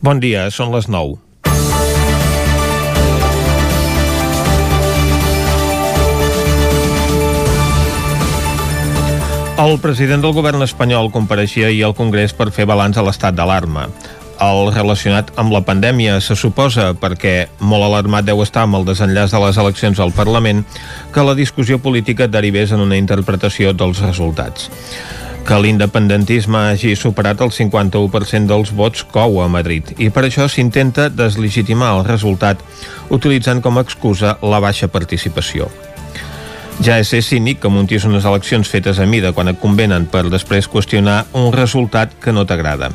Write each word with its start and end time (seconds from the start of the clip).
Bon 0.00 0.16
dia, 0.16 0.46
són 0.48 0.70
les 0.72 0.86
9. 0.88 1.18
El 9.60 9.76
president 9.82 10.24
del 10.24 10.32
govern 10.32 10.64
espanyol 10.64 11.10
compareixia 11.12 11.68
ahir 11.68 11.82
al 11.84 11.92
Congrés 11.98 12.32
per 12.32 12.48
fer 12.48 12.64
balanç 12.64 12.96
a 12.96 13.04
l'estat 13.04 13.36
d'alarma. 13.36 13.90
El 14.40 14.72
relacionat 14.72 15.34
amb 15.36 15.52
la 15.52 15.60
pandèmia 15.68 16.16
se 16.24 16.32
suposa, 16.32 16.94
perquè 16.96 17.50
molt 17.60 17.84
alarmat 17.84 18.24
deu 18.24 18.40
estar 18.40 18.64
amb 18.64 18.80
el 18.80 18.88
desenllaç 18.88 19.36
de 19.36 19.44
les 19.44 19.60
eleccions 19.60 20.00
al 20.00 20.16
Parlament, 20.16 20.64
que 21.12 21.28
la 21.28 21.36
discussió 21.36 21.76
política 21.76 22.24
derivés 22.24 22.72
en 22.72 22.80
una 22.80 22.96
interpretació 22.96 23.76
dels 23.76 24.00
resultats. 24.00 24.70
Que 25.46 25.58
l'independentisme 25.58 26.60
hagi 26.70 26.94
superat 26.98 27.40
el 27.42 27.50
51% 27.54 28.46
dels 28.50 28.72
vots 28.76 29.02
cou 29.14 29.40
a 29.42 29.48
Madrid 29.50 29.94
i 29.98 30.10
per 30.14 30.26
això 30.26 30.46
s'intenta 30.48 31.08
deslegitimar 31.10 31.94
el 31.96 32.04
resultat 32.06 32.62
utilitzant 33.10 33.62
com 33.64 33.78
a 33.78 33.84
excusa 33.86 34.36
la 34.42 34.60
baixa 34.62 34.88
participació. 34.88 35.70
Ja 36.80 36.94
és 36.96 37.10
ser 37.12 37.18
cínic 37.20 37.58
que 37.60 37.68
muntis 37.68 38.06
unes 38.08 38.24
eleccions 38.24 38.68
fetes 38.72 38.96
a 38.96 39.04
mida 39.04 39.34
quan 39.36 39.50
et 39.50 39.58
convenen 39.60 40.06
per 40.08 40.22
després 40.32 40.64
qüestionar 40.72 41.26
un 41.36 41.50
resultat 41.52 42.14
que 42.24 42.32
no 42.32 42.46
t'agrada. 42.48 42.88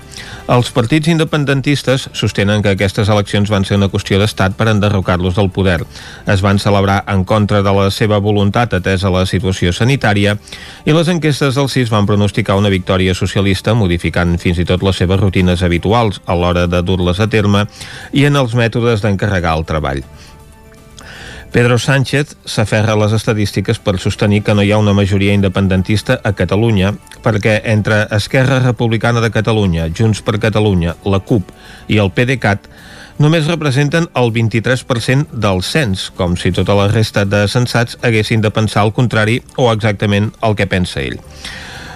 Els 0.49 0.71
partits 0.73 1.11
independentistes 1.13 2.07
sostenen 2.17 2.65
que 2.65 2.73
aquestes 2.73 3.11
eleccions 3.13 3.53
van 3.53 3.61
ser 3.61 3.77
una 3.77 3.91
qüestió 3.93 4.17
d'estat 4.17 4.57
per 4.57 4.71
enderrocar-los 4.73 5.37
del 5.37 5.51
poder. 5.53 5.77
Es 6.25 6.41
van 6.41 6.57
celebrar 6.57 7.03
en 7.13 7.27
contra 7.29 7.61
de 7.61 7.75
la 7.77 7.91
seva 7.93 8.17
voluntat 8.17 8.73
atesa 8.73 9.13
la 9.13 9.27
situació 9.29 9.69
sanitària 9.69 10.33
i 10.81 10.97
les 10.97 11.13
enquestes 11.13 11.53
del 11.53 11.69
CIS 11.69 11.93
van 11.93 12.09
pronosticar 12.09 12.57
una 12.57 12.73
victòria 12.73 13.13
socialista 13.13 13.77
modificant 13.77 14.39
fins 14.41 14.57
i 14.57 14.65
tot 14.65 14.81
les 14.81 14.97
seves 14.97 15.21
rutines 15.21 15.61
habituals 15.61 16.23
a 16.25 16.33
l'hora 16.33 16.65
de 16.65 16.81
dur-les 16.81 17.21
a 17.21 17.29
terme 17.29 17.67
i 18.13 18.25
en 18.25 18.41
els 18.41 18.57
mètodes 18.57 19.05
d'encarregar 19.05 19.59
el 19.59 19.69
treball. 19.69 20.01
Pedro 21.55 21.77
Sánchez 21.79 22.35
s'aferra 22.43 22.97
a 22.97 22.99
les 22.99 23.13
estadístiques 23.15 23.77
per 23.79 23.93
sostenir 24.03 24.41
que 24.43 24.51
no 24.51 24.63
hi 24.65 24.73
ha 24.75 24.79
una 24.81 24.91
majoria 24.91 25.31
independentista 25.31 26.17
a 26.19 26.33
Catalunya 26.35 26.89
perquè 27.23 27.53
entre 27.71 28.01
Esquerra 28.17 28.57
Republicana 28.59 29.21
de 29.23 29.29
Catalunya, 29.31 29.85
Junts 29.87 30.19
per 30.19 30.35
Catalunya, 30.43 30.97
la 31.07 31.21
CUP 31.23 31.53
i 31.87 32.01
el 32.03 32.11
PDeCAT 32.11 32.67
només 33.23 33.47
representen 33.47 34.09
el 34.19 34.33
23% 34.35 35.39
del 35.45 35.63
cens, 35.63 36.09
com 36.11 36.35
si 36.35 36.51
tota 36.51 36.75
la 36.75 36.89
resta 36.91 37.23
de 37.23 37.45
censats 37.47 37.95
haguessin 38.03 38.43
de 38.43 38.51
pensar 38.51 38.83
el 38.83 38.91
contrari 38.91 39.39
o 39.55 39.71
exactament 39.71 40.33
el 40.43 40.59
que 40.59 40.67
pensa 40.67 40.99
ell. 41.07 41.21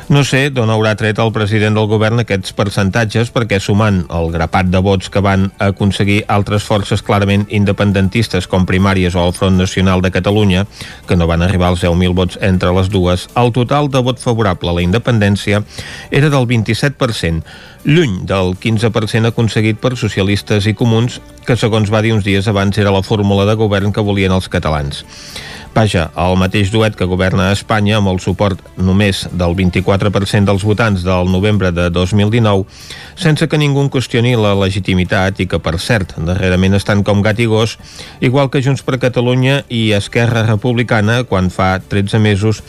No 0.09 0.23
sé 0.25 0.47
d'on 0.49 0.71
haurà 0.73 0.95
tret 0.97 1.19
el 1.21 1.29
president 1.29 1.75
del 1.77 1.85
govern 1.85 2.23
aquests 2.23 2.55
percentatges 2.57 3.29
perquè 3.29 3.59
sumant 3.61 3.99
el 4.17 4.31
grapat 4.33 4.71
de 4.73 4.79
vots 4.81 5.11
que 5.13 5.21
van 5.21 5.43
aconseguir 5.61 6.23
altres 6.33 6.63
forces 6.65 7.03
clarament 7.05 7.43
independentistes 7.53 8.47
com 8.49 8.65
primàries 8.65 9.13
o 9.13 9.27
el 9.27 9.35
Front 9.37 9.61
Nacional 9.61 10.01
de 10.01 10.09
Catalunya, 10.09 10.63
que 11.05 11.13
no 11.13 11.27
van 11.29 11.45
arribar 11.45 11.69
als 11.69 11.83
10.000 11.85 12.17
vots 12.17 12.39
entre 12.41 12.73
les 12.73 12.89
dues, 12.89 13.27
el 13.37 13.53
total 13.53 13.91
de 13.93 14.01
vot 14.01 14.17
favorable 14.17 14.73
a 14.73 14.79
la 14.79 14.87
independència 14.87 15.61
era 16.09 16.33
del 16.33 16.49
27%, 16.49 17.45
lluny 17.85 18.23
del 18.25 18.55
15% 18.57 19.29
aconseguit 19.29 19.77
per 19.77 19.93
socialistes 19.93 20.65
i 20.65 20.73
comuns, 20.73 21.21
que 21.45 21.53
segons 21.53 21.93
va 21.93 22.01
dir 22.01 22.17
uns 22.17 22.25
dies 22.25 22.49
abans 22.49 22.81
era 22.81 22.89
la 22.89 23.05
fórmula 23.05 23.45
de 23.45 23.53
govern 23.61 23.93
que 23.93 24.01
volien 24.01 24.33
els 24.33 24.49
catalans. 24.49 25.05
Vaja, 25.73 26.09
el 26.19 26.35
mateix 26.35 26.71
duet 26.73 26.95
que 26.97 27.07
governa 27.07 27.51
Espanya 27.53 27.99
amb 27.99 28.09
el 28.11 28.19
suport 28.19 28.59
només 28.75 29.21
del 29.31 29.55
24% 29.55 30.49
dels 30.49 30.65
votants 30.67 31.05
del 31.05 31.31
novembre 31.31 31.71
de 31.71 31.87
2019, 31.93 32.65
sense 33.15 33.47
que 33.47 33.59
ningú 33.61 33.85
qüestioni 33.93 34.35
la 34.35 34.55
legitimitat 34.59 35.39
i 35.39 35.47
que, 35.47 35.61
per 35.63 35.77
cert, 35.79 36.17
darrerament 36.27 36.75
estan 36.75 37.05
com 37.07 37.23
gat 37.23 37.39
i 37.39 37.47
gos, 37.47 37.77
igual 38.19 38.51
que 38.51 38.63
Junts 38.65 38.83
per 38.83 38.99
Catalunya 38.99 39.61
i 39.69 39.91
Esquerra 39.95 40.43
Republicana 40.49 41.21
quan 41.23 41.53
fa 41.53 41.77
13 41.79 42.19
mesos 42.19 42.63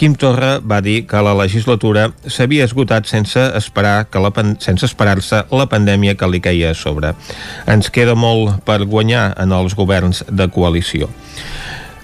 Quim 0.00 0.14
Torra 0.16 0.62
va 0.64 0.78
dir 0.80 1.02
que 1.04 1.20
la 1.20 1.34
legislatura 1.36 2.06
s'havia 2.24 2.64
esgotat 2.64 3.04
sense 3.04 3.42
esperar 3.58 4.06
que 4.08 4.22
la 4.24 4.30
sense 4.64 4.88
esperar-se 4.88 5.42
la 5.52 5.66
pandèmia 5.68 6.14
que 6.16 6.28
li 6.32 6.40
caia 6.40 6.70
a 6.72 6.78
sobre. 6.78 7.10
Ens 7.68 7.92
queda 7.92 8.14
molt 8.16 8.62
per 8.64 8.78
guanyar 8.86 9.34
en 9.36 9.52
els 9.52 9.76
governs 9.76 10.24
de 10.30 10.48
coalició. 10.48 11.10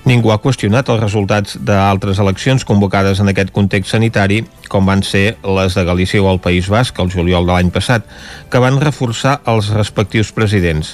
Ningú 0.06 0.30
ha 0.30 0.36
qüestionat 0.38 0.86
els 0.92 1.00
resultats 1.02 1.56
d'altres 1.66 2.20
eleccions 2.22 2.62
convocades 2.62 3.18
en 3.18 3.26
aquest 3.32 3.48
context 3.50 3.90
sanitari, 3.90 4.36
com 4.70 4.86
van 4.86 5.00
ser 5.02 5.32
les 5.42 5.74
de 5.74 5.82
Galícia 5.82 6.20
o 6.22 6.28
el 6.30 6.38
País 6.38 6.68
Basc 6.70 7.00
el 7.02 7.10
juliol 7.10 7.48
de 7.48 7.50
l'any 7.50 7.72
passat, 7.74 8.06
que 8.46 8.60
van 8.62 8.78
reforçar 8.78 9.40
els 9.50 9.72
respectius 9.74 10.30
presidents. 10.36 10.92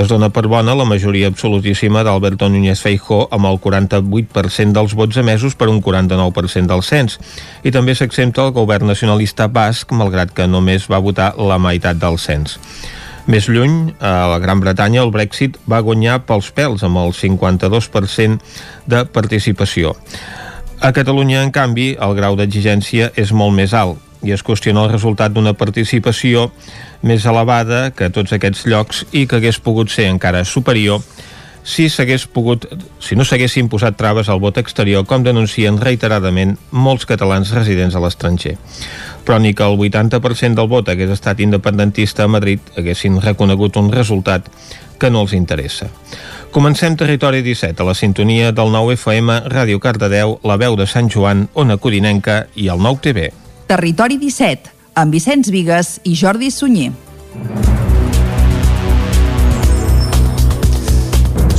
Es 0.00 0.08
dona 0.08 0.30
per 0.32 0.46
bona 0.48 0.72
la 0.80 0.88
majoria 0.88 1.28
absolutíssima 1.28 2.00
d'Alberto 2.08 2.48
Núñez 2.48 2.80
Feijó 2.80 3.26
amb 3.28 3.50
el 3.50 3.60
48% 3.60 4.72
dels 4.72 4.96
vots 4.96 5.20
emesos 5.20 5.52
per 5.52 5.68
un 5.68 5.82
49% 5.84 6.72
del 6.72 6.86
cens, 6.88 7.18
i 7.68 7.74
també 7.74 7.92
s'exempta 7.92 8.46
el 8.46 8.56
govern 8.56 8.88
nacionalista 8.88 9.50
basc, 9.52 9.92
malgrat 9.92 10.32
que 10.32 10.48
només 10.48 10.88
va 10.88 11.04
votar 11.04 11.34
la 11.36 11.60
meitat 11.60 12.00
del 12.00 12.16
cens. 12.16 12.56
Més 13.28 13.44
lluny, 13.44 13.92
a 14.00 14.24
la 14.30 14.38
Gran 14.40 14.62
Bretanya, 14.64 15.02
el 15.04 15.10
Brexit 15.12 15.58
va 15.68 15.82
guanyar 15.84 16.22
pels 16.24 16.48
pèls 16.56 16.80
amb 16.86 16.96
el 16.96 17.12
52% 17.12 18.38
de 18.88 19.02
participació. 19.12 19.92
A 20.80 20.94
Catalunya, 20.96 21.42
en 21.44 21.52
canvi, 21.52 21.90
el 22.00 22.14
grau 22.16 22.38
d'exigència 22.40 23.10
és 23.20 23.34
molt 23.36 23.52
més 23.52 23.74
alt 23.76 24.00
i 24.24 24.32
es 24.34 24.42
qüestiona 24.42 24.86
el 24.86 24.90
resultat 24.90 25.34
d'una 25.34 25.52
participació 25.54 26.48
més 27.06 27.26
elevada 27.28 27.90
que 27.94 28.08
tots 28.10 28.32
aquests 28.34 28.64
llocs 28.66 29.04
i 29.12 29.26
que 29.28 29.38
hagués 29.38 29.60
pogut 29.62 29.92
ser 29.92 30.08
encara 30.10 30.42
superior 30.48 31.04
si 31.64 31.88
s'hagués 31.92 32.26
pogut, 32.26 32.66
si 33.00 33.16
no 33.16 33.24
s'haguessin 33.24 33.68
posat 33.68 33.96
traves 33.98 34.28
al 34.28 34.40
vot 34.40 34.58
exterior, 34.58 35.04
com 35.06 35.24
denuncien 35.26 35.80
reiteradament 35.80 36.56
molts 36.70 37.06
catalans 37.06 37.52
residents 37.56 37.96
a 37.96 38.02
l'estranger 38.04 38.56
però 39.28 39.36
ni 39.38 39.52
que 39.52 39.62
el 39.62 39.76
80% 39.76 40.56
del 40.56 40.68
vot 40.72 40.88
hagués 40.88 41.10
estat 41.12 41.42
independentista 41.44 42.24
a 42.24 42.30
Madrid 42.32 42.64
haguessin 42.80 43.18
reconegut 43.20 43.76
un 43.76 43.90
resultat 43.92 44.46
que 44.98 45.10
no 45.12 45.20
els 45.20 45.34
interessa. 45.36 45.90
Comencem 46.50 46.96
Territori 46.96 47.42
17 47.44 47.82
a 47.82 47.86
la 47.86 47.94
sintonia 47.94 48.54
del 48.56 48.72
9 48.72 48.96
FM, 48.96 49.36
Ràdio 49.52 49.82
Cardedeu, 49.84 50.38
la 50.48 50.56
veu 50.56 50.78
de 50.80 50.86
Sant 50.88 51.12
Joan, 51.12 51.44
Ona 51.52 51.76
Codinenca 51.76 52.46
i 52.56 52.70
el 52.72 52.80
9 52.80 53.04
TV. 53.04 53.28
Territori 53.68 54.16
17, 54.16 54.72
amb 54.96 55.12
Vicenç 55.12 55.52
Vigues 55.52 55.98
i 56.08 56.16
Jordi 56.16 56.48
Sunyer. 56.50 56.94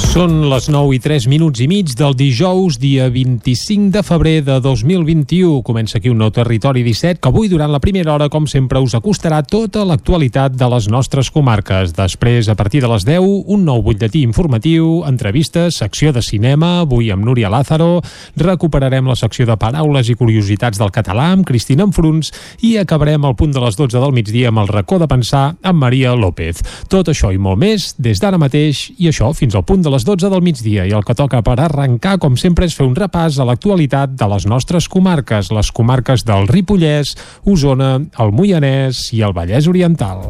Són 0.10 0.48
les 0.50 0.66
9 0.74 0.96
i 0.96 0.98
3 0.98 1.28
minuts 1.30 1.62
i 1.62 1.68
mig 1.70 1.92
del 1.94 2.16
dijous, 2.18 2.80
dia 2.82 3.12
25 3.14 3.92
de 3.94 4.02
febrer 4.02 4.40
de 4.42 4.56
2021. 4.58 5.60
Comença 5.62 6.00
aquí 6.00 6.10
un 6.10 6.18
nou 6.18 6.32
Territori 6.34 6.82
17 6.82 7.22
que 7.22 7.30
avui, 7.30 7.46
durant 7.46 7.70
la 7.70 7.78
primera 7.80 8.16
hora, 8.16 8.26
com 8.34 8.48
sempre, 8.50 8.82
us 8.82 8.96
acostarà 8.98 9.44
tota 9.46 9.84
l'actualitat 9.86 10.56
de 10.58 10.70
les 10.74 10.88
nostres 10.90 11.30
comarques. 11.30 11.94
Després, 11.94 12.50
a 12.50 12.56
partir 12.58 12.82
de 12.82 12.90
les 12.90 13.06
10, 13.06 13.22
un 13.54 13.68
nou 13.68 13.84
butlletí 13.86 14.24
informatiu, 14.26 15.04
entrevistes, 15.06 15.78
secció 15.78 16.10
de 16.10 16.26
cinema, 16.26 16.80
avui 16.88 17.12
amb 17.14 17.30
Núria 17.30 17.54
Lázaro, 17.54 18.02
recuperarem 18.34 19.06
la 19.06 19.18
secció 19.20 19.46
de 19.46 19.60
paraules 19.62 20.10
i 20.10 20.18
curiositats 20.18 20.82
del 20.82 20.90
català 20.90 21.30
amb 21.36 21.46
Cristina 21.46 21.86
Enfruns 21.86 22.34
i 22.66 22.80
acabarem 22.82 23.30
al 23.30 23.38
punt 23.38 23.54
de 23.54 23.62
les 23.62 23.78
12 23.78 24.02
del 24.02 24.18
migdia 24.18 24.50
amb 24.50 24.66
el 24.66 24.74
racó 24.74 24.98
de 24.98 25.06
pensar 25.06 25.54
amb 25.62 25.86
Maria 25.86 26.18
López. 26.18 26.66
Tot 26.90 27.14
això 27.14 27.30
i 27.30 27.38
molt 27.38 27.62
més 27.62 27.94
des 28.02 28.18
d'ara 28.18 28.42
mateix 28.42 28.88
i 28.98 29.14
això 29.14 29.30
fins 29.38 29.54
al 29.54 29.68
punt 29.70 29.86
de 29.86 29.94
les 29.94 29.99
les 30.00 30.06
12 30.08 30.30
del 30.32 30.40
migdia 30.46 30.86
i 30.88 30.94
el 30.96 31.04
que 31.04 31.12
toca 31.12 31.42
per 31.44 31.58
arrencar, 31.60 32.14
com 32.24 32.38
sempre, 32.40 32.70
és 32.70 32.76
fer 32.78 32.86
un 32.88 32.96
repàs 32.96 33.36
a 33.36 33.48
l'actualitat 33.50 34.14
de 34.16 34.30
les 34.32 34.48
nostres 34.48 34.88
comarques, 34.88 35.52
les 35.52 35.74
comarques 35.76 36.24
del 36.24 36.48
Ripollès, 36.48 37.18
Osona, 37.44 37.98
el 38.24 38.32
Moianès 38.32 39.10
i 39.18 39.26
el 39.28 39.36
Vallès 39.36 39.68
Oriental. 39.68 40.24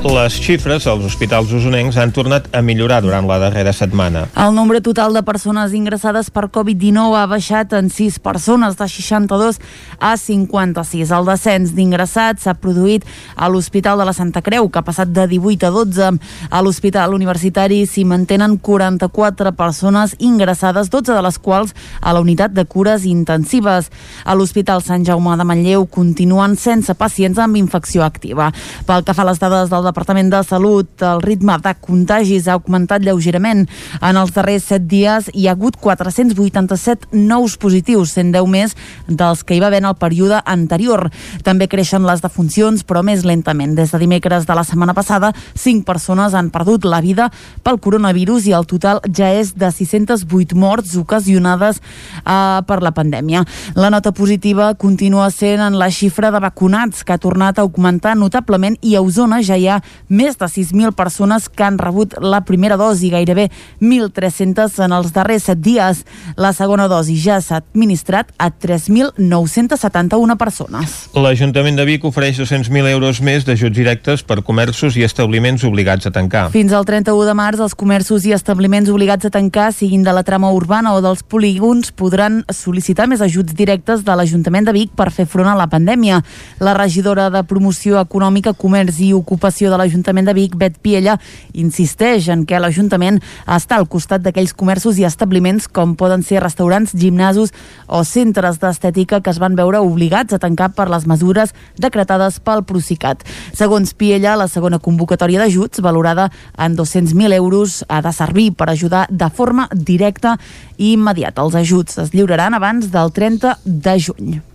Les 0.00 0.32
xifres 0.32 0.86
als 0.88 1.04
hospitals 1.04 1.50
usonencs 1.52 1.98
han 2.00 2.08
tornat 2.16 2.46
a 2.56 2.62
millorar 2.64 3.02
durant 3.04 3.26
la 3.28 3.36
darrera 3.36 3.74
setmana. 3.76 4.22
El 4.32 4.54
nombre 4.56 4.80
total 4.80 5.12
de 5.12 5.20
persones 5.22 5.74
ingressades 5.76 6.30
per 6.32 6.46
Covid-19 6.48 7.18
ha 7.20 7.26
baixat 7.28 7.74
en 7.76 7.90
6 7.92 8.16
persones, 8.24 8.78
de 8.78 8.86
62 8.88 9.58
a 10.00 10.14
56. 10.16 11.12
El 11.12 11.28
descens 11.28 11.74
d'ingressats 11.76 12.46
s'ha 12.48 12.54
produït 12.56 13.04
a 13.36 13.50
l'Hospital 13.52 14.00
de 14.00 14.06
la 14.08 14.14
Santa 14.16 14.40
Creu, 14.40 14.70
que 14.70 14.80
ha 14.80 14.86
passat 14.86 15.12
de 15.12 15.26
18 15.28 15.68
a 15.68 15.70
12. 15.74 16.08
A 16.48 16.62
l'Hospital 16.64 17.12
Universitari 17.12 17.82
s'hi 17.84 18.06
mantenen 18.08 18.56
44 18.56 19.52
persones 19.52 20.16
ingressades, 20.16 20.88
12 20.88 21.12
de 21.12 21.26
les 21.28 21.36
quals 21.36 21.76
a 22.00 22.16
la 22.16 22.24
unitat 22.24 22.56
de 22.56 22.64
cures 22.64 23.04
intensives. 23.04 23.92
A 24.24 24.32
l'Hospital 24.32 24.80
Sant 24.80 25.04
Jaume 25.04 25.36
de 25.36 25.44
Manlleu 25.44 25.84
continuen 25.84 26.56
sense 26.56 26.96
pacients 26.96 27.36
amb 27.36 27.60
infecció 27.60 28.00
activa. 28.08 28.48
Pel 28.88 29.04
que 29.04 29.12
fa 29.12 29.28
a 29.28 29.30
les 29.32 29.44
dades 29.44 29.68
del 29.68 29.89
Departament 29.90 30.30
de 30.30 30.38
Salut, 30.46 31.02
el 31.02 31.18
ritme 31.24 31.56
de 31.58 31.72
contagis 31.82 32.46
ha 32.46 32.54
augmentat 32.54 33.02
lleugerament. 33.02 33.64
En 33.98 34.18
els 34.20 34.30
darrers 34.30 34.68
7 34.70 34.84
dies 34.86 35.30
hi 35.34 35.48
ha 35.48 35.54
hagut 35.56 35.74
487 35.82 37.08
nous 37.16 37.56
positius, 37.58 38.12
110 38.14 38.46
més 38.52 38.76
dels 39.08 39.42
que 39.42 39.56
hi 39.56 39.60
va 39.62 39.66
haver 39.66 39.80
en 39.82 39.88
el 39.90 39.96
període 39.98 40.38
anterior. 40.46 41.08
També 41.42 41.66
creixen 41.66 42.06
les 42.06 42.22
defuncions, 42.22 42.84
però 42.86 43.02
més 43.02 43.24
lentament. 43.26 43.74
Des 43.74 43.90
de 43.90 43.98
dimecres 43.98 44.46
de 44.46 44.54
la 44.54 44.62
setmana 44.68 44.94
passada, 44.94 45.32
5 45.58 45.82
persones 45.88 46.36
han 46.38 46.52
perdut 46.54 46.86
la 46.86 47.02
vida 47.02 47.26
pel 47.66 47.80
coronavirus 47.82 48.46
i 48.46 48.54
el 48.54 48.68
total 48.70 49.02
ja 49.10 49.32
és 49.34 49.56
de 49.58 49.72
608 49.74 50.54
morts 50.54 50.94
ocasionades 51.00 51.82
eh, 51.82 52.60
per 52.62 52.78
la 52.78 52.94
pandèmia. 52.94 53.42
La 53.74 53.90
nota 53.90 54.14
positiva 54.14 54.70
continua 54.78 55.32
sent 55.34 55.66
en 55.66 55.80
la 55.82 55.90
xifra 55.90 56.30
de 56.30 56.38
vacunats, 56.46 57.02
que 57.02 57.16
ha 57.16 57.18
tornat 57.18 57.58
a 57.58 57.66
augmentar 57.66 58.14
notablement 58.14 58.78
i 58.86 58.94
a 58.94 59.02
Osona 59.02 59.42
ja 59.42 59.58
hi 59.58 59.66
ha 59.66 59.79
més 60.08 60.38
de 60.38 60.46
6.000 60.46 60.92
persones 60.96 61.48
que 61.48 61.64
han 61.64 61.78
rebut 61.78 62.16
la 62.20 62.42
primera 62.46 62.76
dosi, 62.80 63.10
gairebé 63.10 63.50
1.300 63.80 64.78
en 64.84 64.94
els 64.96 65.12
darrers 65.16 65.48
7 65.50 65.60
dies. 65.60 66.04
La 66.36 66.52
segona 66.56 66.88
dosi 66.90 67.16
ja 67.20 67.40
s'ha 67.40 67.60
administrat 67.60 68.32
a 68.38 68.50
3.971 68.50 70.36
persones. 70.40 70.96
L'Ajuntament 71.14 71.76
de 71.78 71.86
Vic 71.88 72.04
ofereix 72.08 72.38
200.000 72.40 72.90
euros 72.92 73.20
més 73.24 73.46
d'ajuts 73.46 73.76
directes 73.76 74.24
per 74.26 74.40
comerços 74.46 74.96
i 74.98 75.04
establiments 75.06 75.64
obligats 75.64 76.06
a 76.06 76.14
tancar. 76.14 76.48
Fins 76.54 76.72
al 76.76 76.86
31 76.88 77.26
de 77.28 77.36
març, 77.38 77.60
els 77.60 77.76
comerços 77.78 78.26
i 78.28 78.34
establiments 78.36 78.90
obligats 78.90 79.26
a 79.26 79.32
tancar, 79.32 79.70
siguin 79.72 80.04
de 80.06 80.14
la 80.14 80.24
trama 80.26 80.52
urbana 80.56 80.94
o 80.96 81.02
dels 81.04 81.22
polígons, 81.22 81.92
podran 81.92 82.42
sol·licitar 82.50 83.08
més 83.10 83.22
ajuts 83.24 83.54
directes 83.56 84.04
de 84.06 84.16
l'Ajuntament 84.16 84.68
de 84.68 84.74
Vic 84.76 84.94
per 84.96 85.10
fer 85.14 85.26
front 85.30 85.48
a 85.50 85.56
la 85.58 85.68
pandèmia. 85.70 86.20
La 86.60 86.74
regidora 86.76 87.28
de 87.30 87.42
Promoció 87.48 88.00
Econòmica, 88.00 88.54
Comerç 88.54 89.00
i 89.04 89.12
Ocupació 89.16 89.69
de 89.70 89.78
l'Ajuntament 89.80 90.26
de 90.28 90.34
Vic, 90.36 90.56
Bet 90.58 90.78
Piella, 90.82 91.16
insisteix 91.54 92.28
en 92.32 92.44
que 92.46 92.58
l'Ajuntament 92.60 93.20
està 93.46 93.78
al 93.78 93.88
costat 93.90 94.24
d'aquells 94.24 94.52
comerços 94.52 94.98
i 94.98 95.06
establiments 95.08 95.68
com 95.70 95.94
poden 95.98 96.24
ser 96.26 96.42
restaurants, 96.44 96.92
gimnasos 96.96 97.54
o 97.86 98.02
centres 98.04 98.60
d'estètica 98.60 99.20
que 99.20 99.32
es 99.32 99.40
van 99.42 99.56
veure 99.58 99.80
obligats 99.84 100.34
a 100.34 100.42
tancar 100.42 100.72
per 100.76 100.88
les 100.90 101.06
mesures 101.06 101.54
decretades 101.78 102.40
pel 102.44 102.64
Procicat. 102.66 103.24
Segons 103.56 103.94
Piella, 103.94 104.36
la 104.36 104.50
segona 104.50 104.80
convocatòria 104.82 105.42
d'ajuts, 105.42 105.82
valorada 105.84 106.30
en 106.58 106.76
200.000 106.76 107.38
euros, 107.38 107.80
ha 107.88 108.02
de 108.02 108.12
servir 108.12 108.50
per 108.52 108.70
ajudar 108.70 109.06
de 109.10 109.30
forma 109.30 109.68
directa 109.72 110.36
i 110.76 110.94
immediata. 110.94 111.46
Els 111.46 111.58
ajuts 111.64 111.98
es 112.02 112.14
lliuraran 112.14 112.54
abans 112.54 112.90
del 112.92 113.12
30 113.12 113.58
de 113.64 113.98
juny. 114.00 114.49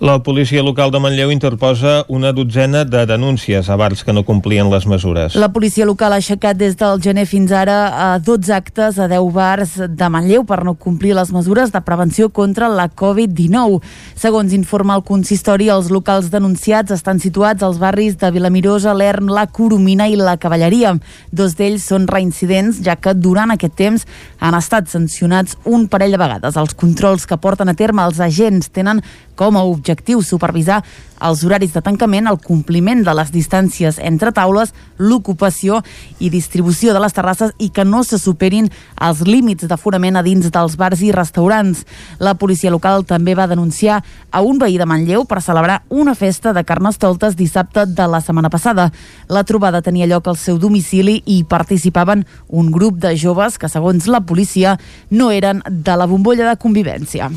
La 0.00 0.22
policia 0.22 0.62
local 0.62 0.92
de 0.92 1.00
Manlleu 1.02 1.32
interposa 1.32 2.04
una 2.06 2.30
dotzena 2.32 2.84
de 2.84 3.00
denúncies 3.04 3.66
a 3.68 3.74
bars 3.74 4.04
que 4.06 4.12
no 4.12 4.22
complien 4.22 4.70
les 4.70 4.84
mesures. 4.86 5.34
La 5.34 5.48
policia 5.50 5.82
local 5.88 6.12
ha 6.14 6.20
aixecat 6.22 6.54
des 6.54 6.76
del 6.78 7.00
gener 7.02 7.24
fins 7.26 7.50
ara 7.50 7.78
a 7.90 8.20
12 8.22 8.52
actes 8.54 9.00
a 9.02 9.08
10 9.10 9.32
bars 9.34 9.72
de 9.90 10.08
Manlleu 10.08 10.44
per 10.46 10.60
no 10.62 10.76
complir 10.78 11.16
les 11.18 11.32
mesures 11.34 11.74
de 11.74 11.80
prevenció 11.82 12.28
contra 12.30 12.68
la 12.70 12.86
Covid-19. 12.94 13.80
Segons 14.14 14.54
informa 14.54 14.94
el 14.94 15.02
consistori, 15.02 15.66
els 15.66 15.90
locals 15.90 16.30
denunciats 16.30 16.94
estan 16.94 17.18
situats 17.18 17.66
als 17.66 17.82
barris 17.82 18.14
de 18.22 18.30
Vilamirosa, 18.30 18.94
l'Erm, 18.94 19.32
la 19.34 19.48
Coromina 19.50 20.06
i 20.06 20.14
la 20.14 20.36
Cavalleria. 20.38 20.94
Dos 21.32 21.58
d'ells 21.58 21.90
són 21.90 22.06
reincidents, 22.06 22.84
ja 22.86 22.94
que 22.94 23.16
durant 23.18 23.50
aquest 23.50 23.74
temps 23.74 24.06
han 24.38 24.54
estat 24.54 24.86
sancionats 24.86 25.58
un 25.66 25.88
parell 25.90 26.14
de 26.14 26.22
vegades. 26.22 26.54
Els 26.54 26.78
controls 26.78 27.26
que 27.26 27.42
porten 27.42 27.66
a 27.66 27.74
terme 27.74 28.06
els 28.06 28.22
agents 28.22 28.70
tenen 28.70 29.02
com 29.38 29.56
a 29.56 29.62
objectiu 29.62 30.20
supervisar 30.26 30.82
els 31.22 31.42
horaris 31.42 31.72
de 31.74 31.82
tancament, 31.82 32.28
el 32.30 32.38
compliment 32.42 33.02
de 33.06 33.14
les 33.14 33.30
distàncies 33.34 33.98
entre 34.02 34.32
taules, 34.34 34.72
l'ocupació 34.98 35.80
i 36.22 36.30
distribució 36.30 36.94
de 36.94 37.02
les 37.02 37.14
terrasses 37.14 37.54
i 37.58 37.70
que 37.74 37.84
no 37.86 38.04
se 38.06 38.18
superin 38.22 38.70
els 39.02 39.24
límits 39.26 39.66
d'aforament 39.70 40.18
a 40.18 40.22
dins 40.26 40.50
dels 40.54 40.76
bars 40.78 41.02
i 41.02 41.12
restaurants. 41.14 41.84
La 42.22 42.34
policia 42.38 42.72
local 42.74 43.06
també 43.06 43.34
va 43.38 43.48
denunciar 43.50 44.00
a 44.30 44.42
un 44.42 44.58
veí 44.62 44.78
de 44.78 44.86
Manlleu 44.86 45.26
per 45.26 45.42
celebrar 45.42 45.82
una 45.88 46.14
festa 46.14 46.52
de 46.52 46.64
carnestoltes 46.64 47.36
dissabte 47.36 47.86
de 47.86 48.08
la 48.08 48.22
setmana 48.22 48.50
passada. 48.50 48.90
La 49.28 49.44
trobada 49.44 49.82
tenia 49.82 50.06
lloc 50.06 50.28
al 50.28 50.38
seu 50.38 50.58
domicili 50.58 51.22
i 51.26 51.42
participaven 51.44 52.26
un 52.48 52.72
grup 52.72 52.98
de 53.02 53.14
joves 53.18 53.58
que, 53.58 53.70
segons 53.70 54.06
la 54.06 54.22
policia, 54.22 54.78
no 55.10 55.30
eren 55.30 55.62
de 55.66 55.96
la 55.96 56.06
bombolla 56.06 56.48
de 56.50 56.58
convivència 56.58 57.30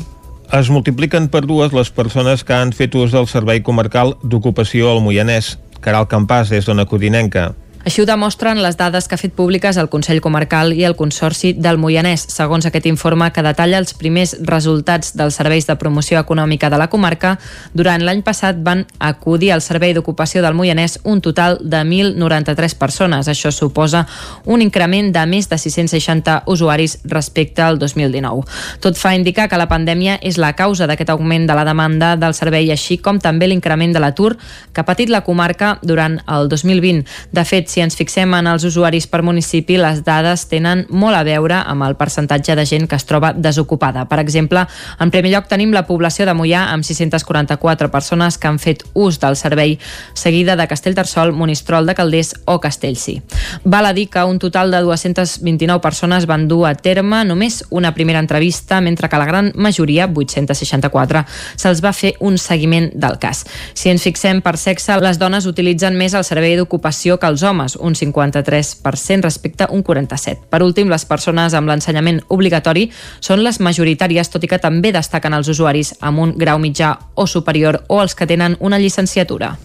es 0.52 0.68
multipliquen 0.68 1.30
per 1.32 1.46
dues 1.48 1.72
les 1.72 1.88
persones 1.96 2.42
que 2.44 2.52
han 2.52 2.74
fet 2.76 2.92
ús 3.00 3.14
del 3.14 3.24
Servei 3.30 3.62
Comarcal 3.64 4.18
d'Ocupació 4.20 4.90
al 4.92 5.00
Moianès. 5.00 5.54
Caral 5.80 6.04
Campàs, 6.10 6.52
és 6.52 6.68
d'Ona 6.68 6.84
Codinenca. 6.84 7.54
Així 7.82 7.98
ho 7.98 8.06
demostren 8.06 8.60
les 8.62 8.76
dades 8.78 9.08
que 9.08 9.16
ha 9.16 9.18
fet 9.18 9.32
públiques 9.34 9.74
el 9.80 9.88
Consell 9.90 10.20
Comarcal 10.22 10.70
i 10.76 10.84
el 10.86 10.94
Consorci 10.94 11.50
del 11.58 11.80
Moianès, 11.82 12.22
segons 12.30 12.62
aquest 12.68 12.84
informe 12.86 13.26
que 13.34 13.42
detalla 13.42 13.80
els 13.82 13.96
primers 13.98 14.36
resultats 14.46 15.16
dels 15.18 15.34
serveis 15.34 15.66
de 15.66 15.74
promoció 15.80 16.20
econòmica 16.20 16.70
de 16.70 16.78
la 16.78 16.86
comarca. 16.92 17.32
Durant 17.74 18.04
l'any 18.06 18.22
passat 18.22 18.60
van 18.62 18.84
acudir 19.02 19.50
al 19.50 19.64
Servei 19.66 19.96
d'Ocupació 19.96 20.44
del 20.44 20.54
Moianès 20.54 21.00
un 21.02 21.18
total 21.20 21.58
de 21.58 21.80
1.093 21.82 22.76
persones. 22.78 23.26
Això 23.26 23.50
suposa 23.50 24.04
un 24.46 24.62
increment 24.62 25.10
de 25.10 25.26
més 25.26 25.50
de 25.50 25.58
660 25.58 26.44
usuaris 26.46 27.00
respecte 27.02 27.66
al 27.66 27.80
2019. 27.82 28.46
Tot 28.78 29.00
fa 29.00 29.16
indicar 29.18 29.48
que 29.50 29.58
la 29.58 29.66
pandèmia 29.66 30.20
és 30.22 30.38
la 30.38 30.52
causa 30.54 30.86
d'aquest 30.86 31.10
augment 31.10 31.50
de 31.50 31.58
la 31.58 31.66
demanda 31.66 32.14
del 32.14 32.38
servei, 32.38 32.70
així 32.70 33.00
com 33.02 33.18
també 33.18 33.50
l'increment 33.50 33.90
de 33.90 34.06
l'atur 34.06 34.36
que 34.70 34.84
ha 34.84 34.86
patit 34.86 35.10
la 35.10 35.24
comarca 35.26 35.80
durant 35.82 36.20
el 36.30 36.46
2020. 36.46 37.02
De 37.34 37.44
fet, 37.48 37.71
si 37.72 37.80
ens 37.80 37.96
fixem 37.96 38.34
en 38.36 38.48
els 38.50 38.66
usuaris 38.68 39.06
per 39.08 39.22
municipi, 39.24 39.78
les 39.80 40.02
dades 40.04 40.44
tenen 40.50 40.84
molt 40.92 41.16
a 41.16 41.22
veure 41.24 41.62
amb 41.64 41.86
el 41.86 41.96
percentatge 41.96 42.52
de 42.58 42.66
gent 42.68 42.84
que 42.88 42.98
es 42.98 43.06
troba 43.08 43.32
desocupada. 43.32 44.04
Per 44.10 44.18
exemple, 44.20 44.66
en 45.00 45.12
primer 45.14 45.32
lloc 45.32 45.48
tenim 45.48 45.72
la 45.72 45.86
població 45.88 46.26
de 46.28 46.34
Mollà 46.36 46.66
amb 46.74 46.84
644 46.84 47.88
persones 47.88 48.36
que 48.36 48.50
han 48.50 48.60
fet 48.60 48.84
ús 48.92 49.16
del 49.22 49.38
servei, 49.40 49.78
seguida 50.12 50.56
de 50.60 50.66
Castellterçol, 50.68 51.32
Monistrol 51.32 51.88
de 51.88 51.94
Calders 51.96 52.34
o 52.44 52.58
Castellcí. 52.60 53.22
Val 53.64 53.88
a 53.88 53.94
dir 53.96 54.08
que 54.12 54.24
un 54.24 54.38
total 54.38 54.70
de 54.70 54.82
229 54.84 55.80
persones 55.80 56.26
van 56.26 56.46
dur 56.48 56.66
a 56.68 56.74
terme 56.74 57.22
només 57.24 57.62
una 57.70 57.94
primera 57.94 58.20
entrevista, 58.20 58.80
mentre 58.80 59.08
que 59.08 59.16
la 59.16 59.28
gran 59.28 59.52
majoria, 59.56 60.10
864, 60.12 61.24
se'ls 61.56 61.80
va 61.84 61.94
fer 61.96 62.14
un 62.20 62.36
seguiment 62.38 62.90
del 62.92 63.16
cas. 63.22 63.46
Si 63.72 63.88
ens 63.88 64.04
fixem 64.04 64.42
per 64.44 64.58
sexe, 64.60 64.98
les 65.00 65.18
dones 65.18 65.48
utilitzen 65.48 65.96
més 65.96 66.12
el 66.12 66.26
servei 66.28 66.58
d'ocupació 66.58 67.16
que 67.16 67.30
els 67.30 67.42
homes, 67.42 67.61
homes, 67.62 67.76
un 67.76 67.94
53% 67.94 69.22
respecte 69.22 69.64
a 69.64 69.68
un 69.70 69.84
47%. 69.84 70.48
Per 70.50 70.62
últim, 70.62 70.90
les 70.90 71.04
persones 71.04 71.54
amb 71.54 71.68
l'ensenyament 71.68 72.22
obligatori 72.28 72.90
són 73.20 73.42
les 73.42 73.60
majoritàries, 73.60 74.30
tot 74.30 74.44
i 74.44 74.48
que 74.48 74.58
també 74.58 74.92
destaquen 74.92 75.34
els 75.34 75.48
usuaris 75.48 75.94
amb 76.00 76.18
un 76.18 76.34
grau 76.36 76.58
mitjà 76.58 76.98
o 77.14 77.26
superior 77.26 77.84
o 77.88 78.02
els 78.02 78.14
que 78.14 78.26
tenen 78.26 78.56
una 78.60 78.78
llicenciatura. 78.78 79.56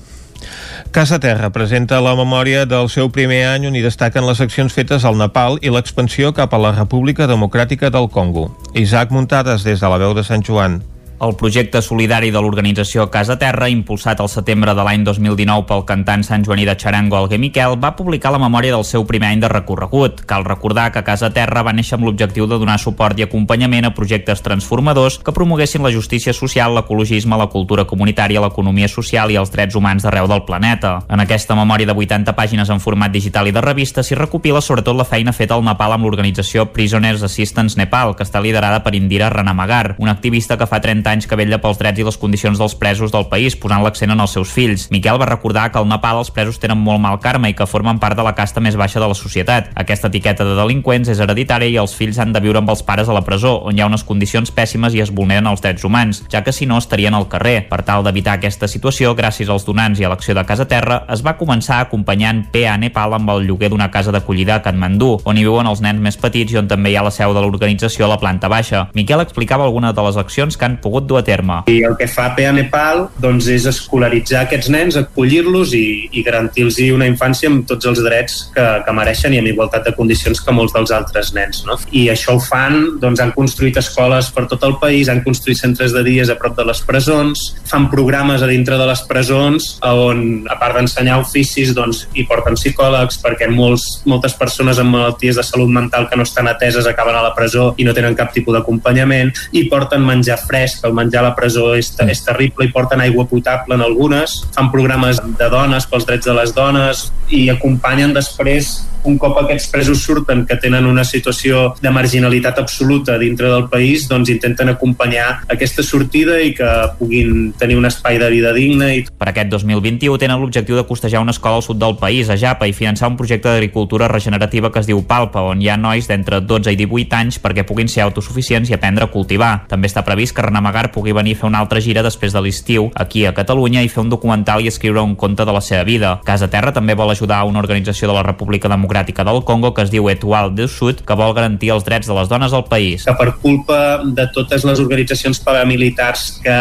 Casa 0.91 1.19
Terra 1.19 1.49
presenta 1.49 1.99
la 1.99 2.13
memòria 2.15 2.65
del 2.65 2.89
seu 2.89 3.09
primer 3.09 3.47
any 3.47 3.65
on 3.67 3.75
hi 3.75 3.81
destaquen 3.81 4.25
les 4.27 4.39
accions 4.39 4.73
fetes 4.73 5.03
al 5.03 5.17
Nepal 5.17 5.57
i 5.61 5.73
l'expansió 5.73 6.31
cap 6.33 6.53
a 6.53 6.61
la 6.61 6.75
República 6.75 7.27
Democràtica 7.27 7.89
del 7.89 8.09
Congo. 8.09 8.51
Isaac 8.73 9.11
Muntades 9.11 9.65
des 9.65 9.81
de 9.81 9.89
la 9.89 9.97
veu 9.97 10.13
de 10.13 10.23
Sant 10.23 10.45
Joan. 10.45 10.83
El 11.19 11.33
projecte 11.33 11.79
solidari 11.81 12.27
de 12.29 12.37
l'organització 12.37 13.07
Casa 13.09 13.39
Terra, 13.41 13.71
impulsat 13.73 14.19
al 14.21 14.27
setembre 14.29 14.75
de 14.77 14.83
l'any 14.85 15.01
2019 15.01 15.63
pel 15.65 15.81
cantant 15.89 16.21
Sant 16.21 16.43
Joaní 16.45 16.67
de 16.67 16.75
Xarango 16.77 17.17
Alguer 17.17 17.39
Miquel, 17.41 17.73
va 17.81 17.95
publicar 17.97 18.29
la 18.35 18.37
memòria 18.37 18.75
del 18.75 18.83
seu 18.85 19.01
primer 19.09 19.31
any 19.31 19.41
de 19.41 19.49
recorregut. 19.49 20.21
Cal 20.29 20.45
recordar 20.45 20.91
que 20.93 21.01
Casa 21.07 21.31
Terra 21.33 21.63
va 21.65 21.73
néixer 21.73 21.95
amb 21.97 22.05
l'objectiu 22.05 22.45
de 22.45 22.59
donar 22.61 22.75
suport 22.77 23.17
i 23.17 23.25
acompanyament 23.25 23.87
a 23.89 23.93
projectes 23.97 24.43
transformadors 24.45 25.17
que 25.17 25.33
promoguessin 25.33 25.81
la 25.81 25.91
justícia 25.95 26.35
social, 26.37 26.75
l'ecologisme, 26.77 27.33
la 27.33 27.49
cultura 27.49 27.87
comunitària, 27.89 28.43
l'economia 28.45 28.87
social 28.87 29.33
i 29.33 29.41
els 29.41 29.49
drets 29.49 29.73
humans 29.73 30.05
d'arreu 30.05 30.29
del 30.29 30.45
planeta. 30.45 30.99
En 31.09 31.25
aquesta 31.25 31.57
memòria 31.57 31.89
de 31.89 31.97
80 31.97 32.37
pàgines 32.37 32.69
en 32.69 32.83
format 32.83 33.09
digital 33.09 33.49
i 33.49 33.55
de 33.57 33.65
revista 33.65 34.05
s'hi 34.05 34.19
recopila 34.21 34.61
sobretot 34.61 34.93
la 34.93 35.09
feina 35.09 35.33
feta 35.33 35.57
al 35.57 35.65
Nepal 35.65 35.97
amb 35.97 36.05
l'organització 36.05 36.69
Prisoners 36.77 37.25
Assistance 37.25 37.73
Nepal, 37.81 38.13
que 38.13 38.21
està 38.21 38.37
liderada 38.37 38.83
per 38.85 38.93
Indira 38.93 39.33
Ranamagar, 39.33 39.95
una 39.97 40.13
activista 40.13 40.61
que 40.61 40.69
fa 40.69 40.77
30 40.77 41.06
30 41.07 41.13
anys 41.13 41.27
que 41.27 41.37
vetlla 41.39 41.59
pels 41.63 41.79
drets 41.79 42.01
i 42.01 42.05
les 42.05 42.17
condicions 42.19 42.59
dels 42.59 42.75
presos 42.75 43.13
del 43.13 43.27
país, 43.31 43.55
posant 43.55 43.83
l'accent 43.83 44.11
en 44.11 44.19
els 44.19 44.33
seus 44.35 44.51
fills. 44.51 44.87
Miquel 44.91 45.19
va 45.21 45.29
recordar 45.29 45.69
que 45.71 45.79
al 45.79 45.87
Nepal 45.87 46.19
els 46.19 46.31
presos 46.35 46.59
tenen 46.59 46.79
molt 46.83 46.99
mal 46.99 47.19
karma 47.23 47.49
i 47.49 47.55
que 47.55 47.67
formen 47.69 47.99
part 47.99 48.17
de 48.17 48.25
la 48.25 48.35
casta 48.35 48.59
més 48.63 48.75
baixa 48.75 48.99
de 48.99 49.07
la 49.07 49.15
societat. 49.15 49.71
Aquesta 49.79 50.11
etiqueta 50.11 50.45
de 50.45 50.55
delinqüents 50.57 51.07
és 51.13 51.21
hereditària 51.23 51.71
i 51.71 51.79
els 51.79 51.95
fills 51.95 52.19
han 52.19 52.33
de 52.35 52.41
viure 52.43 52.59
amb 52.59 52.73
els 52.73 52.83
pares 52.83 53.07
a 53.07 53.15
la 53.15 53.23
presó, 53.23 53.55
on 53.63 53.77
hi 53.77 53.83
ha 53.83 53.87
unes 53.87 54.03
condicions 54.07 54.51
pèssimes 54.51 54.95
i 54.97 55.03
es 55.03 55.13
vulneren 55.13 55.47
els 55.47 55.63
drets 55.63 55.85
humans, 55.87 56.23
ja 56.31 56.43
que 56.43 56.51
si 56.51 56.67
no 56.67 56.79
estarien 56.81 57.15
al 57.15 57.29
carrer. 57.31 57.61
Per 57.69 57.81
tal 57.87 58.03
d'evitar 58.03 58.35
aquesta 58.37 58.67
situació, 58.67 59.15
gràcies 59.15 59.49
als 59.49 59.65
donants 59.65 60.01
i 60.01 60.07
a 60.07 60.11
l'acció 60.11 60.35
de 60.35 60.45
Casa 60.47 60.67
Terra, 60.67 61.03
es 61.13 61.23
va 61.23 61.37
començar 61.39 61.79
acompanyant 61.85 62.43
PA 62.51 62.75
Nepal 62.81 63.15
amb 63.15 63.31
el 63.35 63.47
lloguer 63.47 63.71
d'una 63.71 63.89
casa 63.91 64.11
d'acollida 64.11 64.57
a 64.57 64.63
Katmandú, 64.65 65.15
on 65.23 65.37
hi 65.39 65.47
viuen 65.47 65.69
els 65.69 65.81
nens 65.85 66.03
més 66.03 66.19
petits 66.19 66.53
i 66.53 66.59
on 66.59 66.67
també 66.67 66.91
hi 66.91 66.99
ha 66.99 67.05
la 67.05 67.13
seu 67.13 67.33
de 67.33 67.43
l'organització 67.43 68.05
a 68.05 68.11
la 68.11 68.19
planta 68.19 68.51
baixa. 68.51 68.87
Miquel 68.97 69.23
explicava 69.23 69.63
algunes 69.63 69.95
de 69.95 70.03
les 70.03 70.17
accions 70.17 70.57
que 70.57 70.65
han 70.65 70.79
pogut 70.81 70.96
pogut 70.97 71.07
dur 71.07 71.19
a 71.19 71.23
terme. 71.23 71.61
I 71.69 71.83
el 71.85 71.95
que 71.97 72.07
fa 72.09 72.31
PA 72.35 72.51
Nepal 72.55 73.07
doncs, 73.21 73.47
és 73.53 73.67
escolaritzar 73.69 74.45
aquests 74.45 74.69
nens, 74.73 74.97
acollir-los 74.97 75.73
i, 75.77 76.09
i 76.11 76.23
garantir-los 76.25 76.79
una 76.93 77.07
infància 77.09 77.49
amb 77.49 77.65
tots 77.67 77.85
els 77.89 78.01
drets 78.03 78.37
que, 78.55 78.65
que 78.85 78.93
mereixen 78.95 79.33
i 79.33 79.41
amb 79.41 79.51
igualtat 79.51 79.85
de 79.85 79.93
condicions 79.95 80.41
que 80.41 80.53
molts 80.55 80.73
dels 80.75 80.91
altres 80.95 81.33
nens. 81.35 81.63
No? 81.67 81.77
I 81.91 82.07
això 82.13 82.37
ho 82.37 82.41
fan, 82.43 82.97
doncs 83.01 83.21
han 83.21 83.33
construït 83.35 83.77
escoles 83.77 84.31
per 84.33 84.47
tot 84.49 84.63
el 84.67 84.77
país, 84.81 85.09
han 85.09 85.23
construït 85.25 85.59
centres 85.61 85.93
de 85.93 86.03
dies 86.05 86.29
a 86.29 86.37
prop 86.39 86.57
de 86.57 86.65
les 86.67 86.81
presons, 86.87 87.43
fan 87.67 87.89
programes 87.91 88.43
a 88.43 88.49
dintre 88.49 88.77
de 88.79 88.87
les 88.89 89.03
presons 89.09 89.69
on, 89.83 90.23
a 90.49 90.57
part 90.59 90.77
d'ensenyar 90.77 91.19
oficis, 91.21 91.73
doncs, 91.77 92.05
hi 92.17 92.25
porten 92.29 92.57
psicòlegs 92.57 93.19
perquè 93.23 93.49
molts, 93.51 93.85
moltes 94.09 94.35
persones 94.37 94.81
amb 94.81 94.95
malalties 94.95 95.39
de 95.39 95.45
salut 95.45 95.71
mental 95.73 96.07
que 96.09 96.19
no 96.19 96.25
estan 96.27 96.49
ateses 96.49 96.87
acaben 96.89 97.17
a 97.17 97.23
la 97.25 97.33
presó 97.37 97.71
i 97.77 97.85
no 97.87 97.95
tenen 97.97 98.15
cap 98.17 98.33
tipus 98.35 98.55
d'acompanyament 98.55 99.33
i 99.57 99.65
porten 99.71 100.05
menjar 100.05 100.39
fresc, 100.45 100.86
el 100.87 100.95
menjar 100.97 101.23
a 101.23 101.29
la 101.29 101.35
presó 101.37 101.73
és, 101.77 101.91
és 102.07 102.23
terrible 102.25 102.67
i 102.67 102.73
porten 102.73 103.03
aigua 103.03 103.27
potable 103.29 103.77
en 103.77 103.85
algunes, 103.85 104.39
fan 104.55 104.71
programes 104.73 105.21
de 105.21 105.49
dones 105.53 105.87
pels 105.89 106.07
drets 106.07 106.27
de 106.27 106.35
les 106.37 106.53
dones 106.55 107.07
i 107.29 107.47
acompanyen 107.53 108.15
després 108.15 108.77
un 109.07 109.17
cop 109.17 109.37
aquests 109.39 109.69
presos 109.71 110.03
surten 110.03 110.43
que 110.45 110.57
tenen 110.59 110.85
una 110.85 111.05
situació 111.07 111.71
de 111.81 111.91
marginalitat 111.93 112.59
absoluta 112.59 113.17
dintre 113.17 113.49
del 113.49 113.67
país, 113.71 114.07
doncs 114.09 114.29
intenten 114.33 114.73
acompanyar 114.73 115.43
aquesta 115.47 115.83
sortida 115.83 116.37
i 116.43 116.53
que 116.57 116.69
puguin 116.99 117.53
tenir 117.57 117.77
un 117.79 117.87
espai 117.87 118.19
de 118.19 118.29
vida 118.29 118.51
digne. 118.53 118.89
I... 118.99 119.05
Per 119.07 119.29
aquest 119.31 119.51
2021 119.53 120.19
tenen 120.19 120.41
l'objectiu 120.41 120.77
de 120.77 120.85
costejar 120.87 121.23
una 121.23 121.35
escola 121.35 121.61
al 121.61 121.65
sud 121.65 121.79
del 121.79 121.97
país, 121.97 122.29
a 122.29 122.37
Japa, 122.37 122.67
i 122.67 122.75
finançar 122.75 123.09
un 123.09 123.17
projecte 123.17 123.49
d'agricultura 123.49 124.09
regenerativa 124.11 124.71
que 124.71 124.83
es 124.83 124.89
diu 124.89 125.01
Palpa, 125.07 125.45
on 125.47 125.63
hi 125.63 125.71
ha 125.71 125.79
nois 125.79 126.09
d'entre 126.09 126.41
12 126.43 126.75
i 126.75 126.79
18 126.83 127.17
anys 127.17 127.39
perquè 127.43 127.65
puguin 127.67 127.89
ser 127.91 128.03
autosuficients 128.05 128.69
i 128.69 128.75
aprendre 128.75 129.07
a 129.07 129.11
cultivar. 129.13 129.53
També 129.71 129.87
està 129.89 130.03
previst 130.05 130.35
que 130.35 130.43
Renamagar 130.43 130.91
pugui 130.91 131.15
venir 131.15 131.37
a 131.37 131.41
fer 131.41 131.49
una 131.49 131.63
altra 131.63 131.81
gira 131.83 132.03
després 132.03 132.35
de 132.35 132.43
l'estiu 132.43 132.91
aquí 132.95 133.25
a 133.25 133.33
Catalunya 133.37 133.83
i 133.83 133.91
fer 133.91 134.03
un 134.03 134.11
documental 134.11 134.63
i 134.63 134.71
escriure 134.71 135.03
un 135.03 135.15
conte 135.15 135.45
de 135.47 135.55
la 135.55 135.63
seva 135.63 135.83
vida. 135.87 136.17
Casa 136.27 136.51
Terra 136.51 136.75
també 136.75 136.97
vol 136.97 137.11
ajudar 137.13 137.41
a 137.41 137.47
una 137.47 137.63
organització 137.63 138.11
de 138.11 138.17
la 138.17 138.25
República 138.27 138.67
Democràtica 138.67 138.96
Democràtica 138.97 139.23
del 139.23 139.43
Congo 139.45 139.73
que 139.73 139.83
es 139.85 139.91
diu 139.91 140.09
Etual 140.09 140.55
del 140.55 140.69
Sud, 140.69 141.03
que 141.05 141.15
vol 141.15 141.33
garantir 141.37 141.69
els 141.73 141.85
drets 141.85 142.07
de 142.09 142.15
les 142.17 142.29
dones 142.29 142.53
al 142.53 142.65
país. 142.65 143.05
Que 143.05 143.13
per 143.13 143.35
culpa 143.41 144.01
de 144.03 144.25
totes 144.33 144.65
les 144.65 144.79
organitzacions 144.81 145.39
paramilitars 145.45 146.39
que 146.43 146.57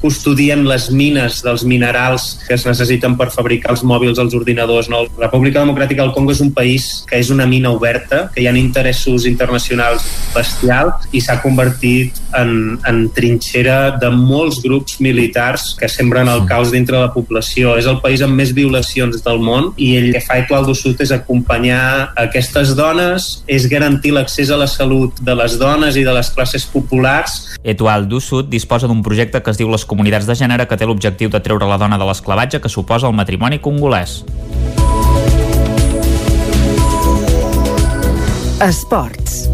custodien 0.00 0.62
les 0.68 0.90
mines 0.90 1.40
dels 1.42 1.64
minerals 1.64 2.38
que 2.46 2.54
es 2.54 2.66
necessiten 2.66 3.16
per 3.18 3.30
fabricar 3.34 3.74
els 3.74 3.82
mòbils, 3.82 4.20
els 4.22 4.34
ordinadors, 4.34 4.88
no? 4.88 5.02
la 5.18 5.26
República 5.26 5.64
Democràtica 5.64 6.04
del 6.04 6.14
Congo 6.14 6.32
és 6.32 6.42
un 6.44 6.52
país 6.54 7.04
que 7.08 7.18
és 7.18 7.30
una 7.30 7.46
mina 7.46 7.72
oberta, 7.74 8.28
que 8.34 8.42
hi 8.42 8.46
ha 8.46 8.54
interessos 8.56 9.26
internacionals 9.26 10.06
bestial 10.34 10.92
i 11.12 11.20
s'ha 11.20 11.40
convertit 11.42 12.18
en, 12.38 12.78
en 12.86 13.02
trinxera 13.16 13.96
de 14.00 14.12
molts 14.14 14.60
grups 14.62 15.00
militars 15.00 15.74
que 15.78 15.88
sembren 15.88 16.28
el 16.28 16.46
caos 16.46 16.70
dintre 16.70 17.00
la 17.00 17.12
població. 17.14 17.74
És 17.80 17.88
el 17.90 18.00
país 18.04 18.22
amb 18.22 18.36
més 18.38 18.54
violacions 18.54 19.22
del 19.24 19.42
món 19.42 19.72
i 19.76 19.94
el 19.98 20.10
que 20.14 20.22
fa 20.24 20.38
Etual 20.40 20.66
del 20.68 20.78
Sud 20.78 21.00
és 21.02 21.12
acompanyar 21.14 21.69
aquestes 21.72 22.74
dones, 22.76 23.42
és 23.46 23.66
garantir 23.70 24.12
l'accés 24.16 24.50
a 24.50 24.58
la 24.60 24.66
salut 24.70 25.20
de 25.22 25.34
les 25.38 25.56
dones 25.60 25.96
i 25.96 26.04
de 26.06 26.14
les 26.14 26.30
classes 26.34 26.66
populars. 26.66 27.56
Etual 27.62 28.08
du 28.08 28.20
Sud 28.20 28.50
disposa 28.50 28.88
d'un 28.90 29.02
projecte 29.02 29.42
que 29.42 29.50
es 29.52 29.60
diu 29.60 29.70
Les 29.70 29.84
Comunitats 29.84 30.26
de 30.26 30.36
Gènere 30.38 30.66
que 30.66 30.78
té 30.78 30.88
l'objectiu 30.88 31.30
de 31.30 31.40
treure 31.40 31.68
la 31.68 31.78
dona 31.80 31.98
de 31.98 32.08
l'esclavatge 32.08 32.60
que 32.60 32.72
suposa 32.72 33.08
el 33.08 33.16
matrimoni 33.16 33.60
congolès. 33.60 34.22
Esports. 38.60 39.46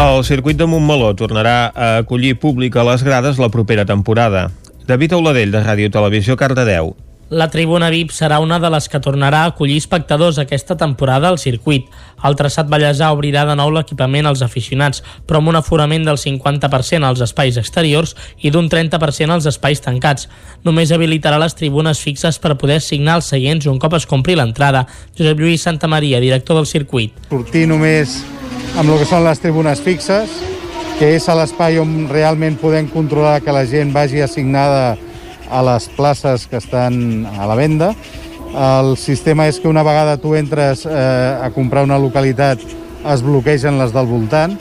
El 0.00 0.24
circuit 0.24 0.56
de 0.56 0.64
Montmeló 0.64 1.12
tornarà 1.12 1.72
a 1.74 1.88
acollir 2.00 2.38
públic 2.40 2.76
a 2.76 2.84
les 2.88 3.04
grades 3.04 3.36
la 3.40 3.50
propera 3.52 3.84
temporada. 3.84 4.48
David 4.88 5.12
Auladell, 5.12 5.52
de 5.52 5.60
Ràdio 5.60 5.90
Televisió, 5.92 6.36
Cardedeu. 6.40 6.94
La 7.30 7.46
tribuna 7.46 7.92
VIP 7.94 8.10
serà 8.10 8.40
una 8.42 8.56
de 8.58 8.66
les 8.74 8.88
que 8.90 8.98
tornarà 8.98 9.44
a 9.44 9.50
acollir 9.52 9.76
espectadors 9.78 10.40
aquesta 10.42 10.74
temporada 10.74 11.28
al 11.30 11.36
circuit. 11.38 11.84
El 12.26 12.34
traçat 12.34 12.66
Vallèsà 12.66 13.12
obrirà 13.14 13.44
de 13.46 13.54
nou 13.54 13.70
l'equipament 13.70 14.26
als 14.26 14.40
aficionats, 14.42 15.04
però 15.28 15.38
amb 15.38 15.52
un 15.52 15.58
aforament 15.60 16.02
del 16.08 16.18
50% 16.18 17.06
als 17.06 17.20
espais 17.22 17.54
exteriors 17.60 18.16
i 18.42 18.50
d'un 18.50 18.66
30% 18.66 19.30
als 19.30 19.46
espais 19.46 19.78
tancats. 19.84 20.26
Només 20.66 20.90
habilitarà 20.90 21.38
les 21.38 21.54
tribunes 21.54 22.00
fixes 22.02 22.40
per 22.42 22.56
poder 22.58 22.80
signar 22.82 23.20
els 23.20 23.30
seients 23.30 23.68
un 23.70 23.78
cop 23.78 23.94
es 23.94 24.08
compri 24.10 24.34
l'entrada. 24.34 24.88
Josep 25.14 25.38
Lluís 25.38 25.62
Santa 25.62 25.86
Maria, 25.86 26.18
director 26.18 26.58
del 26.58 26.66
circuit. 26.66 27.14
Sortir 27.30 27.68
només 27.70 28.24
amb 28.74 28.90
el 28.90 28.98
que 28.98 29.06
són 29.06 29.22
les 29.22 29.38
tribunes 29.38 29.78
fixes, 29.86 30.34
que 30.98 31.12
és 31.14 31.30
l'espai 31.30 31.78
on 31.78 32.10
realment 32.10 32.58
podem 32.58 32.90
controlar 32.90 33.38
que 33.38 33.54
la 33.54 33.62
gent 33.70 33.94
vagi 33.94 34.18
assignada 34.18 34.98
a 35.50 35.62
les 35.66 35.88
places 35.96 36.46
que 36.46 36.58
estan 36.58 37.26
a 37.26 37.46
la 37.46 37.58
venda. 37.58 37.92
El 38.50 38.96
sistema 38.98 39.46
és 39.46 39.60
que 39.62 39.70
una 39.70 39.84
vegada 39.86 40.16
tu 40.18 40.34
entres 40.34 40.86
eh, 40.86 40.90
a 40.90 41.50
comprar 41.54 41.84
una 41.86 42.00
localitat 42.02 42.62
es 43.12 43.22
bloquegen 43.22 43.78
les 43.78 43.94
del 43.94 44.10
voltant 44.10 44.56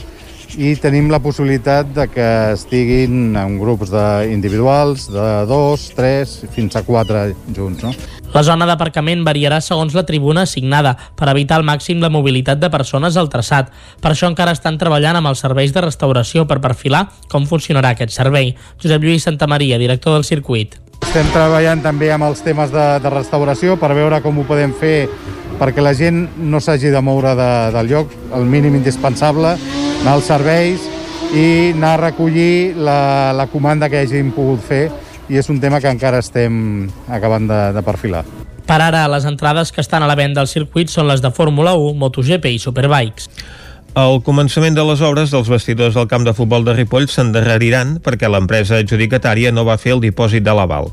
i 0.58 0.76
tenim 0.82 1.10
la 1.12 1.20
possibilitat 1.22 1.90
de 1.94 2.08
que 2.10 2.30
estiguin 2.54 3.36
en 3.38 3.58
grups 3.62 3.92
de 3.94 4.06
individuals 4.34 5.08
de 5.14 5.28
dos, 5.50 5.90
tres, 5.96 6.40
fins 6.56 6.76
a 6.76 6.84
quatre 6.86 7.34
junts. 7.56 7.86
No? 7.86 7.94
La 8.30 8.44
zona 8.46 8.68
d'aparcament 8.70 9.24
variarà 9.26 9.58
segons 9.66 9.96
la 9.98 10.04
tribuna 10.06 10.44
assignada 10.46 10.92
per 11.18 11.32
evitar 11.32 11.58
al 11.58 11.66
màxim 11.66 11.98
la 12.04 12.12
mobilitat 12.14 12.60
de 12.62 12.70
persones 12.70 13.18
al 13.18 13.30
traçat. 13.34 13.72
Per 14.02 14.12
això 14.12 14.30
encara 14.30 14.54
estan 14.54 14.78
treballant 14.78 15.18
amb 15.18 15.32
els 15.32 15.42
serveis 15.42 15.74
de 15.74 15.82
restauració 15.82 16.46
per 16.46 16.60
perfilar 16.62 17.08
com 17.32 17.48
funcionarà 17.50 17.96
aquest 17.96 18.14
servei. 18.14 18.54
Josep 18.78 19.02
Lluís 19.02 19.26
Santa 19.26 19.50
Maria, 19.50 19.82
director 19.82 20.14
del 20.14 20.28
circuit. 20.30 20.78
Estem 21.02 21.26
treballant 21.34 21.82
també 21.82 22.12
amb 22.14 22.28
els 22.28 22.44
temes 22.46 22.70
de, 22.70 22.86
de 23.02 23.10
restauració 23.10 23.80
per 23.82 23.96
veure 23.98 24.22
com 24.22 24.38
ho 24.38 24.46
podem 24.46 24.78
fer 24.78 25.10
perquè 25.58 25.82
la 25.82 25.96
gent 25.98 26.28
no 26.38 26.62
s'hagi 26.62 26.94
de 26.94 27.02
moure 27.02 27.34
de, 27.36 27.52
del 27.74 27.90
lloc, 27.90 28.14
el 28.38 28.46
mínim 28.46 28.78
indispensable, 28.78 29.58
anar 30.04 30.14
als 30.14 30.30
serveis 30.30 30.86
i 31.34 31.74
anar 31.74 31.96
a 31.96 32.02
recollir 32.06 32.76
la, 32.78 33.34
la 33.34 33.50
comanda 33.50 33.90
que 33.90 34.06
hagin 34.06 34.30
pogut 34.38 34.62
fer 34.70 34.84
i 35.30 35.38
és 35.38 35.50
un 35.50 35.62
tema 35.62 35.80
que 35.80 35.92
encara 35.92 36.20
estem 36.20 36.90
acabant 37.08 37.48
de, 37.50 37.60
de 37.76 37.84
perfilar. 37.86 38.26
Per 38.70 38.78
ara, 38.82 39.08
les 39.10 39.26
entrades 39.26 39.72
que 39.74 39.82
estan 39.82 40.04
a 40.06 40.10
la 40.10 40.18
venda 40.18 40.44
al 40.44 40.50
circuit 40.50 40.92
són 40.94 41.08
les 41.10 41.24
de 41.26 41.32
Fórmula 41.34 41.74
1, 41.78 41.96
MotoGP 41.98 42.52
i 42.54 42.60
Superbikes. 42.62 43.30
El 43.98 44.20
començament 44.22 44.76
de 44.78 44.84
les 44.86 45.02
obres 45.02 45.32
dels 45.34 45.50
vestidors 45.50 45.96
del 45.98 46.06
camp 46.12 46.26
de 46.28 46.36
futbol 46.38 46.66
de 46.68 46.76
Ripoll 46.78 47.10
s'endarreriran 47.10 47.98
perquè 48.06 48.30
l'empresa 48.30 48.78
adjudicatària 48.78 49.52
no 49.52 49.66
va 49.66 49.80
fer 49.82 49.96
el 49.96 50.04
dipòsit 50.04 50.46
de 50.46 50.54
l'aval. 50.54 50.92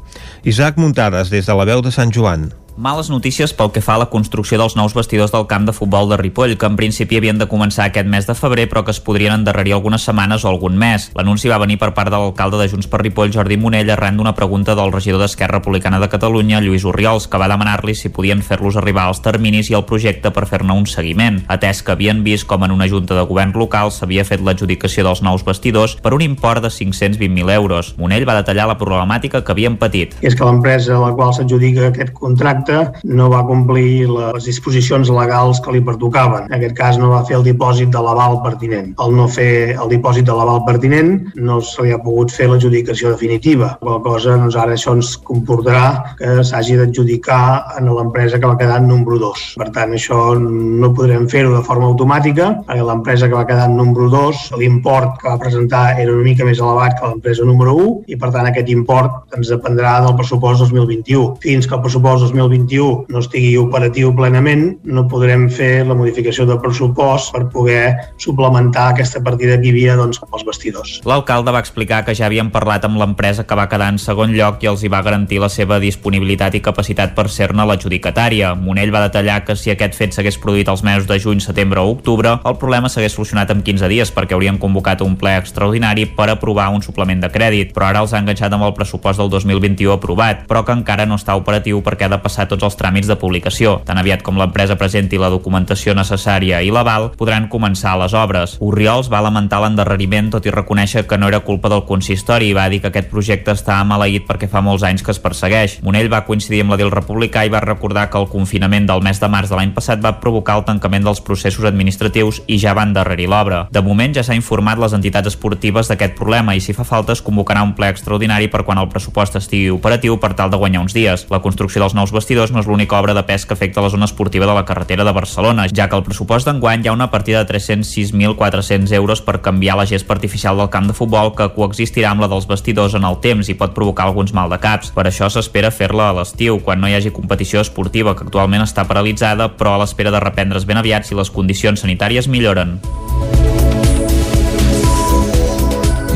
Isaac 0.49 0.81
Muntades, 0.81 1.28
des 1.28 1.45
de 1.45 1.59
la 1.59 1.69
veu 1.69 1.85
de 1.85 1.93
Sant 1.93 2.14
Joan. 2.16 2.49
Males 2.76 3.09
notícies 3.09 3.54
pel 3.56 3.71
que 3.73 3.80
fa 3.80 3.95
a 3.97 4.00
la 4.02 4.06
construcció 4.12 4.59
dels 4.61 4.75
nous 4.76 4.92
vestidors 4.92 5.30
del 5.33 5.47
camp 5.49 5.64
de 5.64 5.73
futbol 5.73 6.11
de 6.11 6.18
Ripoll, 6.21 6.59
que 6.61 6.68
en 6.68 6.75
principi 6.76 7.16
havien 7.16 7.38
de 7.40 7.47
començar 7.49 7.87
aquest 7.87 8.09
mes 8.12 8.26
de 8.28 8.35
febrer, 8.37 8.66
però 8.68 8.83
que 8.85 8.92
es 8.92 8.99
podrien 9.00 9.33
endarrerir 9.33 9.73
algunes 9.73 10.02
setmanes 10.04 10.45
o 10.45 10.50
algun 10.50 10.76
mes. 10.76 11.06
L'anunci 11.16 11.49
va 11.49 11.56
venir 11.62 11.78
per 11.80 11.95
part 11.97 12.12
de 12.12 12.18
l'alcalde 12.21 12.61
de 12.61 12.66
Junts 12.68 12.90
per 12.92 13.00
Ripoll, 13.00 13.33
Jordi 13.33 13.56
Monell, 13.56 13.88
arran 13.95 14.18
d'una 14.21 14.35
pregunta 14.37 14.75
del 14.76 14.92
regidor 14.92 15.23
d'Esquerra 15.25 15.62
Republicana 15.62 16.02
de 16.02 16.11
Catalunya, 16.12 16.61
Lluís 16.61 16.85
Oriols, 16.85 17.30
que 17.33 17.40
va 17.40 17.49
demanar-li 17.49 17.95
si 17.97 18.11
podien 18.12 18.42
fer-los 18.45 18.76
arribar 18.76 19.06
als 19.09 19.23
terminis 19.25 19.73
i 19.73 19.78
el 19.80 19.87
projecte 19.88 20.28
per 20.28 20.45
fer-ne 20.45 20.76
un 20.76 20.85
seguiment, 20.85 21.40
atès 21.49 21.80
que 21.80 21.97
havien 21.97 22.21
vist 22.28 22.45
com 22.45 22.68
en 22.68 22.76
una 22.76 22.90
junta 22.92 23.16
de 23.16 23.25
govern 23.25 23.56
local 23.56 23.88
s'havia 23.88 24.26
fet 24.28 24.45
l'adjudicació 24.45 25.06
dels 25.09 25.25
nous 25.25 25.47
vestidors 25.49 25.97
per 26.04 26.12
un 26.12 26.26
import 26.28 26.61
de 26.61 26.68
520.000 26.68 27.56
euros. 27.56 27.95
Monell 27.97 28.28
va 28.28 28.37
detallar 28.42 28.68
la 28.68 28.76
problemàtica 28.76 29.40
que 29.40 29.56
havien 29.56 29.80
patit. 29.80 30.12
És 30.21 30.37
que 30.37 30.45
l'empresa 30.45 30.99
a 31.00 31.02
la 31.06 31.14
qual 31.16 31.33
s'adjudica 31.33 31.88
aquest 31.88 32.12
contracte 32.12 32.65
contracte 32.66 33.00
no 33.04 33.28
va 33.30 33.44
complir 33.46 34.06
les 34.11 34.44
disposicions 34.44 35.11
legals 35.11 35.61
que 35.62 35.73
li 35.73 35.80
pertocaven. 35.85 36.49
En 36.50 36.56
aquest 36.58 36.76
cas 36.76 36.99
no 36.99 37.11
va 37.12 37.25
fer 37.26 37.37
el 37.38 37.44
dipòsit 37.46 37.90
de 37.92 38.02
l'aval 38.02 38.40
pertinent. 38.42 38.92
Al 38.99 39.14
no 39.14 39.28
fer 39.28 39.76
el 39.76 39.88
dipòsit 39.90 40.26
de 40.26 40.35
l'aval 40.35 40.64
pertinent 40.66 41.32
no 41.37 41.61
se 41.61 41.82
li 41.82 41.92
ha 41.92 42.00
pogut 42.02 42.32
fer 42.32 42.49
l'adjudicació 42.50 43.12
definitiva. 43.12 43.76
Qual 43.80 44.02
cosa, 44.02 44.37
doncs 44.37 44.56
ara 44.56 44.75
això 44.75 44.94
ens 44.96 45.16
comportarà 45.16 46.16
que 46.18 46.42
s'hagi 46.44 46.76
d'adjudicar 46.80 47.76
en 47.78 47.90
l'empresa 47.92 48.38
que 48.38 48.46
va 48.46 48.58
quedar 48.58 48.80
en 48.80 48.88
número 48.88 49.18
2. 49.18 49.46
Per 49.61 49.70
tant, 49.75 49.94
això 49.94 50.35
no 50.38 50.92
podrem 50.94 51.28
fer-ho 51.28 51.54
de 51.54 51.62
forma 51.66 51.88
automàtica, 51.90 52.52
perquè 52.66 52.85
l'empresa 52.85 53.28
que 53.28 53.38
va 53.38 53.46
quedar 53.46 53.68
en 53.70 53.76
número 53.76 54.11
2, 54.11 54.50
l'import 54.61 55.20
que 55.20 55.30
va 55.30 55.38
presentar 55.40 55.85
era 56.00 56.12
una 56.12 56.26
mica 56.26 56.44
més 56.44 56.61
elevat 56.61 56.99
que 56.99 57.11
l'empresa 57.11 57.46
número 57.46 57.76
1, 57.76 57.94
i 58.12 58.18
per 58.20 58.32
tant 58.35 58.49
aquest 58.49 58.70
import 58.73 59.37
ens 59.37 59.50
dependrà 59.52 59.99
del 60.04 60.16
pressupost 60.18 60.64
2021. 60.64 61.37
Fins 61.44 61.66
que 61.68 61.76
el 61.76 61.82
pressupost 61.85 62.26
2021 62.26 62.56
2021 62.57 63.07
no 63.13 63.21
estigui 63.21 63.57
operatiu 63.61 64.13
plenament, 64.17 64.79
no 64.85 65.07
podrem 65.11 65.47
fer 65.53 65.85
la 65.87 65.97
modificació 65.99 66.47
del 66.49 66.61
pressupost 66.63 67.33
per 67.35 67.47
poder 67.53 67.95
suplementar 68.23 68.91
aquesta 68.93 69.23
partida 69.25 69.59
que 69.61 69.69
hi 69.69 69.75
havia 69.75 69.97
doncs, 69.99 70.21
pels 70.23 70.47
vestidors. 70.49 70.97
L'alcalde 71.07 71.53
va 71.55 71.63
explicar 71.63 72.03
que 72.07 72.15
ja 72.17 72.27
havien 72.27 72.51
parlat 72.55 72.87
amb 72.89 72.99
l'empresa 73.01 73.47
que 73.47 73.59
va 73.59 73.69
quedar 73.69 73.91
en 73.93 74.01
segon 74.03 74.35
lloc 74.37 74.63
i 74.65 74.71
els 74.71 74.85
hi 74.85 74.93
va 74.93 75.03
garantir 75.07 75.41
la 75.43 75.51
seva 75.53 75.79
disponibilitat 75.83 76.57
i 76.57 76.63
capacitat 76.65 77.15
per 77.17 77.29
ser-ne 77.33 77.67
l'adjudicatària. 77.69 78.55
Monell 78.57 78.95
va 78.95 79.05
detallar 79.07 79.43
que 79.45 79.57
si 79.57 79.73
aquest 79.73 79.97
fet 79.99 80.17
s'hagués 80.17 80.41
produït 80.43 80.69
als 80.69 80.85
mesos 80.87 81.09
de 81.09 81.19
juny, 81.21 81.41
setembre 81.41 81.83
o 81.83 81.93
octubre, 81.93 82.39
el 82.45 82.59
problema 82.61 82.89
s'hagués 82.89 83.17
solucionat 83.17 83.53
en 83.53 83.63
15 83.67 83.91
dies 83.93 84.13
perquè 84.15 84.37
haurien 84.37 84.61
convocat 84.63 85.03
un 85.05 85.17
ple 85.21 85.37
extraordinari 85.37 86.07
per 86.17 86.31
aprovar 86.33 86.71
un 86.75 86.83
suplement 86.83 87.21
de 87.23 87.31
crèdit, 87.33 87.73
però 87.77 87.91
ara 87.91 88.05
els 88.05 88.15
ha 88.15 88.23
enganxat 88.23 88.53
amb 88.53 88.67
el 88.67 88.75
pressupost 88.77 89.21
del 89.21 89.31
2021 89.31 89.93
aprovat, 89.97 90.47
però 90.49 90.65
que 90.65 90.75
encara 90.75 91.07
no 91.07 91.19
està 91.19 91.37
operatiu 91.37 91.83
perquè 91.85 92.07
ha 92.07 92.13
de 92.13 92.21
passar 92.23 92.46
tots 92.50 92.67
els 92.67 92.76
tràmits 92.79 93.09
de 93.11 93.19
publicació. 93.21 93.81
Tan 93.87 93.99
aviat 94.00 94.23
com 94.26 94.38
l'empresa 94.38 94.76
presenti 94.81 95.19
la 95.21 95.31
documentació 95.33 95.95
necessària 95.95 96.62
i 96.62 96.73
l'aval, 96.75 97.11
podran 97.19 97.49
començar 97.53 97.97
les 98.00 98.15
obres. 98.17 98.57
Oriols 98.61 99.11
va 99.12 99.23
lamentar 99.25 99.61
l'endarreriment 99.62 100.31
tot 100.35 100.47
i 100.47 100.55
reconèixer 100.55 101.07
que 101.07 101.19
no 101.19 101.29
era 101.29 101.43
culpa 101.47 101.71
del 101.73 101.85
consistori 101.88 102.50
i 102.50 102.57
va 102.57 102.69
dir 102.73 102.81
que 102.83 102.91
aquest 102.93 103.11
projecte 103.12 103.55
està 103.57 103.79
maleït 103.85 104.26
perquè 104.29 104.49
fa 104.50 104.62
molts 104.65 104.85
anys 104.87 105.05
que 105.05 105.12
es 105.15 105.23
persegueix. 105.23 105.79
Monell 105.87 106.11
va 106.12 106.25
coincidir 106.26 106.62
amb 106.65 106.75
la 106.75 106.81
del 106.81 106.93
republicà 106.95 107.45
i 107.47 107.53
va 107.53 107.62
recordar 107.65 108.09
que 108.11 108.19
el 108.21 108.29
confinament 108.33 108.87
del 108.88 109.03
mes 109.05 109.21
de 109.21 109.31
març 109.33 109.50
de 109.50 109.59
l'any 109.59 109.73
passat 109.76 110.03
va 110.03 110.17
provocar 110.21 110.59
el 110.61 110.67
tancament 110.69 111.05
dels 111.07 111.23
processos 111.25 111.67
administratius 111.69 112.43
i 112.47 112.59
ja 112.62 112.75
van 112.76 112.93
endarrerir 112.93 113.29
l'obra. 113.31 113.67
De 113.73 113.83
moment 113.83 114.15
ja 114.15 114.25
s'ha 114.26 114.37
informat 114.38 114.79
les 114.81 114.95
entitats 114.97 115.33
esportives 115.33 115.91
d'aquest 115.91 116.17
problema 116.19 116.55
i 116.55 116.61
si 116.61 116.75
fa 116.76 116.85
falta 116.85 117.12
es 117.12 117.23
convocarà 117.23 117.62
un 117.67 117.75
ple 117.76 117.91
extraordinari 117.93 118.49
per 118.53 118.65
quan 118.65 118.79
el 118.79 118.88
pressupost 118.93 119.37
estigui 119.41 119.71
operatiu 119.75 120.19
per 120.23 120.35
tal 120.38 120.50
de 120.50 120.61
guanyar 120.61 120.85
uns 120.85 120.95
dies. 120.95 121.26
La 121.31 121.43
construcció 121.45 121.83
dels 121.83 121.95
nous 121.95 122.12
vestidors 122.12 122.36
no 122.52 122.61
és 122.61 122.66
l'única 122.69 122.99
obra 123.00 123.14
de 123.16 123.23
pes 123.25 123.47
que 123.47 123.55
afecta 123.57 123.81
la 123.81 123.88
zona 123.88 124.05
esportiva 124.05 124.47
de 124.47 124.55
la 124.55 124.64
carretera 124.69 125.05
de 125.05 125.12
Barcelona, 125.16 125.64
ja 125.73 125.87
que 125.88 125.97
el 125.97 126.05
pressupost 126.05 126.47
d'enguany 126.47 126.85
hi 126.85 126.90
ha 126.90 126.95
una 126.97 127.09
partida 127.11 127.40
de 127.43 127.49
306.400 127.55 128.93
euros 128.99 129.23
per 129.25 129.40
canviar 129.40 129.78
la 129.81 129.87
gespa 129.88 130.14
artificial 130.14 130.61
del 130.61 130.69
camp 130.69 130.90
de 130.90 130.97
futbol 130.99 131.33
que 131.38 131.49
coexistirà 131.55 132.11
amb 132.12 132.21
la 132.25 132.28
dels 132.28 132.49
vestidors 132.50 132.99
en 132.99 133.09
el 133.09 133.16
temps 133.25 133.49
i 133.49 133.57
pot 133.57 133.73
provocar 133.73 134.11
alguns 134.11 134.35
mal 134.37 134.52
de 134.52 134.61
caps. 134.61 134.93
Per 134.93 135.07
això 135.09 135.31
s'espera 135.33 135.73
fer-la 135.73 136.11
a 136.11 136.19
l'estiu, 136.21 136.61
quan 136.61 136.81
no 136.83 136.90
hi 136.90 136.99
hagi 136.99 137.14
competició 137.14 137.64
esportiva 137.64 138.14
que 138.14 138.28
actualment 138.28 138.66
està 138.66 138.85
paralitzada, 138.85 139.49
però 139.57 139.75
a 139.75 139.81
l'espera 139.85 140.12
de 140.12 140.21
reprendre's 140.21 140.69
ben 140.69 140.83
aviat 140.83 141.09
si 141.09 141.16
les 141.16 141.33
condicions 141.33 141.81
sanitàries 141.81 142.28
milloren. 142.28 142.78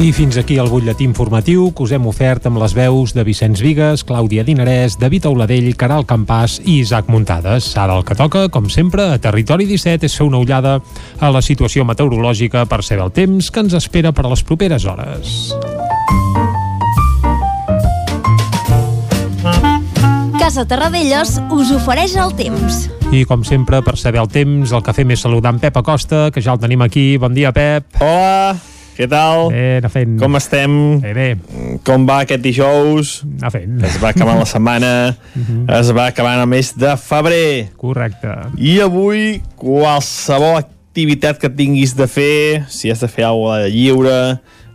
I 0.00 0.14
fins 0.16 0.38
aquí 0.40 0.57
el 0.57 0.71
butlletí 0.73 1.04
informatiu 1.04 1.66
que 1.76 1.83
us 1.85 1.90
hem 1.92 2.07
ofert 2.09 2.47
amb 2.49 2.57
les 2.62 2.73
veus 2.73 3.12
de 3.12 3.21
Vicenç 3.21 3.61
Vigues, 3.61 4.00
Clàudia 4.09 4.40
Dinarès, 4.49 4.95
David 4.97 5.26
Auladell, 5.28 5.66
Caral 5.76 6.07
Campàs 6.09 6.54
i 6.64 6.78
Isaac 6.80 7.11
Muntades. 7.12 7.69
Ara 7.76 7.99
el 8.00 8.07
que 8.09 8.16
toca, 8.16 8.47
com 8.49 8.71
sempre, 8.73 9.11
a 9.12 9.19
Territori 9.21 9.66
17 9.69 10.09
és 10.09 10.16
fer 10.16 10.25
una 10.25 10.40
ullada 10.40 10.78
a 11.21 11.28
la 11.28 11.45
situació 11.45 11.85
meteorològica 11.85 12.64
per 12.64 12.80
saber 12.80 13.04
el 13.04 13.12
temps 13.12 13.52
que 13.52 13.61
ens 13.61 13.76
espera 13.76 14.14
per 14.16 14.25
a 14.25 14.33
les 14.33 14.40
properes 14.40 14.88
hores. 14.88 15.52
Casa 20.40 20.64
Terradellos 20.64 21.37
us 21.52 21.76
ofereix 21.76 22.16
el 22.16 22.33
temps. 22.40 22.87
I 23.12 23.26
com 23.28 23.45
sempre, 23.45 23.85
per 23.85 23.99
saber 24.00 24.25
el 24.25 24.33
temps, 24.33 24.73
el 24.73 24.80
que 24.80 24.97
fem 24.97 25.12
és 25.12 25.28
saludar 25.28 25.52
en 25.52 25.61
Pep 25.61 25.76
Acosta, 25.76 26.30
que 26.33 26.40
ja 26.40 26.57
el 26.57 26.64
tenim 26.64 26.88
aquí. 26.88 27.11
Bon 27.21 27.37
dia, 27.37 27.52
Pep. 27.52 28.00
Hola, 28.00 28.57
què 29.00 29.09
tal? 29.09 29.49
Bé, 29.49 29.78
anar 29.80 29.90
fent. 29.92 30.16
Com 30.21 30.37
estem? 30.37 30.73
Bé, 31.00 31.12
bé. 31.16 31.28
Com 31.88 32.04
va 32.09 32.21
aquest 32.26 32.42
dijous? 32.45 33.14
Anar 33.38 33.52
fent. 33.54 33.78
Es 33.88 33.97
va 34.02 34.11
acabant 34.12 34.40
la 34.40 34.49
setmana, 34.49 34.90
es 35.78 35.92
va 35.97 36.11
acabant 36.11 36.42
el 36.42 36.50
mes 36.50 36.75
de 36.76 36.92
febrer. 37.00 37.71
Correcte. 37.80 38.35
I 38.61 38.76
avui, 38.85 39.38
qualsevol 39.61 40.61
activitat 40.61 41.40
que 41.40 41.49
tinguis 41.49 41.95
de 41.97 42.09
fer, 42.11 42.66
si 42.69 42.92
has 42.92 43.00
de 43.00 43.09
fer 43.09 43.25
alguna 43.25 43.62
de 43.62 43.71
lliure, 43.73 44.19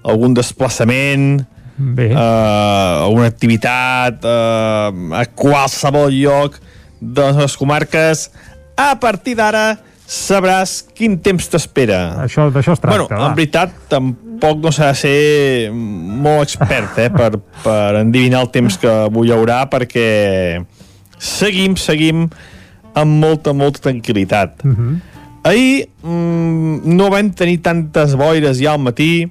algun 0.01 0.33
desplaçament, 0.33 1.43
Bé. 1.77 2.09
uh, 2.15 3.05
alguna 3.05 3.27
activitat 3.29 4.25
uh, 4.25 4.89
a 5.13 5.25
qualsevol 5.37 6.09
lloc 6.15 6.57
de 7.01 7.29
les 7.43 7.57
comarques, 7.59 8.29
a 8.73 8.95
partir 8.97 9.35
d'ara 9.37 9.75
sabràs 10.05 10.83
quin 10.95 11.17
temps 11.21 11.47
t'espera. 11.49 12.21
Això 12.25 12.49
D'això 12.53 12.75
es 12.75 12.81
tracta, 12.81 12.97
Bueno, 12.97 13.07
va. 13.09 13.29
en 13.29 13.35
veritat, 13.35 13.73
tampoc 13.89 14.61
no 14.61 14.71
s'ha 14.71 14.91
de 14.91 14.99
ser 14.99 15.71
molt 15.73 16.43
expert 16.45 16.99
eh, 17.01 17.09
per, 17.09 17.39
per 17.63 17.95
endivinar 18.01 18.41
el 18.45 18.51
temps 18.53 18.77
que 18.77 18.87
avui 18.87 19.29
hi 19.29 19.33
haurà, 19.33 19.65
perquè 19.69 20.63
seguim, 21.17 21.75
seguim 21.75 22.27
amb 22.95 23.19
molta, 23.21 23.53
molta 23.53 23.89
tranquil·litat. 23.89 24.63
Uh 24.63 24.71
-huh. 24.71 24.99
Ahir 25.43 25.89
mm, 26.03 26.95
no 26.95 27.09
vam 27.09 27.31
tenir 27.31 27.61
tantes 27.61 28.15
boires 28.15 28.57
ja 28.57 28.71
al 28.73 28.79
matí, 28.79 29.29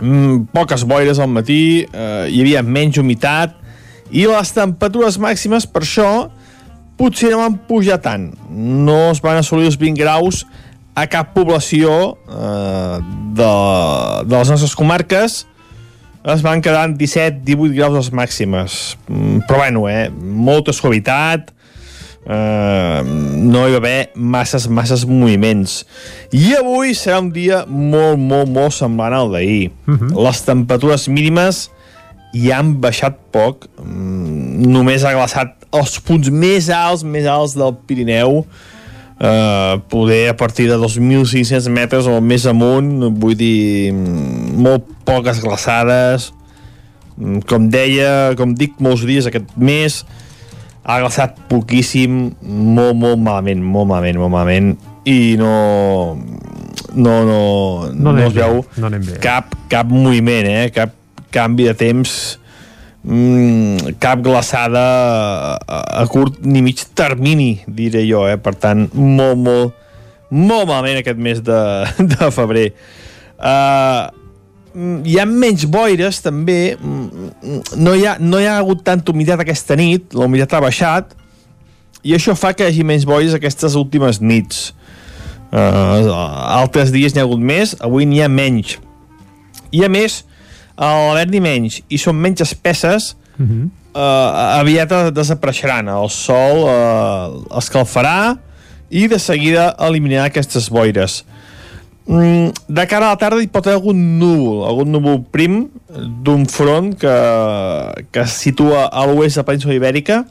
mm, 0.00 0.48
poques 0.52 0.84
boires 0.84 1.18
al 1.18 1.28
matí, 1.28 1.86
eh, 1.92 2.26
hi 2.30 2.40
havia 2.40 2.62
menys 2.62 2.98
humitat, 2.98 3.54
i 4.10 4.26
les 4.26 4.52
temperatures 4.52 5.18
màximes, 5.18 5.66
per 5.66 5.82
això, 5.82 6.30
potser 6.98 7.30
no 7.32 7.42
van 7.44 7.58
pujar 7.68 8.00
tant. 8.04 8.32
No 8.50 9.08
es 9.12 9.22
van 9.24 9.38
assolir 9.40 9.70
els 9.70 9.78
20 9.80 10.00
graus 10.00 10.44
a 10.98 11.06
cap 11.10 11.30
població 11.36 11.92
eh, 12.26 12.96
de, 13.38 13.52
de 14.26 14.34
les 14.34 14.50
nostres 14.50 14.74
comarques, 14.78 15.44
es 16.28 16.42
van 16.42 16.60
quedar 16.60 16.88
en 16.88 16.96
17-18 16.98 17.76
graus 17.76 17.94
les 17.94 18.10
màximes. 18.12 18.80
Mm, 19.06 19.46
Però 19.46 19.62
bueno, 19.62 19.86
eh, 19.88 20.08
molta 20.10 20.74
suavitat, 20.74 21.52
eh, 22.26 23.02
no 23.06 23.64
hi 23.64 23.76
va 23.76 23.80
haver 23.80 24.10
masses, 24.14 24.68
masses 24.68 25.06
moviments. 25.08 25.84
I 26.34 26.58
avui 26.58 26.94
serà 26.98 27.22
un 27.22 27.30
dia 27.32 27.64
molt, 27.66 28.18
molt, 28.18 28.50
molt 28.50 28.74
semblant 28.76 29.14
al 29.16 29.32
d'ahir. 29.32 29.70
Uh 29.86 29.94
-huh. 29.94 30.24
Les 30.26 30.42
temperatures 30.44 31.08
mínimes 31.08 31.70
ja 32.34 32.58
han 32.58 32.74
baixat 32.82 33.18
poc, 33.32 33.68
mm, 33.80 34.66
només 34.68 35.04
ha 35.04 35.14
glaçat 35.16 35.54
els 35.72 35.98
punts 36.00 36.30
més 36.30 36.70
alts, 36.72 37.04
més 37.04 37.26
alts 37.28 37.54
del 37.58 37.76
Pirineu, 37.86 38.44
eh, 39.20 39.74
poder 39.88 40.28
a 40.30 40.36
partir 40.36 40.68
de 40.68 40.76
2.500 40.78 41.68
metres 41.68 42.06
o 42.06 42.20
més 42.20 42.46
amunt, 42.46 43.08
vull 43.20 43.36
dir, 43.36 43.92
mm, 43.92 44.58
molt 44.60 44.84
poques 45.04 45.40
glaçades, 45.40 46.32
Mm, 47.18 47.42
com 47.50 47.66
deia, 47.70 48.34
com 48.38 48.54
dic 48.54 48.78
molts 48.82 49.02
dies 49.06 49.26
aquest 49.26 49.50
mes, 49.58 50.02
ha 50.86 50.98
glaçat 51.02 51.38
poquíssim, 51.50 52.28
molt, 52.46 52.94
molt 52.96 53.18
malament, 53.18 53.62
molt 53.64 53.90
malament, 53.90 54.20
molt 54.22 54.34
malament, 54.36 54.76
i 55.08 55.34
no... 55.40 55.54
No, 56.88 57.14
no, 57.26 57.40
No 57.92 58.14
no, 58.14 58.22
es 58.24 58.32
veu 58.32 58.62
no 58.80 58.88
cap, 59.22 59.52
cap 59.70 59.90
moviment, 59.90 60.46
eh? 60.48 60.70
cap 60.72 60.94
canvi 61.34 61.68
de 61.68 61.74
temps 61.78 62.12
mm, 63.04 63.98
cap 64.02 64.22
glaçada 64.24 64.84
a, 65.58 65.80
a 66.02 66.06
curt 66.10 66.40
ni 66.44 66.62
mig 66.62 66.84
termini, 66.98 67.58
diré 67.66 68.04
jo, 68.08 68.26
eh? 68.28 68.38
per 68.40 68.54
tant, 68.58 68.86
molt, 68.94 69.38
molt, 69.38 69.84
molt 70.30 70.68
malament 70.68 71.02
aquest 71.02 71.20
mes 71.20 71.42
de, 71.44 71.60
de 72.14 72.30
febrer. 72.34 72.70
Uh, 73.38 74.08
hi 75.06 75.16
ha 75.18 75.24
menys 75.26 75.64
boires 75.70 76.20
també 76.22 76.76
mm, 76.76 77.78
no 77.80 77.94
hi, 77.96 78.04
ha, 78.06 78.16
no 78.20 78.40
hi 78.40 78.46
ha 78.46 78.58
hagut 78.60 78.84
tanta 78.86 79.12
humitat 79.12 79.40
aquesta 79.42 79.76
nit 79.78 80.14
la 80.14 80.26
humitat 80.28 80.54
ha 80.54 80.62
baixat 80.62 81.14
i 82.06 82.14
això 82.14 82.36
fa 82.38 82.52
que 82.54 82.66
hi 82.66 82.72
hagi 82.72 82.84
menys 82.86 83.06
boires 83.08 83.34
aquestes 83.34 83.74
últimes 83.80 84.20
nits 84.20 84.68
uh, 85.50 86.12
altres 86.60 86.92
dies 86.94 87.14
n'hi 87.14 87.22
ha 87.22 87.26
hagut 87.26 87.42
més 87.42 87.74
avui 87.80 88.06
n'hi 88.06 88.22
ha 88.22 88.28
menys 88.30 88.76
i 89.74 89.82
a 89.86 89.90
més 89.92 90.20
a 90.78 90.92
l'haver-n'hi 91.08 91.42
menys. 91.42 91.82
I 91.90 91.98
són 91.98 92.20
menys 92.22 92.46
espesses 92.46 93.16
Uh 93.38 93.46
-huh. 93.46 93.70
uh, 93.94 94.58
aviat 94.58 95.14
desapareixeran. 95.14 95.88
El 95.88 96.10
sol 96.10 96.64
uh, 96.66 97.58
escalfarà 97.58 98.36
i 98.90 99.06
de 99.06 99.18
seguida 99.18 99.76
eliminarà 99.78 100.24
aquestes 100.26 100.68
boires. 100.70 101.24
Mm, 102.08 102.52
de 102.68 102.86
cara 102.86 103.06
a 103.06 103.08
la 103.10 103.16
tarda 103.20 103.42
hi 103.42 103.50
pot 103.52 103.66
haver 103.66 103.76
algun 103.76 104.18
núvol, 104.18 104.62
algun 104.64 104.90
núvol 104.90 105.18
prim 105.30 105.68
d'un 106.24 106.46
front 106.46 106.94
que, 106.96 107.16
que 108.10 108.20
es 108.20 108.30
situa 108.30 108.86
a 108.88 109.04
l'oest 109.06 109.36
de 109.36 109.40
la 109.42 109.44
península 109.44 109.74
ibèrica. 109.74 110.24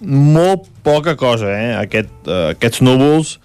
Molt 0.00 0.64
poca 0.82 1.16
cosa, 1.16 1.46
eh? 1.52 1.76
Aquest, 1.76 2.08
eh, 2.26 2.54
aquests 2.54 2.80
núvols. 2.80 3.38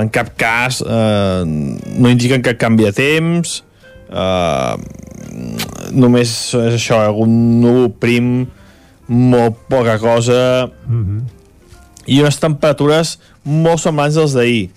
En 0.00 0.08
cap 0.08 0.32
cas 0.36 0.80
eh, 0.80 1.42
no 1.44 2.08
indiquen 2.08 2.42
que 2.42 2.56
canvi 2.56 2.84
de 2.84 2.92
temps 2.92 3.63
eh, 4.14 4.74
només 5.92 6.30
és 6.54 6.78
això, 6.78 7.00
algun 7.02 7.34
núvol 7.60 7.90
prim 7.98 8.30
molt 9.08 9.66
poca 9.68 9.98
cosa 9.98 10.70
Uh 10.88 10.94
-huh. 10.94 11.20
i 12.06 12.20
unes 12.20 12.38
temperatures 12.38 13.18
molt 13.42 13.80
semblants 13.80 14.16
als 14.16 14.32
d'ahir 14.32 14.70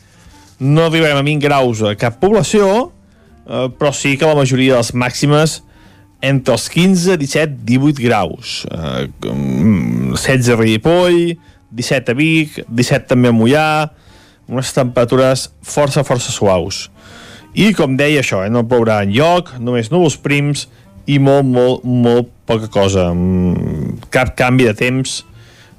no 0.59 0.85
arribarem 0.85 1.17
a 1.17 1.23
20 1.23 1.41
graus 1.41 1.81
a 1.81 1.95
cap 1.95 2.19
població, 2.19 2.91
eh, 3.47 3.69
però 3.77 3.93
sí 3.93 4.17
que 4.17 4.25
la 4.25 4.35
majoria 4.35 4.73
de 4.73 4.77
les 4.77 4.93
màximes 4.93 5.61
entre 6.21 6.53
els 6.53 6.67
15, 6.69 7.17
17, 7.17 7.59
18 7.63 8.01
graus. 8.01 8.65
Eh, 8.71 9.07
16 9.21 10.49
a 10.49 10.57
Ripoll, 10.57 11.37
17 11.69 12.11
a 12.11 12.17
Vic, 12.17 12.63
17 12.67 13.07
també 13.07 13.29
a 13.29 13.35
Mollà, 13.35 13.91
unes 14.47 14.73
temperatures 14.73 15.49
força, 15.61 16.03
força 16.07 16.31
suaus. 16.31 16.87
I, 17.57 17.71
com 17.73 17.95
deia 17.97 18.21
això, 18.21 18.43
eh, 18.45 18.51
no 18.53 18.67
plourà 18.69 19.01
en 19.01 19.13
lloc, 19.15 19.55
només 19.57 19.89
núvols 19.89 20.19
prims 20.21 20.67
i 21.09 21.17
molt, 21.17 21.47
molt, 21.47 21.85
molt 21.87 22.29
poca 22.45 22.69
cosa. 22.69 23.09
Mm, 23.13 23.97
cap 24.13 24.35
canvi 24.37 24.67
de 24.67 24.75
temps 24.77 25.23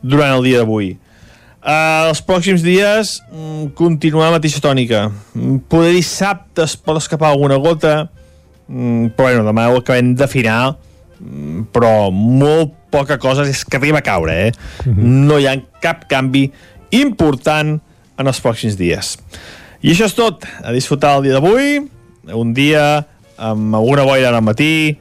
durant 0.03 0.35
el 0.35 0.43
dia 0.49 0.63
d'avui. 0.63 0.97
Uh, 1.59 2.09
els 2.09 2.21
pròxims 2.25 2.63
dies 2.65 3.17
mm, 3.29 3.71
continuar 3.79 4.31
la 4.31 4.39
mateixa 4.39 4.63
tònica. 4.65 5.07
Mm, 5.35 5.61
poder 5.71 5.93
dissabte 5.95 6.65
es 6.67 6.75
pot 6.79 6.99
escapar 6.99 7.31
alguna 7.31 7.59
gota, 7.63 8.09
però 8.69 9.29
bueno, 9.29 9.45
demà 9.47 9.69
ho 9.71 9.79
acabem 9.79 10.15
d'afinar, 10.19 10.75
mm, 11.21 11.69
però 11.75 12.11
molt 12.15 12.75
poca 12.91 13.19
cosa 13.23 13.47
és 13.47 13.63
que 13.65 13.79
arriba 13.79 14.03
a 14.03 14.07
caure, 14.07 14.35
eh? 14.49 14.53
-huh. 14.83 14.97
No 14.97 15.39
hi 15.39 15.47
ha 15.47 15.57
cap 15.81 16.09
canvi 16.09 16.51
important 16.91 17.79
en 18.19 18.27
els 18.27 18.43
pròxims 18.43 18.75
dies. 18.75 19.19
I 19.83 19.93
això 19.93 20.09
és 20.09 20.17
tot. 20.19 20.47
A 20.65 20.75
disfrutar 20.75 21.17
el 21.19 21.29
dia 21.29 21.39
d'avui, 21.39 21.79
un 22.35 22.53
dia 22.55 23.07
amb 23.39 23.75
alguna 23.79 24.05
boira 24.09 24.33
al 24.35 24.43
matí, 24.43 24.99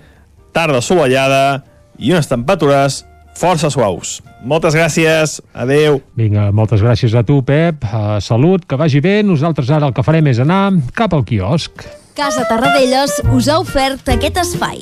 tarda 0.54 0.82
assolellada 0.84 1.64
i 1.98 2.14
unes 2.14 2.30
temperatures 2.30 3.04
força 3.38 3.70
suaus. 3.74 4.20
Moltes 4.46 4.76
gràcies, 4.78 5.40
adeu. 5.54 6.00
Vinga, 6.18 6.52
moltes 6.54 6.82
gràcies 6.86 7.14
a 7.18 7.24
tu, 7.26 7.40
Pep. 7.46 7.86
Uh, 7.86 8.18
salut, 8.22 8.66
que 8.66 8.78
vagi 8.78 9.02
bé. 9.02 9.20
Nosaltres 9.26 9.70
ara 9.74 9.90
el 9.90 9.96
que 9.98 10.06
farem 10.06 10.30
és 10.30 10.42
anar 10.42 10.78
cap 10.98 11.14
al 11.18 11.26
quiosc. 11.26 11.86
Casa 12.18 12.46
Tarradellas 12.50 13.20
us 13.34 13.50
ha 13.50 13.60
ofert 13.62 14.10
aquest 14.14 14.42
espai. 14.42 14.82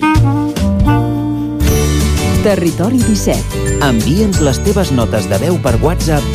Territori 2.46 3.00
17. 3.02 3.80
Envia'ns 3.84 4.44
les 4.44 4.60
teves 4.68 4.92
notes 4.96 5.28
de 5.32 5.40
veu 5.42 5.60
per 5.64 5.76
WhatsApp 5.84 6.35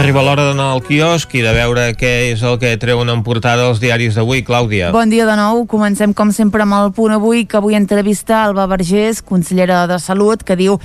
Arriba 0.00 0.22
l'hora 0.24 0.46
d'anar 0.46 0.70
al 0.72 0.78
quiosc 0.80 1.34
i 1.36 1.42
de 1.44 1.50
veure 1.52 1.82
què 1.92 2.30
és 2.30 2.40
el 2.48 2.54
que 2.62 2.70
treuen 2.80 3.10
en 3.12 3.20
portada 3.20 3.66
els 3.68 3.82
diaris 3.82 4.14
d'avui. 4.16 4.40
Clàudia. 4.46 4.88
Bon 4.96 5.12
dia 5.12 5.26
de 5.28 5.34
nou. 5.36 5.66
Comencem, 5.68 6.14
com 6.16 6.32
sempre, 6.32 6.64
amb 6.64 6.78
el 6.78 6.88
punt 6.96 7.12
avui, 7.18 7.44
que 7.44 7.58
avui 7.60 7.76
entrevista 7.76 8.38
Alba 8.46 8.64
Vergés, 8.70 9.20
consellera 9.20 9.82
de 9.90 10.00
Salut, 10.00 10.40
que 10.40 10.56
diu 10.56 10.78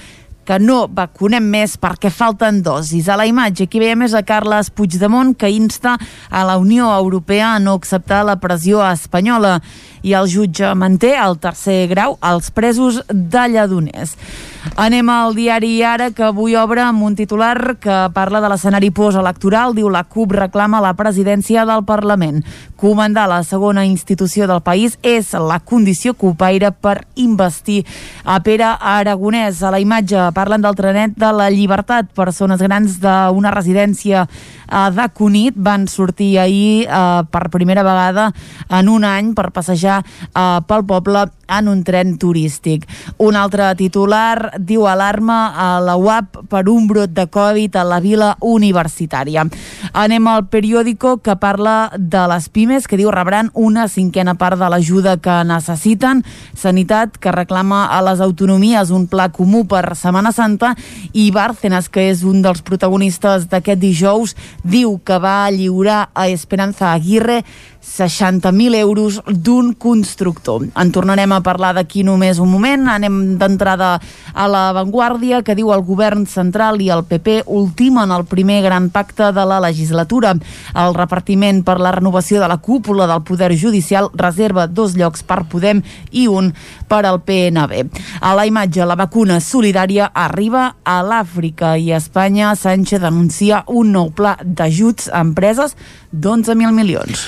que 0.46 0.60
no 0.60 0.84
vacunem 0.92 1.48
més 1.48 1.78
perquè 1.80 2.12
falten 2.14 2.60
dosis. 2.66 3.08
A 3.08 3.16
la 3.16 3.26
imatge 3.26 3.66
aquí 3.66 3.80
veiem 3.82 4.04
és 4.06 4.14
a 4.14 4.22
Carles 4.28 4.70
Puigdemont 4.70 5.32
que 5.34 5.50
insta 5.50 5.96
a 6.30 6.44
la 6.46 6.60
Unió 6.62 6.92
Europea 6.94 7.56
a 7.56 7.60
no 7.64 7.74
acceptar 7.80 8.26
la 8.28 8.36
pressió 8.44 8.84
espanyola 8.86 9.62
i 10.06 10.14
el 10.14 10.30
jutge 10.30 10.70
manté 10.78 11.16
el 11.18 11.40
tercer 11.42 11.88
grau 11.90 12.20
als 12.22 12.52
presos 12.54 13.02
de 13.10 13.48
Lledoners. 13.50 14.14
Anem 14.76 15.08
al 15.14 15.36
diari 15.38 15.78
Ara, 15.86 16.10
que 16.12 16.26
avui 16.26 16.56
obre 16.58 16.82
amb 16.82 17.04
un 17.06 17.14
titular 17.16 17.78
que 17.80 17.96
parla 18.16 18.42
de 18.42 18.50
l'escenari 18.50 18.90
postelectoral. 18.92 19.76
Diu 19.78 19.92
la 19.94 20.04
CUP 20.04 20.34
reclama 20.36 20.82
la 20.84 20.96
presidència 20.98 21.66
del 21.70 21.86
Parlament. 21.86 22.42
Comandar 22.76 23.28
la 23.30 23.44
segona 23.46 23.86
institució 23.86 24.50
del 24.50 24.64
país 24.66 24.98
és 25.06 25.32
la 25.38 25.60
condició 25.62 26.16
copaire 26.18 26.72
per 26.74 27.06
investir 27.16 27.84
a 28.26 28.40
Pere 28.44 28.74
Aragonès. 28.76 29.62
A 29.64 29.72
la 29.72 29.80
imatge 29.80 30.32
parlen 30.36 30.66
del 30.66 30.76
trenet 30.76 31.16
de 31.16 31.32
la 31.32 31.50
llibertat. 31.54 32.10
Persones 32.18 32.60
grans 32.60 33.00
d'una 33.00 33.54
residència 33.54 34.26
eh, 34.26 34.90
de 34.92 35.08
Cunit 35.14 35.56
van 35.56 35.88
sortir 35.88 36.34
ahir 36.42 36.88
eh, 36.90 37.24
per 37.32 37.48
primera 37.54 37.86
vegada 37.86 38.32
en 38.68 38.90
un 38.90 39.06
any 39.06 39.34
per 39.38 39.52
passejar 39.56 39.95
eh, 40.04 40.60
pel 40.68 40.86
poble 40.86 41.28
en 41.48 41.68
un 41.68 41.84
tren 41.84 42.18
turístic. 42.18 42.86
Un 43.22 43.36
altre 43.38 43.68
titular 43.78 44.56
diu 44.60 44.88
alarma 44.90 45.54
a 45.54 45.68
la 45.84 45.96
UAP 45.98 46.42
per 46.50 46.66
un 46.70 46.88
brot 46.90 47.14
de 47.14 47.28
Covid 47.32 47.78
a 47.78 47.86
la 47.86 48.00
vila 48.02 48.34
universitària. 48.42 49.46
Anem 49.94 50.28
al 50.28 50.48
periòdico 50.50 51.18
que 51.24 51.38
parla 51.40 51.92
de 51.98 52.26
les 52.32 52.50
pimes, 52.50 52.88
que 52.88 52.98
diu 52.98 53.12
rebran 53.14 53.52
una 53.54 53.88
cinquena 53.88 54.36
part 54.40 54.60
de 54.60 54.70
l'ajuda 54.70 55.18
que 55.18 55.38
necessiten. 55.46 56.24
Sanitat, 56.56 57.20
que 57.22 57.32
reclama 57.32 57.86
a 57.94 58.02
les 58.06 58.22
autonomies 58.22 58.92
un 58.92 59.08
pla 59.08 59.30
comú 59.30 59.66
per 59.70 59.96
Setmana 59.96 60.32
Santa 60.36 60.74
i 61.14 61.30
Bárcenas, 61.32 61.90
que 61.90 62.10
és 62.10 62.24
un 62.26 62.42
dels 62.42 62.64
protagonistes 62.66 63.50
d'aquest 63.52 63.82
dijous, 63.82 64.36
diu 64.64 64.98
que 65.06 65.20
va 65.22 65.50
lliurar 65.52 66.10
a 66.14 66.28
Esperanza 66.30 66.92
Aguirre 66.94 67.44
60.000 67.86 68.76
euros 68.76 69.22
d'un 69.28 69.74
constructor. 69.74 70.66
En 70.76 70.92
tornarem 70.92 71.32
a 71.32 71.42
parlar 71.46 71.76
d'aquí 71.78 72.04
només 72.04 72.40
un 72.42 72.50
moment. 72.52 72.90
Anem 72.90 73.38
d'entrada 73.40 74.00
a 74.34 74.48
la 74.52 74.74
Vanguardia, 74.76 75.44
que 75.46 75.56
diu 75.56 75.72
el 75.72 75.86
govern 75.86 76.26
central 76.28 76.82
i 76.82 76.90
el 76.92 77.06
PP 77.06 77.44
ultimen 77.46 78.12
el 78.12 78.26
primer 78.26 78.62
gran 78.66 78.90
pacte 78.90 79.32
de 79.32 79.46
la 79.46 79.62
legislatura. 79.64 80.34
El 80.74 80.96
repartiment 80.98 81.64
per 81.64 81.78
la 81.80 81.94
renovació 81.96 82.42
de 82.42 82.50
la 82.52 82.58
cúpula 82.58 83.08
del 83.08 83.24
Poder 83.24 83.54
Judicial 83.56 84.10
reserva 84.14 84.68
dos 84.68 84.98
llocs 84.98 85.24
per 85.24 85.46
Podem 85.48 85.84
i 86.12 86.28
un 86.28 86.52
per 86.90 87.06
al 87.06 87.22
PNB. 87.22 87.86
A 88.22 88.34
la 88.36 88.48
imatge, 88.50 88.84
la 88.86 88.98
vacuna 89.00 89.40
solidària 89.40 90.10
arriba 90.14 90.76
a 90.84 91.02
l'Àfrica 91.06 91.76
i 91.78 91.92
a 91.94 92.02
Espanya 92.02 92.56
Sánchez 92.56 93.04
anuncia 93.04 93.64
un 93.68 93.94
nou 93.96 94.12
pla 94.16 94.36
d'ajuts 94.44 95.10
a 95.14 95.22
empreses 95.24 95.78
d'11.000 96.12 96.72
milions. 96.72 97.26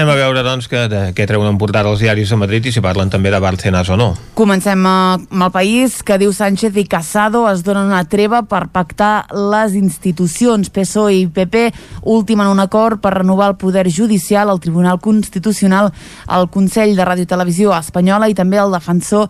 Anem 0.00 0.14
a 0.14 0.16
veure, 0.16 0.40
doncs, 0.40 0.64
que, 0.64 0.86
de, 0.88 1.00
què 1.12 1.26
treuen 1.28 1.50
en 1.50 1.58
portada 1.60 1.90
els 1.92 2.00
diaris 2.00 2.30
a 2.32 2.36
Madrid 2.40 2.64
i 2.64 2.70
si 2.72 2.80
parlen 2.80 3.10
també 3.12 3.28
de 3.28 3.36
Bárcenas 3.36 3.90
o 3.92 3.98
no. 4.00 4.06
Comencem 4.32 4.86
amb 4.88 5.44
el 5.44 5.50
país, 5.52 5.98
que 6.00 6.16
diu 6.16 6.32
Sánchez 6.32 6.78
i 6.80 6.86
Casado 6.88 7.42
es 7.50 7.60
donen 7.66 7.90
una 7.90 8.00
treva 8.08 8.40
per 8.48 8.62
pactar 8.72 9.26
les 9.52 9.76
institucions. 9.76 10.72
PSOE 10.72 11.18
i 11.18 11.28
PP 11.28 11.66
ultimen 12.08 12.48
un 12.48 12.64
acord 12.64 13.02
per 13.04 13.18
renovar 13.18 13.50
el 13.52 13.58
poder 13.60 13.90
judicial, 13.92 14.48
el 14.48 14.64
Tribunal 14.64 15.04
Constitucional, 15.04 15.92
el 16.32 16.48
Consell 16.48 16.96
de 16.96 17.04
Ràdio 17.04 17.28
i 17.28 17.34
Televisió 17.36 17.76
Espanyola 17.76 18.32
i 18.32 18.38
també 18.38 18.56
el 18.56 18.72
defensor 18.72 19.28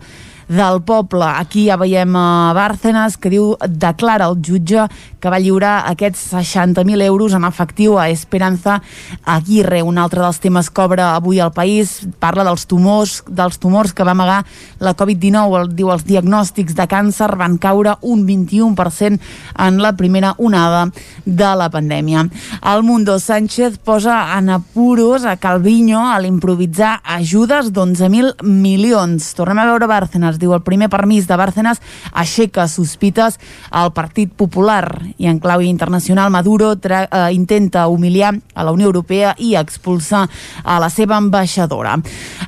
del 0.51 0.81
poble. 0.83 1.23
Aquí 1.23 1.65
ja 1.69 1.77
veiem 1.79 2.11
a 2.19 2.51
Bárcenas 2.51 3.15
que 3.15 3.31
diu 3.31 3.53
declara 3.63 4.27
el 4.27 4.41
jutge 4.43 4.83
que 5.21 5.29
va 5.31 5.39
lliurar 5.39 5.85
aquests 5.87 6.33
60.000 6.33 7.05
euros 7.05 7.33
en 7.37 7.45
efectiu 7.47 7.95
a 7.99 8.09
Esperanza 8.09 8.81
Aguirre. 9.23 9.81
Un 9.85 10.01
altre 10.01 10.19
dels 10.19 10.41
temes 10.43 10.69
que 10.69 10.83
obre 10.83 11.05
avui 11.05 11.39
al 11.39 11.53
país 11.55 12.01
parla 12.19 12.43
dels 12.43 12.65
tumors, 12.67 13.21
dels 13.29 13.61
tumors 13.61 13.93
que 13.93 14.03
va 14.03 14.11
amagar 14.11 14.41
la 14.79 14.95
Covid-19. 14.97 15.71
Diu 15.77 15.93
els 15.93 16.03
diagnòstics 16.09 16.75
de 16.75 16.87
càncer 16.89 17.31
van 17.39 17.55
caure 17.61 17.95
un 18.01 18.25
21% 18.27 19.21
en 19.61 19.79
la 19.79 19.93
primera 19.95 20.33
onada 20.37 20.89
de 21.23 21.53
la 21.55 21.69
pandèmia. 21.71 22.25
El 22.73 22.83
Mundo 22.83 23.19
Sánchez 23.19 23.77
posa 23.77 24.19
en 24.37 24.49
apuros 24.49 25.23
a 25.23 25.37
Calviño 25.37 26.03
a 26.11 26.19
l'improvisar 26.19 26.99
ajudes 27.05 27.71
d'11.000 27.71 28.43
milions. 28.43 29.31
Tornem 29.37 29.61
a 29.61 29.69
veure 29.69 29.87
Bárcenas 29.87 30.40
diu 30.41 30.55
el 30.57 30.63
primer 30.65 30.89
permís 30.89 31.27
de 31.29 31.37
Bárcenas 31.37 31.81
aixeca 32.11 32.67
sospites 32.67 33.39
al 33.69 33.93
Partit 33.93 34.33
Popular 34.33 35.01
i 35.17 35.29
en 35.29 35.39
clau 35.39 35.61
internacional 35.61 36.31
Maduro 36.31 36.73
eh, 36.73 37.07
intenta 37.31 37.87
humiliar 37.87 38.35
a 38.55 38.63
la 38.63 38.71
Unió 38.71 38.87
Europea 38.87 39.35
i 39.37 39.55
expulsar 39.55 40.27
a 40.63 40.79
la 40.79 40.89
seva 40.89 41.17
ambaixadora. 41.17 41.97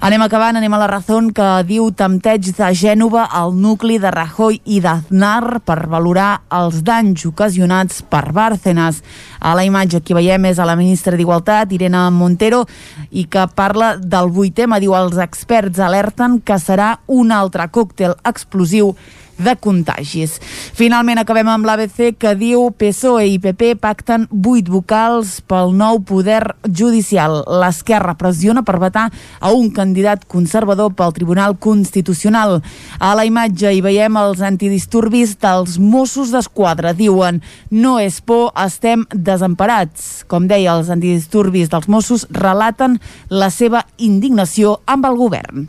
Anem 0.02 0.22
acabant, 0.26 0.58
anem 0.58 0.74
a 0.74 0.80
la 0.82 0.88
raó 0.88 1.22
que 1.36 1.48
diu 1.68 1.90
tempteig 1.92 2.54
de 2.58 2.70
Gènova 2.74 3.28
al 3.32 3.54
nucli 3.60 4.00
de 4.00 4.12
Rajoy 4.12 4.62
i 4.66 4.80
d'Aznar 4.82 5.60
per 5.66 5.88
valorar 5.92 6.44
els 6.54 6.82
danys 6.84 7.26
ocasionats 7.28 8.02
per 8.08 8.32
Bárcenas. 8.32 9.02
A 9.44 9.52
la 9.58 9.66
imatge 9.68 10.00
que 10.00 10.16
veiem 10.16 10.46
és 10.48 10.60
a 10.60 10.66
la 10.66 10.78
ministra 10.80 11.18
d'Igualtat, 11.20 11.74
Irene 11.76 12.06
Montero, 12.16 12.64
i 13.12 13.26
que 13.28 13.44
parla 13.56 13.98
del 13.98 14.32
vuit 14.32 14.56
tema. 14.56 14.80
Diu, 14.80 14.96
els 14.96 15.20
experts 15.20 15.82
alerten 15.84 16.40
que 16.46 16.56
serà 16.62 16.94
un 17.12 17.34
altre 17.36 17.68
cop 17.74 17.83
còctel 17.84 18.18
explosiu 18.26 18.96
de 19.38 19.56
contagis. 19.58 20.38
Finalment 20.78 21.20
acabem 21.22 21.48
amb 21.50 21.66
l'ABC 21.66 22.14
que 22.20 22.34
diu 22.38 22.68
PSOE 22.78 23.26
i 23.34 23.40
PP 23.42 23.74
pacten 23.82 24.28
vuit 24.30 24.68
vocals 24.70 25.40
pel 25.50 25.74
nou 25.78 26.00
poder 26.06 26.42
judicial. 26.68 27.42
L'esquerra 27.62 28.16
pressiona 28.20 28.64
per 28.66 28.80
vetar 28.82 29.08
a 29.40 29.54
un 29.54 29.72
candidat 29.74 30.28
conservador 30.30 30.94
pel 30.98 31.16
Tribunal 31.16 31.58
Constitucional. 31.58 32.62
A 33.00 33.14
la 33.18 33.26
imatge 33.26 33.74
hi 33.74 33.82
veiem 33.84 34.18
els 34.22 34.44
antidisturbis 34.46 35.38
dels 35.42 35.80
Mossos 35.82 36.34
d'Esquadra. 36.34 36.94
Diuen, 36.94 37.42
no 37.72 37.98
és 38.00 38.22
por, 38.22 38.52
estem 38.60 39.08
desemparats. 39.14 40.24
Com 40.30 40.48
deia, 40.48 40.78
els 40.78 40.94
antidisturbis 40.94 41.74
dels 41.74 41.90
Mossos 41.90 42.28
relaten 42.32 43.00
la 43.30 43.50
seva 43.50 43.84
indignació 43.98 44.80
amb 44.86 45.10
el 45.10 45.18
govern. 45.20 45.68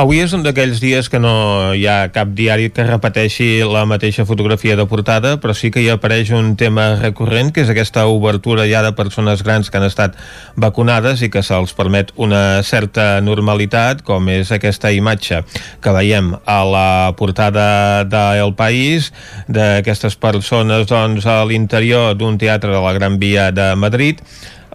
Avui 0.00 0.22
és 0.24 0.32
un 0.32 0.40
d'aquells 0.40 0.78
dies 0.80 1.10
que 1.12 1.18
no 1.20 1.74
hi 1.76 1.82
ha 1.84 2.08
cap 2.08 2.30
diari 2.32 2.70
que 2.72 2.86
repeteixi 2.86 3.48
la 3.68 3.82
mateixa 3.84 4.24
fotografia 4.24 4.72
de 4.78 4.86
portada, 4.88 5.34
però 5.42 5.52
sí 5.52 5.68
que 5.68 5.82
hi 5.84 5.90
apareix 5.92 6.30
un 6.32 6.54
tema 6.56 6.86
recurrent, 7.02 7.50
que 7.52 7.60
és 7.60 7.68
aquesta 7.68 8.06
obertura 8.08 8.64
ja 8.70 8.80
de 8.80 8.94
persones 8.96 9.42
grans 9.44 9.68
que 9.68 9.76
han 9.76 9.84
estat 9.84 10.14
vacunades 10.56 11.20
i 11.20 11.28
que 11.28 11.42
se'ls 11.44 11.74
permet 11.76 12.14
una 12.16 12.62
certa 12.64 13.20
normalitat, 13.20 14.00
com 14.06 14.30
és 14.32 14.54
aquesta 14.56 14.88
imatge 14.96 15.42
que 15.84 15.92
veiem 15.92 16.30
a 16.48 16.56
la 16.64 16.86
portada 17.18 17.66
d'El 18.08 18.54
País, 18.56 19.10
d'aquestes 19.52 20.16
persones 20.16 20.88
doncs, 20.88 21.28
a 21.28 21.42
l'interior 21.44 22.16
d'un 22.16 22.40
teatre 22.40 22.72
de 22.72 22.80
la 22.80 22.94
Gran 22.96 23.20
Via 23.20 23.50
de 23.52 23.74
Madrid, 23.76 24.24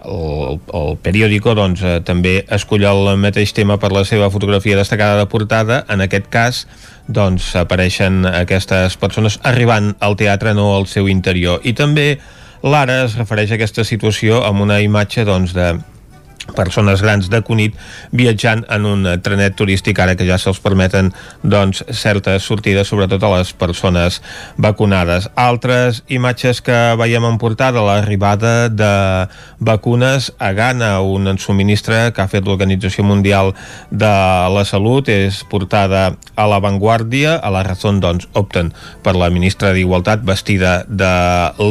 el, 0.06 0.60
el 0.74 0.98
periòdico 1.04 1.56
doncs, 1.58 1.82
eh, 1.84 2.00
també 2.06 2.38
escull 2.54 2.86
el 2.88 3.10
mateix 3.22 3.54
tema 3.58 3.78
per 3.82 3.92
la 3.94 4.06
seva 4.08 4.30
fotografia 4.34 4.78
destacada 4.78 5.18
de 5.20 5.28
portada. 5.32 5.84
En 5.90 6.04
aquest 6.06 6.30
cas, 6.34 6.66
doncs, 7.08 7.52
apareixen 7.60 8.24
aquestes 8.30 8.98
persones 9.02 9.40
arribant 9.44 9.94
al 10.00 10.18
teatre, 10.20 10.54
no 10.54 10.74
al 10.76 10.88
seu 10.92 11.10
interior. 11.12 11.62
I 11.64 11.74
també 11.74 12.16
l'ara 12.66 13.04
es 13.06 13.18
refereix 13.20 13.52
a 13.52 13.60
aquesta 13.60 13.86
situació 13.86 14.44
amb 14.46 14.66
una 14.66 14.80
imatge 14.82 15.26
doncs, 15.28 15.54
de 15.58 15.74
persones 16.56 17.02
grans 17.02 17.30
de 17.30 17.42
Cunit 17.42 17.76
viatjant 18.14 18.64
en 18.70 18.86
un 18.86 19.08
trenet 19.26 19.56
turístic 19.58 20.00
ara 20.00 20.16
que 20.18 20.28
ja 20.28 20.38
se'ls 20.42 20.62
permeten 20.64 21.12
doncs, 21.44 21.84
certes 21.90 22.46
sortides, 22.46 22.88
sobretot 22.88 23.24
a 23.24 23.32
les 23.38 23.54
persones 23.58 24.22
vacunades. 24.62 25.30
Altres 25.36 26.04
imatges 26.08 26.62
que 26.66 26.78
veiem 27.00 27.26
en 27.26 27.40
portada, 27.42 27.84
l'arribada 27.86 28.70
de 28.70 29.28
vacunes 29.60 30.32
a 30.40 30.52
Ghana, 30.54 31.00
un 31.02 31.38
subministre 31.42 32.12
que 32.14 32.22
ha 32.22 32.30
fet 32.32 32.46
l'Organització 32.46 33.06
Mundial 33.08 33.54
de 33.90 34.14
la 34.54 34.66
Salut, 34.66 35.10
és 35.10 35.42
portada 35.50 36.16
a 36.36 36.48
l'avantguàrdia, 36.50 37.40
a 37.40 37.52
la 37.54 37.64
raó 37.66 37.94
doncs, 38.02 38.30
opten 38.34 38.72
per 39.04 39.16
la 39.18 39.30
ministra 39.30 39.74
d'Igualtat 39.76 40.24
vestida 40.26 40.84
de 40.88 41.12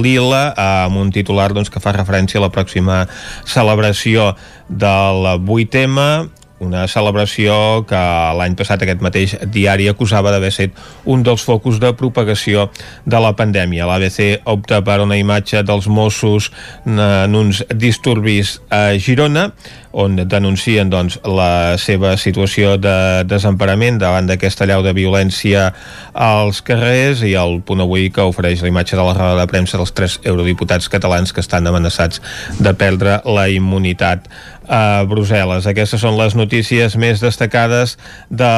lila, 0.02 0.52
amb 0.58 1.00
un 1.00 1.12
titular 1.14 1.52
doncs, 1.54 1.70
que 1.70 1.82
fa 1.82 1.94
referència 1.96 2.40
a 2.40 2.44
la 2.44 2.52
pròxima 2.54 3.04
celebració 3.48 4.34
del 4.68 5.28
8M 5.44 6.30
una 6.64 6.84
celebració 6.88 7.84
que 7.88 8.00
l'any 8.38 8.54
passat 8.58 8.84
aquest 8.84 9.02
mateix 9.04 9.34
diari 9.52 9.88
acusava 9.90 10.32
d'haver 10.32 10.52
set 10.54 10.78
un 11.10 11.24
dels 11.26 11.42
focus 11.44 11.80
de 11.82 11.92
propagació 11.98 12.68
de 13.04 13.20
la 13.20 13.34
pandèmia. 13.36 13.88
L'ABC 13.90 14.46
opta 14.50 14.80
per 14.86 15.00
una 15.04 15.18
imatge 15.20 15.64
dels 15.66 15.88
Mossos 15.90 16.50
en 16.86 17.34
uns 17.36 17.64
disturbis 17.74 18.58
a 18.70 18.94
Girona, 18.96 19.50
on 19.94 20.16
denuncien 20.28 20.90
doncs, 20.90 21.20
la 21.22 21.78
seva 21.78 22.16
situació 22.18 22.74
de 22.82 23.22
desemparament 23.30 24.00
davant 24.02 24.26
d'aquesta 24.26 24.66
llau 24.66 24.82
de 24.82 24.94
violència 24.96 25.68
als 26.12 26.60
carrers 26.66 27.22
i 27.22 27.34
el 27.38 27.60
punt 27.66 27.84
avui 27.84 28.10
que 28.14 28.26
ofereix 28.26 28.64
la 28.64 28.72
imatge 28.72 28.98
de 28.98 29.06
la 29.06 29.14
roda 29.14 29.38
de 29.40 29.46
premsa 29.50 29.78
dels 29.78 29.94
tres 29.94 30.18
eurodiputats 30.24 30.90
catalans 30.90 31.32
que 31.32 31.44
estan 31.44 31.70
amenaçats 31.70 32.22
de 32.58 32.74
perdre 32.74 33.20
la 33.24 33.46
immunitat 33.52 34.26
a 34.68 35.04
Brussel·les. 35.08 35.66
Aquestes 35.68 36.00
són 36.00 36.16
les 36.18 36.34
notícies 36.36 36.96
més 36.96 37.20
destacades 37.20 37.96
de 38.30 38.50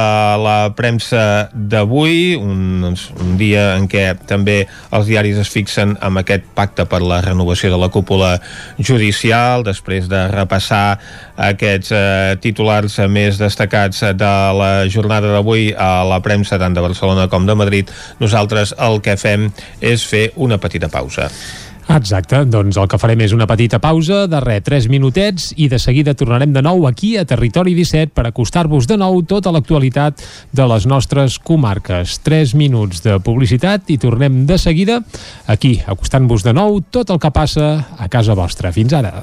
la 0.43 0.71
premsa 0.79 1.51
d'avui, 1.53 2.37
un, 2.39 2.87
un 2.95 3.37
dia 3.41 3.73
en 3.77 3.89
què 3.91 4.13
també 4.29 4.65
els 4.95 5.11
diaris 5.11 5.41
es 5.43 5.51
fixen 5.53 5.97
amb 6.01 6.23
aquest 6.23 6.47
pacte 6.55 6.87
per 6.87 7.03
la 7.03 7.21
renovació 7.25 7.73
de 7.73 7.81
la 7.81 7.91
cúpula 7.91 8.37
judicial, 8.79 9.67
després 9.67 10.09
de 10.11 10.27
repassar 10.31 10.99
aquests 11.37 11.93
eh, 11.93 12.37
titulars 12.43 12.99
més 13.13 13.39
destacats 13.41 14.03
de 14.17 14.33
la 14.57 14.73
jornada 14.93 15.35
d'avui 15.35 15.71
a 15.73 16.01
la 16.09 16.23
premsa 16.25 16.59
tant 16.59 16.75
de 16.75 16.85
Barcelona 16.85 17.29
com 17.33 17.47
de 17.47 17.55
Madrid, 17.55 17.93
nosaltres 18.21 18.75
el 18.79 19.01
que 19.05 19.17
fem 19.21 19.51
és 19.81 20.05
fer 20.07 20.31
una 20.37 20.59
petita 20.59 20.89
pausa. 20.93 21.31
Exacte, 21.87 22.41
doncs 22.51 22.75
el 22.81 22.89
que 22.91 22.99
farem 22.99 23.21
és 23.23 23.33
una 23.35 23.47
petita 23.47 23.79
pausa 23.79 24.25
de 24.27 24.41
res, 24.43 24.65
3 24.67 24.89
minutets 24.91 25.53
i 25.55 25.69
de 25.71 25.79
seguida 25.79 26.17
tornarem 26.19 26.51
de 26.53 26.63
nou 26.65 26.87
aquí 26.89 27.13
a 27.17 27.25
Territori 27.29 27.77
17 27.79 28.11
per 28.17 28.27
acostar-vos 28.27 28.89
de 28.91 28.99
nou 28.99 29.21
tota 29.23 29.53
l'actualitat 29.55 30.25
de 30.51 30.67
les 30.67 30.89
nostres 30.91 31.39
comarques. 31.39 32.19
3 32.27 32.57
minuts 32.59 33.05
de 33.07 33.21
publicitat 33.23 33.87
i 33.95 34.01
tornem 34.03 34.45
de 34.51 34.59
seguida 34.59 34.99
aquí, 35.47 35.79
acostant-vos 35.87 36.43
de 36.43 36.57
nou 36.57 36.81
tot 36.91 37.15
el 37.15 37.23
que 37.23 37.31
passa 37.31 37.71
a 37.99 38.11
casa 38.11 38.35
vostra. 38.35 38.75
Fins 38.75 38.97
ara. 38.97 39.23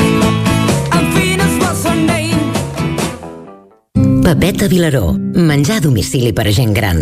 Papeta 4.31 4.69
Vilaró. 4.69 5.11
Menjar 5.33 5.75
a 5.75 5.81
domicili 5.81 6.31
per 6.31 6.45
a 6.47 6.51
gent 6.55 6.71
gran. 6.71 7.01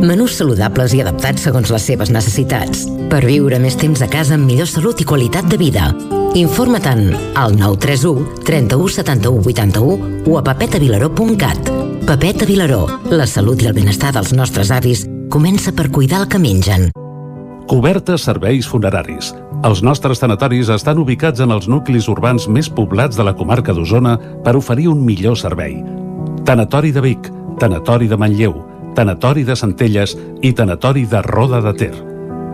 Menús 0.00 0.38
saludables 0.38 0.94
i 0.96 1.02
adaptats 1.02 1.44
segons 1.44 1.68
les 1.68 1.84
seves 1.84 2.08
necessitats. 2.08 2.86
Per 3.12 3.20
viure 3.26 3.58
més 3.60 3.76
temps 3.76 4.00
a 4.00 4.08
casa 4.08 4.38
amb 4.38 4.48
millor 4.48 4.70
salut 4.70 4.96
i 4.96 5.04
qualitat 5.04 5.50
de 5.52 5.58
vida. 5.60 5.90
Informa-te'n 6.32 7.12
al 7.36 7.58
931 7.60 8.40
31 8.48 8.88
71 8.88 9.44
81 9.52 10.24
o 10.32 10.40
a 10.40 10.44
papetavilaró.cat. 10.48 11.70
Papeta 12.08 12.48
Vilaró. 12.48 12.86
La 13.12 13.28
salut 13.28 13.60
i 13.60 13.68
el 13.68 13.76
benestar 13.76 14.16
dels 14.16 14.32
nostres 14.32 14.72
avis 14.72 15.04
comença 15.28 15.76
per 15.76 15.90
cuidar 15.92 16.24
el 16.24 16.28
que 16.32 16.40
mengen. 16.40 16.88
Cobertes 17.68 18.24
serveis 18.24 18.64
funeraris. 18.64 19.34
Els 19.62 19.84
nostres 19.84 20.24
tanatoris 20.24 20.72
estan 20.72 21.04
ubicats 21.04 21.44
en 21.44 21.52
els 21.52 21.68
nuclis 21.68 22.08
urbans 22.08 22.48
més 22.48 22.72
poblats 22.72 23.20
de 23.20 23.28
la 23.28 23.36
comarca 23.36 23.76
d'Osona 23.76 24.16
per 24.40 24.56
oferir 24.56 24.88
un 24.88 25.04
millor 25.04 25.36
servei. 25.36 26.00
Tanatori 26.44 26.90
de 26.90 27.00
Vic, 27.00 27.28
Tanatori 27.58 28.08
de 28.08 28.16
Manlleu, 28.16 28.54
Tanatori 28.96 29.44
de 29.44 29.54
Centelles 29.54 30.16
i 30.42 30.50
Tanatori 30.52 31.04
de 31.06 31.22
Roda 31.22 31.60
de 31.62 31.72
Ter. 31.78 31.94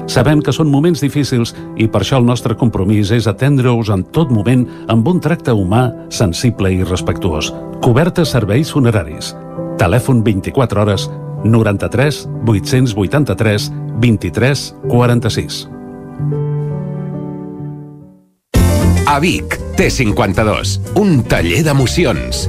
Sabem 0.09 0.43
que 0.45 0.53
són 0.53 0.69
moments 0.69 1.01
difícils 1.01 1.55
i 1.81 1.89
per 1.89 2.03
això 2.03 2.21
el 2.21 2.29
nostre 2.29 2.57
compromís 2.57 3.09
és 3.17 3.27
atendre-us 3.29 3.89
en 3.93 4.05
tot 4.13 4.29
moment 4.33 4.67
amb 4.93 5.09
un 5.09 5.21
tracte 5.25 5.57
humà, 5.57 5.89
sensible 6.13 6.73
i 6.73 6.85
respectuós. 6.85 7.49
Cobertes 7.81 8.37
serveis 8.37 8.73
funeraris. 8.77 9.33
Telèfon 9.81 10.21
24 10.25 10.85
hores 10.85 11.09
93 11.45 12.23
883 12.45 13.73
23 14.05 14.69
46. 14.89 15.61
A 19.09 19.21
Vic, 19.21 19.57
T52, 19.81 20.77
un 21.01 21.23
taller 21.25 21.63
d'emocions. 21.65 22.49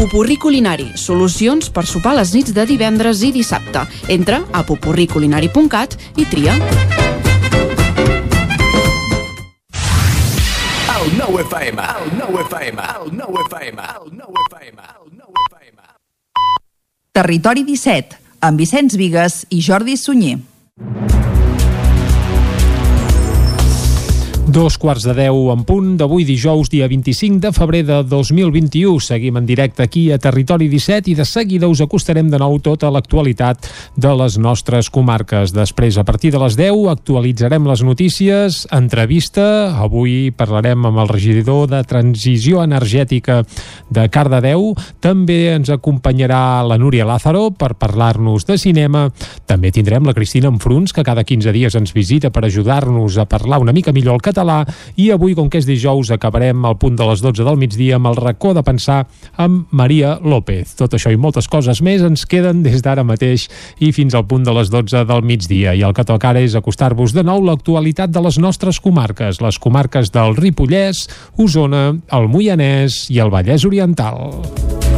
Pupurri 0.00 0.38
Culinari, 0.40 0.86
solucions 0.96 1.66
per 1.68 1.82
sopar 1.84 2.14
les 2.16 2.30
nits 2.32 2.54
de 2.56 2.62
divendres 2.64 3.20
i 3.20 3.28
dissabte. 3.34 3.82
Entra 4.08 4.38
a 4.56 4.62
pupurriculinari.cat 4.64 5.92
i 6.16 6.24
tria. 6.24 6.54
El 10.94 11.12
nou 11.20 11.36
FM, 11.44 11.84
el 12.00 12.08
nou 12.16 12.40
FM, 12.46 12.88
el 12.96 13.12
nou 13.20 13.36
FM, 13.44 13.92
el 14.00 14.10
nou 14.24 14.42
FM, 14.48 14.88
el 14.88 15.06
nou 15.20 15.44
FM. 15.44 15.88
Territori 17.20 17.68
17, 17.68 18.16
amb 18.40 18.64
Vicenç 18.64 18.96
Vigues 18.96 19.42
i 19.52 19.60
Jordi 19.60 20.00
Sunyer. 20.00 20.38
Dos 24.50 24.80
quarts 24.82 25.04
de 25.06 25.12
deu 25.14 25.52
en 25.52 25.60
punt 25.62 25.92
d'avui 25.94 26.24
dijous, 26.26 26.66
dia 26.72 26.88
25 26.90 27.38
de 27.38 27.50
febrer 27.54 27.84
de 27.86 28.00
2021. 28.02 28.98
Seguim 28.98 29.36
en 29.38 29.44
directe 29.46 29.84
aquí 29.84 30.08
a 30.10 30.18
Territori 30.18 30.66
17 30.66 31.12
i 31.12 31.14
de 31.14 31.22
seguida 31.28 31.68
us 31.70 31.78
acostarem 31.84 32.26
de 32.32 32.40
nou 32.40 32.56
tota 32.58 32.90
l'actualitat 32.90 33.68
de 33.94 34.10
les 34.18 34.40
nostres 34.42 34.88
comarques. 34.90 35.52
Després, 35.54 36.00
a 36.00 36.04
partir 36.08 36.32
de 36.34 36.40
les 36.42 36.56
10, 36.58 36.88
actualitzarem 36.90 37.68
les 37.70 37.84
notícies, 37.86 38.64
entrevista. 38.74 39.44
Avui 39.84 40.32
parlarem 40.34 40.82
amb 40.88 40.98
el 41.04 41.12
regidor 41.14 41.70
de 41.70 41.84
Transició 41.86 42.64
Energètica 42.66 43.44
de 43.86 44.08
Cardedeu. 44.10 44.72
També 44.98 45.54
ens 45.54 45.70
acompanyarà 45.70 46.64
la 46.66 46.80
Núria 46.80 47.06
Lázaro 47.06 47.52
per 47.54 47.76
parlar-nos 47.78 48.50
de 48.50 48.58
cinema. 48.58 49.06
També 49.46 49.70
tindrem 49.70 50.10
la 50.10 50.16
Cristina 50.18 50.50
Enfruns, 50.50 50.90
que 50.90 51.06
cada 51.06 51.22
15 51.22 51.54
dies 51.54 51.78
ens 51.78 51.94
visita 51.94 52.34
per 52.34 52.48
ajudar-nos 52.48 53.14
a 53.14 53.30
parlar 53.30 53.62
una 53.62 53.76
mica 53.76 53.94
millor 53.94 54.18
el 54.18 54.26
català 54.26 54.39
i 54.96 55.10
avui, 55.12 55.34
com 55.38 55.48
que 55.50 55.60
és 55.60 55.68
dijous, 55.68 56.10
acabarem 56.10 56.64
al 56.64 56.76
punt 56.80 56.96
de 56.98 57.06
les 57.08 57.22
12 57.22 57.44
del 57.46 57.58
migdia 57.60 57.98
amb 57.98 58.10
el 58.10 58.18
racó 58.18 58.54
de 58.56 58.64
pensar 58.66 59.04
amb 59.36 59.70
Maria 59.70 60.16
López. 60.22 60.74
Tot 60.78 60.94
això 60.96 61.12
i 61.12 61.18
moltes 61.20 61.48
coses 61.50 61.82
més 61.84 62.04
ens 62.06 62.26
queden 62.26 62.62
des 62.64 62.82
d'ara 62.82 63.04
mateix 63.06 63.48
i 63.78 63.92
fins 63.96 64.14
al 64.14 64.26
punt 64.30 64.44
de 64.46 64.54
les 64.56 64.72
12 64.72 65.04
del 65.08 65.24
migdia. 65.26 65.74
I 65.74 65.84
el 65.86 65.96
que 65.96 66.06
toca 66.08 66.32
ara 66.32 66.44
és 66.44 66.56
acostar-vos 66.58 67.14
de 67.16 67.24
nou 67.26 67.44
l'actualitat 67.44 68.12
de 68.12 68.24
les 68.24 68.38
nostres 68.38 68.80
comarques, 68.80 69.40
les 69.40 69.58
comarques 69.58 70.12
del 70.14 70.36
Ripollès, 70.36 71.06
Osona, 71.38 71.90
el 72.12 72.30
Moianès 72.32 73.06
i 73.10 73.20
el 73.20 73.32
Vallès 73.32 73.66
Oriental. 73.68 74.89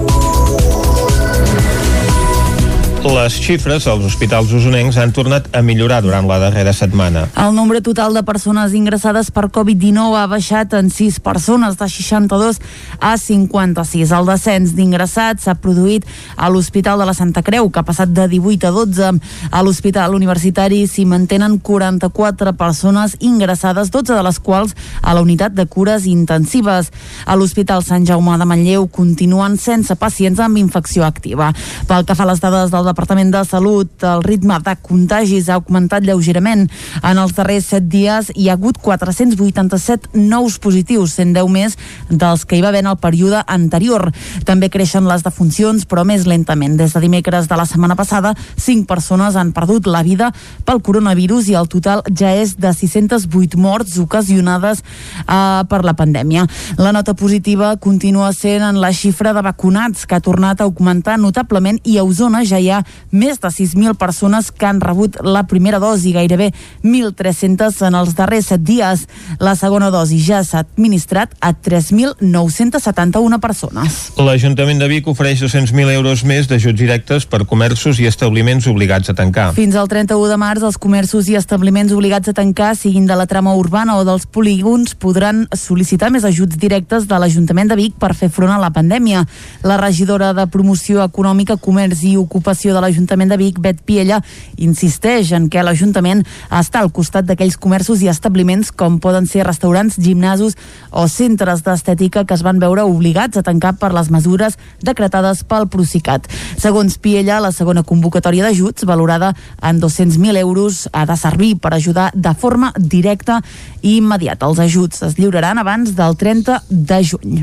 Les 3.13 3.35
xifres 3.37 3.85
als 3.93 4.07
hospitals 4.09 4.55
usonencs 4.57 4.97
han 4.97 5.11
tornat 5.13 5.45
a 5.53 5.61
millorar 5.61 5.99
durant 6.01 6.25
la 6.25 6.39
darrera 6.41 6.73
setmana. 6.73 7.27
El 7.37 7.51
nombre 7.53 7.83
total 7.85 8.15
de 8.17 8.23
persones 8.25 8.73
ingressades 8.73 9.29
per 9.29 9.51
Covid-19 9.53 10.17
ha 10.17 10.23
baixat 10.31 10.73
en 10.79 10.89
6 10.89 11.19
persones, 11.21 11.77
de 11.77 11.89
62 11.93 12.61
a 13.05 13.11
56. 13.21 14.15
El 14.17 14.31
descens 14.31 14.73
d'ingressats 14.73 15.45
s'ha 15.45 15.55
produït 15.61 16.07
a 16.37 16.49
l'Hospital 16.49 17.03
de 17.03 17.09
la 17.11 17.13
Santa 17.13 17.43
Creu, 17.45 17.69
que 17.69 17.83
ha 17.83 17.85
passat 17.85 18.15
de 18.17 18.25
18 18.33 18.71
a 18.71 18.73
12. 18.79 19.13
A 19.51 19.61
l'Hospital 19.61 20.17
Universitari 20.17 20.87
s'hi 20.89 21.05
mantenen 21.05 21.59
44 21.61 22.57
persones 22.57 23.19
ingressades, 23.21 23.93
12 23.93 24.17
de 24.17 24.25
les 24.25 24.41
quals 24.41 24.73
a 25.03 25.13
la 25.13 25.21
unitat 25.21 25.53
de 25.53 25.69
cures 25.69 26.09
intensives. 26.09 26.89
A 27.27 27.37
l'Hospital 27.37 27.85
Sant 27.85 28.09
Jaume 28.09 28.41
de 28.41 28.49
Manlleu 28.49 28.89
continuen 28.89 29.61
sense 29.61 30.01
pacients 30.01 30.41
amb 30.41 30.57
infecció 30.65 31.05
activa. 31.05 31.53
Pel 31.85 32.09
que 32.09 32.17
fa 32.17 32.25
a 32.25 32.33
les 32.33 32.41
dades 32.41 32.73
del 32.73 32.89
Departament 32.89 33.02
de 33.03 33.45
Salut, 33.45 33.91
el 34.05 34.23
ritme 34.23 34.55
de 34.63 34.77
contagis 34.81 35.49
ha 35.49 35.57
augmentat 35.59 36.05
lleugerament. 36.07 36.69
En 37.03 37.19
els 37.19 37.33
darrers 37.35 37.67
7 37.73 37.89
dies 37.91 38.31
hi 38.37 38.49
ha 38.49 38.55
hagut 38.55 38.79
487 38.79 40.15
nous 40.15 40.59
positius, 40.63 41.17
110 41.19 41.49
més 41.51 41.77
dels 42.09 42.45
que 42.47 42.57
hi 42.57 42.63
va 42.63 42.69
haver 42.69 42.85
en 42.85 42.91
el 42.93 42.99
període 43.03 43.43
anterior. 43.47 44.13
També 44.47 44.71
creixen 44.71 45.09
les 45.11 45.25
defuncions, 45.25 45.85
però 45.85 46.05
més 46.07 46.27
lentament. 46.27 46.77
Des 46.79 46.95
de 46.95 47.03
dimecres 47.03 47.49
de 47.49 47.59
la 47.59 47.67
setmana 47.67 47.97
passada, 47.99 48.37
5 48.57 48.87
persones 48.87 49.35
han 49.37 49.51
perdut 49.53 49.91
la 49.91 50.05
vida 50.07 50.31
pel 50.65 50.81
coronavirus 50.81 51.51
i 51.51 51.59
el 51.59 51.69
total 51.69 52.05
ja 52.07 52.31
és 52.39 52.55
de 52.55 52.73
608 52.73 53.59
morts 53.59 53.99
ocasionades 53.99 54.85
eh, 55.27 55.63
per 55.69 55.83
la 55.83 55.97
pandèmia. 55.99 56.47
La 56.79 56.95
nota 56.95 57.15
positiva 57.15 57.75
continua 57.77 58.33
sent 58.33 58.63
en 58.63 58.81
la 58.81 58.93
xifra 58.95 59.35
de 59.35 59.43
vacunats, 59.43 60.07
que 60.07 60.15
ha 60.15 60.23
tornat 60.23 60.61
a 60.61 60.71
augmentar 60.71 61.19
notablement 61.19 61.83
i 61.83 61.99
a 61.99 62.07
Osona 62.07 62.47
ja 62.47 62.63
hi 62.63 62.71
ha 62.71 62.83
més 63.13 63.39
de 63.41 63.49
6.000 63.49 63.95
persones 64.01 64.51
que 64.51 64.67
han 64.67 64.81
rebut 64.81 65.19
la 65.23 65.45
primera 65.47 65.79
dosi, 65.79 66.13
gairebé 66.17 66.53
1.300 66.83 67.83
en 67.89 67.99
els 67.99 68.15
darrers 68.17 68.49
7 68.53 68.65
dies. 68.65 69.07
La 69.41 69.55
segona 69.59 69.91
dosi 69.93 70.19
ja 70.23 70.43
s'ha 70.45 70.65
administrat 70.65 71.35
a 71.41 71.53
3.971 71.53 73.41
persones. 73.41 73.99
L'Ajuntament 74.17 74.81
de 74.81 74.89
Vic 74.89 75.09
ofereix 75.13 75.43
200.000 75.45 75.93
euros 75.97 76.25
més 76.25 76.49
d'ajuts 76.49 76.79
directes 76.79 77.27
per 77.29 77.45
comerços 77.49 78.01
i 78.01 78.09
establiments 78.09 78.67
obligats 78.71 79.13
a 79.13 79.17
tancar. 79.19 79.51
Fins 79.57 79.77
al 79.77 79.91
31 79.91 80.29
de 80.33 80.39
març, 80.41 80.65
els 80.65 80.79
comerços 80.81 81.29
i 81.29 81.37
establiments 81.39 81.93
obligats 81.93 82.33
a 82.33 82.37
tancar, 82.37 82.75
siguin 82.79 83.07
de 83.07 83.17
la 83.19 83.29
trama 83.31 83.55
urbana 83.59 83.99
o 84.01 84.07
dels 84.09 84.27
polígons, 84.27 84.95
podran 84.95 85.45
sol·licitar 85.57 86.11
més 86.13 86.25
ajuts 86.29 86.59
directes 86.59 87.07
de 87.09 87.19
l'Ajuntament 87.19 87.73
de 87.73 87.79
Vic 87.79 87.97
per 88.01 88.15
fer 88.19 88.31
front 88.33 88.53
a 88.55 88.61
la 88.63 88.73
pandèmia. 88.75 89.25
La 89.67 89.79
regidora 89.81 90.33
de 90.37 90.47
Promoció 90.51 91.03
Econòmica, 91.05 91.59
Comerç 91.61 92.05
i 92.09 92.17
Ocupació 92.21 92.75
de 92.75 92.82
l'Ajuntament 92.83 93.31
de 93.33 93.39
Vic, 93.41 93.61
Bet 93.63 93.81
Piella, 93.87 94.21
insisteix 94.59 95.33
en 95.37 95.49
que 95.53 95.63
l'Ajuntament 95.65 96.25
està 96.51 96.83
al 96.83 96.93
costat 96.95 97.29
d'aquells 97.29 97.57
comerços 97.61 98.03
i 98.03 98.11
establiments 98.13 98.73
com 98.75 98.99
poden 99.03 99.29
ser 99.31 99.47
restaurants, 99.47 99.97
gimnasos 100.03 100.59
o 100.91 101.07
centres 101.09 101.63
d'estètica 101.65 102.27
que 102.27 102.35
es 102.35 102.45
van 102.45 102.61
veure 102.63 102.85
obligats 102.89 103.39
a 103.39 103.45
tancar 103.47 103.77
per 103.81 103.93
les 103.95 104.11
mesures 104.13 104.59
decretades 104.83 105.45
pel 105.49 105.69
Procicat. 105.73 106.29
Segons 106.61 106.99
Piella, 106.99 107.41
la 107.41 107.53
segona 107.55 107.87
convocatòria 107.87 108.49
d'ajuts, 108.49 108.87
valorada 108.89 109.33
en 109.63 109.81
200.000 109.81 110.43
euros, 110.43 110.89
ha 110.93 111.07
de 111.07 111.17
servir 111.17 111.55
per 111.63 111.75
ajudar 111.75 112.11
de 112.15 112.35
forma 112.35 112.73
directa 112.77 113.41
i 113.81 113.97
immediata. 113.97 114.51
Els 114.51 114.63
ajuts 114.63 115.03
es 115.09 115.19
lliuraran 115.19 115.63
abans 115.63 115.97
del 115.97 116.17
30 116.17 116.63
de 116.69 117.03
juny. 117.05 117.43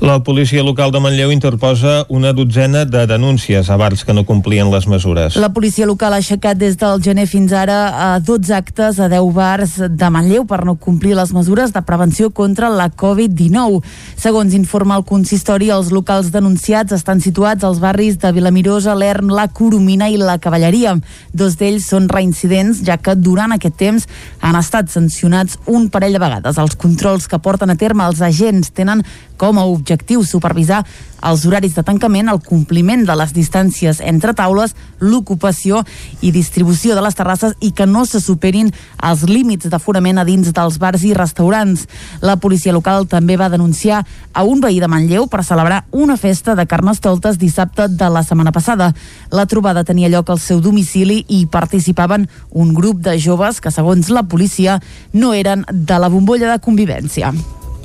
La 0.00 0.22
policia 0.22 0.62
local 0.62 0.90
de 0.92 1.00
Manlleu 1.00 1.30
interposa 1.32 2.04
una 2.08 2.34
dotzena 2.36 2.84
de 2.84 3.06
denúncies 3.06 3.70
a 3.70 3.76
bars 3.80 4.04
que 4.04 4.12
no 4.12 4.26
complien 4.28 4.70
les 4.70 4.86
mesures. 4.86 5.36
La 5.40 5.48
policia 5.56 5.86
local 5.88 6.12
ha 6.12 6.18
aixecat 6.20 6.58
des 6.60 6.76
del 6.76 7.00
gener 7.02 7.24
fins 7.26 7.54
ara 7.56 7.78
a 7.96 8.20
12 8.20 8.52
actes 8.52 9.00
a 9.00 9.08
10 9.08 9.32
bars 9.32 9.76
de 9.88 10.10
Manlleu 10.12 10.44
per 10.44 10.66
no 10.68 10.76
complir 10.76 11.14
les 11.16 11.32
mesures 11.32 11.72
de 11.72 11.80
prevenció 11.82 12.28
contra 12.30 12.68
la 12.68 12.90
Covid-19. 12.90 13.80
Segons 14.20 14.52
informa 14.58 14.98
el 15.00 15.06
consistori, 15.08 15.70
els 15.72 15.88
locals 15.94 16.28
denunciats 16.34 16.92
estan 16.92 17.22
situats 17.24 17.64
als 17.64 17.80
barris 17.80 18.18
de 18.20 18.32
Vilamirosa, 18.36 18.94
l'Ern, 18.94 19.32
la 19.32 19.48
Coromina 19.48 20.10
i 20.12 20.20
la 20.20 20.36
Cavalleria. 20.36 20.98
Dos 21.32 21.56
d'ells 21.56 21.88
són 21.88 22.10
reincidents, 22.12 22.84
ja 22.84 22.98
que 23.00 23.16
durant 23.16 23.56
aquest 23.56 23.80
temps 23.80 24.06
han 24.44 24.60
estat 24.60 24.92
sancionats 24.92 25.56
un 25.66 25.88
parell 25.88 26.18
de 26.18 26.20
vegades. 26.20 26.60
Els 26.60 26.76
controls 26.76 27.30
que 27.32 27.40
porten 27.40 27.72
a 27.72 27.80
terme 27.80 28.04
els 28.04 28.20
agents 28.20 28.74
tenen 28.76 29.06
com 29.46 29.60
a 29.62 29.66
objectiu 29.70 30.24
supervisar 30.26 30.82
els 31.26 31.44
horaris 31.46 31.74
de 31.74 31.82
tancament, 31.86 32.28
el 32.28 32.40
compliment 32.44 33.04
de 33.06 33.14
les 33.16 33.32
distàncies 33.34 34.00
entre 34.04 34.34
taules, 34.36 34.74
l'ocupació 35.00 35.80
i 36.20 36.32
distribució 36.34 36.94
de 36.94 37.02
les 37.02 37.16
terrasses 37.16 37.54
i 37.64 37.70
que 37.70 37.86
no 37.86 38.04
se 38.06 38.20
superin 38.20 38.72
els 39.06 39.22
límits 39.30 39.70
d'aforament 39.70 40.18
a 40.18 40.26
dins 40.26 40.50
dels 40.54 40.78
bars 40.82 41.06
i 41.06 41.14
restaurants. 41.14 41.86
La 42.26 42.36
policia 42.42 42.74
local 42.74 43.06
també 43.06 43.38
va 43.38 43.50
denunciar 43.52 44.02
a 44.32 44.44
un 44.44 44.60
veí 44.60 44.80
de 44.82 44.90
Manlleu 44.90 45.28
per 45.30 45.44
celebrar 45.46 45.84
una 45.90 46.18
festa 46.18 46.54
de 46.58 46.66
carnestoltes 46.66 47.38
dissabte 47.38 47.88
de 47.88 48.10
la 48.10 48.22
setmana 48.26 48.52
passada. 48.52 48.92
La 49.30 49.46
trobada 49.46 49.86
tenia 49.86 50.10
lloc 50.10 50.30
al 50.30 50.42
seu 50.42 50.60
domicili 50.60 51.22
i 51.28 51.46
participaven 51.46 52.26
un 52.50 52.74
grup 52.74 52.98
de 53.02 53.14
joves 53.18 53.62
que, 53.62 53.70
segons 53.70 54.10
la 54.10 54.26
policia, 54.26 54.80
no 55.12 55.34
eren 55.34 55.64
de 55.70 56.02
la 56.02 56.10
bombolla 56.10 56.50
de 56.50 56.62
convivència. 56.62 57.32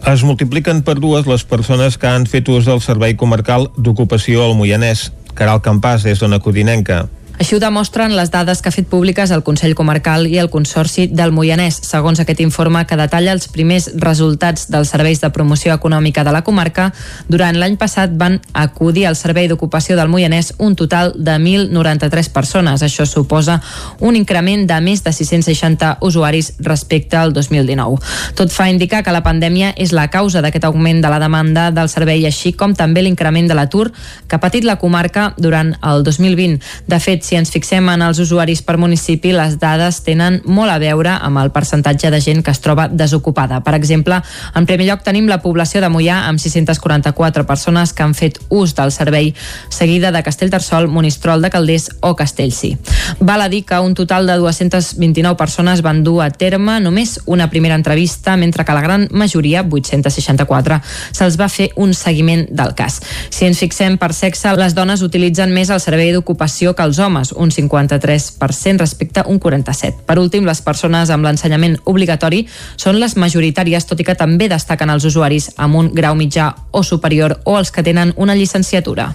Es 0.02 0.24
multipliquen 0.26 0.80
per 0.82 0.96
dues 0.98 1.28
les 1.30 1.44
persones 1.46 2.00
que 2.02 2.10
han 2.10 2.26
fet 2.26 2.48
ús 2.50 2.66
del 2.66 2.82
Servei 2.82 3.14
Comarcal 3.14 3.68
d'Ocupació 3.78 4.48
al 4.48 4.56
Moianès. 4.58 5.12
Caral 5.38 5.62
Campàs, 5.62 6.02
des 6.08 6.20
d'Ona 6.20 6.40
Codinenca. 6.42 7.04
Així 7.42 7.56
ho 7.58 7.60
demostren 7.60 8.12
les 8.14 8.30
dades 8.30 8.60
que 8.62 8.70
ha 8.70 8.74
fet 8.76 8.86
públiques 8.86 9.32
el 9.34 9.42
Consell 9.42 9.74
Comarcal 9.74 10.28
i 10.30 10.36
el 10.38 10.52
Consorci 10.54 11.08
del 11.10 11.32
Moianès, 11.34 11.80
segons 11.88 12.20
aquest 12.22 12.44
informe 12.44 12.84
que 12.86 12.98
detalla 13.00 13.32
els 13.34 13.48
primers 13.50 13.88
resultats 14.04 14.68
dels 14.70 14.92
serveis 14.94 15.24
de 15.24 15.32
promoció 15.34 15.74
econòmica 15.74 16.22
de 16.22 16.36
la 16.36 16.44
comarca. 16.46 16.92
Durant 17.34 17.58
l'any 17.58 17.80
passat 17.82 18.14
van 18.14 18.38
acudir 18.54 19.08
al 19.10 19.18
Servei 19.18 19.48
d'Ocupació 19.50 19.98
del 19.98 20.12
Moianès 20.14 20.52
un 20.60 20.76
total 20.78 21.16
de 21.16 21.40
1.093 21.40 22.30
persones. 22.30 22.84
Això 22.86 23.08
suposa 23.10 23.58
un 24.06 24.20
increment 24.20 24.68
de 24.70 24.78
més 24.86 25.02
de 25.02 25.10
660 25.10 25.96
usuaris 26.06 26.52
respecte 26.60 27.18
al 27.18 27.34
2019. 27.34 27.98
Tot 28.38 28.54
fa 28.54 28.70
indicar 28.70 29.02
que 29.02 29.18
la 29.18 29.24
pandèmia 29.26 29.74
és 29.82 29.96
la 29.98 30.12
causa 30.14 30.46
d'aquest 30.46 30.70
augment 30.70 31.02
de 31.02 31.10
la 31.10 31.18
demanda 31.26 31.72
del 31.74 31.90
servei, 31.90 32.22
així 32.30 32.54
com 32.54 32.78
també 32.78 33.02
l'increment 33.02 33.50
de 33.50 33.58
l'atur 33.58 33.88
que 34.28 34.38
ha 34.38 34.44
patit 34.46 34.70
la 34.70 34.78
comarca 34.78 35.32
durant 35.42 35.74
el 35.82 36.06
2020. 36.06 36.62
De 36.86 37.02
fet, 37.02 37.31
si 37.32 37.38
ens 37.40 37.48
fixem 37.48 37.88
en 37.88 38.02
els 38.04 38.20
usuaris 38.20 38.60
per 38.68 38.74
municipi, 38.76 39.30
les 39.32 39.54
dades 39.56 40.02
tenen 40.04 40.42
molt 40.44 40.68
a 40.68 40.76
veure 40.82 41.14
amb 41.16 41.40
el 41.40 41.54
percentatge 41.56 42.10
de 42.12 42.18
gent 42.20 42.42
que 42.44 42.52
es 42.52 42.60
troba 42.60 42.90
desocupada. 42.92 43.62
Per 43.64 43.72
exemple, 43.78 44.18
en 44.52 44.66
primer 44.68 44.90
lloc 44.90 45.06
tenim 45.06 45.30
la 45.32 45.38
població 45.40 45.80
de 45.80 45.88
Mollà 45.88 46.26
amb 46.28 46.44
644 46.44 47.46
persones 47.48 47.94
que 47.96 48.04
han 48.04 48.16
fet 48.20 48.42
ús 48.50 48.74
del 48.76 48.92
servei, 48.92 49.30
seguida 49.72 50.12
de 50.12 50.24
Castellterçol, 50.26 50.90
Monistrol 50.92 51.40
de 51.40 51.54
Calders 51.54 51.88
o 52.02 52.18
Castellcí. 52.20 52.74
Val 53.22 53.46
a 53.46 53.48
dir 53.48 53.64
que 53.64 53.80
un 53.80 53.96
total 53.96 54.28
de 54.28 54.36
229 54.36 55.40
persones 55.40 55.86
van 55.88 56.04
dur 56.04 56.26
a 56.26 56.30
terme 56.36 56.82
només 56.84 57.16
una 57.28 57.48
primera 57.48 57.80
entrevista, 57.80 58.36
mentre 58.36 58.68
que 58.68 58.76
la 58.76 58.84
gran 58.84 59.08
majoria, 59.16 59.64
864, 59.64 60.82
se'ls 61.16 61.40
va 61.40 61.48
fer 61.48 61.70
un 61.80 61.96
seguiment 61.96 62.44
del 62.52 62.76
cas. 62.76 63.00
Si 63.30 63.48
ens 63.48 63.64
fixem 63.64 63.96
per 63.96 64.12
sexe, 64.12 64.52
les 64.60 64.76
dones 64.76 65.00
utilitzen 65.08 65.56
més 65.56 65.72
el 65.72 65.80
servei 65.80 66.12
d'ocupació 66.12 66.76
que 66.76 66.84
els 66.84 67.00
homes, 67.00 67.11
homes, 67.12 67.34
un 67.36 67.52
53% 67.52 68.80
respecte 68.80 69.20
a 69.20 69.28
un 69.28 69.40
47%. 69.40 70.06
Per 70.08 70.20
últim, 70.20 70.48
les 70.48 70.62
persones 70.64 71.12
amb 71.12 71.28
l'ensenyament 71.28 71.78
obligatori 71.86 72.46
són 72.78 73.00
les 73.00 73.18
majoritàries, 73.20 73.86
tot 73.86 74.00
i 74.00 74.08
que 74.08 74.16
també 74.16 74.48
destaquen 74.50 74.90
els 74.90 75.06
usuaris 75.06 75.52
amb 75.58 75.76
un 75.76 75.92
grau 75.94 76.16
mitjà 76.16 76.54
o 76.72 76.84
superior 76.84 77.42
o 77.44 77.58
els 77.60 77.72
que 77.72 77.84
tenen 77.84 78.16
una 78.16 78.36
llicenciatura. 78.36 79.12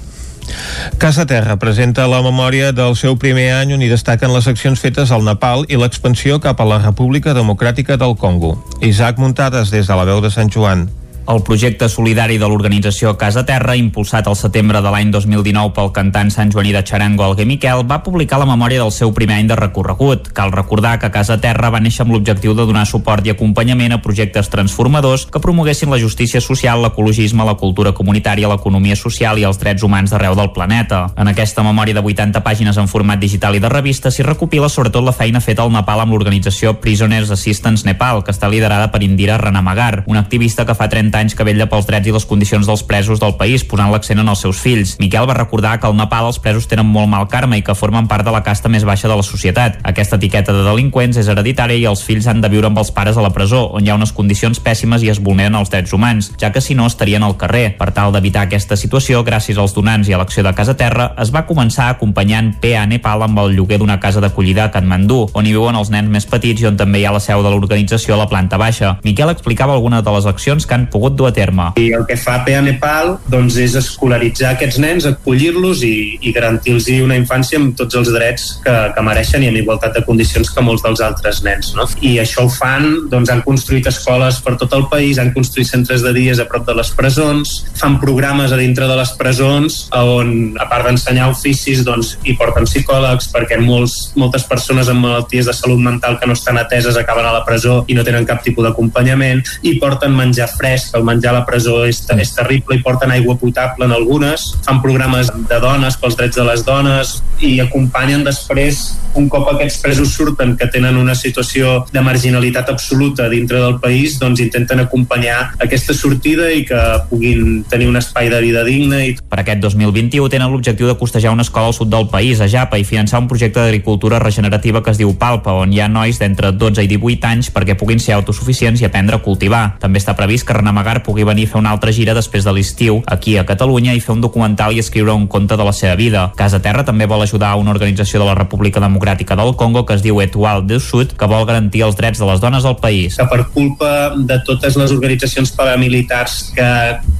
Casa 0.99 1.27
Terra 1.27 1.57
presenta 1.59 2.07
la 2.07 2.21
memòria 2.23 2.71
del 2.73 2.95
seu 2.95 3.17
primer 3.19 3.49
any 3.57 3.73
on 3.75 3.83
hi 3.83 3.89
destaquen 3.91 4.31
les 4.31 4.47
accions 4.47 4.79
fetes 4.79 5.11
al 5.11 5.25
Nepal 5.27 5.67
i 5.67 5.81
l'expansió 5.81 6.39
cap 6.41 6.61
a 6.61 6.69
la 6.69 6.79
República 6.79 7.35
Democràtica 7.35 7.99
del 7.99 8.15
Congo. 8.17 8.55
Isaac 8.81 9.19
Muntades 9.19 9.75
des 9.75 9.91
de 9.91 9.99
la 9.99 10.07
veu 10.07 10.23
de 10.23 10.31
Sant 10.31 10.53
Joan. 10.55 10.87
El 11.27 11.41
projecte 11.43 11.89
solidari 11.91 12.37
de 12.39 12.47
l'organització 12.47 13.17
Casa 13.19 13.43
Terra, 13.43 13.75
impulsat 13.75 14.29
al 14.31 14.37
setembre 14.39 14.79
de 14.79 14.91
l'any 14.95 15.09
2019 15.11 15.73
pel 15.75 15.89
cantant 15.91 16.29
Sant 16.31 16.53
Joaní 16.55 16.71
de 16.71 16.85
Xarango 16.87 17.25
Alguer 17.27 17.49
Miquel, 17.51 17.83
va 17.83 17.99
publicar 18.05 18.39
la 18.39 18.47
memòria 18.47 18.79
del 18.79 18.93
seu 18.95 19.11
primer 19.11 19.41
any 19.41 19.49
de 19.51 19.57
recorregut. 19.59 20.29
Cal 20.37 20.53
recordar 20.55 21.01
que 21.03 21.11
Casa 21.11 21.41
Terra 21.43 21.73
va 21.75 21.81
néixer 21.83 22.05
amb 22.05 22.15
l'objectiu 22.15 22.55
de 22.55 22.67
donar 22.69 22.85
suport 22.87 23.27
i 23.27 23.33
acompanyament 23.35 23.97
a 23.97 23.99
projectes 24.05 24.47
transformadors 24.53 25.25
que 25.27 25.43
promoguessin 25.43 25.91
la 25.91 25.99
justícia 25.99 26.41
social, 26.41 26.85
l'ecologisme, 26.85 27.43
la 27.43 27.57
cultura 27.59 27.91
comunitària, 27.91 28.47
l'economia 28.47 28.95
social 28.95 29.43
i 29.43 29.49
els 29.51 29.59
drets 29.59 29.83
humans 29.83 30.15
d'arreu 30.15 30.39
del 30.39 30.53
planeta. 30.55 31.09
En 31.19 31.27
aquesta 31.27 31.67
memòria 31.67 31.99
de 31.99 32.07
80 32.07 32.45
pàgines 32.47 32.79
en 32.79 32.87
format 32.87 33.19
digital 33.19 33.59
i 33.59 33.65
de 33.67 33.73
revista 33.75 34.15
s'hi 34.15 34.23
recopila 34.23 34.71
sobretot 34.71 35.03
la 35.03 35.17
feina 35.17 35.43
feta 35.43 35.67
al 35.67 35.75
Nepal 35.75 36.07
amb 36.07 36.15
l'organització 36.15 36.77
Prisoners 36.79 37.35
Assistance 37.35 37.83
Nepal, 37.83 38.23
que 38.23 38.31
està 38.31 38.47
liderada 38.47 38.93
per 38.95 39.03
Indira 39.03 39.43
Ranamagar, 39.43 40.05
una 40.07 40.23
activista 40.23 40.63
que 40.63 40.79
fa 40.79 40.87
30 40.87 41.16
anys 41.19 41.35
que 41.35 41.45
vetlla 41.47 41.69
pels 41.71 41.89
drets 41.89 42.09
i 42.09 42.15
les 42.15 42.27
condicions 42.29 42.67
dels 42.69 42.85
presos 42.87 43.21
del 43.23 43.35
país, 43.41 43.65
posant 43.65 43.91
l'accent 43.93 44.21
en 44.23 44.29
els 44.29 44.43
seus 44.45 44.61
fills. 44.63 44.97
Miquel 45.01 45.27
va 45.29 45.37
recordar 45.39 45.77
que 45.81 45.89
al 45.89 45.97
Nepal 45.97 46.29
els 46.29 46.41
presos 46.43 46.69
tenen 46.69 46.87
molt 46.87 47.11
mal 47.11 47.27
karma 47.33 47.59
i 47.59 47.65
que 47.67 47.75
formen 47.75 48.09
part 48.11 48.25
de 48.27 48.35
la 48.35 48.43
casta 48.47 48.69
més 48.73 48.85
baixa 48.85 49.09
de 49.09 49.17
la 49.17 49.25
societat. 49.27 49.81
Aquesta 49.83 50.21
etiqueta 50.21 50.55
de 50.55 50.65
delinqüents 50.67 51.19
és 51.21 51.29
hereditària 51.33 51.81
i 51.81 51.89
els 51.89 52.05
fills 52.07 52.29
han 52.31 52.41
de 52.45 52.51
viure 52.53 52.71
amb 52.71 52.79
els 52.83 52.93
pares 52.95 53.17
a 53.17 53.25
la 53.25 53.33
presó, 53.35 53.67
on 53.77 53.87
hi 53.87 53.91
ha 53.91 53.99
unes 53.99 54.13
condicions 54.17 54.61
pèssimes 54.61 55.05
i 55.05 55.11
es 55.13 55.21
vulneren 55.23 55.59
els 55.59 55.73
drets 55.73 55.93
humans, 55.97 56.33
ja 56.41 56.53
que 56.53 56.61
si 56.61 56.75
no 56.75 56.87
estarien 56.87 57.25
al 57.25 57.37
carrer. 57.41 57.77
Per 57.79 57.91
tal 57.97 58.13
d'evitar 58.15 58.47
aquesta 58.47 58.77
situació, 58.77 59.23
gràcies 59.27 59.59
als 59.59 59.75
donants 59.77 60.09
i 60.09 60.17
a 60.17 60.21
l'acció 60.21 60.45
de 60.47 60.55
Casa 60.57 60.77
Terra, 60.77 61.13
es 61.23 61.33
va 61.35 61.47
començar 61.47 61.91
acompanyant 61.91 62.55
PA 62.63 62.87
Nepal 62.87 63.23
amb 63.27 63.39
el 63.45 63.57
lloguer 63.57 63.79
d'una 63.81 64.01
casa 64.01 64.21
d'acollida 64.21 64.67
a 64.67 64.73
Katmandú, 64.75 65.27
on 65.33 65.47
hi 65.47 65.55
viuen 65.55 65.79
els 65.79 65.91
nens 65.95 66.11
més 66.11 66.27
petits 66.27 66.63
i 66.63 66.69
on 66.71 66.77
també 66.77 67.01
hi 67.01 67.07
ha 67.07 67.15
la 67.15 67.23
seu 67.23 67.43
de 67.45 67.53
l'organització 67.53 68.17
a 68.17 68.21
la 68.23 68.29
planta 68.31 68.59
baixa. 68.59 68.97
Miquel 69.05 69.31
explicava 69.31 69.75
algunes 69.77 70.03
de 70.05 70.17
les 70.17 70.27
accions 70.27 70.67
que 70.67 70.75
han 70.75 70.89
pogut 70.91 71.06
dur 71.15 71.31
a 71.31 71.35
terme. 71.37 71.71
I 71.79 71.93
el 71.95 72.07
que 72.09 72.17
fa 72.19 72.41
PA 72.47 72.63
Nepal 72.65 73.17
doncs, 73.31 73.61
és 73.63 73.77
escolaritzar 73.79 74.55
aquests 74.55 74.81
nens, 74.83 75.07
acollir-los 75.07 75.85
i, 75.87 75.97
i 76.27 76.33
garantir-los 76.35 76.89
una 77.03 77.17
infància 77.19 77.61
amb 77.61 77.75
tots 77.79 77.97
els 77.99 78.11
drets 78.15 78.47
que, 78.65 78.75
que 78.95 79.05
mereixen 79.05 79.45
i 79.45 79.51
amb 79.51 79.61
igualtat 79.61 79.95
de 79.97 80.03
condicions 80.07 80.51
que 80.53 80.65
molts 80.65 80.85
dels 80.85 81.03
altres 81.05 81.43
nens. 81.47 81.73
No? 81.77 81.87
I 82.01 82.17
això 82.23 82.47
ho 82.47 82.53
fan, 82.53 83.09
doncs 83.13 83.31
han 83.33 83.43
construït 83.47 83.87
escoles 83.91 84.41
per 84.45 84.57
tot 84.61 84.75
el 84.77 84.87
país, 84.93 85.21
han 85.23 85.33
construït 85.35 85.71
centres 85.71 86.05
de 86.05 86.13
dies 86.17 86.41
a 86.43 86.47
prop 86.49 86.67
de 86.67 86.77
les 86.77 86.91
presons, 86.97 87.53
fan 87.79 87.99
programes 88.03 88.53
a 88.53 88.61
dintre 88.61 88.89
de 88.91 88.97
les 88.99 89.13
presons 89.19 89.79
on, 89.97 90.33
a 90.61 90.69
part 90.71 90.89
d'ensenyar 90.89 91.31
oficis, 91.33 91.85
doncs, 91.87 92.17
hi 92.27 92.37
porten 92.39 92.69
psicòlegs 92.69 93.31
perquè 93.35 93.59
molts, 93.63 93.97
moltes 94.19 94.47
persones 94.49 94.91
amb 94.93 95.05
malalties 95.07 95.49
de 95.51 95.57
salut 95.57 95.83
mental 95.83 96.19
que 96.21 96.29
no 96.29 96.37
estan 96.37 96.61
ateses 96.61 96.99
acaben 97.01 97.27
a 97.27 97.35
la 97.35 97.45
presó 97.47 97.83
i 97.91 97.97
no 97.97 98.05
tenen 98.07 98.27
cap 98.29 98.43
tipus 98.45 98.67
d'acompanyament, 98.67 99.43
i 99.67 99.77
porten 99.83 100.15
menjar 100.17 100.49
fresc, 100.55 100.96
el 100.99 101.07
menjar 101.07 101.35
a 101.35 101.39
la 101.41 101.47
presó 101.49 101.83
és, 101.87 102.03
és 102.17 102.35
terrible 102.37 102.77
i 102.77 102.83
porten 102.85 103.13
aigua 103.15 103.37
potable 103.41 103.87
en 103.87 103.95
algunes, 103.97 104.49
fan 104.67 104.83
programes 104.85 105.31
de 105.33 105.61
dones 105.63 105.99
pels 106.01 106.19
drets 106.19 106.37
de 106.37 106.47
les 106.47 106.65
dones 106.67 107.19
i 107.45 107.59
acompanyen 107.61 108.25
després 108.25 108.97
un 109.17 109.29
cop 109.33 109.49
aquests 109.51 109.81
presos 109.83 110.13
surten 110.13 110.55
que 110.61 110.69
tenen 110.73 110.97
una 111.01 111.15
situació 111.17 111.87
de 111.93 112.03
marginalitat 112.05 112.69
absoluta 112.71 113.29
dintre 113.33 113.61
del 113.63 113.79
país, 113.81 114.19
doncs 114.21 114.43
intenten 114.45 114.83
acompanyar 114.85 115.55
aquesta 115.63 115.97
sortida 115.97 116.51
i 116.53 116.65
que 116.69 116.81
puguin 117.11 117.65
tenir 117.71 117.89
un 117.89 117.97
espai 117.97 118.29
de 118.33 118.41
vida 118.45 118.65
digne. 118.67 119.01
I... 119.09 119.17
Per 119.17 119.41
aquest 119.41 119.63
2021 119.65 120.29
tenen 120.33 120.53
l'objectiu 120.53 120.91
de 120.91 120.99
costejar 121.01 121.33
una 121.33 121.47
escola 121.47 121.73
al 121.73 121.77
sud 121.77 121.91
del 121.93 122.09
país, 122.13 122.41
a 122.41 122.49
Japa, 122.51 122.79
i 122.79 122.85
finançar 122.85 123.23
un 123.23 123.29
projecte 123.31 123.61
d'agricultura 123.63 124.21
regenerativa 124.23 124.83
que 124.85 124.93
es 124.93 125.01
diu 125.01 125.15
Palpa, 125.19 125.57
on 125.57 125.73
hi 125.73 125.81
ha 125.81 125.89
nois 125.89 126.21
d'entre 126.21 126.53
12 126.53 126.85
i 126.85 126.91
18 126.93 127.31
anys 127.33 127.51
perquè 127.55 127.77
puguin 127.79 128.01
ser 128.03 128.17
autosuficients 128.19 128.83
i 128.83 128.89
aprendre 128.89 129.17
a 129.17 129.25
cultivar. 129.25 129.65
També 129.81 130.03
està 130.03 130.17
previst 130.17 130.47
que 130.47 130.57
Renamagar 130.57 130.86
pugui 131.07 131.25
venir 131.27 131.47
a 131.47 131.53
fer 131.53 131.61
una 131.61 131.73
altra 131.75 131.93
gira 131.93 132.15
després 132.15 132.45
de 132.47 132.53
l'estiu 132.55 133.01
aquí 133.07 133.37
a 133.37 133.45
Catalunya 133.47 133.95
i 133.95 134.01
fer 134.01 134.15
un 134.15 134.23
documental 134.25 134.75
i 134.75 134.81
escriure 134.83 135.15
un 135.15 135.27
conte 135.27 135.57
de 135.57 135.65
la 135.67 135.73
seva 135.77 135.97
vida. 135.99 136.31
Casa 136.37 136.61
Terra 136.63 136.85
també 136.87 137.07
vol 137.11 137.23
ajudar 137.23 137.55
una 137.61 137.73
organització 137.75 138.21
de 138.23 138.29
la 138.29 138.37
República 138.39 138.81
Democràtica 138.81 139.37
del 139.37 139.55
Congo 139.57 139.85
que 139.87 139.95
es 139.95 140.03
diu 140.05 140.21
Etual 140.23 140.67
del 140.67 140.81
Sud, 140.81 141.17
que 141.19 141.29
vol 141.31 141.47
garantir 141.49 141.83
els 141.87 141.97
drets 141.99 142.21
de 142.23 142.29
les 142.29 142.41
dones 142.41 142.65
al 142.65 142.79
país. 142.83 143.17
Que 143.17 143.29
per 143.31 143.47
culpa 143.55 144.15
de 144.17 144.39
totes 144.47 144.77
les 144.79 144.93
organitzacions 144.95 145.53
paramilitars 145.57 146.39
que 146.57 146.71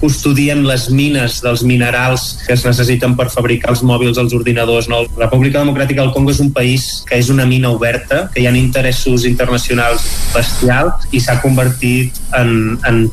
custodien 0.01 0.65
les 0.67 0.89
mines 0.91 1.41
dels 1.45 1.65
minerals 1.67 2.27
que 2.47 2.55
es 2.55 2.65
necessiten 2.67 3.17
per 3.19 3.29
fabricar 3.33 3.73
els 3.75 3.83
mòbils, 3.87 4.19
els 4.19 4.35
ordinadors, 4.37 4.89
no? 4.89 5.05
la 5.17 5.27
República 5.27 5.63
Democràtica 5.63 6.03
del 6.03 6.13
Congo 6.15 6.35
és 6.35 6.41
un 6.43 6.53
país 6.55 6.87
que 7.09 7.19
és 7.19 7.31
una 7.33 7.47
mina 7.47 7.71
oberta, 7.75 8.27
que 8.33 8.43
hi 8.43 8.47
ha 8.47 8.55
interessos 8.57 9.27
internacionals 9.29 10.07
bestials 10.35 11.07
i 11.13 11.21
s'ha 11.23 11.39
convertit 11.43 12.17
en, 12.37 12.77
en 12.89 13.07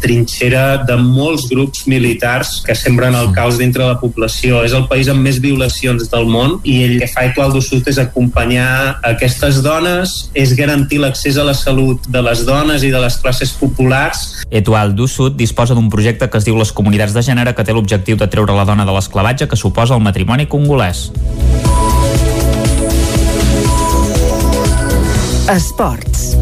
trinxera 0.44 0.84
de 0.84 0.96
molts 0.98 1.48
grups 1.50 1.86
militars 1.88 2.62
que 2.66 2.76
sembren 2.76 3.16
el 3.16 3.32
caos 3.34 3.58
dintre 3.58 3.86
la 3.86 4.00
població. 4.00 4.64
És 4.64 4.74
el 4.74 4.88
país 4.88 5.08
amb 5.08 5.24
més 5.24 5.40
violacions 5.40 6.10
del 6.12 6.26
món 6.28 6.60
i 6.64 6.84
el 6.84 7.00
que 7.00 7.08
fa 7.08 7.26
Etualdo 7.26 7.62
Sud 7.62 7.88
és 7.88 7.98
acompanyar 7.98 9.00
aquestes 9.04 9.62
dones, 9.64 10.30
és 10.34 10.54
garantir 10.56 11.00
l'accés 11.00 11.38
a 11.38 11.44
la 11.44 11.54
salut 11.54 12.00
de 12.10 12.22
les 12.22 12.46
dones 12.46 12.84
i 12.84 12.92
de 12.92 13.00
les 13.00 13.18
classes 13.18 13.54
populars. 13.60 14.44
Etualdo 14.52 15.08
Sud 15.08 15.38
disposa 15.38 15.74
d'un 15.74 15.90
projecte 15.90 16.30
que 16.30 16.38
es 16.38 16.46
diu 16.46 16.58
Les 16.58 16.72
Comunitats 16.72 17.14
de 17.14 17.24
Gènere 17.24 17.56
que 17.56 17.64
té 17.64 17.74
l'objectiu 17.74 18.18
de 18.18 18.28
treure 18.28 18.54
la 18.54 18.66
dona 18.66 18.86
de 18.86 18.94
l'esclavatge 18.94 19.48
que 19.48 19.60
suposa 19.60 19.96
el 19.96 20.04
matrimoni 20.04 20.48
congolès. 20.48 21.12
Esports. 25.54 26.33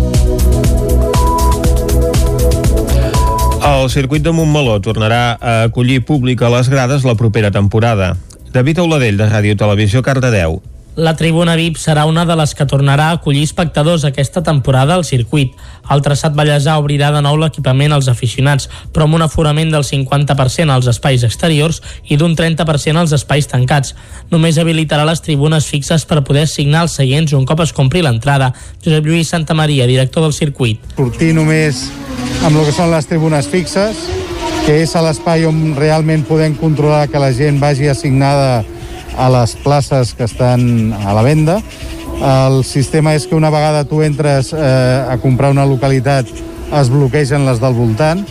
El 3.72 3.90
circuit 3.90 4.22
de 4.22 4.34
Montmeló 4.36 4.74
tornarà 4.84 5.38
a 5.40 5.54
acollir 5.70 6.02
públic 6.04 6.42
a 6.44 6.50
les 6.52 6.68
grades 6.70 7.06
la 7.08 7.16
propera 7.16 7.54
temporada. 7.56 8.18
David 8.52 8.84
Auladell, 8.84 9.16
de 9.18 9.30
Ràdio 9.32 9.56
Televisió, 9.56 10.04
Cardedeu. 10.04 10.60
La 10.96 11.16
tribuna 11.16 11.54
VIP 11.56 11.78
serà 11.80 12.04
una 12.04 12.26
de 12.28 12.36
les 12.36 12.52
que 12.52 12.66
tornarà 12.68 13.06
a 13.08 13.16
acollir 13.16 13.46
espectadors 13.48 14.04
aquesta 14.04 14.42
temporada 14.44 14.98
al 14.98 15.06
circuit. 15.08 15.54
El 15.88 16.02
traçat 16.04 16.36
Vallèsà 16.36 16.74
obrirà 16.82 17.14
de 17.16 17.22
nou 17.24 17.38
l'equipament 17.40 17.96
als 17.96 18.10
aficionats, 18.12 18.68
però 18.92 19.08
amb 19.08 19.16
un 19.16 19.24
aforament 19.24 19.72
del 19.72 19.86
50% 19.88 20.68
als 20.74 20.90
espais 20.92 21.24
exteriors 21.24 21.80
i 22.12 22.18
d'un 22.20 22.36
30% 22.36 23.00
als 23.00 23.14
espais 23.16 23.48
tancats. 23.48 23.96
Només 24.32 24.60
habilitarà 24.60 25.06
les 25.08 25.24
tribunes 25.24 25.70
fixes 25.72 26.04
per 26.04 26.26
poder 26.28 26.44
assignar 26.50 26.84
els 26.84 26.98
seients 27.00 27.32
un 27.40 27.48
cop 27.48 27.64
es 27.64 27.72
compri 27.72 28.04
l'entrada. 28.04 28.52
Josep 28.84 29.08
Lluís 29.08 29.32
Santa 29.32 29.56
Maria, 29.56 29.88
director 29.88 30.28
del 30.28 30.36
circuit. 30.36 30.84
Sortir 30.98 31.32
només 31.40 31.86
amb 32.44 32.58
el 32.58 32.68
que 32.68 32.76
són 32.76 32.92
les 32.92 33.08
tribunes 33.08 33.48
fixes, 33.48 34.04
que 34.68 34.82
és 34.84 34.92
l'espai 35.00 35.48
on 35.48 35.72
realment 35.80 36.28
podem 36.28 36.60
controlar 36.60 37.08
que 37.08 37.24
la 37.24 37.32
gent 37.32 37.64
vagi 37.64 37.88
assignada 37.88 38.66
a 39.22 39.30
les 39.30 39.56
places 39.62 40.16
que 40.18 40.26
estan 40.26 40.94
a 40.94 41.14
la 41.14 41.22
venda. 41.22 41.60
El 42.22 42.64
sistema 42.66 43.14
és 43.18 43.28
que 43.30 43.38
una 43.38 43.52
vegada 43.54 43.86
tu 43.86 44.02
entres 44.02 44.52
eh, 44.54 44.60
a 45.10 45.18
comprar 45.22 45.52
una 45.54 45.66
localitat 45.66 46.30
es 46.78 46.90
bloquegen 46.90 47.46
les 47.46 47.62
del 47.62 47.78
voltant 47.78 48.26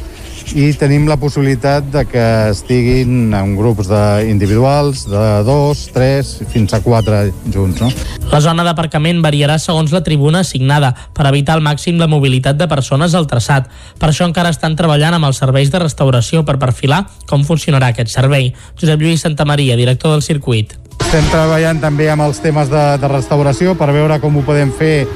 i 0.57 0.71
tenim 0.75 1.07
la 1.09 1.17
possibilitat 1.21 1.87
de 1.93 2.03
que 2.09 2.25
estiguin 2.51 3.33
en 3.37 3.55
grups 3.59 3.89
de 3.91 4.03
individuals, 4.31 5.05
de 5.11 5.25
dos, 5.47 5.87
tres, 5.95 6.33
fins 6.53 6.75
a 6.75 6.81
quatre 6.83 7.31
junts. 7.53 7.81
No? 7.81 7.91
La 8.33 8.43
zona 8.43 8.65
d'aparcament 8.67 9.23
variarà 9.23 9.59
segons 9.63 9.95
la 9.95 10.03
tribuna 10.07 10.43
assignada 10.45 10.93
per 11.15 11.29
evitar 11.31 11.57
al 11.59 11.65
màxim 11.65 11.99
la 12.01 12.11
mobilitat 12.11 12.59
de 12.59 12.69
persones 12.71 13.15
al 13.15 13.29
traçat. 13.31 13.71
Per 13.99 14.11
això 14.11 14.27
encara 14.29 14.53
estan 14.55 14.77
treballant 14.79 15.17
amb 15.17 15.31
els 15.31 15.41
serveis 15.43 15.71
de 15.71 15.83
restauració 15.83 16.45
per 16.45 16.59
perfilar 16.59 17.05
com 17.31 17.47
funcionarà 17.47 17.95
aquest 17.95 18.13
servei. 18.15 18.53
Josep 18.81 19.01
Lluís 19.03 19.27
Santamaria, 19.27 19.79
director 19.79 20.17
del 20.17 20.27
circuit. 20.27 20.79
Estem 21.11 21.27
treballant 21.27 21.81
també 21.83 22.05
amb 22.07 22.23
els 22.23 22.39
temes 22.39 22.69
de, 22.71 22.81
de 23.03 23.09
restauració 23.11 23.73
per 23.75 23.89
veure 23.91 24.21
com 24.23 24.37
ho 24.39 24.45
podem 24.47 24.69
fer 24.71 25.09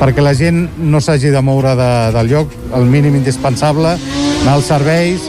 perquè 0.00 0.22
la 0.24 0.30
gent 0.32 0.62
no 0.80 0.96
s'hagi 1.04 1.28
de 1.28 1.42
moure 1.44 1.74
de, 1.76 1.88
del 2.14 2.30
lloc, 2.30 2.54
el 2.72 2.88
mínim 2.88 3.18
indispensable, 3.18 3.90
anar 4.38 4.54
als 4.54 4.70
serveis 4.72 5.26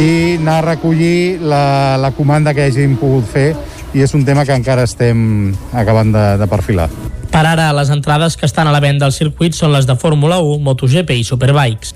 i 0.00 0.38
anar 0.38 0.54
a 0.62 0.64
recollir 0.70 1.42
la, 1.44 1.60
la 2.00 2.08
comanda 2.16 2.56
que 2.56 2.64
hagin 2.64 2.96
pogut 2.96 3.28
fer 3.28 3.50
i 3.92 4.00
és 4.00 4.16
un 4.16 4.24
tema 4.24 4.46
que 4.48 4.56
encara 4.56 4.88
estem 4.88 5.52
acabant 5.76 6.08
de, 6.16 6.24
de 6.40 6.48
perfilar. 6.48 6.88
Per 7.28 7.44
ara, 7.44 7.68
les 7.76 7.92
entrades 7.92 8.40
que 8.40 8.48
estan 8.48 8.70
a 8.70 8.72
la 8.72 8.80
venda 8.80 9.04
al 9.04 9.12
circuit 9.12 9.52
són 9.52 9.76
les 9.76 9.84
de 9.84 10.00
Fórmula 10.00 10.40
1, 10.40 10.56
MotoGP 10.64 11.18
i 11.20 11.28
Superbikes. 11.28 11.92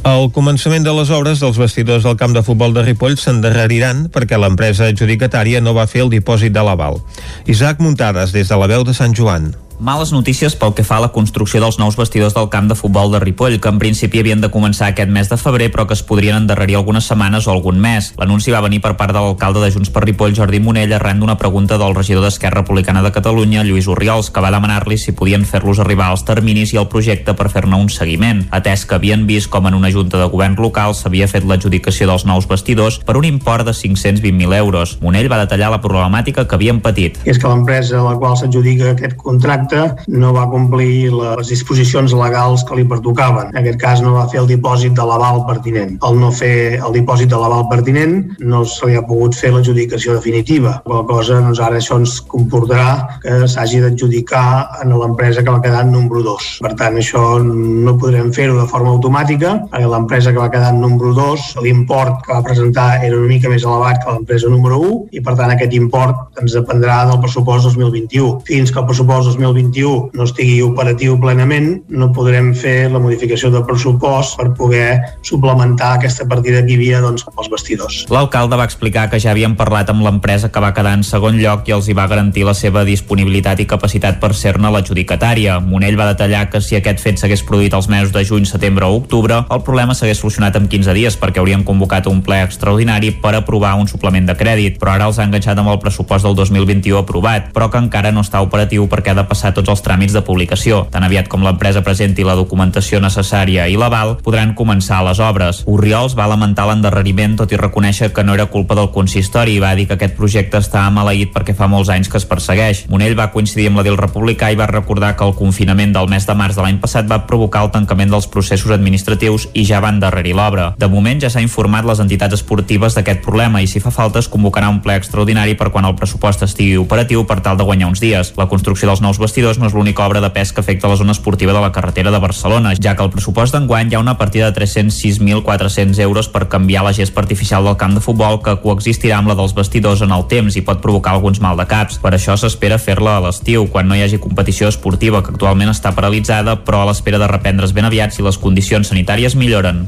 El 0.00 0.30
començament 0.32 0.80
de 0.80 0.92
les 0.96 1.10
obres 1.12 1.42
dels 1.42 1.58
vestidors 1.60 2.06
del 2.06 2.16
camp 2.16 2.32
de 2.32 2.40
futbol 2.40 2.72
de 2.72 2.86
Ripoll 2.86 3.18
s'endarreriran 3.20 4.06
perquè 4.14 4.38
l'empresa 4.40 4.88
adjudicatària 4.88 5.60
no 5.60 5.74
va 5.76 5.84
fer 5.90 6.06
el 6.06 6.12
dipòsit 6.14 6.54
de 6.56 6.62
l'aval. 6.64 7.02
Isaac 7.44 7.84
Muntades, 7.84 8.32
des 8.32 8.48
de 8.48 8.56
la 8.56 8.70
veu 8.70 8.86
de 8.88 8.96
Sant 8.96 9.12
Joan. 9.12 9.52
Males 9.80 10.10
notícies 10.12 10.52
pel 10.60 10.74
que 10.76 10.84
fa 10.84 10.98
a 10.98 11.00
la 11.00 11.08
construcció 11.08 11.56
dels 11.62 11.78
nous 11.80 11.94
vestidors 11.96 12.34
del 12.36 12.50
camp 12.52 12.66
de 12.68 12.74
futbol 12.76 13.08
de 13.14 13.18
Ripoll, 13.22 13.54
que 13.64 13.70
en 13.72 13.78
principi 13.80 14.20
havien 14.20 14.42
de 14.42 14.50
començar 14.52 14.90
aquest 14.90 15.08
mes 15.08 15.30
de 15.30 15.38
febrer, 15.40 15.70
però 15.72 15.86
que 15.88 15.94
es 15.96 16.02
podrien 16.04 16.36
endarrerir 16.36 16.74
algunes 16.76 17.06
setmanes 17.08 17.46
o 17.48 17.54
algun 17.54 17.78
mes. 17.80 18.10
L'anunci 18.20 18.52
va 18.52 18.60
venir 18.60 18.82
per 18.84 18.92
part 18.98 19.14
de 19.16 19.22
l'alcalde 19.24 19.62
de 19.64 19.70
Junts 19.72 19.88
per 19.88 20.02
Ripoll, 20.04 20.34
Jordi 20.36 20.60
Monell, 20.60 20.92
arran 20.92 21.22
d'una 21.22 21.38
pregunta 21.40 21.78
del 21.80 21.94
regidor 21.96 22.26
d'Esquerra 22.26 22.60
Republicana 22.60 23.00
de 23.00 23.12
Catalunya, 23.14 23.62
Lluís 23.64 23.88
Oriols, 23.88 24.28
que 24.28 24.42
va 24.44 24.50
demanar-li 24.52 24.98
si 25.00 25.14
podien 25.16 25.46
fer-los 25.48 25.80
arribar 25.80 26.10
als 26.10 26.26
terminis 26.28 26.74
i 26.74 26.76
al 26.76 26.90
projecte 26.92 27.32
per 27.32 27.48
fer-ne 27.48 27.80
un 27.80 27.88
seguiment, 27.88 28.44
atès 28.52 28.84
que 28.84 28.98
havien 29.00 29.24
vist 29.24 29.48
com 29.48 29.64
en 29.64 29.78
una 29.80 29.88
junta 29.88 30.20
de 30.20 30.28
govern 30.28 30.60
local 30.60 30.92
s'havia 30.92 31.24
fet 31.24 31.48
l'adjudicació 31.48 32.10
dels 32.10 32.26
nous 32.28 32.50
vestidors 32.52 33.00
per 33.00 33.16
un 33.16 33.24
import 33.24 33.64
de 33.64 33.72
520.000 33.72 34.60
euros. 34.60 34.98
Monell 35.00 35.32
va 35.32 35.40
detallar 35.46 35.72
la 35.72 35.80
problemàtica 35.80 36.44
que 36.44 36.60
havien 36.60 36.84
patit. 36.84 37.16
És 37.24 37.40
que 37.40 37.48
l'empresa 37.48 38.02
a 38.02 38.04
la 38.10 38.16
qual 38.20 38.36
s'adjudica 38.36 38.92
aquest 38.92 39.16
contracte 39.16 39.69
no 40.08 40.32
va 40.36 40.46
complir 40.50 41.10
les 41.12 41.50
disposicions 41.52 42.14
legals 42.16 42.64
que 42.66 42.76
li 42.78 42.86
pertocaven. 42.88 43.52
En 43.52 43.60
aquest 43.62 43.80
cas 43.80 44.02
no 44.04 44.14
va 44.16 44.26
fer 44.32 44.40
el 44.42 44.48
dipòsit 44.50 44.96
de 44.96 45.06
l'aval 45.06 45.44
pertinent. 45.48 45.96
Al 46.06 46.18
no 46.20 46.30
fer 46.34 46.78
el 46.78 46.96
dipòsit 46.96 47.30
de 47.30 47.38
l'aval 47.40 47.66
pertinent 47.70 48.16
no 48.40 48.64
se 48.64 48.88
li 48.88 48.96
ha 48.98 49.04
pogut 49.06 49.36
fer 49.36 49.52
l'adjudicació 49.54 50.16
definitiva. 50.16 50.78
Qual 50.84 51.06
cosa, 51.08 51.40
doncs 51.44 51.60
ara 51.62 51.80
això 51.80 51.98
ens 52.00 52.18
comportarà 52.30 53.20
que 53.22 53.42
s'hagi 53.50 53.80
d'adjudicar 53.84 54.80
en 54.82 54.94
l'empresa 55.00 55.44
que 55.44 55.52
va 55.52 55.62
quedar 55.62 55.84
en 55.86 55.92
número 55.94 56.22
2. 56.26 56.48
Per 56.64 56.72
tant, 56.80 56.98
això 57.00 57.22
no 57.42 57.96
podrem 58.00 58.32
fer-ho 58.36 58.58
de 58.58 58.66
forma 58.70 58.92
automàtica, 58.94 59.56
perquè 59.70 59.88
l'empresa 59.90 60.32
que 60.32 60.42
va 60.42 60.50
quedar 60.52 60.72
en 60.74 60.80
número 60.82 61.12
2, 61.16 61.50
l'import 61.64 62.24
que 62.26 62.34
va 62.34 62.44
presentar 62.46 62.88
era 63.04 63.18
una 63.18 63.30
mica 63.30 63.50
més 63.52 63.64
elevat 63.66 64.02
que 64.02 64.14
l'empresa 64.14 64.50
número 64.52 64.80
1, 64.80 65.00
i 65.16 65.24
per 65.24 65.36
tant 65.38 65.52
aquest 65.52 65.74
import 65.76 66.40
ens 66.42 66.56
dependrà 66.56 67.02
del 67.08 67.20
pressupost 67.22 67.68
2021. 67.68 68.40
Fins 68.48 68.72
que 68.72 68.80
el 68.82 68.88
pressupost 68.88 69.30
2021 69.32 69.59
no 69.62 70.24
estigui 70.24 70.60
operatiu 70.62 71.16
plenament, 71.20 71.82
no 71.88 72.10
podrem 72.16 72.52
fer 72.54 72.90
la 72.90 73.00
modificació 73.02 73.50
del 73.50 73.64
pressupost 73.68 74.36
per 74.38 74.50
poder 74.56 75.00
suplementar 75.26 75.94
aquesta 75.98 76.26
partida 76.28 76.64
que 76.64 76.72
hi 76.72 76.78
havia 76.78 77.00
doncs, 77.04 77.24
pels 77.24 77.50
vestidors. 77.52 78.04
L'alcalde 78.10 78.56
va 78.56 78.66
explicar 78.68 79.08
que 79.10 79.20
ja 79.20 79.32
havien 79.32 79.56
parlat 79.56 79.90
amb 79.90 80.04
l'empresa 80.04 80.50
que 80.50 80.62
va 80.62 80.72
quedar 80.76 80.94
en 80.98 81.04
segon 81.06 81.38
lloc 81.40 81.68
i 81.68 81.74
els 81.76 81.88
hi 81.88 81.96
va 81.96 82.08
garantir 82.10 82.44
la 82.46 82.54
seva 82.54 82.84
disponibilitat 82.84 83.60
i 83.60 83.68
capacitat 83.70 84.20
per 84.20 84.32
ser-ne 84.34 84.70
l'adjudicatària. 84.70 85.58
Monell 85.64 85.98
va 85.98 86.10
detallar 86.12 86.48
que 86.50 86.60
si 86.60 86.76
aquest 86.76 87.00
fet 87.02 87.20
s'hagués 87.20 87.44
produït 87.46 87.74
els 87.74 87.88
mesos 87.88 88.12
de 88.12 88.24
juny, 88.26 88.46
setembre 88.46 88.86
o 88.86 88.98
octubre, 89.00 89.42
el 89.50 89.64
problema 89.66 89.94
s'hagués 89.96 90.20
solucionat 90.20 90.56
en 90.60 90.68
15 90.68 90.94
dies 90.96 91.16
perquè 91.20 91.40
haurien 91.40 91.64
convocat 91.64 92.06
un 92.10 92.20
ple 92.22 92.42
extraordinari 92.44 93.14
per 93.22 93.34
aprovar 93.38 93.74
un 93.80 93.88
suplement 93.88 94.26
de 94.28 94.36
crèdit, 94.36 94.76
però 94.80 94.94
ara 94.94 95.08
els 95.10 95.18
ha 95.18 95.26
enganxat 95.26 95.58
amb 95.58 95.72
el 95.72 95.80
pressupost 95.82 96.26
del 96.26 96.36
2021 96.36 97.00
aprovat, 97.00 97.48
però 97.54 97.70
que 97.72 97.80
encara 97.80 98.12
no 98.12 98.20
està 98.26 98.42
operatiu 98.44 98.84
perquè 98.90 99.14
ha 99.14 99.18
de 99.18 99.24
passar 99.24 99.39
tots 99.56 99.72
els 99.72 99.80
tràmits 99.80 100.12
de 100.12 100.20
publicació. 100.26 100.82
Tan 100.92 101.06
aviat 101.06 101.28
com 101.32 101.44
l'empresa 101.44 101.80
presenti 101.86 102.26
la 102.26 102.36
documentació 102.36 103.00
necessària 103.00 103.64
i 103.72 103.78
l'aval, 103.80 104.18
podran 104.24 104.52
començar 104.58 105.00
les 105.06 105.20
obres. 105.24 105.62
Oriols 105.64 106.16
va 106.18 106.28
lamentar 106.28 106.66
l'endarreriment 106.68 107.38
tot 107.40 107.52
i 107.52 107.60
reconèixer 107.60 108.10
que 108.12 108.24
no 108.26 108.36
era 108.36 108.50
culpa 108.52 108.76
del 108.76 108.92
consistori 108.92 109.56
i 109.56 109.62
va 109.64 109.72
dir 109.78 109.86
que 109.88 109.96
aquest 109.96 110.16
projecte 110.18 110.60
està 110.60 110.84
maleït 110.92 111.32
perquè 111.32 111.56
fa 111.56 111.70
molts 111.70 111.88
anys 111.88 112.12
que 112.12 112.20
es 112.20 112.28
persegueix. 112.28 112.84
Monell 112.92 113.16
va 113.18 113.30
coincidir 113.32 113.70
amb 113.70 113.80
la 113.80 113.86
del 113.86 113.96
republicà 113.96 114.50
i 114.52 114.58
va 114.60 114.68
recordar 114.68 115.14
que 115.16 115.24
el 115.24 115.34
confinament 115.38 115.96
del 115.96 116.12
mes 116.12 116.28
de 116.28 116.36
març 116.36 116.58
de 116.58 116.66
l'any 116.66 116.80
passat 116.82 117.08
va 117.08 117.22
provocar 117.30 117.64
el 117.64 117.72
tancament 117.74 118.12
dels 118.12 118.28
processos 118.28 118.76
administratius 118.76 119.48
i 119.54 119.64
ja 119.64 119.80
van 119.80 120.00
endarrerir 120.00 120.34
l'obra. 120.36 120.72
De 120.78 120.88
moment 120.88 121.20
ja 121.22 121.30
s'ha 121.30 121.44
informat 121.44 121.86
les 121.86 122.00
entitats 122.02 122.38
esportives 122.40 122.96
d'aquest 122.96 123.22
problema 123.24 123.60
i 123.60 123.68
si 123.70 123.80
fa 123.80 123.92
falta 123.94 124.18
es 124.18 124.28
convocarà 124.32 124.70
un 124.72 124.80
ple 124.84 124.96
extraordinari 124.98 125.56
per 125.58 125.70
quan 125.70 125.86
el 125.86 125.96
pressupost 125.98 126.42
estigui 126.46 126.78
operatiu 126.80 127.26
per 127.28 127.40
tal 127.44 127.58
de 127.58 127.66
guanyar 127.68 127.90
uns 127.92 128.00
dies. 128.00 128.32
La 128.40 128.48
construcció 128.48 128.88
dels 128.88 129.02
nous 129.04 129.20
vestidors 129.30 129.60
no 129.62 129.68
és 129.68 129.74
l'única 129.76 130.02
obra 130.02 130.20
de 130.20 130.28
pes 130.34 130.50
que 130.50 130.58
afecta 130.58 130.88
la 130.90 130.96
zona 130.98 131.14
esportiva 131.14 131.52
de 131.54 131.60
la 131.62 131.70
carretera 131.70 132.10
de 132.10 132.18
Barcelona, 132.18 132.72
ja 132.74 132.96
que 132.96 133.04
el 133.04 133.12
pressupost 133.14 133.54
d'enguany 133.54 133.92
hi 133.92 133.94
ha 133.94 134.02
una 134.02 134.16
partida 134.18 134.50
de 134.50 134.58
306.400 134.58 136.00
euros 136.02 136.28
per 136.28 136.48
canviar 136.50 136.82
la 136.82 136.92
gespa 136.96 137.22
artificial 137.22 137.64
del 137.64 137.78
camp 137.78 137.94
de 137.94 138.02
futbol 138.02 138.40
que 138.42 138.56
coexistirà 138.64 139.20
amb 139.20 139.30
la 139.30 139.38
dels 139.38 139.54
vestidors 139.54 140.02
en 140.02 140.10
el 140.16 140.26
temps 140.26 140.58
i 140.58 140.64
pot 140.66 140.82
provocar 140.82 141.14
alguns 141.14 141.38
mal 141.40 141.56
de 141.60 141.68
caps. 141.70 142.00
Per 142.02 142.14
això 142.16 142.34
s'espera 142.34 142.80
fer-la 142.82 143.18
a 143.20 143.24
l'estiu, 143.28 143.68
quan 143.70 143.86
no 143.86 143.94
hi 143.94 144.02
hagi 144.02 144.18
competició 144.18 144.68
esportiva 144.68 145.22
que 145.22 145.30
actualment 145.30 145.70
està 145.70 145.94
paralitzada, 145.94 146.58
però 146.66 146.82
a 146.82 146.90
l'espera 146.90 147.22
de 147.22 147.30
reprendre's 147.30 147.76
ben 147.76 147.86
aviat 147.86 148.16
si 148.16 148.26
les 148.26 148.40
condicions 148.40 148.90
sanitàries 148.90 149.38
milloren. 149.38 149.86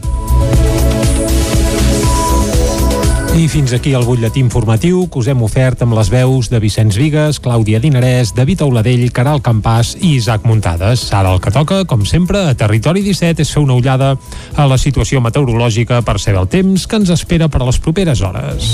I 3.32 3.46
fins 3.48 3.72
aquí 3.72 3.94
el 3.96 4.04
butlletí 4.04 4.42
informatiu 4.44 5.06
que 5.08 5.16
us 5.22 5.28
hem 5.32 5.40
ofert 5.40 5.80
amb 5.80 5.94
les 5.96 6.10
veus 6.12 6.50
de 6.52 6.58
Vicenç 6.60 6.98
Vigues, 7.00 7.38
Clàudia 7.40 7.78
Dinarès, 7.80 8.34
David 8.36 8.60
Auladell, 8.60 9.06
Caral 9.08 9.40
Campàs 9.40 9.94
i 9.96 10.18
Isaac 10.18 10.44
Muntades. 10.44 11.06
Ara 11.16 11.32
el 11.32 11.40
que 11.40 11.50
toca, 11.54 11.78
com 11.88 12.04
sempre, 12.04 12.42
a 12.50 12.52
Territori 12.52 13.00
17 13.00 13.40
és 13.40 13.54
fer 13.54 13.62
una 13.64 13.78
ullada 13.78 14.12
a 14.52 14.68
la 14.68 14.76
situació 14.76 15.24
meteorològica 15.24 16.02
per 16.04 16.18
saber 16.20 16.42
el 16.42 16.50
temps 16.52 16.84
que 16.84 17.00
ens 17.00 17.14
espera 17.16 17.48
per 17.48 17.62
a 17.62 17.70
les 17.70 17.80
properes 17.80 18.20
hores. 18.20 18.68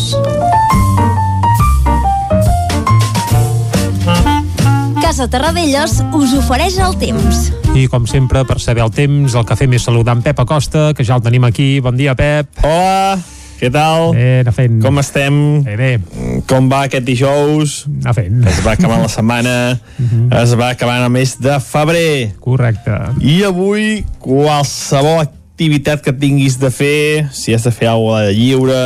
Casa 4.99 5.31
Terradellos 5.31 6.01
us 6.19 6.35
ofereix 6.43 6.83
el 6.83 6.99
temps. 6.99 7.49
I 7.79 7.87
com 7.87 8.11
sempre, 8.11 8.43
per 8.43 8.59
saber 8.59 8.83
el 8.83 8.91
temps, 8.91 9.39
el 9.39 9.47
que 9.47 9.57
fem 9.57 9.79
és 9.79 9.87
saludar 9.87 10.19
en 10.19 10.27
Pep 10.27 10.43
Acosta, 10.43 10.91
que 10.99 11.07
ja 11.07 11.15
el 11.15 11.23
tenim 11.23 11.47
aquí. 11.47 11.77
Bon 11.79 11.95
dia, 11.95 12.19
Pep. 12.19 12.59
Hola, 12.67 13.38
què 13.59 13.71
tal? 13.75 14.13
Bé, 14.15 14.41
anar 14.45 14.55
fent. 14.55 14.79
Com 14.85 15.01
estem? 15.03 15.39
Bé, 15.67 15.75
bé. 15.79 15.91
Com 16.51 16.69
va 16.71 16.85
aquest 16.87 17.07
dijous? 17.07 17.81
Anar 18.05 18.15
fent. 18.15 18.45
Es 18.47 18.61
va 18.63 18.77
acabant 18.77 19.03
la 19.03 19.11
setmana, 19.11 19.55
es 20.43 20.55
va 20.59 20.71
acabant 20.77 21.03
el 21.03 21.11
mes 21.15 21.35
de 21.43 21.59
febrer. 21.65 22.35
Correcte. 22.45 22.95
I 23.19 23.41
avui, 23.49 24.05
qualsevol 24.23 25.25
activitat 25.25 26.05
que 26.05 26.15
tinguis 26.15 26.61
de 26.63 26.71
fer, 26.71 27.27
si 27.35 27.55
has 27.57 27.67
de 27.67 27.75
fer 27.75 27.91
alguna 27.91 28.29
de 28.29 28.37
lliure, 28.39 28.83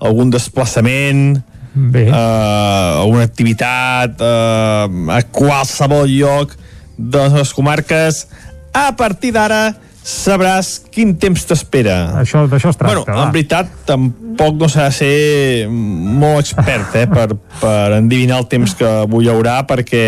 algun 0.00 0.32
desplaçament, 0.32 1.42
Bé. 1.76 2.06
uh, 2.08 3.02
alguna 3.02 3.26
activitat 3.28 4.16
uh, 4.24 4.88
a 5.12 5.20
qualsevol 5.28 6.08
lloc 6.08 6.56
de 6.96 7.28
les 7.36 7.52
comarques, 7.52 8.24
a 8.72 8.88
partir 8.96 9.34
d'ara 9.36 9.76
sabràs 10.06 10.76
quin 10.94 11.16
temps 11.18 11.42
t'espera. 11.48 11.96
Això, 12.20 12.44
d'això 12.46 12.70
es 12.70 12.78
tracta, 12.78 12.92
bueno, 12.92 13.04
va. 13.08 13.26
en 13.26 13.32
veritat, 13.34 13.72
tampoc 13.88 14.60
no 14.60 14.68
s'ha 14.70 14.86
de 14.86 14.94
ser 14.94 15.68
molt 15.70 16.44
expert 16.44 16.94
eh, 16.94 17.06
per, 17.10 17.32
per 17.58 17.96
endivinar 17.98 18.38
el 18.44 18.46
temps 18.52 18.76
que 18.78 18.86
avui 19.02 19.26
hi 19.26 19.32
haurà, 19.32 19.58
perquè 19.66 20.04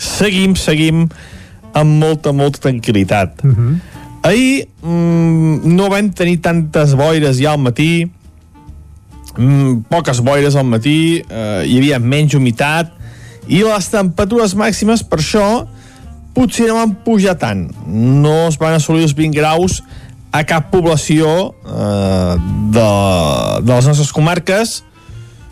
seguim, 0.00 0.56
seguim 0.56 1.04
amb 1.76 2.00
molta, 2.00 2.32
molta 2.32 2.64
tranquil·litat. 2.64 3.44
Uh 3.44 3.52
-huh. 3.52 3.76
Ahir 4.22 4.68
mm, 4.82 5.68
no 5.76 5.90
vam 5.92 6.08
tenir 6.10 6.40
tantes 6.40 6.94
boires 6.96 7.36
ja 7.36 7.52
al 7.52 7.60
matí, 7.60 8.08
mm, 9.36 9.84
poques 9.90 10.20
boires 10.20 10.56
al 10.56 10.64
matí, 10.64 11.22
eh, 11.28 11.62
hi 11.66 11.76
havia 11.76 11.98
menys 11.98 12.34
humitat, 12.34 12.94
i 13.48 13.62
les 13.62 13.88
temperatures 13.88 14.54
màximes, 14.54 15.04
per 15.04 15.18
això, 15.18 15.66
potser 16.38 16.68
no 16.70 16.78
van 16.78 16.94
pujar 17.04 17.34
tant. 17.40 17.66
No 17.86 18.46
es 18.46 18.58
van 18.60 18.76
assolir 18.78 19.08
els 19.08 19.16
20 19.18 19.34
graus 19.34 19.80
a 20.30 20.44
cap 20.46 20.68
població 20.70 21.54
eh, 21.66 22.34
de, 22.74 22.90
de 23.64 23.72
les 23.72 23.88
nostres 23.88 24.12
comarques, 24.14 24.82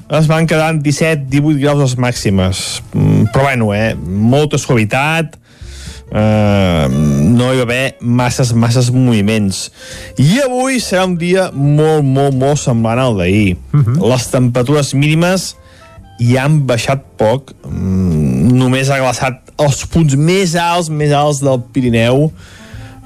es 0.06 0.28
van 0.30 0.46
quedar 0.46 0.70
en 0.70 0.82
17-18 0.84 1.58
graus 1.58 1.82
les 1.82 1.96
màximes. 1.98 2.62
Mm, 2.92 3.32
Però 3.34 3.48
bueno, 3.48 3.72
eh, 3.74 3.96
molta 3.96 4.60
suavitat, 4.60 5.34
eh, 6.12 6.86
no 6.86 7.50
hi 7.50 7.58
va 7.58 7.66
haver 7.66 7.96
masses, 8.00 8.52
masses 8.54 8.92
moviments. 8.94 9.66
I 10.22 10.44
avui 10.44 10.78
serà 10.78 11.08
un 11.08 11.16
dia 11.18 11.50
molt, 11.52 12.06
molt, 12.06 12.36
molt 12.38 12.62
semblant 12.62 13.02
al 13.02 13.18
d'ahir. 13.18 13.56
Uh 13.72 13.80
-huh. 13.80 14.10
Les 14.12 14.30
temperatures 14.30 14.94
mínimes 14.94 15.56
ja 16.20 16.44
han 16.44 16.62
baixat 16.66 17.04
poc, 17.20 17.52
mm, 17.64 18.52
només 18.56 18.90
ha 18.90 19.00
glaçat 19.02 19.42
els 19.58 19.84
punts 19.92 20.16
més 20.16 20.54
alts, 20.60 20.90
més 20.90 21.12
alts 21.12 21.40
del 21.44 21.62
Pirineu, 21.72 22.30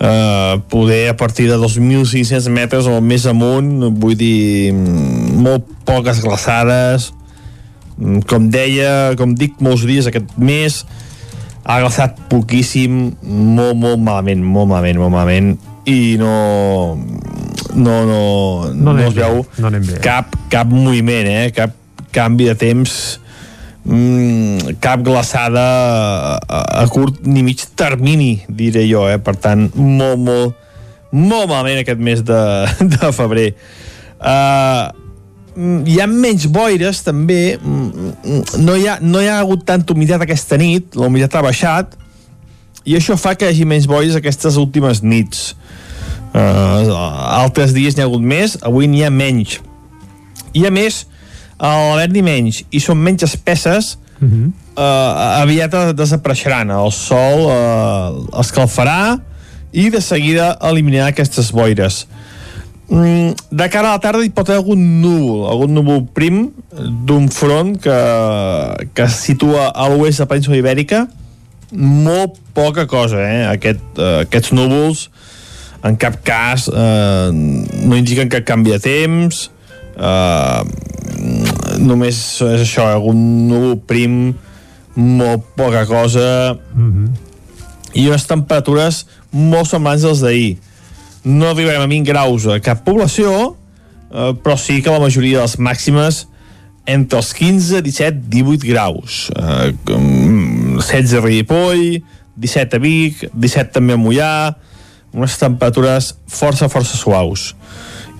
eh, 0.00 0.58
poder 0.68 1.08
a 1.10 1.16
partir 1.16 1.48
de 1.48 1.58
2.500 1.58 2.48
metres 2.48 2.86
o 2.86 3.00
més 3.00 3.26
amunt, 3.26 3.90
vull 4.00 4.16
dir, 4.16 4.72
mm, 4.72 5.40
molt 5.42 5.66
poques 5.84 6.22
glaçades, 6.22 7.12
Mm, 8.00 8.24
com 8.24 8.48
deia, 8.48 9.12
com 9.20 9.34
dic 9.36 9.58
molts 9.60 9.84
dies 9.88 10.08
aquest 10.08 10.32
mes, 10.40 10.80
ha 11.68 11.80
glaçat 11.82 12.16
poquíssim, 12.32 13.10
molt, 13.20 13.76
molt 13.76 14.00
malament, 14.00 14.40
molt 14.40 14.70
malament, 14.70 15.00
molt 15.02 15.12
malament, 15.12 15.52
i 15.88 16.16
no 16.20 16.32
no, 17.74 17.94
no, 18.08 18.20
No 18.74 18.94
no, 18.94 19.04
es 19.04 19.14
veu 19.16 19.42
no 19.62 19.70
cap, 20.04 20.32
cap 20.52 20.72
moviment, 20.72 21.28
eh? 21.28 21.50
cap 21.56 21.76
canvi 22.14 22.48
de 22.50 22.56
temps 22.58 22.94
mm, 23.84 24.78
cap 24.82 25.02
glaçada 25.06 25.66
a, 26.40 26.62
a 26.82 26.86
curt 26.92 27.22
ni 27.26 27.44
mig 27.46 27.62
termini, 27.76 28.40
diré 28.48 28.86
jo, 28.88 29.06
eh? 29.08 29.18
per 29.22 29.36
tant, 29.40 29.68
molt, 29.74 30.18
molt, 30.18 30.56
molt 31.12 31.50
malament 31.50 31.82
aquest 31.82 32.02
mes 32.02 32.24
de, 32.26 32.40
de 32.96 33.12
febrer. 33.16 33.52
Uh, 34.20 34.90
hi 35.56 35.98
ha 36.00 36.06
menys 36.06 36.46
boires 36.52 37.02
també 37.04 37.56
mm, 37.58 38.60
no 38.62 38.76
hi, 38.78 38.86
ha, 38.88 38.98
no 39.02 39.20
hi 39.20 39.28
ha 39.28 39.40
hagut 39.40 39.64
tanta 39.66 39.94
humitat 39.94 40.22
aquesta 40.22 40.58
nit 40.60 40.94
la 40.96 41.08
humitat 41.08 41.34
ha 41.36 41.42
baixat 41.44 41.96
i 42.86 42.94
això 42.96 43.16
fa 43.20 43.34
que 43.34 43.48
hi 43.48 43.54
hagi 43.54 43.66
menys 43.68 43.88
boires 43.90 44.16
aquestes 44.16 44.56
últimes 44.60 45.02
nits 45.02 45.50
uh, 46.32 46.86
altres 47.40 47.74
dies 47.76 47.96
n'hi 47.96 48.04
ha 48.04 48.08
hagut 48.08 48.22
més 48.22 48.56
avui 48.62 48.88
n'hi 48.88 49.02
ha 49.04 49.10
menys 49.10 49.58
i 50.56 50.64
a 50.68 50.72
més 50.74 51.02
a 51.60 51.74
l'haver-n'hi 51.90 52.22
menys 52.24 52.62
i 52.70 52.80
són 52.80 53.02
menys 53.02 53.28
espesses 53.28 53.96
Uh 54.20 54.28
-huh. 54.28 54.48
uh, 54.76 55.40
aviat 55.40 55.72
desapareixeran 55.96 56.68
el 56.70 56.90
sol 56.92 57.38
uh, 57.48 58.40
escalfarà 58.40 59.16
i 59.72 59.88
de 59.88 60.00
seguida 60.00 60.58
eliminarà 60.60 61.06
aquestes 61.08 61.48
boires 61.52 62.06
Mm, 62.90 63.36
de 63.50 63.68
cara 63.70 63.92
a 63.92 63.94
la 63.94 64.02
tarda 64.02 64.24
hi 64.26 64.32
pot 64.34 64.48
haver 64.48 64.58
algun 64.58 64.80
núvol, 64.98 65.44
algun 65.46 65.76
núvol 65.76 66.00
prim 66.10 66.48
d'un 67.06 67.28
front 67.30 67.76
que, 67.78 67.98
que 68.90 69.04
es 69.06 69.18
situa 69.28 69.68
a 69.70 69.86
l'oest 69.92 70.18
de 70.18 70.24
la 70.24 70.30
península 70.32 70.58
ibèrica 70.58 71.04
molt 71.70 72.40
poca 72.50 72.88
cosa, 72.90 73.20
eh? 73.22 73.44
Aquest, 73.46 73.84
eh, 73.94 74.24
aquests 74.24 74.50
núvols 74.58 75.04
en 75.86 75.94
cap 76.02 76.18
cas 76.26 76.66
eh, 76.66 77.30
no 77.30 77.94
indiquen 77.94 78.32
cap 78.32 78.42
canvi 78.48 78.74
de 78.74 78.80
temps 78.82 79.38
eh, 79.94 80.60
només 81.80 82.16
és 82.44 82.64
això, 82.64 82.86
algun 82.86 83.18
núvol 83.48 83.78
prim 83.88 84.34
molt 84.96 85.44
poca 85.56 85.86
cosa 85.86 86.56
Uh 86.74 86.82
-huh. 86.82 87.08
i 87.94 88.08
unes 88.08 88.26
temperatures 88.26 89.06
molt 89.30 89.66
semblants 89.66 90.04
als 90.04 90.20
d'ahir 90.20 90.58
no 91.24 91.48
arribarem 91.50 91.82
a 91.82 91.86
20 91.86 92.06
graus 92.06 92.46
a 92.46 92.60
cap 92.60 92.84
població, 92.84 93.56
eh, 94.10 94.32
però 94.42 94.56
sí 94.56 94.80
que 94.82 94.90
la 94.90 95.00
majoria 95.00 95.38
de 95.38 95.42
les 95.42 95.58
màximes 95.58 96.26
entre 96.86 97.18
els 97.18 97.32
15, 97.34 97.82
17, 97.82 98.22
18 98.28 98.66
graus. 98.66 99.30
Eh, 99.36 99.74
com 99.84 100.78
16 100.78 101.14
a 101.14 101.20
Ripoll, 101.20 102.02
17 102.36 102.76
a 102.76 102.80
Vic, 102.80 103.28
17 103.34 103.72
també 103.72 103.94
a 103.94 104.00
Mollà, 104.00 104.56
unes 105.12 105.36
temperatures 105.38 106.14
força, 106.26 106.68
força 106.68 106.96
suaus. 106.96 107.54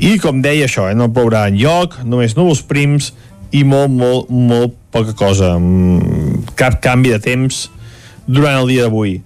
I, 0.01 0.19
com 0.19 0.41
deia 0.43 0.67
això, 0.67 0.89
eh, 0.91 0.95
no 0.95 1.11
plourà 1.13 1.47
en 1.49 1.59
lloc, 1.61 1.99
només 2.05 2.37
núvols 2.37 2.63
prims 2.63 3.13
i 3.57 3.65
molt, 3.65 3.91
molt, 3.91 4.31
molt 4.31 4.77
poca 4.91 5.15
cosa. 5.17 5.57
Mm, 5.59 6.55
Cap 6.59 6.81
canvi 6.83 7.15
de 7.15 7.21
temps 7.23 7.67
durant 8.27 8.61
el 8.61 8.71
dia 8.71 8.87
d'avui. 8.87 9.19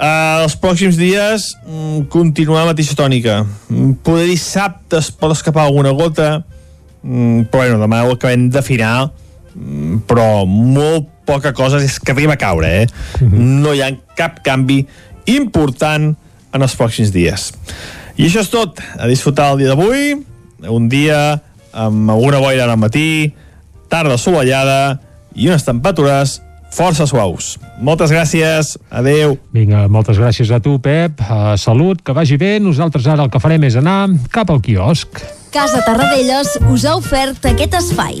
Uh, 0.00 0.46
els 0.46 0.54
pròxims 0.56 0.96
dies 0.96 1.50
mm, 1.66 2.06
continuar 2.08 2.62
la 2.64 2.70
mateixa 2.72 2.96
tònica 2.96 3.42
Mm, 3.68 3.98
poder 4.00 4.30
dissabte 4.30 4.96
es 4.96 5.10
pot 5.12 5.34
escapar 5.34 5.66
alguna 5.66 5.92
gota 5.92 6.40
però 7.02 7.48
bueno, 7.52 7.76
demà 7.80 8.02
ho 8.04 8.14
acabem 8.16 8.48
d'afinar 8.52 9.10
però 10.08 10.44
molt 10.48 11.06
poca 11.28 11.52
cosa 11.52 11.78
és 11.84 11.98
que 12.00 12.12
arriba 12.12 12.34
a 12.34 12.40
caure 12.40 12.70
eh? 12.82 12.86
no 13.30 13.74
hi 13.76 13.82
ha 13.84 13.90
cap 14.16 14.40
canvi 14.44 14.82
important 15.30 16.10
en 16.50 16.64
els 16.66 16.76
pròxims 16.76 17.12
dies 17.14 17.50
i 18.16 18.26
això 18.26 18.42
és 18.42 18.50
tot, 18.52 18.80
a 18.96 19.08
disfrutar 19.08 19.52
el 19.52 19.62
dia 19.62 19.72
d'avui 19.72 20.16
un 20.68 20.88
dia 20.92 21.20
amb 21.72 22.10
alguna 22.10 22.40
boira 22.42 22.66
al 22.66 22.76
matí 22.80 23.32
tarda 23.90 24.16
assolellada 24.16 25.00
i 25.34 25.50
unes 25.50 25.66
temperatures 25.66 26.38
força 26.70 27.06
suaus. 27.06 27.56
Moltes 27.82 28.12
gràcies, 28.14 28.76
adeu. 28.90 29.36
Vinga, 29.54 29.86
moltes 29.90 30.20
gràcies 30.20 30.52
a 30.54 30.60
tu, 30.62 30.78
Pep. 30.82 31.18
Uh, 31.26 31.56
salut, 31.58 32.02
que 32.02 32.14
vagi 32.16 32.38
bé. 32.40 32.58
Nosaltres 32.62 33.10
ara 33.10 33.26
el 33.26 33.32
que 33.32 33.42
farem 33.42 33.66
és 33.66 33.78
anar 33.80 34.06
cap 34.30 34.54
al 34.54 34.62
quiosc. 34.62 35.22
Casa 35.50 35.82
Tarradellas 35.82 36.56
us 36.70 36.86
ha 36.86 36.94
ofert 37.00 37.50
aquest 37.50 37.74
espai. 37.82 38.20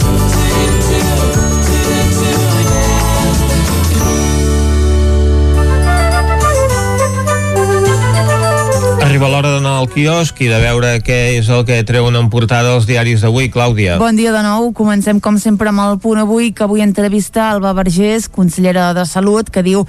Arriba 9.11 9.27
l'hora 9.27 9.49
d'anar 9.51 9.73
al 9.75 9.89
quiosc 9.91 10.37
i 10.39 10.45
de 10.47 10.55
veure 10.63 10.93
què 11.03 11.15
és 11.35 11.49
el 11.51 11.65
que 11.67 11.81
treuen 11.83 12.15
en 12.15 12.29
portada 12.31 12.77
els 12.77 12.85
diaris 12.87 13.25
d'avui, 13.25 13.49
Clàudia. 13.51 13.97
Bon 13.99 14.15
dia 14.15 14.31
de 14.31 14.39
nou. 14.45 14.69
Comencem, 14.71 15.19
com 15.19 15.35
sempre, 15.35 15.67
amb 15.67 15.83
el 15.83 15.97
punt 15.99 16.21
avui, 16.21 16.53
que 16.55 16.63
avui 16.63 16.79
entrevista 16.79 17.49
Alba 17.49 17.73
Vergés, 17.75 18.29
consellera 18.31 18.93
de 18.95 19.03
Salut, 19.03 19.51
que 19.51 19.65
diu 19.67 19.83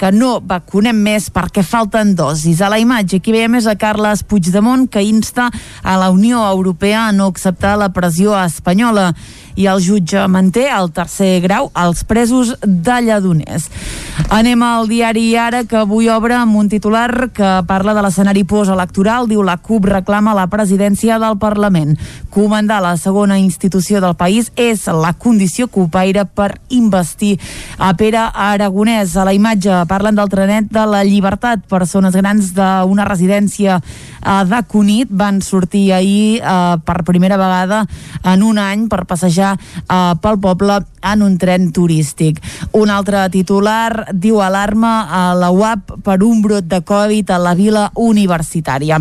que 0.00 0.08
no 0.10 0.38
vacunem 0.40 0.96
més 0.98 1.28
perquè 1.30 1.60
falten 1.62 2.16
dosis. 2.16 2.58
A 2.64 2.72
la 2.72 2.80
imatge 2.80 3.20
aquí 3.20 3.36
veiem 3.36 3.60
és 3.60 3.68
a 3.68 3.76
Carles 3.76 4.24
Puigdemont 4.24 4.88
que 4.90 5.04
insta 5.04 5.50
a 5.84 5.98
la 6.00 6.08
Unió 6.10 6.40
Europea 6.48 7.04
a 7.10 7.12
no 7.12 7.28
acceptar 7.28 7.76
la 7.76 7.92
pressió 7.92 8.32
espanyola 8.40 9.12
i 9.56 9.66
el 9.66 9.82
jutge 9.84 10.22
manté 10.28 10.68
el 10.70 10.90
tercer 10.92 11.40
grau 11.44 11.70
als 11.74 12.04
presos 12.04 12.54
de 12.62 13.00
Lledoners. 13.02 13.68
Anem 14.32 14.62
al 14.64 14.88
diari 14.88 15.24
Ara, 15.36 15.62
que 15.68 15.76
avui 15.80 16.08
obre 16.12 16.34
amb 16.36 16.56
un 16.56 16.68
titular 16.68 17.30
que 17.32 17.50
parla 17.68 17.94
de 17.96 18.02
l'escenari 18.04 18.44
postelectoral. 18.48 19.28
Diu 19.28 19.42
la 19.44 19.56
CUP 19.56 19.88
reclama 19.88 20.34
la 20.36 20.46
presidència 20.52 21.18
del 21.20 21.38
Parlament. 21.40 21.96
Comandar 22.32 22.80
la 22.84 22.94
segona 23.00 23.38
institució 23.40 24.00
del 24.00 24.16
país 24.16 24.50
és 24.56 24.86
la 24.86 25.12
condició 25.12 25.68
copaire 25.68 26.24
per 26.24 26.58
investir 26.68 27.38
a 27.78 27.92
Pere 27.96 28.24
Aragonès. 28.32 29.16
A 29.16 29.26
la 29.28 29.34
imatge 29.36 29.82
parlen 29.88 30.16
del 30.16 30.32
trenet 30.32 30.70
de 30.72 30.86
la 30.86 31.02
llibertat. 31.04 31.64
Persones 31.68 32.16
grans 32.16 32.52
d'una 32.56 33.08
residència 33.08 33.80
eh, 34.24 34.44
de 34.48 34.62
Cunit 34.68 35.08
van 35.10 35.42
sortir 35.42 35.92
ahir 35.92 36.40
eh, 36.40 36.76
per 36.84 37.02
primera 37.04 37.36
vegada 37.36 37.86
en 38.24 38.42
un 38.42 38.58
any 38.58 38.88
per 38.88 39.04
passejar 39.06 39.56
eh, 39.58 40.14
pel 40.22 40.40
poble 40.40 40.80
en 41.02 41.22
un 41.22 41.36
tren 41.38 41.72
turístic. 41.74 42.38
Un 42.72 42.90
altre 42.90 43.24
titular 43.34 44.08
diu 44.14 44.40
alarma 44.40 44.92
a 45.10 45.22
la 45.34 45.50
UAP 45.50 45.98
per 46.06 46.20
un 46.22 46.42
brot 46.42 46.68
de 46.70 46.80
Covid 46.86 47.30
a 47.34 47.38
la 47.42 47.54
vila 47.58 47.88
universitària. 47.98 49.00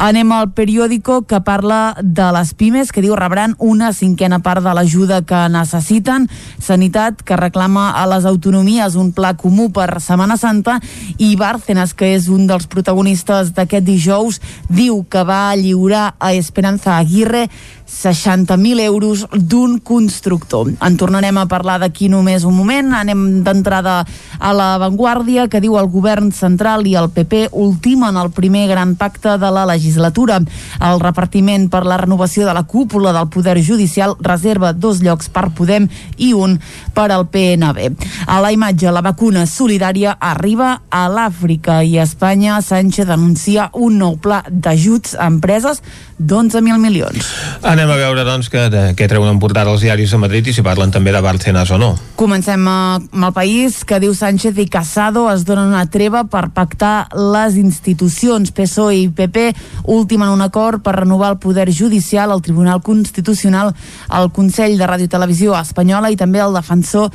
Anem 0.00 0.32
al 0.32 0.50
periòdico 0.56 1.22
que 1.28 1.42
parla 1.44 1.94
de 2.00 2.30
les 2.34 2.54
pimes, 2.54 2.92
que 2.92 3.04
diu 3.04 3.16
rebran 3.18 3.54
una 3.58 3.92
cinquena 3.92 4.40
part 4.42 4.64
de 4.64 4.72
l'ajuda 4.74 5.22
que 5.28 5.44
necessiten. 5.52 6.28
Sanitat, 6.62 7.22
que 7.22 7.36
reclama 7.36 7.90
a 7.92 8.06
les 8.10 8.24
autonomies 8.28 8.96
un 8.96 9.12
pla 9.12 9.34
comú 9.36 9.70
per 9.72 10.00
Setmana 10.00 10.38
Santa 10.40 10.78
i 11.18 11.34
Bárcenas, 11.36 11.92
que 11.94 12.14
és 12.16 12.28
un 12.32 12.46
dels 12.48 12.66
protagonistes 12.66 13.52
d'aquest 13.56 13.86
dijous, 13.86 14.40
diu 14.72 15.02
que 15.04 15.22
va 15.28 15.54
lliurar 15.56 16.14
a 16.18 16.32
Esperanza 16.34 16.96
Aguirre 16.96 17.48
60.000 17.92 18.80
euros 18.80 19.26
d'un 19.32 19.78
constructor. 19.78 20.72
En 20.80 20.96
tornarem 20.96 21.36
a 21.38 21.46
parlar 21.46 21.78
d'aquí 21.82 22.08
només 22.08 22.46
un 22.48 22.56
moment. 22.56 22.94
Anem 22.96 23.42
d'entrada 23.44 24.00
a 24.40 24.52
la 24.56 24.78
Vanguardia, 24.80 25.46
que 25.52 25.60
diu 25.60 25.76
el 25.78 25.90
govern 25.92 26.32
central 26.32 26.86
i 26.88 26.96
el 26.96 27.10
PP 27.12 27.52
ultimen 27.52 28.16
el 28.16 28.32
primer 28.32 28.66
gran 28.70 28.96
pacte 28.96 29.36
de 29.38 29.50
la 29.52 29.66
legislatura. 29.68 30.40
El 30.80 31.00
repartiment 31.04 31.68
per 31.70 31.84
la 31.86 32.00
renovació 32.00 32.46
de 32.48 32.54
la 32.56 32.64
cúpula 32.64 33.12
del 33.12 33.28
Poder 33.28 33.58
Judicial 33.62 34.16
reserva 34.20 34.72
dos 34.72 35.02
llocs 35.04 35.28
per 35.28 35.50
Podem 35.52 35.88
i 36.16 36.32
un 36.32 36.58
per 36.94 37.10
al 37.12 37.28
PNB. 37.28 37.92
A 38.26 38.40
la 38.40 38.52
imatge, 38.52 38.90
la 38.90 39.04
vacuna 39.04 39.44
solidària 39.46 40.16
arriba 40.18 40.80
a 40.90 41.06
l'Àfrica 41.12 41.82
i 41.84 41.98
a 41.98 42.08
Espanya 42.08 42.60
Sánchez 42.62 43.12
anuncia 43.12 43.68
un 43.74 44.00
nou 44.00 44.16
pla 44.16 44.42
d'ajuts 44.48 45.14
a 45.18 45.28
empreses 45.30 45.82
d'11.000 46.18 46.78
milions. 46.78 47.28
Anem 47.66 47.90
a 47.90 47.96
veure, 47.98 48.24
doncs, 48.26 48.48
que 48.52 48.66
de 48.72 48.82
què 48.98 49.08
treuen 49.10 49.30
en 49.32 49.40
portada 49.42 49.72
els 49.72 49.84
diaris 49.84 50.12
de 50.12 50.20
Madrid 50.22 50.48
i 50.48 50.54
si 50.54 50.64
parlen 50.64 50.92
també 50.94 51.12
de 51.14 51.20
Bárcenas 51.24 51.70
o 51.72 51.78
no. 51.80 51.92
Comencem 52.18 52.66
eh, 52.66 52.76
amb 53.00 53.28
el 53.28 53.34
país, 53.36 53.82
que 53.88 54.00
diu 54.02 54.14
Sánchez 54.14 54.58
i 54.62 54.68
Casado 54.70 55.26
es 55.32 55.46
donen 55.48 55.72
una 55.72 55.86
treva 55.90 56.24
per 56.24 56.48
pactar 56.54 57.08
les 57.16 57.56
institucions. 57.60 58.52
PSOE 58.52 58.98
i 59.02 59.08
PP 59.08 59.48
ultimen 59.92 60.32
un 60.32 60.42
acord 60.44 60.82
per 60.82 60.98
renovar 61.00 61.32
el 61.34 61.40
poder 61.42 61.68
judicial, 61.72 62.32
al 62.32 62.42
Tribunal 62.42 62.82
Constitucional, 62.82 63.72
el 64.12 64.32
Consell 64.32 64.78
de 64.78 64.88
Ràdio 64.88 65.08
i 65.08 65.12
Televisió 65.12 65.56
Espanyola 65.58 66.12
i 66.12 66.18
també 66.20 66.42
el 66.42 66.54
defensor 66.54 67.10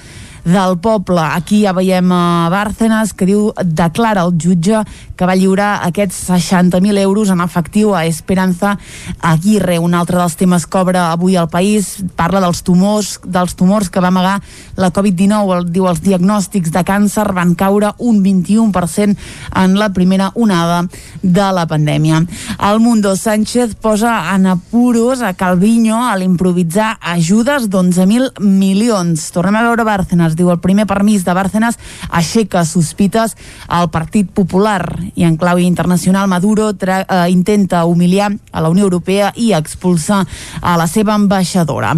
del 0.47 0.77
poble. 0.79 1.19
Aquí 1.19 1.61
ja 1.65 1.73
veiem 1.75 2.07
a 2.15 2.47
Bárcenas 2.47 3.11
que 3.11 3.27
diu 3.27 3.49
declara 3.59 4.23
el 4.23 4.37
jutge 4.39 4.79
que 5.17 5.25
va 5.27 5.35
lliurar 5.35 5.81
aquests 5.83 6.29
60.000 6.29 7.01
euros 7.01 7.31
en 7.33 7.41
efectiu 7.43 7.91
a 7.95 8.05
Esperanza 8.05 8.77
Aguirre. 9.19 9.79
Un 9.83 9.97
altre 9.97 10.15
dels 10.21 10.37
temes 10.39 10.63
que 10.63 10.79
obre 10.79 11.01
avui 11.01 11.35
al 11.35 11.49
país 11.51 11.97
parla 12.15 12.39
dels 12.39 12.61
tumors, 12.63 13.17
dels 13.25 13.57
tumors 13.59 13.89
que 13.89 13.99
va 13.99 14.07
amagar 14.07 14.37
la 14.77 14.91
Covid-19. 14.93 15.67
Diu 15.73 15.89
els 15.89 15.99
diagnòstics 16.05 16.71
de 16.71 16.85
càncer 16.87 17.27
van 17.35 17.51
caure 17.59 17.91
un 17.97 18.23
21% 18.23 19.17
en 19.57 19.75
la 19.75 19.89
primera 19.91 20.31
onada 20.35 20.85
de 21.21 21.49
la 21.51 21.67
pandèmia. 21.67 22.23
El 22.71 22.79
Mundo 22.79 23.17
Sánchez 23.17 23.75
posa 23.75 24.15
en 24.35 24.47
apuros 24.47 25.21
a 25.21 25.33
Calviño 25.33 26.05
a 26.07 26.15
l'improvisar 26.15 26.95
ajudes 27.01 27.67
d'11.000 27.67 28.39
milions. 28.39 29.27
Tornem 29.35 29.59
a 29.59 29.67
veure 29.67 29.83
Bárcenas 29.83 30.36
diu 30.37 30.51
el 30.53 30.61
primer 30.63 30.87
permís 30.87 31.25
de 31.25 31.33
Bárcenas 31.33 31.79
aixeca 32.09 32.63
sospites 32.65 33.35
al 33.67 33.89
Partit 33.91 34.29
Popular 34.31 34.83
i 35.15 35.25
en 35.27 35.37
clau 35.37 35.59
internacional 35.59 36.27
Maduro 36.27 36.69
eh, 36.71 37.03
intenta 37.29 37.85
humiliar 37.85 38.31
a 38.51 38.61
la 38.61 38.69
Unió 38.69 38.83
Europea 38.83 39.33
i 39.35 39.53
expulsar 39.53 40.25
a 40.61 40.77
la 40.77 40.87
seva 40.87 41.15
ambaixadora. 41.15 41.95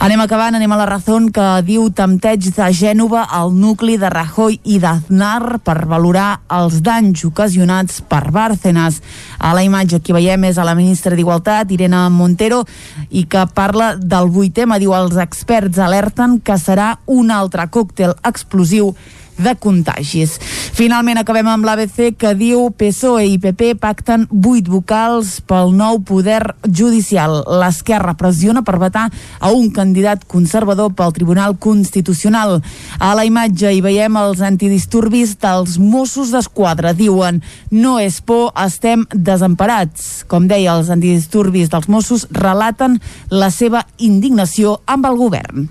Anem 0.00 0.20
acabant, 0.20 0.54
anem 0.54 0.72
a 0.72 0.78
la 0.80 0.86
raó 0.86 1.18
que 1.34 1.46
diu 1.66 1.88
tempteig 1.90 2.50
de 2.54 2.66
Gènova 2.76 3.24
al 3.30 3.52
nucli 3.56 3.96
de 3.98 4.08
Rajoy 4.12 4.60
i 4.64 4.78
d'Aznar 4.78 5.58
per 5.64 5.86
valorar 5.90 6.42
els 6.52 6.80
danys 6.84 7.24
ocasionats 7.26 8.00
per 8.06 8.30
Bárcenas. 8.30 9.00
A 9.38 9.54
la 9.56 9.64
imatge 9.64 10.00
que 10.04 10.14
veiem 10.14 10.44
és 10.50 10.58
a 10.58 10.66
la 10.66 10.76
ministra 10.78 11.16
d'Igualtat, 11.16 11.72
Irene 11.72 12.02
Montero, 12.12 12.62
i 13.10 13.24
que 13.24 13.46
parla 13.54 13.94
del 13.96 14.30
vuit 14.30 14.54
tema. 14.54 14.78
Diu, 14.78 14.94
els 14.94 15.16
experts 15.20 15.80
alerten 15.80 16.38
que 16.44 16.58
serà 16.60 16.92
un 17.06 17.30
altre 17.30 17.66
còctel 17.70 18.14
explosiu 18.30 18.94
de 19.42 19.54
contagis. 19.58 20.36
Finalment 20.76 21.20
acabem 21.20 21.48
amb 21.50 21.66
l'ABC 21.66 22.14
que 22.20 22.34
diu 22.38 22.68
PSOE 22.76 23.26
i 23.32 23.38
PP 23.40 23.74
pacten 23.80 24.26
vuit 24.30 24.68
vocals 24.68 25.38
pel 25.48 25.74
nou 25.76 26.00
poder 26.06 26.40
judicial. 26.66 27.40
L'esquerra 27.60 28.14
pressiona 28.18 28.62
per 28.66 28.78
vetar 28.80 29.08
a 29.40 29.52
un 29.52 29.70
candidat 29.74 30.26
conservador 30.30 30.92
pel 30.96 31.14
Tribunal 31.16 31.56
Constitucional. 31.58 32.60
A 32.98 33.12
la 33.16 33.24
imatge 33.28 33.72
hi 33.72 33.82
veiem 33.84 34.16
els 34.20 34.42
antidisturbis 34.44 35.36
dels 35.40 35.78
Mossos 35.80 36.32
d'Esquadra. 36.34 36.92
Diuen, 36.96 37.40
no 37.70 37.98
és 38.00 38.20
por, 38.20 38.50
estem 38.60 39.06
desemparats. 39.14 40.24
Com 40.30 40.48
deia, 40.50 40.76
els 40.76 40.90
antidisturbis 40.92 41.70
dels 41.72 41.88
Mossos 41.90 42.26
relaten 42.34 42.98
la 43.30 43.50
seva 43.54 43.84
indignació 43.98 44.78
amb 44.90 45.08
el 45.08 45.18
govern. 45.20 45.68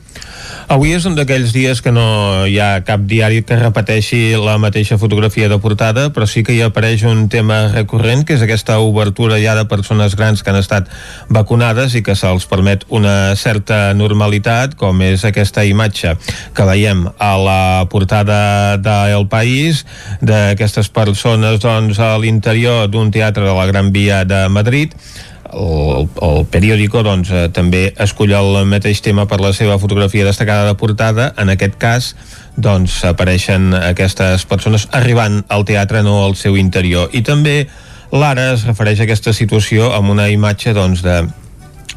Avui 0.69 0.93
és 0.95 1.05
un 1.09 1.15
d'aquells 1.17 1.53
dies 1.55 1.81
que 1.81 1.93
no 1.93 2.45
hi 2.47 2.59
ha 2.61 2.83
cap 2.85 3.05
diari 3.09 3.41
que 3.45 3.58
repeteixi 3.59 4.33
la 4.39 4.57
mateixa 4.61 4.97
fotografia 4.97 5.49
de 5.51 5.57
portada, 5.61 6.07
però 6.15 6.25
sí 6.27 6.43
que 6.43 6.55
hi 6.55 6.61
apareix 6.65 7.03
un 7.07 7.27
tema 7.29 7.59
recurrent, 7.73 8.25
que 8.25 8.37
és 8.37 8.43
aquesta 8.45 8.79
obertura 8.79 9.39
ja 9.41 9.55
de 9.57 9.65
persones 9.69 10.15
grans 10.19 10.43
que 10.43 10.53
han 10.53 10.59
estat 10.59 10.89
vacunades 11.29 11.95
i 11.95 12.03
que 12.05 12.15
se'ls 12.17 12.47
permet 12.49 12.85
una 12.89 13.35
certa 13.39 13.93
normalitat, 13.93 14.75
com 14.79 15.03
és 15.05 15.25
aquesta 15.27 15.65
imatge 15.67 16.15
que 16.55 16.67
veiem 16.67 17.05
a 17.17 17.31
la 17.37 17.63
portada 17.91 18.77
del 18.81 19.27
País, 19.29 19.85
d'aquestes 20.21 20.89
persones 20.89 21.59
doncs, 21.63 21.99
a 21.99 22.15
l'interior 22.17 22.87
d'un 22.89 23.11
teatre 23.11 23.45
de 23.45 23.55
la 23.55 23.67
Gran 23.69 23.91
Via 23.93 24.23
de 24.25 24.47
Madrid, 24.49 24.95
el, 25.53 26.07
el 26.25 26.45
periòdico 26.51 27.03
doncs, 27.05 27.31
eh, 27.31 27.47
també 27.53 27.89
escull 27.99 28.33
el 28.37 28.57
mateix 28.69 29.01
tema 29.05 29.25
per 29.29 29.39
la 29.41 29.53
seva 29.53 29.79
fotografia 29.81 30.25
destacada 30.27 30.67
de 30.69 30.77
portada. 30.79 31.31
En 31.37 31.49
aquest 31.49 31.77
cas 31.81 32.13
doncs 32.57 33.01
apareixen 33.07 33.73
aquestes 33.73 34.45
persones 34.49 34.87
arribant 34.91 35.43
al 35.49 35.65
teatre 35.65 36.03
no 36.03 36.23
al 36.23 36.35
seu 36.35 36.57
interior. 36.57 37.09
I 37.13 37.23
també 37.25 37.67
l'ara 38.11 38.51
es 38.53 38.65
refereix 38.67 39.01
a 39.01 39.07
aquesta 39.07 39.33
situació 39.33 39.93
amb 39.95 40.09
una 40.09 40.29
imatge 40.33 40.73
doncs, 40.73 41.03
de 41.05 41.21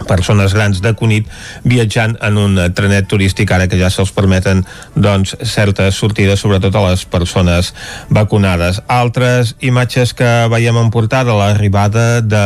persones 0.09 0.55
grans 0.55 0.81
de 0.83 0.93
Cunit 0.99 1.29
viatjant 1.65 2.17
en 2.21 2.39
un 2.41 2.59
trenet 2.77 3.09
turístic 3.11 3.51
ara 3.53 3.69
que 3.69 3.79
ja 3.81 3.91
se'ls 3.93 4.13
permeten 4.15 4.65
doncs, 4.95 5.37
certes 5.43 5.99
sortides, 5.99 6.41
sobretot 6.41 6.75
a 6.77 6.85
les 6.91 7.05
persones 7.05 7.73
vacunades. 8.11 8.83
Altres 8.89 9.55
imatges 9.61 10.15
que 10.15 10.31
veiem 10.53 10.79
en 10.81 10.91
portada, 10.95 11.37
l'arribada 11.37 12.21
de 12.21 12.45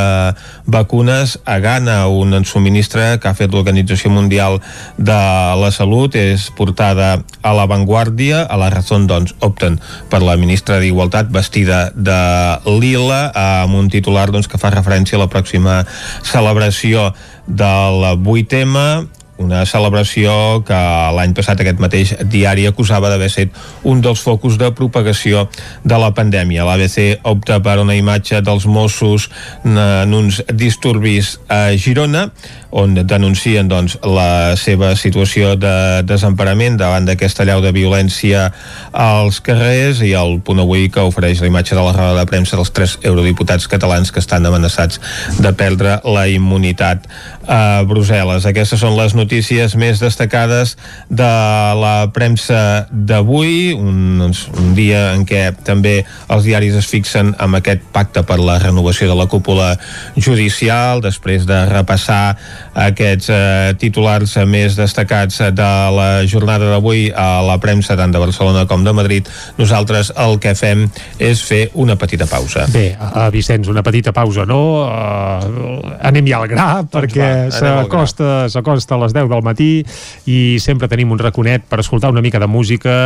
vacunes 0.66 1.38
a 1.44 1.58
Ghana, 1.58 2.06
un 2.08 2.44
subministre 2.44 3.16
que 3.20 3.28
ha 3.28 3.36
fet 3.38 3.52
l'Organització 3.52 4.10
Mundial 4.12 4.60
de 4.96 5.20
la 5.60 5.70
Salut, 5.74 6.14
és 6.16 6.50
portada 6.56 7.16
a 7.42 7.54
l'avantguàrdia, 7.56 8.44
a 8.44 8.58
la 8.60 8.70
raó 8.72 8.84
doncs 9.06 9.34
opten 9.42 9.80
per 10.10 10.20
la 10.22 10.36
ministra 10.38 10.78
d'Igualtat 10.80 11.30
vestida 11.32 11.90
de 11.94 12.18
lila 12.78 13.30
amb 13.34 13.74
un 13.78 13.90
titular 13.90 14.28
doncs, 14.30 14.48
que 14.48 14.60
fa 14.62 14.70
referència 14.74 15.18
a 15.18 15.24
la 15.24 15.30
pròxima 15.32 15.82
celebració 16.22 17.10
del 17.46 18.22
8M 18.22 19.08
una 19.42 19.64
celebració 19.68 20.62
que 20.66 20.78
l'any 21.16 21.34
passat 21.36 21.60
aquest 21.60 21.80
mateix 21.82 22.14
diari 22.32 22.66
acusava 22.68 23.10
d'haver 23.12 23.28
set 23.32 23.56
un 23.84 24.00
dels 24.04 24.22
focus 24.24 24.56
de 24.60 24.70
propagació 24.76 25.46
de 25.84 25.98
la 26.00 26.12
pandèmia. 26.16 26.64
L'ABC 26.64 27.26
opta 27.28 27.60
per 27.64 27.78
una 27.82 27.96
imatge 27.96 28.40
dels 28.44 28.66
Mossos 28.66 29.28
en 29.64 30.14
uns 30.16 30.40
disturbis 30.52 31.36
a 31.52 31.76
Girona, 31.76 32.30
on 32.76 32.96
denuncien 33.08 33.68
doncs, 33.68 33.96
la 34.04 34.56
seva 34.60 34.90
situació 34.98 35.54
de 35.56 36.02
desemparament 36.04 36.76
davant 36.80 37.06
d'aquesta 37.08 37.46
llau 37.48 37.62
de 37.64 37.72
violència 37.72 38.50
als 38.92 39.40
carrers 39.44 40.02
i 40.04 40.12
el 40.18 40.40
punt 40.44 40.60
avui 40.60 40.90
que 40.92 41.04
ofereix 41.04 41.40
la 41.40 41.48
imatge 41.48 41.76
de 41.76 41.84
la 41.84 41.94
roda 41.96 42.18
de 42.18 42.26
premsa 42.28 42.58
dels 42.58 42.72
tres 42.76 42.98
eurodiputats 43.02 43.68
catalans 43.70 44.12
que 44.12 44.20
estan 44.20 44.44
amenaçats 44.48 45.00
de 45.40 45.52
perdre 45.56 46.00
la 46.04 46.26
immunitat 46.28 47.06
a 47.46 47.84
Brussel·les. 47.88 48.44
Aquestes 48.50 48.82
són 48.82 48.96
les 48.98 49.14
notícies 49.14 49.25
notícies 49.26 49.74
més 49.74 49.98
destacades 49.98 50.76
de 51.10 51.26
la 51.80 52.08
premsa 52.14 52.86
d'avui, 52.90 53.74
un, 53.74 54.20
doncs, 54.22 54.44
un 54.54 54.70
dia 54.76 55.10
en 55.16 55.24
què 55.26 55.50
també 55.66 55.98
els 56.30 56.46
diaris 56.46 56.76
es 56.78 56.86
fixen 56.86 57.34
amb 57.42 57.58
aquest 57.58 57.82
pacte 57.94 58.22
per 58.26 58.38
la 58.38 58.60
renovació 58.62 59.08
de 59.10 59.16
la 59.18 59.26
cúpula 59.30 59.72
judicial, 60.14 61.02
després 61.02 61.46
de 61.48 61.58
repassar 61.72 62.36
aquests 62.86 63.32
eh, 63.32 63.74
titulars 63.80 64.36
més 64.46 64.78
destacats 64.78 65.42
de 65.56 65.70
la 65.96 66.08
jornada 66.30 66.70
d'avui 66.70 67.08
a 67.10 67.42
la 67.46 67.58
premsa 67.62 67.98
tant 67.98 68.14
de 68.14 68.22
Barcelona 68.22 68.66
com 68.70 68.84
de 68.86 68.94
Madrid, 68.94 69.26
nosaltres 69.58 70.12
el 70.22 70.38
que 70.42 70.54
fem 70.54 70.86
és 71.18 71.42
fer 71.42 71.64
una 71.74 71.98
petita 71.98 72.28
pausa. 72.30 72.68
Bé, 72.70 72.92
uh, 72.94 73.26
Vicenç, 73.34 73.66
una 73.72 73.82
petita 73.86 74.14
pausa, 74.14 74.46
no? 74.46 74.62
Uh, 74.86 75.96
anem 76.06 76.30
ja 76.30 76.38
al 76.38 76.48
gra, 76.52 76.68
perquè 76.92 77.30
s'acosta 77.50 78.46
s'acosta 78.52 78.96
a 78.96 79.02
les 79.04 79.15
10 79.16 79.30
del 79.32 79.44
matí 79.46 79.70
i 80.30 80.38
sempre 80.62 80.88
tenim 80.92 81.12
un 81.14 81.20
raconet 81.20 81.66
per 81.68 81.80
escoltar 81.82 82.12
una 82.12 82.22
mica 82.24 82.40
de 82.42 82.48
música 82.50 82.96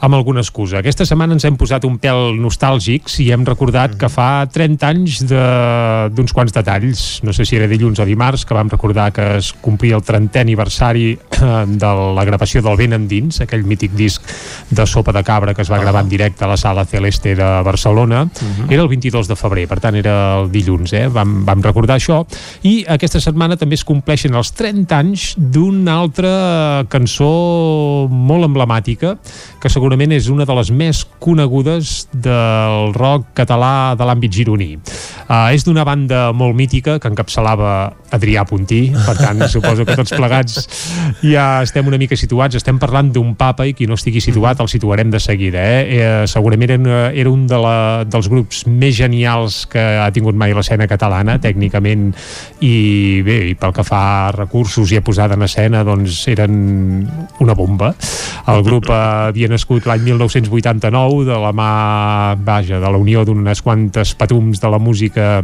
amb 0.00 0.14
alguna 0.14 0.42
excusa. 0.44 0.80
Aquesta 0.80 1.06
setmana 1.08 1.36
ens 1.36 1.46
hem 1.48 1.58
posat 1.58 1.84
un 1.88 1.98
pèl 2.00 2.38
nostàlgics 2.38 3.18
i 3.24 3.30
hem 3.34 3.44
recordat 3.48 3.96
que 3.98 4.10
fa 4.12 4.46
30 4.46 4.88
anys 4.88 5.20
d'uns 5.28 6.34
quants 6.34 6.54
detalls. 6.54 7.06
No 7.26 7.34
sé 7.36 7.46
si 7.48 7.58
era 7.58 7.68
dilluns 7.70 8.00
o 8.00 8.06
dimarts, 8.08 8.46
que 8.46 8.56
vam 8.56 8.70
recordar 8.70 9.10
que 9.12 9.26
es 9.38 9.52
complia 9.64 9.98
el 9.98 10.04
30è 10.06 10.44
aniversari 10.44 11.10
de 11.38 11.92
la 12.16 12.24
gravació 12.26 12.62
del 12.64 12.78
Vent 12.78 12.96
Endins, 12.96 13.42
aquell 13.44 13.66
mític 13.66 13.94
disc 13.98 14.24
de 14.70 14.86
Sopa 14.86 15.12
de 15.14 15.22
Cabra 15.26 15.54
que 15.54 15.62
es 15.62 15.70
va 15.70 15.78
gravar 15.78 16.02
en 16.04 16.08
directe 16.10 16.44
a 16.44 16.48
la 16.48 16.56
Sala 16.56 16.84
Celeste 16.84 17.34
de 17.36 17.48
Barcelona. 17.66 18.26
Era 18.68 18.82
el 18.82 18.88
22 18.88 19.28
de 19.28 19.36
febrer, 19.36 19.66
per 19.68 19.80
tant 19.80 19.96
era 19.98 20.14
el 20.38 20.50
dilluns, 20.52 20.92
eh? 20.94 21.06
Vam, 21.12 21.42
vam 21.46 21.62
recordar 21.64 21.98
això. 21.98 22.22
I 22.62 22.84
aquesta 22.88 23.20
setmana 23.22 23.58
també 23.58 23.78
es 23.78 23.84
compleixen 23.86 24.36
els 24.38 24.52
30 24.56 24.98
anys 24.98 25.28
d'una 25.52 25.94
altra 26.02 26.32
cançó 26.92 27.28
molt 28.08 28.46
emblemàtica, 28.48 29.14
que 29.58 29.70
segurament 29.72 30.12
és 30.14 30.28
una 30.32 30.46
de 30.48 30.56
les 30.58 30.70
més 30.74 31.04
conegudes 31.22 32.08
del 32.12 32.92
rock 32.96 33.32
català 33.38 33.94
de 33.98 34.06
l'àmbit 34.06 34.34
gironí. 34.34 34.74
Uh, 35.28 35.50
és 35.52 35.64
d'una 35.66 35.84
banda 35.84 36.28
molt 36.32 36.56
mítica 36.56 36.98
que 36.98 37.10
encapçalava 37.10 37.92
Adrià 38.14 38.44
Puntí, 38.48 38.88
per 39.06 39.16
tant 39.18 39.42
suposo 39.52 39.84
que 39.84 39.96
tots 39.98 40.14
plegats 40.16 40.62
ja 41.22 41.62
estem 41.64 41.88
una 41.88 41.98
mica 42.00 42.16
situats, 42.16 42.56
estem 42.56 42.78
parlant 42.80 43.10
d'un 43.12 43.34
papa 43.38 43.66
i 43.68 43.74
qui 43.76 43.88
no 43.88 43.98
estigui 43.98 44.22
situat 44.24 44.60
el 44.64 44.70
situarem 44.72 45.12
de 45.12 45.20
seguida. 45.20 45.60
Eh? 45.60 45.98
Eh, 45.98 46.26
segurament 46.30 46.76
era, 46.76 47.00
era 47.12 47.32
un 47.32 47.46
de 47.50 47.60
la, 47.60 47.76
dels 48.08 48.30
grups 48.32 48.64
més 48.68 48.96
genials 48.96 49.64
que 49.70 49.82
ha 50.02 50.08
tingut 50.14 50.38
mai 50.38 50.54
l'escena 50.56 50.88
catalana, 50.90 51.38
tècnicament, 51.42 52.10
i 52.64 52.74
bé, 53.26 53.38
i 53.52 53.56
pel 53.58 53.74
que 53.76 53.84
fa 53.86 54.02
a 54.28 54.32
recursos 54.34 54.92
i 54.92 54.98
a 55.00 55.04
posada 55.04 55.37
en 55.38 55.46
escena, 55.46 55.84
doncs 55.86 56.24
eren 56.28 57.06
una 57.40 57.54
bomba. 57.54 57.92
El 58.48 58.64
grup 58.66 58.90
havia 58.92 59.48
nascut 59.50 59.86
l'any 59.88 60.04
1989 60.10 61.24
de 61.28 61.38
la 61.38 61.54
mà, 61.54 61.70
vaja, 62.44 62.82
de 62.82 62.90
la 62.90 63.00
unió 63.00 63.24
d'unes 63.24 63.62
quantes 63.62 64.14
patums 64.18 64.60
de 64.60 64.74
la 64.74 64.82
música 64.82 65.38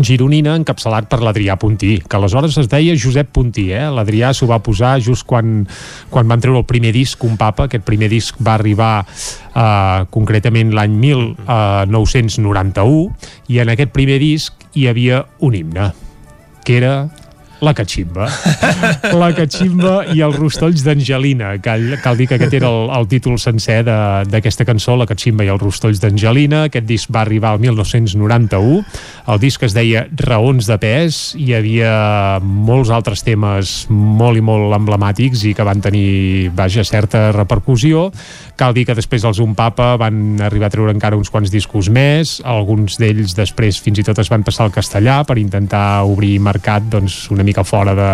gironina 0.00 0.54
encapçalat 0.56 1.04
per 1.10 1.18
l'Adrià 1.20 1.58
Puntí, 1.60 1.98
que 2.08 2.16
aleshores 2.16 2.56
es 2.60 2.68
deia 2.70 2.94
Josep 2.96 3.28
Puntí, 3.34 3.72
eh? 3.76 3.90
l'Adrià 3.92 4.32
s'ho 4.32 4.46
va 4.48 4.62
posar 4.64 4.94
just 5.04 5.26
quan, 5.28 5.66
quan 6.10 6.28
van 6.28 6.40
treure 6.40 6.58
el 6.62 6.66
primer 6.68 6.92
disc, 6.96 7.24
un 7.28 7.36
papa, 7.40 7.64
aquest 7.68 7.84
primer 7.84 8.08
disc 8.12 8.36
va 8.40 8.54
arribar 8.56 9.04
eh, 9.04 10.04
concretament 10.14 10.72
l'any 10.72 10.92
1991 11.04 13.12
i 13.52 13.60
en 13.62 13.68
aquest 13.74 13.92
primer 13.92 14.18
disc 14.22 14.52
hi 14.72 14.88
havia 14.88 15.24
un 15.44 15.54
himne 15.58 15.92
que 16.64 16.76
era 16.78 16.94
la 17.62 17.74
catximba. 17.74 18.26
La 19.22 19.30
catximba 19.36 19.92
i 20.10 20.22
els 20.24 20.34
rostolls 20.34 20.82
d'Angelina. 20.82 21.52
Cal, 21.62 21.94
cal 22.02 22.18
dir 22.18 22.26
que 22.26 22.36
aquest 22.36 22.56
era 22.58 22.68
el, 22.68 22.88
el 22.96 23.06
títol 23.10 23.38
sencer 23.38 23.82
d'aquesta 23.86 24.66
cançó, 24.66 24.96
La 24.98 25.06
catximba 25.06 25.46
i 25.46 25.50
els 25.52 25.62
rostolls 25.62 26.00
d'Angelina. 26.02 26.64
Aquest 26.68 26.88
disc 26.88 27.12
va 27.14 27.22
arribar 27.22 27.52
al 27.52 27.62
1991. 27.62 28.80
El 29.30 29.42
disc 29.42 29.62
es 29.62 29.76
deia 29.76 30.06
Raons 30.24 30.66
de 30.66 30.78
pes. 30.82 31.20
Hi 31.38 31.52
havia 31.54 31.92
molts 32.42 32.90
altres 32.90 33.22
temes 33.22 33.74
molt 33.90 34.40
i 34.40 34.44
molt 34.44 34.74
emblemàtics 34.80 35.46
i 35.46 35.54
que 35.54 35.66
van 35.66 35.82
tenir, 35.84 36.50
vaja, 36.58 36.82
certa 36.88 37.28
repercussió. 37.36 38.08
Cal 38.58 38.74
dir 38.74 38.86
que 38.88 38.98
després 38.98 39.24
els 39.28 39.38
Un 39.42 39.54
Papa 39.58 39.94
van 40.00 40.40
arribar 40.42 40.68
a 40.68 40.74
treure 40.74 40.92
encara 40.94 41.18
uns 41.18 41.30
quants 41.30 41.50
discos 41.52 41.88
més. 41.92 42.40
Alguns 42.42 42.98
d'ells 42.98 43.36
després 43.38 43.78
fins 43.82 44.02
i 44.02 44.06
tot 44.06 44.18
es 44.22 44.30
van 44.32 44.42
passar 44.46 44.66
al 44.66 44.74
castellà 44.74 45.22
per 45.28 45.38
intentar 45.38 46.02
obrir 46.08 46.36
mercat 46.42 46.90
doncs, 46.90 47.24
una 47.30 47.42
mica 47.46 47.51
fora 47.60 47.92
de, 47.92 48.08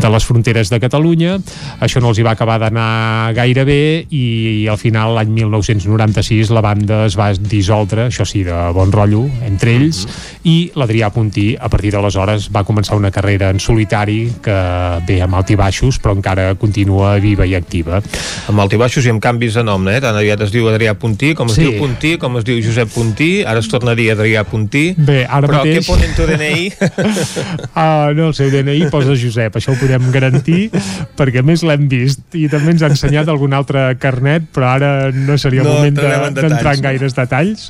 de 0.00 0.08
les 0.08 0.24
fronteres 0.24 0.72
de 0.72 0.80
Catalunya. 0.80 1.36
Això 1.84 2.00
no 2.00 2.08
els 2.08 2.18
hi 2.18 2.24
va 2.24 2.32
acabar 2.32 2.56
d'anar 2.62 3.34
gaire 3.36 3.66
bé 3.68 4.06
i 4.08 4.64
al 4.72 4.80
final 4.80 5.12
l'any 5.18 5.28
1996 5.36 6.48
la 6.56 6.64
banda 6.64 7.02
es 7.04 7.18
va 7.20 7.28
dissoldre, 7.36 8.08
això 8.08 8.24
sí, 8.24 8.40
de 8.48 8.56
bon 8.72 8.92
rotllo, 8.92 9.26
entre 9.44 9.76
ells, 9.76 10.06
i 10.48 10.70
l'Adrià 10.74 11.12
Puntí 11.12 11.52
a 11.60 11.68
partir 11.68 11.92
d'aleshores 11.92 12.48
va 12.54 12.64
començar 12.64 12.96
una 12.96 13.12
carrera 13.12 13.50
en 13.52 13.60
solitari 13.60 14.30
que 14.42 14.56
bé 15.04 15.20
amb 15.20 15.36
alt 15.36 15.52
i 15.52 15.58
baixos 15.60 16.00
però 16.00 16.16
encara 16.16 16.54
continua 16.56 17.18
viva 17.20 17.44
i 17.44 17.54
activa. 17.58 18.00
Amb 18.48 18.64
alt 18.64 18.72
i 18.72 18.80
i 18.80 19.10
amb 19.10 19.20
canvis 19.20 19.54
de 19.54 19.62
nom, 19.66 19.84
eh? 19.88 20.00
Tan 20.00 20.16
aviat 20.16 20.40
es 20.46 20.52
diu 20.54 20.68
Adrià 20.70 20.94
Puntí, 20.94 21.34
com 21.34 21.48
es 21.48 21.54
Sí. 21.58 21.64
diu 21.66 21.78
Puntí, 21.78 22.16
com 22.18 22.36
es 22.38 22.44
diu 22.44 22.60
Josep 22.62 22.88
Puntí, 22.94 23.44
ara 23.44 23.60
es 23.60 23.68
torna 23.68 23.92
a 23.92 23.94
dir 23.94 24.10
Adrià 24.12 24.44
Puntí. 24.44 24.94
Bé, 24.96 25.24
ara 25.28 25.46
Però 25.46 25.58
mateix... 25.62 25.84
què 25.84 25.86
pone 25.86 26.04
en 26.04 26.14
tu 26.14 26.26
DNI? 26.26 26.72
Ah, 27.74 28.12
no, 28.14 28.32
seu 28.32 28.50
DNI 28.54 28.88
posa 28.94 29.16
Josep, 29.18 29.58
això 29.58 29.74
ho 29.74 29.78
podem 29.80 30.06
garantir, 30.14 30.70
perquè 31.18 31.42
més 31.44 31.64
l'hem 31.66 31.88
vist 31.90 32.22
i 32.38 32.46
també 32.52 32.72
ens 32.76 32.84
ha 32.86 32.90
ensenyat 32.94 33.28
algun 33.32 33.52
altre 33.56 33.90
carnet, 34.02 34.46
però 34.54 34.70
ara 34.76 34.92
no 35.12 35.36
seria 35.38 35.62
el 35.64 35.68
No 35.68 35.76
moment 35.80 35.98
de- 35.98 36.06
d'entrar 36.06 36.48
detalls, 36.54 36.78
en 36.78 36.82
gaires 36.88 37.14
detalls, 37.18 37.68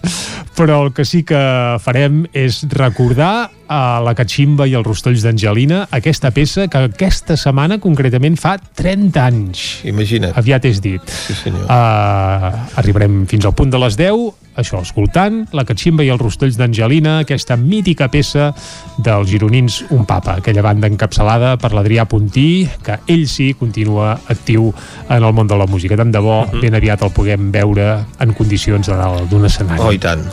però 0.55 0.83
el 0.87 0.93
que 0.95 1.05
sí 1.09 1.23
que 1.27 1.41
farem 1.83 2.25
és 2.33 2.63
recordar 2.75 3.51
a 3.67 3.99
la 4.05 4.13
Catximba 4.15 4.67
i 4.69 4.75
els 4.77 4.85
rostolls 4.87 5.23
d'Angelina 5.25 5.87
aquesta 5.97 6.31
peça 6.37 6.67
que 6.69 6.83
aquesta 6.91 7.37
setmana 7.41 7.79
concretament 7.81 8.37
fa 8.39 8.59
30 8.61 9.25
anys. 9.25 9.63
Imagina't. 9.89 10.35
Aviat 10.37 10.67
és 10.69 10.83
dit. 10.85 11.01
Sí, 11.09 11.33
senyor. 11.39 11.65
Uh, 11.65 12.51
arribarem 12.79 13.23
fins 13.31 13.47
al 13.49 13.55
punt 13.57 13.73
de 13.73 13.81
les 13.81 13.97
10 13.97 14.44
això, 14.57 14.81
escoltant 14.83 15.43
la 15.57 15.65
Catximba 15.67 16.05
i 16.05 16.11
els 16.13 16.21
rostolls 16.23 16.59
d'Angelina, 16.59 17.19
aquesta 17.25 17.57
mítica 17.61 18.09
peça 18.13 18.51
dels 18.99 19.29
gironins 19.31 19.83
Un 19.95 20.05
Papa, 20.09 20.39
aquella 20.39 20.65
banda 20.65 20.91
encapçalada 20.91 21.57
per 21.61 21.73
l'Adrià 21.75 22.07
Puntí, 22.11 22.67
que 22.85 22.99
ell 23.11 23.27
sí 23.31 23.53
continua 23.59 24.15
actiu 24.33 24.71
en 25.09 25.21
el 25.23 25.33
món 25.35 25.51
de 25.51 25.59
la 25.59 25.69
música. 25.71 25.99
Tant 25.99 26.13
de 26.15 26.23
bo, 26.23 26.43
ben 26.61 26.75
aviat 26.79 27.03
el 27.05 27.13
puguem 27.15 27.51
veure 27.55 27.89
en 28.21 28.35
condicions 28.35 28.91
de 28.91 28.99
dalt 28.99 29.31
d'un 29.31 29.47
escenari. 29.51 29.83
Oh, 29.83 29.93
i 29.95 30.03
tant. 30.03 30.25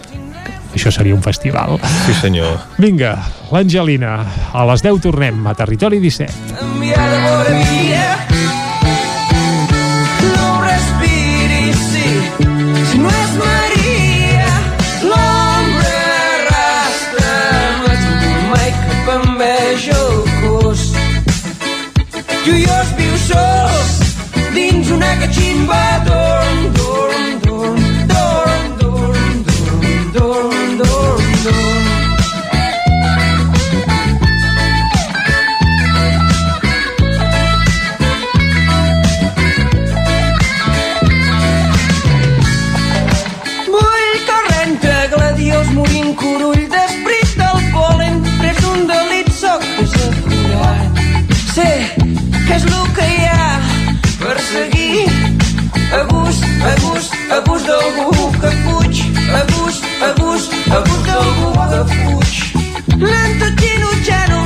Això 0.71 0.91
seria 0.93 1.15
un 1.15 1.23
festival. 1.23 1.75
Sí, 2.05 2.15
senyor. 2.15 2.55
Vinga, 2.79 3.17
l'Angelina. 3.51 4.15
A 4.55 4.65
les 4.71 4.85
10 4.85 5.03
tornem 5.03 5.47
a 5.47 5.55
Territori 5.57 5.99
17. 5.99 6.61
enviada 6.61 8.30
like 25.21 25.29
a 25.29 25.33
cheating. 25.33 26.20
abús 57.37 57.63
d'algú 57.63 58.31
que 58.41 58.51
fuig, 58.63 58.95
abús, 59.39 59.75
abús, 60.07 60.49
abús 60.77 61.01
d'algú 61.07 61.49
que 61.71 61.81
fuig. 61.93 62.33
Lento 62.99 63.47
Gino 63.59 63.89
Chano, 64.05 64.41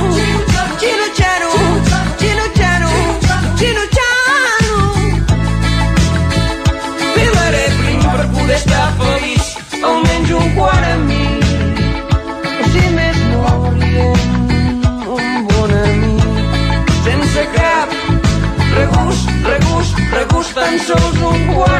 Gino 0.80 1.06
Chano, 1.18 1.50
Gino 2.20 2.46
Chano, 2.58 2.90
Gino 3.58 3.84
Chano. 3.96 4.78
Pilaré 7.14 7.64
prim 7.78 8.00
per 8.14 8.26
poder 8.34 8.56
estar 8.56 8.88
feliç, 9.00 9.44
almenys 9.82 10.30
un 10.30 10.54
quart 10.54 10.86
a 10.92 10.96
mi. 11.08 11.26
Si 12.70 12.84
més 12.96 13.18
no, 13.32 13.42
un 15.16 15.46
bon 15.48 15.72
amic, 15.82 16.22
sense 17.04 17.42
cap 17.56 17.88
regust, 18.76 19.28
regust, 19.50 19.94
regust, 20.12 20.54
tan 20.54 20.78
sols 20.86 21.20
un 21.32 21.46
quart 21.54 21.75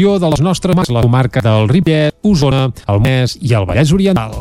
Una 0.00 0.08
porció 0.08 0.18
de 0.18 0.30
les 0.32 0.40
nostres 0.40 0.76
mans, 0.76 0.88
la 0.88 1.02
comarca 1.02 1.42
del 1.44 1.68
Ripollet, 1.68 2.14
Osona, 2.24 2.70
el 2.88 3.00
Mes 3.04 3.34
i 3.36 3.52
el 3.52 3.66
Vallès 3.68 3.90
Oriental. 3.92 4.32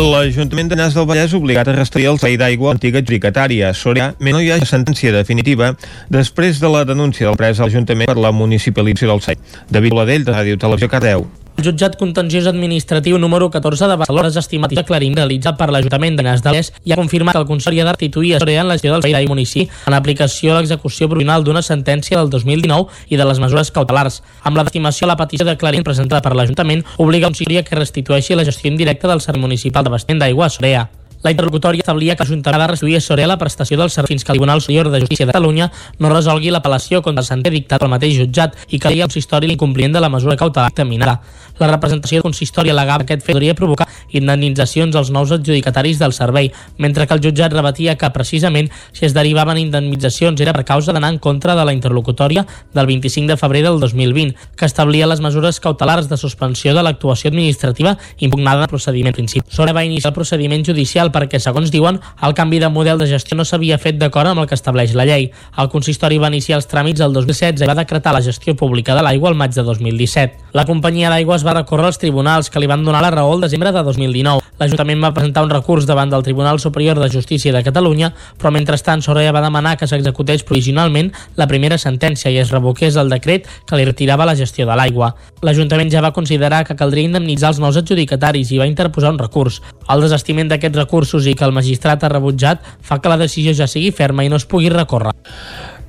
L'Ajuntament 0.00 0.70
de 0.70 0.78
Nas 0.80 0.96
del 0.96 1.04
Vallès 1.04 1.34
obligat 1.36 1.68
a 1.68 1.74
restaurar 1.76 2.14
el 2.14 2.22
servei 2.22 2.38
d'aigua 2.40 2.70
a 2.70 2.72
l'antiga 2.72 3.02
adjudicatària 3.02 3.74
Soria, 3.76 4.14
no 4.16 4.40
hi 4.40 4.48
ha 4.48 4.56
sentència 4.64 5.12
definitiva 5.12 5.74
després 6.08 6.62
de 6.62 6.72
la 6.72 6.86
denúncia 6.88 7.28
del 7.28 7.36
pres 7.36 7.60
a 7.60 7.68
l'Ajuntament 7.68 8.08
per 8.08 8.16
la 8.16 8.32
municipalització 8.32 9.12
del 9.12 9.20
servei. 9.20 9.44
David 9.68 9.98
Oladell, 9.98 10.24
de 10.24 10.38
Ràdio 10.38 10.56
Televisió 10.56 10.88
Cardeu. 10.88 11.28
Jutjat 11.60 11.96
contenciós 12.00 12.46
administratiu 12.46 13.18
número 13.18 13.50
14 13.50 13.88
de 13.88 13.96
Barcelona 13.96 14.28
ha 14.32 14.40
estimat 14.40 14.72
aclarint 14.72 15.16
realitzat 15.18 15.58
per 15.58 15.68
l'Ajuntament 15.68 16.16
de 16.16 16.24
Nas 16.24 16.40
de 16.40 16.48
Vallès 16.48 16.70
i 16.84 16.92
ha 16.92 16.98
confirmat 17.00 17.36
que 17.36 17.42
el 17.42 17.48
Consell 17.48 17.80
ha 17.80 17.84
de 17.84 17.92
restituir 17.92 18.34
a 18.36 18.38
Sorea 18.40 18.62
en 18.62 18.68
la 18.68 18.78
gestió 18.78 18.92
del 18.94 19.02
servei 19.02 19.16
d'aigua 19.18 19.34
municipi 19.34 19.68
en 19.86 19.96
aplicació 19.98 20.54
a 20.54 20.60
l'execució 20.60 21.08
provisional 21.08 21.44
d'una 21.44 21.62
sentència 21.62 22.16
del 22.16 22.30
2019 22.30 23.12
i 23.12 23.20
de 23.20 23.26
les 23.28 23.42
mesures 23.42 23.72
cautelars. 23.74 24.22
Amb 24.42 24.56
la 24.56 24.64
destimació, 24.64 25.08
la 25.10 25.18
petició 25.20 25.44
de 25.48 25.56
clarint 25.56 25.84
presentada 25.84 26.22
per 26.24 26.36
l'Ajuntament 26.36 26.86
obliga 26.98 27.28
a 27.28 27.34
un 27.34 27.36
que 27.36 27.76
restitueixi 27.76 28.34
la 28.34 28.44
gestió 28.48 28.70
indirecta 28.70 29.08
del 29.08 29.20
servei 29.20 29.42
municipal 29.42 29.84
d'abastament 29.84 30.24
d'aigua 30.24 30.46
a 30.46 30.50
Sorea. 30.50 30.88
La 31.22 31.30
interlocutòria 31.34 31.84
establia 31.84 32.14
que 32.16 32.24
l'Ajuntament 32.24 32.56
ha 32.56 32.64
de 32.64 32.70
restituir 32.70 32.96
a 32.96 33.00
Sorea 33.04 33.28
la 33.28 33.36
prestació 33.36 33.76
del 33.76 33.90
servei 33.92 34.14
fins 34.14 34.24
que 34.24 34.32
el 34.32 34.38
Tribunal 34.38 34.62
Superior 34.64 34.88
de 34.88 35.02
Justícia 35.02 35.26
de 35.26 35.32
Catalunya 35.34 35.66
no 36.00 36.08
resolgui 36.08 36.48
l'apel·lació 36.48 37.02
contra 37.04 37.20
el 37.20 37.28
sentent 37.28 37.52
dictat 37.52 37.82
pel 37.82 37.92
mateix 37.92 38.16
jutjat 38.16 38.56
i 38.72 38.80
que 38.80 38.88
hi 38.88 39.02
ha 39.02 39.08
consistori 39.10 39.50
l'incompliment 39.50 39.92
de 39.92 40.00
la 40.00 40.08
mesura 40.08 40.38
cautelar 40.40 40.70
determinada. 40.72 41.20
La 41.60 41.68
representació 41.68 42.22
consistori 42.24 42.72
al·legava 42.72 43.04
que 43.04 43.12
aquest 43.12 43.26
fet 43.26 43.36
podria 43.36 43.54
provocar 43.54 43.84
indemnitzacions 44.16 44.96
als 44.96 45.10
nous 45.12 45.28
adjudicataris 45.36 45.98
del 46.00 46.14
servei, 46.16 46.48
mentre 46.78 47.04
que 47.06 47.12
el 47.12 47.20
jutjat 47.20 47.52
rebatia 47.52 47.98
que, 48.00 48.08
precisament, 48.14 48.70
si 48.96 49.04
es 49.04 49.12
derivaven 49.12 49.60
indemnitzacions 49.60 50.40
era 50.40 50.54
per 50.56 50.64
causa 50.64 50.94
d'anar 50.96 51.12
en 51.12 51.18
contra 51.20 51.54
de 51.54 51.66
la 51.68 51.76
interlocutòria 51.76 52.46
del 52.72 52.88
25 52.88 53.28
de 53.28 53.36
febrer 53.36 53.62
del 53.66 53.76
2020, 53.78 54.48
que 54.56 54.64
establia 54.64 55.06
les 55.06 55.20
mesures 55.20 55.60
cautelars 55.60 56.08
de 56.08 56.16
suspensió 56.16 56.72
de 56.72 56.82
l'actuació 56.82 57.28
administrativa 57.28 57.98
impugnada 58.24 58.64
el 58.64 58.72
procediment 58.72 59.12
principi. 59.12 59.44
Sora 59.52 59.76
va 59.76 59.84
iniciar 59.84 60.14
el 60.14 60.16
procediment 60.16 60.64
judicial 60.64 61.09
perquè, 61.14 61.40
segons 61.42 61.70
diuen, 61.70 62.00
el 62.22 62.34
canvi 62.34 62.60
de 62.62 62.68
model 62.72 62.98
de 62.98 63.08
gestió 63.10 63.36
no 63.36 63.44
s'havia 63.44 63.78
fet 63.78 63.98
d'acord 64.00 64.32
amb 64.32 64.42
el 64.42 64.48
que 64.50 64.58
estableix 64.58 64.94
la 64.94 65.06
llei. 65.08 65.30
El 65.58 65.70
consistori 65.72 66.18
va 66.18 66.30
iniciar 66.32 66.58
els 66.60 66.68
tràmits 66.70 67.02
el 67.04 67.12
2016 67.16 67.62
i 67.64 67.68
va 67.70 67.78
decretar 67.78 68.14
la 68.16 68.22
gestió 68.24 68.56
pública 68.56 68.94
de 68.94 69.02
l'aigua 69.06 69.30
al 69.30 69.38
maig 69.38 69.54
de 69.54 69.64
2017. 69.66 70.50
La 70.56 70.66
companyia 70.66 71.10
d'aigües 71.12 71.44
va 71.46 71.54
recórrer 71.58 71.90
als 71.90 72.00
tribunals 72.02 72.50
que 72.50 72.60
li 72.60 72.70
van 72.70 72.84
donar 72.84 73.02
la 73.04 73.12
raó 73.14 73.34
el 73.34 73.44
desembre 73.46 73.72
de 73.72 73.82
2019. 73.86 74.42
L'Ajuntament 74.60 75.00
va 75.00 75.12
presentar 75.16 75.44
un 75.46 75.50
recurs 75.50 75.86
davant 75.88 76.10
del 76.10 76.22
Tribunal 76.22 76.58
Superior 76.60 76.98
de 77.00 77.08
Justícia 77.08 77.52
de 77.52 77.62
Catalunya, 77.64 78.10
però 78.36 78.50
mentrestant 78.52 79.00
Soraya 79.00 79.32
va 79.32 79.40
demanar 79.44 79.76
que 79.78 79.86
s'executés 79.88 80.44
provisionalment 80.44 81.12
la 81.36 81.46
primera 81.48 81.78
sentència 81.78 82.32
i 82.32 82.36
es 82.42 82.50
revoqués 82.52 82.98
el 83.00 83.08
decret 83.08 83.48
que 83.66 83.78
li 83.78 83.86
retirava 83.88 84.26
la 84.28 84.36
gestió 84.36 84.66
de 84.68 84.76
l'aigua. 84.76 85.14
L'Ajuntament 85.46 85.88
ja 85.92 86.02
va 86.04 86.12
considerar 86.12 86.64
que 86.68 86.76
caldria 86.76 87.08
indemnitzar 87.08 87.54
els 87.54 87.60
nous 87.62 87.78
adjudicataris 87.80 88.50
i 88.52 88.60
va 88.60 88.68
interposar 88.68 89.14
un 89.14 89.22
recurs. 89.22 89.62
El 89.88 90.04
desestiment 90.04 90.50
d'aquests 90.50 90.82
recursos 91.00 91.26
i 91.26 91.34
que 91.34 91.44
el 91.44 91.52
magistrat 91.56 92.04
ha 92.04 92.12
rebutjat 92.12 92.60
fa 92.82 93.00
que 93.00 93.08
la 93.08 93.16
decisió 93.16 93.54
ja 93.56 93.66
sigui 93.66 93.90
ferma 93.90 94.24
i 94.24 94.28
no 94.28 94.36
es 94.36 94.44
pugui 94.44 94.68
recórrer. 94.68 95.12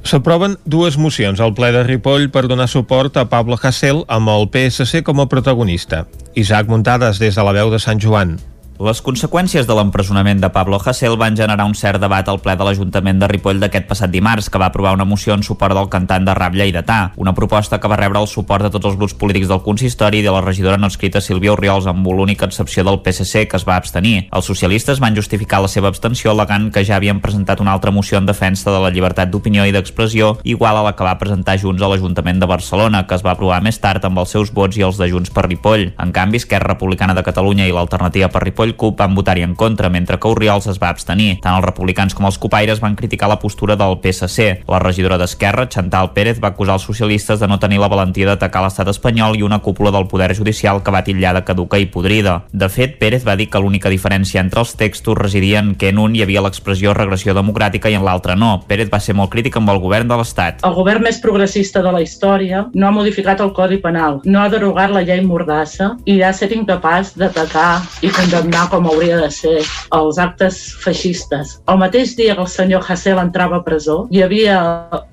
S'aproven 0.04 0.58
dues 0.66 0.98
mocions 0.98 1.40
al 1.40 1.54
ple 1.54 1.72
de 1.76 1.84
Ripoll 1.84 2.32
per 2.32 2.48
donar 2.48 2.68
suport 2.68 3.18
a 3.18 3.28
Pablo 3.30 3.58
Hasél 3.62 4.04
amb 4.08 4.30
el 4.30 4.48
PSC 4.50 5.04
com 5.04 5.20
a 5.20 5.28
protagonista. 5.28 6.08
Isaac 6.34 6.68
Muntades 6.68 7.20
des 7.20 7.36
de 7.36 7.44
la 7.44 7.54
veu 7.54 7.70
de 7.70 7.80
Sant 7.80 8.02
Joan. 8.02 8.40
Les 8.82 8.98
conseqüències 9.06 9.68
de 9.70 9.76
l'empresonament 9.78 10.40
de 10.42 10.50
Pablo 10.50 10.80
Hasél 10.82 11.14
van 11.14 11.36
generar 11.38 11.68
un 11.70 11.76
cert 11.78 12.02
debat 12.02 12.26
al 12.32 12.40
ple 12.42 12.56
de 12.58 12.66
l'Ajuntament 12.66 13.20
de 13.22 13.28
Ripoll 13.30 13.60
d'aquest 13.62 13.86
passat 13.86 14.10
dimarts, 14.10 14.48
que 14.50 14.58
va 14.58 14.72
aprovar 14.72 14.96
una 14.96 15.06
moció 15.06 15.36
en 15.36 15.44
suport 15.46 15.78
del 15.78 15.90
cantant 15.94 16.26
de 16.26 16.34
rap 16.34 16.56
lleidatà, 16.58 17.12
una 17.22 17.36
proposta 17.38 17.78
que 17.78 17.92
va 17.92 18.00
rebre 18.00 18.18
el 18.18 18.26
suport 18.32 18.66
de 18.66 18.72
tots 18.74 18.90
els 18.90 18.98
grups 18.98 19.14
polítics 19.14 19.52
del 19.52 19.62
consistori 19.62 20.24
i 20.24 20.26
de 20.26 20.34
la 20.34 20.42
regidora 20.42 20.80
no 20.82 20.90
escrita 20.90 21.22
Sílvia 21.22 21.54
Oriols 21.54 21.86
amb 21.92 22.10
l'única 22.10 22.48
excepció 22.50 22.82
del 22.88 22.98
PSC, 23.06 23.44
que 23.52 23.60
es 23.60 23.68
va 23.68 23.76
abstenir. 23.76 24.16
Els 24.32 24.50
socialistes 24.50 25.04
van 25.04 25.20
justificar 25.20 25.62
la 25.62 25.70
seva 25.70 25.94
abstenció 25.94 26.34
al·legant 26.34 26.72
que 26.74 26.82
ja 26.82 26.98
havien 26.98 27.22
presentat 27.22 27.62
una 27.62 27.78
altra 27.78 27.94
moció 27.94 28.18
en 28.18 28.26
defensa 28.26 28.74
de 28.74 28.82
la 28.82 28.90
llibertat 28.90 29.30
d'opinió 29.30 29.68
i 29.70 29.76
d'expressió, 29.78 30.40
igual 30.42 30.82
a 30.82 30.88
la 30.90 30.96
que 30.96 31.06
va 31.06 31.20
presentar 31.22 31.60
Junts 31.62 31.86
a 31.86 31.92
l'Ajuntament 31.94 32.42
de 32.42 32.50
Barcelona, 32.50 33.06
que 33.06 33.14
es 33.14 33.22
va 33.22 33.38
aprovar 33.38 33.62
més 33.62 33.78
tard 33.78 34.10
amb 34.10 34.26
els 34.26 34.34
seus 34.34 34.50
vots 34.50 34.82
i 34.82 34.90
els 34.90 34.98
de 34.98 35.12
Junts 35.14 35.30
per 35.30 35.46
Ripoll. 35.46 35.92
En 36.02 36.18
canvi, 36.18 36.42
Esquerra 36.42 36.74
Republicana 36.74 37.14
de 37.14 37.28
Catalunya 37.30 37.70
i 37.70 37.78
l'Alternativa 37.78 38.34
per 38.34 38.42
Ripoll 38.48 38.71
CUP 38.76 38.98
van 39.00 39.16
votar-hi 39.16 39.44
en 39.46 39.56
contra, 39.56 39.90
mentre 39.90 40.20
que 40.20 40.28
Oriols 40.28 40.68
es 40.72 40.80
va 40.82 40.90
abstenir. 40.90 41.40
Tant 41.42 41.58
els 41.58 41.66
republicans 41.66 42.16
com 42.18 42.28
els 42.30 42.38
copaires 42.42 42.82
van 42.84 42.96
criticar 42.96 43.30
la 43.30 43.40
postura 43.40 43.76
del 43.76 43.98
PSC. 44.04 44.64
La 44.68 44.80
regidora 44.80 45.18
d'Esquerra, 45.18 45.68
Chantal 45.70 46.12
Pérez, 46.14 46.40
va 46.42 46.52
acusar 46.54 46.78
els 46.80 46.88
socialistes 46.88 47.40
de 47.40 47.48
no 47.48 47.60
tenir 47.60 47.80
la 47.82 47.90
valentia 47.92 48.28
d'atacar 48.30 48.64
l'estat 48.66 48.92
espanyol 48.92 49.38
i 49.40 49.46
una 49.48 49.60
cúpula 49.60 49.92
del 49.92 50.08
poder 50.08 50.34
judicial 50.36 50.84
que 50.84 50.92
va 50.94 51.04
titllar 51.04 51.34
de 51.38 51.44
caduca 51.48 51.80
i 51.80 51.88
podrida. 51.92 52.42
De 52.52 52.70
fet, 52.70 52.98
Pérez 53.00 53.26
va 53.28 53.36
dir 53.36 53.50
que 53.50 53.60
l'única 53.60 53.90
diferència 53.90 54.42
entre 54.42 54.62
els 54.62 54.76
textos 54.78 55.18
residia 55.18 55.60
en 55.60 55.76
que 55.76 55.90
en 55.90 56.00
un 56.00 56.16
hi 56.16 56.24
havia 56.26 56.44
l'expressió 56.46 56.94
regressió 56.94 57.34
democràtica 57.38 57.90
i 57.90 57.98
en 57.98 58.06
l'altre 58.06 58.36
no. 58.36 58.54
Pérez 58.68 58.92
va 58.92 59.00
ser 59.00 59.16
molt 59.18 59.32
crític 59.34 59.58
amb 59.58 59.74
el 59.74 59.82
govern 59.82 60.10
de 60.12 60.20
l'Estat. 60.20 60.62
El 60.68 60.76
govern 60.78 61.06
més 61.08 61.22
progressista 61.24 61.82
de 61.82 61.92
la 61.96 62.04
història 62.04 62.66
no 62.74 62.88
ha 62.88 62.96
modificat 62.96 63.42
el 63.42 63.54
Codi 63.58 63.80
Penal, 63.82 64.22
no 64.26 64.42
ha 64.42 64.50
derogat 64.52 64.94
la 64.94 65.04
llei 65.08 65.24
Mordassa 65.26 65.96
i 66.06 66.20
ha 66.22 66.32
estat 66.36 66.54
incapaç 66.56 67.16
d'atacar 67.18 67.82
i 68.06 68.12
condemnar 68.14 68.51
com 68.72 68.88
hauria 68.88 69.18
de 69.18 69.30
ser 69.32 69.62
els 69.96 70.18
actes 70.20 70.60
feixistes. 70.84 71.58
El 71.72 71.80
mateix 71.82 72.16
dia 72.18 72.36
que 72.36 72.44
el 72.44 72.50
senyor 72.52 72.84
Hassel 72.88 73.20
entrava 73.22 73.60
a 73.60 73.64
presó, 73.64 74.08
hi 74.12 74.22
havia 74.26 74.58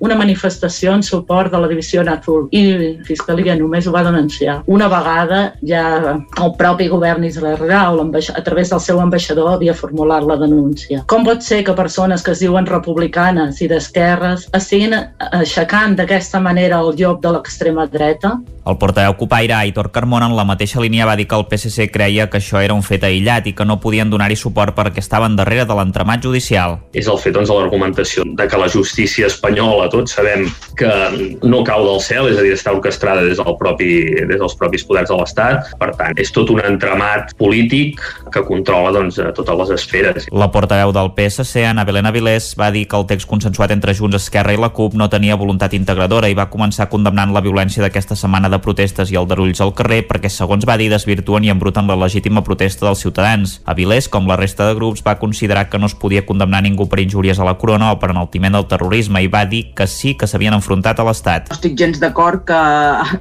una 0.00 0.16
manifestació 0.18 0.94
en 0.96 1.02
suport 1.02 1.52
de 1.52 1.60
la 1.62 1.70
divisió 1.70 2.02
Azul 2.08 2.48
i 2.50 2.62
la 2.72 3.04
Fiscalia 3.06 3.56
només 3.58 3.86
ho 3.86 3.92
va 3.92 4.04
denunciar. 4.06 4.62
Una 4.66 4.88
vegada 4.88 5.40
ja 5.66 5.84
el 6.18 6.52
propi 6.58 6.88
govern 6.88 7.24
israelià 7.24 7.86
a 7.88 8.42
través 8.44 8.70
del 8.70 8.80
seu 8.80 9.00
ambaixador 9.00 9.54
havia 9.54 9.74
formulat 9.74 10.26
la 10.26 10.36
denúncia. 10.36 11.04
Com 11.06 11.24
pot 11.24 11.42
ser 11.42 11.62
que 11.64 11.74
persones 11.74 12.22
que 12.22 12.32
es 12.32 12.40
diuen 12.40 12.66
republicanes 12.66 13.60
i 13.62 13.68
d'esquerres 13.68 14.48
estiguin 14.52 14.94
aixecant 15.30 15.96
d'aquesta 15.96 16.40
manera 16.40 16.80
el 16.80 16.94
llop 16.96 17.22
de 17.22 17.34
l'extrema 17.36 17.86
dreta? 17.86 18.38
El 18.68 18.76
portaveu 18.76 19.14
copaire 19.16 19.54
Aitor 19.56 19.90
Carmona 19.90 20.26
en 20.28 20.36
la 20.36 20.44
mateixa 20.44 20.80
línia 20.80 21.06
va 21.08 21.16
dir 21.16 21.26
que 21.28 21.36
el 21.38 21.46
PSC 21.48 21.88
creia 21.92 22.28
que 22.28 22.36
això 22.36 22.60
era 22.60 22.74
un 22.76 22.82
fet 22.84 23.06
aïllat 23.06 23.27
aïllat 23.28 23.46
i 23.46 23.54
que 23.54 23.64
no 23.64 23.78
podien 23.80 24.10
donar-hi 24.10 24.36
suport 24.36 24.74
perquè 24.76 25.02
estaven 25.02 25.36
darrere 25.36 25.66
de 25.68 25.76
l'entramat 25.76 26.22
judicial. 26.24 26.78
És 26.96 27.08
el 27.08 27.18
fet 27.20 27.34
doncs, 27.36 27.48
de 27.48 27.56
l'argumentació 27.56 28.24
de 28.24 28.46
que 28.48 28.58
la 28.58 28.68
justícia 28.68 29.28
espanyola, 29.28 29.88
tots 29.92 30.16
sabem 30.16 30.46
que 30.78 30.90
no 31.42 31.62
cau 31.64 31.84
del 31.84 32.00
cel, 32.00 32.30
és 32.32 32.38
a 32.38 32.44
dir, 32.44 32.54
està 32.56 32.72
orquestrada 32.72 33.24
des, 33.26 33.38
del 33.38 33.56
propi, 33.60 33.90
des 34.28 34.38
dels 34.38 34.56
propis 34.58 34.84
poders 34.88 35.10
de 35.10 35.18
l'Estat. 35.18 35.72
Per 35.78 35.90
tant, 35.98 36.16
és 36.18 36.32
tot 36.32 36.50
un 36.50 36.62
entramat 36.64 37.34
polític 37.38 38.00
que 38.32 38.44
controla 38.46 38.92
doncs, 38.96 39.20
totes 39.36 39.60
les 39.62 39.74
esferes. 39.78 40.28
La 40.32 40.50
portaveu 40.52 40.92
del 40.94 41.12
PSC, 41.16 41.66
Ana 41.68 41.84
Belén 41.88 42.08
Avilés, 42.08 42.52
va 42.58 42.70
dir 42.74 42.86
que 42.88 42.96
el 42.98 43.06
text 43.10 43.28
consensuat 43.28 43.74
entre 43.74 43.94
Junts, 43.94 44.18
Esquerra 44.18 44.54
i 44.54 44.60
la 44.60 44.72
CUP 44.74 44.96
no 44.98 45.08
tenia 45.12 45.36
voluntat 45.38 45.74
integradora 45.76 46.30
i 46.30 46.36
va 46.38 46.48
començar 46.50 46.88
condemnant 46.90 47.32
la 47.34 47.44
violència 47.44 47.84
d'aquesta 47.84 48.16
setmana 48.18 48.50
de 48.50 48.60
protestes 48.62 49.12
i 49.12 49.18
el 49.20 49.28
darulls 49.28 49.60
al 49.62 49.74
carrer 49.76 50.02
perquè, 50.08 50.30
segons 50.32 50.66
va 50.68 50.78
dir, 50.80 50.88
desvirtuen 50.92 51.46
i 51.46 51.52
embruten 51.52 51.88
la 51.88 51.98
legítima 51.98 52.42
protesta 52.44 52.86
dels 52.86 53.02
ciutadans. 53.04 53.17
Avilés, 53.68 54.08
com 54.08 54.28
la 54.28 54.36
resta 54.38 54.68
de 54.68 54.74
grups, 54.78 55.02
va 55.06 55.18
considerar 55.18 55.68
que 55.68 55.78
no 55.78 55.86
es 55.86 55.94
podia 55.94 56.24
condemnar 56.26 56.62
ningú 56.62 56.88
per 56.88 57.00
injúries 57.02 57.38
a 57.38 57.46
la 57.46 57.56
corona 57.58 57.90
o 57.92 57.98
per 57.98 58.10
enaltiment 58.12 58.54
del 58.54 58.66
terrorisme 58.70 59.22
i 59.22 59.30
va 59.30 59.44
dir 59.44 59.74
que 59.74 59.86
sí 59.90 60.14
que 60.14 60.26
s'havien 60.26 60.54
enfrontat 60.54 61.00
a 61.00 61.06
l'Estat. 61.08 61.48
No 61.50 61.56
estic 61.58 61.76
gens 61.78 61.98
d'acord 62.00 62.44
que 62.48 62.58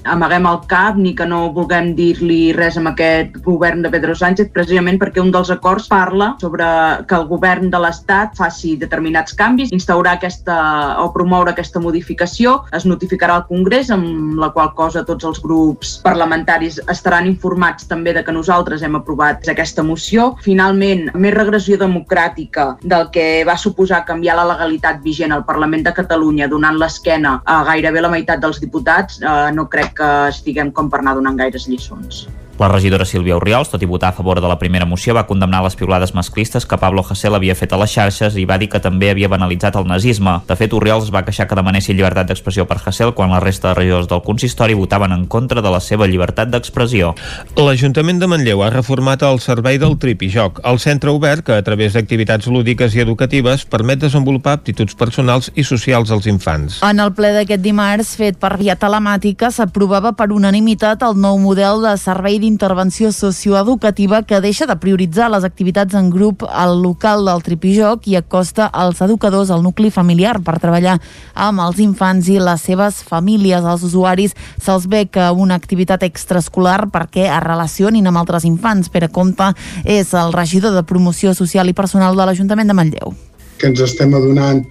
amaguem 0.06 0.46
el 0.50 0.60
cap 0.70 0.98
ni 0.98 1.16
que 1.18 1.26
no 1.26 1.48
vulguem 1.56 1.94
dir-li 1.98 2.54
res 2.58 2.78
amb 2.78 2.92
aquest 2.94 3.40
govern 3.46 3.82
de 3.82 3.92
Pedro 3.94 4.16
Sánchez, 4.16 4.52
precisament 4.54 5.00
perquè 5.02 5.24
un 5.24 5.32
dels 5.34 5.52
acords 5.54 5.90
parla 5.90 6.34
sobre 6.42 6.68
que 7.08 7.18
el 7.18 7.28
govern 7.30 7.72
de 7.74 7.82
l'Estat 7.82 8.38
faci 8.38 8.76
determinats 8.78 9.36
canvis, 9.38 9.74
instaurar 9.74 10.18
aquesta 10.18 10.58
o 11.04 11.10
promoure 11.16 11.54
aquesta 11.54 11.82
modificació, 11.84 12.62
es 12.76 12.86
notificarà 12.86 13.40
al 13.40 13.48
Congrés, 13.50 13.92
amb 13.94 14.38
la 14.40 14.52
qual 14.54 14.74
cosa 14.78 15.06
tots 15.08 15.26
els 15.28 15.42
grups 15.44 15.98
parlamentaris 16.06 16.80
estaran 16.92 17.28
informats 17.30 17.88
també 17.90 18.14
de 18.14 18.24
que 18.24 18.36
nosaltres 18.36 18.84
hem 18.84 18.98
aprovat 19.00 19.48
aquesta 19.48 19.84
moció. 19.88 20.30
Finalment, 20.46 21.08
més 21.16 21.36
regressió 21.36 21.80
democràtica 21.82 22.68
del 22.84 23.10
que 23.14 23.28
va 23.48 23.58
suposar 23.60 24.04
canviar 24.08 24.38
la 24.40 24.48
legalitat 24.54 25.02
vigent 25.06 25.36
al 25.36 25.46
Parlament 25.48 25.86
de 25.88 25.96
Catalunya 26.02 26.50
donant 26.52 26.80
l'esquena 26.82 27.38
a 27.46 27.62
gairebé 27.72 28.04
la 28.04 28.12
meitat 28.14 28.44
dels 28.44 28.60
diputats, 28.64 29.22
eh, 29.22 29.38
no 29.54 29.70
crec 29.72 29.96
que 30.02 30.12
estiguem 30.34 30.72
com 30.72 30.92
per 30.92 31.02
anar 31.02 31.18
donant 31.18 31.40
gaires 31.40 31.68
lliçons. 31.72 32.28
La 32.60 32.68
regidora 32.68 33.06
Sílvia 33.06 33.36
Oriols, 33.38 33.70
tot 33.70 33.84
i 33.86 33.86
votar 33.86 34.10
a 34.10 34.16
favor 34.18 34.42
de 34.42 34.48
la 34.50 34.58
primera 34.58 34.86
moció, 34.86 35.14
va 35.14 35.28
condemnar 35.30 35.60
les 35.62 35.76
piulades 35.78 36.16
masclistes 36.18 36.66
que 36.66 36.78
Pablo 36.82 37.04
Hasél 37.06 37.36
havia 37.38 37.54
fet 37.54 37.74
a 37.74 37.78
les 37.78 37.92
xarxes 37.94 38.34
i 38.34 38.46
va 38.50 38.58
dir 38.58 38.66
que 38.72 38.82
també 38.82 39.12
havia 39.12 39.30
banalitzat 39.30 39.76
el 39.78 39.86
nazisme. 39.86 40.40
De 40.48 40.56
fet, 40.58 40.74
Oriols 40.74 41.06
es 41.06 41.14
va 41.14 41.22
queixar 41.22 41.46
que 41.46 41.58
demanessin 41.60 41.94
llibertat 41.96 42.32
d'expressió 42.32 42.66
per 42.66 42.80
Hasél 42.82 43.14
quan 43.14 43.30
la 43.30 43.40
resta 43.44 43.70
de 43.70 43.76
regidors 43.78 44.08
del 44.10 44.24
consistori 44.26 44.74
votaven 44.74 45.14
en 45.14 45.28
contra 45.28 45.62
de 45.62 45.70
la 45.70 45.80
seva 45.80 46.08
llibertat 46.10 46.50
d'expressió. 46.50 47.14
L'Ajuntament 47.62 48.18
de 48.18 48.32
Manlleu 48.32 48.64
ha 48.66 48.72
reformat 48.74 49.22
el 49.22 49.38
servei 49.40 49.78
del 49.78 49.94
Trip 50.02 50.26
i 50.26 50.32
Joc, 50.34 50.64
el 50.66 50.82
centre 50.82 51.14
obert 51.14 51.46
que, 51.46 51.54
a 51.54 51.62
través 51.62 51.94
d'activitats 51.94 52.50
lúdiques 52.50 52.98
i 52.98 53.06
educatives, 53.06 53.68
permet 53.70 54.02
desenvolupar 54.02 54.58
aptituds 54.58 54.98
personals 54.98 55.52
i 55.54 55.62
socials 55.62 56.10
als 56.10 56.26
infants. 56.26 56.82
En 56.82 57.06
el 57.06 57.14
ple 57.14 57.36
d'aquest 57.38 57.62
dimarts, 57.62 58.16
fet 58.18 58.42
per 58.42 58.56
via 58.58 58.80
telemàtica, 58.82 59.54
s'aprovava 59.54 60.16
per 60.18 60.32
unanimitat 60.34 61.06
el 61.06 61.22
nou 61.22 61.38
model 61.38 61.86
de 61.86 61.94
servei 62.02 62.42
d'intervenció 62.48 63.12
socioeducativa 63.12 64.24
que 64.24 64.40
deixa 64.42 64.66
de 64.66 64.76
prioritzar 64.80 65.28
les 65.32 65.44
activitats 65.44 65.96
en 66.00 66.10
grup 66.10 66.46
al 66.48 66.80
local 66.82 67.26
del 67.28 67.44
tripijoc 67.44 68.08
i 68.08 68.16
acosta 68.16 68.70
als 68.72 69.02
educadors 69.04 69.52
al 69.52 69.66
nucli 69.66 69.92
familiar 69.92 70.40
per 70.44 70.58
treballar 70.64 70.96
amb 71.36 71.66
els 71.66 71.82
infants 71.84 72.30
i 72.32 72.40
les 72.40 72.64
seves 72.64 73.04
famílies. 73.04 73.68
Als 73.68 73.84
usuaris 73.84 74.36
se'ls 74.64 74.88
ve 74.88 75.06
que 75.12 75.28
una 75.36 75.60
activitat 75.60 76.08
extraescolar 76.08 76.88
perquè 76.94 77.28
es 77.28 77.44
relacionin 77.44 78.08
amb 78.08 78.24
altres 78.24 78.48
infants. 78.48 78.90
Pere 78.90 79.12
Comte 79.12 79.52
és 79.84 80.14
el 80.16 80.32
regidor 80.34 80.74
de 80.74 80.88
promoció 80.88 81.36
social 81.36 81.68
i 81.68 81.76
personal 81.76 82.16
de 82.16 82.26
l'Ajuntament 82.26 82.72
de 82.72 82.78
Manlleu. 82.80 83.16
Que 83.60 83.68
ens 83.74 83.84
estem 83.84 84.16
adonant 84.16 84.64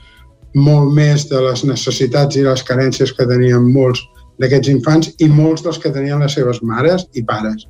molt 0.56 0.94
més 0.96 1.28
de 1.28 1.40
les 1.44 1.64
necessitats 1.68 2.40
i 2.40 2.46
les 2.46 2.64
carències 2.64 3.12
que 3.12 3.28
tenien 3.28 3.68
molts 3.74 4.06
d'aquests 4.42 4.72
infants 4.72 5.14
i 5.22 5.30
molts 5.32 5.64
dels 5.64 5.78
que 5.82 5.92
tenien 5.94 6.22
les 6.22 6.36
seves 6.38 6.62
mares 6.62 7.06
i 7.14 7.24
pares. 7.24 7.66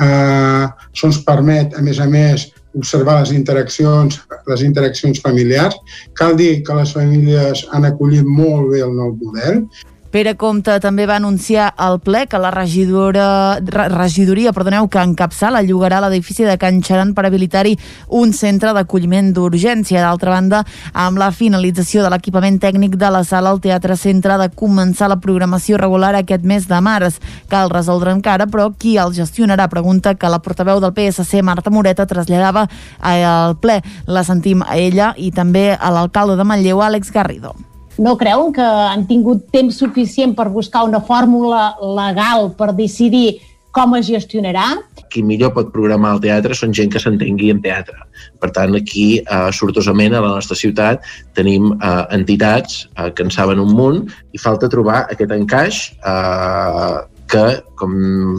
Uh, 0.00 0.66
això 0.88 1.10
ens 1.10 1.20
permet, 1.26 1.74
a 1.76 1.82
més 1.84 2.00
a 2.00 2.08
més, 2.08 2.48
observar 2.78 3.18
les 3.20 3.32
interaccions, 3.36 4.18
les 4.48 4.62
interaccions 4.64 5.20
familiars. 5.20 5.76
Cal 6.16 6.36
dir 6.38 6.62
que 6.66 6.76
les 6.78 6.94
famílies 6.96 7.66
han 7.72 7.84
acollit 7.88 8.24
molt 8.24 8.72
bé 8.72 8.80
el 8.86 8.94
nou 8.96 9.12
model 9.20 9.66
Pere 10.12 10.34
Comte 10.36 10.74
també 10.84 11.06
va 11.08 11.14
anunciar 11.16 11.70
al 11.80 11.94
ple 12.04 12.26
que 12.28 12.36
la 12.36 12.50
regidora, 12.52 13.56
regidoria 13.64 14.50
perdoneu, 14.52 14.84
que 14.92 15.00
encapçala 15.00 15.62
llogarà 15.64 16.02
l'edifici 16.04 16.44
de 16.44 16.58
Can 16.60 16.82
Xaran 16.84 17.14
per 17.16 17.24
habilitar-hi 17.24 17.78
un 18.20 18.34
centre 18.36 18.74
d'acolliment 18.76 19.30
d'urgència. 19.32 20.02
D'altra 20.04 20.34
banda, 20.34 20.60
amb 20.92 21.16
la 21.16 21.30
finalització 21.32 22.04
de 22.04 22.12
l'equipament 22.12 22.60
tècnic 22.60 22.98
de 23.00 23.12
la 23.14 23.24
sala, 23.24 23.54
el 23.56 23.64
Teatre 23.64 23.96
Centre 23.96 24.36
de 24.36 24.50
començar 24.52 25.08
la 25.08 25.16
programació 25.16 25.80
regular 25.80 26.12
aquest 26.20 26.44
mes 26.44 26.68
de 26.68 26.84
març. 26.84 27.16
Cal 27.48 27.72
resoldre 27.72 28.12
encara, 28.12 28.44
però 28.44 28.68
qui 28.76 28.98
el 29.00 29.16
gestionarà? 29.16 29.70
Pregunta 29.72 30.12
que 30.12 30.28
la 30.28 30.44
portaveu 30.44 30.84
del 30.84 30.92
PSC, 30.92 31.40
Marta 31.40 31.72
Moreta, 31.72 32.04
traslladava 32.04 32.68
al 33.00 33.56
ple. 33.64 33.80
La 34.04 34.28
sentim 34.28 34.60
a 34.60 34.76
ella 34.76 35.14
i 35.16 35.32
també 35.32 35.70
a 35.72 35.88
l'alcalde 35.88 36.36
de 36.36 36.44
Manlleu, 36.44 36.84
Àlex 36.84 37.16
Garrido 37.16 37.56
no 37.98 38.16
creuen 38.16 38.52
que 38.56 38.64
han 38.64 39.06
tingut 39.06 39.48
temps 39.52 39.76
suficient 39.78 40.36
per 40.36 40.48
buscar 40.48 40.84
una 40.88 41.00
fórmula 41.00 41.72
legal 41.80 42.52
per 42.56 42.72
decidir 42.76 43.40
com 43.72 43.94
es 43.96 44.06
gestionarà? 44.06 44.66
Qui 45.12 45.22
millor 45.24 45.54
pot 45.56 45.70
programar 45.72 46.14
el 46.16 46.20
teatre 46.24 46.56
són 46.56 46.74
gent 46.76 46.92
que 46.92 47.00
s'entengui 47.00 47.48
en 47.52 47.62
teatre. 47.64 47.96
Per 48.40 48.50
tant, 48.52 48.74
aquí, 48.76 49.06
eh, 49.20 49.48
sortosament, 49.56 50.14
a 50.14 50.20
la 50.20 50.34
nostra 50.34 50.56
ciutat, 50.56 51.06
tenim 51.36 51.70
eh, 51.72 51.92
entitats 52.12 52.82
eh, 52.96 53.08
que 53.16 53.24
en 53.24 53.32
saben 53.32 53.62
un 53.62 53.72
munt 53.76 54.04
i 54.32 54.40
falta 54.40 54.68
trobar 54.72 55.06
aquest 55.08 55.32
encaix 55.32 55.80
eh, 56.04 56.98
que, 57.32 57.44
com 57.80 57.92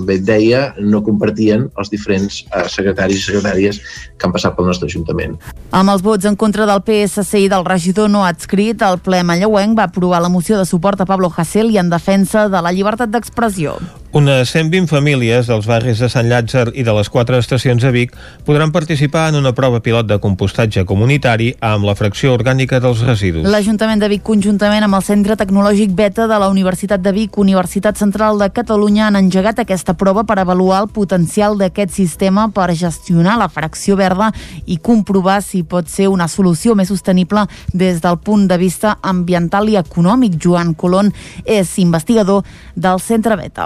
bé 0.07 0.19
et 0.19 0.25
deia, 0.27 0.61
no 0.77 1.01
compartien 1.05 1.65
els 1.79 1.89
diferents 1.93 2.43
eh, 2.45 2.67
secretaris 2.69 3.23
i 3.23 3.25
secretàries 3.31 3.81
que 4.17 4.27
han 4.27 4.35
passat 4.35 4.55
pel 4.57 4.69
nostre 4.69 4.89
Ajuntament. 4.91 5.39
Amb 5.73 5.95
els 5.95 6.05
vots 6.05 6.29
en 6.29 6.37
contra 6.37 6.67
del 6.69 6.83
PSC 6.85 7.45
i 7.47 7.49
del 7.51 7.65
regidor 7.65 8.11
no 8.13 8.23
adscrit, 8.27 8.85
el 8.85 9.01
ple 9.03 9.23
Manlleuenc 9.25 9.77
va 9.79 9.89
aprovar 9.89 10.21
la 10.21 10.31
moció 10.33 10.61
de 10.61 10.69
suport 10.69 11.01
a 11.01 11.09
Pablo 11.09 11.31
Hasél 11.33 11.73
i 11.73 11.81
en 11.81 11.89
defensa 11.93 12.47
de 12.53 12.61
la 12.61 12.75
llibertat 12.75 13.13
d'expressió. 13.13 13.79
Unes 14.13 14.51
120 14.53 14.85
famílies 14.85 15.47
dels 15.49 15.65
barris 15.65 15.97
de 15.97 16.05
Sant 16.05 16.27
Llàtzer 16.29 16.67
i 16.77 16.83
de 16.85 16.93
les 16.93 17.07
quatre 17.09 17.39
estacions 17.41 17.81
de 17.81 17.89
Vic 17.89 18.11
podran 18.45 18.69
participar 18.69 19.23
en 19.31 19.39
una 19.39 19.55
prova 19.57 19.79
pilot 19.81 20.05
de 20.05 20.19
compostatge 20.21 20.83
comunitari 20.85 21.47
amb 21.65 21.87
la 21.89 21.95
fracció 21.97 22.35
orgànica 22.35 22.77
dels 22.77 22.99
residus. 23.07 23.47
L'Ajuntament 23.49 24.03
de 24.03 24.11
Vic, 24.11 24.21
conjuntament 24.21 24.85
amb 24.85 24.93
el 24.93 25.01
Centre 25.01 25.33
Tecnològic 25.39 25.95
Beta 25.97 26.27
de 26.29 26.37
la 26.37 26.49
Universitat 26.53 27.01
de 27.01 27.09
Vic, 27.15 27.39
Universitat 27.41 27.97
Central 27.97 28.37
de 28.37 28.51
Catalunya, 28.53 29.07
han 29.07 29.17
engegat 29.17 29.63
aquesta 29.63 29.95
prova 29.97 30.21
per 30.29 30.37
avaluar 30.37 30.83
el 30.83 30.91
potencial 30.93 31.57
d'aquest 31.57 31.95
sistema 31.97 32.51
per 32.53 32.67
gestionar 32.77 33.39
la 33.41 33.49
fracció 33.49 33.97
verda 33.97 34.29
i 34.67 34.77
comprovar 34.77 35.39
si 35.41 35.63
pot 35.63 35.89
ser 35.89 36.11
una 36.13 36.27
solució 36.29 36.75
més 36.77 36.93
sostenible 36.93 37.47
des 37.73 37.97
del 38.05 38.21
punt 38.21 38.45
de 38.45 38.61
vista 38.61 38.93
ambiental 39.01 39.73
i 39.73 39.79
econòmic. 39.81 40.37
Joan 40.37 40.75
Colón 40.77 41.09
és 41.45 41.73
investigador 41.81 42.45
del 42.77 43.01
Centre 43.01 43.41
Beta 43.41 43.65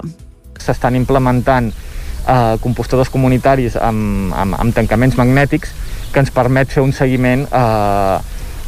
s'estan 0.66 0.95
implementant 0.95 1.72
eh, 1.72 2.55
compostadors 2.64 3.12
comunitaris 3.14 3.78
amb, 3.80 4.34
amb, 4.36 4.58
amb 4.60 4.76
tancaments 4.76 5.18
magnètics 5.20 5.74
que 6.14 6.24
ens 6.24 6.32
permet 6.34 6.72
fer 6.72 6.84
un 6.86 6.93
seguiment 6.95 7.45
eh, 7.47 8.18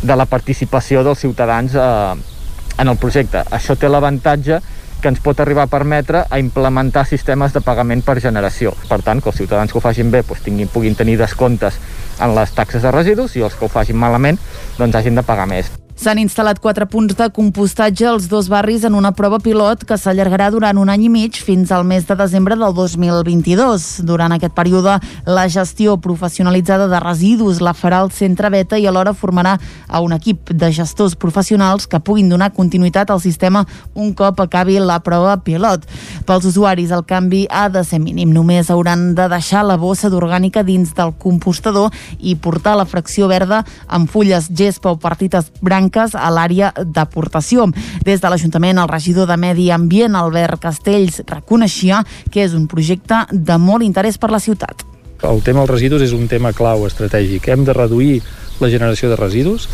de 0.02 0.16
la 0.16 0.28
participació 0.30 1.04
dels 1.04 1.20
ciutadans 1.20 1.76
eh, 1.76 2.36
en 2.80 2.88
el 2.88 2.98
projecte. 2.98 3.44
Això 3.52 3.76
té 3.76 3.90
l'avantatge 3.92 4.62
que 5.00 5.08
ens 5.08 5.22
pot 5.24 5.40
arribar 5.40 5.66
a 5.68 5.72
permetre 5.72 6.26
a 6.30 6.40
implementar 6.40 7.06
sistemes 7.08 7.54
de 7.56 7.64
pagament 7.64 8.04
per 8.04 8.20
generació. 8.20 8.74
Per 8.90 9.00
tant, 9.04 9.24
que 9.24 9.32
els 9.32 9.40
ciutadans 9.40 9.72
que 9.72 9.80
ho 9.80 9.84
facin 9.84 10.12
bé 10.12 10.24
doncs, 10.28 10.44
tinguin, 10.44 10.72
puguin 10.72 10.96
tenir 10.96 11.18
descomptes 11.20 11.80
en 12.20 12.36
les 12.36 12.52
taxes 12.56 12.84
de 12.84 12.92
residus 12.92 13.38
i 13.40 13.46
els 13.48 13.56
que 13.56 13.66
ho 13.66 13.72
facin 13.72 14.00
malament 14.00 14.40
doncs, 14.78 14.96
hagin 14.96 15.16
de 15.16 15.24
pagar 15.24 15.48
més. 15.48 15.72
S'han 16.00 16.16
instal·lat 16.22 16.62
quatre 16.64 16.86
punts 16.88 17.12
de 17.12 17.26
compostatge 17.36 18.06
als 18.08 18.30
dos 18.32 18.48
barris 18.48 18.86
en 18.88 18.94
una 18.96 19.10
prova 19.12 19.36
pilot 19.44 19.82
que 19.84 19.98
s'allargarà 20.00 20.46
durant 20.54 20.78
un 20.80 20.88
any 20.88 21.02
i 21.04 21.10
mig 21.12 21.36
fins 21.44 21.74
al 21.76 21.84
mes 21.84 22.06
de 22.08 22.16
desembre 22.16 22.56
del 22.56 22.72
2022. 22.78 23.88
Durant 24.08 24.32
aquest 24.32 24.56
període, 24.56 24.94
la 25.28 25.44
gestió 25.52 25.98
professionalitzada 26.00 26.86
de 26.88 27.02
residus 27.04 27.60
la 27.60 27.74
farà 27.76 28.00
el 28.06 28.14
centre 28.16 28.48
Beta 28.54 28.80
i 28.80 28.88
alhora 28.88 29.12
formarà 29.12 29.58
a 29.90 30.00
un 30.00 30.16
equip 30.16 30.54
de 30.54 30.70
gestors 30.72 31.18
professionals 31.20 31.84
que 31.84 32.00
puguin 32.00 32.32
donar 32.32 32.54
continuïtat 32.56 33.12
al 33.12 33.20
sistema 33.20 33.66
un 33.94 34.14
cop 34.16 34.40
acabi 34.40 34.80
la 34.80 35.02
prova 35.04 35.36
pilot. 35.44 35.84
Pels 36.24 36.48
usuaris, 36.48 36.96
el 36.96 37.04
canvi 37.04 37.44
ha 37.52 37.68
de 37.68 37.84
ser 37.84 38.00
mínim. 38.00 38.32
Només 38.32 38.72
hauran 38.72 39.18
de 39.20 39.28
deixar 39.36 39.66
la 39.68 39.76
bossa 39.76 40.08
d'orgànica 40.08 40.64
dins 40.64 40.96
del 40.96 41.12
compostador 41.20 41.92
i 42.20 42.40
portar 42.40 42.80
la 42.80 42.88
fracció 42.88 43.28
verda 43.28 43.66
amb 43.92 44.08
fulles 44.08 44.48
gespa 44.56 44.96
o 44.96 45.02
partites 45.04 45.52
branques 45.60 45.89
blanques 45.90 46.16
a 46.16 46.30
l'àrea 46.30 46.72
d'aportació. 46.86 47.68
Des 48.06 48.22
de 48.22 48.30
l'Ajuntament, 48.30 48.78
el 48.78 48.88
regidor 48.88 49.28
de 49.28 49.38
Medi 49.38 49.72
Ambient, 49.72 50.16
Albert 50.16 50.62
Castells, 50.62 51.22
reconeixia 51.28 52.04
que 52.32 52.44
és 52.44 52.54
un 52.54 52.68
projecte 52.68 53.26
de 53.32 53.58
molt 53.58 53.84
interès 53.84 54.18
per 54.18 54.32
la 54.32 54.40
ciutat. 54.40 54.86
El 55.24 55.42
tema 55.44 55.60
dels 55.60 55.72
residus 55.72 56.02
és 56.02 56.14
un 56.14 56.28
tema 56.28 56.54
clau 56.54 56.86
estratègic. 56.88 57.50
Hem 57.50 57.66
de 57.66 57.74
reduir 57.74 58.22
la 58.60 58.70
generació 58.70 59.10
de 59.10 59.18
residus, 59.18 59.68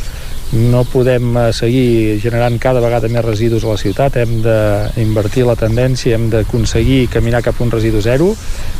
no 0.55 0.85
podem 0.87 1.35
eh, 1.37 1.53
seguir 1.53 2.19
generant 2.23 2.55
cada 2.61 2.81
vegada 2.83 3.09
més 3.11 3.25
residus 3.25 3.65
a 3.65 3.73
la 3.73 3.79
ciutat, 3.79 4.17
hem 4.21 4.39
d'invertir 4.45 5.45
la 5.47 5.57
tendència, 5.59 6.15
hem 6.15 6.29
d'aconseguir 6.31 7.05
caminar 7.11 7.43
cap 7.45 7.59
a 7.59 7.65
un 7.65 7.73
residu 7.73 8.01
zero, 8.01 8.31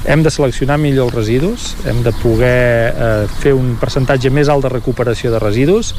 hem 0.07 0.23
de 0.23 0.31
seleccionar 0.31 0.79
millor 0.81 1.09
els 1.09 1.19
residus, 1.19 1.69
hem 1.85 2.01
de 2.05 2.15
poder 2.23 2.55
eh, 2.89 3.13
fer 3.43 3.53
un 3.57 3.75
percentatge 3.81 4.31
més 4.31 4.49
alt 4.49 4.65
de 4.65 4.73
recuperació 4.73 5.33
de 5.33 5.43
residus 5.43 5.93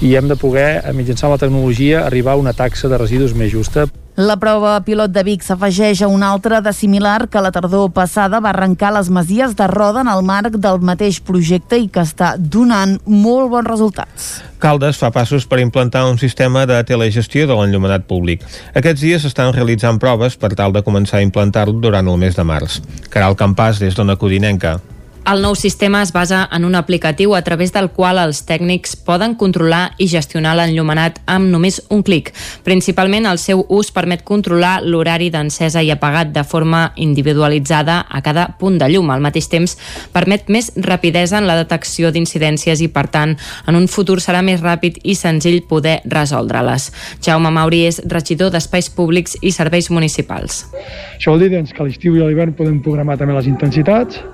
i 0.00 0.14
hem 0.16 0.28
de 0.32 0.36
poder, 0.40 0.68
eh, 0.82 0.92
mitjançant 0.96 1.34
la 1.34 1.40
tecnologia, 1.40 2.06
arribar 2.06 2.34
a 2.34 2.42
una 2.42 2.56
taxa 2.56 2.88
de 2.88 2.98
residus 2.98 3.36
més 3.36 3.52
justa. 3.52 3.88
La 4.18 4.34
prova 4.34 4.72
pilot 4.82 5.12
de 5.14 5.22
Vic 5.22 5.44
s'afegeix 5.46 6.00
a 6.02 6.08
una 6.10 6.32
altra 6.34 6.58
de 6.58 6.72
similar 6.74 7.28
que 7.30 7.38
la 7.38 7.52
tardor 7.54 7.92
passada 7.94 8.40
va 8.42 8.50
arrencar 8.50 8.90
les 8.96 9.12
masies 9.14 9.54
de 9.54 9.68
Roda 9.70 10.02
en 10.02 10.10
el 10.10 10.24
marc 10.26 10.56
del 10.58 10.80
mateix 10.82 11.20
projecte 11.22 11.78
i 11.78 11.86
que 11.86 12.02
està 12.02 12.32
donant 12.34 12.96
molt 13.06 13.46
bons 13.54 13.70
resultats. 13.70 14.26
Caldes 14.58 14.98
fa 14.98 15.12
passos 15.14 15.46
per 15.46 15.62
implantar 15.62 16.08
un 16.10 16.18
sistema 16.18 16.66
de 16.66 16.82
telegestió 16.82 17.46
de 17.46 17.54
l'enllumenat 17.54 18.10
públic. 18.10 18.42
Aquests 18.74 19.06
dies 19.06 19.30
estan 19.30 19.54
realitzant 19.54 20.02
proves 20.02 20.34
per 20.34 20.56
tal 20.58 20.74
de 20.74 20.82
començar 20.82 21.22
a 21.22 21.26
implantar-lo 21.30 21.78
durant 21.78 22.10
el 22.10 22.18
mes 22.18 22.34
de 22.34 22.42
març. 22.42 22.82
Caral 23.14 23.38
Campàs, 23.38 23.78
des 23.78 23.94
d'Ona 23.94 24.18
Codinenca. 24.18 24.80
El 25.28 25.42
nou 25.44 25.52
sistema 25.60 25.98
es 26.00 26.08
basa 26.16 26.46
en 26.56 26.64
un 26.64 26.72
aplicatiu 26.74 27.34
a 27.36 27.42
través 27.44 27.74
del 27.74 27.90
qual 27.92 28.16
els 28.16 28.38
tècnics 28.48 28.94
poden 29.04 29.34
controlar 29.36 29.90
i 30.00 30.06
gestionar 30.08 30.54
l'enllumenat 30.56 31.18
amb 31.28 31.50
només 31.52 31.82
un 31.92 32.00
clic. 32.00 32.30
Principalment, 32.64 33.26
el 33.28 33.36
seu 33.36 33.60
ús 33.68 33.90
permet 33.92 34.22
controlar 34.24 34.78
l'horari 34.86 35.28
d'encesa 35.28 35.82
i 35.84 35.90
apagat 35.92 36.30
de 36.32 36.46
forma 36.48 36.94
individualitzada 36.96 37.98
a 38.08 38.22
cada 38.24 38.46
punt 38.56 38.78
de 38.80 38.88
llum. 38.88 39.10
Al 39.12 39.20
mateix 39.20 39.50
temps, 39.52 39.76
permet 40.16 40.48
més 40.48 40.70
rapidesa 40.88 41.42
en 41.42 41.50
la 41.50 41.58
detecció 41.60 42.08
d'incidències 42.08 42.80
i, 42.80 42.88
per 42.88 43.10
tant, 43.12 43.36
en 43.68 43.76
un 43.76 43.84
futur 43.84 44.22
serà 44.24 44.40
més 44.40 44.64
ràpid 44.64 44.96
i 45.04 45.12
senzill 45.12 45.60
poder 45.68 45.98
resoldre-les. 46.08 46.88
Jaume 47.20 47.52
Mauri 47.52 47.82
és 47.90 48.00
regidor 48.08 48.56
d'Espais 48.56 48.88
Públics 48.88 49.36
i 49.42 49.52
Serveis 49.52 49.92
Municipals. 49.92 50.64
Això 51.18 51.36
vol 51.36 51.44
dir 51.44 51.52
doncs, 51.52 51.76
que 51.76 51.84
a 51.84 51.90
l'estiu 51.92 52.16
i 52.16 52.24
a 52.24 52.32
l'hivern 52.32 52.56
podem 52.56 52.80
programar 52.80 53.20
també 53.20 53.36
les 53.36 53.52
intensitats, 53.52 54.24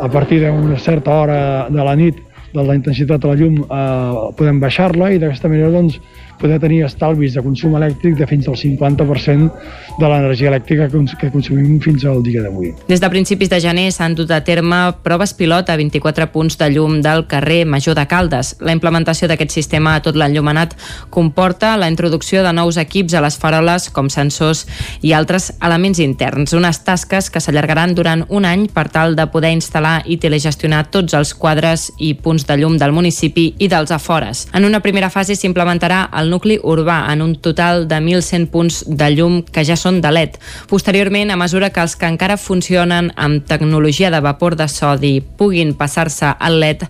a 0.00 0.08
partir 0.08 0.40
d'una 0.44 0.78
certa 0.78 1.10
hora 1.10 1.40
de 1.68 1.84
la 1.84 1.94
nit 1.96 2.18
de 2.54 2.62
la 2.66 2.74
intensitat 2.74 3.20
de 3.22 3.28
la 3.30 3.36
llum 3.38 3.60
eh, 3.62 4.32
podem 4.38 4.60
baixar-la 4.62 5.12
i 5.14 5.20
d'aquesta 5.22 5.50
manera 5.50 5.70
doncs, 5.74 6.00
poder 6.40 6.58
tenir 6.60 6.82
estalvis 6.86 7.36
de 7.36 7.44
consum 7.44 7.76
elèctric 7.78 8.16
de 8.18 8.26
fins 8.26 8.48
al 8.48 8.56
50% 8.58 9.50
de 10.00 10.08
l'energia 10.08 10.48
elèctrica 10.48 10.88
que 10.88 11.30
consumim 11.30 11.78
fins 11.84 12.04
al 12.08 12.22
dia 12.24 12.42
d'avui. 12.42 12.72
Des 12.88 13.00
de 13.02 13.10
principis 13.12 13.50
de 13.52 13.60
gener 13.60 13.90
s'han 13.92 14.16
dut 14.16 14.30
a 14.32 14.40
terme 14.44 14.78
proves 15.04 15.34
pilot 15.36 15.70
a 15.70 15.76
24 15.76 16.30
punts 16.32 16.56
de 16.58 16.70
llum 16.72 17.00
del 17.04 17.26
carrer 17.28 17.64
Major 17.66 17.94
de 17.94 18.06
Caldes. 18.08 18.54
La 18.60 18.72
implementació 18.72 19.28
d'aquest 19.28 19.52
sistema 19.52 19.94
a 19.94 20.02
tot 20.04 20.16
l'enllumenat 20.16 20.76
comporta 21.10 21.76
la 21.76 21.90
introducció 21.92 22.42
de 22.42 22.52
nous 22.56 22.80
equips 22.80 23.14
a 23.14 23.22
les 23.24 23.36
faroles 23.38 23.90
com 23.90 24.08
sensors 24.08 24.64
i 25.02 25.12
altres 25.12 25.50
elements 25.60 26.00
interns, 26.00 26.54
unes 26.56 26.82
tasques 26.86 27.30
que 27.30 27.42
s'allargaran 27.42 27.94
durant 27.94 28.24
un 28.28 28.48
any 28.48 28.66
per 28.72 28.88
tal 28.88 29.16
de 29.18 29.26
poder 29.30 29.52
instal·lar 29.56 30.00
i 30.06 30.16
telegestionar 30.22 30.86
tots 30.90 31.14
els 31.18 31.34
quadres 31.34 31.90
i 31.98 32.14
punts 32.14 32.46
de 32.48 32.56
llum 32.56 32.78
del 32.80 32.96
municipi 32.96 33.50
i 33.58 33.68
dels 33.68 33.92
afores. 33.92 34.46
En 34.54 34.64
una 34.64 34.80
primera 34.80 35.10
fase 35.10 35.36
s'implementarà 35.36 36.06
el 36.16 36.29
nucli 36.30 36.58
urbà 36.62 37.02
en 37.12 37.22
un 37.22 37.34
total 37.42 37.88
de 37.90 37.98
1.100 38.00 38.46
punts 38.52 38.80
de 38.86 39.10
llum 39.14 39.40
que 39.42 39.64
ja 39.66 39.76
són 39.76 40.00
de 40.00 40.12
LED. 40.14 40.38
Posteriorment, 40.70 41.30
a 41.30 41.38
mesura 41.40 41.70
que 41.74 41.82
els 41.82 41.96
que 41.98 42.08
encara 42.08 42.38
funcionen 42.38 43.10
amb 43.16 43.44
tecnologia 43.46 44.10
de 44.10 44.20
vapor 44.22 44.56
de 44.56 44.68
sodi 44.70 45.18
puguin 45.20 45.74
passar-se 45.74 46.32
al 46.38 46.60
LED, 46.62 46.86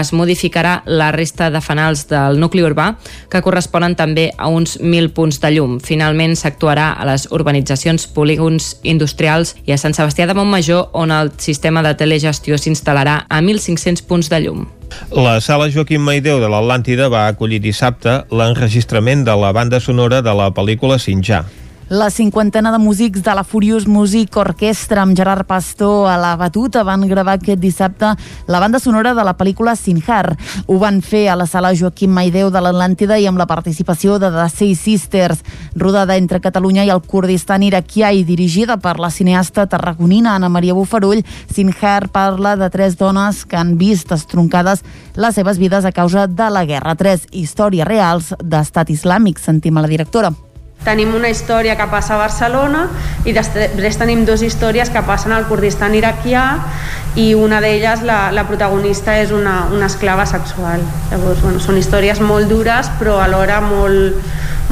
es 0.00 0.12
modificarà 0.12 0.82
la 0.86 1.10
resta 1.12 1.50
de 1.50 1.60
fanals 1.60 2.06
del 2.08 2.38
nucli 2.40 2.62
urbà, 2.64 2.92
que 3.30 3.42
corresponen 3.42 3.96
també 3.98 4.30
a 4.38 4.48
uns 4.48 4.78
1.000 4.80 5.10
punts 5.16 5.40
de 5.42 5.50
llum. 5.56 5.80
Finalment, 5.82 6.36
s'actuarà 6.38 6.92
a 6.94 7.08
les 7.10 7.26
urbanitzacions, 7.30 8.06
polígons 8.14 8.76
industrials 8.82 9.56
i 9.66 9.74
a 9.74 9.80
Sant 9.80 9.96
Sebastià 9.96 10.28
de 10.30 10.38
Montmajor, 10.38 10.90
on 10.92 11.10
el 11.10 11.34
sistema 11.38 11.82
de 11.82 11.96
telegestió 11.98 12.58
s'instal·larà 12.60 13.24
a 13.28 13.42
1.500 13.42 14.06
punts 14.08 14.30
de 14.30 14.40
llum. 14.46 14.64
La 15.14 15.40
sala 15.40 15.70
Joaquim 15.70 16.02
Maideu 16.04 16.40
de 16.42 16.48
l'Atlàntida 16.50 17.10
va 17.12 17.26
acollir 17.32 17.60
dissabte 17.64 18.22
l'enregistrament 18.30 19.26
de 19.26 19.36
la 19.38 19.52
banda 19.56 19.80
sonora 19.80 20.22
de 20.22 20.34
la 20.34 20.50
pel·lícula 20.54 20.98
Sinjà. 21.02 21.44
La 21.90 22.08
cinquantena 22.08 22.72
de 22.72 22.78
músics 22.78 23.22
de 23.22 23.34
la 23.34 23.44
Furious 23.44 23.86
Music 23.86 24.34
Orquestra 24.40 25.02
amb 25.02 25.12
Gerard 25.14 25.44
Pastor 25.44 26.08
a 26.08 26.14
la 26.16 26.30
batuta 26.34 26.80
van 26.82 27.02
gravar 27.04 27.34
aquest 27.36 27.60
dissabte 27.60 28.14
la 28.48 28.58
banda 28.58 28.78
sonora 28.80 29.12
de 29.12 29.20
la 29.22 29.34
pel·lícula 29.36 29.74
Sinjar. 29.76 30.32
Ho 30.66 30.78
van 30.80 31.02
fer 31.04 31.28
a 31.28 31.36
la 31.36 31.44
sala 31.44 31.74
Joaquim 31.76 32.08
Maideu 32.08 32.48
de 32.48 32.62
l'Atlàntida 32.64 33.18
i 33.20 33.26
amb 33.28 33.36
la 33.36 33.44
participació 33.44 34.16
de 34.18 34.30
The 34.32 34.46
Say 34.48 34.72
Sisters, 34.80 35.42
rodada 35.76 36.16
entre 36.16 36.40
Catalunya 36.40 36.86
i 36.88 36.94
el 36.94 37.04
Kurdistan 37.04 37.62
iraquià 37.68 38.14
i 38.16 38.24
dirigida 38.24 38.78
per 38.80 38.96
la 38.98 39.12
cineasta 39.12 39.66
tarragonina 39.68 40.38
Ana 40.38 40.48
Maria 40.48 40.72
Bufarull. 40.72 41.20
Sinjar 41.52 42.08
parla 42.08 42.56
de 42.56 42.70
tres 42.70 42.96
dones 42.96 43.44
que 43.44 43.60
han 43.60 43.76
vist 43.76 44.08
estroncades 44.16 44.80
les 45.20 45.36
seves 45.36 45.60
vides 45.60 45.84
a 45.84 45.92
causa 45.92 46.26
de 46.26 46.48
la 46.48 46.64
guerra. 46.64 46.96
Tres 46.96 47.28
històries 47.30 47.84
reals 47.84 48.32
d'estat 48.40 48.88
islàmic, 48.88 49.36
sentim 49.36 49.76
a 49.76 49.84
la 49.84 49.92
directora. 49.92 50.32
Tenim 50.84 51.14
una 51.16 51.30
història 51.32 51.78
que 51.80 51.86
passa 51.88 52.14
a 52.14 52.20
Barcelona 52.20 52.86
i 53.24 53.32
després 53.32 53.96
tenim 53.96 54.26
dues 54.28 54.44
històries 54.44 54.92
que 54.92 55.02
passen 55.06 55.32
al 55.32 55.48
Kurdistan 55.48 55.96
iraquià 55.96 56.44
i 57.16 57.32
una 57.38 57.60
d'elles, 57.64 58.02
la, 58.04 58.28
la 58.34 58.44
protagonista, 58.48 59.16
és 59.16 59.32
una, 59.32 59.64
una 59.72 59.88
esclava 59.88 60.26
sexual. 60.28 60.84
Llavors, 61.10 61.40
bueno, 61.40 61.62
són 61.62 61.80
històries 61.80 62.20
molt 62.20 62.50
dures 62.52 62.90
però 63.00 63.20
alhora 63.22 63.60
molt, 63.64 64.20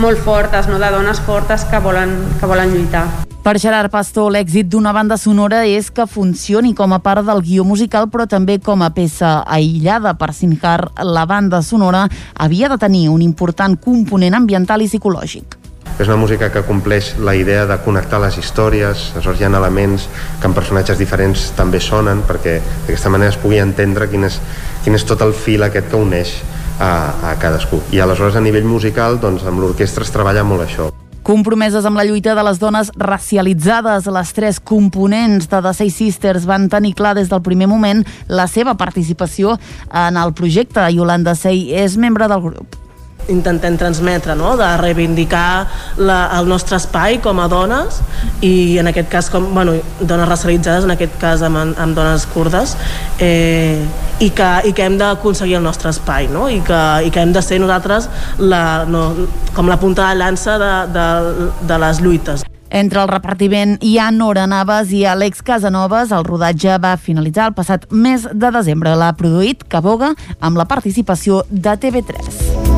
molt 0.03 0.21
fortes, 0.21 0.69
no? 0.69 0.81
de 0.83 0.91
dones 0.93 1.21
fortes 1.25 1.65
que 1.71 1.81
volen, 1.81 2.17
que 2.41 2.51
volen 2.51 2.75
lluitar. 2.75 3.07
Per 3.43 3.57
Gerard 3.59 3.91
Pastor, 3.91 4.29
l'èxit 4.31 4.69
d'una 4.71 4.93
banda 4.95 5.17
sonora 5.19 5.65
és 5.67 5.89
que 5.91 6.07
funcioni 6.07 6.77
com 6.79 6.93
a 6.95 7.01
part 7.03 7.27
del 7.27 7.41
guió 7.43 7.65
musical, 7.67 8.07
però 8.13 8.29
també 8.31 8.61
com 8.63 8.85
a 8.87 8.93
peça 8.95 9.41
aïllada. 9.43 10.13
Per 10.15 10.31
Sinjar, 10.31 10.93
la 11.03 11.25
banda 11.27 11.59
sonora 11.67 12.05
havia 12.39 12.71
de 12.71 12.79
tenir 12.79 13.09
un 13.11 13.25
important 13.27 13.75
component 13.75 14.39
ambiental 14.39 14.87
i 14.87 14.89
psicològic. 14.93 15.62
És 16.03 16.09
una 16.09 16.19
música 16.19 16.49
que 16.51 16.65
compleix 16.67 17.13
la 17.23 17.37
idea 17.39 17.63
de 17.63 17.77
connectar 17.85 18.19
les 18.19 18.35
històries, 18.41 19.05
aleshores 19.13 19.39
hi 19.39 19.45
ha 19.47 19.51
elements 19.55 20.09
que 20.41 20.49
en 20.49 20.57
personatges 20.57 20.99
diferents 20.99 21.45
també 21.55 21.79
sonen, 21.79 22.25
perquè 22.27 22.57
d'aquesta 22.89 23.13
manera 23.15 23.31
es 23.31 23.39
pugui 23.39 23.61
entendre 23.63 24.09
quin 24.11 24.27
és, 24.27 24.41
quin 24.83 24.99
és 24.99 25.07
tot 25.07 25.23
el 25.23 25.31
fil 25.31 25.63
aquest 25.63 25.93
que 25.93 26.01
uneix 26.03 26.35
a, 26.81 26.91
a 27.31 27.37
cadascú. 27.39 27.79
I 27.95 28.03
aleshores 28.03 28.35
a 28.35 28.43
nivell 28.43 28.67
musical, 28.67 29.21
doncs, 29.23 29.47
amb 29.47 29.63
l'orquestra 29.63 30.03
es 30.03 30.11
treballa 30.11 30.43
molt 30.43 30.67
això. 30.67 30.91
Compromeses 31.23 31.87
amb 31.87 32.03
la 32.03 32.09
lluita 32.11 32.35
de 32.35 32.49
les 32.51 32.59
dones 32.59 32.91
racialitzades, 32.99 34.11
les 34.11 34.35
tres 34.35 34.59
components 34.59 35.47
de 35.47 35.63
The 35.63 35.77
Say 35.85 35.95
Sisters 35.95 36.51
van 36.51 36.67
tenir 36.67 36.97
clar 36.99 37.15
des 37.15 37.31
del 37.31 37.47
primer 37.47 37.71
moment 37.71 38.03
la 38.27 38.51
seva 38.51 38.75
participació 38.75 39.55
en 39.87 40.19
el 40.19 40.35
projecte. 40.35 40.91
Yolanda 40.91 41.39
Sey 41.39 41.69
és 41.87 41.95
membre 41.95 42.27
del 42.27 42.49
grup 42.51 42.82
intentem 43.29 43.77
transmetre, 43.79 44.35
no? 44.39 44.57
de 44.57 44.69
reivindicar 44.81 45.67
la, 45.97 46.19
el 46.39 46.49
nostre 46.51 46.79
espai 46.81 47.21
com 47.23 47.41
a 47.41 47.49
dones 47.51 48.01
i 48.43 48.79
en 48.83 48.91
aquest 48.91 49.11
cas 49.13 49.31
com 49.33 49.53
bueno, 49.55 49.77
dones 50.01 50.29
racialitzades, 50.29 50.87
en 50.89 50.95
aquest 50.97 51.19
cas 51.23 51.45
amb, 51.47 51.61
amb 51.63 51.97
dones 51.97 52.27
kurdes 52.33 52.77
eh, 53.21 53.83
i, 54.21 54.31
que, 54.31 54.51
i 54.69 54.73
que 54.73 54.87
hem 54.87 54.99
d'aconseguir 55.01 55.59
el 55.61 55.67
nostre 55.67 55.93
espai 55.95 56.31
no? 56.33 56.49
I, 56.51 56.63
que, 56.67 56.83
i 57.07 57.13
que 57.15 57.23
hem 57.23 57.35
de 57.35 57.43
ser 57.45 57.61
nosaltres 57.63 58.09
la, 58.39 58.85
no, 58.89 59.11
com 59.57 59.71
la 59.71 59.79
punta 59.81 60.11
de 60.11 60.23
llança 60.23 60.59
de, 60.63 60.73
de, 60.95 61.53
de 61.69 61.85
les 61.87 62.03
lluites. 62.03 62.49
Entre 62.73 63.03
el 63.03 63.09
repartiment 63.11 63.75
hi 63.85 63.99
ha 64.01 64.09
Nora 64.17 64.47
Navas 64.49 64.95
i 64.97 65.03
Àlex 65.05 65.45
Casanovas. 65.45 66.13
El 66.17 66.25
rodatge 66.25 66.79
va 66.81 66.97
finalitzar 66.97 67.51
el 67.51 67.57
passat 67.59 67.85
mes 67.93 68.25
de 68.33 68.53
desembre. 68.57 68.97
L'ha 68.97 69.13
produït 69.19 69.69
Caboga 69.69 70.15
amb 70.41 70.57
la 70.57 70.69
participació 70.71 71.45
de 71.51 71.77
TV3. 71.85 72.72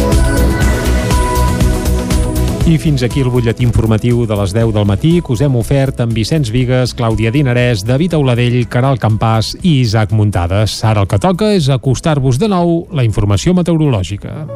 I 2.64 2.78
fins 2.80 3.02
aquí 3.04 3.20
el 3.20 3.28
butlletí 3.28 3.62
informatiu 3.62 4.22
de 4.24 4.34
les 4.38 4.54
10 4.56 4.70
del 4.72 4.86
matí 4.88 5.18
que 5.20 5.34
us 5.34 5.42
hem 5.44 5.52
ofert 5.60 5.98
amb 6.00 6.16
Vicenç 6.16 6.48
Vigues, 6.48 6.94
Clàudia 6.96 7.28
Dinarès, 7.30 7.82
David 7.84 8.16
Auladell, 8.16 8.56
Caral 8.72 8.96
Campàs 8.96 9.52
i 9.60 9.82
Isaac 9.82 10.14
Muntades. 10.16 10.78
Ara 10.82 11.04
el 11.04 11.10
que 11.10 11.20
toca 11.20 11.52
és 11.52 11.68
acostar-vos 11.68 12.40
de 12.40 12.48
nou 12.48 12.86
la 12.90 13.04
informació 13.04 13.52
meteorològica. 13.52 14.46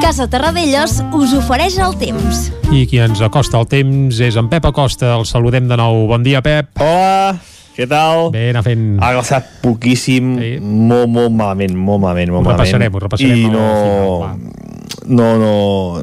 Casa 0.00 0.24
Terradellos 0.32 1.02
us 1.12 1.36
ofereix 1.36 1.76
el 1.84 1.94
temps. 2.00 2.48
I 2.72 2.86
qui 2.88 3.04
ens 3.04 3.20
acosta 3.20 3.60
el 3.60 3.68
temps 3.68 4.24
és 4.24 4.40
en 4.40 4.48
Pep 4.48 4.72
Acosta. 4.72 5.12
El 5.20 5.28
saludem 5.28 5.68
de 5.68 5.76
nou. 5.76 6.06
Bon 6.08 6.24
dia, 6.24 6.40
Pep. 6.40 6.72
Hola. 6.80 7.57
Què 7.78 7.86
tal? 7.86 8.32
Bé, 8.34 8.48
anar 8.50 8.64
fent... 8.66 8.96
Ha 8.98 9.12
glaçat 9.14 9.52
poquíssim, 9.62 10.32
sí. 10.40 10.48
molt, 10.58 11.06
molt 11.14 11.30
malament, 11.30 11.76
molt 11.78 12.02
malament, 12.02 12.32
molt 12.34 12.48
ho 12.48 12.50
repassarem, 12.56 12.88
malament. 12.90 12.96
Ho 12.96 13.02
repassarem, 13.04 13.38
I 13.38 13.52
no, 13.52 13.66
final, 13.84 15.04
no, 15.14 15.28
no, 15.38 15.52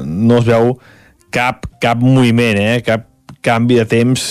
no 0.00 0.38
es 0.40 0.46
veu 0.48 0.72
cap, 1.36 1.66
cap 1.84 2.00
moviment, 2.00 2.56
eh? 2.56 2.78
cap 2.86 3.04
canvi 3.44 3.76
de 3.82 3.84
temps 3.90 4.24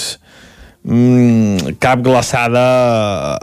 mm, 0.90 1.78
cap 1.86 2.02
glaçada 2.02 2.66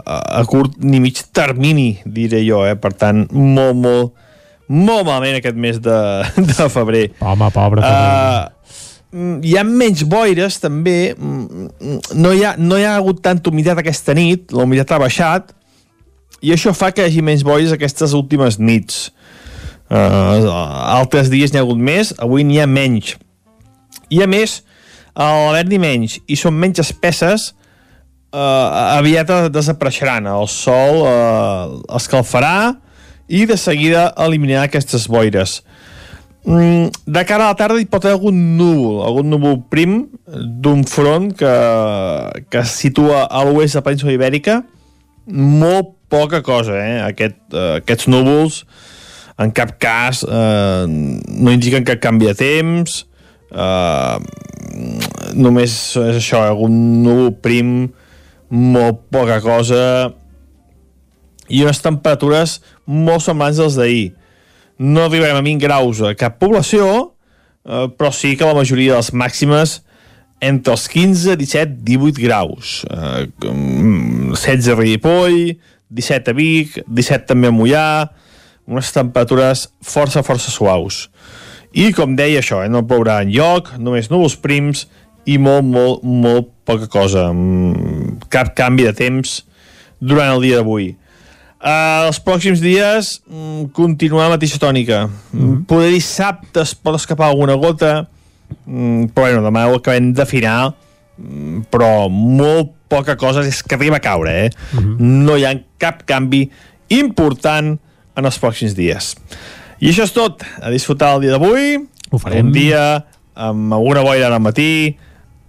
a, 0.03 0.19
a 0.35 0.43
curt 0.51 0.75
ni 0.83 0.99
mig 0.99 1.23
termini, 1.31 1.93
diré 2.03 2.43
jo, 2.43 2.65
eh? 2.67 2.75
per 2.75 2.91
tant, 2.99 3.23
molt, 3.31 3.79
molt, 3.79 4.11
molt 4.67 5.07
malament 5.07 5.39
aquest 5.39 5.55
mes 5.55 5.79
de, 5.79 6.01
de 6.51 6.67
febrer. 6.75 7.05
Home, 7.23 7.53
pobre 7.55 7.87
febrer. 7.87 8.51
Uh, 8.51 8.82
hi 9.13 9.55
ha 9.57 9.63
menys 9.67 10.03
boires 10.09 10.57
també. 10.61 11.13
No 11.17 12.33
hi, 12.33 12.43
ha, 12.43 12.55
no 12.57 12.79
hi 12.79 12.85
ha 12.87 12.95
hagut 12.97 13.21
tanta 13.25 13.51
humitat 13.51 13.79
aquesta 13.81 14.15
nit 14.17 14.53
la 14.53 14.65
humitat 14.65 14.95
ha 14.95 15.01
baixat 15.03 15.53
i 16.43 16.51
això 16.51 16.73
fa 16.75 16.91
que 16.91 17.03
hi 17.03 17.11
hagi 17.11 17.23
menys 17.23 17.45
boires 17.47 17.71
aquestes 17.75 18.15
últimes 18.17 18.59
nits. 18.59 19.11
Uh, 19.93 20.49
altres 20.97 21.29
dies 21.29 21.53
n'hi 21.53 21.59
ha 21.59 21.63
hagut 21.63 21.79
més 21.79 22.13
avui 22.17 22.43
n'hi 22.47 22.59
ha 22.59 22.67
menys. 22.67 23.15
I 24.09 24.23
a 24.25 24.29
més 24.29 24.61
a 25.13 25.29
l'haver-n'hi 25.29 25.79
menys 25.79 26.17
i 26.25 26.37
són 26.39 26.57
menys 26.57 26.81
espesses 26.81 27.51
uh, 28.33 28.97
aviat 28.97 29.29
desapareixeran. 29.53 30.27
El 30.27 30.49
sol 30.51 31.03
uh, 31.05 31.77
escalfarà 31.95 32.73
i 33.29 33.45
de 33.47 33.57
seguida 33.57 34.09
eliminarà 34.25 34.65
aquestes 34.67 35.07
boires. 35.07 35.61
Mm, 35.61 35.72
de 36.43 37.23
cara 37.23 37.45
a 37.45 37.53
la 37.53 37.55
tarda 37.55 37.79
hi 37.79 37.87
pot 37.87 38.03
haver 38.03 38.17
algun 38.17 38.39
núvol, 38.57 39.01
algun 39.07 39.29
núvol 39.31 39.61
prim 39.71 39.93
d'un 40.27 40.83
front 40.83 41.31
que, 41.39 41.51
que 42.51 42.63
es 42.63 42.73
situa 42.81 43.23
a 43.31 43.43
l'oest 43.47 43.77
de 43.77 43.79
la 43.79 43.85
península 43.85 44.15
ibèrica. 44.17 44.57
Molt 45.31 45.93
poca 46.11 46.41
cosa, 46.43 46.75
eh? 46.75 46.99
Aquest, 47.07 47.39
uh, 47.55 47.77
aquests 47.79 48.09
núvols 48.11 48.63
en 49.39 49.53
cap 49.55 49.77
cas 49.81 50.21
uh, 50.27 50.83
no 50.85 51.53
indiquen 51.53 51.87
cap 51.87 52.01
canvi 52.03 52.27
de 52.29 52.35
temps, 52.37 52.97
uh, 53.55 54.19
només 55.33 55.71
és 55.95 56.19
això, 56.19 56.43
algun 56.43 56.75
núvol 57.05 57.31
prim, 57.41 57.71
molt 58.53 59.07
poca 59.15 59.39
cosa, 59.41 60.11
i 61.47 61.63
unes 61.63 61.81
temperatures 61.83 62.59
molt 62.85 63.23
semblants 63.25 63.63
als 63.63 63.79
d'ahir 63.79 64.11
no 64.83 65.05
arribarem 65.05 65.39
a 65.39 65.45
20 65.45 65.63
graus 65.63 66.01
a 66.03 66.11
cap 66.19 66.35
població, 66.41 66.85
eh, 67.63 67.87
però 67.95 68.11
sí 68.11 68.35
que 68.35 68.47
la 68.47 68.57
majoria 68.57 68.97
de 68.97 68.99
les 68.99 69.13
màximes 69.15 69.77
entre 70.43 70.73
els 70.75 70.89
15, 70.91 71.37
17, 71.39 71.77
18 71.87 72.19
graus. 72.19 72.81
Eh, 72.91 73.29
16 73.39 74.67
a 74.73 74.75
Ripoll, 74.75 75.55
17 75.87 76.33
a 76.33 76.35
Vic, 76.35 76.81
17 76.83 77.29
també 77.31 77.47
a 77.47 77.55
Mollà, 77.55 77.87
unes 78.67 78.91
temperatures 78.95 79.69
força, 79.79 80.23
força 80.23 80.51
suaus. 80.51 81.07
I, 81.71 81.93
com 81.95 82.17
deia 82.19 82.43
això, 82.43 82.59
eh, 82.65 82.69
no 82.69 82.83
plourà 82.83 83.21
en 83.23 83.31
lloc, 83.31 83.71
només 83.79 84.11
núvols 84.11 84.35
prims 84.35 84.83
i 85.23 85.39
molt, 85.39 85.63
molt, 85.63 86.03
molt 86.03 86.51
poca 86.67 86.91
cosa. 86.91 87.29
Cap 88.33 88.51
canvi 88.57 88.89
de 88.89 88.93
temps 88.99 89.39
durant 90.03 90.35
el 90.35 90.43
dia 90.43 90.59
d'avui. 90.59 90.91
Uh, 91.63 92.09
els 92.09 92.19
pròxims 92.19 92.59
dies 92.59 93.21
mm, 93.23 93.69
continuar 93.75 94.27
la 94.27 94.35
mateixa 94.35 94.59
tònica. 94.59 95.05
Mm 95.31 95.39
-hmm. 95.39 95.65
Poder 95.65 95.91
dissabte 95.91 96.61
es 96.61 96.75
pot 96.75 96.95
escapar 96.95 97.29
alguna 97.29 97.55
gota, 97.55 98.07
mm, 98.65 99.15
però 99.15 99.31
bueno, 99.31 99.41
demà 99.41 99.67
ho 99.67 99.75
acabem 99.75 100.11
d'afinar, 100.13 100.73
mm, 101.17 101.61
però 101.71 102.09
molt 102.09 102.71
poca 102.89 103.15
cosa 103.15 103.41
és 103.41 103.63
que 103.63 103.75
arriba 103.75 103.95
a 103.95 103.99
caure, 103.99 104.45
eh? 104.45 104.49
Mm 104.73 104.79
-hmm. 104.79 104.99
No 104.99 105.37
hi 105.37 105.45
ha 105.45 105.61
cap 105.77 106.03
canvi 106.05 106.51
important 106.89 107.79
en 108.15 108.25
els 108.25 108.41
pròxims 108.41 108.75
dies. 108.75 109.15
I 109.79 109.89
això 109.89 110.03
és 110.03 110.13
tot. 110.13 110.43
A 110.61 110.69
disfrutar 110.69 111.15
el 111.15 111.21
dia 111.21 111.31
d'avui. 111.31 111.79
Ho 112.11 112.17
farem. 112.17 112.45
Un 112.45 112.51
dia 112.51 113.05
amb 113.35 113.73
alguna 113.73 114.01
boira 114.01 114.27
al 114.27 114.39
matí, 114.39 114.97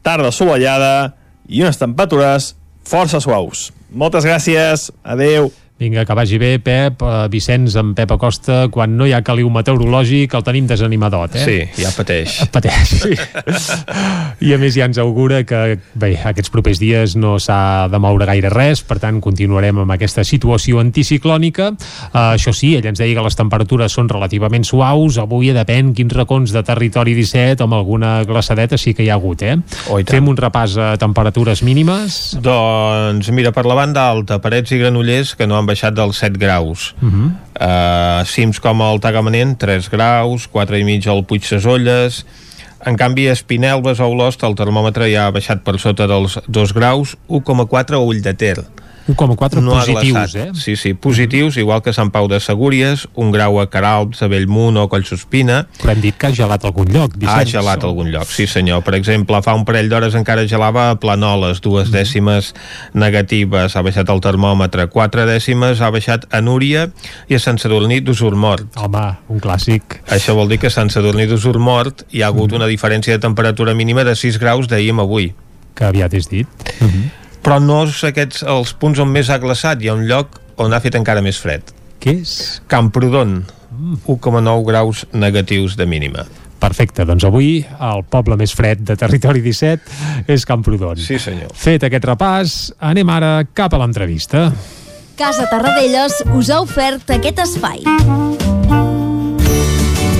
tarda 0.03 0.29
assolellada 0.29 1.15
i 1.49 1.63
unes 1.63 1.79
temperatures 1.79 2.55
força 2.85 3.21
suaus. 3.21 3.73
Moltes 3.91 4.25
gràcies. 4.25 4.91
Adeu. 5.03 5.53
Vinga, 5.75 6.05
que 6.07 6.15
vagi 6.15 6.39
bé, 6.39 6.61
Pep. 6.63 7.01
Uh, 7.03 7.25
Vicenç 7.27 7.75
amb 7.81 7.97
Pep 7.99 8.13
Acosta, 8.15 8.69
quan 8.71 8.93
no 8.95 9.09
hi 9.09 9.13
ha 9.13 9.25
caliu 9.27 9.49
meteorològic, 9.51 10.37
el 10.39 10.45
tenim 10.47 10.69
desanimadot, 10.71 11.35
eh? 11.35 11.43
Sí, 11.43 11.83
ja 11.83 11.91
pateix. 11.91 12.37
Pateix, 12.55 12.93
sí. 13.03 13.17
I 14.47 14.55
a 14.55 14.59
més 14.63 14.77
ja 14.77 14.87
ens 14.87 15.01
augura 15.03 15.41
que, 15.43 15.81
bé, 15.99 16.13
aquests 16.31 16.53
propers 16.55 16.79
dies 16.79 17.17
no 17.19 17.41
s'ha 17.43 17.89
de 17.91 17.99
moure 17.99 18.29
gaire 18.31 18.53
res, 18.55 18.85
per 18.87 19.01
tant 19.03 19.19
continuarem 19.25 19.81
amb 19.83 19.97
aquesta 19.97 20.23
situació 20.23 20.79
anticiclònica. 20.79 21.73
Uh, 21.75 22.37
això 22.37 22.55
sí, 22.55 22.77
ell 22.79 22.87
ens 22.93 23.03
deia 23.03 23.19
que 23.19 23.27
les 23.27 23.39
temperatures 23.43 23.99
són 23.99 24.13
relativament 24.13 24.63
suaus, 24.63 25.19
avui 25.19 25.51
depèn 25.59 25.91
quins 25.99 26.15
racons 26.15 26.55
de 26.55 26.63
territori 26.63 27.17
17, 27.19 27.67
amb 27.67 27.75
alguna 27.81 28.21
glaçadeta 28.23 28.79
sí 28.79 28.95
que 28.95 29.03
hi 29.03 29.11
ha 29.11 29.19
hagut, 29.19 29.43
eh? 29.43 29.59
Oh, 29.91 29.99
Fem 30.07 30.31
un 30.31 30.39
repàs 30.39 30.79
a 30.79 30.89
temperatures 31.03 31.65
mínimes. 31.67 32.39
Doncs 32.39 33.35
mira, 33.35 33.51
per 33.51 33.67
la 33.67 33.75
banda 33.83 34.07
alta, 34.15 34.39
Parets 34.39 34.71
i 34.71 34.79
Granollers, 34.79 35.35
que 35.35 35.51
no 35.51 35.59
han 35.59 35.64
baixat 35.67 35.95
dels 35.97 36.19
7 36.19 36.39
graus. 36.39 36.95
Uh 37.01 37.09
-huh. 37.13 37.31
uh, 37.61 38.27
cims 38.27 38.61
com 38.61 38.81
el 38.81 39.01
Tagamanent, 39.01 39.59
3 39.59 39.89
graus, 39.91 40.47
4 40.47 40.79
i 40.79 40.85
mig 40.85 41.07
al 41.07 41.25
Puig 41.25 41.45
Sesolles, 41.45 42.25
en 42.85 42.97
canvi, 42.97 43.29
a 43.29 43.33
Espinelves 43.33 44.01
o 44.01 44.09
Olost 44.13 44.43
el 44.45 44.55
termòmetre 44.55 45.09
ja 45.09 45.27
ha 45.27 45.33
baixat 45.33 45.63
per 45.65 45.79
sota 45.81 46.07
dels 46.07 46.39
2 46.47 46.73
graus, 46.77 47.17
1,4 47.29 47.95
a 47.95 47.99
Ull 47.99 48.21
de 48.23 48.35
Ter. 48.35 48.59
1,4 49.07 49.61
no 49.61 49.75
positius, 49.75 50.35
eh? 50.35 50.51
Sí, 50.57 50.77
sí, 50.77 50.95
positius, 50.95 51.59
igual 51.61 51.83
que 51.83 51.93
Sant 51.93 52.09
Pau 52.11 52.25
de 52.29 52.39
Segúries, 52.41 53.07
un 53.15 53.33
grau 53.35 53.59
a 53.61 53.67
Caralps, 53.69 54.23
a 54.25 54.29
Bellmunt 54.33 54.79
o 54.81 54.87
a 54.87 54.89
Collsospina. 54.89 55.67
Però 55.83 55.93
hem 55.93 56.01
dit 56.01 56.17
que 56.17 56.31
ha 56.31 56.33
gelat 56.33 56.65
algun 56.65 56.89
lloc, 56.95 57.19
Vicenç. 57.21 57.53
Ha 57.53 57.61
gelat 57.61 57.85
algun 57.85 58.09
lloc, 58.15 58.25
sí 58.33 58.47
senyor. 58.49 58.81
Per 58.87 58.95
exemple, 58.97 59.43
fa 59.45 59.53
un 59.59 59.67
parell 59.69 59.91
d'hores 59.93 60.17
encara 60.17 60.47
gelava 60.49 60.87
a 60.91 60.97
Planoles, 60.97 61.61
dues 61.61 61.93
dècimes 61.93 62.55
negatives, 62.95 63.77
ha 63.77 63.83
baixat 63.85 64.09
el 64.09 64.23
termòmetre, 64.25 64.89
quatre 64.89 65.27
dècimes 65.29 65.83
ha 65.85 65.91
baixat 65.93 66.25
a 66.33 66.41
Núria 66.41 66.89
i 67.29 67.37
a 67.37 67.43
Sant 67.43 67.61
Sadurní 67.61 68.01
d'Usurmort. 68.01 68.79
Home, 68.81 69.05
un 69.29 69.41
clàssic. 69.45 70.01
Això 70.09 70.33
vol 70.39 70.49
dir 70.49 70.63
que 70.63 70.71
a 70.73 70.75
Sant 70.75 70.89
Sadurní 70.95 71.27
d'Usurmort 71.29 72.07
hi 72.11 72.23
ha 72.23 72.31
hagut 72.33 72.45
Mm-hmm. 72.45 72.57
una 72.61 72.67
diferència 72.69 73.15
de 73.17 73.19
temperatura 73.19 73.75
mínima 73.75 74.05
de 74.05 74.15
6 74.15 74.39
graus 74.39 74.69
d'ahir 74.69 74.91
amb 74.93 75.01
avui. 75.01 75.33
Que 75.75 75.85
aviat 75.89 76.13
és 76.15 76.29
dit. 76.29 76.47
Però 77.45 77.59
no 77.61 77.83
és 77.85 77.99
aquests 78.09 78.45
els 78.49 78.73
punts 78.81 79.01
on 79.03 79.11
més 79.13 79.29
ha 79.29 79.37
glaçat, 79.43 79.83
hi 79.83 79.91
ha 79.91 79.97
un 79.99 80.07
lloc 80.09 80.39
on 80.61 80.73
ha 80.73 80.81
fet 80.81 80.97
encara 80.97 81.21
més 81.25 81.37
fred. 81.41 81.75
Què 82.01 82.15
és? 82.23 82.63
Camprodon, 82.73 83.43
1,9 84.07 84.65
graus 84.65 85.05
negatius 85.13 85.77
de 85.77 85.87
mínima. 85.87 86.25
Perfecte, 86.65 87.05
doncs 87.05 87.27
avui 87.29 87.59
el 87.61 88.05
poble 88.09 88.39
més 88.41 88.55
fred 88.57 88.87
de 88.89 88.97
Territori 88.97 89.45
17 89.45 90.33
és 90.33 90.49
Camprodon. 90.49 90.97
Sí, 90.97 91.19
senyor. 91.21 91.53
Fet 91.53 91.85
aquest 91.85 92.09
repàs, 92.09 92.57
anem 92.81 93.13
ara 93.13 93.35
cap 93.53 93.77
a 93.77 93.83
l'entrevista. 93.83 94.49
Casa 95.21 95.45
Tarradellas 95.53 96.23
us 96.33 96.51
ha 96.51 96.63
ofert 96.65 97.13
aquest 97.19 97.45
espai. 97.45 97.85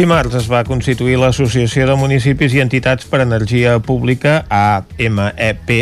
Dimarts 0.00 0.32
es 0.38 0.46
va 0.48 0.62
constituir 0.64 1.18
l'Associació 1.20 1.84
de 1.84 1.94
Municipis 2.00 2.54
i 2.56 2.62
Entitats 2.62 3.04
per 3.04 3.18
Energia 3.20 3.74
Pública, 3.84 4.46
AMEP, 4.48 5.72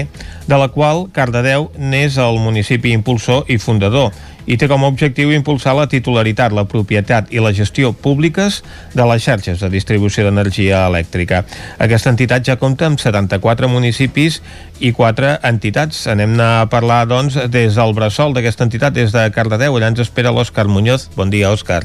de 0.51 0.57
la 0.59 0.67
qual 0.75 1.05
Cardedeu 1.15 1.69
n'és 1.79 2.17
el 2.19 2.41
municipi 2.43 2.91
impulsor 2.97 3.47
i 3.47 3.61
fundador 3.63 4.09
i 4.43 4.57
té 4.59 4.67
com 4.67 4.83
a 4.83 4.89
objectiu 4.91 5.31
impulsar 5.37 5.77
la 5.79 5.85
titularitat, 5.93 6.51
la 6.57 6.65
propietat 6.67 7.31
i 7.31 7.39
la 7.45 7.53
gestió 7.55 7.93
públiques 7.93 8.65
de 8.97 9.07
les 9.07 9.23
xarxes 9.23 9.63
de 9.63 9.71
distribució 9.71 10.27
d'energia 10.27 10.83
elèctrica. 10.89 11.45
Aquesta 11.79 12.11
entitat 12.11 12.43
ja 12.51 12.59
compta 12.59 12.91
amb 12.91 12.99
74 12.99 13.71
municipis 13.71 14.41
i 14.81 14.91
4 14.99 15.37
entitats. 15.47 16.09
Anem 16.11 16.35
a 16.43 16.67
parlar, 16.73 17.05
doncs, 17.07 17.39
des 17.55 17.79
del 17.79 17.95
bressol 17.95 18.35
d'aquesta 18.35 18.67
entitat, 18.67 18.99
des 18.99 19.15
de 19.15 19.29
Cardedeu. 19.31 19.79
Allà 19.79 19.95
ens 19.95 20.03
espera 20.09 20.35
l'Òscar 20.35 20.67
Muñoz. 20.67 21.07
Bon 21.15 21.31
dia, 21.31 21.55
Òscar. 21.55 21.85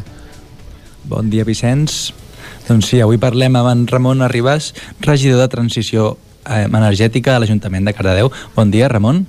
Bon 1.06 1.30
dia, 1.30 1.46
Vicenç. 1.46 2.23
Doncs 2.64 2.94
sí, 2.94 3.02
avui 3.04 3.18
parlem 3.20 3.58
amb 3.60 3.68
en 3.68 3.82
Ramon 3.92 4.24
Arribas, 4.24 4.70
regidor 5.04 5.42
de 5.42 5.50
Transició 5.52 6.14
eh, 6.48 6.64
Energètica 6.64 7.36
a 7.36 7.42
l'Ajuntament 7.44 7.84
de 7.84 7.94
Cardedeu. 7.96 8.30
Bon 8.56 8.72
dia, 8.72 8.88
Ramon. 8.88 9.26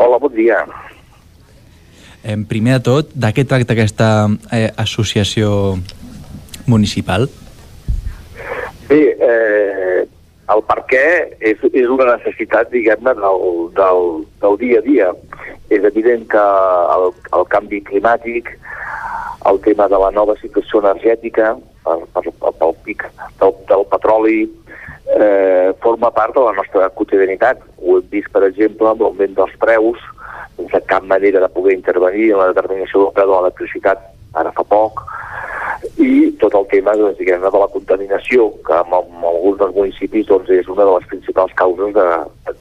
Hola, 0.00 0.16
bon 0.18 0.32
dia. 0.32 0.62
Eh, 2.24 2.38
primer 2.48 2.78
de 2.78 2.84
tot, 2.86 3.10
de 3.12 3.32
què 3.36 3.44
tracta 3.44 3.76
aquesta 3.76 4.08
eh, 4.48 4.70
associació 4.80 5.76
municipal? 6.64 7.28
Bé, 8.88 9.02
eh, 9.12 10.06
el 10.54 10.64
per 10.64 10.78
què 10.88 11.04
és, 11.44 11.60
és 11.68 11.92
una 11.92 12.14
necessitat, 12.14 12.72
diguem-ne, 12.72 13.12
del, 13.20 13.44
del, 13.76 14.02
del 14.40 14.58
dia 14.64 14.80
a 14.80 14.86
dia. 14.88 15.12
És 15.68 15.84
evident 15.84 16.24
que 16.32 16.48
el, 16.96 17.10
el 17.36 17.46
canvi 17.52 17.84
climàtic, 17.84 18.48
el 19.52 19.60
tema 19.68 19.90
de 19.92 20.00
la 20.00 20.10
nova 20.16 20.40
situació 20.40 20.80
energètica, 20.80 21.52
per, 21.84 21.98
per, 22.16 22.24
pic 22.84 23.06
del, 23.40 23.54
del 23.68 23.86
petroli, 23.90 24.42
eh, 25.14 25.74
forma 25.84 26.10
part 26.10 26.34
de 26.34 26.44
la 26.44 26.54
nostra 26.56 26.88
quotidianitat. 26.90 27.62
Ho 27.82 27.98
hem 27.98 28.10
vist, 28.12 28.30
per 28.32 28.44
exemple, 28.48 28.88
amb 28.90 29.04
l'augment 29.04 29.36
dels 29.36 29.56
preus, 29.62 30.00
sense 30.56 30.80
cap 30.90 31.06
manera 31.10 31.42
de 31.42 31.50
poder 31.52 31.74
intervenir 31.74 32.30
en 32.32 32.40
la 32.40 32.52
determinació 32.52 33.04
del 33.04 33.14
preu 33.16 33.30
de 33.30 33.36
l'electricitat 33.36 34.10
ara 34.34 34.52
fa 34.54 34.64
poc, 34.66 35.02
i 36.00 36.30
tot 36.40 36.54
el 36.58 36.66
tema 36.70 36.94
doncs, 36.98 37.18
diguem 37.18 37.42
de 37.44 37.50
la 37.52 37.70
contaminació, 37.70 38.48
que 38.66 38.76
en, 38.80 38.94
en 38.98 39.26
alguns 39.30 39.58
dels 39.60 39.74
municipis 39.76 40.26
doncs, 40.26 40.50
és 40.50 40.68
una 40.72 40.86
de 40.86 40.96
les 40.96 41.08
principals 41.12 41.54
causes 41.60 41.94
de, 41.94 42.06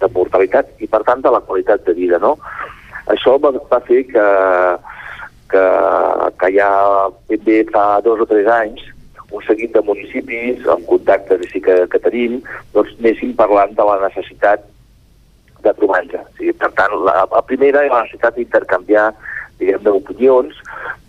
de 0.01 0.09
mortalitat 0.15 0.69
i, 0.79 0.89
per 0.89 1.01
tant, 1.07 1.23
de 1.23 1.31
la 1.33 1.41
qualitat 1.47 1.85
de 1.87 1.95
vida. 1.97 2.19
No? 2.21 2.35
Això 3.13 3.37
va, 3.41 3.53
va 3.71 3.79
fer 3.87 4.03
que, 4.11 4.27
que, 5.53 5.63
que 6.39 6.51
ja 6.57 6.71
ben 7.29 7.45
bé 7.47 7.61
fa 7.71 7.87
dos 8.05 8.21
o 8.23 8.29
tres 8.29 8.49
anys 8.51 8.92
un 9.34 9.43
seguit 9.47 9.73
de 9.73 9.81
municipis, 9.85 10.64
amb 10.69 10.85
contactes 10.89 11.41
així 11.41 11.61
que, 11.65 11.76
que 11.89 12.01
tenim, 12.05 12.39
doncs 12.76 12.93
anéssim 12.99 13.34
parlant 13.39 13.73
de 13.77 13.88
la 13.89 13.99
necessitat 14.05 14.65
de 15.64 15.73
trobar-nos. 15.80 16.27
Sigui, 16.38 16.53
per 16.60 16.72
tant, 16.77 16.93
la, 17.07 17.23
la 17.31 17.45
primera 17.47 17.85
és 17.85 17.93
la 17.93 18.03
necessitat 18.05 18.38
d'intercanviar 18.38 19.07
diguem 19.61 19.84
d'opinions, 19.85 20.60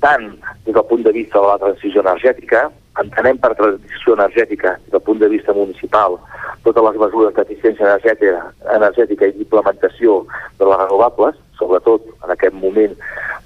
tant 0.05 0.31
des 0.65 0.73
del 0.73 0.87
punt 0.89 1.05
de 1.05 1.13
vista 1.17 1.41
de 1.41 1.51
la 1.51 1.61
transició 1.63 2.05
energètica, 2.05 2.69
entenem 3.03 3.41
per 3.43 3.55
transició 3.59 4.15
energètica 4.15 4.77
des 4.85 4.93
del 4.95 5.03
punt 5.03 5.19
de 5.23 5.29
vista 5.33 5.55
municipal 5.57 6.21
totes 6.65 6.85
les 6.87 6.99
mesures 7.01 7.35
d'eficiència 7.37 7.87
energètica, 7.89 8.43
energètica 8.73 9.29
i 9.29 9.35
d'implementació 9.37 10.21
de 10.61 10.69
les 10.69 10.79
renovables, 10.81 11.41
sobretot 11.59 12.07
en 12.25 12.33
aquest 12.33 12.55
moment 12.57 12.95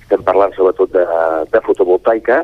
estem 0.03 0.23
parlant 0.27 0.55
sobretot 0.57 0.93
de, 0.95 1.05
de 1.53 1.63
fotovoltaica, 1.67 2.43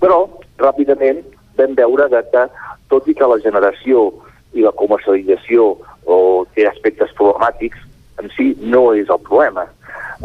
però 0.00 0.22
ràpidament 0.62 1.24
vam 1.58 1.74
veure 1.78 2.08
que 2.12 2.46
tot 2.90 3.08
i 3.08 3.14
que 3.14 3.28
la 3.28 3.40
generació 3.42 4.08
i 4.54 4.64
la 4.64 4.72
comercialització 4.72 5.74
o 6.06 6.18
té 6.54 6.66
aspectes 6.68 7.12
problemàtics, 7.18 7.78
en 8.22 8.30
si 8.36 8.54
no 8.60 8.92
és 8.94 9.10
el 9.12 9.20
problema. 9.26 9.66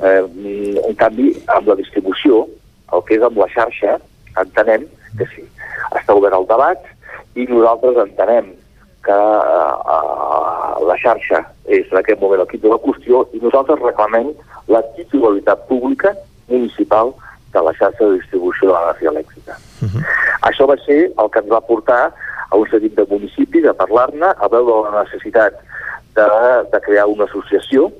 Eh, 0.01 0.23
en 0.87 0.95
canvi, 0.99 1.33
amb 1.51 1.67
la 1.67 1.75
distribució, 1.75 2.45
el 2.93 3.03
que 3.07 3.17
és 3.17 3.25
amb 3.25 3.39
la 3.41 3.49
xarxa, 3.51 3.97
entenem 4.39 4.87
que 5.17 5.27
sí. 5.33 5.43
Està 5.97 6.15
obert 6.15 6.37
el 6.37 6.47
debat 6.47 6.85
i 7.35 7.47
nosaltres 7.49 7.99
entenem 8.05 8.53
que 9.05 9.17
eh, 9.17 9.73
eh, 9.95 10.85
la 10.87 10.97
xarxa 11.01 11.43
és 11.65 11.89
en 11.91 11.99
aquest 11.99 12.21
moment 12.21 12.43
el 12.43 12.49
quid 12.51 12.63
de 12.63 12.79
qüestió 12.85 13.25
i 13.33 13.41
nosaltres 13.43 13.81
reclamem 13.81 14.31
la 14.71 14.83
titularitat 14.95 15.67
pública 15.67 16.13
municipal 16.47 17.13
de 17.53 17.61
la 17.61 17.73
xarxa 17.73 18.05
de 18.05 18.19
distribució 18.19 18.67
de 18.69 18.73
l'energia 18.73 19.09
elèctrica. 19.09 19.57
Uh 19.81 19.87
-huh. 19.87 20.03
Això 20.49 20.67
va 20.67 20.77
ser 20.85 21.11
el 21.17 21.29
que 21.31 21.39
ens 21.39 21.51
va 21.51 21.61
portar 21.61 22.13
a 22.49 22.55
un 22.57 22.67
seguit 22.69 22.95
de 22.95 23.05
municipis 23.09 23.65
a 23.65 23.73
parlar-ne, 23.73 24.29
a 24.37 24.47
veure 24.47 24.91
la 24.91 25.03
necessitat 25.03 25.53
de, 26.15 26.27
de 26.71 26.79
crear 26.81 27.05
una 27.07 27.25
associació. 27.25 27.91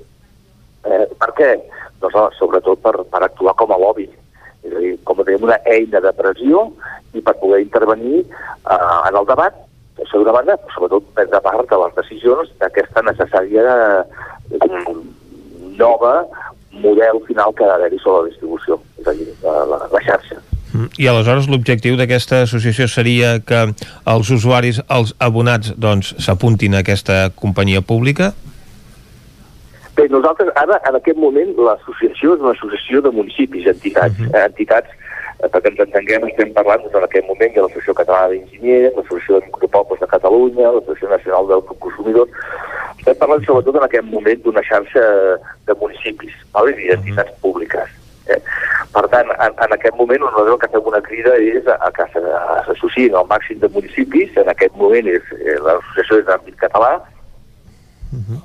Eh, 0.83 1.07
per 1.19 1.31
què? 1.37 1.51
Doncs, 1.99 2.37
sobretot 2.37 2.79
per, 2.81 3.03
per 3.03 3.23
actuar 3.23 3.53
com 3.55 3.71
a 3.71 3.77
lobby 3.77 4.09
és 4.63 4.73
a 4.73 4.79
dir, 4.79 4.93
com 5.03 5.19
a 5.19 5.25
una 5.41 5.57
eina 5.65 6.01
de 6.03 6.13
pressió 6.13 6.67
i 7.13 7.21
per 7.21 7.33
poder 7.39 7.61
intervenir 7.63 8.21
eh, 8.21 9.07
en 9.07 9.15
el 9.15 9.25
debat, 9.25 9.57
això 9.97 10.19
d'una 10.19 10.35
banda, 10.35 10.57
sobretot 10.75 11.07
prendre 11.17 11.41
part 11.41 11.69
de 11.69 11.79
les 11.83 11.97
decisions 11.97 12.53
d'aquesta 12.61 13.03
necessària 13.07 13.65
eh, 14.53 14.85
nova 15.79 16.13
model 16.71 17.21
final 17.27 17.53
que 17.55 17.65
ha 17.65 17.73
d'haver-hi 17.73 17.99
sobre 17.99 18.23
la 18.23 18.31
distribució, 18.31 18.79
és 19.01 19.07
a 19.07 19.13
dir, 19.17 19.27
la, 19.43 19.57
la, 19.69 19.81
la 19.91 20.01
xarxa. 20.05 20.39
Mm, 20.71 20.87
I 21.03 21.09
aleshores 21.11 21.49
l'objectiu 21.51 21.97
d'aquesta 21.99 22.43
associació 22.45 22.87
seria 22.87 23.33
que 23.43 23.65
els 24.13 24.31
usuaris, 24.31 24.79
els 24.87 25.13
abonats, 25.19 25.73
doncs 25.75 26.15
s'apuntin 26.23 26.77
a 26.77 26.85
aquesta 26.85 27.27
companyia 27.35 27.83
pública? 27.83 28.31
Bé, 29.97 30.07
nosaltres 30.07 30.49
ara, 30.55 30.79
en 30.87 30.95
aquest 30.95 31.19
moment, 31.19 31.51
l'associació 31.67 32.37
és 32.37 32.43
una 32.45 32.55
associació 32.55 33.01
de 33.03 33.11
municipis, 33.11 33.67
entitats, 33.67 34.15
uh 34.19 34.25
-huh. 34.25 34.35
eh, 34.37 34.45
entitats 34.45 34.87
eh, 35.43 35.49
perquè 35.51 35.69
ens 35.71 35.83
entenguem, 35.83 36.27
estem 36.29 36.53
parlant 36.53 36.81
doncs, 36.83 36.95
en 36.95 37.03
aquest 37.03 37.27
moment 37.27 37.53
de 37.53 37.61
l'Associació 37.61 37.93
Catalana 37.99 38.29
d'Enginyers, 38.31 38.95
l'Associació 38.95 39.39
de 39.39 39.45
Micropobles 39.45 39.99
de 39.99 40.07
Catalunya, 40.07 40.71
l'Associació 40.71 41.09
Nacional 41.09 41.47
del 41.47 41.61
Consumidor. 41.85 42.27
Estem 43.01 43.17
parlant 43.17 43.41
sobretot 43.45 43.79
en 43.79 43.87
aquest 43.87 44.05
moment 44.09 44.43
d'una 44.43 44.61
xarxa 44.67 45.01
de 45.67 45.75
municipis 45.79 46.35
vale? 46.53 46.75
i 46.77 46.91
d'entitats 46.91 47.33
públiques. 47.41 47.97
Eh? 48.29 48.37
Per 48.93 49.03
tant, 49.09 49.31
en, 49.33 49.57
en 49.65 49.73
aquest 49.77 49.97
moment 49.97 50.21
nosaltres 50.21 50.53
el 50.53 50.61
que 50.61 50.69
fem 50.75 50.91
una 50.91 51.01
crida 51.01 51.33
és 51.41 51.65
a, 51.65 51.79
a 51.87 51.89
que 51.95 52.05
s'associïn 52.13 53.17
al 53.17 53.25
màxim 53.31 53.59
de 53.63 53.71
municipis, 53.73 54.37
en 54.37 54.53
aquest 54.53 54.77
moment 54.77 55.09
és 55.09 55.33
eh, 55.39 55.57
l'associació 55.65 56.21
és 56.21 56.29
d'àmbit 56.29 56.61
català, 56.61 56.93
uh 58.11 58.23
-huh 58.23 58.41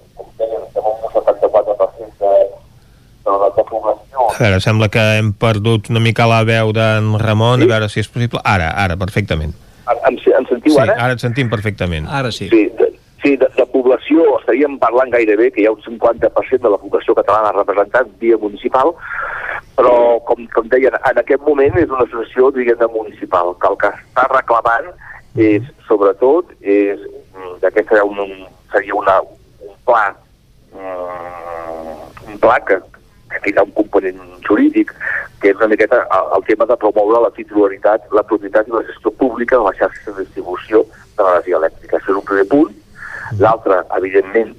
a 4.37 4.43
veure, 4.43 4.61
sembla 4.61 4.89
que 4.93 5.03
hem 5.19 5.33
perdut 5.33 5.91
una 5.91 6.01
mica 6.01 6.27
la 6.29 6.43
veu 6.45 6.73
d'en 6.77 7.15
Ramon, 7.21 7.63
sí? 7.63 7.69
a 7.69 7.73
veure 7.75 7.89
si 7.89 8.03
és 8.03 8.09
possible. 8.13 8.43
Ara, 8.45 8.71
ara, 8.85 8.97
perfectament. 9.01 9.55
Em, 9.87 10.17
em 10.17 10.49
sentiu 10.49 10.75
sí, 10.75 10.81
ara? 10.83 10.97
ara 11.01 11.17
et 11.17 11.23
sentim 11.23 11.51
perfectament. 11.53 12.09
Ara 12.11 12.33
sí. 12.35 12.51
Sí, 12.53 12.67
de, 12.79 12.91
sí 13.23 13.37
de, 13.41 13.49
de 13.57 13.66
població 13.87 14.25
estaríem 14.41 14.79
parlant 14.83 15.13
gairebé 15.15 15.53
que 15.55 15.63
hi 15.63 15.67
ha 15.69 15.73
un 15.73 15.83
50% 15.85 16.63
de 16.63 16.71
la 16.73 16.79
població 16.83 17.15
catalana 17.15 17.55
representat 17.55 18.11
via 18.19 18.39
municipal, 18.43 18.95
però, 19.79 20.19
com, 20.27 20.47
com 20.55 20.69
deien, 20.73 20.97
en 20.99 21.21
aquest 21.23 21.43
moment 21.47 21.79
és 21.79 21.91
una 21.91 22.03
associació, 22.03 22.51
diguem 22.51 22.83
municipal, 22.91 23.55
que 23.61 23.71
el 23.71 23.79
que 23.83 23.93
està 23.95 24.27
reclamant 24.33 24.91
és, 25.37 25.63
sobretot, 25.87 26.51
és 26.63 26.99
mm, 27.37 27.63
que 27.63 27.85
seria 27.85 28.05
un, 28.09 28.47
seria 28.73 28.97
una, 28.97 29.21
un 29.63 29.77
pla 29.87 30.05
mm, 30.75 32.33
un 32.33 32.41
pla 32.43 32.59
que, 32.67 32.81
hi 33.47 33.53
ha 33.55 33.63
un 33.63 33.75
component 33.77 34.19
jurídic, 34.49 34.91
que 35.43 35.53
és 35.53 35.61
una 35.61 35.69
miqueta 35.71 36.01
el, 36.17 36.33
el 36.39 36.47
tema 36.49 36.67
de 36.67 36.79
promoure 36.81 37.21
la 37.23 37.31
titularitat, 37.37 38.09
la 38.17 38.25
propietat 38.27 38.67
i 38.67 38.75
la 38.75 38.83
gestió 38.89 39.13
pública 39.21 39.61
de 39.61 39.69
la 39.69 39.75
xarxa 39.79 40.11
de 40.11 40.25
distribució 40.25 40.83
de 40.89 41.23
l'energia 41.23 41.61
elèctrica. 41.61 42.01
Això 42.01 42.15
és 42.15 42.19
un 42.19 42.27
primer 42.27 42.47
punt. 42.51 42.75
L'altre, 43.39 43.83
evidentment, 43.97 44.55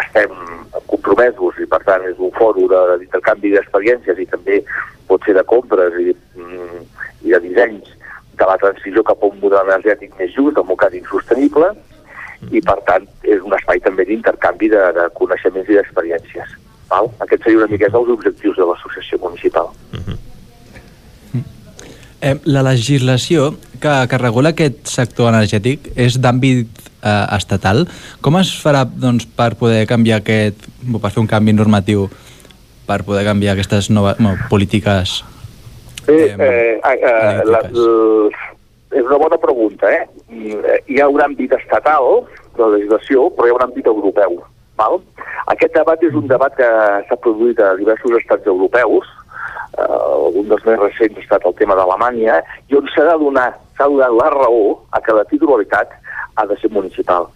estem 0.00 0.32
compromesos 0.90 1.58
i 1.62 1.66
per 1.70 1.82
tant 1.86 2.04
és 2.08 2.18
un 2.18 2.32
fòrum 2.36 2.68
d'intercanvi 3.00 3.52
d'experiències 3.54 4.18
i 4.18 4.26
també 4.32 4.60
pot 5.08 5.24
ser 5.24 5.36
de 5.38 5.44
compres 5.48 5.94
i, 6.02 6.14
mm, 6.36 6.82
i 7.24 7.34
de 7.34 7.40
dissenys 7.44 7.92
de 8.36 8.48
la 8.48 8.58
transició 8.60 9.04
cap 9.06 9.22
a 9.22 9.30
un 9.30 9.38
model 9.40 9.64
energètic 9.64 10.12
més 10.18 10.32
just, 10.34 10.56
democràtic 10.58 11.08
sostenible 11.08 11.72
i 12.52 12.60
per 12.60 12.76
tant 12.88 13.06
és 13.24 13.40
un 13.42 13.54
espai 13.56 13.80
també 13.84 14.04
d'intercanvi 14.08 14.68
de, 14.72 14.82
de 14.98 15.08
coneixements 15.16 15.70
i 15.70 15.78
d'experiències. 15.78 16.56
Val? 16.90 17.08
Aquest 17.24 17.46
seria 17.46 17.62
una 17.62 17.70
miqueta 17.72 17.98
els 17.98 18.12
objectius 18.12 18.58
de 18.60 18.66
l'associació 18.68 19.18
municipal. 19.22 19.70
Uh 19.92 20.02
-huh. 20.04 20.18
eh, 22.20 22.36
la 22.44 22.62
legislació 22.62 23.54
que, 23.80 23.94
que 24.10 24.18
regula 24.18 24.50
aquest 24.50 24.86
sector 24.86 25.32
energètic 25.32 25.90
és 25.96 26.20
d'àmbit 26.20 26.85
eh, 27.06 27.36
estatal. 27.38 27.86
Com 28.20 28.40
es 28.42 28.50
farà 28.62 28.82
doncs, 28.86 29.28
per 29.38 29.54
poder 29.60 29.86
canviar 29.86 30.20
aquest, 30.24 30.66
per 30.90 31.12
fer 31.12 31.22
un 31.22 31.30
canvi 31.30 31.54
normatiu 31.54 32.08
per 32.86 33.02
poder 33.06 33.24
canviar 33.26 33.54
aquestes 33.56 33.90
noves 33.90 34.20
no, 34.22 34.36
polítiques 34.50 35.22
Bé, 36.06 36.36
eh, 36.38 36.80
eh, 36.84 36.98
eh, 37.02 37.44
la, 37.50 37.60
la, 37.66 37.88
és 38.94 39.02
una 39.02 39.18
bona 39.18 39.38
pregunta, 39.42 39.90
eh? 39.90 40.04
Hi 40.86 41.00
ha 41.02 41.08
un 41.10 41.22
àmbit 41.24 41.56
estatal 41.56 42.22
de 42.54 42.62
la 42.62 42.68
legislació, 42.76 43.26
però 43.34 43.48
hi 43.48 43.50
ha 43.50 43.56
un 43.56 43.64
àmbit 43.66 43.90
europeu. 43.90 44.38
Val? 44.78 45.00
Aquest 45.50 45.74
debat 45.74 46.02
és 46.06 46.14
un 46.14 46.28
debat 46.30 46.54
que 46.54 46.68
s'ha 47.08 47.18
produït 47.24 47.58
a 47.58 47.72
diversos 47.80 48.14
estats 48.20 48.46
europeus, 48.46 49.08
uh, 49.80 50.30
un 50.30 50.46
dels 50.50 50.62
més 50.68 50.78
recents 50.78 51.18
ha 51.18 51.24
estat 51.24 51.46
el 51.48 51.56
tema 51.58 51.74
d'Alemanya, 51.74 52.38
i 52.70 52.78
on 52.78 52.86
s'ha 52.92 53.08
de 53.10 53.18
donar 53.24 53.48
s'ha 53.76 53.88
donat 53.90 54.14
la 54.14 54.30
raó 54.36 54.76
a 54.94 55.02
que 55.02 55.16
la 55.16 55.26
titularitat 55.32 55.90
ha 56.36 56.46
de 56.46 56.56
ser 56.60 56.70
municipal. 56.70 57.28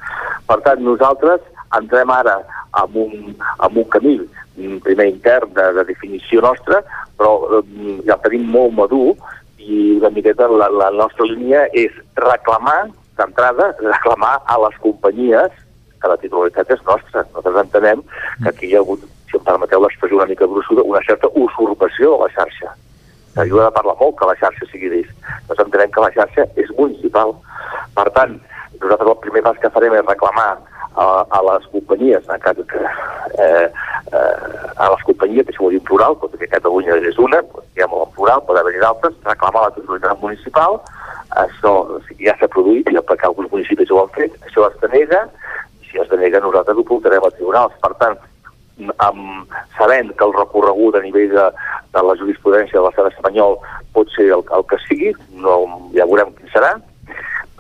Per 0.48 0.60
tant, 0.66 0.82
nosaltres 0.85 1.43
entrem 1.77 2.10
ara 2.10 2.40
amb 2.78 2.97
un, 2.97 3.35
amb 3.59 3.77
un 3.77 3.89
camí 3.93 4.18
primer 4.85 5.06
intern 5.09 5.52
de, 5.55 5.66
de 5.77 5.85
definició 5.89 6.43
nostra, 6.44 6.82
però 7.16 7.60
um, 7.60 8.01
ja 8.06 8.16
el 8.16 8.24
tenim 8.24 8.48
molt 8.52 8.74
madur 8.77 9.14
i 9.60 9.97
una 9.98 10.10
miqueta 10.12 10.48
la, 10.48 10.68
la 10.72 10.90
nostra 10.97 11.28
línia 11.28 11.66
és 11.77 11.94
reclamar, 12.18 12.90
d'entrada, 13.20 13.70
reclamar 13.81 14.39
a 14.48 14.59
les 14.64 14.77
companyies 14.85 15.56
que 16.01 16.09
la 16.09 16.18
titularitat 16.20 16.72
és 16.72 16.85
nostra. 16.89 17.24
Nosaltres 17.35 17.64
entenem 17.64 18.05
que 18.43 18.52
aquí 18.52 18.70
hi 18.70 18.77
ha 18.77 18.85
hagut, 18.85 19.05
si 19.28 19.36
em 19.36 19.44
permeteu 19.47 19.82
l'expressió 19.85 20.16
una 20.16 20.28
mica 20.31 20.48
grossuda, 20.48 20.86
una 20.89 21.02
certa 21.06 21.28
usurpació 21.36 22.14
de 22.14 22.22
la 22.24 22.31
xarxa. 22.36 22.72
He 23.36 23.47
de 23.47 23.72
parlar 23.77 23.97
molt 24.01 24.16
que 24.18 24.28
la 24.28 24.39
xarxa 24.40 24.68
sigui 24.70 24.90
d'ells. 24.93 25.12
Nosaltres 25.48 25.66
entenem 25.68 25.93
que 25.94 26.06
la 26.06 26.14
xarxa 26.16 26.48
és 26.60 26.72
municipal. 26.78 27.36
Per 27.94 28.09
tant, 28.16 28.39
nosaltres 28.81 29.12
el 29.12 29.23
primer 29.24 29.43
pas 29.47 29.59
que 29.61 29.73
farem 29.74 29.97
és 29.98 30.07
reclamar 30.07 30.51
a, 30.97 31.07
a 31.28 31.40
les 31.48 31.66
companyies, 31.73 32.28
en 32.28 32.40
cas 32.40 32.59
que, 32.73 32.81
eh, 33.39 33.66
eh, 34.12 34.36
a 34.77 34.90
les 34.94 35.05
companyies, 35.07 35.47
que 35.47 35.55
això 35.55 35.66
ho 35.66 35.73
diu 35.74 35.82
plural, 35.86 36.16
perquè 36.23 36.48
Catalunya 36.51 36.98
és 37.11 37.19
una, 37.19 37.43
diguem-ho 37.74 38.05
en 38.07 38.16
plural, 38.16 38.43
pot 38.47 38.59
haver-hi 38.59 38.82
d'altres, 38.82 39.15
reclamar 39.27 39.69
la 39.69 39.74
titularitat 39.77 40.24
municipal, 40.24 40.81
això 41.44 41.74
ja 42.19 42.35
s'ha 42.39 42.51
produït, 42.51 42.90
ja 42.90 43.05
perquè 43.07 43.28
alguns 43.28 43.52
municipis 43.52 43.90
ho 43.90 44.02
han 44.02 44.12
fet, 44.16 44.35
això 44.48 44.66
es 44.66 44.81
denega, 44.82 45.27
si 45.90 46.01
es 46.01 46.11
denega 46.11 46.43
nosaltres 46.43 46.78
ho 46.78 46.86
portarem 46.86 47.24
a 47.27 47.32
tribunals. 47.35 47.74
Per 47.82 47.93
tant, 48.02 48.19
amb, 49.05 49.55
sabent 49.77 50.12
que 50.16 50.27
el 50.27 50.35
recorregut 50.36 50.97
a 50.97 51.05
nivell 51.05 51.35
de, 51.35 51.47
de 51.94 52.05
la 52.07 52.16
jurisprudència 52.19 52.78
de 52.78 52.85
l'estat 52.86 53.11
espanyol 53.12 53.59
pot 53.94 54.11
ser 54.15 54.31
el, 54.35 54.44
el 54.57 54.66
que 54.70 54.78
sigui, 54.86 55.12
no, 55.44 55.57
ja 55.97 56.07
veurem 56.07 56.32
quin 56.39 56.52
serà, 56.55 56.77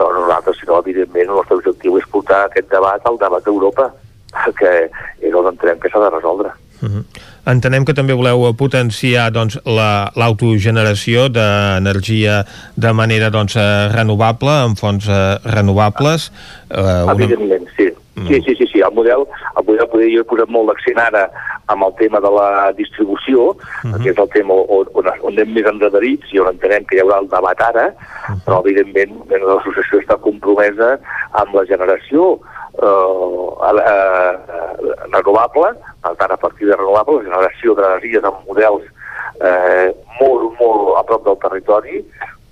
però 0.00 0.14
nosaltres, 0.16 0.56
si 0.56 0.66
no, 0.68 0.80
evidentment, 0.80 1.28
el 1.28 1.36
nostre 1.36 1.58
objectiu 1.60 1.98
és 2.00 2.08
portar 2.08 2.46
aquest 2.46 2.70
debat 2.72 3.04
al 3.04 3.20
debat 3.20 3.44
d'Europa, 3.44 3.90
perquè 4.32 4.72
és 5.20 5.36
on 5.36 5.50
entenem 5.50 5.80
que 5.82 5.92
s'ha 5.92 6.00
de 6.00 6.10
resoldre. 6.16 6.54
Uh 6.80 6.88
-huh. 6.88 7.04
Entenem 7.52 7.84
que 7.84 7.92
també 7.92 8.14
voleu 8.14 8.54
potenciar 8.54 9.30
doncs, 9.32 9.58
l'autogeneració 9.64 11.28
la, 11.28 11.28
d'energia 11.36 12.44
de 12.76 12.92
manera 12.92 13.28
doncs, 13.30 13.56
eh, 13.56 13.88
renovable, 13.92 14.50
amb 14.50 14.78
fonts 14.78 15.08
eh, 15.08 15.38
renovables. 15.44 16.32
Eh, 16.70 16.80
una... 16.80 17.12
Evidentment, 17.12 17.68
sí. 17.76 17.92
Sí, 18.26 18.40
sí, 18.42 18.54
sí, 18.56 18.66
sí. 18.72 18.80
El 18.80 18.92
model, 18.92 19.26
el 19.56 19.64
model 19.64 19.88
poder, 19.88 20.10
jo 20.14 20.24
he 20.24 20.28
posat 20.28 20.50
molt 20.52 20.70
d'accent 20.70 20.98
ara 21.00 21.24
amb 21.72 21.86
el 21.86 21.94
tema 22.00 22.20
de 22.20 22.30
la 22.34 22.72
distribució, 22.72 23.50
uh 23.50 23.56
-huh. 23.82 24.02
que 24.02 24.10
és 24.10 24.18
el 24.18 24.28
tema 24.30 24.54
on, 24.54 24.86
on, 24.94 25.06
on 25.22 25.32
anem 25.32 25.54
més 25.54 25.66
enredarits 25.66 26.32
i 26.32 26.40
on 26.40 26.48
entenem 26.48 26.84
que 26.84 26.96
hi 26.96 27.00
haurà 27.00 27.18
el 27.20 27.28
debat 27.28 27.60
ara, 27.60 27.86
uh 27.86 27.94
-huh. 27.94 28.40
però 28.44 28.60
evidentment 28.60 29.12
l'associació 29.30 30.00
està 30.00 30.16
compromesa 30.20 30.98
amb 31.32 31.54
la 31.54 31.64
generació 31.64 32.40
eh, 32.82 33.78
eh, 33.92 34.34
renovable, 35.12 35.74
per 36.02 36.14
tant, 36.16 36.32
a 36.32 36.36
partir 36.36 36.66
de 36.66 36.76
renovable, 36.76 37.16
la 37.16 37.28
generació 37.28 37.74
d'energies 37.74 38.24
amb 38.24 38.46
models 38.46 38.84
eh, 39.40 39.94
molt, 40.20 40.58
molt 40.60 40.98
a 40.98 41.02
prop 41.02 41.24
del 41.24 41.38
territori, 41.38 42.04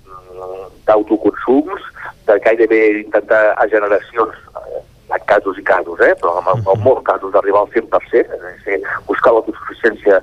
mm, 0.05 0.67
d'autoconsums, 0.85 1.81
de 2.25 2.39
gairebé 2.39 3.01
intentar 3.01 3.53
a 3.57 3.67
generacions 3.67 4.35
eh, 4.55 4.81
en 5.09 5.25
casos 5.25 5.57
i 5.57 5.63
casos, 5.63 5.99
eh? 5.99 6.13
però 6.21 6.37
en, 6.41 6.61
en 6.61 6.83
molts 6.83 7.03
casos 7.07 7.33
d'arribar 7.33 7.65
al 7.65 7.71
100%, 7.73 8.19
és 8.19 8.43
a 8.45 8.69
dir, 8.69 8.79
buscar 9.07 9.33
l'autosuficiència 9.33 10.21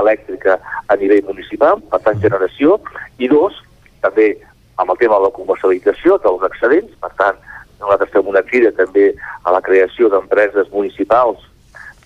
elèctrica 0.00 0.58
a 0.88 0.96
nivell 1.00 1.24
municipal, 1.30 1.80
per 1.92 2.02
tant 2.04 2.20
generació, 2.20 2.76
i 3.18 3.30
dos, 3.32 3.56
també 4.04 4.34
amb 4.80 4.92
el 4.92 5.00
tema 5.00 5.18
de 5.18 5.28
la 5.28 5.36
comercialització 5.36 6.18
dels 6.24 6.44
excedents, 6.50 6.92
per 7.00 7.12
tant, 7.20 7.40
nosaltres 7.80 8.12
fem 8.12 8.28
una 8.28 8.44
crida 8.44 8.72
també 8.76 9.10
a 9.44 9.56
la 9.56 9.62
creació 9.64 10.12
d'empreses 10.12 10.68
municipals 10.74 11.40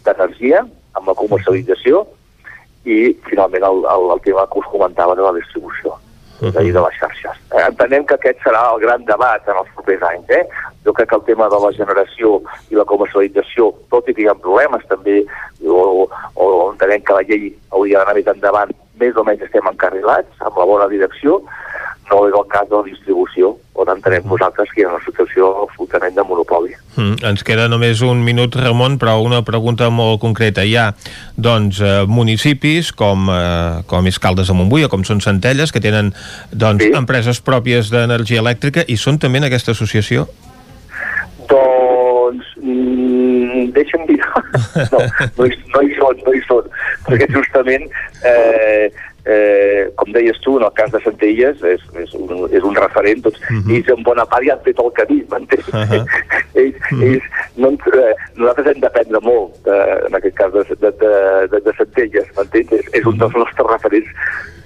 d'energia, 0.06 0.62
amb 0.94 1.10
la 1.10 1.18
comercialització, 1.18 2.04
i 2.84 3.14
finalment 3.26 3.64
el, 3.64 3.86
el, 3.90 4.10
el 4.14 4.26
tema 4.26 4.46
que 4.50 4.60
us 4.60 4.70
comentava 4.70 5.16
de 5.18 5.24
la 5.24 5.32
distribució 5.38 5.96
-huh. 6.40 6.52
de 6.52 6.80
les 6.80 6.94
xarxes. 7.00 7.36
Eh, 7.54 7.64
entenem 7.68 8.04
que 8.04 8.14
aquest 8.14 8.38
serà 8.42 8.62
el 8.74 8.80
gran 8.80 9.04
debat 9.04 9.48
en 9.48 9.56
els 9.56 9.70
propers 9.74 10.02
anys. 10.02 10.28
Eh? 10.28 10.44
Jo 10.84 10.92
crec 10.92 11.08
que 11.08 11.16
el 11.16 11.24
tema 11.24 11.48
de 11.48 11.58
la 11.64 11.72
generació 11.72 12.42
i 12.70 12.74
la 12.74 12.84
comercialització, 12.84 13.72
tot 13.90 14.08
i 14.08 14.14
que 14.14 14.22
hi 14.22 14.28
ha 14.28 14.34
problemes 14.34 14.84
també, 14.88 15.24
o, 15.66 16.08
o 16.34 16.46
entenem 16.72 17.02
que 17.02 17.14
la 17.14 17.26
llei 17.28 17.52
hauria 17.70 17.98
d'anar 17.98 18.14
més 18.14 18.26
endavant, 18.26 18.74
més 19.00 19.16
o 19.16 19.24
menys 19.24 19.42
estem 19.42 19.66
encarrilats, 19.66 20.30
amb 20.40 20.58
la 20.58 20.64
bona 20.64 20.88
direcció, 20.88 21.42
no 22.10 22.24
és 22.28 22.34
el 22.36 22.46
cas 22.52 22.68
de 22.68 22.76
la 22.76 22.84
distribució, 22.86 23.54
on 23.74 23.90
entenem 23.90 24.22
mm. 24.24 24.30
nosaltres 24.32 24.70
que 24.72 24.82
hi 24.82 24.86
ha 24.86 24.92
una 24.92 25.02
situació 25.04 25.50
absolutament 25.64 26.14
de 26.16 26.24
monopoli. 26.26 26.74
Mm, 26.94 27.18
ens 27.30 27.44
queda 27.46 27.66
només 27.70 28.02
un 28.06 28.22
minut, 28.26 28.56
Ramon, 28.60 28.98
però 29.02 29.16
una 29.24 29.42
pregunta 29.46 29.88
molt 29.90 30.20
concreta. 30.22 30.64
Hi 30.64 30.76
ha, 30.78 30.86
doncs, 31.36 31.80
eh, 31.82 31.94
municipis 32.08 32.92
com, 32.96 33.28
eh, 33.32 33.82
com 33.90 34.10
és 34.10 34.20
Caldes 34.22 34.50
de 34.50 34.58
Montbui 34.58 34.86
o 34.86 34.92
com 34.92 35.04
són 35.06 35.22
Centelles, 35.24 35.72
que 35.74 35.82
tenen, 35.84 36.12
doncs, 36.52 36.84
sí. 36.84 36.92
empreses 36.94 37.42
pròpies 37.44 37.90
d'energia 37.94 38.44
elèctrica 38.44 38.84
i 38.86 38.98
són 39.00 39.18
també 39.18 39.42
en 39.42 39.48
aquesta 39.50 39.74
associació? 39.74 40.28
Doncs, 41.50 42.54
mm, 42.60 43.72
deixa'm 43.74 44.06
dir... 44.10 44.20
no, 44.92 45.00
no 45.38 45.48
hi, 45.48 45.58
no 45.74 45.82
hi 45.82 45.96
són, 45.98 46.22
no 46.26 46.36
hi 46.36 46.44
són, 46.46 46.70
perquè 47.08 47.28
justament 47.32 47.88
eh, 48.22 48.92
eh, 49.24 49.90
com 49.96 50.12
deies 50.12 50.38
tu, 50.44 50.58
en 50.58 50.64
el 50.64 50.72
cas 50.76 50.90
de 50.92 51.00
Centelles, 51.04 51.62
és, 51.64 51.82
és, 52.00 52.14
un, 52.18 52.44
és 52.52 52.64
un 52.64 52.76
referent, 52.76 53.22
doncs 53.24 53.40
uh 53.40 53.52
mhm. 53.52 53.60
-huh. 53.60 53.76
ells 53.76 53.88
en 53.88 54.02
bona 54.02 54.26
part 54.26 54.44
ja 54.44 54.52
han 54.52 54.64
fet 54.64 54.78
el 54.78 54.92
camí, 54.92 55.24
m'entens? 55.30 55.68
Uh 55.68 55.84
-huh. 55.88 56.04
ells, 56.54 56.76
uh 56.76 56.94
mhm. 56.94 57.00
-huh. 57.00 57.04
ells, 57.08 57.24
no, 57.56 57.68
eh, 57.68 58.14
nosaltres 58.36 58.66
hem 58.66 58.80
d'aprendre 58.80 59.20
molt, 59.20 59.50
de, 59.64 59.76
en 60.06 60.14
aquest 60.14 60.36
cas, 60.36 60.52
de, 60.52 60.62
de, 60.80 61.48
de, 61.50 61.60
de 61.60 61.72
Centelles, 61.78 62.28
m'entens? 62.36 62.72
És, 62.72 62.86
és 62.92 63.04
un 63.04 63.18
dels 63.18 63.34
nostres 63.34 63.66
referents. 63.66 64.08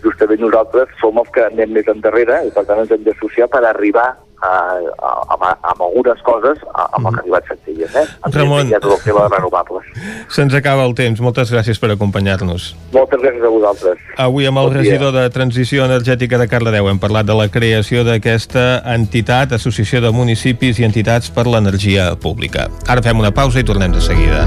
Justament 0.03 0.41
nosaltres 0.41 0.89
som 1.01 1.19
els 1.19 1.31
que 1.31 1.43
anem 1.45 1.73
més 1.73 1.87
endarrere 1.89 2.47
i 2.47 2.51
per 2.51 2.65
tant 2.65 2.79
ens 2.79 2.91
hem 2.91 3.03
d'associar 3.03 3.49
per 3.49 3.65
arribar 3.65 4.17
eh, 4.43 4.91
amb, 5.33 5.43
amb 5.43 5.83
algunes 5.87 6.21
coses 6.27 6.61
amb 6.75 7.09
el 7.09 7.15
que 7.15 7.21
ha 7.21 7.23
arribat 7.23 7.49
Centelles, 7.49 7.95
eh? 7.95 8.05
Ramon, 8.35 8.71
ja 8.73 8.81
tot 8.83 8.97
el 8.99 9.03
tema 9.05 9.27
de 9.27 9.37
renovables. 9.37 9.89
Se'ns 10.35 10.55
acaba 10.59 10.87
el 10.89 10.95
temps. 10.99 11.23
Moltes 11.25 11.53
gràcies 11.55 11.81
per 11.81 11.93
acompanyar-nos. 11.95 12.71
Moltes 12.95 13.23
gràcies 13.23 13.45
a 13.45 13.53
vosaltres. 13.55 14.05
Avui 14.29 14.49
amb 14.51 14.63
el 14.63 14.71
bon 14.71 14.79
regidor 14.79 15.15
de 15.17 15.27
Transició 15.35 15.87
Energètica 15.89 16.41
de 16.41 16.49
Cardedeu 16.51 16.91
hem 16.91 17.03
parlat 17.03 17.29
de 17.29 17.37
la 17.39 17.49
creació 17.53 18.05
d'aquesta 18.07 18.69
entitat, 18.95 19.57
Associació 19.59 20.03
de 20.05 20.15
Municipis 20.15 20.81
i 20.83 20.89
Entitats 20.89 21.33
per 21.35 21.49
l'Energia 21.49 22.13
Pública. 22.21 22.69
Ara 22.89 23.05
fem 23.05 23.19
una 23.19 23.35
pausa 23.35 23.61
i 23.63 23.67
tornem 23.67 23.95
de 23.95 24.05
seguida. 24.05 24.47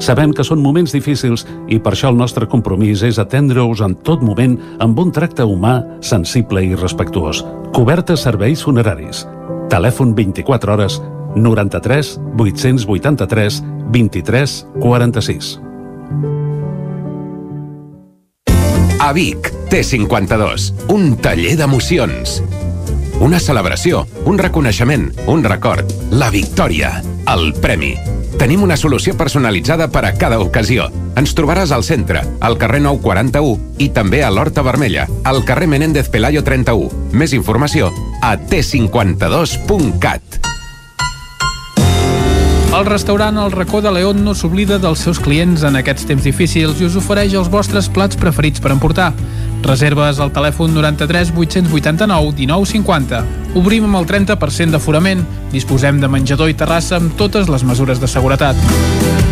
Sabem 0.00 0.32
que 0.32 0.44
són 0.46 0.62
moments 0.62 0.94
difícils 0.94 1.44
i 1.68 1.78
per 1.82 1.92
això 1.94 2.10
el 2.12 2.18
nostre 2.18 2.48
compromís 2.50 3.02
és 3.06 3.18
atendre-us 3.22 3.82
en 3.84 3.96
tot 4.06 4.22
moment 4.24 4.56
amb 4.82 4.98
un 4.98 5.12
tracte 5.12 5.44
humà, 5.46 5.80
sensible 6.00 6.64
i 6.64 6.74
respectuós. 6.74 7.44
Cobertes 7.74 8.24
serveis 8.24 8.64
funeraris. 8.64 9.26
Telèfon 9.72 10.14
24 10.14 10.72
hores 10.74 11.00
93 11.36 12.16
883 12.38 13.62
23 13.92 14.56
46. 14.80 15.52
A 19.02 19.12
Vic, 19.12 19.48
T52, 19.72 20.68
un 20.94 21.16
taller 21.18 21.56
d'emocions 21.58 22.40
una 23.22 23.38
celebració, 23.38 24.00
un 24.26 24.38
reconeixement, 24.38 25.04
un 25.30 25.44
record, 25.44 25.86
la 26.10 26.30
victòria, 26.34 26.96
el 27.30 27.52
premi. 27.62 27.94
Tenim 28.38 28.62
una 28.64 28.76
solució 28.76 29.14
personalitzada 29.18 29.88
per 29.92 30.04
a 30.08 30.14
cada 30.18 30.40
ocasió. 30.40 30.88
Ens 31.18 31.34
trobaràs 31.36 31.72
al 31.74 31.84
centre, 31.86 32.22
al 32.40 32.58
carrer 32.58 32.82
941 32.84 33.84
i 33.84 33.90
també 33.94 34.22
a 34.24 34.30
l'Horta 34.32 34.64
Vermella, 34.66 35.06
al 35.24 35.44
carrer 35.48 35.68
Menéndez 35.68 36.08
Pelayo 36.12 36.44
31. 36.44 37.12
Més 37.12 37.36
informació 37.36 37.92
a 38.22 38.36
t52.cat. 38.36 40.42
El 42.72 42.86
restaurant 42.86 43.36
El 43.36 43.52
Racó 43.52 43.82
de 43.84 43.90
León 43.92 44.22
no 44.24 44.32
s'oblida 44.32 44.78
dels 44.80 45.02
seus 45.04 45.18
clients 45.20 45.60
en 45.68 45.74
aquests 45.76 46.06
temps 46.08 46.24
difícils 46.24 46.78
i 46.80 46.86
us 46.86 46.94
ofereix 46.96 47.34
els 47.36 47.50
vostres 47.52 47.90
plats 47.92 48.16
preferits 48.16 48.62
per 48.64 48.72
emportar. 48.72 49.10
Reserves 49.62 50.18
al 50.18 50.32
telèfon 50.34 50.74
93 50.74 51.32
889 51.36 52.34
1950. 52.42 53.22
Obrim 53.58 53.86
amb 53.88 54.02
el 54.02 54.08
30% 54.10 54.74
d'aforament. 54.74 55.22
Disposem 55.54 56.00
de 56.02 56.10
menjador 56.10 56.50
i 56.50 56.58
terrassa 56.58 56.98
amb 56.98 57.14
totes 57.16 57.48
les 57.52 57.64
mesures 57.64 58.02
de 58.02 58.10
seguretat. 58.10 59.31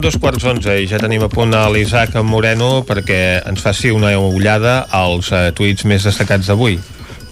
Són 0.00 0.06
dos 0.08 0.16
quarts 0.16 0.44
onze 0.48 0.72
i 0.80 0.86
ja 0.88 0.96
tenim 0.96 1.20
a 1.20 1.28
punt 1.28 1.50
a 1.52 1.66
l'Isaac 1.68 2.14
Moreno 2.24 2.68
perquè 2.88 3.42
ens 3.50 3.60
faci 3.60 3.90
una 3.92 4.14
ullada 4.16 4.86
als 4.96 5.28
uh, 5.28 5.50
tuits 5.52 5.84
més 5.84 6.06
destacats 6.08 6.48
d'avui. 6.48 6.78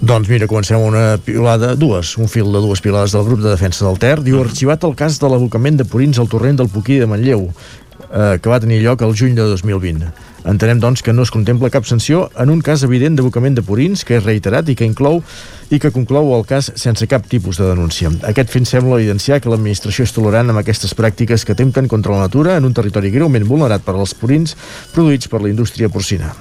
Doncs 0.05 0.29
mira, 0.29 0.45
comencem 0.51 0.85
una 0.85 1.17
pilada, 1.17 1.71
dues, 1.81 2.11
un 2.21 2.29
fil 2.29 2.53
de 2.53 2.61
dues 2.61 2.85
pilades 2.85 3.15
del 3.17 3.25
grup 3.25 3.41
de 3.41 3.49
defensa 3.55 3.87
del 3.87 3.97
Ter. 3.97 4.19
Diu, 4.21 4.43
arxivat 4.43 4.85
el 4.85 4.93
cas 5.01 5.17
de 5.17 5.31
l'abocament 5.33 5.81
de 5.81 5.89
purins 5.89 6.21
al 6.21 6.29
torrent 6.29 6.61
del 6.61 6.69
Puquí 6.69 6.99
de 7.01 7.09
Manlleu, 7.09 7.47
eh, 7.49 8.37
que 8.37 8.53
va 8.53 8.61
tenir 8.61 8.83
lloc 8.85 9.01
el 9.01 9.17
juny 9.17 9.33
de 9.39 9.49
2020. 9.49 10.13
Entenem, 10.49 10.79
doncs, 10.81 11.03
que 11.05 11.13
no 11.13 11.27
es 11.27 11.31
contempla 11.31 11.69
cap 11.69 11.85
sanció 11.85 12.31
en 12.41 12.49
un 12.49 12.63
cas 12.65 12.81
evident 12.87 13.19
d'abocament 13.19 13.59
de 13.59 13.65
purins, 13.67 14.01
que 14.09 14.17
és 14.17 14.25
reiterat 14.25 14.71
i 14.73 14.77
que 14.79 14.87
inclou 14.89 15.21
i 15.69 15.77
que 15.77 15.91
conclou 15.93 16.31
el 16.33 16.47
cas 16.49 16.71
sense 16.81 17.05
cap 17.11 17.27
tipus 17.29 17.61
de 17.61 17.67
denúncia. 17.69 18.09
Aquest 18.25 18.55
fin 18.55 18.65
sembla 18.65 18.97
evidenciar 18.97 19.43
que 19.45 19.53
l'administració 19.53 20.07
és 20.09 20.15
tolerant 20.17 20.49
amb 20.49 20.63
aquestes 20.63 20.97
pràctiques 20.97 21.45
que 21.45 21.53
atempten 21.53 21.91
contra 21.93 22.17
la 22.17 22.25
natura 22.25 22.57
en 22.57 22.65
un 22.65 22.73
territori 22.73 23.13
greument 23.13 23.45
vulnerat 23.45 23.85
per 23.85 23.99
als 23.99 24.17
purins 24.17 24.57
produïts 24.95 25.29
per 25.29 25.43
la 25.45 25.53
indústria 25.53 25.93
porcina. 25.93 26.33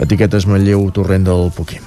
Etiquetes 0.00 0.48
Manlleu, 0.48 0.88
torrent 0.96 1.28
del 1.28 1.52
Puquí. 1.52 1.82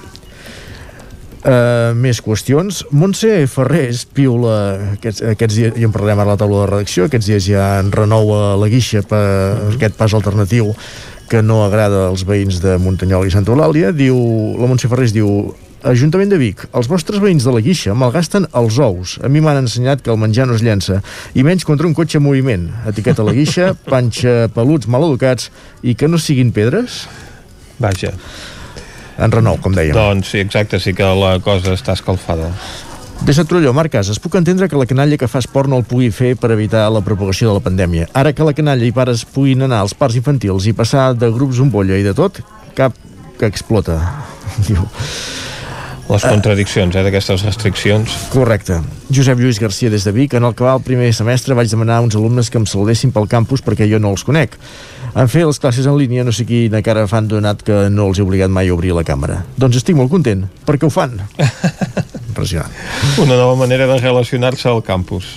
Uh, 1.40 1.96
més 1.96 2.18
qüestions. 2.20 2.82
Montse 2.92 3.46
Ferrés 3.48 4.02
piula 4.04 4.56
aquests, 4.98 5.22
aquests 5.32 5.56
dies, 5.56 5.78
i 5.80 5.86
en 5.88 5.92
parlarem 5.94 6.20
ara 6.20 6.34
a 6.34 6.36
la 6.36 6.40
taula 6.42 6.58
de 6.66 6.66
redacció, 6.74 7.06
aquests 7.08 7.30
dies 7.30 7.46
ja 7.46 7.78
en 7.80 7.88
renova 7.94 8.58
la 8.60 8.68
guixa 8.68 9.00
per 9.08 9.22
aquest 9.70 9.96
pas 9.96 10.12
alternatiu 10.14 10.74
que 11.30 11.40
no 11.46 11.62
agrada 11.62 12.08
als 12.10 12.24
veïns 12.26 12.58
de 12.62 12.74
Montanyol 12.82 13.28
i 13.28 13.32
Santa 13.32 13.54
Eulàlia. 13.54 13.92
Diu, 13.94 14.16
la 14.58 14.66
Montse 14.66 14.90
Ferrés 14.90 15.14
diu 15.14 15.54
Ajuntament 15.80 16.28
de 16.28 16.36
Vic, 16.36 16.66
els 16.76 16.90
vostres 16.90 17.22
veïns 17.22 17.46
de 17.46 17.52
la 17.54 17.62
Guixa 17.64 17.94
malgasten 17.96 18.44
els 18.58 18.76
ous. 18.84 19.14
A 19.24 19.30
mi 19.32 19.40
m'han 19.40 19.62
ensenyat 19.62 20.02
que 20.04 20.12
el 20.12 20.18
menjar 20.20 20.44
no 20.50 20.58
es 20.58 20.64
llença, 20.66 20.98
i 21.32 21.44
menys 21.46 21.64
contra 21.64 21.88
un 21.88 21.94
cotxe 21.96 22.18
en 22.20 22.26
moviment. 22.26 22.66
Etiqueta 22.90 23.24
la 23.24 23.32
Guixa, 23.32 23.70
panxa 23.92 24.50
peluts 24.52 24.90
maleducats 24.92 25.48
i 25.80 25.96
que 25.96 26.10
no 26.10 26.20
siguin 26.20 26.52
pedres? 26.52 27.06
Vaja. 27.80 28.12
En 29.16 29.32
renou, 29.32 29.56
com 29.64 29.72
dèiem. 29.72 29.96
Doncs 29.96 30.34
sí, 30.34 30.44
exacte, 30.44 30.82
sí 30.84 30.92
que 30.96 31.08
la 31.16 31.38
cosa 31.44 31.72
està 31.78 31.96
escalfada. 31.96 32.52
Des 33.20 33.36
de 33.36 33.44
Trolló, 33.44 33.74
Marc 33.76 33.92
Casas, 33.92 34.18
puc 34.18 34.34
entendre 34.38 34.66
que 34.68 34.78
la 34.80 34.86
canalla 34.88 35.18
que 35.20 35.28
fa 35.28 35.42
esport 35.42 35.68
no 35.68 35.76
el 35.76 35.84
pugui 35.84 36.08
fer 36.08 36.32
per 36.40 36.48
evitar 36.54 36.86
la 36.88 37.02
propagació 37.04 37.50
de 37.50 37.58
la 37.58 37.62
pandèmia. 37.62 38.06
Ara 38.16 38.32
que 38.32 38.46
la 38.46 38.54
canalla 38.56 38.86
i 38.86 38.94
pares 38.96 39.26
puguin 39.28 39.66
anar 39.66 39.82
als 39.84 39.92
parcs 39.92 40.16
infantils 40.16 40.64
i 40.66 40.72
passar 40.72 41.10
de 41.12 41.28
grups 41.30 41.60
bombolla 41.60 41.98
i 42.00 42.06
de 42.06 42.14
tot, 42.16 42.40
cap 42.74 42.96
que 43.38 43.50
explota. 43.52 43.98
Diu. 44.66 44.88
Les 46.10 46.24
contradiccions, 46.26 46.96
eh, 46.96 47.02
d'aquestes 47.06 47.44
restriccions. 47.44 48.14
Correcte. 48.32 48.80
Josep 49.14 49.38
Lluís 49.38 49.60
Garcia 49.62 49.92
des 49.92 50.02
de 50.02 50.10
Vic. 50.16 50.32
En 50.34 50.48
el 50.48 50.56
que 50.56 50.64
va 50.64 50.72
el 50.74 50.82
primer 50.82 51.12
semestre 51.14 51.54
vaig 51.54 51.70
demanar 51.70 52.00
a 52.00 52.06
uns 52.06 52.16
alumnes 52.18 52.50
que 52.50 52.58
em 52.58 52.66
saludessin 52.66 53.12
pel 53.14 53.28
campus 53.30 53.62
perquè 53.62 53.86
jo 53.86 54.00
no 54.02 54.10
els 54.16 54.24
conec. 54.26 54.56
En 55.14 55.28
fer 55.28 55.44
les 55.46 55.60
classes 55.60 55.86
en 55.86 55.98
línia 56.00 56.24
no 56.24 56.32
sé 56.32 56.48
quina 56.48 56.82
cara 56.82 57.06
fan 57.06 57.28
donat 57.28 57.62
que 57.62 57.84
no 57.92 58.08
els 58.10 58.18
he 58.18 58.24
obligat 58.26 58.50
mai 58.50 58.72
a 58.72 58.74
obrir 58.74 58.96
la 58.96 59.04
càmera. 59.06 59.44
Doncs 59.60 59.84
estic 59.84 59.98
molt 59.98 60.10
content, 60.10 60.48
perquè 60.66 60.88
ho 60.88 60.90
fan. 60.90 61.20
Impressionant. 62.30 62.72
Una 63.18 63.36
nova 63.36 63.58
manera 63.58 63.90
de 63.90 63.98
relacionar-se 63.98 64.70
al 64.70 64.84
campus. 64.86 65.28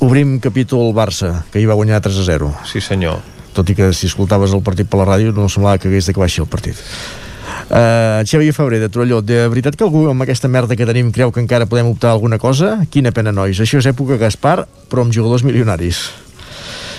Obrim 0.00 0.38
capítol 0.40 0.92
Barça, 0.94 1.42
que 1.52 1.60
hi 1.60 1.66
va 1.68 1.76
guanyar 1.78 2.00
3 2.00 2.22
a 2.22 2.26
0. 2.32 2.52
Sí, 2.70 2.80
senyor. 2.80 3.18
Tot 3.54 3.70
i 3.70 3.74
que 3.74 3.90
si 3.96 4.06
escoltaves 4.06 4.52
el 4.54 4.62
partit 4.62 4.88
per 4.88 5.00
la 5.00 5.08
ràdio 5.08 5.32
no 5.34 5.48
semblava 5.50 5.80
que 5.82 5.90
hagués 5.90 6.06
de 6.06 6.14
que 6.14 6.22
baixi 6.22 6.40
el 6.44 6.50
partit. 6.50 6.78
Uh, 7.68 8.24
Xavier 8.24 8.54
Febrer, 8.54 8.78
de 8.80 8.88
Torelló, 8.88 9.18
de 9.20 9.42
veritat 9.50 9.76
que 9.76 9.84
algú 9.84 10.06
amb 10.08 10.24
aquesta 10.24 10.48
merda 10.48 10.76
que 10.78 10.86
tenim 10.88 11.10
creu 11.12 11.32
que 11.34 11.42
encara 11.42 11.66
podem 11.68 11.90
optar 11.90 12.14
alguna 12.14 12.38
cosa? 12.38 12.78
Quina 12.88 13.12
pena, 13.12 13.34
nois. 13.34 13.58
Això 13.60 13.82
és 13.82 13.90
època 13.90 14.16
Gaspar, 14.20 14.62
però 14.88 15.04
amb 15.04 15.12
jugadors 15.12 15.44
milionaris. 15.44 16.00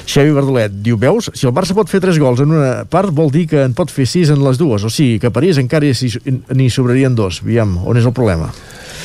Xavi 0.09 0.33
Verdolet 0.33 0.73
diu, 0.73 0.97
veus, 0.97 1.29
si 1.37 1.45
el 1.45 1.53
Barça 1.53 1.75
pot 1.77 1.89
fer 1.89 2.01
3 2.01 2.17
gols 2.21 2.41
en 2.41 2.53
una 2.53 2.83
part, 2.89 3.13
vol 3.13 3.29
dir 3.33 3.45
que 3.49 3.61
en 3.61 3.75
pot 3.77 3.91
fer 3.93 4.07
6 4.09 4.33
en 4.33 4.43
les 4.45 4.57
dues, 4.57 4.83
o 4.85 4.89
sigui, 4.89 5.19
que 5.21 5.29
a 5.29 5.33
París 5.33 5.61
encara 5.61 5.85
n'hi 5.85 6.69
sobrarien 6.73 7.15
dos. 7.15 7.43
Aviam, 7.45 7.77
on 7.85 7.97
és 7.97 8.09
el 8.09 8.15
problema? 8.17 8.49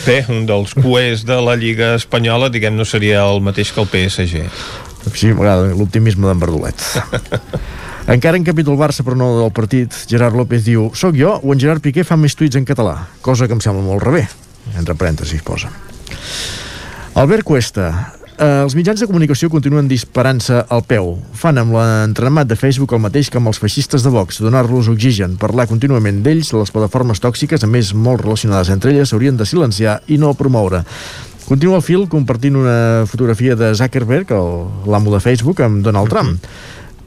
Bé, 0.04 0.18
un 0.28 0.42
dels 0.44 0.74
cuers 0.76 1.22
de 1.24 1.36
la 1.40 1.54
Lliga 1.56 1.94
Espanyola, 1.96 2.50
diguem, 2.52 2.74
no 2.76 2.84
seria 2.84 3.22
el 3.24 3.38
mateix 3.40 3.70
que 3.72 3.80
el 3.80 3.88
PSG. 3.88 4.42
Sí, 5.16 5.30
m'agrada 5.32 5.70
l'optimisme 5.72 6.28
d'en 6.28 6.42
Verdolet. 6.42 6.84
Encara 8.14 8.36
en 8.36 8.44
capítol 8.44 8.76
Barça, 8.76 9.00
però 9.00 9.16
no 9.16 9.30
del 9.38 9.52
partit, 9.56 9.96
Gerard 10.10 10.36
López 10.36 10.66
diu 10.66 10.90
Soc 10.92 11.16
jo 11.16 11.38
o 11.40 11.54
en 11.54 11.62
Gerard 11.62 11.80
Piqué 11.80 12.04
fa 12.04 12.18
més 12.20 12.36
tuits 12.36 12.60
en 12.60 12.68
català? 12.68 12.98
Cosa 13.24 13.48
que 13.48 13.56
em 13.56 13.62
sembla 13.64 13.80
molt 13.86 14.04
rebé. 14.04 14.26
Entre 14.76 14.92
parèntesis 14.92 15.40
posa. 15.44 15.72
Albert 17.16 17.48
Cuesta, 17.48 17.88
eh, 18.38 18.62
els 18.64 18.74
mitjans 18.76 19.00
de 19.00 19.08
comunicació 19.10 19.50
continuen 19.52 19.88
disparant-se 19.90 20.62
al 20.72 20.82
peu. 20.88 21.14
Fan 21.38 21.60
amb 21.62 21.74
l'entremat 21.76 22.48
de 22.50 22.58
Facebook 22.58 22.94
el 22.96 23.02
mateix 23.04 23.30
que 23.30 23.40
amb 23.40 23.50
els 23.50 23.60
feixistes 23.62 24.04
de 24.04 24.12
Vox, 24.14 24.40
donar-los 24.44 24.90
oxigen, 24.92 25.38
parlar 25.40 25.68
contínuament 25.70 26.22
d'ells, 26.24 26.52
de 26.52 26.60
les 26.60 26.74
plataformes 26.74 27.22
tòxiques, 27.22 27.64
a 27.64 27.70
més 27.70 27.94
molt 27.94 28.24
relacionades 28.24 28.72
entre 28.74 28.94
elles, 28.94 29.10
s'haurien 29.10 29.38
de 29.38 29.46
silenciar 29.48 30.00
i 30.08 30.18
no 30.18 30.34
promoure. 30.38 30.84
Continua 31.44 31.80
el 31.80 31.84
fil 31.84 32.06
compartint 32.08 32.56
una 32.56 33.04
fotografia 33.06 33.56
de 33.56 33.74
Zuckerberg, 33.76 34.30
l'amo 34.88 35.12
de 35.12 35.20
Facebook, 35.20 35.60
amb 35.60 35.84
Donald 35.84 36.08
Trump. 36.08 36.38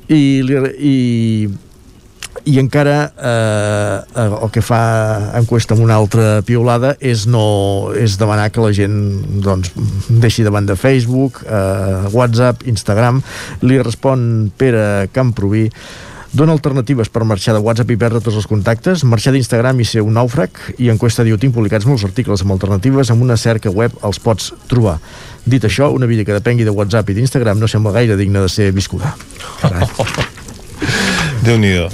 I, 0.08 0.20
i, 0.78 0.98
i 2.46 2.58
encara 2.62 2.98
eh, 3.18 3.98
eh, 4.16 4.28
el 4.28 4.52
que 4.54 4.62
fa 4.66 4.82
enquesta 5.40 5.76
amb 5.76 5.86
una 5.86 5.98
altra 5.98 6.42
piolada 6.48 6.96
és, 7.00 7.26
no, 7.30 7.94
és 7.98 8.18
demanar 8.20 8.50
que 8.54 8.64
la 8.64 8.74
gent 8.76 8.98
doncs, 9.44 9.74
deixi 10.10 10.46
de 10.46 10.54
banda 10.54 10.78
Facebook, 10.80 11.42
eh, 11.48 12.12
WhatsApp, 12.14 12.68
Instagram. 12.68 13.24
Li 13.64 13.82
respon 13.82 14.52
Pere 14.58 15.08
Camproví 15.16 15.68
Dona 16.38 16.52
alternatives 16.52 17.10
per 17.10 17.24
marxar 17.26 17.56
de 17.56 17.62
WhatsApp 17.64 17.92
i 17.94 17.98
perdre 17.98 18.20
tots 18.22 18.36
els 18.38 18.48
contactes, 18.50 19.02
marxar 19.08 19.32
d'Instagram 19.34 19.80
i 19.80 19.88
ser 19.88 20.04
un 20.06 20.18
nàufrag, 20.20 20.60
i 20.78 20.92
enquesta 20.94 21.26
diu, 21.26 21.40
tinc 21.40 21.56
publicats 21.56 21.88
molts 21.88 22.04
articles 22.06 22.44
amb 22.44 22.54
alternatives, 22.58 23.10
amb 23.14 23.24
una 23.26 23.40
cerca 23.40 23.72
web 23.74 23.96
els 24.06 24.20
pots 24.22 24.52
trobar. 24.70 24.98
Dit 25.48 25.66
això, 25.66 25.90
una 25.96 26.10
vida 26.10 26.28
que 26.28 26.36
depengui 26.36 26.68
de 26.68 26.76
WhatsApp 26.76 27.10
i 27.10 27.18
d'Instagram 27.18 27.64
no 27.64 27.72
sembla 27.72 27.96
gaire 27.96 28.20
digna 28.20 28.44
de 28.44 28.52
ser 28.52 28.74
viscuda. 28.76 29.16
Carai. 29.64 29.88
Déu-n'hi-do. 31.48 31.88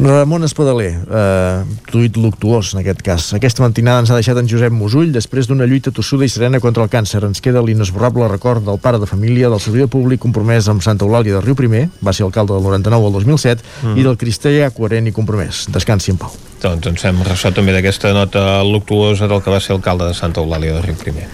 Ramon 0.00 0.44
Espadaler, 0.44 0.92
eh, 1.04 1.64
tuit 1.90 2.16
luctuós 2.16 2.72
en 2.74 2.80
aquest 2.80 3.02
cas. 3.04 3.26
Aquesta 3.36 3.62
matinada 3.62 4.00
ens 4.00 4.10
ha 4.10 4.16
deixat 4.16 4.38
en 4.40 4.48
Josep 4.48 4.72
Musull 4.72 5.12
després 5.12 5.48
d'una 5.48 5.66
lluita 5.68 5.92
tossuda 5.92 6.24
i 6.24 6.32
serena 6.32 6.60
contra 6.64 6.82
el 6.84 6.88
càncer. 6.92 7.20
Ens 7.26 7.42
queda 7.44 7.60
l'inesborrable 7.64 8.28
record 8.28 8.64
del 8.64 8.78
pare 8.80 8.98
de 8.98 9.06
família, 9.06 9.50
del 9.52 9.60
servidor 9.60 9.88
públic 9.92 10.20
compromès 10.20 10.68
amb 10.72 10.80
Santa 10.82 11.04
Eulàlia 11.04 11.36
de 11.36 11.44
Riu 11.44 11.54
Primer, 11.58 11.88
va 12.00 12.12
ser 12.16 12.24
alcalde 12.24 12.54
del 12.56 12.62
99 12.64 13.06
al 13.06 13.12
2007, 13.12 13.62
Mm. 13.82 13.98
i 13.98 14.02
del 14.02 14.16
cristià 14.16 14.70
coherent 14.70 15.06
i 15.08 15.12
compromès. 15.12 15.66
Descansi 15.68 16.10
en 16.12 16.16
pau. 16.16 16.32
Doncs 16.62 16.86
ens 16.86 17.00
fem 17.00 17.22
ressò 17.24 17.52
també 17.52 17.72
d'aquesta 17.72 18.12
nota 18.12 18.62
luctuosa 18.64 19.28
del 19.28 19.42
que 19.42 19.50
va 19.50 19.60
ser 19.60 19.72
alcalde 19.76 20.08
de 20.08 20.14
Santa 20.14 20.40
Eulàlia 20.40 20.72
de 20.74 20.82
Riu 20.82 20.94
Primer. 20.96 21.28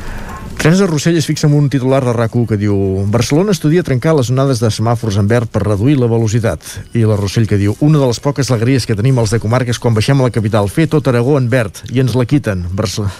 Teresa 0.56 0.86
Rossell 0.86 1.16
es 1.16 1.26
fixa 1.28 1.46
en 1.46 1.54
un 1.54 1.68
titular 1.70 2.02
de 2.04 2.12
rac 2.16 2.34
que 2.48 2.56
diu 2.58 2.74
Barcelona 3.12 3.52
estudia 3.54 3.84
trencar 3.86 4.16
les 4.16 4.30
onades 4.32 4.58
de 4.62 4.70
semàfors 4.72 5.18
en 5.20 5.28
verd 5.28 5.52
per 5.52 5.62
reduir 5.62 5.98
la 6.00 6.08
velocitat. 6.10 6.60
I 6.96 7.04
la 7.06 7.16
Rossell 7.20 7.46
que 7.46 7.60
diu 7.60 7.76
una 7.80 8.00
de 8.02 8.08
les 8.08 8.20
poques 8.20 8.50
alegries 8.50 8.86
que 8.86 8.96
tenim 8.98 9.18
els 9.22 9.30
de 9.30 9.40
comarques 9.42 9.78
quan 9.78 9.94
baixem 9.94 10.20
a 10.20 10.26
la 10.26 10.34
capital, 10.34 10.68
fer 10.72 10.88
tot 10.90 11.06
Aragó 11.08 11.36
en 11.38 11.50
verd 11.52 11.84
i 11.92 12.00
ens 12.02 12.16
la 12.18 12.26
quiten. 12.26 12.66
Barcelona... 12.72 13.12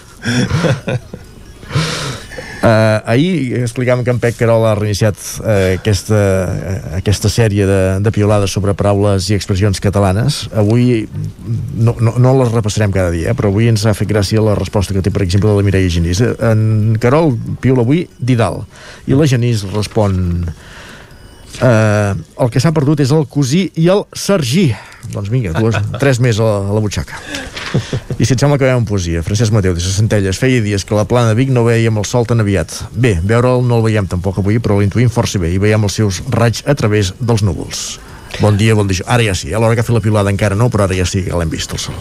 Uh, 2.57 2.97
ahir 3.05 3.61
explicàvem 3.61 4.01
que 4.01 4.09
en 4.15 4.19
Pep 4.21 4.33
Carol 4.39 4.63
ha 4.65 4.73
reiniciat 4.77 5.17
uh, 5.43 5.75
aquesta, 5.75 6.17
uh, 6.17 6.95
aquesta 6.97 7.29
sèrie 7.29 7.67
de, 7.69 7.81
de 8.01 8.13
piolades 8.15 8.55
sobre 8.55 8.73
paraules 8.77 9.29
i 9.29 9.35
expressions 9.37 9.81
catalanes. 9.83 10.39
Avui 10.57 11.03
no, 11.77 11.93
no, 12.01 12.15
no 12.17 12.33
les 12.39 12.53
repassarem 12.55 12.93
cada 12.95 13.13
dia, 13.13 13.35
però 13.37 13.51
avui 13.53 13.69
ens 13.69 13.85
ha 13.85 13.93
fet 13.97 14.09
gràcia 14.09 14.41
la 14.41 14.57
resposta 14.57 14.95
que 14.95 15.05
té, 15.05 15.13
per 15.13 15.21
exemple, 15.27 15.51
de 15.51 15.59
la 15.59 15.67
Mireia 15.67 15.91
Genís. 15.93 16.23
En 16.23 16.97
Carol 17.03 17.35
piola 17.61 17.85
avui 17.85 18.07
Didal 18.17 18.63
i 19.05 19.13
la 19.13 19.29
Genís 19.29 19.61
respon 19.69 20.47
eh, 21.61 22.13
el 22.43 22.51
que 22.53 22.61
s'ha 22.61 22.73
perdut 22.75 23.01
és 23.03 23.13
el 23.15 23.25
cosí 23.31 23.67
i 23.79 23.87
el 23.93 24.05
Sergí 24.15 24.69
doncs 25.13 25.29
vinga, 25.31 25.53
dues, 25.55 25.77
tres 26.01 26.19
més 26.23 26.39
a 26.41 26.47
la, 26.47 26.57
a 26.71 26.75
la 26.77 26.83
butxaca 26.83 27.19
i 28.17 28.25
si 28.25 28.33
et 28.33 28.39
sembla 28.39 28.57
que 28.59 28.67
veiem 28.67 28.87
poesia 28.87 29.23
Francesc 29.25 29.55
Mateu 29.55 29.75
de 29.77 29.83
Centelles 29.83 30.39
feia 30.41 30.63
dies 30.63 30.85
que 30.87 30.97
la 30.97 31.07
plana 31.09 31.33
de 31.33 31.39
Vic 31.39 31.53
no 31.53 31.65
veiem 31.67 31.99
el 31.99 32.07
sol 32.07 32.27
tan 32.29 32.43
aviat 32.43 32.73
bé, 32.91 33.17
veure'l 33.23 33.65
no 33.67 33.79
el 33.79 33.87
veiem 33.89 34.09
tampoc 34.09 34.41
avui 34.41 34.61
però 34.63 34.79
l'intuïm 34.81 35.11
força 35.13 35.41
bé 35.41 35.53
i 35.55 35.61
veiem 35.61 35.87
els 35.87 35.97
seus 36.01 36.21
raigs 36.33 36.65
a 36.67 36.77
través 36.77 37.13
dels 37.19 37.45
núvols 37.45 37.87
Bon 38.39 38.57
dia, 38.57 38.75
bon 38.75 38.87
dia. 38.87 39.01
Ara 39.09 39.23
ja 39.25 39.33
sí, 39.33 39.49
a 39.53 39.59
l'hora 39.59 39.73
que 39.73 39.81
ha 39.81 39.87
fet 39.87 39.95
la 39.95 40.01
pilada 40.03 40.29
encara 40.29 40.55
no, 40.57 40.67
però 40.69 40.85
ara 40.85 40.95
ja 40.97 41.07
sí 41.09 41.23
que 41.25 41.33
l'hem 41.39 41.49
vist 41.49 41.71
el 41.73 41.79
sol. 41.81 41.95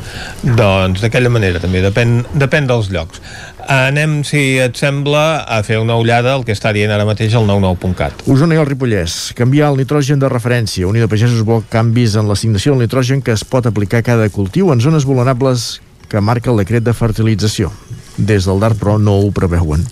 Doncs 0.58 1.00
d'aquella 1.04 1.30
manera 1.32 1.62
també, 1.62 1.80
depèn, 1.84 2.18
depèn 2.36 2.68
dels 2.68 2.90
llocs. 2.92 3.22
Anem, 3.66 4.20
si 4.22 4.60
et 4.62 4.78
sembla, 4.78 5.42
a 5.42 5.58
fer 5.66 5.80
una 5.82 5.96
ullada 5.98 6.36
al 6.36 6.44
que 6.46 6.54
està 6.54 6.70
dient 6.74 6.92
ara 6.94 7.06
mateix 7.08 7.34
el 7.34 7.48
99.cat. 7.48 8.22
Osona 8.30 8.54
i 8.54 8.60
el 8.62 8.68
Ripollès. 8.68 9.32
Canviar 9.34 9.72
el 9.72 9.80
nitrogen 9.80 10.22
de 10.22 10.30
referència. 10.30 10.86
Unió 10.86 11.02
de 11.02 11.10
Pagesos 11.10 11.42
vol 11.46 11.64
canvis 11.72 12.14
en 12.14 12.30
l'assignació 12.30 12.76
del 12.76 12.86
nitrogen 12.86 13.24
que 13.26 13.34
es 13.34 13.42
pot 13.42 13.66
aplicar 13.66 14.04
a 14.04 14.06
cada 14.06 14.28
cultiu 14.30 14.70
en 14.70 14.82
zones 14.84 15.08
vulnerables 15.08 15.80
que 16.06 16.22
marca 16.22 16.52
el 16.52 16.62
decret 16.62 16.86
de 16.86 16.94
fertilització. 16.94 17.72
Des 18.16 18.46
del 18.46 18.62
DART, 18.62 18.78
però, 18.78 19.00
no 19.02 19.18
ho 19.18 19.34
preveuen. 19.34 19.82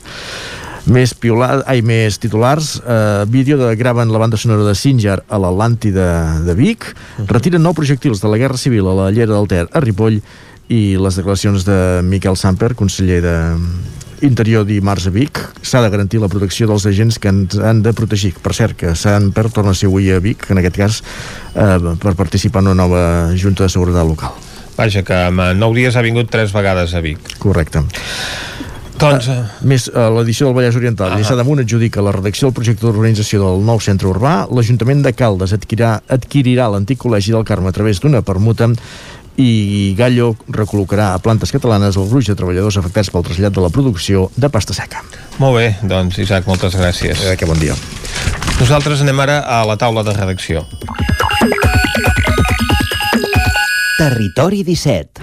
Més, 0.84 1.14
piolada, 1.16 1.64
ai, 1.66 1.80
més 1.82 2.20
titulars, 2.20 2.76
eh, 2.78 3.24
vídeo 3.26 3.56
de 3.58 3.74
graven 3.74 4.12
la 4.12 4.20
banda 4.20 4.36
sonora 4.36 4.68
de 4.68 4.74
Singer 4.76 5.22
a 5.26 5.38
l'Atlàntida 5.40 6.44
de 6.44 6.54
Vic, 6.54 6.90
retiren 7.26 7.64
nou 7.64 7.74
projectils 7.74 8.20
de 8.20 8.28
la 8.28 8.38
Guerra 8.38 8.60
Civil 8.60 8.86
a 8.86 8.98
la 8.98 9.10
Llera 9.10 9.32
del 9.32 9.48
Ter 9.48 9.64
a 9.72 9.80
Ripoll 9.80 10.20
i 10.68 10.96
les 10.96 11.16
declaracions 11.18 11.66
de 11.66 11.78
Miquel 12.06 12.36
Samper, 12.40 12.74
conseller 12.78 13.20
de 13.24 13.36
Interior 14.24 14.64
dimarts 14.64 15.08
a 15.08 15.12
Vic, 15.12 15.40
s'ha 15.60 15.82
de 15.84 15.90
garantir 15.92 16.20
la 16.22 16.30
protecció 16.32 16.68
dels 16.70 16.86
agents 16.88 17.18
que 17.20 17.28
ens 17.28 17.58
han 17.58 17.82
de 17.84 17.92
protegir. 17.92 18.32
Per 18.40 18.54
cert, 18.56 18.76
que 18.78 18.94
Samper 18.96 19.50
torna 19.52 19.74
a 19.74 19.78
ser 19.78 19.90
avui 19.90 20.08
a 20.14 20.20
Vic, 20.24 20.46
en 20.50 20.62
aquest 20.62 20.80
cas, 20.80 21.02
eh, 21.54 21.94
per 22.00 22.14
participar 22.16 22.62
en 22.62 22.72
una 22.72 22.82
nova 22.86 23.04
Junta 23.36 23.66
de 23.66 23.68
Seguretat 23.68 24.06
Local. 24.08 24.32
Vaja, 24.76 25.04
que 25.04 25.14
en 25.28 25.36
9 25.58 25.76
dies 25.76 25.96
ha 25.96 26.02
vingut 26.02 26.30
tres 26.30 26.52
vegades 26.52 26.94
a 26.94 27.00
Vic. 27.00 27.36
Correcte. 27.38 27.84
Doncs... 28.94 29.26
Uh, 29.26 29.42
més, 29.66 29.88
a 29.90 30.06
l'edició 30.14 30.46
del 30.46 30.54
Vallès 30.56 30.76
Oriental, 30.78 31.10
uh 31.10 31.14
-huh. 31.14 31.18
Lliçà 31.18 31.36
d'Amunt 31.36 31.60
adjudica 31.60 32.02
la 32.02 32.12
redacció 32.12 32.48
del 32.48 32.54
projecte 32.54 32.86
d'urbanització 32.86 33.42
del 33.42 33.64
nou 33.64 33.80
centre 33.80 34.08
urbà. 34.08 34.46
L'Ajuntament 34.50 35.02
de 35.02 35.12
Caldes 35.12 35.52
adquirirà, 35.52 36.00
adquirirà 36.08 36.68
l'antic 36.70 36.98
col·legi 36.98 37.32
del 37.32 37.44
Carme 37.44 37.68
a 37.68 37.72
través 37.72 38.00
d'una 38.00 38.22
permuta 38.22 38.70
i 39.36 39.94
Gallo 39.98 40.34
recol·locarà 40.48 41.12
a 41.14 41.20
plantes 41.22 41.52
catalanes 41.54 41.98
el 41.98 42.08
gruix 42.10 42.28
de 42.30 42.36
treballadors 42.38 42.78
afectats 42.80 43.10
pel 43.10 43.24
trasllat 43.26 43.54
de 43.54 43.64
la 43.64 43.70
producció 43.74 44.28
de 44.36 44.50
pasta 44.50 44.76
seca. 44.76 45.02
Molt 45.38 45.58
bé, 45.58 45.66
doncs 45.82 46.18
Isaac, 46.22 46.46
moltes 46.46 46.76
gràcies. 46.78 47.24
Eh, 47.26 47.36
que 47.36 47.48
bon 47.48 47.58
dia. 47.58 47.74
Nosaltres 48.60 49.02
anem 49.02 49.20
ara 49.24 49.40
a 49.42 49.64
la 49.66 49.76
taula 49.76 50.04
de 50.06 50.14
redacció. 50.14 50.64
Territori 53.98 54.64
17 54.66 55.13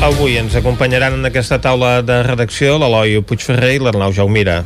Avui 0.00 0.38
ens 0.40 0.54
acompanyaran 0.56 1.18
en 1.18 1.28
aquesta 1.28 1.58
taula 1.60 1.98
de 2.00 2.22
redacció 2.24 2.78
l'Eloi 2.80 3.18
Puigferrer 3.20 3.74
i 3.76 3.80
l'Arnau 3.84 4.14
Jaumira. 4.16 4.62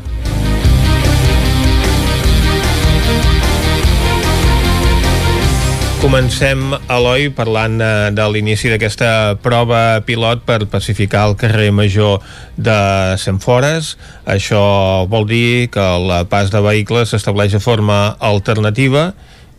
Comencem, 5.98 6.62
Eloi, 6.86 7.32
parlant 7.34 7.74
de, 7.82 7.90
de 8.14 8.28
l'inici 8.30 8.70
d'aquesta 8.70 9.34
prova 9.42 10.04
pilot 10.06 10.46
per 10.46 10.68
pacificar 10.70 11.24
el 11.32 11.34
carrer 11.40 11.72
Major 11.74 12.22
de 12.54 12.78
Sant 13.18 13.42
Fores. 13.42 13.96
Això 14.30 14.62
vol 15.10 15.26
dir 15.26 15.66
que 15.74 15.82
el 15.82 16.28
pas 16.30 16.54
de 16.54 16.62
vehicles 16.62 17.10
s'estableix 17.10 17.58
de 17.58 17.64
forma 17.64 18.04
alternativa 18.22 19.08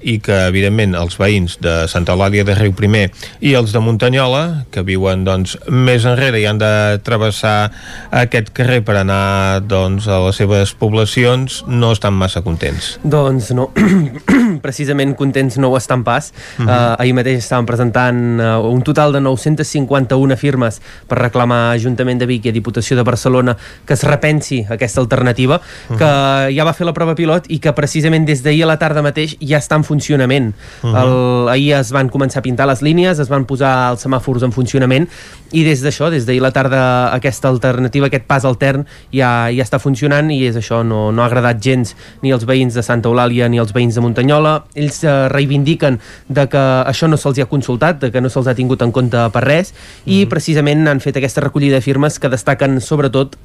i 0.05 0.19
que, 0.21 0.35
evidentment, 0.51 0.93
els 0.95 1.17
veïns 1.17 1.57
de 1.63 1.73
Santa 1.89 2.13
Eulàlia 2.13 2.45
de 2.45 2.55
Riu 2.57 2.75
Primer 2.77 3.07
i 3.41 3.55
els 3.57 3.73
de 3.73 3.81
Muntanyola, 3.81 4.67
que 4.71 4.85
viuen 4.85 5.25
doncs, 5.25 5.57
més 5.67 6.05
enrere 6.05 6.39
i 6.41 6.45
han 6.45 6.61
de 6.61 6.71
travessar 7.05 7.71
aquest 8.13 8.51
carrer 8.55 8.83
per 8.85 8.99
anar 9.01 9.63
doncs, 9.65 10.07
a 10.07 10.19
les 10.27 10.37
seves 10.41 10.75
poblacions, 10.77 11.63
no 11.67 11.91
estan 11.95 12.13
massa 12.13 12.43
contents. 12.45 12.95
Doncs 13.03 13.49
no, 13.57 13.71
precisament 14.65 15.15
contents 15.17 15.57
no 15.61 15.73
ho 15.73 15.79
estan 15.79 16.03
pas. 16.05 16.31
Uh 16.59 16.65
-huh. 16.65 16.69
uh, 16.69 17.01
ahir 17.01 17.13
mateix 17.17 17.41
estàvem 17.41 17.65
presentant 17.65 18.39
uh, 18.39 18.61
un 18.69 18.83
total 18.83 19.11
de 19.13 19.21
951 19.21 20.37
firmes 20.37 20.81
per 21.07 21.17
reclamar 21.17 21.69
a 21.69 21.71
Ajuntament 21.71 22.19
de 22.19 22.25
Vic 22.25 22.45
i 22.45 22.49
a 22.49 22.51
Diputació 22.51 22.95
de 22.95 23.03
Barcelona 23.03 23.57
que 23.85 23.93
es 23.93 24.03
repensi 24.03 24.65
aquesta 24.69 25.01
alternativa, 25.01 25.55
uh 25.55 25.95
-huh. 25.95 25.97
que 25.97 26.55
ja 26.55 26.63
va 26.63 26.73
fer 26.73 26.85
la 26.85 26.93
prova 26.93 27.15
pilot 27.15 27.45
i 27.47 27.59
que 27.59 27.73
precisament 27.73 28.25
des 28.25 28.43
d'ahir 28.43 28.63
a 28.63 28.67
la 28.67 28.77
tarda 28.77 29.01
mateix 29.01 29.37
ja 29.39 29.57
està 29.57 29.75
en 29.75 29.83
funcionament. 29.95 30.53
Uh 30.83 30.89
-huh. 30.89 31.01
el, 31.01 31.49
ahir 31.49 31.73
es 31.79 31.91
van 31.91 32.09
començar 32.09 32.39
a 32.39 32.41
pintar 32.41 32.67
les 32.67 32.81
línies, 32.81 33.19
es 33.19 33.29
van 33.29 33.45
posar 33.45 33.91
els 33.91 34.05
semàfors 34.05 34.43
en 34.43 34.51
funcionament 34.51 35.07
i 35.51 35.63
des 35.63 35.81
d'això, 35.81 36.09
des 36.09 36.25
d'ahir 36.25 36.41
la 36.41 36.51
tarda, 36.51 37.13
aquesta 37.13 37.47
alternativa, 37.47 38.07
aquest 38.07 38.25
pas 38.27 38.43
altern 38.45 38.85
ja, 39.11 39.49
ja 39.49 39.63
està 39.63 39.79
funcionant 39.79 40.31
i 40.31 40.45
és 40.45 40.55
això, 40.55 40.83
no, 40.83 41.11
no 41.11 41.21
ha 41.21 41.25
agradat 41.25 41.61
gens 41.61 41.95
ni 42.21 42.31
als 42.31 42.45
veïns 42.45 42.73
de 42.73 42.83
Santa 42.83 43.09
Eulàlia 43.09 43.47
ni 43.47 43.59
als 43.59 43.71
veïns 43.71 43.95
de 43.95 44.01
Muntanyola. 44.01 44.65
Ells 44.75 45.03
eh, 45.03 45.29
reivindiquen 45.29 45.99
de 46.27 46.47
que 46.47 46.63
això 46.85 47.07
no 47.07 47.17
se'ls 47.17 47.39
ha 47.39 47.45
consultat, 47.45 47.99
de 47.99 48.11
que 48.11 48.21
no 48.21 48.29
se'ls 48.29 48.47
ha 48.47 48.55
tingut 48.55 48.81
en 48.81 48.91
compte 48.91 49.29
per 49.31 49.43
res 49.43 49.73
i 50.05 50.17
uh 50.17 50.25
-huh. 50.25 50.29
precisament 50.29 50.87
han 50.87 50.99
fet 50.99 51.17
aquesta 51.17 51.41
recollida 51.41 51.75
de 51.75 51.81
firmes 51.81 52.19
que 52.19 52.29
destaquen 52.29 52.81
sobretot 52.81 53.37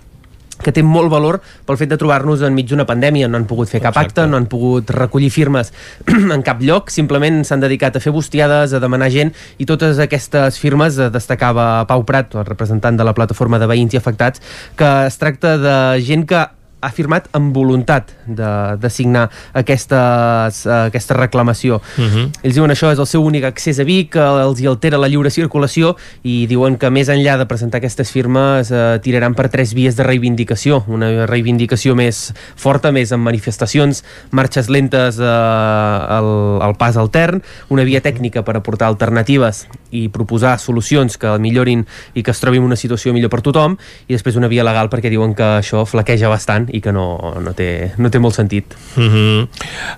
que 0.64 0.72
té 0.74 0.84
molt 0.86 1.10
valor 1.12 1.40
pel 1.66 1.78
fet 1.80 1.90
de 1.92 1.98
trobar-nos 2.00 2.44
enmig 2.46 2.68
d'una 2.70 2.86
pandèmia. 2.88 3.28
No 3.28 3.40
han 3.40 3.48
pogut 3.50 3.70
fer 3.70 3.80
cap 3.82 3.96
Exacte. 3.96 4.20
acte, 4.20 4.30
no 4.30 4.38
han 4.38 4.48
pogut 4.50 4.90
recollir 4.94 5.30
firmes 5.34 5.72
en 6.36 6.44
cap 6.46 6.62
lloc, 6.62 6.90
simplement 6.92 7.42
s'han 7.46 7.64
dedicat 7.64 7.96
a 7.96 8.04
fer 8.04 8.12
bustiades, 8.14 8.74
a 8.74 8.82
demanar 8.82 9.10
gent, 9.12 9.34
i 9.58 9.66
totes 9.68 10.00
aquestes 10.02 10.60
firmes 10.60 10.98
eh, 10.98 11.10
destacava 11.12 11.86
Pau 11.90 12.04
Prat, 12.06 12.34
el 12.36 12.48
representant 12.48 12.98
de 12.98 13.06
la 13.06 13.16
plataforma 13.16 13.60
de 13.60 13.68
veïns 13.70 13.94
i 13.94 14.00
afectats, 14.00 14.42
que 14.76 14.90
es 15.06 15.20
tracta 15.20 15.56
de 15.60 15.76
gent 16.06 16.26
que 16.28 16.46
ha 16.80 16.90
firmat 16.94 17.28
amb 17.36 17.54
voluntat 17.54 18.10
de, 18.26 18.50
de 18.80 18.90
signar 18.90 19.26
aquestes, 19.52 20.62
uh, 20.66 20.86
aquesta 20.88 21.14
reclamació. 21.14 21.80
Uh 21.96 22.04
-huh. 22.04 22.26
Ells 22.42 22.54
diuen 22.54 22.70
això 22.70 22.92
és 22.92 22.98
el 22.98 23.06
seu 23.06 23.22
únic 23.22 23.44
accés 23.44 23.78
a 23.78 23.84
Vic, 23.84 24.16
els 24.16 24.60
hi 24.60 24.66
altera 24.66 24.98
la 24.98 25.08
lliure 25.08 25.30
circulació 25.30 25.96
i 26.22 26.46
diuen 26.46 26.76
que 26.76 26.90
més 26.90 27.08
enllà 27.08 27.36
de 27.38 27.46
presentar 27.46 27.78
aquestes 27.78 28.10
firmes 28.10 28.70
uh, 28.70 28.98
tiraran 29.02 29.34
per 29.34 29.48
tres 29.48 29.74
vies 29.74 29.96
de 29.96 30.02
reivindicació. 30.02 30.84
Una 30.88 31.26
reivindicació 31.26 31.94
més 31.94 32.32
forta, 32.56 32.92
més 32.92 33.12
amb 33.12 33.24
manifestacions, 33.24 34.04
marxes 34.30 34.68
lentes 34.68 35.18
uh, 35.18 35.24
al, 35.24 36.62
al 36.62 36.74
pas 36.76 36.96
altern, 36.96 37.42
una 37.68 37.84
via 37.84 38.00
tècnica 38.00 38.42
per 38.42 38.56
aportar 38.56 38.88
alternatives 38.88 39.66
i 39.90 40.08
proposar 40.08 40.58
solucions 40.58 41.18
que 41.18 41.38
millorin 41.38 41.84
i 42.14 42.22
que 42.22 42.30
es 42.30 42.40
trobi 42.40 42.60
en 42.60 42.64
una 42.64 42.78
situació 42.78 43.12
millor 43.12 43.30
per 43.32 43.42
tothom 43.42 43.76
i 44.06 44.14
després 44.14 44.38
una 44.38 44.48
via 44.48 44.64
legal 44.64 44.90
perquè 44.90 45.10
diuen 45.10 45.34
que 45.34 45.46
això 45.60 45.84
flaqueja 45.88 46.30
bastant 46.30 46.69
i 46.72 46.80
que 46.80 46.92
no, 46.92 47.34
no, 47.42 47.52
té, 47.56 47.92
no 47.98 48.10
té 48.10 48.20
molt 48.22 48.36
sentit. 48.36 48.74
Uh 48.96 49.04
-huh. 49.04 49.48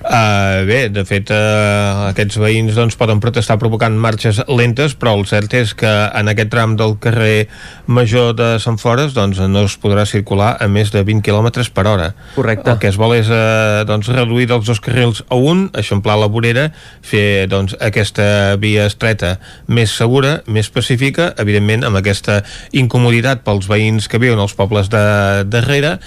uh, 0.05 0.67
bé, 0.67 0.89
de 0.89 1.05
fet, 1.05 1.31
uh, 1.31 2.09
aquests 2.11 2.39
veïns 2.39 2.75
doncs, 2.75 2.97
poden 2.97 3.21
protestar 3.21 3.59
provocant 3.59 3.97
marxes 3.97 4.43
lentes, 4.49 4.97
però 4.99 5.17
el 5.19 5.27
cert 5.27 5.55
és 5.55 5.75
que 5.75 5.93
en 6.15 6.29
aquest 6.29 6.51
tram 6.51 6.77
del 6.77 6.99
carrer 6.99 7.49
Major 7.87 8.35
de 8.35 8.59
Sant 8.59 8.79
Fores 8.79 9.15
doncs, 9.15 9.39
no 9.39 9.65
es 9.65 9.79
podrà 9.79 10.07
circular 10.07 10.57
a 10.61 10.69
més 10.69 10.91
de 10.91 11.03
20 11.05 11.23
km 11.23 11.71
per 11.75 11.87
hora. 11.87 12.15
Correcte. 12.35 12.71
El 12.71 12.79
que 12.79 12.89
es 12.89 12.97
vol 12.97 13.15
és 13.15 13.29
uh, 13.29 13.85
doncs, 13.87 14.09
reduir 14.09 14.47
dels 14.47 14.67
dos 14.67 14.81
carrils 14.81 15.25
a 15.29 15.35
un, 15.35 15.71
eixamplar 15.75 16.19
la 16.19 16.27
vorera, 16.27 16.71
fer 17.03 17.47
doncs, 17.49 17.77
aquesta 17.81 18.57
via 18.57 18.87
estreta 18.87 19.39
més 19.67 19.91
segura, 19.95 20.43
més 20.47 20.71
pacífica, 20.71 21.33
evidentment 21.39 21.85
amb 21.85 22.01
aquesta 22.01 22.43
incomoditat 22.73 23.45
pels 23.47 23.69
veïns 23.71 24.09
que 24.09 24.21
viuen 24.23 24.41
als 24.43 24.55
pobles 24.59 24.91
de 24.93 25.03
darrere, 25.49 25.99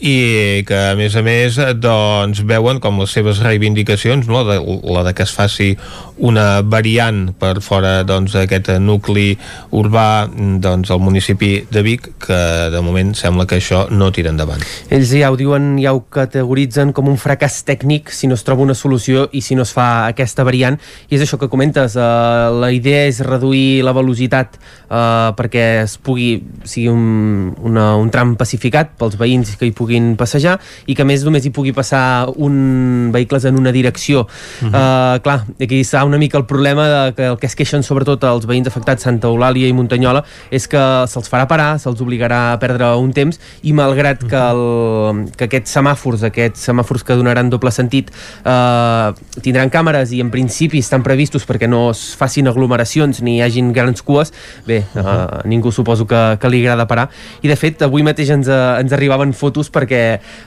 i 0.00 0.62
que 0.68 0.76
a 0.90 0.96
més 0.96 1.14
a 1.16 1.22
més 1.24 1.56
eh, 1.56 1.72
doncs 1.72 2.42
veuen 2.44 2.80
com 2.84 2.98
les 3.00 3.12
seves 3.16 3.40
reivindicacions 3.40 4.28
no? 4.28 4.42
la 4.44 5.04
de 5.06 5.14
que 5.16 5.24
es 5.24 5.32
faci 5.32 5.70
una 6.16 6.60
variant 6.64 7.30
per 7.36 7.62
fora 7.64 8.02
doncs, 8.04 8.34
d'aquest 8.36 8.68
doncs, 8.68 8.84
nucli 8.84 9.30
urbà 9.76 10.26
doncs, 10.28 10.90
al 10.92 11.00
municipi 11.00 11.64
de 11.72 11.82
Vic 11.84 12.10
que 12.26 12.40
de 12.72 12.82
moment 12.84 13.14
sembla 13.16 13.46
que 13.48 13.58
això 13.60 13.86
no 13.90 14.10
tira 14.12 14.32
endavant. 14.32 14.62
Ells 14.92 15.12
ja 15.16 15.30
ho 15.32 15.36
diuen, 15.36 15.74
ja 15.80 15.94
ho 15.96 16.02
categoritzen 16.12 16.92
com 16.96 17.08
un 17.08 17.16
fracàs 17.20 17.62
tècnic 17.68 18.12
si 18.12 18.28
no 18.28 18.36
es 18.36 18.44
troba 18.44 18.64
una 18.64 18.76
solució 18.76 19.26
i 19.32 19.42
si 19.44 19.56
no 19.56 19.64
es 19.64 19.72
fa 19.76 20.06
aquesta 20.10 20.44
variant 20.44 20.76
i 21.08 21.16
és 21.16 21.24
això 21.24 21.40
que 21.40 21.50
comentes, 21.52 21.96
uh, 21.96 22.52
la 22.52 22.72
idea 22.72 23.06
és 23.08 23.22
reduir 23.24 23.84
la 23.84 23.96
velocitat 23.96 24.56
uh, 24.60 25.32
perquè 25.36 25.66
es 25.84 25.96
pugui 25.96 26.36
sigui 26.64 26.88
un, 26.92 27.52
una, 27.64 27.94
un 27.96 28.12
tram 28.12 28.36
pacificat 28.36 28.96
pels 29.00 29.16
veïns 29.20 29.56
que 29.56 29.68
hi 29.68 29.72
puguin 29.76 29.85
passejar 30.16 30.58
i 30.86 30.94
que 30.94 31.04
més 31.04 31.24
només 31.24 31.44
hi 31.44 31.50
pugui 31.50 31.72
passar 31.72 32.28
un 32.36 33.10
vehicles 33.12 33.44
en 33.44 33.58
una 33.58 33.72
direcció. 33.72 34.26
Uh 34.26 34.68
-huh. 34.68 35.16
uh, 35.16 35.22
clar, 35.22 35.46
aquí 35.60 35.80
està 35.80 36.04
una 36.04 36.18
mica 36.18 36.38
el 36.38 36.46
problema 36.46 36.88
de 36.88 37.14
que 37.14 37.26
el 37.26 37.38
que 37.38 37.46
es 37.46 37.54
queixen 37.54 37.82
sobretot 37.82 38.22
els 38.24 38.46
veïns 38.46 38.66
afectats 38.66 39.02
Santa 39.02 39.28
Eulàlia 39.28 39.68
i 39.68 39.72
Muntanyola 39.72 40.24
és 40.50 40.66
que 40.68 40.80
se'ls 41.06 41.30
farà 41.30 41.46
parar, 41.46 41.78
se'ls 41.78 42.00
obligarà 42.00 42.52
a 42.52 42.58
perdre 42.58 42.94
un 42.96 43.12
temps 43.12 43.38
i 43.62 43.72
malgrat 43.72 44.24
que, 44.24 44.36
el, 44.36 45.30
que 45.36 45.48
aquests 45.48 45.76
semàfors, 45.76 46.24
aquests 46.26 46.68
semàfors 46.68 47.04
que 47.06 47.16
donaran 47.18 47.50
doble 47.52 47.72
sentit 47.74 48.10
eh, 48.44 49.40
tindran 49.42 49.72
càmeres 49.72 50.12
i 50.12 50.20
en 50.24 50.30
principi 50.34 50.82
estan 50.82 51.04
previstos 51.06 51.46
perquè 51.48 51.68
no 51.70 51.90
es 51.90 52.14
facin 52.18 52.48
aglomeracions 52.48 53.22
ni 53.22 53.38
hi 53.38 53.42
hagin 53.46 53.72
grans 53.76 54.02
cues, 54.02 54.32
bé, 54.66 54.84
uh 54.94 55.00
-huh. 55.00 55.40
eh, 55.44 55.48
ningú 55.48 55.72
suposo 55.72 56.06
que, 56.06 56.38
que 56.40 56.48
li 56.48 56.60
agrada 56.64 56.86
parar 56.86 57.10
i 57.42 57.48
de 57.48 57.56
fet 57.56 57.82
avui 57.82 58.02
mateix 58.02 58.30
ens, 58.30 58.48
eh, 58.48 58.80
ens 58.80 58.92
arribaven 58.92 59.32
fotos 59.32 59.70
perquè 59.76 60.02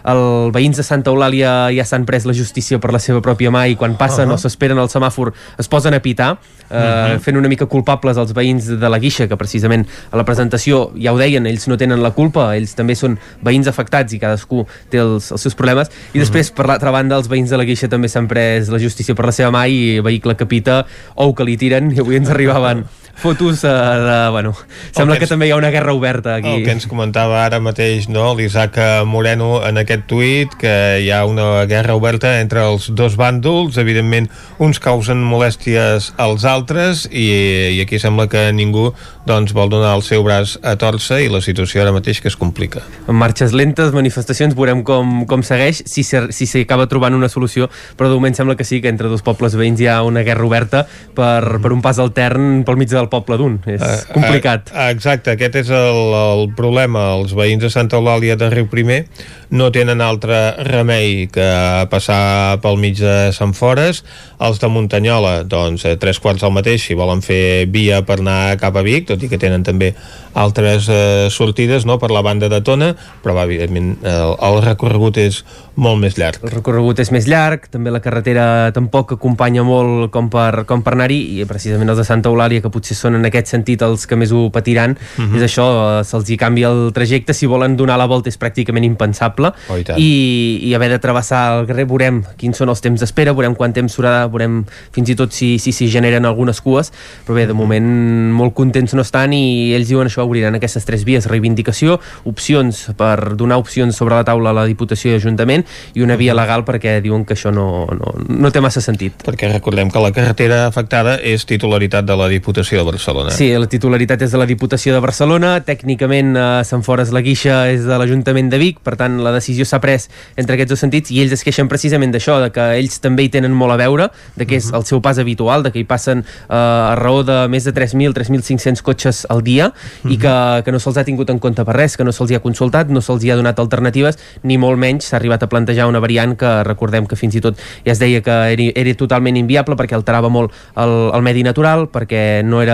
els 0.09 0.53
veïns 0.55 0.79
de 0.79 0.85
Santa 0.85 1.13
Eulàlia 1.13 1.69
ja 1.75 1.85
s'han 1.85 2.07
pres 2.09 2.25
la 2.25 2.35
justícia 2.37 2.79
per 2.81 2.93
la 2.95 3.01
seva 3.03 3.21
pròpia 3.25 3.53
mà 3.53 3.67
i 3.69 3.77
quan 3.79 3.95
passen 3.99 4.27
uh 4.27 4.33
-huh. 4.33 4.39
o 4.39 4.41
s'esperen 4.41 4.79
al 4.79 4.89
semàfor 4.89 5.33
es 5.57 5.67
posen 5.67 5.93
a 5.93 5.99
pitar 5.99 6.37
eh, 6.69 6.75
uh 6.75 6.81
-huh. 6.81 7.19
fent 7.19 7.37
una 7.37 7.47
mica 7.47 7.65
culpables 7.65 8.17
els 8.17 8.33
veïns 8.33 8.65
de 8.79 8.89
la 8.89 8.99
Guixa 8.99 9.27
que 9.27 9.37
precisament 9.37 9.87
a 10.11 10.17
la 10.17 10.25
presentació 10.25 10.91
ja 10.95 11.13
ho 11.13 11.17
deien, 11.17 11.45
ells 11.45 11.67
no 11.67 11.77
tenen 11.77 12.01
la 12.01 12.11
culpa 12.11 12.55
ells 12.55 12.75
també 12.75 12.95
són 12.95 13.17
veïns 13.41 13.67
afectats 13.67 14.13
i 14.13 14.19
cadascú 14.19 14.65
té 14.89 14.97
els, 14.97 15.31
els 15.31 15.41
seus 15.41 15.55
problemes 15.55 15.89
i 16.13 16.19
després 16.19 16.51
per 16.51 16.67
l'altra 16.67 16.91
banda 16.91 17.15
els 17.15 17.29
veïns 17.29 17.49
de 17.49 17.57
la 17.57 17.65
Guixa 17.65 17.87
també 17.87 18.07
s'han 18.07 18.27
pres 18.27 18.69
la 18.69 18.79
justícia 18.79 19.15
per 19.15 19.25
la 19.25 19.31
seva 19.31 19.51
mà 19.51 19.67
i 19.67 19.99
vehicle 19.99 20.35
que 20.35 20.45
pita 20.45 20.85
ou 21.15 21.33
que 21.33 21.43
li 21.43 21.57
tiren 21.57 21.91
i 21.91 21.99
avui 21.99 22.15
ens 22.15 22.29
arribaven 22.29 22.85
fotos 23.19 23.63
uh, 23.63 23.69
de, 23.69 24.17
bueno, 24.31 24.53
sembla 24.91 25.15
que, 25.15 25.19
que 25.19 25.27
ens, 25.27 25.33
també 25.33 25.49
hi 25.49 25.53
ha 25.53 25.59
una 25.59 25.71
guerra 25.73 25.93
oberta 25.93 26.35
aquí. 26.39 26.55
El 26.59 26.65
que 26.65 26.75
ens 26.77 26.87
comentava 26.89 27.43
ara 27.43 27.61
mateix 27.63 28.09
no, 28.11 28.31
l'Isaac 28.37 28.79
Moreno 29.07 29.59
en 29.67 29.81
aquest 29.81 30.07
tuit, 30.09 30.55
que 30.59 30.73
hi 31.03 31.11
ha 31.13 31.23
una 31.29 31.65
guerra 31.69 31.95
oberta 31.99 32.37
entre 32.39 32.65
els 32.65 32.89
dos 32.95 33.17
bàndols, 33.19 33.77
evidentment 33.81 34.29
uns 34.59 34.81
causen 34.83 35.21
molèsties 35.23 36.13
als 36.17 36.47
altres 36.47 37.05
i, 37.11 37.29
i 37.75 37.81
aquí 37.83 37.99
sembla 38.01 38.29
que 38.31 38.49
ningú 38.55 38.89
doncs, 39.29 39.53
vol 39.53 39.69
donar 39.69 39.93
el 39.97 40.03
seu 40.05 40.23
braç 40.25 40.55
a 40.65 40.73
torça 40.79 41.19
i 41.21 41.29
la 41.29 41.41
situació 41.43 41.83
ara 41.83 41.93
mateix 41.93 42.21
que 42.23 42.29
es 42.31 42.37
complica. 42.39 42.81
Marxes 43.07 43.53
lentes, 43.53 43.91
manifestacions, 43.93 44.55
veurem 44.57 44.81
com, 44.87 45.23
com 45.29 45.43
segueix, 45.45 45.83
si 45.85 46.03
s'acaba 46.07 46.87
si 46.87 46.91
trobant 46.93 47.17
una 47.17 47.29
solució, 47.29 47.69
però 47.99 48.09
de 48.09 48.17
moment 48.17 48.37
sembla 48.37 48.57
que 48.57 48.65
sí, 48.65 48.81
que 48.81 48.89
entre 48.89 49.11
dos 49.11 49.21
pobles 49.25 49.57
veïns 49.59 49.81
hi 49.83 49.89
ha 49.91 49.99
una 50.07 50.23
guerra 50.25 50.47
oberta 50.47 50.85
per, 51.15 51.59
per 51.61 51.73
un 51.75 51.83
pas 51.85 51.99
altern 52.01 52.63
pel 52.65 52.79
mig 52.79 52.89
del 52.89 53.08
poble 53.11 53.37
d'un. 53.41 53.57
És 53.69 53.81
uh, 53.81 53.97
complicat. 54.13 54.71
Uh, 54.73 54.87
exacte, 54.93 55.35
aquest 55.35 55.59
és 55.63 55.73
el, 55.75 55.99
el 56.19 56.47
problema. 56.57 57.09
Els 57.17 57.35
veïns 57.37 57.65
de 57.65 57.73
Santa 57.73 57.99
Eulàlia 57.99 58.37
de 58.39 58.49
Riu 58.53 58.69
Primer 58.71 59.03
no 59.49 59.71
tenen 59.73 60.01
altre 60.05 60.37
remei 60.67 61.25
que 61.33 61.49
passar 61.89 62.59
pel 62.61 62.77
mig 62.81 62.99
de 63.01 63.31
Sant 63.33 63.55
Fores. 63.57 64.03
Els 64.39 64.61
de 64.61 64.69
Muntanyola, 64.71 65.43
doncs, 65.49 65.85
a 65.89 65.95
tres 65.99 66.21
quarts 66.21 66.45
del 66.45 66.53
mateix, 66.53 66.85
si 66.85 66.97
volen 66.97 67.23
fer 67.25 67.65
via 67.73 68.03
per 68.05 68.19
anar 68.21 68.55
cap 68.61 68.77
a 68.77 68.83
Vic, 68.85 69.09
tot 69.09 69.23
i 69.25 69.29
que 69.31 69.41
tenen 69.41 69.65
també 69.65 69.93
altres 70.37 70.87
eh, 70.89 71.27
sortides 71.33 71.87
no, 71.89 71.97
per 71.99 72.11
la 72.13 72.21
banda 72.21 72.47
de 72.51 72.61
Tona, 72.65 72.93
però 73.23 73.33
va, 73.35 73.47
evidentment 73.49 73.95
el, 74.05 74.35
el 74.37 74.59
recorregut 74.63 75.17
és 75.19 75.41
molt 75.79 75.99
més 76.01 76.17
llarg. 76.19 76.43
El 76.45 76.53
recorregut 76.53 77.01
és 77.01 77.11
més 77.15 77.27
llarg, 77.29 77.65
també 77.73 77.91
la 77.91 78.03
carretera 78.03 78.69
tampoc 78.75 79.15
acompanya 79.17 79.65
molt 79.65 80.11
com 80.13 80.29
per, 80.31 80.63
com 80.69 80.85
per 80.85 80.93
anar-hi, 80.95 81.19
i 81.39 81.49
precisament 81.49 81.89
els 81.89 82.03
de 82.03 82.07
Santa 82.07 82.31
Eulàlia, 82.31 82.61
que 82.63 82.71
potser 82.71 82.97
són 82.99 83.17
en 83.19 83.27
aquest 83.29 83.51
sentit 83.51 83.81
els 83.85 84.05
que 84.07 84.17
més 84.19 84.33
ho 84.35 84.49
patiran, 84.53 84.97
uh 85.17 85.23
-huh. 85.23 85.37
és 85.37 85.43
això, 85.47 85.65
eh, 85.99 86.03
se'ls 86.03 86.29
hi 86.29 86.37
canvia 86.37 86.69
el 86.69 86.91
trajecte, 86.93 87.33
si 87.33 87.45
volen 87.45 87.75
donar 87.77 87.97
la 87.97 88.05
volta 88.05 88.29
és 88.29 88.39
pràcticament 88.39 88.85
impensable, 88.85 89.53
oh, 89.69 89.77
i, 89.77 89.83
i, 89.97 90.69
i 90.69 90.73
haver 90.73 90.89
de 90.89 90.99
travessar 90.99 91.59
el 91.59 91.67
carrer, 91.67 91.85
veurem 91.85 92.23
quins 92.37 92.57
són 92.57 92.69
els 92.69 92.81
temps 92.81 92.99
d'espera, 92.99 93.33
veurem 93.33 93.55
quant 93.55 93.73
temps 93.73 93.93
s'haurà, 93.93 94.27
veurem 94.29 94.65
fins 94.91 95.09
i 95.09 95.15
tot 95.15 95.31
si, 95.31 95.57
si, 95.59 95.71
si 95.71 95.87
generen 95.87 96.25
algunes 96.25 96.61
cues, 96.61 96.91
però 97.25 97.35
bé, 97.35 97.47
de 97.47 97.53
moment 97.53 98.31
molt 98.33 98.53
contents 98.53 98.93
no 98.93 99.01
estan 99.01 99.33
i 99.33 99.73
ells 99.73 99.87
diuen 99.87 100.07
això, 100.07 100.25
obriran 100.25 100.55
aquestes 100.55 100.85
tres 100.85 101.03
vies, 101.07 101.27
reivindicació, 101.29 101.99
opcions 102.29 102.89
per 102.97 103.35
donar 103.35 103.59
opcions 103.61 103.95
sobre 103.95 104.15
la 104.15 104.25
taula 104.27 104.51
a 104.51 104.57
la 104.61 104.65
Diputació 104.69 105.13
i 105.13 105.19
Ajuntament 105.19 105.65
i 105.95 106.03
una 106.05 106.17
via 106.19 106.35
legal 106.37 106.65
perquè 106.67 106.99
diuen 107.03 107.25
que 107.25 107.35
això 107.37 107.53
no, 107.53 107.87
no, 107.95 108.13
no 108.29 108.51
té 108.51 108.61
massa 108.63 108.83
sentit. 108.83 109.23
Perquè 109.25 109.51
recordem 109.51 109.91
que 109.91 110.03
la 110.03 110.11
carretera 110.15 110.65
afectada 110.67 111.17
és 111.21 111.45
titularitat 111.49 112.07
de 112.07 112.17
la 112.19 112.29
Diputació 112.31 112.78
de 112.79 112.85
Barcelona. 112.87 113.33
Sí, 113.35 113.49
la 113.53 113.67
titularitat 113.69 114.23
és 114.25 114.33
de 114.33 114.39
la 114.41 114.47
Diputació 114.49 114.95
de 114.95 115.01
Barcelona, 115.03 115.51
tècnicament 115.65 116.33
eh, 116.35 116.47
Sant 116.67 116.83
Fores 116.85 117.11
la 117.15 117.21
Guixa 117.25 117.61
és 117.71 117.85
de 117.87 117.99
l'Ajuntament 117.99 118.49
de 118.51 118.59
Vic, 118.61 118.79
per 118.85 118.95
tant 118.99 119.19
la 119.23 119.33
decisió 119.35 119.67
s'ha 119.67 119.81
pres 119.83 120.07
entre 120.39 120.55
aquests 120.55 120.73
dos 120.73 120.83
sentits 120.83 121.11
i 121.13 121.21
ells 121.23 121.35
es 121.35 121.43
queixen 121.45 121.69
precisament 121.71 122.13
d'això, 122.15 122.39
de 122.43 122.49
que 122.55 122.65
ells 122.79 122.99
també 123.03 123.27
hi 123.27 123.31
tenen 123.33 123.55
molt 123.55 123.75
a 123.75 123.79
veure, 123.81 124.09
de 124.39 124.47
que 124.47 124.57
és 124.57 124.69
uh 124.69 124.71
-huh. 124.71 124.77
el 124.79 124.85
seu 124.85 125.01
pas 125.01 125.19
habitual, 125.19 125.63
de 125.63 125.71
que 125.71 125.79
hi 125.79 125.85
passen 125.85 126.19
eh, 126.19 126.55
a 126.55 126.95
raó 126.95 127.23
de 127.23 127.47
més 127.47 127.63
de 127.63 127.73
3.000, 127.73 128.13
3.500 128.13 128.81
cotxes 128.81 129.25
al 129.29 129.43
dia 129.43 129.67
uh 129.67 129.71
-huh. 129.71 130.13
i 130.13 130.17
que, 130.17 130.63
que 130.63 130.71
no 130.71 130.79
se'ls 130.79 130.97
ha 130.97 131.03
tingut 131.03 131.29
en 131.29 131.39
compte 131.39 131.63
per 131.65 131.75
res, 131.75 131.97
que 131.97 132.03
no 132.03 132.11
se'ls 132.11 132.31
ha 132.31 132.39
consultat, 132.39 132.89
no 132.89 133.01
se'ls 133.01 133.23
ha 133.29 133.35
donat 133.35 133.59
alternatives, 133.59 134.17
ni 134.43 134.57
molt 134.57 134.77
menys 134.77 135.05
s'ha 135.05 135.17
arribat 135.17 135.43
a 135.43 135.49
plantejar 135.49 135.87
una 135.87 135.99
variant 135.99 136.37
que 136.37 136.63
recordem 136.63 137.05
que 137.05 137.15
fins 137.15 137.35
i 137.35 137.41
tot 137.41 137.57
ja 137.85 137.91
es 137.91 137.99
deia 137.99 138.21
que 138.21 138.31
era, 138.53 138.71
era 138.75 138.93
totalment 138.95 139.37
inviable 139.37 139.75
perquè 139.75 139.95
alterava 139.97 140.29
molt 140.29 140.53
el, 140.75 141.11
el 141.13 141.21
medi 141.25 141.43
natural, 141.43 141.87
perquè 141.91 142.43
no 142.43 142.61
era 142.61 142.68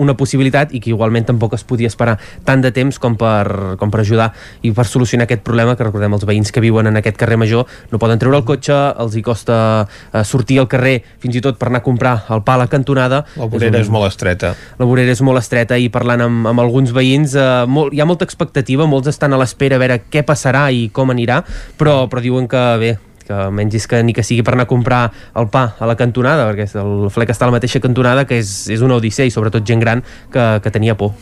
una 0.00 0.14
possibilitat 0.18 0.74
i 0.74 0.80
que 0.82 0.92
igualment 0.92 1.28
tampoc 1.28 1.54
es 1.58 1.64
podia 1.66 1.90
esperar 1.90 2.16
tant 2.46 2.62
de 2.64 2.72
temps 2.74 2.98
com 3.02 3.16
per, 3.20 3.76
com 3.80 3.92
per 3.92 4.02
ajudar 4.02 4.30
i 4.62 4.72
per 4.76 4.86
solucionar 4.88 5.26
aquest 5.28 5.44
problema 5.46 5.76
que 5.76 5.86
recordem 5.86 6.16
els 6.16 6.26
veïns 6.28 6.52
que 6.52 6.62
viuen 6.62 6.90
en 6.90 7.00
aquest 7.00 7.18
carrer 7.20 7.38
major 7.40 7.66
no 7.90 8.00
poden 8.02 8.20
treure 8.20 8.40
el 8.40 8.46
cotxe, 8.48 8.76
els 9.00 9.16
hi 9.16 9.22
costa 9.26 9.58
eh, 9.84 10.24
sortir 10.24 10.60
al 10.62 10.68
carrer 10.70 11.00
fins 11.22 11.36
i 11.36 11.44
tot 11.44 11.58
per 11.60 11.70
anar 11.70 11.82
a 11.82 11.86
comprar 11.86 12.14
el 12.30 12.44
pa 12.46 12.56
a 12.56 12.62
la 12.64 12.68
cantonada. 12.70 13.24
La 13.36 13.48
vorera 13.50 13.78
és, 13.78 13.86
un... 13.86 13.88
és 13.88 13.92
molt 13.92 14.08
estreta. 14.10 14.54
La 14.78 14.88
vorera 14.88 15.14
és 15.14 15.22
molt 15.26 15.40
estreta 15.40 15.78
i 15.78 15.90
parlant 15.92 16.24
amb, 16.26 16.50
amb 16.52 16.64
alguns 16.64 16.94
veïns 16.96 17.36
eh, 17.38 17.50
molt, 17.68 17.94
hi 17.94 18.02
ha 18.02 18.08
molta 18.08 18.28
expectativa, 18.28 18.88
molts 18.90 19.10
estan 19.12 19.34
a 19.34 19.40
l'espera 19.40 19.78
a 19.78 19.82
veure 19.82 20.00
què 20.10 20.24
passarà 20.26 20.68
i 20.74 20.88
com 20.94 21.12
anirà, 21.14 21.42
però, 21.80 22.02
però 22.10 22.24
diuen 22.24 22.48
que 22.50 22.64
bé, 22.80 22.96
que 23.30 23.44
menys 23.54 23.78
és 23.78 23.86
que 23.90 24.02
ni 24.02 24.16
que 24.16 24.26
sigui 24.26 24.42
per 24.46 24.56
anar 24.56 24.66
a 24.66 24.70
comprar 24.70 25.04
el 25.38 25.50
pa 25.52 25.70
a 25.78 25.90
la 25.90 25.98
cantonada, 25.98 26.50
perquè 26.50 26.66
el 26.82 27.06
flec 27.14 27.30
està 27.34 27.46
a 27.46 27.52
la 27.52 27.58
mateixa 27.58 27.82
cantonada, 27.82 28.26
que 28.26 28.40
és, 28.42 28.64
és 28.74 28.82
una 28.82 28.98
odissea 28.98 29.28
i 29.28 29.34
sobretot 29.34 29.66
gent 29.66 29.82
gran 29.82 30.02
que, 30.32 30.50
que 30.64 30.74
tenia 30.74 30.98
por. 30.98 31.14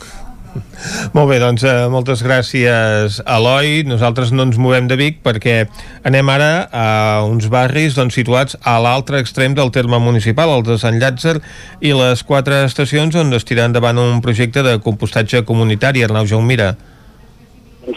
Molt 1.13 1.29
bé, 1.29 1.37
doncs 1.41 1.63
eh, 1.67 1.85
moltes 1.93 2.23
gràcies 2.25 3.19
Eloi, 3.21 3.83
nosaltres 3.85 4.31
no 4.33 4.47
ens 4.47 4.57
movem 4.57 4.87
de 4.89 4.97
Vic 4.97 5.19
perquè 5.25 5.59
anem 6.07 6.31
ara 6.33 6.49
a 6.73 6.85
uns 7.27 7.45
barris 7.53 7.97
doncs, 7.99 8.17
situats 8.17 8.57
a 8.65 8.79
l'altre 8.81 9.21
extrem 9.21 9.53
del 9.57 9.69
terme 9.75 9.99
municipal, 10.01 10.55
el 10.55 10.65
de 10.65 10.79
Sant 10.81 10.97
Llàtzer 11.01 11.37
i 11.85 11.93
les 11.93 12.25
quatre 12.25 12.63
estacions 12.65 13.15
on 13.19 13.33
es 13.37 13.45
tira 13.45 13.67
endavant 13.69 14.01
un 14.01 14.23
projecte 14.25 14.65
de 14.65 14.79
compostatge 14.81 15.43
comunitari. 15.45 16.03
Arnau 16.03 16.25
Jaumira 16.29 16.73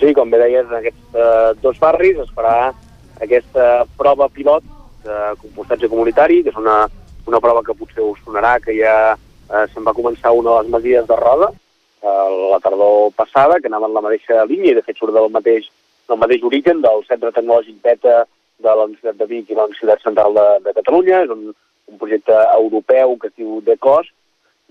Sí, 0.01 0.13
com 0.17 0.31
bé 0.33 0.39
deies, 0.41 0.69
en 0.69 0.79
aquests 0.79 1.19
eh, 1.21 1.53
dos 1.61 1.79
barris 1.81 2.21
es 2.23 2.31
farà 2.37 2.73
aquesta 3.23 3.87
prova 3.99 4.29
pilot 4.29 4.67
de 5.07 5.19
compostatge 5.41 5.91
comunitari, 5.91 6.43
que 6.43 6.53
és 6.53 6.61
una, 6.61 6.85
una 7.27 7.41
prova 7.43 7.63
que 7.67 7.77
potser 7.79 8.05
us 8.05 8.21
sonarà, 8.25 8.59
que 8.63 8.75
ja 8.77 8.95
eh, 9.15 9.67
se'n 9.73 9.87
va 9.87 9.97
començar 9.97 10.35
una 10.35 10.57
de 10.57 10.63
les 10.63 10.73
medides 10.77 11.09
de 11.09 11.19
roda, 11.19 11.53
la 12.03 12.59
tardor 12.61 13.13
passada, 13.15 13.61
que 13.61 13.69
anava 13.71 13.87
en 13.87 13.95
la 13.95 14.03
mateixa 14.03 14.45
línia 14.45 14.73
i 14.73 14.79
de 14.79 14.83
fet 14.83 14.99
surt 14.99 15.15
del 15.15 15.31
mateix, 15.31 15.69
del 16.11 16.19
mateix 16.19 16.43
origen 16.43 16.83
del 16.83 17.05
Centre 17.09 17.31
Tecnològic 17.33 17.79
Beta 17.83 18.25
de 18.63 18.73
la 18.73 18.87
Universitat 18.89 19.19
de 19.21 19.29
Vic 19.31 19.51
i 19.51 19.59
la 19.59 19.69
Universitat 19.69 20.03
Central 20.03 20.35
de, 20.35 20.47
de 20.67 20.75
Catalunya. 20.81 21.23
És 21.27 21.31
un, 21.35 21.53
un 21.91 22.01
projecte 22.01 22.35
europeu 22.57 23.17
que 23.21 23.31
es 23.31 23.37
diu 23.39 23.61
DECOS 23.67 24.11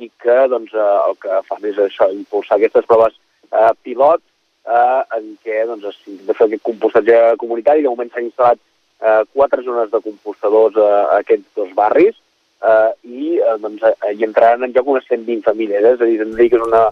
i 0.03 0.09
que 0.23 0.37
doncs, 0.51 0.73
eh, 0.75 0.89
el 1.07 1.17
que 1.23 1.39
fa 1.47 1.59
més 1.63 1.79
això, 1.79 2.09
impulsar 2.11 2.59
aquestes 2.59 2.87
proves 2.89 3.15
eh, 3.51 3.71
pilot 3.83 4.23
eh, 4.67 5.01
en 5.17 5.31
què 5.43 5.63
doncs, 5.69 5.87
es 5.91 6.25
de 6.27 6.33
fer 6.33 6.47
aquest 6.47 6.65
compostatge 6.67 7.21
comunitari. 7.41 7.83
De 7.83 7.93
moment 7.93 8.11
s'han 8.11 8.27
instal·lat 8.27 8.59
eh, 8.59 9.21
quatre 9.33 9.63
zones 9.67 9.91
de 9.91 10.01
compostadors 10.05 10.77
eh, 10.77 10.89
a 11.01 11.21
aquests 11.21 11.47
dos 11.57 11.73
barris 11.77 12.15
eh, 12.15 12.89
i 13.03 13.37
eh, 13.39 13.57
doncs, 13.61 13.83
eh, 13.83 14.15
hi 14.15 14.27
entraran 14.27 14.67
en 14.67 14.75
joc 14.75 14.91
unes 14.93 15.07
120 15.09 15.45
famílies. 15.49 15.83
Eh? 15.83 15.95
És 15.95 16.01
a 16.01 16.09
dir, 16.09 16.19
hem 16.21 16.35
de 16.35 16.41
dir 16.43 16.49
que 16.53 16.59
és 16.61 16.67
una, 16.67 16.87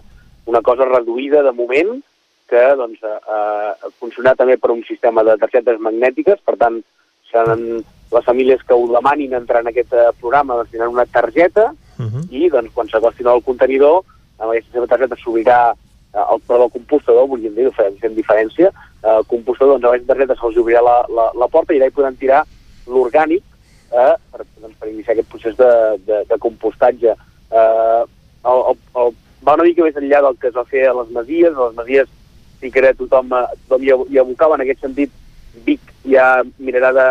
una 0.50 0.62
cosa 0.66 0.88
reduïda 0.88 1.44
de 1.46 1.54
moment, 1.56 1.98
que 2.50 2.64
doncs, 2.76 3.02
eh, 3.06 3.90
funcionarà 4.02 4.36
també 4.38 4.58
per 4.58 4.72
un 4.74 4.82
sistema 4.88 5.22
de 5.26 5.36
targetes 5.38 5.78
magnètiques, 5.82 6.40
per 6.46 6.56
tant, 6.58 6.80
seran 7.30 7.62
les 8.10 8.24
famílies 8.26 8.62
que 8.66 8.74
ho 8.74 8.88
demanin 8.90 9.36
entrar 9.38 9.62
en 9.62 9.70
aquest 9.70 9.92
eh, 9.94 10.08
programa 10.18 10.56
doncs, 10.58 10.72
tindran 10.72 10.96
una 10.96 11.06
targeta 11.06 11.70
uh 11.70 12.08
-huh. 12.08 12.24
i 12.30 12.48
doncs, 12.50 12.72
quan 12.74 12.88
s'acostin 12.88 13.28
al 13.28 13.42
contenidor, 13.42 14.02
amb 14.38 14.50
aquesta 14.50 14.72
seva 14.72 14.86
targeta 14.86 15.16
s'obrirà 15.16 15.60
eh, 15.70 15.89
el, 16.14 16.40
perdó, 16.46 16.64
el 16.64 16.74
compostador, 16.74 17.28
volíem 17.28 17.54
dir, 17.54 17.68
fem 17.76 18.14
diferència, 18.16 18.70
eh, 19.02 19.16
el 19.16 19.26
compostador, 19.30 19.76
doncs, 19.76 19.84
amb 19.84 19.94
aquesta 19.94 20.12
targeta 20.12 20.36
se'ls 20.40 20.58
obrirà 20.62 20.82
la, 20.82 20.96
la, 21.16 21.30
la 21.38 21.48
porta 21.48 21.74
i 21.74 21.78
allà 21.78 21.90
hi 21.90 21.96
podran 21.96 22.18
tirar 22.20 22.44
l'orgànic 22.90 23.42
eh, 23.92 24.14
per, 24.32 24.46
doncs, 24.60 24.76
per 24.80 24.90
iniciar 24.90 25.14
aquest 25.14 25.30
procés 25.30 25.58
de, 25.58 25.72
de, 26.06 26.22
de 26.30 26.40
compostatge. 26.42 27.14
Eh, 27.14 28.02
el, 28.50 28.64
el, 28.72 28.80
el, 29.02 29.14
va 29.46 29.56
una 29.58 29.68
mica 29.68 29.86
més 29.86 29.98
enllà 30.00 30.22
del 30.26 30.38
que 30.40 30.50
es 30.50 30.56
va 30.56 30.66
fer 30.68 30.86
a 30.88 30.96
les 31.00 31.14
Masies, 31.14 31.54
a 31.54 31.68
les 31.68 31.78
Masies 31.78 32.10
sí 32.60 32.70
que 32.70 32.82
era 32.82 32.94
tothom, 32.96 33.32
eh, 33.36 33.46
tothom 33.66 33.86
hi, 33.86 33.94
hi 34.14 34.22
abocava 34.22 34.58
en 34.58 34.66
aquest 34.66 34.86
sentit, 34.86 35.14
Vic 35.66 35.82
ja 36.06 36.44
mirarà 36.62 36.92
de, 36.94 37.08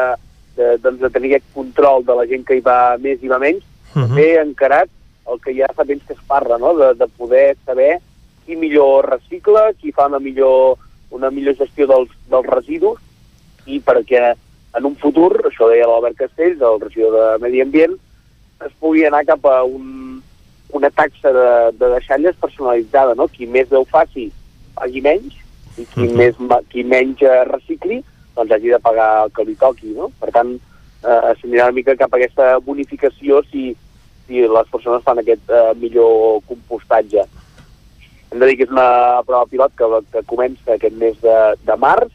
de, 0.55 0.67
doncs, 0.84 1.01
de 1.01 1.09
tenir 1.11 1.34
aquest 1.34 1.49
control 1.55 2.05
de 2.07 2.15
la 2.15 2.27
gent 2.30 2.45
que 2.47 2.55
hi 2.59 2.63
va 2.63 2.95
més 3.01 3.23
i 3.23 3.31
va 3.31 3.39
menys, 3.41 3.63
uh 3.95 4.03
-huh. 4.03 4.15
bé 4.15 4.30
encarat 4.41 4.89
el 5.31 5.41
que 5.43 5.53
ja 5.53 5.67
fa 5.76 5.85
temps 5.85 6.05
que 6.07 6.13
es 6.13 6.23
parla, 6.27 6.57
no? 6.57 6.73
de, 6.77 6.93
de 6.95 7.07
poder 7.17 7.57
saber 7.65 7.99
qui 8.49 8.55
millor 8.57 9.05
recicla, 9.05 9.67
qui 9.77 9.91
fa 9.93 10.07
una 10.09 10.17
millor, 10.17 10.80
una 11.13 11.30
millor 11.30 11.53
gestió 11.59 11.85
dels, 11.85 12.09
dels 12.31 12.47
residus 12.49 12.97
i 13.69 13.77
perquè 13.85 14.31
en 14.73 14.85
un 14.89 14.95
futur, 14.97 15.35
això 15.45 15.67
deia 15.69 15.85
l'Albert 15.85 16.17
Castells, 16.17 16.61
el 16.65 16.81
regidor 16.81 17.13
de 17.13 17.26
Medi 17.43 17.61
Ambient, 17.61 17.93
es 18.65 18.73
pugui 18.81 19.05
anar 19.05 19.21
cap 19.27 19.45
a 19.45 19.59
un, 19.63 20.17
una 20.73 20.89
taxa 20.89 21.30
de, 21.35 21.49
de 21.77 21.91
deixalles 21.93 22.41
personalitzada, 22.41 23.13
no? 23.17 23.27
Qui 23.30 23.45
més 23.45 23.69
ho 23.69 23.84
faci, 23.89 24.31
pagui 24.77 25.03
menys, 25.05 25.38
i 25.77 25.85
qui, 25.85 26.07
uh 26.07 26.09
-huh. 26.09 26.17
més, 26.17 26.63
qui 26.73 26.84
menys 26.84 27.21
recicli, 27.51 28.01
doncs 28.35 28.51
hagi 28.51 28.73
de 28.73 28.80
pagar 28.80 29.26
el 29.26 29.31
que 29.31 29.45
li 29.45 29.55
toqui, 29.55 29.93
no? 29.93 30.09
Per 30.19 30.31
tant, 30.31 30.55
eh, 31.05 31.34
s'anirà 31.38 31.69
una 31.69 31.77
mica 31.77 31.95
cap 31.95 32.13
a 32.13 32.17
aquesta 32.17 32.57
bonificació 32.57 33.43
si, 33.51 33.76
si 34.26 34.41
les 34.41 34.69
persones 34.71 35.03
fan 35.03 35.19
aquest 35.19 35.45
eh, 35.49 35.73
millor 35.76 36.41
compostatge. 36.47 37.26
Hem 38.30 38.39
de 38.39 38.49
dir 38.49 38.57
que 38.60 38.68
és 38.68 38.73
una 38.73 39.23
prova 39.26 39.47
pilot 39.49 39.73
que, 39.77 39.89
que 40.14 40.26
comença 40.30 40.76
aquest 40.76 40.97
mes 41.01 41.18
de, 41.23 41.38
de 41.65 41.77
març, 41.81 42.11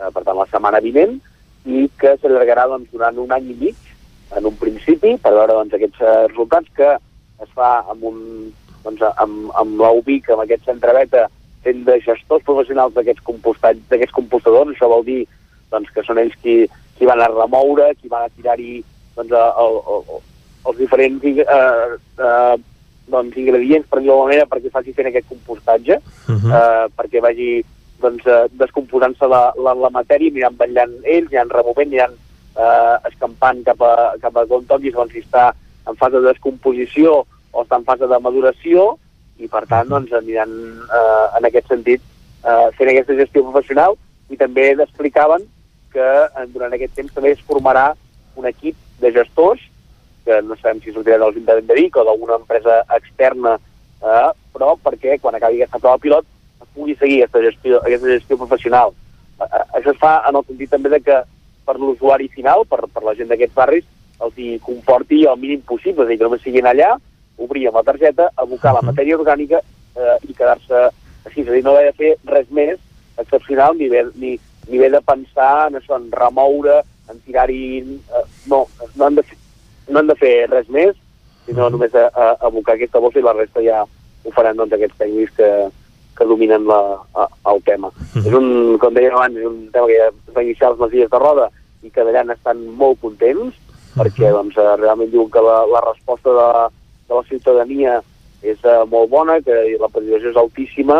eh, 0.00 0.10
per 0.10 0.22
tant, 0.22 0.36
la 0.38 0.48
setmana 0.50 0.82
vinent, 0.82 1.18
i 1.66 1.86
que 2.00 2.16
s'allargarà 2.20 2.66
doncs, 2.70 2.90
durant 2.94 3.18
un 3.22 3.34
any 3.34 3.52
i 3.52 3.58
mig, 3.60 3.92
en 4.36 4.46
un 4.50 4.56
principi, 4.58 5.14
per 5.22 5.34
veure 5.36 5.54
doncs, 5.54 5.74
aquests 5.76 6.02
eh, 6.02 6.14
resultats 6.32 6.70
que 6.74 6.92
es 6.96 7.50
fa 7.54 7.70
amb, 7.92 8.04
un, 8.10 8.20
doncs, 8.84 9.02
amb, 9.22 9.50
amb 9.62 9.82
l'UBIC, 9.82 10.32
amb 10.34 10.42
aquest 10.44 10.66
centre 10.66 10.94
beta, 10.96 11.26
fent 11.66 11.82
de 11.86 11.98
gestors 12.04 12.44
professionals 12.46 12.94
d'aquests 12.96 13.24
compostadors. 14.16 14.74
Això 14.74 14.90
vol 14.90 15.06
dir 15.06 15.22
doncs, 15.70 15.90
que 15.94 16.04
són 16.06 16.22
ells 16.22 16.34
qui, 16.42 16.64
qui 16.98 17.08
van 17.08 17.22
a 17.22 17.30
remoure, 17.32 17.92
qui 18.00 18.10
van 18.10 18.26
a 18.26 18.32
tirar-hi 18.34 18.80
doncs, 19.16 19.34
el, 19.34 19.78
el, 19.94 20.22
els 20.66 20.80
diferents 20.80 21.26
eh, 21.26 21.46
eh, 21.46 22.56
doncs, 23.06 23.36
ingredients, 23.38 23.86
per 23.88 24.00
dir-ho 24.02 24.24
manera, 24.24 24.46
perquè 24.50 24.70
faci 24.74 24.94
fent 24.96 25.10
aquest 25.10 25.28
compostatge, 25.28 26.00
uh 26.28 26.34
-huh. 26.34 26.52
eh, 26.58 26.86
perquè 26.96 27.20
vagi 27.20 27.64
doncs, 28.00 28.26
eh, 28.26 28.46
descomposant-se 28.50 29.26
la, 29.26 29.52
la, 29.56 29.74
la 29.74 29.90
matèria, 29.90 30.30
aniran 30.30 30.56
vetllant 30.58 30.92
ells, 31.04 31.28
aniran 31.28 31.50
removent, 31.50 31.88
aniran 31.88 32.12
eh, 32.56 32.96
escampant 33.10 33.62
cap 33.64 33.80
a, 33.82 34.14
cap 34.20 34.36
a 34.36 34.46
on 34.48 34.66
toquis, 34.66 34.94
doncs, 34.94 35.12
si 35.12 35.20
està 35.20 35.52
en 35.86 35.96
fase 35.96 36.18
de 36.18 36.28
descomposició 36.32 37.24
o 37.52 37.62
està 37.62 37.76
en 37.76 37.84
fase 37.84 38.06
de 38.06 38.18
maduració, 38.18 38.98
i 39.38 39.48
per 39.48 39.66
tant 39.68 39.88
doncs, 39.88 40.12
aniran 40.12 40.50
eh, 40.88 41.26
en 41.38 41.48
aquest 41.48 41.68
sentit 41.68 42.00
eh, 42.00 42.68
fent 42.76 42.90
aquesta 42.90 43.16
gestió 43.18 43.44
professional 43.44 43.96
i 44.32 44.36
també 44.40 44.70
explicaven 44.72 45.44
que 45.92 46.06
eh, 46.06 46.46
durant 46.54 46.72
aquest 46.72 46.96
temps 46.96 47.12
també 47.14 47.34
es 47.34 47.42
formarà 47.48 47.90
un 48.36 48.48
equip 48.48 48.76
de 49.00 49.12
gestors 49.12 49.60
que 50.26 50.40
no 50.42 50.58
sabem 50.58 50.82
si 50.82 50.92
sortirà 50.92 51.20
de 51.20 51.24
l'Ajuntament 51.24 51.68
de 51.68 51.78
Vic 51.78 51.96
o 51.96 52.04
d'alguna 52.04 52.40
empresa 52.40 52.82
externa, 52.98 53.56
eh, 54.02 54.30
però 54.52 54.74
perquè 54.82 55.20
quan 55.22 55.38
acabi 55.38 55.62
aquesta 55.62 55.80
prova 55.80 56.02
pilot 56.02 56.26
pugui 56.76 56.96
seguir 56.98 57.22
aquesta 57.22 57.42
gestió, 57.46 57.80
aquesta 57.80 58.12
gestió 58.12 58.38
professional. 58.40 58.92
Això 59.38 59.92
es 59.92 60.00
fa 60.00 60.18
en 60.28 60.36
el 60.36 60.44
sentit 60.48 60.72
també 60.72 60.92
de 60.92 61.00
que 61.04 61.20
per 61.66 61.76
l'usuari 61.80 62.28
final, 62.32 62.64
per, 62.68 62.84
per 62.92 63.02
la 63.04 63.14
gent 63.18 63.30
d'aquests 63.32 63.56
barris, 63.56 63.86
els 64.24 64.38
hi 64.40 64.56
comporti 64.64 65.24
el 65.28 65.38
mínim 65.40 65.62
possible, 65.68 66.04
és 66.04 66.08
a 66.08 66.12
dir, 66.12 66.18
que 66.20 66.28
només 66.28 66.44
siguin 66.44 66.68
allà, 66.68 66.94
obrir 67.42 67.66
amb 67.68 67.80
la 67.80 67.84
targeta, 67.88 68.30
abocar 68.40 68.72
la 68.76 68.84
matèria 68.86 69.18
orgànica 69.18 69.60
eh, 69.60 70.16
i 70.28 70.36
quedar-se 70.36 70.86
així, 71.26 71.42
és 71.42 71.48
a 71.48 71.56
dir, 71.56 71.64
no 71.64 71.74
haver 71.74 71.90
de 71.90 71.96
fer 71.98 72.12
res 72.32 72.52
més 72.54 72.78
excepcional 73.20 73.76
ni 73.76 73.90
haver, 73.90 74.06
ni, 74.16 74.36
ni 74.68 74.78
haver 74.78 74.92
de 74.96 75.02
pensar 75.04 75.68
en 75.68 75.80
això, 75.80 75.98
en 75.98 76.08
remoure, 76.12 76.80
en 77.10 77.20
tirar-hi... 77.26 77.64
Eh, 77.82 78.24
no, 78.52 78.64
no 78.94 79.08
han, 79.08 79.18
de 79.18 79.26
fer, 79.26 79.38
no 79.88 80.00
han 80.00 80.10
de 80.10 80.16
fer 80.18 80.34
res 80.50 80.68
més, 80.68 80.96
sinó 81.46 81.66
-huh. 81.66 81.72
només 81.72 81.94
a, 81.94 82.10
a, 82.12 82.36
abocar 82.46 82.74
aquesta 82.74 83.00
bossa 83.00 83.18
i 83.18 83.22
la 83.22 83.32
resta 83.32 83.62
ja 83.62 83.84
ho 84.24 84.30
faran 84.34 84.56
doncs, 84.56 84.72
aquests 84.72 84.98
tècnics 84.98 85.36
que, 85.36 85.50
que 86.16 86.24
dominen 86.24 86.66
la, 86.66 86.98
a, 87.14 87.28
el 87.52 87.62
tema. 87.62 87.90
Mm. 88.14 88.26
És 88.26 88.32
un, 88.34 88.78
com 88.78 88.94
deia 88.94 89.12
abans, 89.12 89.36
és 89.36 89.46
un 89.46 89.68
tema 89.72 89.86
que 89.86 89.98
ja 90.00 90.10
va 90.34 90.42
iniciar 90.42 90.70
les 90.70 90.78
Masies 90.78 91.10
de 91.10 91.18
Roda 91.18 91.50
i 91.82 91.90
que 91.90 92.04
d'allà 92.04 92.24
estan 92.32 92.64
molt 92.80 93.00
contents 93.00 93.54
mm. 93.54 94.00
perquè 94.00 94.32
doncs, 94.32 94.56
eh, 94.56 94.76
realment 94.80 95.10
diuen 95.10 95.30
que 95.30 95.40
la, 95.40 95.64
la 95.70 95.84
resposta 95.86 96.30
de, 96.30 96.48
de 97.08 97.14
la 97.14 97.24
ciutadania 97.28 98.00
és 98.46 98.58
uh, 98.64 98.84
molt 98.90 99.10
bona, 99.10 99.38
que 99.42 99.54
la 99.80 99.88
participació 99.88 100.30
és 100.30 100.40
altíssima 100.40 100.98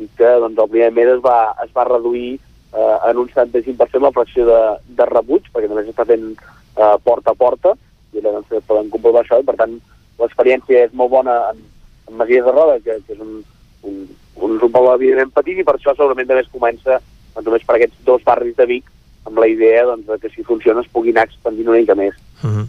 i 0.00 0.08
que 0.18 0.30
doncs, 0.42 0.58
el 0.58 0.72
primer 0.72 0.90
mes 0.96 1.12
es 1.14 1.22
va, 1.24 1.54
es 1.64 1.70
va 1.76 1.86
reduir 1.88 2.34
uh, 2.72 2.98
en 3.08 3.22
un 3.22 3.30
75% 3.32 4.02
la 4.02 4.12
fracció 4.12 4.46
de, 4.48 4.60
de 4.98 5.06
rebuig, 5.08 5.46
perquè 5.52 5.70
només 5.70 5.88
està 5.88 6.06
fent 6.08 6.32
uh, 6.34 6.96
porta 7.04 7.32
a 7.32 7.38
porta, 7.38 7.74
i 8.12 8.20
allà 8.20 8.36
doncs, 8.38 8.66
poden 8.68 8.90
comprovar 8.92 9.24
això, 9.24 9.40
i 9.40 9.46
per 9.46 9.56
tant 9.60 9.78
l'experiència 10.20 10.86
és 10.86 10.92
molt 10.96 11.12
bona 11.12 11.38
en, 11.52 11.62
en 12.10 12.18
Masies 12.20 12.44
de 12.44 12.52
Roda, 12.54 12.78
que, 12.84 12.98
que 13.06 13.16
és 13.16 13.22
un, 13.22 13.40
un, 13.88 14.02
un, 14.36 14.58
un 14.58 14.70
poble 14.72 14.94
evidentment 14.98 15.32
petit 15.38 15.58
i 15.58 15.66
per 15.66 15.76
això 15.78 15.94
segurament 15.96 16.28
també 16.28 16.44
es 16.44 16.52
comença 16.52 16.98
doncs, 16.98 17.46
només 17.46 17.64
per 17.66 17.78
aquests 17.78 18.04
dos 18.06 18.22
barris 18.26 18.56
de 18.58 18.68
Vic 18.68 18.92
amb 19.28 19.38
la 19.38 19.48
idea 19.48 19.86
doncs, 19.88 20.10
que 20.20 20.30
si 20.34 20.44
funciona 20.46 20.82
es 20.82 20.90
pugui 20.92 21.14
anar 21.14 21.28
expandint 21.28 21.68
una 21.68 21.82
mica 21.82 21.94
més. 21.98 22.14
Uh 22.42 22.50
-huh. 22.50 22.68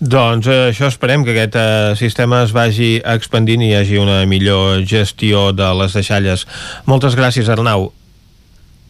Doncs 0.00 0.46
eh, 0.46 0.70
això 0.70 0.88
esperem 0.88 1.24
que 1.24 1.32
aquest 1.32 1.56
eh, 1.56 1.94
sistema 1.96 2.42
es 2.42 2.52
vagi 2.52 3.02
expandint 3.04 3.62
i 3.62 3.70
hi 3.70 3.74
hagi 3.74 3.98
una 3.98 4.24
millor 4.26 4.84
gestió 4.84 5.52
de 5.52 5.68
les 5.74 5.92
deixalles. 5.92 6.46
Moltes 6.86 7.16
gràcies, 7.16 7.48
Arnau. 7.48 7.92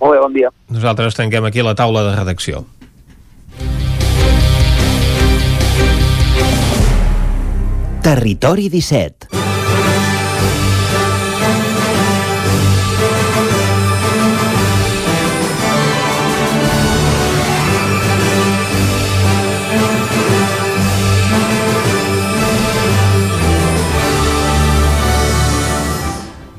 Molt 0.00 0.12
bé, 0.12 0.20
bon 0.20 0.32
dia. 0.32 0.50
Nosaltres 0.68 1.14
tanquem 1.14 1.44
aquí 1.44 1.62
la 1.62 1.74
taula 1.74 2.02
de 2.02 2.16
redacció. 2.16 2.64
Territori 8.02 8.68
17 8.68 9.41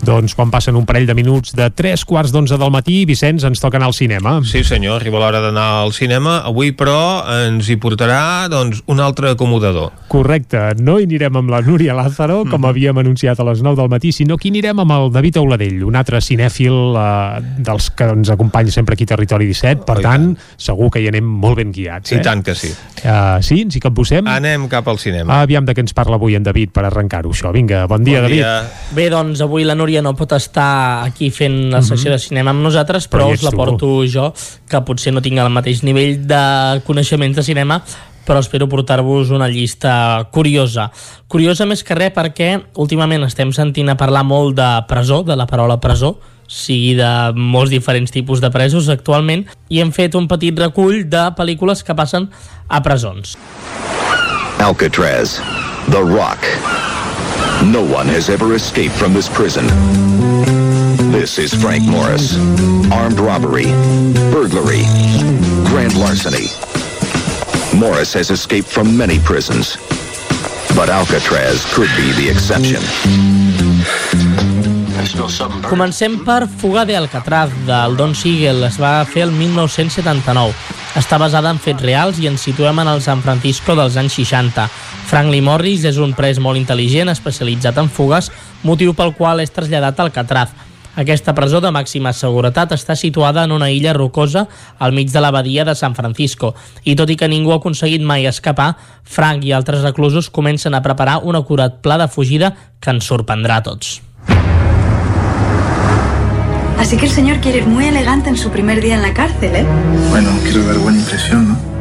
Doncs 0.03 0.34
quan 0.35 0.49
passen 0.51 0.75
un 0.75 0.84
parell 0.84 1.05
de 1.07 1.13
minuts 1.15 1.53
de 1.55 1.69
3 1.71 2.01
quarts 2.03 2.34
d'onze 2.35 2.57
del 2.59 2.71
matí, 2.75 3.05
Vicenç, 3.07 3.45
ens 3.47 3.61
toca 3.63 3.80
anar 3.80 3.88
al 3.88 3.95
cinema. 3.95 4.34
Sí 4.43 4.59
senyor, 4.67 4.97
arriba 4.99 5.21
l'hora 5.21 5.39
d'anar 5.39 5.67
al 5.80 5.93
cinema. 5.95 6.41
Avui, 6.43 6.73
però, 6.75 7.23
ens 7.45 7.69
hi 7.71 7.77
portarà 7.80 8.49
doncs, 8.51 8.81
un 8.91 8.99
altre 8.99 9.31
acomodador. 9.31 9.93
Correcte, 10.11 10.59
no 10.84 10.97
hi 10.99 11.07
anirem 11.07 11.39
amb 11.39 11.53
la 11.53 11.61
Núria 11.63 11.95
Lázaro, 11.95 12.43
com 12.43 12.59
mm 12.59 12.71
havíem 12.73 12.97
anunciat 12.97 13.39
a 13.39 13.45
les 13.47 13.61
9 13.61 13.75
del 13.75 13.89
matí, 13.91 14.11
sinó 14.15 14.38
que 14.39 14.47
hi 14.47 14.51
anirem 14.53 14.80
amb 14.80 14.91
el 14.95 15.09
David 15.11 15.38
Auladell, 15.41 15.84
un 15.85 15.95
altre 15.99 16.21
cinèfil 16.23 16.95
eh, 16.97 17.41
dels 17.59 17.89
que 17.91 18.07
ens 18.15 18.31
acompanya 18.31 18.71
sempre 18.71 18.95
aquí 18.95 19.03
a 19.03 19.11
Territori 19.13 19.45
17, 19.51 19.84
per 19.85 19.97
oh, 19.99 20.01
tant, 20.01 20.30
tant, 20.34 20.57
segur 20.57 20.89
que 20.93 21.03
hi 21.03 21.09
anem 21.11 21.27
molt 21.27 21.59
ben 21.59 21.71
guiats. 21.75 22.11
Eh? 22.11 22.19
I 22.19 22.25
tant 22.25 22.43
que 22.43 22.55
sí. 22.57 22.71
Uh, 23.03 23.39
sí, 23.43 23.59
ens 23.65 23.75
hi 23.75 23.81
capbussem? 23.84 24.27
Anem 24.31 24.69
cap 24.71 24.88
al 24.88 24.99
cinema. 25.01 25.41
Aviam 25.43 25.67
de 25.67 25.75
què 25.75 25.84
ens 25.84 25.95
parla 25.95 26.15
avui 26.15 26.38
en 26.39 26.45
David 26.45 26.71
per 26.75 26.85
arrencar-ho, 26.88 27.34
això. 27.35 27.51
Vinga, 27.55 27.84
bon 27.91 28.03
dia, 28.07 28.21
bon 28.23 28.30
David. 28.30 28.39
Dia. 28.39 28.53
Bé, 28.95 29.09
doncs 29.11 29.43
avui 29.43 29.67
la 29.67 29.75
Núria 29.75 29.93
Núria 29.94 30.10
no 30.10 30.15
pot 30.18 30.32
estar 30.34 31.06
aquí 31.06 31.28
fent 31.30 31.70
la 31.70 31.84
secció 31.84 32.10
mm 32.10 32.14
-hmm. 32.14 32.18
de 32.18 32.26
cinema 32.26 32.49
amb 32.49 32.64
nosaltres, 32.64 33.07
però, 33.07 33.28
però 33.28 33.34
us 33.34 33.44
la 33.44 33.52
porto 33.52 33.78
tu. 33.78 34.07
jo, 34.07 34.34
que 34.68 34.82
potser 34.82 35.14
no 35.14 35.22
tinc 35.22 35.38
el 35.38 35.49
mateix 35.49 35.84
nivell 35.84 36.26
de 36.26 36.82
coneixements 36.84 37.36
de 37.36 37.44
cinema, 37.44 37.84
però 38.26 38.40
espero 38.40 38.68
portar-vos 38.68 39.30
una 39.30 39.48
llista 39.48 40.28
curiosa. 40.32 40.91
Curiosa 41.28 41.65
més 41.65 41.84
que 41.84 41.94
res 41.94 42.11
perquè 42.11 42.60
últimament 42.76 43.24
estem 43.24 43.52
sentint 43.53 43.90
a 43.90 43.95
parlar 43.95 44.24
molt 44.24 44.56
de 44.56 44.84
presó, 44.88 45.22
de 45.22 45.36
la 45.36 45.45
paraula 45.45 45.80
presó, 45.80 46.18
sigui 46.48 46.95
de 46.95 47.32
molts 47.36 47.70
diferents 47.70 48.11
tipus 48.11 48.41
de 48.41 48.49
presos 48.49 48.90
actualment, 48.90 49.45
i 49.70 49.80
hem 49.80 49.91
fet 49.91 50.15
un 50.15 50.28
petit 50.28 50.57
recull 50.57 51.07
de 51.07 51.32
pel·lícules 51.38 51.84
que 51.84 51.94
passen 51.94 52.32
a 52.68 52.82
presons. 52.82 53.38
Alcatraz, 54.57 55.40
The 55.91 55.99
Rock, 55.99 56.41
No 57.61 57.81
one 57.81 58.07
has 58.07 58.30
ever 58.30 58.55
escaped 58.55 58.95
from 58.95 59.13
this 59.13 59.30
prison. 59.30 59.65
This 61.11 61.38
is 61.38 61.53
Frank 61.53 61.84
Morris. 61.84 62.35
Armed 62.91 63.19
robbery, 63.19 63.65
burglary, 64.31 64.84
grand 65.69 65.95
larceny. 65.95 66.47
Morris 67.77 68.13
has 68.13 68.31
escaped 68.31 68.67
from 68.67 68.97
many 68.97 69.19
prisons, 69.19 69.77
but 70.75 70.89
Alcatraz 70.89 71.65
could 71.73 71.89
be 71.95 72.11
the 72.13 72.30
exception. 72.30 72.81
Comencem 75.69 76.23
per 76.23 76.47
Fuga 76.47 76.85
de 76.85 76.95
Alcatraz, 76.95 77.49
del 77.65 77.97
Don 77.97 78.15
Siegel. 78.15 78.63
Es 78.63 78.80
va 78.80 79.03
fer 79.05 79.23
el 79.27 79.31
1979. 79.31 80.53
Està 80.95 81.17
basada 81.17 81.49
en 81.49 81.59
fets 81.59 81.81
reals 81.81 82.19
i 82.21 82.27
ens 82.30 82.43
situem 82.45 82.80
en 82.84 82.89
el 82.91 83.01
San 83.01 83.23
Francisco 83.25 83.75
dels 83.75 83.97
anys 83.97 84.19
60. 84.19 84.67
Frank 85.05 85.30
Lee 85.30 85.43
Morris 85.45 85.84
és 85.85 85.99
un 86.01 86.13
pres 86.17 86.39
molt 86.41 86.57
intel·ligent, 86.57 87.11
especialitzat 87.11 87.77
en 87.77 87.89
fugues, 87.91 88.31
motiu 88.63 88.95
pel 88.97 89.13
qual 89.17 89.43
és 89.43 89.51
traslladat 89.53 89.99
a 89.99 90.07
Alcatraz. 90.07 90.53
Aquesta 90.95 91.34
presó 91.34 91.57
de 91.61 91.71
màxima 91.73 92.11
seguretat 92.13 92.75
està 92.75 92.93
situada 92.95 93.43
en 93.47 93.51
una 93.51 93.71
illa 93.73 93.95
rocosa 93.97 94.45
al 94.77 94.93
mig 94.93 95.09
de 95.09 95.21
la 95.21 95.31
badia 95.34 95.65
de 95.65 95.73
San 95.73 95.95
Francisco 95.97 96.53
i 96.85 96.93
tot 96.95 97.09
i 97.09 97.17
que 97.17 97.30
ningú 97.30 97.51
ha 97.51 97.57
aconseguit 97.57 98.05
mai 98.05 98.27
escapar, 98.30 98.75
Frank 99.03 99.45
i 99.45 99.53
altres 99.57 99.81
reclusos 99.81 100.30
comencen 100.30 100.77
a 100.77 100.84
preparar 100.85 101.21
un 101.23 101.35
acurat 101.35 101.81
pla 101.81 101.97
de 101.97 102.07
fugida 102.07 102.53
que 102.80 102.93
ens 102.93 103.09
sorprendrà 103.09 103.57
a 103.57 103.65
tots. 103.65 104.01
Así 106.77 106.97
que 106.97 107.05
el 107.05 107.11
señor 107.11 107.39
quiere 107.39 107.59
ir 107.59 107.65
muy 107.65 107.85
elegante 107.85 108.30
en 108.30 108.38
su 108.38 108.51
primer 108.51 108.81
día 108.81 108.95
en 108.95 109.01
la 109.01 109.13
cárcel, 109.13 109.55
¿eh? 109.55 109.65
Bueno, 110.09 110.30
quiero 110.43 110.63
dar 110.65 110.77
buena 110.77 110.99
impresión, 110.99 111.49
¿no? 111.49 111.72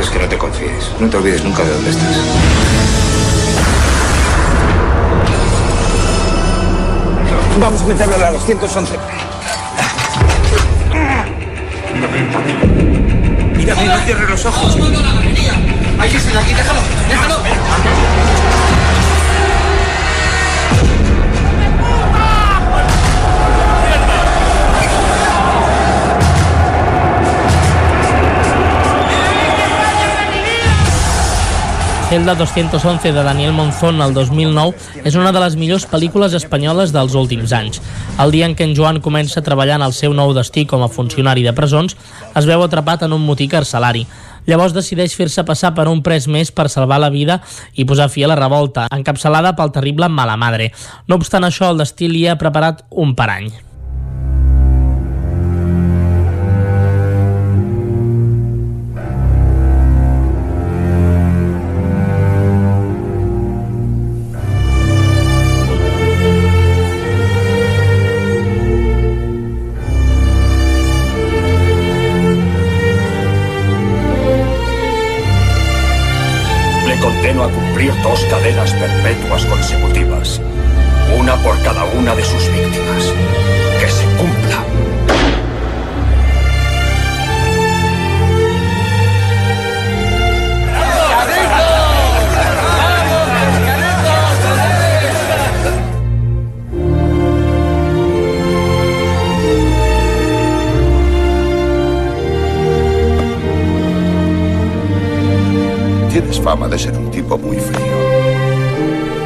Es 0.00 0.08
que 0.08 0.18
no 0.18 0.28
te 0.28 0.38
confíes. 0.38 0.90
No 0.98 1.08
te 1.08 1.16
olvides 1.16 1.44
nunca 1.44 1.62
de 1.62 1.70
dónde 1.70 1.90
estás. 1.90 2.16
Vamos 7.60 7.82
a 7.82 7.84
meterlo 7.84 8.14
a 8.14 8.18
la 8.18 8.32
211. 8.32 8.98
Mírame, 13.56 13.84
no 13.86 13.98
cierres 13.98 14.30
los 14.30 14.46
ojos. 14.46 14.76
Ahí 15.98 16.16
es 16.16 16.36
aquí, 16.36 16.54
déjalo, 16.54 16.80
déjalo. 17.08 18.19
Celda 32.10 32.34
211 32.34 33.12
de 33.12 33.22
Daniel 33.22 33.52
Monzón 33.52 34.00
el 34.02 34.10
2009 34.12 35.04
és 35.06 35.14
una 35.14 35.30
de 35.30 35.38
les 35.38 35.54
millors 35.54 35.84
pel·lícules 35.86 36.34
espanyoles 36.34 36.90
dels 36.90 37.14
últims 37.14 37.54
anys. 37.54 37.78
El 38.18 38.34
dia 38.34 38.48
en 38.50 38.56
què 38.58 38.66
en 38.66 38.74
Joan 38.74 38.98
comença 38.98 39.38
a 39.38 39.46
treballar 39.46 39.76
en 39.78 39.86
el 39.86 39.94
seu 39.94 40.10
nou 40.10 40.34
destí 40.34 40.64
com 40.66 40.82
a 40.82 40.90
funcionari 40.90 41.46
de 41.46 41.54
presons, 41.54 41.94
es 42.34 42.50
veu 42.50 42.66
atrapat 42.66 43.06
en 43.06 43.14
un 43.14 43.22
motí 43.22 43.46
carcelari. 43.46 44.08
Llavors 44.50 44.74
decideix 44.74 45.14
fer-se 45.14 45.46
passar 45.46 45.70
per 45.78 45.86
un 45.86 46.02
pres 46.02 46.26
més 46.26 46.50
per 46.50 46.66
salvar 46.66 46.98
la 46.98 47.14
vida 47.14 47.38
i 47.78 47.86
posar 47.86 48.10
fi 48.10 48.26
a 48.26 48.34
la 48.34 48.40
revolta, 48.42 48.90
encapçalada 48.90 49.54
pel 49.54 49.70
terrible 49.70 50.10
Malamadre. 50.10 50.72
No 51.06 51.22
obstant 51.22 51.46
això, 51.46 51.70
el 51.70 51.78
destí 51.86 52.10
li 52.10 52.26
ha 52.26 52.40
preparat 52.42 52.88
un 52.90 53.14
parany. 53.14 53.52
Por 81.42 81.60
cada 81.62 81.84
una 81.84 82.14
de 82.14 82.24
sus 82.24 82.50
víctimas. 82.50 83.12
Que 83.80 83.88
se 83.88 84.04
cumpla. 84.16 84.64
Tienes 106.10 106.40
fama 106.40 106.68
de 106.68 106.78
ser 106.78 106.96
un 106.96 107.10
tipo 107.10 107.38
muy 107.38 107.56
frío. 107.56 107.89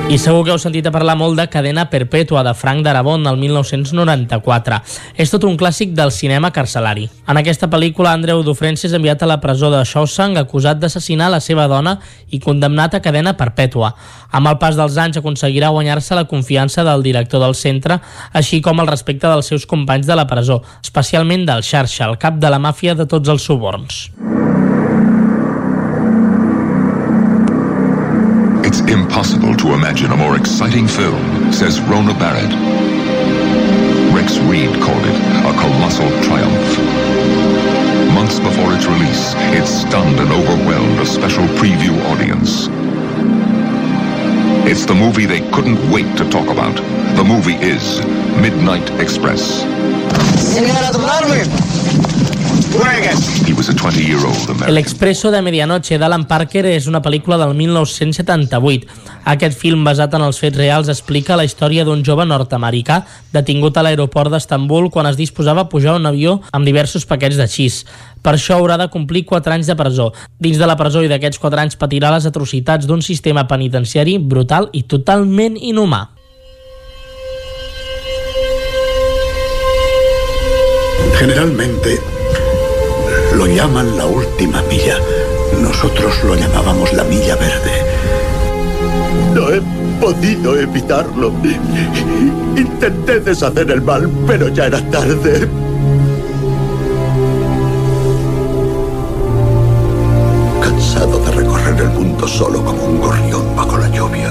I 0.04 0.18
segur 0.20 0.42
que 0.44 0.52
heu 0.52 0.58
sentit 0.60 0.84
a 0.84 0.90
parlar 0.92 1.14
molt 1.16 1.38
de 1.40 1.46
Cadena 1.48 1.86
Perpètua 1.88 2.42
de 2.44 2.52
Frank 2.54 2.84
Darabont 2.84 3.22
del 3.24 3.38
1994. 3.40 4.76
És 5.16 5.32
tot 5.32 5.46
un 5.48 5.56
clàssic 5.56 5.94
del 5.96 6.12
cinema 6.12 6.50
carcelari. 6.52 7.06
En 7.24 7.40
aquesta 7.40 7.70
pel·lícula, 7.72 8.12
Andreu 8.12 8.42
Dufresne 8.44 8.84
és 8.84 8.92
enviat 8.92 9.24
a 9.24 9.30
la 9.30 9.38
presó 9.40 9.70
de 9.72 9.80
Shawshank 9.80 10.36
acusat 10.42 10.82
d'assassinar 10.82 11.30
la 11.32 11.40
seva 11.40 11.64
dona 11.72 11.96
i 12.28 12.38
condemnat 12.44 12.98
a 12.98 13.00
cadena 13.00 13.32
perpètua. 13.40 13.94
Amb 14.30 14.52
el 14.52 14.60
pas 14.60 14.76
dels 14.76 15.00
anys 15.00 15.22
aconseguirà 15.22 15.72
guanyar-se 15.72 16.20
la 16.20 16.28
confiança 16.28 16.84
del 16.84 17.02
director 17.02 17.40
del 17.40 17.56
centre, 17.56 17.98
així 18.36 18.60
com 18.60 18.84
el 18.84 18.92
respecte 18.92 19.24
dels 19.24 19.48
seus 19.48 19.64
companys 19.64 20.06
de 20.06 20.20
la 20.20 20.28
presó, 20.28 20.60
especialment 20.84 21.48
del 21.48 21.64
Xarxa, 21.64 22.10
el 22.12 22.20
cap 22.20 22.36
de 22.36 22.52
la 22.52 22.60
màfia 22.60 22.92
de 22.94 23.08
tots 23.08 23.32
els 23.32 23.48
suborns. 23.48 24.10
Impossible 28.88 29.54
to 29.56 29.74
imagine 29.74 30.12
a 30.12 30.16
more 30.16 30.36
exciting 30.36 30.86
film, 30.86 31.52
says 31.52 31.80
Rona 31.82 32.14
Barrett. 32.14 32.52
Rex 34.14 34.38
Reed 34.38 34.70
called 34.82 35.04
it 35.04 35.16
a 35.44 35.52
colossal 35.58 36.08
triumph. 36.22 36.78
Months 38.14 38.38
before 38.40 38.74
its 38.74 38.86
release, 38.86 39.34
it 39.56 39.66
stunned 39.66 40.18
and 40.20 40.30
overwhelmed 40.30 40.98
a 41.00 41.06
special 41.06 41.44
preview 41.58 41.98
audience. 42.12 42.68
It's 44.68 44.86
the 44.86 44.94
movie 44.94 45.26
they 45.26 45.40
couldn't 45.50 45.78
wait 45.90 46.16
to 46.16 46.28
talk 46.30 46.48
about. 46.48 46.76
The 47.16 47.24
movie 47.24 47.56
is 47.56 48.00
Midnight 48.40 48.88
Express. 49.00 49.62
El 54.66 54.78
Expreso 54.78 55.30
de 55.30 55.40
Medianoche 55.42 55.94
d'Alan 56.00 56.24
Parker 56.26 56.64
és 56.66 56.88
una 56.90 57.00
pel·lícula 57.04 57.36
del 57.38 57.52
1978. 57.54 58.88
Aquest 59.30 59.58
film, 59.60 59.84
basat 59.86 60.16
en 60.16 60.24
els 60.26 60.40
fets 60.42 60.58
reals, 60.58 60.90
explica 60.90 61.36
la 61.38 61.44
història 61.46 61.84
d'un 61.86 62.02
jove 62.02 62.26
nord-americà 62.26 63.04
detingut 63.34 63.78
a 63.78 63.84
l'aeroport 63.86 64.32
d'Estambul 64.34 64.88
quan 64.90 65.06
es 65.06 65.18
disposava 65.20 65.62
a 65.64 65.68
pujar 65.70 65.92
a 65.94 66.00
un 66.00 66.08
avió 66.10 66.40
amb 66.50 66.66
diversos 66.66 67.06
paquets 67.06 67.38
de 67.38 67.46
xís. 67.46 67.84
Per 68.24 68.34
això 68.34 68.58
haurà 68.58 68.78
de 68.80 68.88
complir 68.90 69.22
4 69.28 69.54
anys 69.54 69.70
de 69.70 69.76
presó. 69.78 70.08
Dins 70.42 70.58
de 70.58 70.66
la 70.66 70.78
presó 70.80 71.04
i 71.04 71.12
d'aquests 71.12 71.38
4 71.38 71.62
anys 71.62 71.78
patirà 71.78 72.10
les 72.16 72.26
atrocitats 72.26 72.90
d'un 72.90 73.06
sistema 73.06 73.46
penitenciari 73.46 74.18
brutal 74.18 74.66
i 74.72 74.82
totalment 74.82 75.60
inhumà. 75.60 76.08
Generalmente 81.20 82.13
lo 83.34 83.46
llaman 83.46 83.96
la 83.96 84.06
última 84.06 84.62
milla. 84.62 84.98
Nosotros 85.60 86.12
lo 86.24 86.34
llamábamos 86.34 86.92
la 86.92 87.04
milla 87.04 87.36
verde. 87.36 87.82
No 89.34 89.50
he 89.50 89.60
podido 90.00 90.58
evitarlo. 90.58 91.32
Intenté 92.56 93.20
deshacer 93.20 93.70
el 93.70 93.82
mal, 93.82 94.08
pero 94.26 94.48
ya 94.48 94.66
era 94.66 94.80
tarde. 94.90 95.48
Cansado 100.60 101.18
de 101.18 101.30
recorrer 101.32 101.80
el 101.80 101.90
mundo 101.90 102.28
solo 102.28 102.64
como 102.64 102.84
un 102.84 103.00
gorrión 103.00 103.56
bajo 103.56 103.78
la 103.78 103.88
lluvia. 103.88 104.30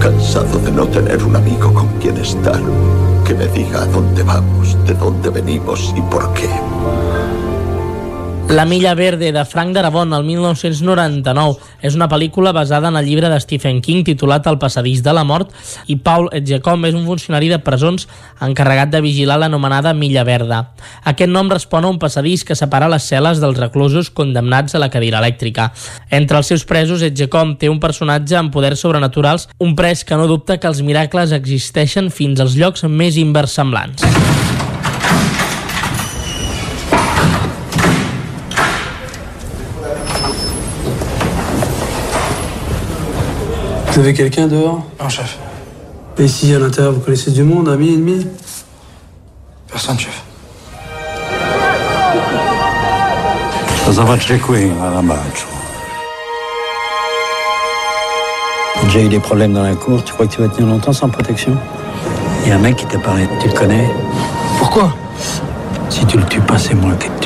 Cansado 0.00 0.58
de 0.58 0.72
no 0.72 0.86
tener 0.88 1.22
un 1.22 1.36
amigo 1.36 1.72
con 1.72 1.86
quien 2.00 2.16
estar, 2.16 2.60
que 3.24 3.34
me 3.34 3.46
diga 3.46 3.82
a 3.82 3.86
dónde 3.86 4.24
vamos, 4.24 4.76
de 4.84 4.94
dónde 4.94 5.30
venimos 5.30 5.94
y 5.96 6.00
por 6.02 6.32
qué. 6.34 6.48
La 8.52 8.66
milla 8.66 8.92
verde 8.92 9.32
de 9.32 9.44
Frank 9.46 9.72
Darabont, 9.72 10.12
el 10.12 10.26
1999, 10.28 11.54
és 11.80 11.94
una 11.96 12.04
pel·lícula 12.12 12.50
basada 12.52 12.90
en 12.92 12.98
el 13.00 13.06
llibre 13.08 13.30
de 13.32 13.38
Stephen 13.40 13.78
King 13.80 14.02
titulat 14.04 14.44
El 14.50 14.58
passadís 14.60 15.00
de 15.00 15.14
la 15.16 15.22
mort 15.24 15.54
i 15.88 15.96
Paul 15.96 16.28
Edgecombe 16.36 16.90
és 16.90 16.98
un 16.98 17.06
funcionari 17.08 17.48
de 17.48 17.62
presons 17.64 18.04
encarregat 18.44 18.92
de 18.92 19.00
vigilar 19.00 19.38
l'anomenada 19.40 19.94
milla 19.96 20.26
verda. 20.28 20.60
Aquest 21.08 21.32
nom 21.32 21.48
respon 21.48 21.88
a 21.88 21.94
un 21.94 21.96
passadís 22.02 22.44
que 22.44 22.58
separa 22.58 22.92
les 22.92 23.08
cel·les 23.08 23.40
dels 23.40 23.56
reclusos 23.56 24.12
condemnats 24.12 24.76
a 24.76 24.84
la 24.84 24.92
cadira 24.92 25.24
elèctrica. 25.24 25.70
Entre 26.10 26.36
els 26.36 26.52
seus 26.52 26.68
presos, 26.68 27.00
Edgecombe 27.00 27.56
té 27.56 27.72
un 27.72 27.80
personatge 27.80 28.36
amb 28.36 28.52
poders 28.52 28.84
sobrenaturals, 28.84 29.48
un 29.64 29.72
pres 29.80 30.04
que 30.04 30.20
no 30.20 30.28
dubta 30.28 30.60
que 30.60 30.68
els 30.68 30.84
miracles 30.84 31.32
existeixen 31.32 32.12
fins 32.12 32.44
als 32.44 32.60
llocs 32.60 32.84
més 32.84 33.16
inversemblants. 33.16 34.41
Vous 43.92 43.98
avez 43.98 44.14
quelqu'un 44.14 44.46
dehors 44.46 44.80
Non, 44.98 45.08
chef. 45.10 45.38
Et 46.16 46.24
ici, 46.24 46.54
à 46.54 46.58
l'intérieur, 46.58 46.94
vous 46.94 47.00
connaissez 47.00 47.30
du 47.30 47.42
monde, 47.42 47.68
amis, 47.68 47.92
ennemis 47.92 48.26
Personne, 49.70 49.98
chef. 49.98 50.22
Qui, 53.84 54.66
Malamaccio 54.80 55.46
T'as 58.76 58.84
déjà 58.86 59.00
eu 59.00 59.08
des 59.08 59.20
problèmes 59.20 59.52
dans 59.52 59.62
la 59.62 59.74
cour, 59.74 60.02
tu 60.02 60.14
crois 60.14 60.26
que 60.26 60.32
tu 60.32 60.40
vas 60.40 60.48
tenir 60.48 60.70
longtemps 60.70 60.94
sans 60.94 61.10
protection? 61.10 61.54
Il 62.44 62.48
y 62.48 62.52
a 62.52 62.54
un 62.54 62.58
mec 62.58 62.76
qui 62.76 62.86
t'a 62.86 62.98
parlé, 62.98 63.28
tu 63.42 63.48
le 63.48 63.52
connais? 63.52 63.90
Pourquoi? 64.58 64.94
Si 65.90 66.06
tu 66.06 66.16
le 66.16 66.24
tues 66.24 66.40
pas, 66.40 66.56
c'est 66.56 66.74
moi 66.74 66.92
qui 66.94 67.10
te 67.10 67.21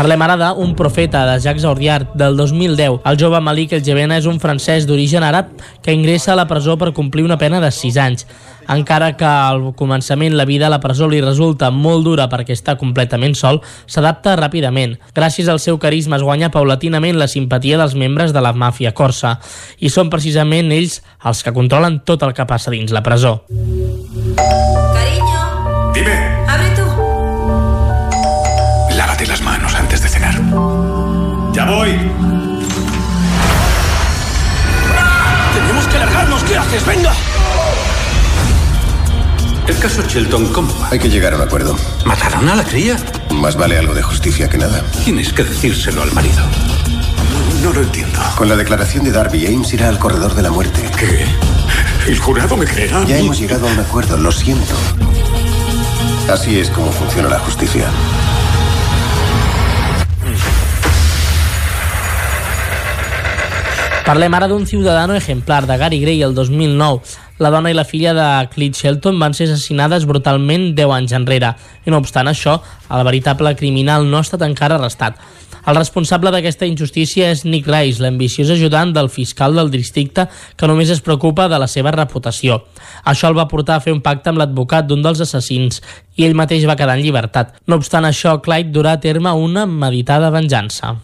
Parlem 0.00 0.22
ara 0.24 0.36
d'un 0.40 0.70
profeta 0.72 1.26
de 1.28 1.34
Jacques 1.44 1.66
Audiard 1.68 2.14
del 2.16 2.34
2010. 2.34 3.02
El 3.04 3.18
jove 3.20 3.36
Malik 3.44 3.74
El 3.76 3.82
Jebena 3.84 4.16
és 4.16 4.24
un 4.24 4.38
francès 4.40 4.86
d'origen 4.88 5.20
àrab 5.20 5.50
que 5.84 5.92
ingressa 5.92 6.32
a 6.32 6.36
la 6.38 6.46
presó 6.48 6.78
per 6.80 6.94
complir 6.96 7.26
una 7.26 7.36
pena 7.36 7.60
de 7.60 7.68
6 7.68 7.98
anys. 8.00 8.24
Encara 8.72 9.10
que 9.20 9.28
al 9.28 9.74
començament 9.76 10.38
la 10.38 10.46
vida 10.48 10.70
a 10.70 10.72
la 10.72 10.80
presó 10.80 11.04
li 11.04 11.20
resulta 11.20 11.68
molt 11.68 12.08
dura 12.08 12.30
perquè 12.32 12.56
està 12.56 12.78
completament 12.80 13.36
sol, 13.36 13.60
s'adapta 13.84 14.38
ràpidament. 14.40 14.96
Gràcies 15.12 15.52
al 15.52 15.60
seu 15.60 15.76
carisma 15.76 16.16
es 16.16 16.24
guanya 16.24 16.48
paulatinament 16.48 17.20
la 17.20 17.28
simpatia 17.28 17.76
dels 17.76 17.92
membres 17.92 18.32
de 18.32 18.40
la 18.40 18.54
màfia 18.56 18.94
corsa 18.96 19.36
i 19.84 19.92
són 19.92 20.08
precisament 20.08 20.72
ells 20.72 21.02
els 21.28 21.44
que 21.44 21.52
controlen 21.52 22.00
tot 22.08 22.24
el 22.24 22.32
que 22.32 22.48
passa 22.48 22.72
dins 22.72 22.88
la 22.88 23.04
presó. 23.04 23.42
Venga. 36.90 37.12
El 39.68 39.78
caso 39.78 40.02
Shelton, 40.02 40.52
¿cómo 40.52 40.76
va? 40.80 40.88
Hay 40.90 40.98
que 40.98 41.08
llegar 41.08 41.32
a 41.34 41.36
un 41.36 41.42
acuerdo. 41.42 41.76
¿Mataron 42.04 42.48
a 42.48 42.56
la 42.56 42.64
cría? 42.64 42.96
Más 43.30 43.54
vale 43.54 43.78
algo 43.78 43.94
de 43.94 44.02
justicia 44.02 44.48
que 44.48 44.58
nada. 44.58 44.82
Tienes 45.04 45.32
que 45.32 45.44
decírselo 45.44 46.02
al 46.02 46.10
marido. 46.12 46.42
No 47.62 47.72
lo 47.72 47.82
entiendo. 47.82 48.18
Con 48.36 48.48
la 48.48 48.56
declaración 48.56 49.04
de 49.04 49.12
Darby, 49.12 49.46
Ames 49.46 49.72
irá 49.72 49.88
al 49.88 50.00
corredor 50.00 50.34
de 50.34 50.42
la 50.42 50.50
muerte. 50.50 50.82
¿Qué? 50.98 51.24
¿El 52.08 52.18
jurado 52.18 52.56
me 52.56 52.66
creerá? 52.66 53.04
Ya 53.04 53.18
hemos 53.18 53.38
llegado 53.38 53.68
a 53.68 53.72
un 53.72 53.78
acuerdo, 53.78 54.16
lo 54.16 54.32
siento. 54.32 54.74
Así 56.28 56.58
es 56.58 56.70
como 56.70 56.90
funciona 56.90 57.28
la 57.28 57.38
justicia. 57.38 57.84
Parlem 64.10 64.34
ara 64.34 64.48
d'un 64.50 64.64
ciudadano 64.66 65.14
ejemplar 65.14 65.68
de 65.68 65.76
Gary 65.78 66.00
Gray 66.00 66.22
el 66.22 66.34
2009. 66.34 66.98
La 67.38 67.50
dona 67.54 67.70
i 67.70 67.74
la 67.78 67.84
filla 67.86 68.10
de 68.10 68.24
Clyde 68.50 68.74
Shelton 68.74 69.20
van 69.22 69.36
ser 69.38 69.46
assassinades 69.46 70.02
brutalment 70.02 70.72
10 70.74 70.94
anys 70.96 71.12
enrere. 71.14 71.52
I 71.86 71.92
no 71.94 72.00
obstant 72.02 72.26
això, 72.26 72.56
el 72.90 73.04
veritable 73.06 73.52
criminal 73.54 74.08
no 74.10 74.18
ha 74.18 74.24
estat 74.26 74.42
encara 74.42 74.80
arrestat. 74.80 75.20
El 75.62 75.78
responsable 75.78 76.32
d'aquesta 76.34 76.66
injustícia 76.66 77.28
és 77.30 77.44
Nick 77.44 77.70
Rice, 77.70 78.02
l'ambiciós 78.02 78.50
ajudant 78.50 78.90
del 78.96 79.12
fiscal 79.14 79.54
del 79.54 79.70
districte 79.70 80.24
que 80.56 80.66
només 80.66 80.90
es 80.90 81.04
preocupa 81.06 81.46
de 81.46 81.60
la 81.62 81.68
seva 81.70 81.92
reputació. 81.94 82.64
Això 83.04 83.30
el 83.30 83.38
va 83.38 83.46
portar 83.46 83.76
a 83.76 83.84
fer 83.84 83.94
un 83.94 84.00
pacte 84.02 84.32
amb 84.32 84.42
l'advocat 84.42 84.88
d'un 84.88 85.06
dels 85.06 85.22
assassins 85.22 85.78
i 86.18 86.26
ell 86.26 86.34
mateix 86.34 86.66
va 86.66 86.74
quedar 86.74 86.98
en 86.98 87.04
llibertat. 87.06 87.54
No 87.70 87.78
obstant 87.78 88.10
això, 88.10 88.40
Clyde 88.42 88.74
durà 88.74 88.96
a 88.98 89.02
terme 89.06 89.30
una 89.30 89.68
meditada 89.70 90.34
venjança. 90.34 90.96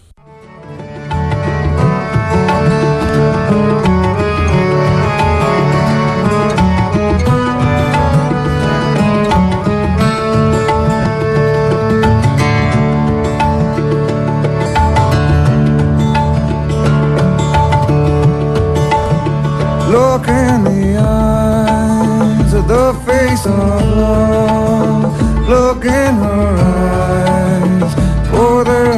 The 22.87 22.95
face 23.01 23.45
of 23.47 23.83
love. 23.97 25.49
Look 25.49 25.85
in 25.85 26.15
her 26.27 26.57
eyes, 26.63 27.93
for 28.31 28.63
there 28.63 28.96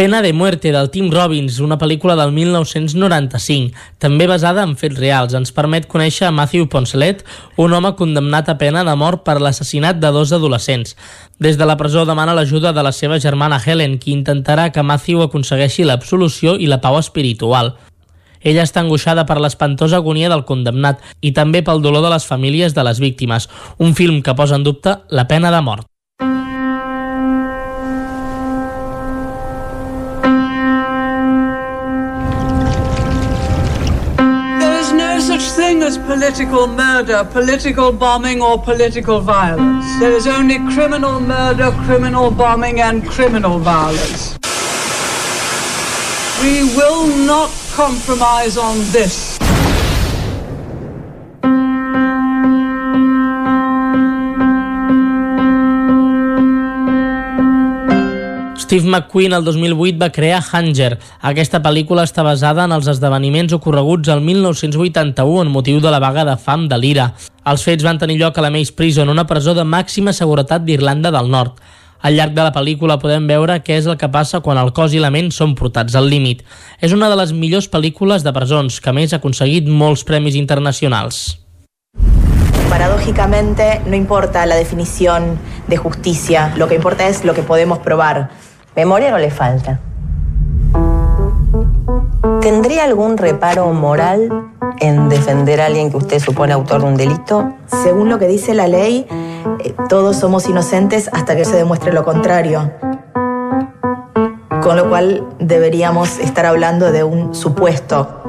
Pena 0.00 0.22
de 0.22 0.32
muerte 0.32 0.72
del 0.72 0.88
Tim 0.88 1.10
Robbins, 1.12 1.58
una 1.60 1.76
pel·lícula 1.76 2.14
del 2.16 2.30
1995, 2.32 3.74
també 4.00 4.24
basada 4.30 4.62
en 4.64 4.70
fets 4.80 4.96
reals. 4.96 5.34
Ens 5.36 5.52
permet 5.52 5.84
conèixer 5.92 6.24
a 6.24 6.30
Matthew 6.32 6.70
Poncelet, 6.72 7.20
un 7.60 7.74
home 7.76 7.90
condemnat 7.98 8.48
a 8.48 8.54
pena 8.56 8.80
de 8.88 8.94
mort 8.96 9.26
per 9.26 9.34
l'assassinat 9.44 10.00
de 10.00 10.08
dos 10.16 10.32
adolescents. 10.32 10.96
Des 11.36 11.60
de 11.60 11.68
la 11.68 11.76
presó 11.76 12.06
demana 12.08 12.32
l'ajuda 12.32 12.72
de 12.72 12.86
la 12.86 12.94
seva 12.96 13.20
germana 13.20 13.60
Helen, 13.60 13.98
qui 14.00 14.16
intentarà 14.16 14.70
que 14.72 14.80
Matthew 14.80 15.26
aconsegueixi 15.26 15.84
l'absolució 15.84 16.56
i 16.56 16.72
la 16.72 16.80
pau 16.80 16.96
espiritual. 16.96 17.74
Ella 18.40 18.64
està 18.64 18.80
angoixada 18.80 19.28
per 19.28 19.36
l'espantosa 19.36 20.00
agonia 20.00 20.32
del 20.32 20.46
condemnat 20.48 21.04
i 21.20 21.36
també 21.36 21.60
pel 21.60 21.84
dolor 21.84 22.08
de 22.08 22.16
les 22.16 22.24
famílies 22.24 22.72
de 22.72 22.88
les 22.88 23.04
víctimes, 23.04 23.52
un 23.76 23.92
film 23.92 24.22
que 24.24 24.32
posa 24.32 24.56
en 24.56 24.64
dubte 24.64 24.96
la 25.10 25.28
pena 25.28 25.52
de 25.52 25.60
mort. 25.60 25.89
Political 36.20 36.66
murder, 36.66 37.26
political 37.32 37.90
bombing, 37.90 38.42
or 38.42 38.62
political 38.62 39.20
violence. 39.20 39.86
There 39.98 40.12
is 40.12 40.26
only 40.26 40.58
criminal 40.74 41.18
murder, 41.18 41.70
criminal 41.86 42.30
bombing, 42.30 42.78
and 42.78 43.08
criminal 43.08 43.58
violence. 43.58 44.36
We 46.42 46.76
will 46.76 47.06
not 47.24 47.50
compromise 47.72 48.58
on 48.58 48.76
this. 48.92 49.39
Steve 58.70 58.86
McQueen 58.86 59.32
el 59.32 59.42
2008 59.42 59.98
va 60.00 60.12
crear 60.14 60.44
Hunger. 60.46 60.92
Aquesta 61.26 61.58
pel·lícula 61.58 62.04
està 62.06 62.22
basada 62.22 62.68
en 62.68 62.70
els 62.70 62.86
esdeveniments 62.86 63.50
ocorreguts 63.56 64.06
al 64.14 64.20
1981 64.22 65.40
en 65.42 65.48
motiu 65.50 65.80
de 65.82 65.90
la 65.90 65.98
vaga 65.98 66.22
de 66.28 66.36
fam 66.38 66.68
de 66.70 66.76
l'Ira. 66.78 67.08
Els 67.50 67.64
fets 67.66 67.82
van 67.82 67.98
tenir 67.98 68.20
lloc 68.20 68.36
a 68.38 68.44
la 68.44 68.52
Mace 68.54 68.70
Prison, 68.78 69.10
una 69.10 69.24
presó 69.26 69.56
de 69.58 69.64
màxima 69.66 70.14
seguretat 70.14 70.62
d'Irlanda 70.62 71.10
del 71.10 71.32
Nord. 71.32 71.56
Al 71.98 72.14
llarg 72.14 72.36
de 72.36 72.44
la 72.46 72.52
pel·lícula 72.54 73.00
podem 73.02 73.26
veure 73.26 73.56
què 73.58 73.74
és 73.80 73.88
el 73.90 73.98
que 73.98 74.06
passa 74.06 74.38
quan 74.38 74.60
el 74.62 74.70
cos 74.70 74.94
i 74.94 75.02
la 75.02 75.10
ment 75.10 75.32
són 75.34 75.56
portats 75.58 75.98
al 75.98 76.06
límit. 76.06 76.44
És 76.78 76.94
una 76.94 77.08
de 77.10 77.16
les 77.18 77.32
millors 77.34 77.66
pel·lícules 77.72 78.22
de 78.22 78.34
presons 78.38 78.78
que 78.78 78.94
més 78.94 79.10
ha 79.10 79.18
aconseguit 79.18 79.66
molts 79.66 80.06
premis 80.06 80.38
internacionals. 80.38 81.40
Paradójicamente, 82.70 83.80
no 83.84 83.96
importa 83.96 84.46
la 84.46 84.54
definición 84.54 85.40
de 85.66 85.76
justicia, 85.76 86.54
lo 86.56 86.68
que 86.68 86.76
importa 86.76 87.08
es 87.08 87.24
lo 87.24 87.34
que 87.34 87.42
podemos 87.42 87.80
probar. 87.80 88.30
Memoria 88.76 89.10
no 89.10 89.18
le 89.18 89.30
falta. 89.30 89.80
¿Tendría 92.40 92.84
algún 92.84 93.18
reparo 93.18 93.72
moral 93.72 94.50
en 94.78 95.08
defender 95.08 95.60
a 95.60 95.66
alguien 95.66 95.90
que 95.90 95.96
usted 95.96 96.18
supone 96.20 96.52
autor 96.52 96.82
de 96.82 96.86
un 96.86 96.96
delito? 96.96 97.52
Según 97.82 98.08
lo 98.08 98.18
que 98.18 98.28
dice 98.28 98.54
la 98.54 98.66
ley, 98.68 99.06
eh, 99.64 99.74
todos 99.88 100.16
somos 100.16 100.48
inocentes 100.48 101.10
hasta 101.12 101.36
que 101.36 101.44
se 101.44 101.56
demuestre 101.56 101.92
lo 101.92 102.04
contrario. 102.04 102.70
con 104.62 104.76
lo 104.76 104.90
cual 104.90 105.26
deberíamos 105.38 106.18
estar 106.18 106.44
hablando 106.44 106.92
de 106.92 107.02
un 107.02 107.34
supuesto. 107.34 108.20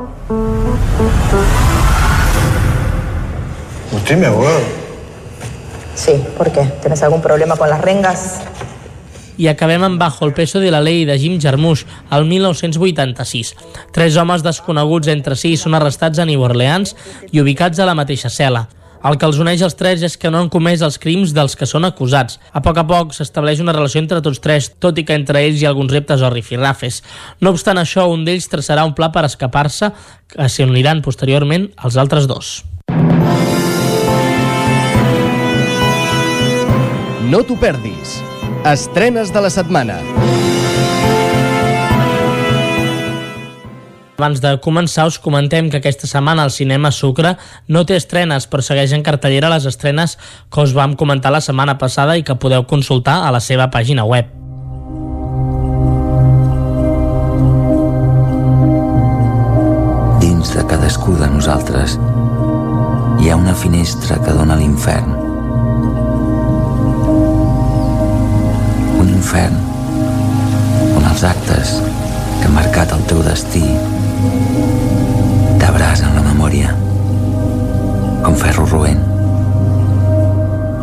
Usted 3.92 4.14
es 4.14 4.18
mi 4.18 4.26
abogado. 4.26 4.60
Sí, 5.94 6.26
¿por 6.38 6.50
qué? 6.52 6.64
¿Tienes 6.80 7.04
algún 7.04 7.22
problema 7.22 7.58
con 7.58 7.70
las 7.70 7.82
rengas? 7.82 8.40
I 9.42 9.48
acabem 9.50 9.82
amb 9.82 9.98
Bajo 9.98 10.28
el 10.28 10.36
peso 10.38 10.60
de 10.62 10.70
la 10.70 10.84
ley 10.86 11.02
de 11.06 11.18
Jim 11.18 11.40
Jarmusch, 11.42 11.88
el 12.12 12.26
1986. 12.30 13.56
Tres 13.92 14.18
homes 14.18 14.44
desconeguts 14.46 15.10
entre 15.10 15.34
si 15.36 15.56
són 15.58 15.74
arrestats 15.74 16.22
a 16.22 16.28
New 16.30 16.44
Orleans 16.46 16.94
i 17.32 17.42
ubicats 17.42 17.82
a 17.82 17.88
la 17.90 17.98
mateixa 17.98 18.30
cel·la. 18.30 18.68
El 19.02 19.18
que 19.18 19.26
els 19.26 19.40
uneix 19.42 19.64
als 19.66 19.74
tres 19.80 20.04
és 20.06 20.14
que 20.14 20.30
no 20.30 20.38
han 20.38 20.52
comès 20.54 20.84
els 20.86 21.00
crims 21.02 21.34
dels 21.34 21.58
que 21.58 21.66
són 21.66 21.90
acusats. 21.90 22.38
A 22.54 22.62
poc 22.62 22.78
a 22.78 22.86
poc 22.86 23.16
s'estableix 23.18 23.64
una 23.64 23.74
relació 23.74 23.98
entre 24.04 24.22
tots 24.22 24.38
tres, 24.44 24.70
tot 24.78 25.02
i 25.02 25.08
que 25.08 25.18
entre 25.18 25.42
ells 25.42 25.58
hi 25.58 25.66
ha 25.66 25.72
alguns 25.74 25.90
reptes 25.90 26.22
o 26.22 26.30
rifirrafes. 26.30 27.02
No 27.42 27.50
obstant 27.58 27.82
això, 27.82 28.06
un 28.14 28.28
d'ells 28.28 28.46
traçarà 28.52 28.86
un 28.86 28.94
pla 28.94 29.10
per 29.10 29.26
escapar-se, 29.26 29.90
que 30.30 30.50
s'hi 30.54 30.70
uniran 30.70 31.02
posteriorment 31.02 31.72
els 31.82 31.98
altres 31.98 32.30
dos. 32.30 32.60
No 37.32 37.42
t'ho 37.42 37.58
perdis. 37.58 38.22
Estrenes 38.66 39.34
de 39.34 39.42
la 39.42 39.50
setmana. 39.50 39.96
Abans 44.22 44.38
de 44.38 44.52
començar, 44.62 45.08
us 45.10 45.18
comentem 45.18 45.72
que 45.74 45.80
aquesta 45.80 46.06
setmana 46.06 46.44
al 46.46 46.54
Cinema 46.54 46.92
Sucre 46.94 47.32
no 47.66 47.82
té 47.90 47.98
estrenes, 47.98 48.46
però 48.46 48.62
segueix 48.62 48.94
en 48.94 49.02
cartellera 49.02 49.50
les 49.50 49.66
estrenes 49.66 50.14
que 50.54 50.62
us 50.62 50.76
vam 50.78 50.94
comentar 50.94 51.32
la 51.34 51.42
setmana 51.42 51.80
passada 51.82 52.20
i 52.20 52.22
que 52.22 52.38
podeu 52.38 52.68
consultar 52.70 53.24
a 53.26 53.32
la 53.34 53.42
seva 53.42 53.72
pàgina 53.74 54.06
web. 54.06 54.30
Dins 60.22 60.54
de 60.54 60.68
cadascú 60.70 61.18
de 61.18 61.34
nosaltres 61.34 61.98
hi 63.18 63.34
ha 63.34 63.42
una 63.42 63.58
finestra 63.58 64.22
que 64.22 64.38
dona 64.38 64.54
a 64.54 64.62
l'infern. 64.62 65.21
Infern 69.22 69.54
on 70.98 71.04
els 71.06 71.22
actes 71.28 71.76
que 71.84 72.48
han 72.48 72.56
marcat 72.56 72.96
el 72.96 73.04
teu 73.12 73.22
destí 73.22 73.62
t'abrasen 75.62 76.18
la 76.18 76.26
memòria 76.26 76.74
com 78.26 78.34
ferro 78.38 78.66
roent. 78.66 79.02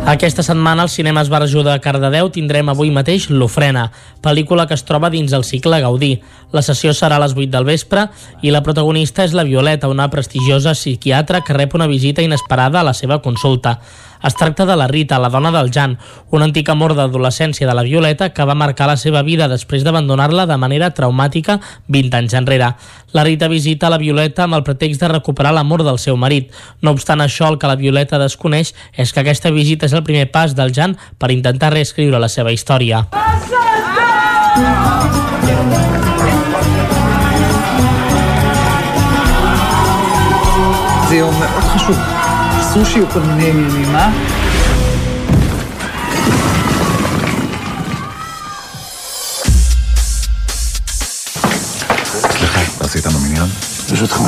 Aquesta 0.09 0.41
setmana 0.41 0.87
al 0.87 0.89
Cinema 0.89 1.21
Esbarjo 1.21 1.61
de 1.67 1.75
Cardedeu 1.83 2.31
tindrem 2.33 2.71
avui 2.71 2.89
mateix 2.95 3.27
L'Ofrena, 3.29 3.89
pel·lícula 4.23 4.65
que 4.65 4.73
es 4.73 4.85
troba 4.87 5.11
dins 5.13 5.35
el 5.37 5.43
cicle 5.45 5.77
Gaudí. 5.83 6.15
La 6.55 6.63
sessió 6.65 6.95
serà 6.97 7.19
a 7.19 7.21
les 7.21 7.35
8 7.35 7.51
del 7.53 7.67
vespre 7.67 8.07
i 8.41 8.55
la 8.55 8.63
protagonista 8.65 9.27
és 9.27 9.35
la 9.37 9.45
Violeta, 9.45 9.91
una 9.91 10.07
prestigiosa 10.09 10.73
psiquiatra 10.73 11.43
que 11.45 11.53
rep 11.53 11.75
una 11.77 11.91
visita 11.91 12.25
inesperada 12.25 12.79
a 12.79 12.87
la 12.87 12.95
seva 12.97 13.19
consulta. 13.21 13.81
Es 14.23 14.35
tracta 14.35 14.65
de 14.65 14.75
la 14.75 14.87
Rita, 14.87 15.17
la 15.19 15.29
dona 15.29 15.51
del 15.51 15.71
Jan, 15.71 15.97
un 16.29 16.43
antic 16.43 16.69
amor 16.69 16.93
d'adolescència 16.95 17.67
de 17.67 17.73
la 17.73 17.85
Violeta 17.87 18.29
que 18.33 18.43
va 18.43 18.55
marcar 18.55 18.89
la 18.89 18.97
seva 18.97 19.21
vida 19.23 19.47
després 19.47 19.85
d'abandonar-la 19.85 20.45
de 20.45 20.57
manera 20.59 20.91
traumàtica 20.91 21.59
20 21.87 22.17
anys 22.19 22.35
enrere. 22.35 22.73
La 23.13 23.23
Rita 23.23 23.47
visita 23.47 23.89
la 23.89 23.97
Violeta 23.97 24.43
amb 24.43 24.59
el 24.59 24.65
pretext 24.67 24.99
de 24.99 25.07
recuperar 25.13 25.53
l'amor 25.55 25.85
del 25.87 25.99
seu 25.99 26.17
marit. 26.17 26.51
No 26.81 26.91
obstant 26.91 27.23
això, 27.23 27.47
el 27.47 27.57
que 27.57 27.71
la 27.71 27.79
Violeta 27.79 28.19
desconeix 28.19 28.73
és 28.97 29.13
que 29.13 29.23
aquesta 29.23 29.55
visita 29.55 29.87
és 29.87 29.95
el 29.95 30.03
primer 30.03 30.27
pas 30.31 30.55
del 30.55 30.75
Jan 30.75 30.97
per 31.17 31.31
intentar 31.31 31.71
reescriure 31.73 32.19
la 32.19 32.27
seva 32.27 32.51
història. 32.51 33.07
C'est 41.09 41.23
on 41.23 41.33
a. 41.33 42.18
אסור 42.78 42.84
שיהיו 42.84 43.08
כל 43.08 43.20
מיני 43.20 43.50
עניינים, 43.50 43.96
אה? 43.96 44.10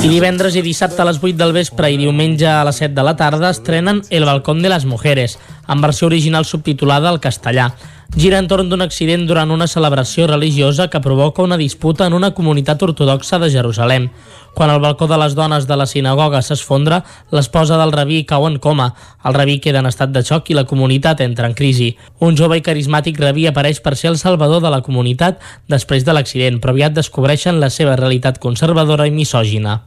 I 0.03 0.09
divendres 0.09 0.55
i 0.55 0.63
dissabte 0.63 1.01
a 1.03 1.07
les 1.09 1.19
8 1.23 1.39
del 1.41 1.53
vespre 1.57 1.89
i 1.91 1.97
diumenge 1.99 2.47
a 2.47 2.65
les 2.67 2.77
7 2.83 2.95
de 2.95 3.05
la 3.07 3.15
tarda 3.17 3.51
estrenen 3.51 4.03
El 4.11 4.25
balcón 4.25 4.63
de 4.63 4.69
las 4.69 4.85
mujeres, 4.85 5.39
en 5.67 5.81
versió 5.81 6.07
original 6.07 6.45
subtitulada 6.45 7.09
al 7.09 7.21
castellà. 7.21 7.73
Gira 8.12 8.42
entorn 8.44 8.68
d'un 8.68 8.84
accident 8.84 9.22
durant 9.24 9.54
una 9.56 9.70
celebració 9.72 10.26
religiosa 10.28 10.90
que 10.92 11.00
provoca 11.00 11.46
una 11.46 11.56
disputa 11.56 12.06
en 12.06 12.14
una 12.14 12.34
comunitat 12.36 12.82
ortodoxa 12.84 13.40
de 13.40 13.50
Jerusalem. 13.50 14.10
Quan 14.54 14.70
el 14.70 14.82
balcó 14.84 15.08
de 15.08 15.16
les 15.18 15.32
dones 15.34 15.64
de 15.68 15.78
la 15.80 15.86
sinagoga 15.88 16.42
s'esfondra, 16.44 17.06
l'esposa 17.32 17.78
del 17.80 17.94
rabí 17.96 18.26
cau 18.28 18.50
en 18.50 18.60
coma. 18.60 18.90
El 19.24 19.34
rabí 19.34 19.60
queda 19.64 19.80
en 19.80 19.88
estat 19.88 20.12
de 20.12 20.26
xoc 20.28 20.52
i 20.52 20.58
la 20.60 20.68
comunitat 20.68 21.24
entra 21.24 21.48
en 21.48 21.56
crisi. 21.56 21.96
Un 22.20 22.36
jove 22.36 22.60
i 22.60 22.66
carismàtic 22.66 23.16
rabí 23.22 23.48
apareix 23.48 23.80
per 23.80 23.96
ser 23.96 24.12
el 24.12 24.20
salvador 24.20 24.60
de 24.60 24.74
la 24.76 24.82
comunitat 24.84 25.40
després 25.72 26.04
de 26.04 26.12
l'accident, 26.12 26.60
però 26.60 26.76
aviat 26.76 27.00
descobreixen 27.00 27.64
la 27.64 27.72
seva 27.72 27.96
realitat 27.96 28.44
conservadora 28.44 29.08
i 29.08 29.16
misògina. 29.16 29.80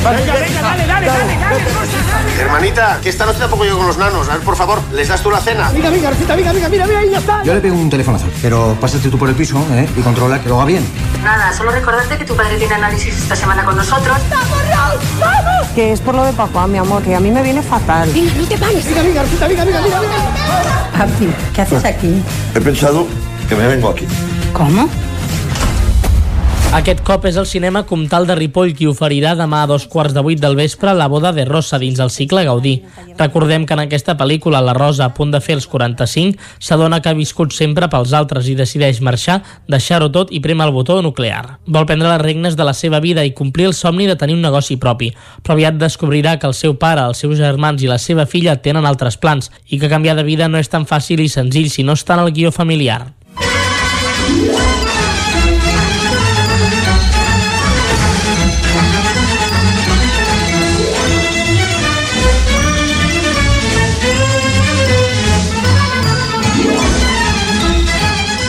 Venga, 0.00 0.24
dale, 0.24 0.48
dale, 0.56 0.86
dale, 0.88 1.06
dale, 1.12 1.39
Hermanita, 2.50 2.98
que 3.00 3.08
esta 3.10 3.24
noche 3.26 3.38
tampoco 3.38 3.64
yo 3.64 3.78
con 3.78 3.86
los 3.86 3.96
nanos. 3.96 4.28
A 4.28 4.34
ver, 4.34 4.42
por 4.42 4.56
favor, 4.56 4.80
¿les 4.92 5.06
das 5.06 5.22
tú 5.22 5.30
la 5.30 5.38
cena? 5.38 5.70
Venga, 5.70 5.88
venga, 5.88 6.10
Rosita, 6.10 6.34
venga, 6.34 6.52
venga, 6.52 6.68
mira, 6.68 6.84
mira, 6.84 6.98
ahí 6.98 7.10
ya 7.10 7.18
está. 7.18 7.44
Yo 7.44 7.54
le 7.54 7.60
pego 7.60 7.76
un 7.76 7.88
telefonazo, 7.88 8.26
pero 8.42 8.76
pásate 8.80 9.08
tú 9.08 9.16
por 9.16 9.28
el 9.28 9.36
piso 9.36 9.56
¿eh? 9.72 9.88
y 9.96 10.00
controla 10.00 10.42
que 10.42 10.48
lo 10.48 10.56
haga 10.56 10.64
bien. 10.64 10.84
Nada, 11.22 11.52
solo 11.52 11.70
recordarte 11.70 12.18
que 12.18 12.24
tu 12.24 12.34
padre 12.34 12.56
tiene 12.56 12.74
análisis 12.74 13.16
esta 13.16 13.36
semana 13.36 13.64
con 13.64 13.76
nosotros. 13.76 14.16
¡Vamos! 14.28 15.04
¡Vamos! 15.20 15.68
Que 15.76 15.92
es 15.92 16.00
por 16.00 16.16
lo 16.16 16.24
de 16.24 16.32
papá, 16.32 16.66
mi 16.66 16.78
amor, 16.78 17.04
que 17.04 17.14
a 17.14 17.20
mí 17.20 17.30
me 17.30 17.40
viene 17.42 17.62
fatal. 17.62 18.10
Venga, 18.12 18.32
no 18.34 18.44
te 18.44 18.58
pares. 18.58 18.84
Venga, 18.84 19.02
venga, 19.02 19.22
Rosita, 19.22 19.46
venga, 19.46 19.64
venga, 19.64 19.80
mira, 19.82 20.00
venga. 20.00 20.98
Papi, 20.98 21.32
¿qué 21.54 21.62
haces 21.62 21.84
aquí? 21.84 22.20
He 22.56 22.60
pensado 22.60 23.06
que 23.48 23.54
me 23.54 23.68
vengo 23.68 23.90
aquí. 23.90 24.08
¿Cómo? 24.52 24.88
Aquest 26.70 27.00
cop 27.02 27.24
és 27.26 27.34
el 27.34 27.48
cinema 27.50 27.80
Comtal 27.82 28.28
de 28.28 28.34
Ripoll 28.38 28.76
qui 28.78 28.86
oferirà 28.86 29.32
demà 29.34 29.64
a 29.64 29.66
dos 29.66 29.88
quarts 29.90 30.14
de 30.14 30.22
vuit 30.22 30.38
del 30.38 30.54
vespre 30.54 30.92
la 30.94 31.08
boda 31.10 31.32
de 31.34 31.42
Rosa 31.48 31.80
dins 31.82 31.98
el 31.98 32.12
cicle 32.14 32.44
Gaudí. 32.46 32.76
Recordem 33.18 33.64
que 33.66 33.74
en 33.74 33.82
aquesta 33.82 34.14
pel·lícula 34.14 34.60
la 34.62 34.76
Rosa, 34.78 35.08
a 35.08 35.14
punt 35.16 35.34
de 35.34 35.40
fer 35.42 35.56
els 35.58 35.66
45, 35.66 36.38
s'adona 36.62 37.00
que 37.02 37.10
ha 37.10 37.18
viscut 37.18 37.50
sempre 37.50 37.88
pels 37.90 38.14
altres 38.14 38.46
i 38.46 38.54
decideix 38.54 39.02
marxar, 39.02 39.40
deixar-ho 39.66 40.12
tot 40.14 40.30
i 40.30 40.38
prema 40.38 40.62
el 40.62 40.70
botó 40.70 41.00
nuclear. 41.02 41.58
Vol 41.66 41.90
prendre 41.90 42.14
les 42.14 42.22
regnes 42.22 42.54
de 42.54 42.70
la 42.70 42.78
seva 42.78 43.02
vida 43.02 43.26
i 43.26 43.34
complir 43.34 43.66
el 43.66 43.74
somni 43.74 44.06
de 44.06 44.14
tenir 44.14 44.38
un 44.38 44.46
negoci 44.46 44.78
propi, 44.78 45.10
però 45.42 45.58
aviat 45.58 45.74
descobrirà 45.74 46.38
que 46.38 46.46
el 46.46 46.54
seu 46.54 46.78
pare, 46.78 47.02
els 47.02 47.18
seus 47.18 47.34
germans 47.42 47.82
i 47.82 47.90
la 47.90 47.98
seva 47.98 48.30
filla 48.30 48.60
tenen 48.62 48.86
altres 48.86 49.18
plans 49.18 49.50
i 49.66 49.82
que 49.82 49.90
canviar 49.90 50.14
de 50.14 50.22
vida 50.22 50.46
no 50.46 50.62
és 50.62 50.70
tan 50.70 50.86
fàcil 50.86 51.18
i 51.18 51.28
senzill 51.28 51.66
si 51.66 51.82
no 51.82 51.98
està 51.98 52.14
en 52.14 52.28
el 52.28 52.30
guió 52.30 52.54
familiar. 52.54 53.08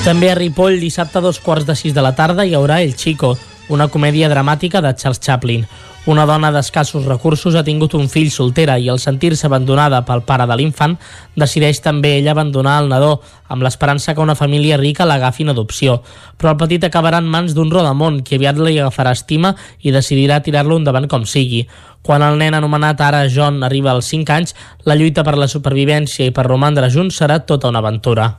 També 0.01 0.31
a 0.31 0.35
Ripoll, 0.35 0.79
dissabte 0.81 1.19
a 1.19 1.21
dos 1.21 1.37
quarts 1.39 1.67
de 1.67 1.75
sis 1.77 1.93
de 1.93 2.01
la 2.01 2.15
tarda, 2.17 2.41
hi 2.41 2.55
haurà 2.57 2.79
El 2.81 2.95
Chico, 2.97 3.35
una 3.69 3.85
comèdia 3.87 4.31
dramàtica 4.31 4.81
de 4.81 4.95
Charles 4.97 5.21
Chaplin. 5.21 5.67
Una 6.09 6.23
dona 6.25 6.49
d'escassos 6.49 7.05
recursos 7.05 7.53
ha 7.53 7.61
tingut 7.61 7.93
un 7.93 8.07
fill 8.09 8.31
soltera 8.33 8.79
i 8.81 8.89
al 8.89 8.97
sentir-se 8.97 9.45
abandonada 9.45 9.99
pel 10.07 10.23
pare 10.25 10.47
de 10.49 10.57
l'infant, 10.57 10.95
decideix 11.37 11.83
també 11.85 12.15
ella 12.17 12.33
abandonar 12.33 12.79
el 12.81 12.89
nadó, 12.89 13.19
amb 13.45 13.61
l'esperança 13.61 14.15
que 14.17 14.25
una 14.25 14.33
família 14.33 14.81
rica 14.81 15.05
l'agafi 15.05 15.45
en 15.45 15.53
adopció. 15.53 15.99
Però 16.33 16.55
el 16.55 16.57
petit 16.57 16.89
acabarà 16.89 17.21
en 17.21 17.29
mans 17.29 17.53
d'un 17.53 17.69
rodamont 17.69 18.23
que 18.25 18.41
aviat 18.41 18.57
li 18.57 18.79
agafarà 18.79 19.13
estima 19.13 19.53
i 19.85 19.93
decidirà 19.93 20.41
tirar-lo 20.41 20.81
endavant 20.81 21.05
com 21.05 21.29
sigui. 21.29 21.67
Quan 22.01 22.25
el 22.25 22.41
nen 22.41 22.57
anomenat 22.57 23.05
ara 23.05 23.27
John 23.29 23.61
arriba 23.61 23.93
als 23.93 24.09
5 24.09 24.33
anys, 24.33 24.57
la 24.89 24.97
lluita 24.97 25.21
per 25.21 25.37
la 25.37 25.47
supervivència 25.47 26.25
i 26.25 26.33
per 26.33 26.49
romandre 26.49 26.89
junts 26.89 27.21
serà 27.21 27.43
tota 27.45 27.69
una 27.69 27.85
aventura. 27.85 28.31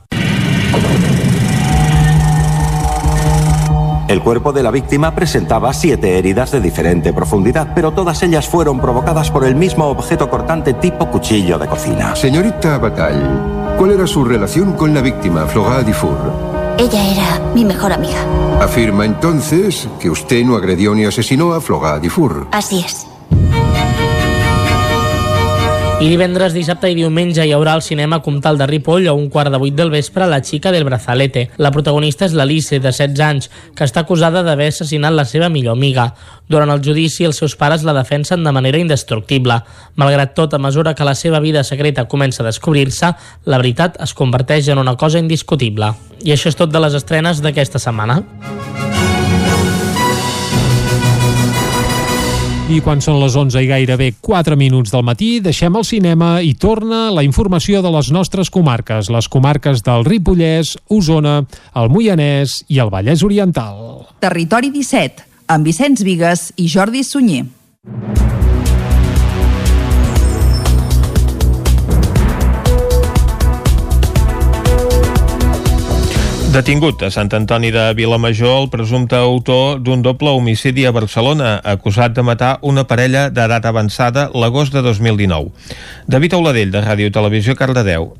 El 4.07 4.21
cuerpo 4.21 4.51
de 4.51 4.63
la 4.63 4.71
víctima 4.71 5.15
presentaba 5.15 5.73
siete 5.73 6.17
heridas 6.17 6.51
de 6.51 6.59
diferente 6.59 7.13
profundidad, 7.13 7.69
pero 7.73 7.91
todas 7.91 8.21
ellas 8.21 8.47
fueron 8.47 8.79
provocadas 8.79 9.31
por 9.31 9.45
el 9.45 9.55
mismo 9.55 9.85
objeto 9.85 10.29
cortante 10.29 10.73
tipo 10.73 11.09
cuchillo 11.09 11.57
de 11.57 11.67
cocina. 11.67 12.15
Señorita 12.15 12.77
Bataille, 12.77 13.23
¿cuál 13.77 13.91
era 13.91 14.05
su 14.05 14.25
relación 14.25 14.73
con 14.73 14.93
la 14.93 15.01
víctima, 15.01 15.45
Flora 15.45 15.81
Dufour? 15.83 16.17
Ella 16.77 17.07
era 17.07 17.53
mi 17.53 17.63
mejor 17.63 17.93
amiga. 17.93 18.17
Afirma 18.59 19.05
entonces 19.05 19.87
que 19.99 20.09
usted 20.09 20.43
no 20.43 20.55
agredió 20.55 20.93
ni 20.93 21.05
asesinó 21.05 21.53
a 21.53 21.61
Flora 21.61 21.97
Dufour. 21.99 22.47
Así 22.51 22.79
es. 22.79 23.07
I 26.03 26.09
divendres, 26.11 26.51
dissabte 26.51 26.89
i 26.91 26.97
diumenge 26.97 27.45
hi 27.47 27.53
haurà 27.55 27.77
al 27.77 27.81
cinema 27.81 28.17
Comtal 28.19 28.57
de 28.59 28.65
Ripoll 28.67 29.05
a 29.07 29.13
un 29.15 29.29
quart 29.31 29.53
de 29.53 29.59
vuit 29.61 29.75
del 29.77 29.87
vespre 29.87 30.25
La 30.27 30.41
xica 30.43 30.73
del 30.75 30.83
brazalete. 30.83 31.45
La 31.63 31.71
protagonista 31.71 32.27
és 32.27 32.35
l'Alice, 32.35 32.81
de 32.83 32.91
16 32.91 33.21
anys, 33.23 33.47
que 33.71 33.87
està 33.87 34.03
acusada 34.03 34.41
d'haver 34.43 34.67
assassinat 34.73 35.15
la 35.15 35.23
seva 35.23 35.47
millor 35.47 35.77
amiga. 35.79 36.09
Durant 36.51 36.73
el 36.75 36.83
judici, 36.83 37.23
els 37.23 37.39
seus 37.39 37.55
pares 37.55 37.87
la 37.87 37.95
defensen 37.95 38.43
de 38.43 38.51
manera 38.51 38.83
indestructible. 38.83 39.61
Malgrat 39.95 40.35
tot, 40.35 40.51
a 40.51 40.59
mesura 40.59 40.91
que 40.93 41.07
la 41.07 41.15
seva 41.15 41.39
vida 41.39 41.63
secreta 41.63 42.03
comença 42.11 42.43
a 42.43 42.49
descobrir-se, 42.49 43.13
la 43.45 43.61
veritat 43.63 43.95
es 44.03 44.11
converteix 44.13 44.67
en 44.67 44.83
una 44.83 44.97
cosa 44.99 45.23
indiscutible. 45.23 45.93
I 46.19 46.35
això 46.35 46.51
és 46.51 46.59
tot 46.59 46.75
de 46.75 46.83
les 46.83 46.99
estrenes 46.99 47.39
d'aquesta 47.39 47.79
setmana. 47.79 48.19
I 52.73 52.79
quan 52.81 53.03
són 53.05 53.19
les 53.21 53.35
11 53.37 53.61
i 53.61 53.67
gairebé 53.69 54.07
4 54.25 54.55
minuts 54.57 54.89
del 54.89 55.03
matí, 55.05 55.27
deixem 55.45 55.75
el 55.77 55.83
cinema 55.85 56.39
i 56.41 56.55
torna 56.57 57.11
la 57.13 57.21
informació 57.21 57.83
de 57.85 57.91
les 57.93 58.09
nostres 58.09 58.49
comarques, 58.49 59.11
les 59.13 59.27
comarques 59.29 59.83
del 59.85 60.01
Ripollès, 60.07 60.73
Osona, 60.89 61.35
el 61.77 61.93
Moianès 61.93 62.63
i 62.73 62.81
el 62.81 62.89
Vallès 62.89 63.21
Oriental. 63.21 64.07
Territori 64.25 64.73
17, 64.73 65.27
amb 65.53 65.69
Vicenç 65.69 66.01
Vigues 66.01 66.49
i 66.57 66.65
Jordi 66.65 67.05
Sunyer. 67.05 67.45
Detingut 76.53 77.01
a 77.01 77.07
Sant 77.09 77.31
Antoni 77.33 77.71
de 77.73 77.81
Vilamajor 77.97 78.59
el 78.61 78.67
presumpte 78.69 79.17
autor 79.17 79.79
d'un 79.81 80.03
doble 80.05 80.29
homicidi 80.29 80.83
a 80.85 80.91
Barcelona, 80.93 81.55
acusat 81.65 82.13
de 82.13 82.21
matar 82.21 82.59
una 82.61 82.83
parella 82.85 83.23
d'edat 83.33 83.65
avançada 83.65 84.27
l'agost 84.37 84.69
de 84.75 84.83
2019. 84.85 85.49
David 86.05 86.35
Auladell, 86.37 86.69
de 86.69 86.83
Ràdio 86.85 87.09
Televisió, 87.09 87.55
Cardedeu. 87.57 88.11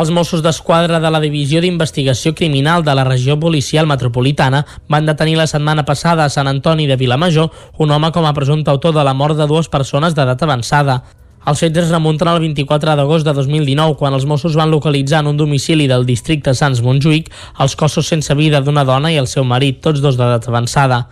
Els 0.00 0.12
Mossos 0.16 0.40
d'Esquadra 0.40 0.96
de 0.96 1.10
la 1.12 1.20
Divisió 1.20 1.60
d'Investigació 1.60 2.32
Criminal 2.32 2.86
de 2.88 2.94
la 2.96 3.04
Regió 3.04 3.36
Policial 3.36 3.86
Metropolitana 3.86 4.62
van 4.88 5.04
detenir 5.04 5.36
la 5.36 5.46
setmana 5.46 5.84
passada 5.84 6.24
a 6.24 6.32
Sant 6.32 6.48
Antoni 6.48 6.88
de 6.88 6.96
Vilamajor 6.96 7.52
un 7.76 7.92
home 7.92 8.10
com 8.16 8.24
a 8.24 8.32
presumpte 8.32 8.72
autor 8.72 8.96
de 8.96 9.04
la 9.04 9.12
mort 9.12 9.36
de 9.36 9.44
dues 9.46 9.68
persones 9.68 10.16
d'edat 10.16 10.40
avançada. 10.42 11.02
Els 11.44 11.60
fets 11.60 11.76
es 11.76 11.90
remunten 11.92 12.28
al 12.30 12.38
24 12.40 12.94
d'agost 12.96 13.26
de 13.28 13.32
2019, 13.36 13.98
quan 14.00 14.14
els 14.16 14.24
Mossos 14.24 14.54
van 14.56 14.70
localitzar 14.72 15.20
en 15.20 15.26
un 15.34 15.36
domicili 15.36 15.84
del 15.90 16.06
districte 16.08 16.54
Sants 16.56 16.80
Montjuïc 16.80 17.28
els 17.60 17.74
cossos 17.76 18.08
sense 18.08 18.32
vida 18.38 18.62
d'una 18.64 18.84
dona 18.88 19.10
i 19.12 19.18
el 19.20 19.28
seu 19.28 19.44
marit, 19.44 19.82
tots 19.84 20.00
dos 20.00 20.16
d'edat 20.16 20.48
avançada. 20.48 21.02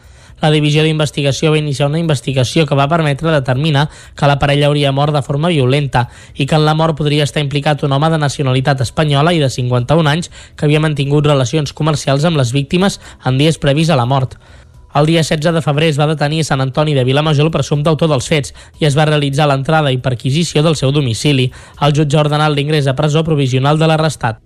La 0.40 0.50
divisió 0.50 0.82
d'investigació 0.82 1.52
va 1.52 1.60
iniciar 1.60 1.90
una 1.90 2.00
investigació 2.00 2.64
que 2.66 2.74
va 2.74 2.88
permetre 2.88 3.30
determinar 3.30 3.84
que 4.16 4.26
la 4.26 4.38
parella 4.40 4.70
hauria 4.70 4.90
mort 4.90 5.12
de 5.14 5.22
forma 5.22 5.52
violenta 5.52 6.08
i 6.34 6.48
que 6.48 6.56
en 6.56 6.64
la 6.64 6.74
mort 6.74 6.96
podria 6.98 7.28
estar 7.28 7.44
implicat 7.44 7.84
un 7.84 7.92
home 7.92 8.10
de 8.10 8.18
nacionalitat 8.24 8.80
espanyola 8.88 9.36
i 9.36 9.44
de 9.44 9.52
51 9.52 10.10
anys 10.16 10.32
que 10.56 10.64
havia 10.64 10.80
mantingut 10.80 11.28
relacions 11.28 11.76
comercials 11.76 12.24
amb 12.24 12.40
les 12.40 12.56
víctimes 12.56 12.98
en 13.22 13.38
dies 13.38 13.60
previs 13.60 13.92
a 13.92 14.00
la 14.00 14.08
mort. 14.08 14.40
El 14.94 15.06
dia 15.06 15.22
16 15.22 15.54
de 15.54 15.62
febrer 15.64 15.88
es 15.92 15.98
va 16.00 16.08
detenir 16.10 16.42
a 16.42 16.48
Sant 16.50 16.60
Antoni 16.64 16.94
de 16.94 17.04
Vilamajor 17.08 17.48
el 17.48 17.54
presumpte 17.54 17.90
autor 17.92 18.10
dels 18.12 18.28
fets 18.28 18.52
i 18.80 18.88
es 18.88 18.96
va 18.98 19.08
realitzar 19.08 19.48
l'entrada 19.48 19.92
i 19.92 20.00
perquisició 20.04 20.62
del 20.62 20.76
seu 20.76 20.92
domicili. 20.92 21.50
El 21.80 21.96
jutge 21.96 22.18
ha 22.18 22.24
ordenat 22.24 22.52
l'ingrés 22.52 22.86
a 22.86 22.96
presó 22.98 23.24
provisional 23.24 23.80
de 23.80 23.88
l'arrestat. 23.88 24.40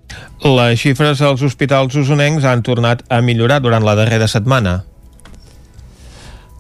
Les 0.44 0.78
xifres 0.81 1.23
als 1.23 1.43
hospitals 1.43 1.98
usonencs 1.98 2.47
han 2.47 2.62
tornat 2.62 3.02
a 3.10 3.20
millorar 3.20 3.62
durant 3.64 3.85
la 3.85 3.98
darrera 3.98 4.31
setmana. 4.31 4.82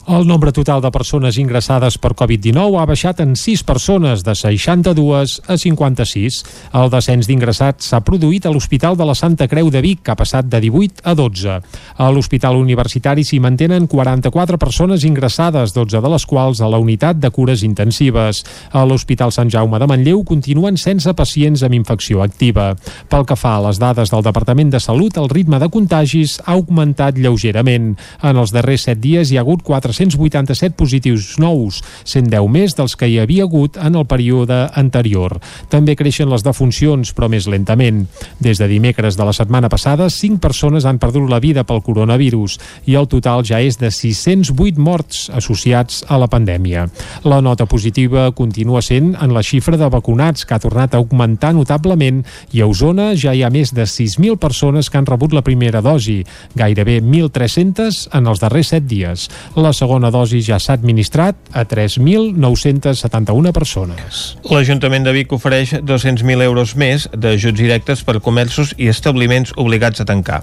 El 0.06 0.24
nombre 0.24 0.52
total 0.52 0.78
de 0.80 0.90
persones 0.94 1.34
ingressades 1.34 1.96
per 1.98 2.12
Covid-19 2.14 2.76
ha 2.78 2.84
baixat 2.86 3.18
en 3.24 3.32
6 3.34 3.64
persones, 3.66 4.20
de 4.22 4.36
62 4.38 5.32
a 5.50 5.56
56. 5.58 6.36
El 6.78 6.92
descens 6.92 7.26
d'ingressats 7.26 7.88
s'ha 7.90 7.98
produït 8.06 8.46
a 8.46 8.52
l'Hospital 8.54 8.94
de 8.94 9.02
la 9.02 9.16
Santa 9.18 9.48
Creu 9.50 9.66
de 9.74 9.82
Vic, 9.82 10.04
que 10.06 10.12
ha 10.14 10.18
passat 10.20 10.46
de 10.46 10.60
18 10.62 11.02
a 11.02 11.14
12. 11.18 11.56
A 11.98 12.10
l'Hospital 12.14 12.54
Universitari 12.54 13.24
s'hi 13.26 13.40
mantenen 13.42 13.88
44 13.90 14.60
persones 14.62 15.02
ingressades, 15.02 15.74
12 15.74 15.98
de 15.98 16.14
les 16.14 16.26
quals 16.30 16.62
a 16.62 16.70
la 16.70 16.78
unitat 16.78 17.18
de 17.18 17.32
cures 17.34 17.66
intensives. 17.66 18.44
A 18.70 18.86
l'Hospital 18.86 19.34
Sant 19.34 19.50
Jaume 19.50 19.82
de 19.82 19.90
Manlleu 19.90 20.22
continuen 20.22 20.78
sense 20.78 21.16
pacients 21.18 21.66
amb 21.66 21.74
infecció 21.74 22.22
activa. 22.22 22.76
Pel 23.10 23.26
que 23.26 23.34
fa 23.34 23.56
a 23.56 23.66
les 23.66 23.82
dades 23.82 24.14
del 24.14 24.22
Departament 24.22 24.70
de 24.70 24.78
Salut, 24.78 25.18
el 25.18 25.28
ritme 25.34 25.58
de 25.58 25.66
contagis 25.66 26.38
ha 26.46 26.54
augmentat 26.54 27.18
lleugerament. 27.18 27.96
En 28.22 28.38
els 28.38 28.54
darrers 28.54 28.86
7 28.86 29.02
dies 29.02 29.34
hi 29.34 29.42
ha 29.42 29.42
hagut 29.42 29.66
4 29.66 29.95
487 29.96 30.76
positius 30.76 31.36
nous, 31.40 31.80
110 32.04 32.48
més 32.52 32.76
dels 32.76 32.96
que 32.96 33.08
hi 33.08 33.18
havia 33.22 33.46
hagut 33.46 33.78
en 33.80 33.96
el 33.96 34.06
període 34.08 34.66
anterior. 34.76 35.38
També 35.72 35.96
creixen 35.96 36.30
les 36.30 36.44
defuncions, 36.44 37.12
però 37.16 37.30
més 37.32 37.48
lentament. 37.48 38.04
Des 38.42 38.60
de 38.60 38.68
dimecres 38.68 39.16
de 39.16 39.24
la 39.24 39.34
setmana 39.36 39.70
passada, 39.72 40.10
5 40.12 40.40
persones 40.42 40.84
han 40.84 41.00
perdut 41.02 41.30
la 41.30 41.40
vida 41.40 41.64
pel 41.64 41.82
coronavirus 41.82 42.58
i 42.86 42.96
el 42.98 43.08
total 43.08 43.44
ja 43.46 43.60
és 43.64 43.78
de 43.80 43.90
608 43.90 44.78
morts 44.82 45.26
associats 45.34 46.02
a 46.08 46.20
la 46.20 46.28
pandèmia. 46.28 46.86
La 47.24 47.40
nota 47.40 47.66
positiva 47.66 48.28
continua 48.36 48.82
sent 48.84 49.14
en 49.20 49.32
la 49.34 49.42
xifra 49.42 49.78
de 49.80 49.88
vacunats, 49.90 50.44
que 50.44 50.54
ha 50.54 50.62
tornat 50.62 50.94
a 50.94 51.00
augmentar 51.00 51.54
notablement 51.56 52.22
i 52.52 52.60
a 52.60 52.68
Osona 52.68 53.12
ja 53.16 53.34
hi 53.34 53.42
ha 53.42 53.50
més 53.50 53.72
de 53.74 53.86
6.000 53.88 54.36
persones 54.42 54.90
que 54.90 54.98
han 54.98 55.08
rebut 55.08 55.32
la 55.32 55.44
primera 55.46 55.80
dosi, 55.80 56.20
gairebé 56.54 57.00
1.300 57.02 58.06
en 58.16 58.26
els 58.26 58.42
darrers 58.42 58.72
7 58.74 58.86
dies. 58.86 59.28
La 59.56 59.72
segona 59.86 60.10
dosi 60.10 60.40
ja 60.42 60.58
s'ha 60.58 60.74
administrat 60.74 61.36
a 61.54 61.62
3.971 61.68 63.52
persones. 63.54 64.34
L'Ajuntament 64.50 65.06
de 65.06 65.12
Vic 65.14 65.32
ofereix 65.36 65.76
200.000 65.78 66.42
euros 66.42 66.74
més 66.74 67.06
d'ajuts 67.14 67.60
directes 67.60 68.02
per 68.02 68.18
comerços 68.20 68.74
i 68.82 68.90
establiments 68.90 69.54
obligats 69.56 70.02
a 70.02 70.08
tancar. 70.08 70.42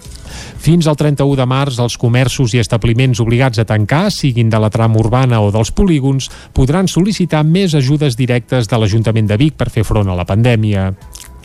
Fins 0.63 0.87
al 0.87 0.95
31 0.95 1.35
de 1.41 1.47
març, 1.49 1.81
els 1.83 1.97
comerços 1.99 2.55
i 2.55 2.61
establiments 2.63 3.19
obligats 3.19 3.59
a 3.59 3.67
tancar, 3.67 4.07
siguin 4.15 4.49
de 4.49 4.61
la 4.63 4.71
trama 4.71 5.01
urbana 5.03 5.41
o 5.43 5.51
dels 5.51 5.73
polígons, 5.75 6.29
podran 6.55 6.87
sol·licitar 6.87 7.43
més 7.43 7.75
ajudes 7.75 8.15
directes 8.15 8.71
de 8.71 8.79
l'Ajuntament 8.79 9.27
de 9.27 9.37
Vic 9.41 9.59
per 9.59 9.69
fer 9.73 9.83
front 9.83 10.07
a 10.07 10.15
la 10.15 10.27
pandèmia. 10.29 10.93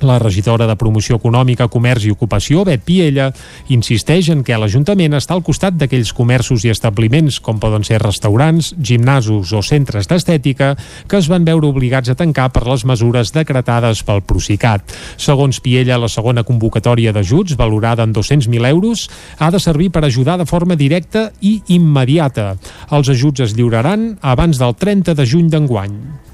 La 0.01 0.19
regidora 0.21 0.67
de 0.69 0.77
Promoció 0.79 1.17
Econòmica, 1.19 1.67
Comerç 1.67 2.05
i 2.07 2.13
Ocupació, 2.15 2.63
Bet 2.63 2.85
Piella, 2.87 3.33
insisteix 3.75 4.29
en 4.31 4.45
que 4.47 4.55
l'Ajuntament 4.55 5.17
està 5.19 5.35
al 5.35 5.43
costat 5.43 5.75
d'aquells 5.75 6.13
comerços 6.15 6.63
i 6.63 6.71
establiments, 6.71 7.41
com 7.43 7.59
poden 7.59 7.83
ser 7.87 7.99
restaurants, 8.03 8.71
gimnasos 8.79 9.51
o 9.51 9.63
centres 9.67 10.07
d'estètica, 10.07 10.77
que 11.11 11.19
es 11.19 11.27
van 11.33 11.43
veure 11.49 11.67
obligats 11.67 12.13
a 12.13 12.17
tancar 12.19 12.47
per 12.55 12.63
les 12.69 12.87
mesures 12.87 13.35
decretades 13.35 14.05
pel 14.07 14.23
Procicat. 14.23 14.95
Segons 15.19 15.59
Piella, 15.65 15.99
la 15.99 16.13
segona 16.13 16.47
convocatòria 16.47 17.13
d'ajuts, 17.17 17.59
valorada 17.59 18.07
en 18.07 18.15
200.000 18.15 18.71
euros, 18.71 19.09
ha 19.39 19.51
de 19.51 19.59
servir 19.59 19.91
per 19.91 20.05
ajudar 20.07 20.39
de 20.39 20.47
forma 20.47 20.79
directa 20.79 21.33
i 21.43 21.59
immediata. 21.75 22.53
Els 22.95 23.11
ajuts 23.11 23.49
es 23.49 23.59
lliuraran 23.59 24.13
abans 24.23 24.63
del 24.63 24.79
30 24.79 25.19
de 25.19 25.27
juny 25.27 25.51
d'enguany. 25.51 26.28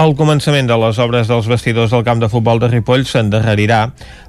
El 0.00 0.14
començament 0.16 0.64
de 0.64 0.76
les 0.80 0.96
obres 1.04 1.28
dels 1.28 1.48
vestidors 1.50 1.90
del 1.92 2.04
camp 2.06 2.20
de 2.22 2.28
futbol 2.32 2.62
de 2.62 2.70
Ripoll 2.72 3.04
s'endarrerirà 3.04 3.82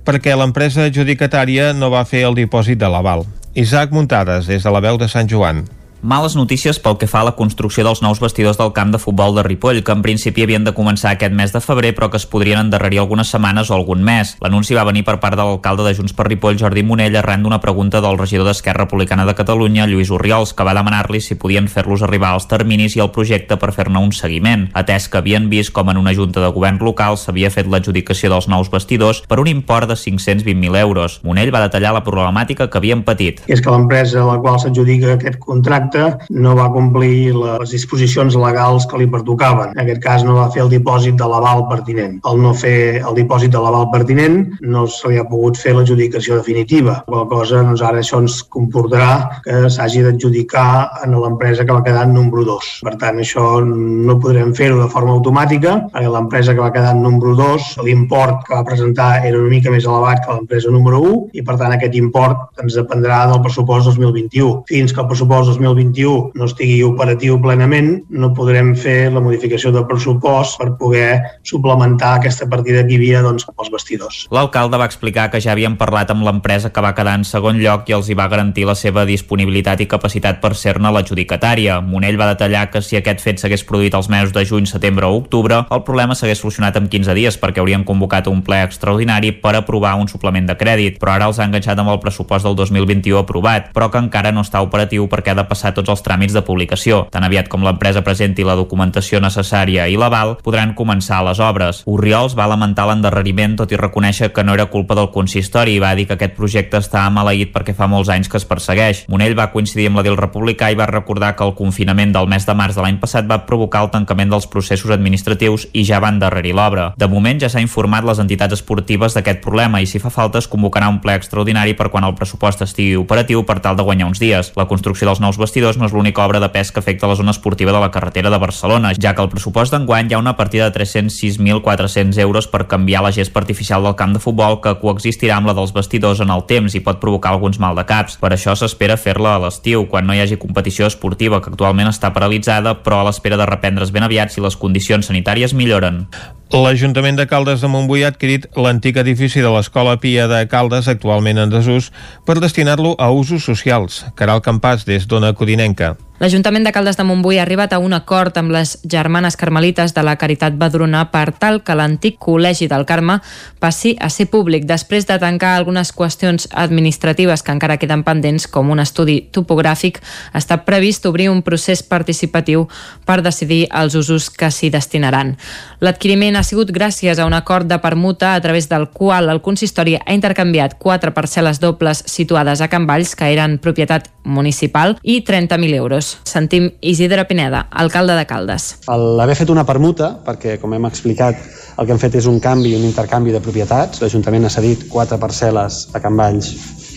perquè 0.03 0.33
l'empresa 0.35 0.89
adjudicatària 0.89 1.69
no 1.77 1.87
va 1.93 2.03
fer 2.03 2.25
el 2.27 2.35
dipòsit 2.35 2.81
de 2.81 2.89
l'aval. 2.91 3.23
Isaac 3.55 3.95
Muntades, 3.95 4.49
des 4.51 4.67
de 4.67 4.75
la 4.75 4.83
veu 4.83 4.99
de 4.99 5.07
Sant 5.07 5.31
Joan. 5.31 5.63
Males 6.03 6.33
notícies 6.35 6.81
pel 6.83 6.97
que 6.99 7.07
fa 7.07 7.21
a 7.21 7.25
la 7.29 7.31
construcció 7.39 7.85
dels 7.87 8.01
nous 8.03 8.19
vestidors 8.19 8.57
del 8.59 8.73
camp 8.75 8.89
de 8.91 8.99
futbol 8.99 9.37
de 9.37 9.43
Ripoll, 9.45 9.77
que 9.87 9.93
en 9.95 10.01
principi 10.03 10.43
havien 10.43 10.65
de 10.67 10.73
començar 10.75 11.13
aquest 11.13 11.31
mes 11.31 11.53
de 11.55 11.61
febrer, 11.63 11.93
però 11.95 12.09
que 12.11 12.17
es 12.19 12.25
podrien 12.27 12.59
endarrerir 12.59 12.99
algunes 12.99 13.29
setmanes 13.31 13.69
o 13.71 13.77
algun 13.77 14.01
mes. 14.03 14.33
L'anunci 14.43 14.75
va 14.75 14.83
venir 14.83 15.05
per 15.07 15.21
part 15.21 15.39
de 15.39 15.45
l'alcalde 15.47 15.85
de 15.87 15.93
Junts 15.95 16.11
per 16.11 16.25
Ripoll, 16.27 16.57
Jordi 16.59 16.83
Monell, 16.83 17.15
arran 17.15 17.45
d'una 17.47 17.61
pregunta 17.63 18.01
del 18.03 18.17
regidor 18.19 18.49
d'Esquerra 18.49 18.83
Republicana 18.83 19.23
de 19.23 19.35
Catalunya, 19.37 19.85
Lluís 19.87 20.11
Oriols, 20.11 20.51
que 20.51 20.65
va 20.67 20.73
demanar-li 20.75 21.21
si 21.23 21.37
podien 21.39 21.69
fer-los 21.71 22.03
arribar 22.03 22.33
als 22.33 22.49
terminis 22.51 22.97
i 22.97 22.99
al 22.99 23.13
projecte 23.15 23.55
per 23.55 23.71
fer-ne 23.71 24.03
un 24.03 24.11
seguiment, 24.11 24.67
atès 24.75 25.07
que 25.07 25.21
havien 25.23 25.47
vist 25.47 25.71
com 25.71 25.87
en 25.87 26.01
una 26.03 26.11
junta 26.11 26.43
de 26.43 26.51
govern 26.51 26.83
local 26.83 27.15
s'havia 27.15 27.47
fet 27.47 27.71
l'adjudicació 27.71 28.33
dels 28.35 28.49
nous 28.51 28.67
vestidors 28.75 29.23
per 29.23 29.39
un 29.39 29.47
import 29.47 29.87
de 29.87 29.95
520.000 29.95 30.83
euros. 30.83 31.21
Monell 31.23 31.55
va 31.55 31.63
detallar 31.63 31.95
la 31.95 32.03
problemàtica 32.03 32.67
que 32.67 32.83
havien 32.83 33.07
patit. 33.07 33.39
És 33.47 33.63
que 33.63 33.71
l'empresa 33.71 34.19
a 34.19 34.27
la 34.33 34.37
qual 34.43 34.59
s'adjudica 34.59 35.15
aquest 35.15 35.39
contracte 35.39 35.92
no 36.29 36.55
va 36.57 36.69
complir 36.73 37.33
les 37.35 37.73
disposicions 37.73 38.35
legals 38.39 38.87
que 38.89 38.99
li 38.99 39.07
pertocaven. 39.09 39.73
En 39.73 39.83
aquest 39.83 40.01
cas 40.03 40.25
no 40.27 40.37
va 40.39 40.49
fer 40.53 40.63
el 40.65 40.71
dipòsit 40.73 41.17
de 41.19 41.27
l'aval 41.29 41.65
pertinent. 41.69 42.19
Al 42.29 42.41
no 42.41 42.53
fer 42.57 43.01
el 43.01 43.17
dipòsit 43.17 43.53
de 43.53 43.61
l'aval 43.61 43.89
pertinent 43.93 44.39
no 44.61 44.85
se 44.87 45.11
li 45.11 45.19
ha 45.19 45.27
pogut 45.29 45.59
fer 45.59 45.75
l'adjudicació 45.77 46.39
definitiva. 46.39 46.99
Qual 47.07 47.27
cosa, 47.31 47.63
doncs 47.63 47.83
ara 47.85 48.01
això 48.01 48.21
ens 48.23 48.41
comportarà 48.53 49.41
que 49.45 49.69
s'hagi 49.69 50.03
d'adjudicar 50.05 51.03
en 51.05 51.15
l'empresa 51.19 51.65
que 51.65 51.75
va 51.75 51.83
quedar 51.85 52.05
en 52.07 52.13
número 52.17 52.45
2. 52.47 52.71
Per 52.87 52.95
tant, 53.01 53.19
això 53.21 53.45
no 53.63 54.19
podrem 54.23 54.53
fer-ho 54.57 54.81
de 54.81 54.89
forma 54.91 55.15
automàtica, 55.17 55.75
perquè 55.93 56.11
l'empresa 56.11 56.55
que 56.55 56.63
va 56.63 56.71
quedar 56.75 56.93
en 56.95 57.03
número 57.03 57.35
2, 57.39 57.73
l'import 57.85 58.43
que 58.47 58.55
va 58.55 58.65
presentar 58.67 59.11
era 59.25 59.39
una 59.39 59.51
mica 59.51 59.71
més 59.73 59.87
elevat 59.87 60.23
que 60.25 60.37
l'empresa 60.37 60.71
número 60.73 61.01
1 61.03 61.21
i, 61.39 61.43
per 61.45 61.57
tant, 61.61 61.73
aquest 61.75 61.95
import 61.99 62.63
ens 62.63 62.77
dependrà 62.79 63.23
del 63.31 63.41
pressupost 63.43 63.89
2021. 63.91 64.63
Fins 64.69 64.93
que 64.93 65.03
el 65.03 65.09
pressupost 65.09 65.53
2021 65.53 65.82
2021 65.83 66.31
no 66.35 66.45
estigui 66.47 66.81
operatiu 66.85 67.37
plenament, 67.41 68.03
no 68.09 68.31
podrem 68.35 68.73
fer 68.79 69.11
la 69.13 69.21
modificació 69.23 69.71
del 69.73 69.85
pressupost 69.89 70.59
per 70.59 70.73
poder 70.79 71.21
suplementar 71.43 72.15
aquesta 72.19 72.47
partida 72.49 72.83
que 72.85 72.95
hi 72.95 72.99
havia 73.01 73.23
doncs, 73.25 73.45
pels 73.49 73.71
vestidors. 73.73 74.19
L'alcalde 74.31 74.79
va 74.79 74.87
explicar 74.89 75.29
que 75.31 75.41
ja 75.43 75.53
havien 75.53 75.75
parlat 75.79 76.11
amb 76.13 76.23
l'empresa 76.25 76.71
que 76.73 76.83
va 76.83 76.93
quedar 76.95 77.17
en 77.19 77.25
segon 77.27 77.59
lloc 77.61 77.89
i 77.89 77.97
els 77.97 78.09
hi 78.09 78.17
va 78.17 78.29
garantir 78.31 78.65
la 78.69 78.75
seva 78.79 79.05
disponibilitat 79.09 79.83
i 79.83 79.89
capacitat 79.89 80.39
per 80.41 80.53
ser-ne 80.55 80.91
l'adjudicatària. 80.93 81.79
Monell 81.81 82.19
va 82.19 82.31
detallar 82.31 82.69
que 82.71 82.81
si 82.81 82.97
aquest 82.99 83.23
fet 83.23 83.41
s'hagués 83.41 83.65
produït 83.67 83.95
als 83.95 84.09
mesos 84.09 84.33
de 84.33 84.45
juny, 84.45 84.67
setembre 84.69 85.09
o 85.09 85.17
octubre, 85.19 85.63
el 85.69 85.83
problema 85.83 86.15
s'hagués 86.15 86.41
solucionat 86.41 86.77
en 86.79 86.89
15 86.89 87.17
dies 87.17 87.39
perquè 87.39 87.61
haurien 87.61 87.85
convocat 87.87 88.27
un 88.31 88.43
ple 88.45 88.63
extraordinari 88.63 89.33
per 89.43 89.55
aprovar 89.57 89.95
un 89.99 90.07
suplement 90.07 90.47
de 90.47 90.57
crèdit, 90.57 90.99
però 91.01 91.17
ara 91.17 91.29
els 91.29 91.39
ha 91.39 91.47
enganxat 91.49 91.79
amb 91.79 91.93
el 91.93 92.01
pressupost 92.03 92.47
del 92.47 92.55
2021 92.55 93.19
aprovat, 93.19 93.71
però 93.75 93.89
que 93.91 94.01
encara 94.01 94.31
no 94.31 94.43
està 94.45 94.61
operatiu 94.63 95.07
perquè 95.11 95.33
ha 95.33 95.39
de 95.39 95.47
passar 95.49 95.72
tots 95.75 95.91
els 95.93 96.03
tràmits 96.05 96.33
de 96.33 96.43
publicació. 96.45 97.03
Tan 97.11 97.25
aviat 97.27 97.49
com 97.51 97.63
l'empresa 97.65 98.03
presenti 98.05 98.45
la 98.45 98.57
documentació 98.59 99.21
necessària 99.23 99.87
i 99.89 99.97
l'aval, 99.99 100.37
podran 100.43 100.73
començar 100.77 101.23
les 101.25 101.41
obres. 101.43 101.83
Oriols 101.89 102.37
va 102.37 102.47
lamentar 102.49 102.87
l'endarreriment 102.89 103.57
tot 103.59 103.71
i 103.71 103.79
reconèixer 103.79 104.31
que 104.33 104.43
no 104.43 104.55
era 104.57 104.69
culpa 104.71 104.95
del 104.95 105.11
consistori 105.13 105.77
i 105.77 105.81
va 105.83 105.93
dir 105.95 106.07
que 106.07 106.17
aquest 106.17 106.35
projecte 106.37 106.79
està 106.81 107.05
maleït 107.13 107.53
perquè 107.53 107.75
fa 107.77 107.87
molts 107.91 108.11
anys 108.13 108.29
que 108.29 108.39
es 108.39 108.47
persegueix. 108.47 109.03
Monell 109.11 109.37
va 109.37 109.49
coincidir 109.53 109.89
amb 109.89 109.99
la 109.99 110.05
del 110.05 110.17
republicà 110.19 110.69
i 110.71 110.77
va 110.79 110.89
recordar 110.89 111.33
que 111.35 111.45
el 111.45 111.55
confinament 111.57 112.13
del 112.13 112.29
mes 112.29 112.45
de 112.45 112.55
març 112.57 112.77
de 112.77 112.83
l'any 112.85 112.99
passat 113.01 113.27
va 113.29 113.43
provocar 113.47 113.83
el 113.85 113.91
tancament 113.93 114.31
dels 114.31 114.47
processos 114.47 114.91
administratius 114.93 115.67
i 115.73 115.85
ja 115.87 116.01
van 116.03 116.17
endarrerir 116.17 116.53
l'obra. 116.55 116.91
De 116.97 117.09
moment 117.09 117.41
ja 117.41 117.49
s'ha 117.49 117.63
informat 117.63 118.05
les 118.05 118.21
entitats 118.21 118.59
esportives 118.59 119.15
d'aquest 119.17 119.41
problema 119.43 119.81
i 119.81 119.89
si 119.89 120.01
fa 120.01 120.11
falta 120.13 120.39
es 120.39 120.49
convocarà 120.49 120.89
un 120.91 120.99
ple 121.03 121.15
extraordinari 121.17 121.75
per 121.77 121.89
quan 121.89 122.05
el 122.07 122.15
pressupost 122.17 122.61
estigui 122.65 122.97
operatiu 122.99 123.43
per 123.47 123.59
tal 123.63 123.77
de 123.77 123.85
guanyar 123.85 124.09
uns 124.11 124.21
dies. 124.21 124.53
La 124.59 124.67
construcció 124.69 125.07
dels 125.09 125.21
nous 125.23 125.39
vestidors 125.53 125.77
no 125.77 125.85
és 125.85 125.93
l'única 125.93 126.23
obra 126.25 126.39
de 126.41 126.47
pes 126.49 126.71
que 126.73 126.81
afecta 126.81 127.05
la 127.05 127.15
zona 127.15 127.29
esportiva 127.29 127.71
de 127.71 127.79
la 127.79 127.91
carretera 127.93 128.31
de 128.33 128.39
Barcelona, 128.41 128.93
ja 128.97 129.13
que 129.13 129.21
el 129.21 129.29
pressupost 129.29 129.69
d'enguany 129.73 130.09
hi 130.09 130.15
ha 130.15 130.21
una 130.21 130.33
partida 130.33 130.65
de 130.65 130.79
306.400 130.79 132.17
euros 132.25 132.47
per 132.49 132.65
canviar 132.65 133.03
la 133.05 133.11
gespa 133.13 133.43
artificial 133.43 133.85
del 133.85 133.93
camp 133.93 134.17
de 134.17 134.23
futbol 134.23 134.57
que 134.65 134.73
coexistirà 134.81 135.37
amb 135.37 135.51
la 135.51 135.53
dels 135.53 135.75
vestidors 135.77 136.25
en 136.25 136.33
el 136.33 136.47
temps 136.49 136.73
i 136.73 136.81
pot 136.81 136.97
provocar 136.97 137.35
alguns 137.35 137.61
mal 137.61 137.77
de 137.77 137.85
caps. 137.85 138.17
Per 138.17 138.33
això 138.33 138.57
s'espera 138.57 138.97
fer-la 138.97 139.37
a 139.37 139.43
l'estiu, 139.45 139.85
quan 139.85 140.09
no 140.09 140.17
hi 140.17 140.25
hagi 140.25 140.41
competició 140.41 140.89
esportiva 140.89 141.41
que 141.41 141.53
actualment 141.53 141.93
està 141.93 142.09
paralitzada, 142.13 142.79
però 142.81 143.03
a 143.03 143.11
l'espera 143.11 143.37
de 143.37 143.45
reprendre's 143.45 143.93
ben 143.93 144.09
aviat 144.09 144.33
si 144.33 144.41
les 144.41 144.57
condicions 144.57 145.05
sanitàries 145.05 145.53
milloren. 145.53 146.07
L'Ajuntament 146.53 147.17
de 147.17 147.23
Caldes 147.25 147.63
de 147.63 147.67
Montbui 147.71 148.03
ha 148.05 148.11
adquirit 148.13 148.43
l'antic 148.53 148.99
edifici 149.01 149.41
de 149.41 149.49
l'Escola 149.49 149.95
Pia 149.97 150.27
de 150.29 150.43
Caldes, 150.45 150.85
actualment 150.91 151.39
en 151.41 151.49
desús, 151.49 151.87
per 152.27 152.35
destinar-lo 152.37 152.91
a 153.01 153.07
usos 153.09 153.41
socials. 153.49 154.03
Caral 154.13 154.43
Campàs, 154.45 154.85
des 154.85 155.07
d'Ona 155.09 155.31
Codinenca. 155.43 155.97
L'Ajuntament 156.23 156.63
de 156.63 156.71
Caldes 156.71 156.95
de 156.95 157.03
Montbui 157.03 157.35
ha 157.35 157.41
arribat 157.43 157.73
a 157.75 157.81
un 157.83 157.91
acord 157.91 158.37
amb 158.39 158.53
les 158.55 158.77
germanes 158.87 159.35
carmelites 159.35 159.91
de 159.91 160.03
la 160.07 160.13
Caritat 160.15 160.53
Badruna 160.55 161.01
per 161.11 161.33
tal 161.35 161.57
que 161.67 161.75
l'antic 161.75 162.15
Col·legi 162.23 162.69
del 162.71 162.85
Carme 162.87 163.17
passi 163.59 163.91
a 163.99 164.07
ser 164.07 164.29
públic 164.31 164.63
després 164.63 165.03
de 165.09 165.17
tancar 165.19 165.49
algunes 165.57 165.91
qüestions 165.91 166.47
administratives 166.61 167.43
que 167.43 167.51
encara 167.51 167.75
queden 167.81 168.05
pendents, 168.07 168.47
com 168.47 168.71
un 168.71 168.79
estudi 168.79 169.17
topogràfic, 169.35 169.99
està 170.31 170.61
previst 170.63 171.09
obrir 171.11 171.27
un 171.27 171.43
procés 171.43 171.83
participatiu 171.83 172.69
per 173.03 173.19
decidir 173.19 173.65
els 173.81 173.99
usos 173.99 174.29
que 174.31 174.47
s'hi 174.47 174.71
destinaran. 174.71 175.35
L'adquiriment 175.83 176.39
ha 176.39 176.47
sigut 176.47 176.71
gràcies 176.71 177.19
a 177.19 177.27
un 177.27 177.35
acord 177.35 177.67
de 177.67 177.81
permuta 177.83 178.31
a 178.37 178.39
través 178.39 178.71
del 178.71 178.87
qual 178.95 179.27
el 179.27 179.43
consistori 179.43 179.99
ha 179.99 180.15
intercanviat 180.15 180.79
quatre 180.79 181.11
parcel·les 181.11 181.59
dobles 181.59 182.05
situades 182.07 182.63
a 182.63 182.71
Can 182.71 182.87
Valls, 182.87 183.11
que 183.11 183.27
eren 183.27 183.59
propietat 183.59 184.07
municipal, 184.23 184.95
i 185.03 185.19
30.000 185.27 185.75
euros. 185.83 186.12
Sentim 186.23 186.69
Isidre 186.81 187.25
Pineda, 187.29 187.65
alcalde 187.71 188.15
de 188.17 188.25
Caldes. 188.29 188.69
L'haver 188.87 189.35
fet 189.39 189.51
una 189.53 189.65
permuta, 189.67 190.13
perquè 190.25 190.57
com 190.61 190.73
hem 190.73 190.89
explicat 190.89 191.39
el 191.77 191.85
que 191.85 191.95
hem 191.95 192.01
fet 192.01 192.17
és 192.21 192.27
un 192.29 192.39
canvi, 192.43 192.75
un 192.77 192.85
intercanvi 192.87 193.33
de 193.33 193.41
propietats, 193.43 194.01
l'Ajuntament 194.03 194.45
ha 194.45 194.53
cedit 194.53 194.87
quatre 194.89 195.17
parcel·les 195.21 195.87
a 195.93 196.01
Can 196.03 196.17
Valls 196.19 196.51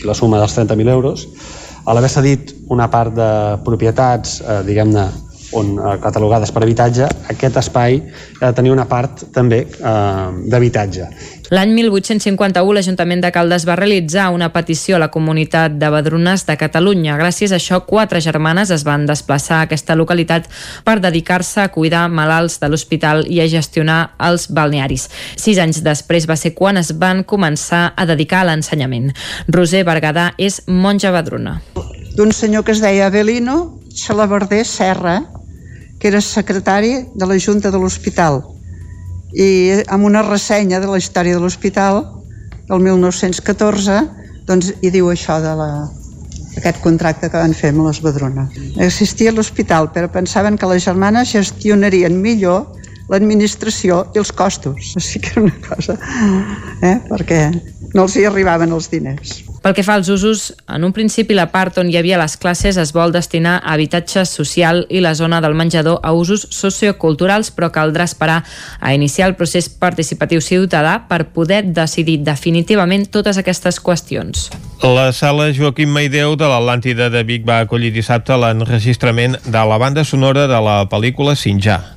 la 0.05 0.15
suma 0.15 0.41
dels 0.41 0.57
30.000 0.59 0.93
euros, 0.93 1.29
a 1.87 1.95
l'haver 1.95 2.11
cedit 2.11 2.53
una 2.75 2.91
part 2.91 3.15
de 3.15 3.31
propietats, 3.65 4.41
eh, 4.43 4.61
diguem-ne, 4.67 5.07
on 5.55 5.77
eh, 5.79 5.97
catalogades 6.03 6.51
per 6.53 6.65
habitatge, 6.65 7.07
aquest 7.31 7.61
espai 7.61 8.01
ha 8.41 8.49
de 8.49 8.55
tenir 8.57 8.73
una 8.75 8.87
part 8.91 9.23
també 9.35 9.63
eh, 9.63 10.27
d'habitatge. 10.51 11.09
L'any 11.55 11.71
1851 11.77 12.73
l'Ajuntament 12.75 13.21
de 13.23 13.29
Caldes 13.31 13.63
va 13.69 13.77
realitzar 13.79 14.33
una 14.35 14.49
petició 14.51 14.97
a 14.97 14.99
la 14.99 15.13
comunitat 15.15 15.77
de 15.79 15.91
Badrunes 15.95 16.43
de 16.49 16.57
Catalunya. 16.59 17.15
Gràcies 17.21 17.53
a 17.53 17.61
això, 17.61 17.79
quatre 17.87 18.19
germanes 18.25 18.73
es 18.75 18.83
van 18.83 19.05
desplaçar 19.07 19.61
a 19.61 19.67
aquesta 19.69 19.95
localitat 19.95 20.49
per 20.83 20.97
dedicar-se 21.05 21.61
a 21.63 21.69
cuidar 21.71 22.09
malalts 22.11 22.59
de 22.59 22.71
l'hospital 22.73 23.23
i 23.31 23.39
a 23.45 23.47
gestionar 23.47 24.17
els 24.27 24.49
balnearis. 24.51 25.07
Sis 25.39 25.63
anys 25.63 25.85
després 25.87 26.27
va 26.27 26.35
ser 26.35 26.51
quan 26.59 26.83
es 26.83 26.91
van 26.99 27.23
començar 27.23 27.93
a 27.95 28.09
dedicar 28.11 28.43
a 28.43 28.51
l'ensenyament. 28.51 29.13
Roser 29.47 29.85
Bergadà 29.87 30.33
és 30.39 30.65
monja 30.67 31.15
badruna. 31.15 31.61
D'un 32.19 32.35
senyor 32.35 32.67
que 32.67 32.75
es 32.75 32.83
deia 32.83 33.07
Avelino 33.07 33.79
Xalabarder 33.95 34.65
Serra, 34.67 35.21
que 36.01 36.11
era 36.11 36.21
secretari 36.21 37.05
de 37.15 37.31
la 37.31 37.39
Junta 37.39 37.71
de 37.71 37.79
l'Hospital 37.79 38.56
i 39.35 39.83
amb 39.93 40.07
una 40.07 40.23
ressenya 40.27 40.81
de 40.81 40.91
la 40.91 40.99
història 41.03 41.35
de 41.37 41.43
l'hospital 41.43 42.05
del 42.69 42.83
1914 42.83 44.01
doncs 44.47 44.73
hi 44.81 44.91
diu 44.95 45.11
això 45.11 45.41
de 45.43 45.53
la, 45.59 45.71
aquest 46.57 46.81
contracte 46.85 47.29
que 47.31 47.39
van 47.39 47.55
fer 47.55 47.73
amb 47.75 47.87
les 47.87 48.01
Badrones. 48.03 48.57
Existia 48.83 49.35
l'hospital, 49.35 49.91
però 49.95 50.11
pensaven 50.13 50.57
que 50.59 50.69
les 50.71 50.85
germanes 50.87 51.33
gestionarien 51.35 52.21
millor 52.23 52.65
l'administració 53.11 54.05
i 54.15 54.23
els 54.23 54.33
costos. 54.35 54.95
Sigui 54.99 55.27
que 55.27 55.35
era 55.35 55.45
una 55.47 55.59
cosa... 55.69 55.99
Eh? 56.83 56.97
Perquè 57.11 57.43
no 57.95 58.07
els 58.07 58.17
hi 58.17 58.27
arribaven 58.29 58.75
els 58.75 58.91
diners. 58.93 59.43
Pel 59.67 59.75
que 59.75 59.83
fa 59.83 59.97
als 59.99 60.07
usos, 60.07 60.53
en 60.71 60.85
un 60.87 60.93
principi 60.95 61.35
la 61.35 61.49
part 61.51 61.81
on 61.83 61.89
hi 61.91 61.97
havia 61.99 62.21
les 62.21 62.37
classes 62.39 62.77
es 62.79 62.93
vol 62.95 63.11
destinar 63.11 63.57
a 63.57 63.73
habitatge 63.73 64.23
social 64.31 64.85
i 64.95 65.01
la 65.03 65.17
zona 65.19 65.41
del 65.43 65.57
menjador 65.59 65.99
a 66.07 66.13
usos 66.15 66.45
socioculturals, 66.55 67.51
però 67.51 67.73
caldrà 67.75 68.07
esperar 68.07 68.45
a 68.79 68.93
iniciar 68.95 69.27
el 69.27 69.35
procés 69.35 69.67
participatiu 69.67 70.39
ciutadà 70.39 71.09
per 71.11 71.33
poder 71.35 71.65
decidir 71.75 72.21
definitivament 72.23 73.09
totes 73.11 73.43
aquestes 73.43 73.83
qüestions. 73.83 74.53
La 74.87 75.11
sala 75.11 75.51
Joaquim 75.51 75.91
Maideu 75.91 76.39
de 76.39 76.47
l'Atlàntida 76.47 77.11
de 77.11 77.27
Vic 77.27 77.43
va 77.43 77.59
acollir 77.67 77.91
dissabte 77.91 78.39
l'enregistrament 78.39 79.35
de 79.43 79.67
la 79.67 79.83
banda 79.83 80.07
sonora 80.07 80.47
de 80.47 80.63
la 80.63 80.85
pel·lícula 80.87 81.35
Sinjar. 81.35 81.96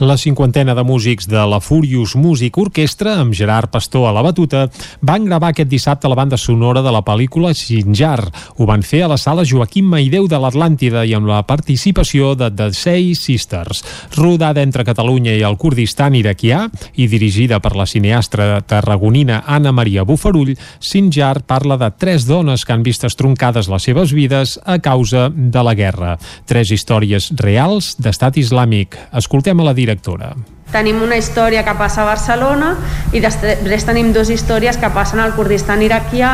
La 0.00 0.16
cinquantena 0.16 0.74
de 0.74 0.82
músics 0.82 1.28
de 1.28 1.42
la 1.46 1.60
Furious 1.60 2.16
Music 2.16 2.56
Orquestra, 2.58 3.18
amb 3.20 3.34
Gerard 3.34 3.70
Pastor 3.70 4.08
a 4.08 4.12
la 4.12 4.22
batuta, 4.22 4.66
van 5.00 5.26
gravar 5.26 5.52
aquest 5.52 5.70
dissabte 5.70 6.08
la 6.08 6.18
banda 6.18 6.36
sonora 6.36 6.82
de 6.82 6.92
la 6.92 7.02
pel·lícula 7.04 7.52
Sinjar. 7.54 8.26
Ho 8.56 8.66
van 8.66 8.82
fer 8.82 9.02
a 9.04 9.10
la 9.12 9.18
sala 9.20 9.44
Joaquim 9.46 9.88
Maideu 9.92 10.26
de 10.30 10.40
l'Atlàntida 10.40 11.04
i 11.06 11.14
amb 11.14 11.30
la 11.30 11.42
participació 11.46 12.34
de 12.34 12.50
The 12.50 12.70
Seis 12.74 13.22
Sisters. 13.26 13.82
Rodada 14.16 14.62
entre 14.62 14.84
Catalunya 14.84 15.36
i 15.36 15.44
el 15.46 15.58
Kurdistan 15.60 16.16
iraquià 16.18 16.66
i 16.96 17.08
dirigida 17.08 17.60
per 17.62 17.74
la 17.76 17.86
cineastra 17.86 18.60
tarragonina 18.66 19.42
Anna 19.46 19.72
Maria 19.72 20.06
Bufarull, 20.08 20.54
Sinjar 20.80 21.42
parla 21.46 21.76
de 21.78 21.90
tres 21.98 22.26
dones 22.26 22.64
que 22.64 22.72
han 22.72 22.82
vist 22.82 23.04
estroncades 23.04 23.68
les 23.68 23.82
seves 23.88 24.12
vides 24.12 24.58
a 24.64 24.78
causa 24.78 25.28
de 25.30 25.62
la 25.62 25.74
guerra. 25.74 26.16
Tres 26.46 26.72
històries 26.74 27.30
reals 27.38 27.94
d'estat 28.02 28.38
islàmic. 28.40 28.96
Escoltem 29.18 29.51
Escoltem 29.52 29.60
a 29.60 29.68
la 29.68 29.74
directora. 29.76 30.28
Tenim 30.72 31.02
una 31.04 31.18
història 31.20 31.60
que 31.66 31.74
passa 31.76 32.00
a 32.00 32.06
Barcelona 32.08 32.70
i 33.12 33.20
després 33.20 33.84
tenim 33.84 34.14
dues 34.14 34.30
històries 34.32 34.78
que 34.80 34.88
passen 34.94 35.20
al 35.20 35.34
Kurdistan 35.36 35.82
iraquià 35.84 36.30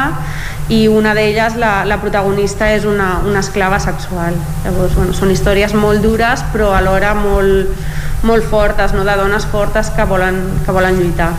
i 0.70 0.86
una 0.86 1.16
d'elles, 1.18 1.56
la, 1.58 1.82
la 1.82 1.98
protagonista, 1.98 2.68
és 2.70 2.86
una, 2.86 3.18
una 3.26 3.42
esclava 3.42 3.80
sexual. 3.82 4.38
Llavors, 4.62 4.94
bueno, 4.94 5.16
són 5.18 5.34
històries 5.34 5.74
molt 5.74 6.04
dures 6.06 6.46
però 6.52 6.70
alhora 6.76 7.16
molt, 7.18 7.74
molt 8.22 8.46
fortes, 8.46 8.94
no? 8.94 9.02
de 9.02 9.18
dones 9.18 9.50
fortes 9.50 9.90
que 9.90 10.06
volen, 10.06 10.38
que 10.62 10.76
volen 10.78 11.02
lluitar. 11.02 11.32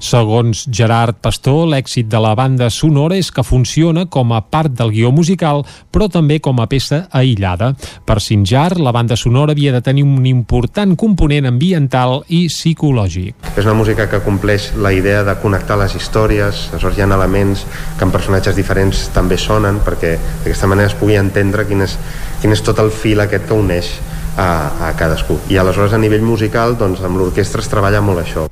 Segons 0.00 0.62
Gerard 0.72 1.18
Pastor, 1.20 1.66
l'èxit 1.68 2.08
de 2.08 2.18
la 2.24 2.32
banda 2.32 2.70
sonora 2.72 3.18
és 3.20 3.28
que 3.28 3.44
funciona 3.44 4.06
com 4.08 4.32
a 4.32 4.40
part 4.40 4.72
del 4.72 4.94
guió 4.94 5.10
musical, 5.12 5.60
però 5.92 6.08
també 6.08 6.38
com 6.40 6.56
a 6.58 6.66
peça 6.72 7.02
aïllada. 7.12 7.74
Per 8.08 8.16
Sinjar, 8.24 8.78
la 8.80 8.94
banda 8.96 9.18
sonora 9.20 9.52
havia 9.52 9.74
de 9.74 9.82
tenir 9.84 10.06
un 10.08 10.24
important 10.24 10.96
component 10.96 11.50
ambiental 11.50 12.22
i 12.32 12.46
psicològic. 12.48 13.50
És 13.52 13.68
una 13.68 13.76
música 13.76 14.08
que 14.08 14.22
compleix 14.24 14.70
la 14.80 14.94
idea 14.96 15.20
de 15.22 15.36
connectar 15.42 15.76
les 15.82 15.98
històries, 16.00 16.70
aleshores 16.72 16.96
hi 16.96 17.04
ha 17.04 17.10
elements 17.18 17.66
que 17.98 18.08
en 18.08 18.14
personatges 18.14 18.56
diferents 18.56 19.10
també 19.12 19.36
sonen, 19.36 19.82
perquè 19.84 20.14
d'aquesta 20.46 20.70
manera 20.72 20.88
es 20.88 20.96
pugui 20.96 21.20
entendre 21.20 21.68
quin 21.68 21.84
és, 21.84 21.98
quin 22.40 22.56
és 22.56 22.64
tot 22.64 22.80
el 22.80 22.88
fil 22.88 23.20
aquest 23.20 23.50
que 23.52 23.60
uneix 23.60 23.92
a, 24.40 24.48
a 24.88 24.94
cadascú. 24.96 25.36
I 25.52 25.60
aleshores 25.60 25.92
a 25.92 26.00
nivell 26.00 26.24
musical, 26.24 26.78
doncs 26.80 27.04
amb 27.04 27.20
l'orquestra 27.20 27.60
es 27.60 27.68
treballa 27.68 28.00
molt 28.00 28.24
això. 28.24 28.48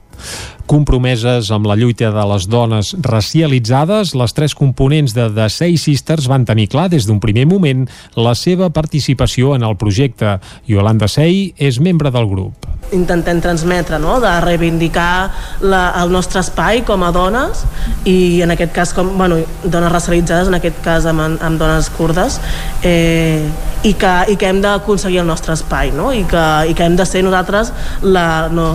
Compromeses 0.69 1.49
amb 1.49 1.65
la 1.65 1.79
lluita 1.81 2.11
de 2.13 2.25
les 2.29 2.45
dones 2.53 2.91
racialitzades, 3.01 4.11
les 4.13 4.35
tres 4.37 4.53
components 4.53 5.15
de 5.17 5.25
The 5.33 5.47
Say 5.49 5.79
Sisters 5.81 6.27
van 6.29 6.45
tenir 6.45 6.67
clar 6.69 6.91
des 6.93 7.07
d'un 7.09 7.23
primer 7.25 7.47
moment 7.49 7.87
la 8.13 8.35
seva 8.37 8.69
participació 8.69 9.55
en 9.57 9.65
el 9.65 9.79
projecte. 9.81 10.37
Yolanda 10.69 11.09
Say 11.09 11.55
és 11.57 11.81
membre 11.81 12.13
del 12.13 12.29
grup. 12.29 12.69
Intentem 12.93 13.41
transmetre, 13.41 13.97
no?, 14.01 14.19
de 14.21 14.35
reivindicar 14.45 15.31
la, 15.65 15.81
el 16.03 16.13
nostre 16.13 16.41
espai 16.45 16.83
com 16.89 17.03
a 17.05 17.11
dones 17.17 17.65
i 18.09 18.43
en 18.45 18.53
aquest 18.53 18.73
cas, 18.77 18.93
com, 18.97 19.15
bueno, 19.17 19.41
dones 19.65 19.93
racialitzades, 19.93 20.53
en 20.53 20.59
aquest 20.61 20.85
cas 20.85 21.09
amb, 21.09 21.25
amb 21.41 21.61
dones 21.61 21.89
kurdes, 21.97 22.39
eh, 22.85 23.45
i, 23.85 23.93
que, 23.95 24.13
i 24.33 24.37
que 24.41 24.49
hem 24.49 24.63
d'aconseguir 24.65 25.21
el 25.25 25.29
nostre 25.29 25.57
espai, 25.57 25.93
no?, 25.97 26.13
i 26.13 26.25
que, 26.29 26.45
i 26.69 26.77
que 26.77 26.85
hem 26.85 26.97
de 26.97 27.09
ser 27.09 27.25
nosaltres 27.25 27.73
la, 28.05 28.49
no, 28.53 28.71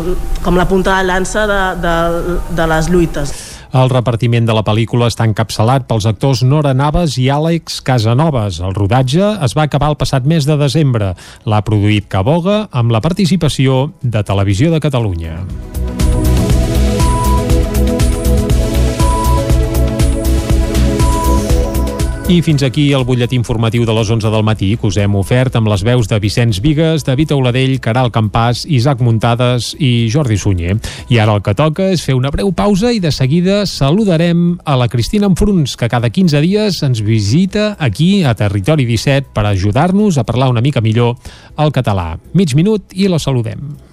com 0.46 0.58
la 0.58 0.68
punta 0.70 0.98
de 1.00 1.10
llança 1.10 1.48
de, 1.50 1.62
de, 1.84 2.40
de 2.56 2.70
les 2.72 2.90
lluites. 2.90 3.34
El 3.74 3.90
repartiment 3.90 4.46
de 4.46 4.54
la 4.54 4.62
pel·lícula 4.66 5.08
està 5.10 5.26
encapçalat 5.26 5.88
pels 5.90 6.06
actors 6.06 6.44
Nora 6.46 6.76
Navas 6.78 7.18
i 7.18 7.26
Àlex 7.34 7.80
Casanovas. 7.86 8.62
El 8.62 8.78
rodatge 8.78 9.34
es 9.48 9.58
va 9.58 9.66
acabar 9.66 9.90
el 9.90 9.98
passat 9.98 10.30
mes 10.30 10.46
de 10.46 10.60
desembre. 10.62 11.16
L'ha 11.50 11.64
produït 11.66 12.06
Caboga 12.06 12.68
amb 12.70 12.94
la 12.94 13.02
participació 13.02 13.88
de 14.04 14.22
Televisió 14.30 14.70
de 14.70 14.84
Catalunya. 14.84 15.40
I 22.32 22.38
fins 22.42 22.64
aquí 22.64 22.86
el 22.96 23.04
butlletí 23.04 23.36
informatiu 23.36 23.84
de 23.84 23.94
les 23.94 24.08
11 24.10 24.30
del 24.32 24.46
matí 24.48 24.70
que 24.80 24.88
us 24.88 24.96
hem 24.98 25.16
ofert 25.20 25.58
amb 25.60 25.68
les 25.68 25.84
veus 25.84 26.08
de 26.08 26.22
Vicenç 26.24 26.62
Vigues, 26.64 27.04
David 27.04 27.34
Auladell, 27.36 27.76
Caral 27.84 28.14
Campàs, 28.16 28.64
Isaac 28.64 29.04
Muntades 29.04 29.74
i 29.76 30.08
Jordi 30.10 30.40
Sunyer. 30.40 30.78
I 31.12 31.20
ara 31.20 31.36
el 31.36 31.44
que 31.44 31.54
toca 31.54 31.90
és 31.92 32.02
fer 32.02 32.16
una 32.16 32.32
breu 32.32 32.54
pausa 32.56 32.94
i 32.96 33.04
de 33.04 33.12
seguida 33.12 33.66
saludarem 33.68 34.58
a 34.64 34.80
la 34.80 34.88
Cristina 34.88 35.28
Enfruns, 35.28 35.76
que 35.76 35.92
cada 35.92 36.10
15 36.10 36.40
dies 36.48 36.80
ens 36.88 37.04
visita 37.04 37.74
aquí 37.78 38.24
a 38.24 38.34
Territori 38.40 38.88
17 38.88 39.36
per 39.36 39.46
ajudar-nos 39.52 40.18
a 40.18 40.24
parlar 40.24 40.50
una 40.50 40.64
mica 40.64 40.82
millor 40.82 41.18
el 41.60 41.76
català. 41.76 42.14
Mig 42.34 42.56
minut 42.56 42.96
i 42.96 43.12
la 43.12 43.20
saludem. 43.20 43.93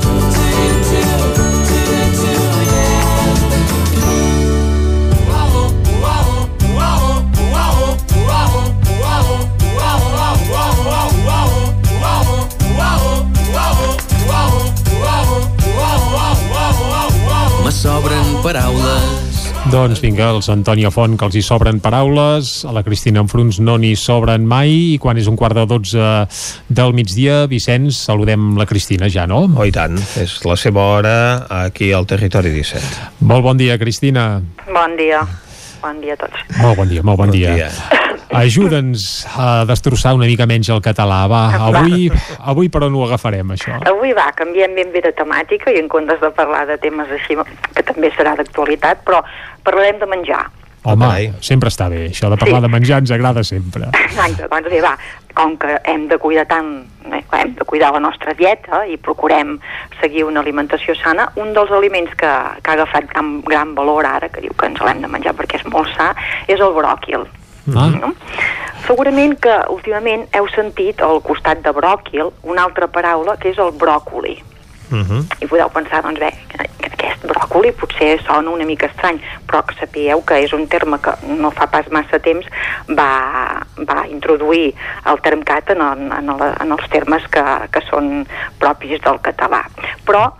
Sobren 17.81 18.27
paraules 18.45 19.39
Doncs 19.71 20.01
vinga, 20.01 20.27
els 20.35 20.47
Antònia 20.53 20.89
Font, 20.93 21.15
que 21.17 21.25
els 21.27 21.35
hi 21.37 21.41
sobren 21.45 21.79
paraules, 21.81 22.49
a 22.65 22.73
la 22.73 22.81
Cristina 22.85 23.21
Enfruns 23.21 23.59
no 23.61 23.75
n'hi 23.81 23.91
sobren 23.97 24.45
mai, 24.49 24.71
i 24.95 24.97
quan 25.01 25.19
és 25.21 25.29
un 25.29 25.37
quart 25.37 25.57
de 25.57 25.65
dotze 25.69 26.07
del 26.69 26.93
migdia, 26.97 27.43
Vicenç, 27.49 27.93
saludem 28.09 28.55
la 28.57 28.65
Cristina 28.69 29.09
ja, 29.09 29.27
no? 29.29 29.43
Oh, 29.53 29.65
i 29.65 29.73
tant, 29.73 29.97
és 30.21 30.33
la 30.49 30.57
seva 30.57 30.87
hora 30.95 31.15
aquí 31.61 31.91
al 31.93 32.09
Territori 32.09 32.53
17. 32.57 33.21
Molt 33.29 33.45
bon 33.45 33.61
dia, 33.61 33.77
Cristina. 33.81 34.25
Bon 34.65 34.97
dia. 34.97 35.21
Bon 35.81 36.01
dia 36.01 36.17
a 36.17 36.21
tots. 36.25 36.45
Molt 36.57 36.81
bon 36.81 36.89
dia, 36.89 37.05
molt 37.05 37.21
bon, 37.21 37.29
Bon 37.29 37.37
dia. 37.37 37.53
dia. 37.53 37.69
Ajuda'ns 38.33 39.25
a 39.35 39.65
destrossar 39.67 40.13
una 40.15 40.25
mica 40.25 40.47
menys 40.47 40.69
el 40.71 40.81
català. 40.83 41.25
Va, 41.31 41.41
avui, 41.69 42.07
avui 42.39 42.69
per 42.71 42.85
on 42.87 42.95
ho 42.95 43.03
agafarem, 43.07 43.51
això? 43.57 43.75
Avui 43.91 44.13
va, 44.17 44.29
canviem 44.37 44.73
ben 44.77 44.93
bé 44.93 45.03
de 45.03 45.11
temàtica 45.17 45.73
i 45.73 45.81
en 45.81 45.89
comptes 45.91 46.21
de 46.23 46.31
parlar 46.35 46.65
de 46.69 46.77
temes 46.81 47.11
així, 47.11 47.35
que 47.75 47.83
també 47.83 48.11
serà 48.15 48.35
d'actualitat, 48.39 49.03
però 49.07 49.21
parlarem 49.67 49.99
de 49.99 50.09
menjar. 50.09 50.45
Home, 50.81 51.07
sempre 51.45 51.69
està 51.69 51.85
bé. 51.91 52.07
Això 52.09 52.29
de 52.31 52.37
parlar 52.41 52.57
Sí. 52.57 52.65
de 52.65 52.69
menjar 52.73 52.97
ens 53.03 53.11
agrada 53.11 53.43
sempre. 53.43 53.91
Exacte, 53.93 54.47
doncs 54.49 54.69
bé, 54.71 54.79
va, 54.81 54.95
com 55.35 55.55
que 55.57 55.75
hem 55.85 56.07
de 56.07 56.17
cuidar 56.17 56.47
tant, 56.47 56.87
eh, 57.11 57.21
hem 57.37 57.53
de 57.53 57.65
cuidar 57.65 57.91
la 57.93 57.99
nostra 57.99 58.33
dieta 58.33 58.87
i 58.87 58.97
procurem 58.97 59.59
seguir 59.99 60.23
una 60.23 60.39
alimentació 60.39 60.95
sana, 60.95 61.29
un 61.35 61.53
dels 61.53 61.69
aliments 61.69 62.15
que, 62.17 62.31
que 62.63 62.71
ha 62.71 62.73
agafat 62.73 63.05
gran, 63.13 63.41
gran 63.41 63.75
valor 63.75 64.05
ara, 64.07 64.29
que 64.29 64.41
diu 64.41 64.53
que 64.57 64.65
ens 64.71 64.81
l'hem 64.81 65.01
de 65.01 65.07
menjar 65.07 65.35
perquè 65.35 65.59
és 65.61 65.65
molt 65.67 65.87
sa, 65.95 66.15
és 66.47 66.59
el 66.59 66.73
bròquil. 66.73 67.27
Ah. 67.69 67.89
No? 67.93 68.13
Segurament 68.87 69.37
que 69.39 69.53
últimament 69.69 70.25
heu 70.35 70.47
sentit 70.55 71.01
al 71.05 71.21
costat 71.25 71.61
de 71.63 71.73
bròquil 71.75 72.31
una 72.43 72.65
altra 72.65 72.87
paraula 72.87 73.37
que 73.37 73.51
és 73.53 73.59
el 73.61 73.71
bròcoli. 73.71 74.39
Uh 74.91 74.97
-huh. 74.97 75.21
I 75.39 75.47
podeu 75.47 75.69
pensar, 75.69 76.01
doncs 76.03 76.19
bé, 76.19 76.31
que 76.49 76.87
aquest 76.87 77.23
bròcoli 77.23 77.71
potser 77.71 78.19
sona 78.23 78.49
una 78.49 78.65
mica 78.65 78.87
estrany, 78.87 79.21
però 79.47 79.63
que 79.65 79.75
sapigueu 79.75 80.23
que 80.25 80.43
és 80.43 80.53
un 80.53 80.67
terme 80.67 80.99
que 80.99 81.11
no 81.27 81.51
fa 81.51 81.67
pas 81.67 81.87
massa 81.91 82.19
temps 82.19 82.45
va, 82.89 83.61
va 83.77 84.07
introduir 84.07 84.73
el 85.05 85.21
termcat 85.21 85.69
en, 85.69 85.81
en, 86.11 86.29
el, 86.29 86.41
en 86.61 86.71
els 86.71 86.89
termes 86.89 87.23
que, 87.27 87.43
que 87.71 87.81
són 87.89 88.27
propis 88.59 89.01
del 89.01 89.19
català. 89.21 89.63
Però 90.05 90.33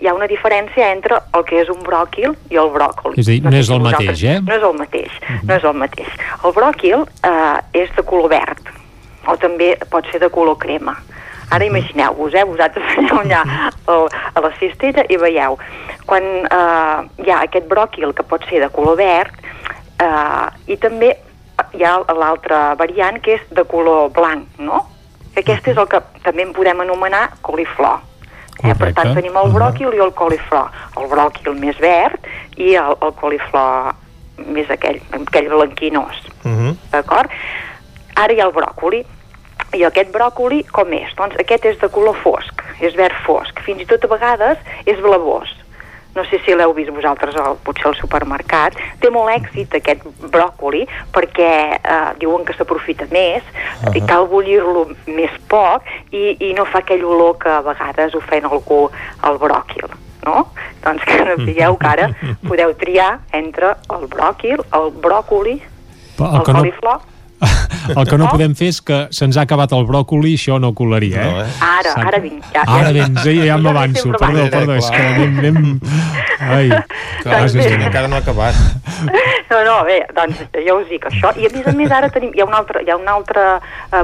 hi 0.00 0.06
ha 0.08 0.14
una 0.14 0.26
diferència 0.30 0.92
entre 0.92 1.18
el 1.34 1.44
que 1.44 1.60
és 1.62 1.68
un 1.72 1.80
bròquil 1.82 2.34
i 2.50 2.56
el 2.60 2.70
bròcoli. 2.74 3.18
És 3.18 3.28
a 3.28 3.30
dir, 3.32 3.42
no 3.44 3.50
sé 3.50 3.58
és 3.64 3.70
el 3.74 3.80
mateix, 3.82 4.22
eh? 4.24 4.38
No 4.46 4.54
és 4.54 4.62
el 4.68 4.76
mateix, 4.78 5.12
no 5.44 5.54
és 5.56 5.64
el 5.64 5.78
mateix. 5.84 6.08
El 6.44 6.52
bròquil 6.54 7.06
eh, 7.26 7.82
és 7.84 7.90
de 7.96 8.02
color 8.06 8.28
verd, 8.30 8.70
o 9.26 9.36
també 9.36 9.72
pot 9.90 10.06
ser 10.12 10.20
de 10.22 10.28
color 10.30 10.56
crema. 10.58 10.96
Ara 11.50 11.64
imagineu-vos, 11.64 12.34
eh, 12.34 12.44
vosaltres 12.44 12.84
aneu 13.00 13.22
allà 13.22 13.42
al- 13.86 14.08
a 14.34 14.40
la 14.44 14.52
cistella 14.60 15.04
i 15.08 15.16
veieu, 15.16 15.56
quan 16.06 16.22
eh, 16.22 17.24
hi 17.24 17.30
ha 17.30 17.40
aquest 17.46 17.66
bròquil 17.68 18.12
que 18.14 18.22
pot 18.22 18.44
ser 18.50 18.60
de 18.60 18.68
color 18.70 18.96
verd, 19.00 19.34
eh, 19.98 20.46
i 20.72 20.76
també 20.76 21.14
hi 21.74 21.82
ha 21.84 21.96
l'altra 22.14 22.74
variant 22.78 23.18
que 23.20 23.34
és 23.34 23.48
de 23.50 23.64
color 23.64 24.10
blanc, 24.14 24.46
no? 24.62 24.84
Aquest 25.36 25.66
és 25.72 25.76
el 25.78 25.86
que 25.90 25.98
també 26.24 26.42
en 26.46 26.52
podem 26.54 26.80
anomenar 26.84 27.28
coliflor. 27.42 27.98
Eh, 28.64 28.74
per 28.74 28.90
tant, 28.96 29.14
tenim 29.14 29.36
el 29.38 29.52
bròquil 29.54 29.94
i 29.94 30.02
el 30.02 30.12
coliflor. 30.18 30.72
El 30.98 31.06
bròquil 31.10 31.54
més 31.60 31.78
verd 31.82 32.26
i 32.56 32.74
el, 32.80 32.96
el 33.06 33.14
coliflor 33.20 33.94
més 34.46 34.70
aquell, 34.70 34.98
aquell 35.20 35.48
blanquinós. 35.52 36.18
Uh 36.44 36.50
-huh. 36.50 36.74
D'acord? 36.90 37.30
Ara 38.14 38.32
hi 38.32 38.40
ha 38.40 38.46
el 38.46 38.52
bròcoli. 38.52 39.04
I 39.76 39.84
aquest 39.84 40.10
bròcoli 40.10 40.64
com 40.72 40.92
és? 40.92 41.14
Doncs 41.16 41.36
aquest 41.38 41.64
és 41.64 41.78
de 41.78 41.88
color 41.88 42.16
fosc, 42.22 42.62
és 42.80 42.94
verd 42.94 43.14
fosc. 43.26 43.60
Fins 43.60 43.80
i 43.82 43.86
tot 43.86 44.04
a 44.04 44.08
vegades 44.08 44.58
és 44.86 45.00
blavós. 45.00 45.57
No 46.18 46.24
sé 46.26 46.40
si 46.42 46.54
l'heu 46.56 46.74
vist 46.74 46.90
vosaltres 46.90 47.36
al, 47.38 47.54
potser 47.62 47.86
al 47.92 47.96
supermercat. 47.98 48.74
Té 48.98 49.10
molt 49.14 49.30
èxit 49.30 49.76
aquest 49.78 50.02
bròcoli 50.34 50.82
perquè 51.14 51.52
eh, 51.78 52.10
diuen 52.18 52.44
que 52.48 52.56
s'aprofita 52.58 53.06
més 53.14 53.42
uh 53.46 53.86
-huh. 53.86 53.96
i 53.96 54.02
cal 54.02 54.26
bullir-lo 54.26 54.88
més 55.06 55.30
poc 55.48 55.86
i, 56.10 56.36
i 56.48 56.52
no 56.58 56.64
fa 56.64 56.82
aquell 56.82 57.04
olor 57.04 57.38
que 57.38 57.50
a 57.50 57.62
vegades 57.62 58.14
ofèn 58.14 58.44
algú 58.44 58.90
al 59.22 59.38
bròquil 59.38 59.88
no? 60.28 60.48
Doncs 60.84 61.04
que 61.04 61.18
sapigueu 61.30 61.76
que 61.76 61.86
ara 61.86 62.08
podeu 62.48 62.74
triar 62.74 63.20
entre 63.32 63.74
el 63.94 64.08
bròquil, 64.10 64.64
el 64.72 64.90
bròcoli, 65.04 65.56
el 66.18 66.26
el 66.26 66.42
que 66.44 66.52
no, 66.52 66.58
coliflor... 66.60 67.00
el 67.96 68.08
que 68.08 68.18
no 68.18 68.28
podem 68.32 68.54
fer 68.58 68.68
és 68.72 68.80
que 68.82 68.96
se'ns 69.14 69.36
ha 69.38 69.44
acabat 69.46 69.72
el 69.76 69.84
bròcoli, 69.88 70.34
això 70.38 70.58
no 70.60 70.72
colaria, 70.76 71.22
eh? 71.22 71.30
No, 71.30 71.42
eh? 71.44 71.52
Ara, 71.64 71.92
Saps? 71.94 72.06
ara 72.10 72.20
vinc. 72.24 72.48
Ja, 72.54 72.64
Ara 72.66 72.92
vens, 72.96 73.20
ja, 73.24 73.34
ja 73.52 73.58
m'avanço. 73.62 74.10
Perdó, 74.18 74.48
perdó, 74.50 74.74
és 74.80 74.90
que 74.90 75.04
anem... 75.04 75.38
anem... 75.38 75.80
Ai, 76.38 76.68
Clar, 77.22 77.40
Doncs 77.42 77.54
és 77.58 77.66
bé. 77.66 77.78
encara 77.82 78.08
no 78.08 78.16
ha 78.16 78.22
acabat. 78.22 78.54
No, 79.50 79.58
no, 79.64 79.76
bé, 79.86 80.00
doncs 80.14 80.42
ja 80.54 80.74
us 80.76 80.86
dic 80.90 81.06
això. 81.08 81.32
I 81.38 81.48
a 81.48 81.52
més 81.54 81.66
a 81.66 81.74
més 81.74 81.94
ara 81.94 82.10
tenim, 82.14 82.30
hi 82.36 82.42
ha 82.42 82.46
un 82.46 82.54
altre, 82.54 82.82
hi 82.86 82.90
ha 82.92 82.98
un 82.98 83.08
altre 83.10 83.46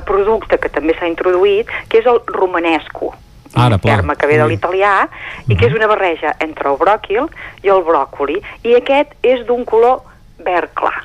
producte 0.08 0.58
que 0.58 0.70
també 0.72 0.96
s'ha 0.98 1.10
introduït, 1.10 1.70
que 1.88 2.00
és 2.02 2.08
el 2.10 2.20
romanesco. 2.34 3.12
Ara, 3.54 3.76
un 3.78 3.84
terme 3.86 4.16
que 4.18 4.26
ve 4.26 4.38
de 4.40 4.46
l'italià 4.50 4.94
i 5.46 5.54
que 5.54 5.68
és 5.68 5.74
una 5.76 5.86
barreja 5.86 6.32
entre 6.42 6.72
el 6.72 6.78
bròquil 6.80 7.28
i 7.62 7.70
el 7.70 7.84
bròcoli. 7.86 8.40
I 8.66 8.74
aquest 8.80 9.14
és 9.22 9.44
d'un 9.46 9.62
color 9.68 10.00
verd 10.42 10.72
clar. 10.74 10.96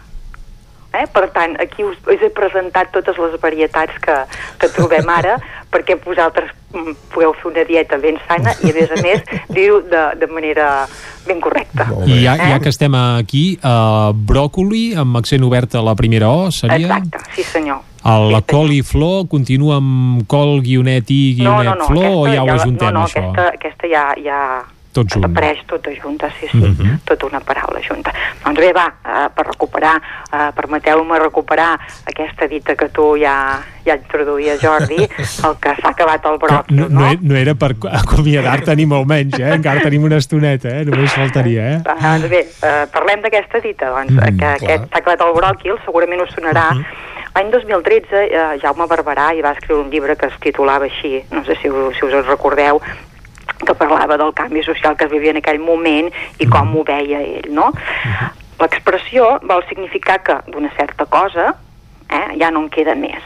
Eh? 0.89 1.05
Per 1.13 1.27
tant, 1.35 1.53
aquí 1.61 1.83
us, 1.85 1.97
us 2.09 2.23
he 2.25 2.31
presentat 2.33 2.89
totes 2.93 3.17
les 3.21 3.35
varietats 3.41 3.93
que, 4.01 4.15
que 4.57 4.69
trobem 4.73 5.09
ara 5.13 5.35
perquè 5.73 5.99
vosaltres 6.01 6.49
mm, 6.73 6.95
pugueu 7.13 7.35
fer 7.37 7.51
una 7.51 7.65
dieta 7.67 7.99
ben 8.01 8.17
sana 8.25 8.55
i, 8.63 8.71
a 8.71 8.77
més 8.77 8.95
a 8.95 8.97
més, 9.05 9.21
dir-ho 9.53 9.83
de, 9.85 10.01
de 10.17 10.29
manera 10.31 10.87
ben 11.27 11.41
correcta. 11.43 11.85
I 12.07 12.23
ja, 12.23 12.33
eh? 12.33 12.49
ja 12.55 12.57
que 12.63 12.73
estem 12.73 12.97
aquí, 12.97 13.43
uh, 13.61 14.09
bròcoli 14.13 14.95
amb 14.97 15.21
accent 15.21 15.45
obert 15.45 15.77
a 15.77 15.85
la 15.85 15.93
primera 15.99 16.31
O 16.33 16.49
seria? 16.49 16.97
Exacte, 16.97 17.21
sí 17.35 17.45
senyor. 17.45 17.85
El, 18.09 18.29
la 18.31 18.39
col 18.47 18.71
i 18.71 18.79
flor 18.81 19.27
continua 19.29 19.77
amb 19.77 20.23
col, 20.31 20.61
guionet 20.65 21.11
i 21.11 21.21
guionet, 21.37 21.67
no, 21.67 21.75
no, 21.75 21.79
no, 21.83 21.87
flor 21.91 22.09
o 22.09 22.19
aquesta 22.23 22.35
ja 22.35 22.43
ho 22.43 22.55
ajuntem, 22.55 22.93
no, 22.93 22.99
no, 22.99 23.05
això? 23.05 23.25
Aquesta, 23.29 23.47
aquesta 23.59 23.91
ja, 23.91 24.05
ja 24.23 24.39
Tot 25.07 25.13
junt. 25.15 25.25
apareix 25.25 25.63
tota 25.67 25.91
junta, 26.01 26.29
sí, 26.39 26.47
sí, 26.51 26.57
uh 26.57 26.67
Mhm. 26.67 26.75
-huh. 26.81 26.99
tota 27.05 27.25
una 27.25 27.39
paraula 27.39 27.79
junta. 27.87 28.11
Doncs 28.43 28.59
bé, 28.59 28.71
va, 28.73 28.87
uh, 29.05 29.29
per 29.33 29.45
recuperar, 29.47 29.95
uh, 30.31 30.51
permeteu-me 30.55 31.19
recuperar 31.19 31.79
aquesta 32.05 32.47
dita 32.47 32.75
que 32.75 32.89
tu 32.89 33.15
ja, 33.17 33.59
ja 33.85 33.95
introduïes, 33.95 34.59
Jordi, 34.61 34.97
el 35.47 35.55
que 35.59 35.75
s'ha 35.81 35.89
acabat 35.89 36.25
el 36.25 36.37
bròquil, 36.39 36.75
no, 36.75 36.87
no, 36.89 37.11
no 37.21 37.35
era 37.35 37.53
per 37.55 37.75
acomiadar-te 37.91 38.75
ni 38.75 38.85
molt 38.85 39.07
menys, 39.07 39.39
eh? 39.39 39.53
Encara 39.55 39.81
tenim 39.81 40.03
una 40.03 40.17
estoneta, 40.17 40.69
eh? 40.69 40.85
Només 40.85 41.13
faltaria, 41.13 41.61
eh? 41.75 41.79
Doncs 41.83 42.29
bé, 42.29 42.41
uh, 42.63 42.87
parlem 42.91 43.21
d'aquesta 43.21 43.59
dita, 43.61 43.89
doncs, 43.89 44.11
mm, 44.11 44.19
que 44.19 44.37
clar. 44.37 44.55
aquest 44.55 44.89
s'ha 44.91 44.97
acabat 44.99 45.21
el 45.21 45.33
bròquil, 45.33 45.77
segurament 45.85 46.21
us 46.21 46.29
sonarà. 46.35 46.71
Mhm. 46.73 46.85
L'any 47.35 47.51
2013, 47.51 48.23
eh, 48.33 48.57
Jaume 48.61 48.85
Barberà 48.87 49.33
hi 49.33 49.41
va 49.41 49.51
escriure 49.51 49.83
un 49.83 49.89
llibre 49.91 50.15
que 50.17 50.25
es 50.25 50.33
titulava 50.41 50.85
així, 50.85 51.23
no 51.31 51.43
sé 51.45 51.55
si 51.61 51.69
us, 51.69 51.95
si 51.97 52.03
us 52.05 52.13
en 52.13 52.25
recordeu, 52.25 52.81
que 53.65 53.75
parlava 53.75 54.17
del 54.17 54.33
canvi 54.33 54.63
social 54.63 54.95
que 54.97 55.05
es 55.05 55.11
vivia 55.11 55.33
en 55.35 55.41
aquell 55.41 55.59
moment 55.59 56.11
i 56.39 56.47
com 56.47 56.75
ho 56.75 56.85
veia 56.87 57.21
ell, 57.21 57.49
no? 57.53 57.71
L'expressió 58.59 59.37
vol 59.47 59.63
significar 59.69 60.19
que 60.23 60.39
d'una 60.51 60.71
certa 60.77 61.05
cosa 61.05 61.53
eh, 62.09 62.39
ja 62.39 62.51
no 62.51 62.65
en 62.65 62.71
queda 62.73 62.95
més. 62.95 63.23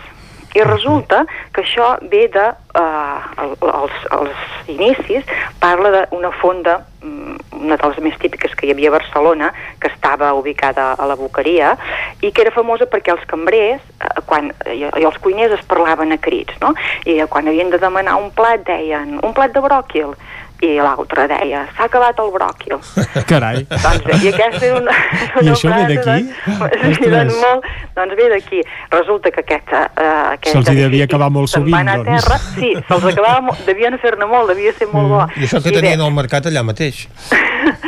I 0.54 0.62
resulta 0.62 1.24
que 1.54 1.64
això 1.64 1.96
ve 2.12 2.28
de, 2.34 2.48
eh, 2.78 3.20
el, 3.44 3.56
els, 3.70 4.02
els 4.18 4.70
inicis, 4.70 5.26
parla 5.60 5.92
d'una 5.96 6.32
fonda, 6.42 6.80
mm, 7.02 7.38
una 7.64 7.78
de 7.78 7.90
les 7.90 8.00
més 8.06 8.20
típiques 8.22 8.54
que 8.56 8.68
hi 8.68 8.74
havia 8.76 8.92
a 8.92 8.98
Barcelona, 8.98 9.52
que 9.80 9.90
estava 9.90 10.34
ubicada 10.38 10.92
a 10.94 11.08
la 11.10 11.16
Boqueria, 11.16 11.74
i 12.22 12.32
que 12.32 12.46
era 12.46 12.54
famosa 12.54 12.86
perquè 12.86 13.16
els 13.16 13.26
cambrers, 13.26 13.82
eh, 14.00 14.22
quan, 14.30 14.52
i, 14.70 14.86
i 14.86 15.08
els 15.10 15.18
cuiners 15.24 15.58
es 15.58 15.66
parlaven 15.66 16.14
a 16.14 16.22
crits, 16.22 16.60
no? 16.62 16.74
I 17.06 17.20
eh, 17.20 17.28
quan 17.28 17.50
havien 17.50 17.74
de 17.74 17.82
demanar 17.82 18.20
un 18.22 18.30
plat 18.32 18.66
deien, 18.68 19.20
un 19.24 19.34
plat 19.34 19.54
de 19.54 19.64
bròquil, 19.64 20.14
i 20.64 20.72
l'altre 20.80 21.25
deia, 21.32 21.64
s'ha 21.75 21.88
acabat 21.90 22.19
el 22.24 22.32
bròquil. 22.33 22.77
Carai. 23.32 23.64
Doncs 23.69 24.24
i 24.24 24.32
aquesta 24.32 24.66
era 24.69 24.80
una, 24.80 24.95
una 25.42 25.43
I 25.43 25.51
això 25.53 25.72
ve 25.72 25.80
frase, 25.80 25.93
d'aquí? 25.93 26.27
Doncs, 26.64 26.98
sí, 27.00 27.11
doncs, 27.14 27.40
molt, 27.43 27.69
doncs 27.98 28.17
ve 28.19 28.30
d'aquí. 28.33 28.64
Resulta 28.95 29.33
que 29.35 29.43
aquesta... 29.43 29.85
Uh, 29.93 30.09
aquest 30.38 30.53
Se'ls 30.56 30.72
hi 30.74 30.80
devia 30.80 31.08
acabar 31.09 31.30
molt 31.33 31.51
sovint, 31.51 31.92
doncs. 31.93 32.09
terra, 32.09 32.40
sí, 32.56 32.74
se'ls 32.88 33.09
acabava, 33.14 33.42
molt- 33.50 33.66
devien 33.67 33.98
fer-ne 34.01 34.30
molt, 34.30 34.53
devia 34.53 34.75
ser 34.77 34.90
molt 34.93 35.11
bo. 35.11 35.24
I 35.35 35.48
això 35.48 35.61
que 35.64 35.72
bé, 35.72 35.82
tenien 35.82 36.03
al 36.06 36.14
mercat 36.16 36.51
allà 36.51 36.64
mateix. 36.66 37.08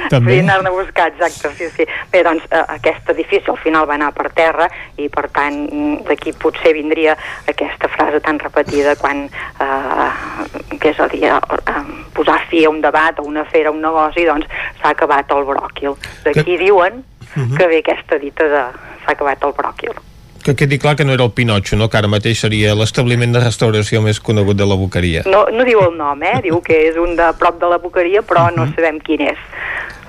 També. 0.09 0.35
Sí, 0.35 0.39
anar-ne 0.43 0.69
a 0.69 0.71
buscar, 0.71 1.07
exacte, 1.11 1.49
sí, 1.57 1.67
sí. 1.75 1.85
Bé, 2.11 2.21
doncs, 2.23 2.43
eh, 2.51 2.61
aquest 2.77 3.09
edifici 3.15 3.49
al 3.51 3.57
final 3.63 3.87
va 3.89 3.95
anar 3.97 4.11
per 4.15 4.29
terra 4.37 4.67
i, 4.97 5.09
per 5.09 5.27
tant, 5.33 5.57
mm, 5.65 6.05
d'aquí 6.07 6.33
potser 6.39 6.73
vindria 6.77 7.15
aquesta 7.49 7.89
frase 7.91 8.21
tan 8.23 8.39
repetida 8.39 8.95
quan, 9.01 9.25
eh, 9.59 10.77
que 10.79 10.93
és 10.93 10.99
a 10.99 11.07
dir, 11.11 11.23
eh, 11.25 11.81
posar 12.13 12.39
fi 12.49 12.64
a 12.65 12.69
un 12.69 12.81
debat, 12.81 13.17
a 13.19 13.21
una 13.21 13.45
fera, 13.45 13.71
un 13.71 13.81
negoci, 13.81 14.25
doncs 14.25 14.45
s'ha 14.81 14.89
acabat 14.89 15.29
el 15.31 15.43
bròquil. 15.45 15.95
D'aquí 16.23 16.57
diuen 16.57 17.03
Mhm. 17.35 17.57
que 17.57 17.67
ve 17.67 17.77
aquesta 17.79 18.17
dita 18.17 18.43
de 18.43 18.63
s'ha 19.05 19.11
acabat 19.11 19.43
el 19.43 19.51
bròquil. 19.53 19.91
Que 20.43 20.55
quedi 20.55 20.77
clar 20.77 20.95
que 20.95 21.03
no 21.03 21.11
era 21.11 21.23
el 21.23 21.31
Pinotxo, 21.31 21.75
no? 21.75 21.89
que 21.89 21.97
ara 21.97 22.07
mateix 22.07 22.39
seria 22.39 22.75
l'establiment 22.75 23.31
de 23.33 23.39
restauració 23.39 23.99
més 24.01 24.19
conegut 24.19 24.55
de 24.55 24.65
la 24.65 24.75
Boqueria. 24.75 25.23
No, 25.25 25.47
no 25.51 25.63
diu 25.65 25.79
el 25.81 25.97
nom, 25.97 26.21
eh? 26.21 26.39
Diu 26.43 26.61
que 26.61 26.87
és 26.89 26.97
un 26.97 27.15
de 27.15 27.31
prop 27.39 27.59
de 27.59 27.65
la 27.67 27.77
boqueria, 27.79 28.21
però 28.21 28.51
no 28.55 28.65
Mhm. 28.67 28.75
sabem 28.75 28.99
quin 28.99 29.21
és. 29.21 29.37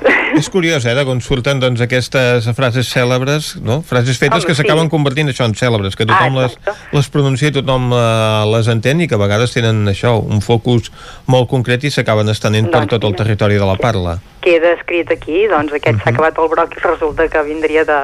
És 0.36 0.50
curiós, 0.52 0.84
eh, 0.84 0.92
d'on 0.98 1.20
surten 1.24 1.60
doncs, 1.62 1.80
aquestes 1.80 2.44
frases 2.56 2.88
cèlebres, 2.92 3.54
no? 3.64 3.78
frases 3.86 4.18
fetes 4.20 4.42
Home, 4.42 4.46
que 4.50 4.54
sí. 4.54 4.60
s'acaben 4.62 4.90
convertint 4.92 5.30
això 5.32 5.46
en 5.48 5.54
cèlebres, 5.56 5.96
que 5.96 6.04
tothom 6.04 6.36
Ah, 6.36 6.42
les, 6.44 6.56
les 6.92 7.08
pronuncia 7.08 7.48
i 7.48 7.54
tothom 7.56 7.88
eh, 7.96 8.44
les 8.52 8.68
entén 8.68 9.00
i 9.00 9.08
que 9.08 9.16
a 9.16 9.22
vegades 9.22 9.54
tenen 9.56 9.86
això, 9.88 10.16
un 10.20 10.42
focus 10.44 10.90
molt 11.26 11.48
concret 11.48 11.84
i 11.88 11.90
s'acaben 11.94 12.28
estenent 12.28 12.68
per 12.68 12.82
Doncs 12.84 12.90
tot 12.96 13.04
el 13.08 13.16
territori 13.16 13.56
de 13.56 13.64
la 13.64 13.76
parla. 13.80 14.18
Queda 14.46 14.74
escrit 14.76 15.08
aquí, 15.10 15.46
doncs 15.50 15.72
aquest 15.74 15.96
Mhm. 15.96 16.02
s'ha 16.04 16.10
acabat 16.12 16.36
el 16.38 16.48
broc 16.52 16.76
i 16.76 16.80
resulta 16.84 17.28
que 17.28 17.42
vindria 17.42 17.84
de, 17.84 17.96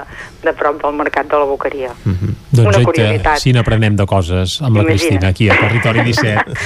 de 0.43 0.53
prop 0.59 0.81
del 0.83 0.97
mercat 0.99 1.29
de 1.29 1.37
la 1.39 1.45
boqueria. 1.45 1.93
Doncs 2.05 2.59
Una 2.67 2.79
oi 2.79 2.85
que 2.85 2.89
curiositat. 2.89 3.39
si 3.39 3.53
n'aprenem 3.53 3.95
de 3.97 4.07
coses 4.07 4.57
amb 4.63 4.77
la 4.77 4.83
Imagina't. 4.83 4.99
Cristina 4.99 5.29
aquí 5.29 5.51
a 5.51 5.59
Territori 5.61 6.01
17. 6.11 6.57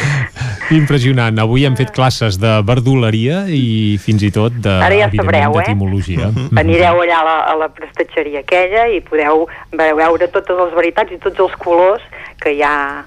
Impressionant. 0.77 1.39
Avui 1.39 1.65
hem 1.67 1.77
fet 1.79 1.93
classes 1.95 2.39
de 2.41 2.55
verduleria 2.67 3.45
i 3.53 3.99
fins 4.03 4.23
i 4.27 4.31
tot 4.35 4.53
de, 4.65 4.73
Ara 4.83 4.97
ja 4.97 5.11
sabreu, 5.17 5.59
eh? 5.61 5.65
d'etimologia. 5.67 6.31
Mm. 6.31 6.59
Anireu 6.63 7.01
allà 7.03 7.19
a 7.21 7.25
la, 7.27 7.37
a 7.53 7.57
la 7.65 7.69
prestatgeria 7.69 8.41
aquella 8.45 8.87
i 8.93 9.01
podeu 9.01 9.47
ve- 9.73 9.93
veure 9.99 10.29
totes 10.29 10.57
les 10.65 10.75
varietats 10.79 11.13
i 11.13 11.19
tots 11.19 11.39
els 11.47 11.55
colors 11.63 12.03
que 12.41 12.53
hi 12.57 12.63
ha 12.63 13.05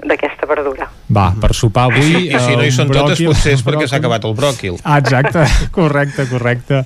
d'aquesta 0.00 0.46
verdura. 0.48 0.86
Va, 1.12 1.26
per 1.40 1.50
sopar 1.52 1.90
avui... 1.90 2.30
I 2.32 2.38
si 2.40 2.54
no 2.56 2.62
hi 2.64 2.70
eh, 2.70 2.72
són 2.72 2.88
un 2.88 2.94
totes, 2.94 3.18
bròquil- 3.18 3.34
potser 3.34 3.52
és 3.58 3.64
perquè 3.66 3.84
s'ha 3.84 3.98
bròquil. 3.98 4.06
acabat 4.06 4.24
el 4.30 4.34
bròquil. 4.38 4.78
Ah, 4.84 4.96
exacte, 5.02 5.44
correcte, 5.76 6.24
correcte. 6.30 6.84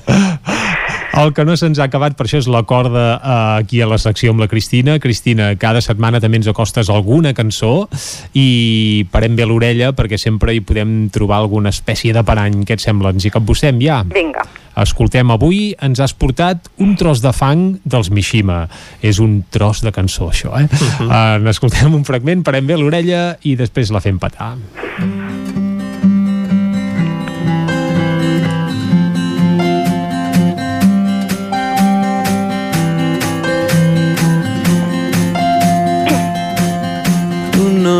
El 1.14 1.30
que 1.30 1.44
no 1.46 1.54
se'ns 1.54 1.78
ha 1.78 1.86
acabat, 1.86 2.16
per 2.18 2.26
això 2.26 2.40
és 2.42 2.48
la 2.50 2.64
corda 2.66 3.04
eh, 3.14 3.34
aquí 3.60 3.78
a 3.84 3.86
la 3.86 4.00
secció 4.02 4.32
amb 4.34 4.42
la 4.42 4.48
Cristina. 4.50 4.96
Cristina, 4.98 5.52
cada 5.60 5.82
setmana 5.84 6.18
també 6.22 6.40
ens 6.40 6.48
acostes 6.50 6.90
alguna 6.90 7.34
cançó 7.38 7.86
i 8.34 9.06
parem 9.12 9.36
bé 9.38 9.46
l'orella 9.46 9.92
perquè 9.94 10.18
sempre 10.18 10.56
hi 10.56 10.62
podem 10.66 11.08
trobar 11.14 11.38
alguna 11.38 11.70
espècie 11.70 12.14
de 12.16 12.24
parany. 12.26 12.64
Què 12.66 12.74
et 12.74 12.82
sembla? 12.82 13.14
Ens 13.14 13.28
hi 13.28 13.32
capbussem 13.34 13.78
ja? 13.84 14.02
Vinga. 14.10 14.42
Escoltem, 14.82 15.30
avui 15.30 15.68
ens 15.86 16.00
has 16.02 16.16
portat 16.18 16.66
un 16.82 16.96
tros 16.98 17.22
de 17.22 17.30
fang 17.30 17.76
dels 17.86 18.10
Mishima. 18.10 18.64
És 18.98 19.22
un 19.22 19.44
tros 19.54 19.84
de 19.86 19.94
cançó, 19.94 20.32
això, 20.32 20.50
eh? 20.58 20.66
Uh 20.66 21.06
-huh. 21.06 21.40
uh, 21.44 21.48
escoltem 21.48 21.94
un 21.94 22.04
fragment, 22.04 22.42
parem 22.42 22.66
bé 22.66 22.76
l'orella 22.76 23.36
i 23.42 23.54
després 23.54 23.90
la 23.90 24.00
fem 24.00 24.18
petar. 24.18 24.56
Tu 24.98 25.23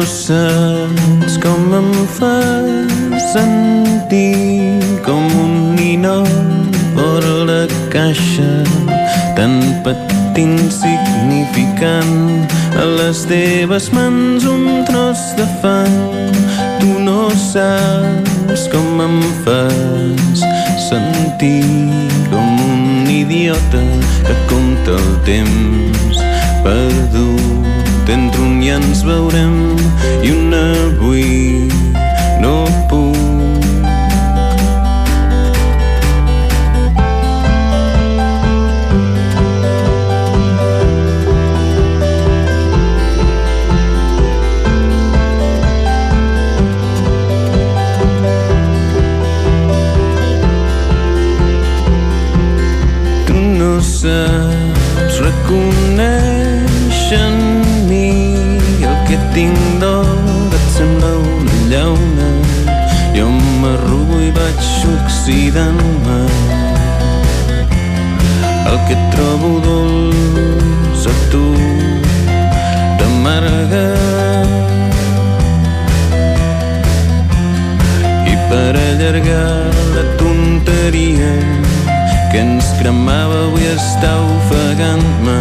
no 0.05 0.11
saps 0.11 1.39
com 1.39 1.75
em 1.79 2.07
fas 2.07 3.23
sentir 3.33 4.79
com 5.03 5.25
un 5.43 5.75
ninot 5.77 6.77
vora 6.95 7.33
la 7.49 7.63
caixa 7.89 8.51
tan 9.37 9.63
petit 9.83 10.37
insignificant. 10.37 12.45
A 12.77 12.85
les 12.99 13.25
teves 13.31 13.89
mans 13.97 14.45
un 14.45 14.85
tros 14.85 15.23
de 15.39 15.47
fang. 15.63 15.97
Tu 16.81 16.91
no 17.09 17.31
saps 17.31 18.69
com 18.73 19.01
em 19.07 19.21
fas 19.47 20.45
sentir 20.91 21.65
com 22.29 22.61
un 22.69 23.09
idiota 23.09 23.85
que 24.27 24.37
compta 24.53 24.99
el 25.01 25.11
temps 25.31 26.21
perdut 26.67 27.74
entre 28.11 28.41
un 28.43 28.61
ja 28.63 28.77
ens 28.77 29.01
veurem 29.07 29.77
i 30.23 30.31
un 30.31 30.53
avui 30.53 31.69
no 32.43 32.67
puc. 32.91 33.17
Tu 53.27 53.41
no 53.59 53.73
saps 53.81 55.21
reconèixer 55.25 56.34
jo 63.15 63.29
m'arrugo 63.31 64.17
i 64.27 64.31
vaig 64.35 64.63
oxidant-me. 64.93 66.19
El 68.71 68.79
que 68.89 68.97
trobo 69.13 69.51
dolç 69.67 71.07
a 71.13 71.15
tu 71.31 71.45
t'amarga. 72.99 73.87
I 78.33 78.35
per 78.51 78.73
allargar 78.83 79.71
la 79.95 80.05
tonteria 80.23 81.33
que 82.33 82.43
ens 82.43 82.73
cremava 82.81 83.45
avui 83.47 83.71
està 83.77 84.17
ofegant-me. 84.39 85.39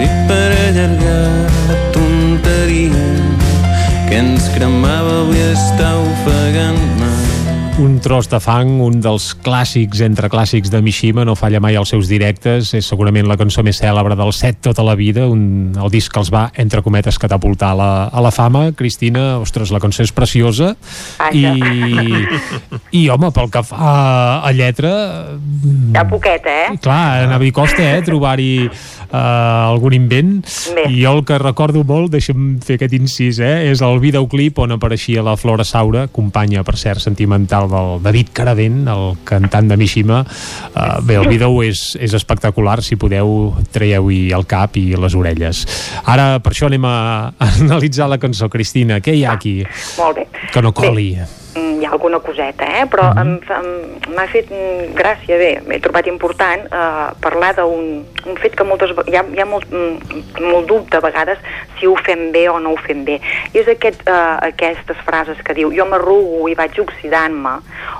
Nit 0.00 0.16
per 0.32 0.48
allargar 0.66 1.28
tonteria 1.94 3.06
que 4.10 4.18
ens 4.18 4.48
cremava 4.50 5.20
avui 5.22 5.38
està 5.52 5.92
ofegant-me 6.02 7.10
un 7.80 7.94
tros 8.02 8.26
de 8.28 8.36
fang, 8.42 8.74
un 8.84 8.98
dels 9.00 9.30
clàssics 9.40 10.02
entre 10.04 10.28
clàssics 10.28 10.68
de 10.68 10.82
Mishima, 10.84 11.22
no 11.24 11.32
falla 11.38 11.62
mai 11.64 11.78
als 11.78 11.94
seus 11.94 12.10
directes, 12.10 12.74
és 12.76 12.84
segurament 12.84 13.24
la 13.24 13.38
cançó 13.40 13.62
més 13.64 13.78
cèlebre 13.80 14.16
del 14.18 14.34
set 14.36 14.58
tota 14.66 14.84
la 14.84 14.96
vida, 14.98 15.24
un, 15.30 15.72
el 15.80 15.88
disc 15.94 16.12
que 16.12 16.20
els 16.20 16.28
va, 16.34 16.42
entre 16.60 16.82
cometes, 16.84 17.16
catapultar 17.22 17.70
a 17.72 17.78
la, 17.78 17.90
a 18.12 18.24
la 18.26 18.32
fama. 18.34 18.66
Cristina, 18.76 19.38
ostres, 19.40 19.72
la 19.72 19.80
cançó 19.80 20.04
és 20.04 20.12
preciosa 20.12 20.74
i, 21.32 21.46
i 23.00 23.06
home, 23.08 23.32
pel 23.32 23.48
que 23.54 23.64
fa 23.70 23.94
a 24.44 24.52
lletra... 24.52 24.92
Ja 25.96 26.04
poquet, 26.10 26.50
eh? 26.50 26.76
Clar, 26.84 27.30
anava 27.30 27.48
i 27.48 27.54
costa, 27.54 27.86
eh, 27.94 28.04
trobar-hi 28.04 28.52
uh, 29.10 29.70
algun 29.70 29.94
invent 29.96 30.32
Bé. 30.74 30.86
i 30.90 31.02
jo 31.02 31.14
el 31.18 31.24
que 31.28 31.38
recordo 31.42 31.82
molt, 31.86 32.10
deixa'm 32.14 32.58
fer 32.64 32.78
aquest 32.78 32.94
incís, 32.96 33.40
eh, 33.42 33.70
és 33.70 33.82
el 33.84 34.00
videoclip 34.02 34.58
on 34.62 34.76
apareixia 34.76 35.24
la 35.26 35.36
Flora 35.40 35.66
Saura, 35.66 36.06
companya, 36.12 36.64
per 36.66 36.76
cert, 36.80 37.02
sentimental 37.02 37.68
del 37.70 37.98
David 38.04 38.32
Caravent, 38.36 38.82
el 38.90 39.16
cantant 39.28 39.70
de 39.70 39.78
Mishima. 39.80 40.22
Uh, 40.74 41.00
bé, 41.06 41.18
el 41.20 41.28
vídeo 41.30 41.62
és, 41.66 41.96
és 42.00 42.14
espectacular, 42.16 42.80
si 42.86 42.98
podeu 43.00 43.52
traieu-hi 43.72 44.30
el 44.36 44.46
cap 44.50 44.78
i 44.80 44.90
les 44.96 45.16
orelles. 45.18 45.64
Ara, 46.04 46.32
per 46.42 46.54
això 46.54 46.70
anem 46.70 46.86
a, 46.88 46.96
analitzar 47.50 48.10
la 48.10 48.20
cançó. 48.22 48.50
Cristina, 48.50 49.00
què 49.04 49.14
hi 49.14 49.24
ha 49.24 49.36
aquí? 49.36 49.60
Molt 49.98 50.22
bé. 50.22 50.26
Que 50.50 50.62
no 50.64 50.72
coli. 50.74 51.12
Mm, 51.14 51.39
hi 51.54 51.84
ha 51.84 51.90
alguna 51.90 52.18
coseta, 52.20 52.64
eh? 52.78 52.86
però 52.86 53.08
em- 53.18 53.40
m'ha 54.14 54.26
fet 54.30 54.50
mm, 54.50 54.92
gràcia, 54.94 55.36
bé, 55.40 55.48
he 55.74 55.80
trobat 55.82 56.06
important 56.06 56.62
eh, 56.70 57.08
parlar 57.20 57.54
d'un 57.56 58.04
un 58.26 58.36
fet 58.36 58.54
que 58.54 58.64
moltes, 58.64 58.90
hi 59.08 59.16
ha, 59.16 59.24
hi 59.34 59.40
ha 59.40 59.46
molt, 59.48 59.66
mm, 59.72 60.44
molt 60.52 60.66
dubte 60.68 60.96
a 60.98 61.00
vegades 61.00 61.38
si 61.78 61.86
ho 61.88 61.94
fem 61.96 62.30
bé 62.32 62.48
o 62.48 62.58
no 62.60 62.74
ho 62.74 62.76
fem 62.84 63.02
bé. 63.04 63.18
I 63.54 63.58
és 63.64 63.68
aquest, 63.72 64.02
eh, 64.06 64.36
aquestes 64.50 64.96
frases 65.06 65.40
que 65.42 65.54
diu 65.56 65.72
jo 65.74 65.86
m'arrugo 65.90 66.46
i 66.48 66.54
vaig 66.54 66.78
oxidant-me 66.84 67.56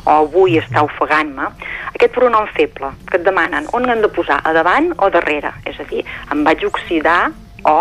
o 0.07 0.19
vull 0.31 0.57
estar 0.61 0.85
ofegant-me, 0.85 1.49
aquest 1.95 2.13
pronom 2.15 2.47
feble 2.55 2.93
que 3.11 3.17
et 3.19 3.25
demanen 3.25 3.67
on 3.73 3.89
hem 3.91 4.01
de 4.05 4.09
posar, 4.09 4.41
a 4.45 4.53
davant 4.53 4.93
o 4.99 5.11
darrere? 5.11 5.51
És 5.67 5.81
a 5.81 5.85
dir, 5.91 6.05
em 6.31 6.45
vaig 6.45 6.63
oxidar 6.69 7.31
o 7.65 7.79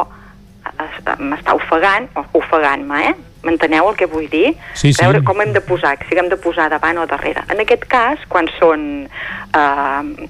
es- 0.79 1.19
m'està 1.19 1.53
ofegant 1.55 2.07
o 2.15 2.25
ofegant-me, 2.39 3.03
eh? 3.09 3.15
M'enteneu 3.43 3.87
el 3.89 3.95
que 3.95 4.07
vull 4.11 4.27
dir? 4.31 4.53
Sí, 4.73 4.91
sí. 4.91 4.99
Veure 5.01 5.21
com 5.23 5.39
hem 5.41 5.53
de 5.55 5.61
posar, 5.63 5.95
si 6.07 6.17
hem 6.19 6.27
de 6.31 6.37
posar 6.39 6.69
davant 6.71 6.99
o 6.99 7.05
darrere. 7.07 7.45
En 7.53 7.61
aquest 7.63 7.85
cas, 7.91 8.25
quan 8.31 8.49
són 8.57 8.81
eh, 9.07 10.27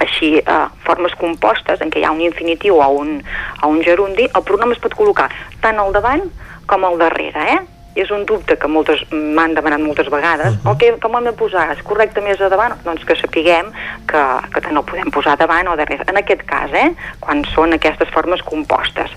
així 0.00 0.36
eh, 0.40 0.62
formes 0.86 1.14
compostes 1.20 1.82
en 1.84 1.92
què 1.92 2.00
hi 2.00 2.06
ha 2.08 2.14
un 2.14 2.22
infinitiu 2.24 2.80
o 2.80 2.88
un, 3.02 3.18
o 3.62 3.72
un 3.74 3.82
gerundi, 3.84 4.28
el 4.30 4.46
pronom 4.48 4.72
es 4.72 4.80
pot 4.80 4.96
col·locar 4.96 5.28
tant 5.60 5.78
al 5.82 5.92
davant 5.96 6.24
com 6.70 6.86
al 6.86 6.98
darrere, 7.00 7.44
eh? 7.56 7.60
I 7.94 8.00
és 8.04 8.10
un 8.10 8.24
dubte 8.24 8.56
que 8.56 8.68
moltes 8.68 9.00
m'han 9.10 9.54
demanat 9.54 9.80
moltes 9.80 10.08
vegades. 10.10 10.54
Uh 10.54 10.58
-huh. 10.64 10.72
okay, 10.72 10.92
com 11.00 11.14
ho 11.14 11.18
hem 11.18 11.24
de 11.24 11.32
posar? 11.32 11.70
És 11.72 11.82
correcte 11.82 12.20
més 12.20 12.40
a 12.40 12.48
davant? 12.48 12.74
Doncs 12.84 13.04
que 13.04 13.16
sapiguem 13.16 13.72
que, 14.06 14.22
que 14.52 14.60
tant 14.60 14.76
el 14.76 14.84
podem 14.84 15.10
posar 15.10 15.36
davant 15.36 15.68
o 15.68 15.76
darrere. 15.76 16.04
En 16.06 16.16
aquest 16.16 16.42
cas, 16.44 16.70
eh? 16.72 16.92
Quan 17.20 17.44
són 17.54 17.72
aquestes 17.72 18.08
formes 18.08 18.42
compostes. 18.42 19.10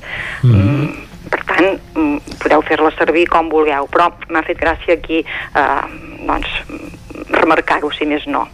Mm, 0.43 0.87
per 1.29 1.43
tant, 1.45 1.79
mm, 1.95 2.17
podeu 2.41 2.61
fer-la 2.61 2.91
servir 2.91 3.27
com 3.27 3.49
vulgueu, 3.49 3.87
però 3.91 4.11
m'ha 4.29 4.41
fet 4.43 4.57
gràcia 4.57 4.93
aquí 4.93 5.25
eh, 5.55 5.83
doncs, 6.27 6.47
remarcar-ho, 7.29 7.91
si 7.91 8.05
més 8.05 8.25
no. 8.27 8.47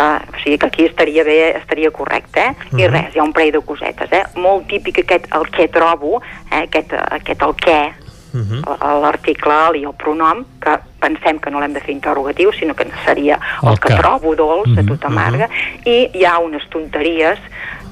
Uh, 0.00 0.18
o 0.34 0.38
sigui 0.42 0.58
que 0.58 0.66
aquí 0.66 0.84
estaria 0.86 1.22
bé, 1.24 1.56
estaria 1.56 1.90
correcte, 1.90 2.40
eh? 2.40 2.54
I 2.72 2.88
Mhm. 2.88 2.92
res, 2.92 3.14
hi 3.14 3.18
ha 3.18 3.22
un 3.22 3.32
parell 3.32 3.52
de 3.52 3.60
cosetes, 3.60 4.10
eh? 4.10 4.24
Molt 4.34 4.66
típic 4.66 4.98
aquest 4.98 5.28
el 5.34 5.48
que 5.50 5.68
trobo, 5.68 6.20
eh? 6.50 6.62
aquest, 6.64 6.92
aquest 6.92 7.42
el 7.42 7.54
què, 7.54 7.92
a- 8.66 8.94
l'article 9.00 9.52
el 9.68 9.76
i 9.76 9.84
el 9.84 9.92
pronom, 9.94 10.44
que 10.60 10.78
pensem 11.00 11.38
que 11.38 11.50
no 11.50 11.60
l'hem 11.60 11.72
de 11.74 11.80
fer 11.80 11.90
interrogatiu, 11.94 12.52
sinó 12.52 12.74
que 12.74 12.86
seria 13.04 13.38
el, 13.62 13.68
El 13.70 13.78
que 13.80 13.88
que. 13.88 13.96
trobo 14.00 14.34
dolç, 14.36 14.68
a 14.78 14.82
Mhm, 14.82 14.86
tu 14.88 14.96
t'amarga, 14.96 15.48
i 15.84 16.10
hi 16.14 16.24
ha 16.24 16.38
unes 16.38 16.62
tonteries 16.70 17.38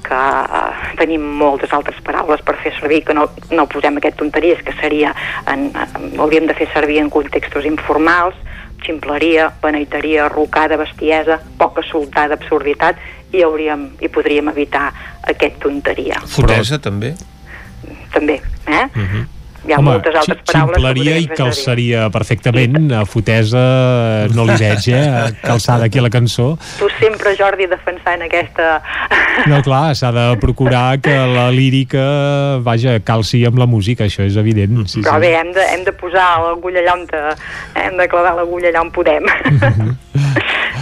que 0.02 0.14
uh, 0.14 0.96
tenim 0.96 1.20
moltes 1.20 1.70
altres 1.72 2.00
paraules 2.02 2.40
per 2.42 2.56
fer 2.56 2.72
servir, 2.80 3.04
que 3.04 3.12
no, 3.14 3.28
no 3.50 3.66
posem 3.68 3.96
aquest 3.98 4.16
tonteries, 4.16 4.62
que 4.64 4.72
seria, 4.80 5.14
en, 5.46 5.70
en, 5.76 6.18
hauríem 6.18 6.46
de 6.46 6.54
fer 6.54 6.68
servir 6.72 6.98
en 6.98 7.10
contextos 7.10 7.66
informals, 7.66 8.34
ximpleria, 8.82 9.50
beneiteria, 9.62 10.28
rocada, 10.28 10.76
bestiesa, 10.78 11.38
poca 11.58 11.82
soltada, 11.82 12.34
absurditat, 12.34 12.96
i, 13.32 13.42
hauríem, 13.42 13.90
i 14.00 14.08
podríem 14.08 14.48
evitar 14.48 14.92
aquest 15.28 15.60
tonteria. 15.60 16.18
Fotesa, 16.26 16.78
també. 16.80 17.14
També, 18.12 18.40
eh? 18.66 18.88
Hi 19.60 19.74
ha 19.74 19.78
Home, 19.78 19.90
moltes 19.90 20.14
altres 20.16 20.38
paraules 20.48 20.78
ximpleria 20.78 21.16
i 21.20 21.26
calçaria 21.36 22.06
perfectament. 22.12 22.88
A 22.96 23.02
fotesa 23.04 23.60
no 24.32 24.46
li 24.48 24.56
veig, 24.60 24.86
eh? 24.96 25.32
Calçada 25.42 25.84
aquí 25.90 26.00
a 26.00 26.04
la 26.06 26.10
cançó. 26.12 26.54
Tu 26.78 26.88
sempre, 26.96 27.34
Jordi, 27.36 27.68
defensant 27.68 28.24
aquesta... 28.24 28.78
No, 29.50 29.60
clar, 29.64 29.92
s'ha 29.96 30.10
de 30.16 30.24
procurar 30.40 30.98
que 31.04 31.12
la 31.12 31.50
lírica, 31.52 32.06
vaja, 32.64 32.96
calci 33.04 33.42
amb 33.48 33.60
la 33.60 33.68
música, 33.70 34.08
això 34.08 34.24
és 34.24 34.40
evident. 34.40 34.80
Sí, 34.86 35.04
Però 35.04 35.18
sí. 35.18 35.26
bé, 35.26 35.34
hem 35.38 35.52
de, 35.56 35.66
hem 35.76 35.84
de 35.86 35.94
posar 35.96 36.30
l'agulla 36.46 36.80
allà 36.84 36.96
on... 36.96 37.06
Te, 37.10 37.22
hem 37.84 38.00
de 38.00 38.08
clavar 38.08 38.34
l'agulla 38.40 38.72
allà 38.72 38.86
on 38.86 38.94
podem. 38.96 39.28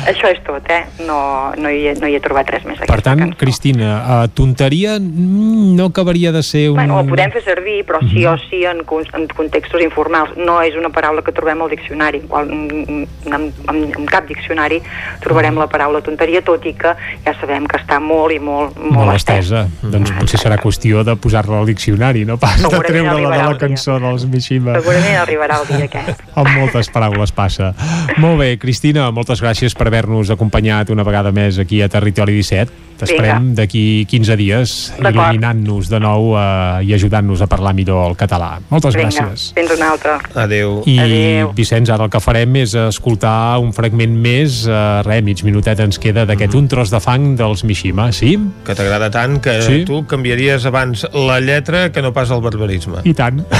Això 0.08 0.30
és 0.32 0.40
tot, 0.46 0.64
eh? 0.72 0.84
No, 1.06 1.18
no, 1.58 1.70
hi, 1.70 1.88
he, 1.90 1.94
no 2.00 2.08
hi 2.08 2.16
he 2.18 2.22
trobat 2.24 2.50
res 2.52 2.64
més. 2.68 2.80
Per 2.88 3.00
tant, 3.04 3.22
Cristina, 3.38 3.90
uh, 3.98 4.28
tonteria 4.32 4.96
mm, 4.98 5.74
no 5.78 5.88
acabaria 5.92 6.32
de 6.32 6.42
ser 6.42 6.68
un... 6.70 6.78
Bueno, 6.80 7.00
ho 7.00 7.06
podem 7.08 7.32
fer 7.34 7.44
servir, 7.46 7.80
però 7.88 8.00
sí 8.10 8.24
o 8.28 8.36
sí 8.48 8.64
en, 8.68 8.84
en 8.84 9.28
contextos 9.34 9.84
informals. 9.84 10.34
No 10.38 10.58
és 10.64 10.76
una 10.78 10.92
paraula 10.94 11.24
que 11.26 11.34
trobem 11.36 11.62
al 11.64 11.72
diccionari. 11.72 12.22
Qual, 12.28 12.50
en, 12.50 13.06
en, 13.26 13.48
en, 13.68 13.84
en 13.88 14.08
cap 14.10 14.28
diccionari 14.28 14.80
trobarem 15.24 15.58
la 15.60 15.68
paraula 15.70 16.02
tonteria, 16.04 16.42
tot 16.46 16.66
i 16.68 16.74
que 16.78 16.94
ja 17.24 17.34
sabem 17.40 17.66
que 17.68 17.80
està 17.80 18.00
molt 18.02 18.34
i 18.34 18.40
molt, 18.42 18.76
molt, 18.78 18.96
Molt 18.98 19.14
estesa. 19.16 19.66
Doncs 19.82 20.12
potser 20.18 20.40
serà 20.42 20.58
qüestió 20.60 21.04
de 21.06 21.16
posar-la 21.20 21.60
al 21.62 21.68
diccionari, 21.68 22.24
no 22.28 22.38
pas 22.40 22.58
de 22.62 22.68
treure-la 22.70 23.30
de 23.34 23.42
la 23.44 23.58
cançó 23.60 23.98
dels 24.02 24.26
Mishima. 24.28 24.76
Segurament 24.78 25.18
arribarà 25.22 25.60
el 25.62 25.68
dia 25.70 25.88
aquest. 25.88 26.24
Amb 26.38 26.50
moltes 26.56 26.90
paraules 26.94 27.32
passa. 27.34 27.72
Molt 28.22 28.40
bé, 28.42 28.50
Cristina, 28.60 29.08
moltes 29.14 29.42
gràcies 29.44 29.76
per 29.78 29.88
haver-nos 29.88 30.34
acompanyat 30.34 30.90
una 30.90 31.06
vegada 31.06 31.32
més 31.32 31.60
aquí 31.62 31.80
a 31.82 31.88
Territori 31.88 32.34
17. 32.40 32.87
T'esperem 32.98 33.52
d'aquí 33.54 34.04
15 34.10 34.36
dies 34.36 34.72
il·luminant-nos 34.98 35.88
de 35.88 36.00
nou 36.02 36.32
eh, 36.36 36.84
i 36.88 36.92
ajudant-nos 36.96 37.40
a 37.42 37.46
parlar 37.46 37.72
millor 37.74 38.10
el 38.10 38.16
català. 38.18 38.58
Moltes 38.70 38.96
Vinga, 38.98 39.08
gràcies. 39.10 39.52
fins 39.54 39.70
una 39.76 39.90
altra. 39.92 40.18
Adéu. 40.34 40.82
I, 40.86 40.98
Adéu. 40.98 41.52
Vicenç, 41.54 41.90
ara 41.94 42.04
el 42.04 42.10
que 42.10 42.20
farem 42.20 42.56
és 42.56 42.74
escoltar 42.74 43.58
un 43.62 43.72
fragment 43.72 44.16
més, 44.18 44.64
eh, 44.66 45.02
res, 45.06 45.22
mig 45.22 45.42
minutet 45.46 45.78
ens 45.80 45.98
queda 45.98 46.26
d'aquest 46.26 46.52
Mhm. 46.54 46.58
un 46.58 46.68
tros 46.68 46.90
de 46.90 47.00
fang 47.00 47.36
dels 47.36 47.62
Mishima, 47.64 48.10
sí? 48.12 48.38
Que 48.66 48.74
t'agrada 48.74 49.10
tant 49.10 49.40
que 49.40 49.62
Sí. 49.62 49.84
tu 49.84 50.04
canviaries 50.06 50.64
abans 50.66 51.06
la 51.14 51.40
lletra 51.40 51.92
que 51.92 52.02
no 52.02 52.12
pas 52.12 52.30
el 52.30 52.40
barbarisme. 52.40 52.98
I 53.04 53.14
tant. 53.14 53.44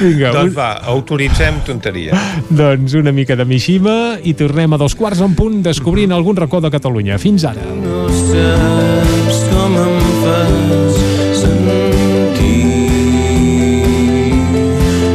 Vinga, 0.00 0.30
doncs 0.32 0.50
un- 0.52 0.56
va, 0.56 0.72
autoritzem 0.92 1.60
tonteria. 1.66 2.16
Doncs 2.48 2.94
una 2.94 3.12
mica 3.12 3.36
de 3.36 3.44
Mishima 3.44 4.16
i 4.22 4.32
tornem 4.34 4.72
a 4.72 4.78
dos 4.80 4.94
quarts 4.96 5.20
en 5.20 5.34
punt 5.36 5.62
descobrint 5.62 6.12
algun 6.12 6.36
racó 6.36 6.60
de 6.60 6.70
Catalunya. 6.72 7.18
Fins 7.18 7.44
ara. 7.44 7.60
No 7.70 8.08
saps 8.08 9.38
com 9.50 9.74
em 9.78 9.98
fas 10.22 10.94
sentir. 11.40 12.74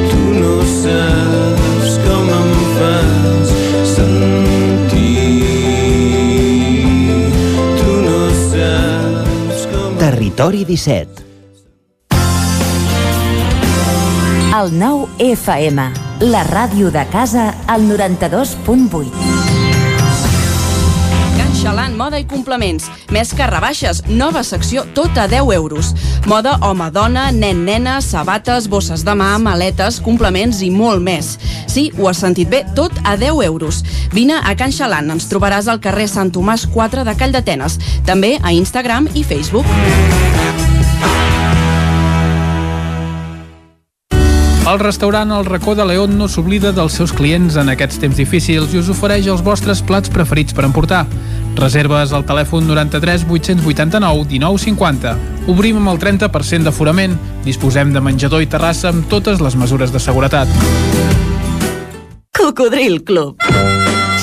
Tu 0.09 0.21
no 0.39 0.55
saps 0.79 1.91
com 2.05 2.25
em 2.39 2.51
fas 2.77 3.47
sentir. 3.95 5.35
Tu 7.77 7.91
no 8.07 8.21
saps 8.47 9.61
com 9.73 9.89
Territori 9.99 10.63
17 10.65 11.25
El 14.55 14.71
nou 14.79 15.09
FM, 15.19 15.83
la 16.31 16.43
ràdio 16.47 16.87
de 16.87 17.03
casa, 17.11 17.49
al 17.67 17.83
92.8. 17.89 19.34
Xalant, 21.65 21.95
moda 21.97 22.19
i 22.21 22.25
complements. 22.29 22.85
Més 23.09 23.31
que 23.33 23.45
rebaixes, 23.49 24.03
nova 24.05 24.43
secció 24.45 24.83
tot 24.93 25.17
a 25.17 25.23
10 25.31 25.49
euros. 25.55 25.95
Moda 26.29 26.59
home-dona, 26.61 27.31
nen-nena, 27.33 27.95
sabates, 28.05 28.67
bosses 28.69 29.01
de 29.07 29.15
mà, 29.17 29.31
maletes, 29.41 29.97
complements 30.05 30.61
i 30.61 30.69
molt 30.69 31.01
més. 31.01 31.31
Sí, 31.65 31.87
ho 31.97 32.05
has 32.11 32.21
sentit 32.21 32.51
bé, 32.53 32.61
tot 32.77 32.93
a 33.01 33.15
10 33.17 33.41
euros. 33.47 33.81
Vine 34.13 34.37
a 34.37 34.53
Can 34.53 34.75
Xalant, 34.75 35.09
ens 35.15 35.25
trobaràs 35.31 35.65
al 35.65 35.81
carrer 35.81 36.05
Sant 36.11 36.29
Tomàs 36.29 36.67
4 36.69 37.01
de 37.07 37.17
Call 37.17 37.33
d'Atenes. 37.33 37.79
També 38.05 38.35
a 38.43 38.53
Instagram 38.53 39.09
i 39.17 39.25
Facebook. 39.25 39.65
El 44.65 44.79
restaurant 44.79 45.29
El 45.29 45.45
Racó 45.45 45.75
de 45.77 45.85
León 45.85 46.15
no 46.17 46.25
s'oblida 46.25 46.71
dels 46.73 46.95
seus 46.97 47.11
clients 47.13 47.53
en 47.61 47.69
aquests 47.69 47.99
temps 48.01 48.17
difícils 48.17 48.73
i 48.73 48.79
us 48.79 48.89
ofereix 48.89 49.27
els 49.29 49.43
vostres 49.45 49.83
plats 49.85 50.09
preferits 50.09 50.57
per 50.57 50.65
emportar. 50.65 51.03
Reserves 51.55 52.11
al 52.13 52.25
telèfon 52.27 52.67
93 52.67 53.25
889 53.29 54.27
1950. 54.35 55.15
Obrim 55.51 55.79
amb 55.79 55.93
el 55.93 56.01
30% 56.03 56.67
d'aforament. 56.67 57.15
Disposem 57.47 57.93
de 57.95 58.03
menjador 58.03 58.43
i 58.43 58.51
terrassa 58.51 58.91
amb 58.91 59.07
totes 59.09 59.41
les 59.41 59.55
mesures 59.55 59.95
de 59.95 60.03
seguretat. 60.03 60.51
Cocodril 62.35 63.03
Club. 63.07 63.39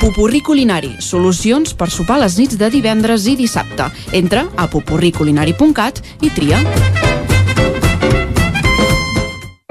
Pupurri 0.00 0.42
Culinari, 0.44 0.96
solucions 1.00 1.72
per 1.74 1.88
sopar 1.90 2.20
les 2.20 2.36
nits 2.38 2.58
de 2.60 2.68
divendres 2.70 3.26
i 3.26 3.36
dissabte. 3.38 3.88
Entra 4.16 4.46
a 4.56 4.68
pupurriculinari.cat 4.70 6.02
i 6.20 6.32
tria. 6.36 6.60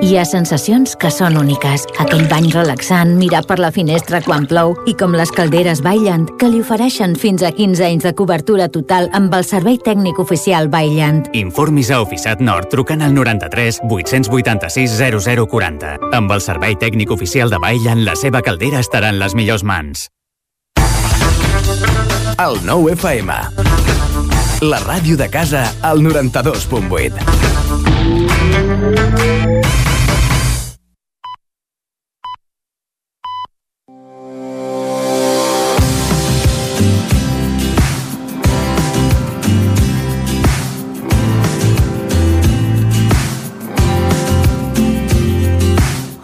Hi 0.06 0.20
ha 0.20 0.24
sensacions 0.28 0.92
que 1.02 1.10
són 1.10 1.34
úniques. 1.40 1.88
Aquell 2.04 2.28
bany 2.30 2.52
relaxant, 2.54 3.16
mirar 3.18 3.42
per 3.50 3.58
la 3.58 3.72
finestra 3.74 4.20
quan 4.22 4.46
plou 4.46 4.76
i 4.86 4.94
com 4.94 5.16
les 5.18 5.32
calderes 5.34 5.82
Bailand, 5.82 6.30
que 6.38 6.50
li 6.52 6.62
ofereixen 6.62 7.16
fins 7.18 7.42
a 7.42 7.50
15 7.56 7.86
anys 7.88 8.06
de 8.06 8.14
cobertura 8.14 8.68
total 8.70 9.10
amb 9.18 9.34
el 9.34 9.46
servei 9.48 9.80
tècnic 9.82 10.22
oficial 10.22 10.70
Bailand. 10.70 11.32
Informis 11.34 11.90
a 11.90 12.04
Oficiat 12.06 12.44
Nord 12.44 12.70
trucant 12.70 13.02
al 13.02 13.18
93 13.18 13.82
886 13.90 15.00
0040. 15.02 15.96
Amb 16.14 16.38
el 16.38 16.44
servei 16.44 16.78
tècnic 16.78 17.10
oficial 17.10 17.50
de 17.50 17.58
Bailand, 17.58 18.06
la 18.06 18.14
seva 18.20 18.46
caldera 18.46 18.86
estarà 18.86 19.10
en 19.10 19.18
les 19.18 19.34
millors 19.34 19.66
mans. 19.66 20.12
El 22.38 22.58
9 22.66 22.92
FM. 22.94 23.34
La 24.68 24.80
ràdio 24.84 25.16
de 25.16 25.30
casa 25.32 25.62
al 25.82 26.02
92.8. 26.04 27.14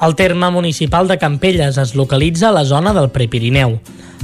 El 0.01 0.15
terme 0.15 0.49
municipal 0.51 1.07
de 1.07 1.17
Campelles 1.17 1.77
es 1.77 1.95
localitza 1.95 2.49
a 2.49 2.51
la 2.51 2.65
zona 2.65 2.91
del 2.91 3.11
Prepirineu. 3.11 3.79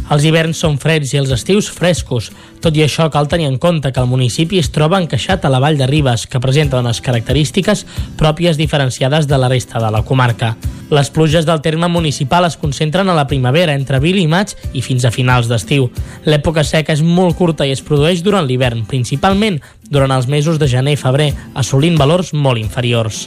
Els 0.07 0.23
hiverns 0.23 0.61
són 0.63 0.77
freds 0.79 1.11
i 1.11 1.19
els 1.19 1.31
estius 1.35 1.67
frescos. 1.73 2.29
Tot 2.63 2.77
i 2.79 2.83
això, 2.85 3.09
cal 3.11 3.27
tenir 3.27 3.49
en 3.49 3.57
compte 3.59 3.91
que 3.91 3.99
el 3.99 4.07
municipi 4.07 4.61
es 4.61 4.69
troba 4.71 5.01
encaixat 5.01 5.43
a 5.43 5.51
la 5.51 5.59
vall 5.59 5.77
de 5.77 5.87
Ribes, 5.89 6.23
que 6.31 6.39
presenta 6.39 6.79
unes 6.79 7.01
característiques 7.03 7.83
pròpies 8.19 8.55
diferenciades 8.57 9.27
de 9.27 9.37
la 9.37 9.49
resta 9.51 9.81
de 9.83 9.91
la 9.91 10.03
comarca. 10.07 10.55
Les 10.89 11.09
pluges 11.11 11.45
del 11.45 11.59
terme 11.61 11.89
municipal 11.91 12.47
es 12.47 12.55
concentren 12.55 13.09
a 13.09 13.15
la 13.17 13.27
primavera, 13.27 13.75
entre 13.75 13.99
abril 13.99 14.21
i 14.21 14.27
maig 14.31 14.53
i 14.71 14.81
fins 14.81 15.03
a 15.03 15.11
finals 15.11 15.51
d'estiu. 15.51 15.89
L'època 16.23 16.63
seca 16.63 16.95
és 16.95 17.03
molt 17.03 17.35
curta 17.35 17.67
i 17.67 17.75
es 17.75 17.83
produeix 17.83 18.23
durant 18.23 18.47
l'hivern, 18.47 18.85
principalment 18.87 19.59
durant 19.91 20.15
els 20.15 20.31
mesos 20.31 20.55
de 20.59 20.71
gener 20.71 20.95
i 20.95 21.01
febrer, 21.01 21.33
assolint 21.59 21.99
valors 21.99 22.31
molt 22.31 22.63
inferiors. 22.63 23.25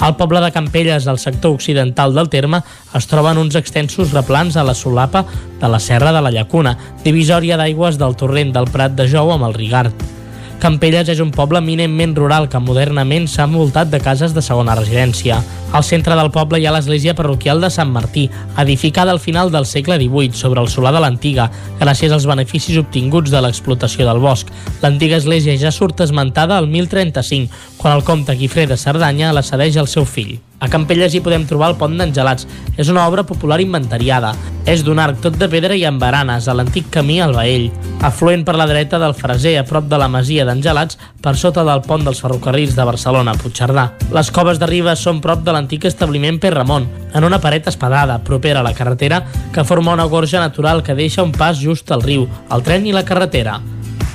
Al 0.00 0.16
poble 0.16 0.40
de 0.40 0.50
Campelles, 0.50 1.06
al 1.06 1.18
sector 1.18 1.52
occidental 1.52 2.14
del 2.16 2.30
terme, 2.32 2.62
es 2.96 3.06
troben 3.10 3.36
uns 3.36 3.58
extensos 3.60 4.14
replans 4.16 4.56
a 4.56 4.64
la 4.64 4.74
solapa 4.74 5.26
de 5.60 5.68
la 5.68 5.80
Serra 5.80 6.14
de 6.16 6.22
la 6.24 6.32
Llacuna, 6.32 6.72
divisòria 7.04 7.60
d'aigües 7.60 8.00
del 8.00 8.16
torrent 8.16 8.56
del 8.56 8.72
Prat 8.72 8.96
de 8.96 9.06
Jou 9.12 9.34
amb 9.34 9.50
el 9.50 9.58
Rigart. 9.60 10.19
Campelles 10.60 11.08
és 11.08 11.20
un 11.24 11.30
poble 11.32 11.56
eminentment 11.62 12.10
rural 12.18 12.44
que 12.52 12.58
modernament 12.60 13.24
s'ha 13.32 13.46
envoltat 13.48 13.88
de 13.88 14.00
cases 14.04 14.34
de 14.36 14.42
segona 14.44 14.74
residència. 14.76 15.38
Al 15.72 15.86
centre 15.88 16.18
del 16.18 16.28
poble 16.34 16.60
hi 16.60 16.66
ha 16.68 16.74
l'església 16.74 17.14
parroquial 17.16 17.64
de 17.64 17.70
Sant 17.72 17.88
Martí, 17.94 18.26
edificada 18.60 19.14
al 19.16 19.22
final 19.24 19.48
del 19.54 19.64
segle 19.64 19.96
XVIII 19.96 20.36
sobre 20.36 20.60
el 20.60 20.68
solar 20.68 20.92
de 20.92 21.00
l'antiga, 21.00 21.48
gràcies 21.80 22.12
als 22.12 22.28
beneficis 22.28 22.76
obtinguts 22.82 23.32
de 23.32 23.40
l'explotació 23.40 24.04
del 24.04 24.20
bosc. 24.20 24.52
L'antiga 24.84 25.16
església 25.16 25.56
ja 25.56 25.72
surt 25.72 26.04
esmentada 26.04 26.60
al 26.60 26.68
1035, 26.68 27.48
quan 27.80 27.96
el 27.96 28.04
comte 28.04 28.36
Guifré 28.36 28.68
de 28.68 28.76
Cerdanya 28.76 29.32
la 29.32 29.46
cedeix 29.46 29.80
al 29.80 29.88
seu 29.88 30.04
fill. 30.04 30.36
A 30.60 30.68
Campelles 30.68 31.14
hi 31.16 31.22
podem 31.24 31.46
trobar 31.48 31.70
el 31.72 31.78
Pont 31.80 31.94
d'Angelats. 31.96 32.44
És 32.76 32.90
una 32.92 33.06
obra 33.08 33.24
popular 33.24 33.56
inventariada. 33.64 34.34
És 34.68 34.84
d'un 34.84 35.00
arc 35.00 35.22
tot 35.24 35.38
de 35.40 35.48
pedra 35.48 35.76
i 35.76 35.86
amb 35.88 36.00
baranes, 36.02 36.46
a 36.46 36.54
l'antic 36.54 36.90
camí 36.92 37.16
al 37.20 37.32
Baell. 37.32 37.70
Afluent 38.04 38.44
per 38.44 38.58
la 38.60 38.68
dreta 38.68 39.00
del 39.00 39.16
Freser, 39.16 39.56
a 39.56 39.64
prop 39.64 39.88
de 39.88 39.98
la 40.00 40.10
masia 40.12 40.44
d'Angelats, 40.44 41.00
per 41.24 41.34
sota 41.40 41.64
del 41.64 41.80
pont 41.88 42.04
dels 42.04 42.20
ferrocarrils 42.20 42.76
de 42.76 42.84
Barcelona 42.84 43.34
Puigcerdà. 43.40 43.86
Les 44.12 44.30
coves 44.30 44.60
de 44.60 44.68
Ribes 44.68 45.00
són 45.00 45.24
prop 45.24 45.42
de 45.44 45.56
l'antic 45.56 45.88
establiment 45.88 46.38
Perramont, 46.40 46.88
en 47.14 47.24
una 47.24 47.40
paret 47.40 47.72
espadada, 47.72 48.20
propera 48.24 48.60
a 48.60 48.66
la 48.66 48.76
carretera, 48.76 49.24
que 49.52 49.64
forma 49.64 49.96
una 49.96 50.08
gorja 50.12 50.44
natural 50.44 50.84
que 50.84 50.94
deixa 50.94 51.24
un 51.24 51.32
pas 51.32 51.56
just 51.60 51.90
al 51.90 52.04
riu, 52.04 52.28
el 52.52 52.62
tren 52.62 52.86
i 52.86 52.92
la 52.96 53.04
carretera. 53.08 53.60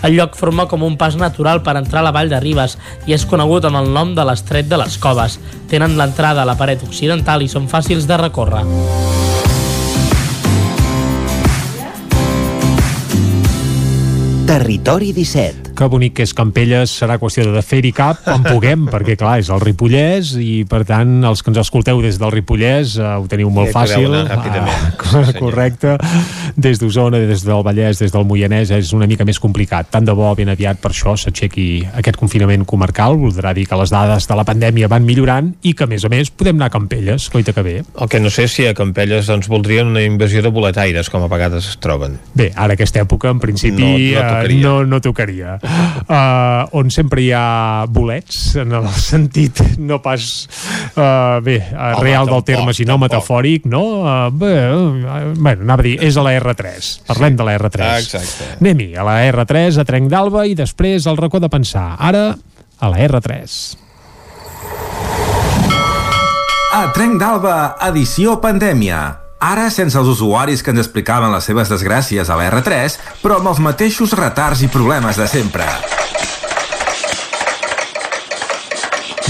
El 0.05 0.13
lloc 0.19 0.35
forma 0.37 0.67
com 0.69 0.83
un 0.85 0.97
pas 1.01 1.15
natural 1.17 1.63
per 1.65 1.73
entrar 1.79 2.03
a 2.03 2.05
la 2.07 2.11
vall 2.13 2.29
de 2.29 2.39
Ribes 2.43 2.77
i 3.09 3.15
és 3.17 3.25
conegut 3.25 3.65
amb 3.65 3.79
el 3.81 3.89
nom 3.95 4.13
de 4.17 4.25
l'estret 4.27 4.69
de 4.69 4.77
les 4.83 4.99
Coves. 5.01 5.39
Tenen 5.71 5.97
l'entrada 5.97 6.43
a 6.45 6.49
la 6.51 6.57
paret 6.59 6.83
occidental 6.85 7.41
i 7.41 7.49
són 7.49 7.65
fàcils 7.71 8.05
de 8.11 8.19
recórrer. 8.21 8.65
Territori 14.45 15.11
17. 15.11 15.73
Que 15.75 15.87
bonic 15.89 16.13
que 16.19 16.23
és 16.23 16.31
Campelles, 16.37 16.91
serà 17.01 17.15
qüestió 17.19 17.47
de 17.51 17.61
fer-hi 17.65 17.89
cap 17.97 18.19
quan 18.23 18.43
puguem, 18.45 18.83
perquè 18.91 19.15
clar, 19.19 19.39
és 19.41 19.49
el 19.51 19.59
Ripollès 19.63 20.35
i 20.39 20.61
per 20.69 20.83
tant 20.87 21.25
els 21.25 21.41
que 21.41 21.49
ens 21.51 21.57
escolteu 21.63 21.97
des 22.03 22.19
del 22.21 22.31
Ripollès 22.31 22.93
eh, 23.01 23.07
ho 23.17 23.25
teniu 23.31 23.49
molt 23.51 23.71
Sí, 23.71 23.75
fàcil. 23.75 24.13
ràpidament. 24.29 24.93
Ah, 25.01 25.33
correcte. 25.41 25.95
Des 26.55 26.79
d'Osona, 26.79 27.19
des 27.19 27.43
del 27.43 27.63
Vallès, 27.65 27.99
des 27.99 28.11
del 28.13 28.23
Moianès 28.25 28.69
és 28.71 28.93
una 28.95 29.07
mica 29.07 29.25
més 29.27 29.39
complicat. 29.43 29.89
Tant 29.91 30.05
de 30.07 30.13
bo 30.15 30.29
ben 30.35 30.47
aviat 30.49 30.79
per 30.79 30.91
això 30.93 31.15
s'aixequi 31.19 31.83
aquest 31.99 32.15
confinament 32.17 32.63
comarcal, 32.65 33.17
voldrà 33.19 33.53
dir 33.53 33.65
que 33.67 33.75
les 33.75 33.91
dades 33.91 34.27
de 34.27 34.35
la 34.39 34.45
pandèmia 34.47 34.87
van 34.87 35.03
millorant 35.05 35.53
i 35.63 35.73
que 35.73 35.83
a 35.83 35.87
més 35.91 36.05
a 36.05 36.09
més 36.09 36.29
podem 36.31 36.55
anar 36.55 36.69
a 36.71 36.75
Campelles, 36.75 37.27
coita 37.29 37.51
que 37.53 37.61
bé. 37.65 37.75
El 37.99 38.07
que 38.09 38.19
no 38.23 38.29
sé 38.31 38.47
si 38.47 38.65
a 38.67 38.73
Campelles 38.73 39.27
doncs, 39.27 39.49
voldrien 39.51 39.87
una 39.91 40.01
invasió 40.03 40.41
de 40.41 40.49
boletaires, 40.49 41.09
com 41.09 41.23
a 41.23 41.27
vegades 41.27 41.67
es 41.73 41.77
troben. 41.83 42.15
Bé, 42.33 42.51
ara 42.55 42.73
aquesta 42.77 43.01
època 43.03 43.29
en 43.29 43.39
principi 43.43 43.83
No- 43.83 43.91
no 43.91 43.97
eh, 43.97 44.15
tocaria. 44.15 44.61
no, 44.63 44.85
no 44.85 45.01
tocaria. 45.01 45.59
Uh, 46.07 46.67
on 46.79 46.89
sempre 46.91 47.21
hi 47.25 47.31
ha 47.35 47.85
bolets, 47.89 48.55
en 48.61 48.71
el 48.79 48.87
sentit 49.11 49.59
no 49.77 50.01
pas 50.01 50.23
uh, 50.95 51.41
bé, 51.43 51.59
Home, 51.73 52.01
real 52.03 52.25
del 52.25 52.35
tampoc, 52.37 52.45
terme, 52.45 52.73
sinó 52.73 52.93
tampoc. 52.95 53.09
metafòric, 53.11 53.65
no? 53.65 53.83
Uh, 54.05 54.29
bé, 54.31 54.53
uh, 54.71 55.33
bueno, 55.35 55.63
anava 55.67 55.81
a 55.83 55.87
dir, 55.89 55.97
és 56.03 56.15
a 56.17 56.23
la 56.25 56.35
R3. 56.45 56.91
Parlem 57.09 57.33
sí. 57.33 57.39
de 57.41 57.47
la 57.47 57.57
R3. 57.57 57.81
Ah, 57.81 57.97
exacte. 57.99 58.51
Anem-hi, 58.61 58.91
a 58.95 59.07
la 59.07 59.17
R3, 59.31 59.81
a 59.81 59.87
Trenc 59.87 60.11
d'Alba 60.13 60.45
i 60.45 60.55
després 60.57 61.09
al 61.09 61.17
racó 61.19 61.41
de 61.43 61.49
pensar. 61.49 61.95
Ara, 61.99 62.29
a 62.79 62.93
la 62.93 63.03
R3. 63.09 63.59
A 66.75 66.81
Trenc 66.95 67.19
d'Alba, 67.21 67.59
edició 67.89 68.39
pandèmia. 68.43 69.03
Ara, 69.45 69.67
sense 69.69 69.97
els 69.99 70.09
usuaris 70.09 70.63
que 70.63 70.73
ens 70.73 70.81
explicaven 70.85 71.33
les 71.33 71.45
seves 71.47 71.71
desgràcies 71.71 72.31
a 72.31 72.39
la 72.39 72.49
R3, 72.49 72.97
però 73.21 73.41
amb 73.41 73.51
els 73.51 73.61
mateixos 73.63 74.15
retards 74.17 74.63
i 74.65 74.71
problemes 74.71 75.19
de 75.21 75.27
sempre. 75.29 75.67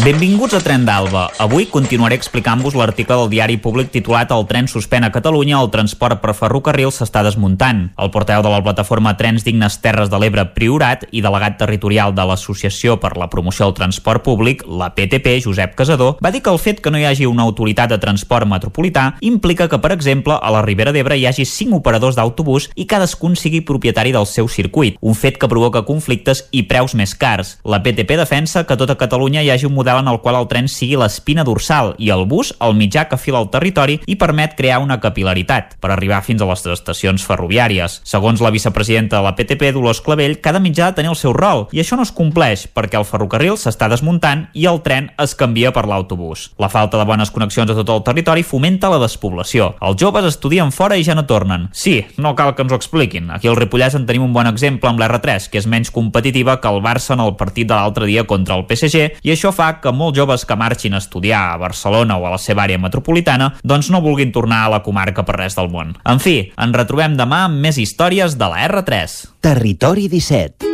Benvinguts 0.04 0.54
a 0.54 0.60
Tren 0.60 0.84
d'Alba. 0.84 1.30
Avui 1.40 1.70
continuaré 1.72 2.18
explicant-vos 2.20 2.76
l'article 2.76 3.16
del 3.16 3.30
diari 3.32 3.56
públic 3.64 3.94
titulat 3.94 4.28
El 4.36 4.44
tren 4.46 4.68
suspèn 4.68 5.06
a 5.08 5.10
Catalunya, 5.10 5.56
el 5.64 5.70
transport 5.72 6.20
per 6.20 6.34
ferrocarril 6.36 6.92
s'està 6.92 7.22
desmuntant. 7.24 7.80
El 7.96 8.12
porteu 8.12 8.44
de 8.44 8.52
la 8.52 8.60
plataforma 8.62 9.14
Trens 9.16 9.46
Dignes 9.48 9.78
Terres 9.80 10.12
de 10.12 10.20
l'Ebre 10.20 10.44
Priorat 10.52 11.06
i 11.16 11.22
delegat 11.24 11.56
territorial 11.62 12.12
de 12.12 12.26
l'Associació 12.28 12.98
per 13.00 13.14
la 13.16 13.30
Promoció 13.32 13.70
del 13.70 13.78
Transport 13.78 14.26
Públic, 14.26 14.66
la 14.68 14.90
PTP, 14.92 15.38
Josep 15.46 15.78
Casador, 15.80 16.20
va 16.20 16.34
dir 16.36 16.44
que 16.44 16.52
el 16.52 16.60
fet 16.60 16.84
que 16.84 16.92
no 16.92 17.00
hi 17.00 17.08
hagi 17.08 17.26
una 17.32 17.48
autoritat 17.48 17.96
de 17.96 18.02
transport 18.04 18.52
metropolità 18.52 19.06
implica 19.22 19.70
que, 19.72 19.80
per 19.80 19.94
exemple, 19.96 20.36
a 20.36 20.52
la 20.52 20.66
Ribera 20.68 20.92
d'Ebre 20.92 21.16
hi 21.16 21.26
hagi 21.32 21.48
cinc 21.48 21.80
operadors 21.80 22.20
d'autobús 22.20 22.68
i 22.76 22.84
cadascun 22.84 23.40
sigui 23.40 23.64
propietari 23.64 24.12
del 24.12 24.28
seu 24.28 24.52
circuit, 24.52 25.00
un 25.00 25.16
fet 25.16 25.40
que 25.40 25.50
provoca 25.50 25.86
conflictes 25.88 26.50
i 26.52 26.68
preus 26.68 27.00
més 27.00 27.16
cars. 27.16 27.56
La 27.64 27.80
PTP 27.80 28.20
defensa 28.20 28.68
que 28.68 28.76
a 28.76 28.82
tota 28.84 29.00
Catalunya 29.00 29.40
hi 29.40 29.56
hagi 29.56 29.72
un 29.72 29.74
model 29.74 29.85
en 29.94 30.08
el 30.10 30.20
qual 30.24 30.40
el 30.40 30.48
tren 30.50 30.68
sigui 30.72 30.98
l'espina 30.98 31.46
dorsal 31.46 31.94
i 32.02 32.10
el 32.10 32.26
bus 32.26 32.54
el 32.66 32.74
mitjà 32.74 33.06
que 33.10 33.20
fila 33.22 33.42
el 33.44 33.52
territori 33.54 34.00
i 34.10 34.18
permet 34.18 34.56
crear 34.58 34.82
una 34.82 34.98
capilaritat 35.04 35.76
per 35.82 35.92
arribar 35.94 36.24
fins 36.26 36.42
a 36.42 36.50
les 36.50 36.66
estacions 36.74 37.26
ferroviàries. 37.28 38.00
Segons 38.04 38.42
la 38.42 38.52
vicepresidenta 38.56 39.20
de 39.20 39.24
la 39.24 39.36
PTP, 39.38 39.72
Dolors 39.76 40.02
Clavell, 40.02 40.40
cada 40.42 40.62
mitjà 40.64 40.88
ha 40.88 40.92
de 40.94 41.02
tenir 41.02 41.14
el 41.14 41.20
seu 41.20 41.34
rol 41.36 41.68
i 41.76 41.84
això 41.84 42.00
no 42.00 42.06
es 42.08 42.14
compleix 42.16 42.66
perquè 42.68 42.98
el 42.98 43.06
ferrocarril 43.06 43.60
s'està 43.60 43.90
desmuntant 43.92 44.48
i 44.54 44.66
el 44.66 44.82
tren 44.82 45.12
es 45.22 45.36
canvia 45.38 45.74
per 45.76 45.86
l'autobús. 45.86 46.50
La 46.58 46.72
falta 46.74 46.98
de 46.98 47.06
bones 47.06 47.32
connexions 47.36 47.72
a 47.72 47.78
tot 47.78 47.94
el 47.94 48.04
territori 48.08 48.44
fomenta 48.44 48.90
la 48.90 49.02
despoblació. 49.04 49.74
Els 49.86 50.00
joves 50.02 50.26
estudien 50.32 50.72
fora 50.72 50.98
i 50.98 51.06
ja 51.06 51.16
no 51.16 51.28
tornen. 51.30 51.70
Sí, 51.74 52.00
no 52.18 52.36
cal 52.36 52.56
que 52.56 52.66
ens 52.66 52.74
ho 52.74 52.80
expliquin. 52.80 53.30
Aquí 53.32 53.50
al 53.52 53.60
Ripollès 53.60 53.96
en 53.98 54.08
tenim 54.08 54.26
un 54.26 54.34
bon 54.34 54.48
exemple 54.50 54.90
amb 54.90 55.02
l'R3, 55.02 55.50
que 55.52 55.62
és 55.62 55.70
menys 55.70 55.92
competitiva 55.94 56.60
que 56.62 56.72
el 56.72 56.82
Barça 56.86 57.14
en 57.16 57.24
el 57.24 57.36
partit 57.40 57.68
de 57.68 57.76
l'altre 57.76 58.08
dia 58.10 58.26
contra 58.26 58.56
el 58.58 58.66
PSG 58.70 59.22
i 59.26 59.34
això 59.34 59.52
fa 59.56 59.70
que 59.84 59.94
molts 59.96 60.18
joves 60.20 60.46
que 60.46 60.58
marxin 60.60 60.96
a 60.96 61.02
estudiar 61.04 61.42
a 61.54 61.58
Barcelona 61.62 62.18
o 62.18 62.26
a 62.28 62.34
la 62.36 62.42
seva 62.42 62.66
àrea 62.66 62.82
metropolitana 62.82 63.54
doncs 63.64 63.92
no 63.92 64.04
vulguin 64.06 64.32
tornar 64.36 64.66
a 64.66 64.72
la 64.78 64.84
comarca 64.86 65.26
per 65.26 65.40
res 65.40 65.58
del 65.58 65.70
món. 65.74 65.96
En 66.06 66.22
fi, 66.24 66.52
ens 66.56 66.78
retrobem 66.78 67.18
demà 67.20 67.46
amb 67.50 67.62
més 67.66 67.80
històries 67.82 68.38
de 68.40 68.50
la 68.52 68.64
R3. 68.70 69.20
Territori 69.46 70.08
17 70.12 70.74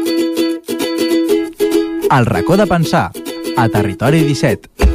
El 2.11 2.25
racó 2.27 2.57
de 2.59 2.67
pensar 2.67 3.09
a 3.57 3.69
Territori 3.71 4.23
17 4.27 4.90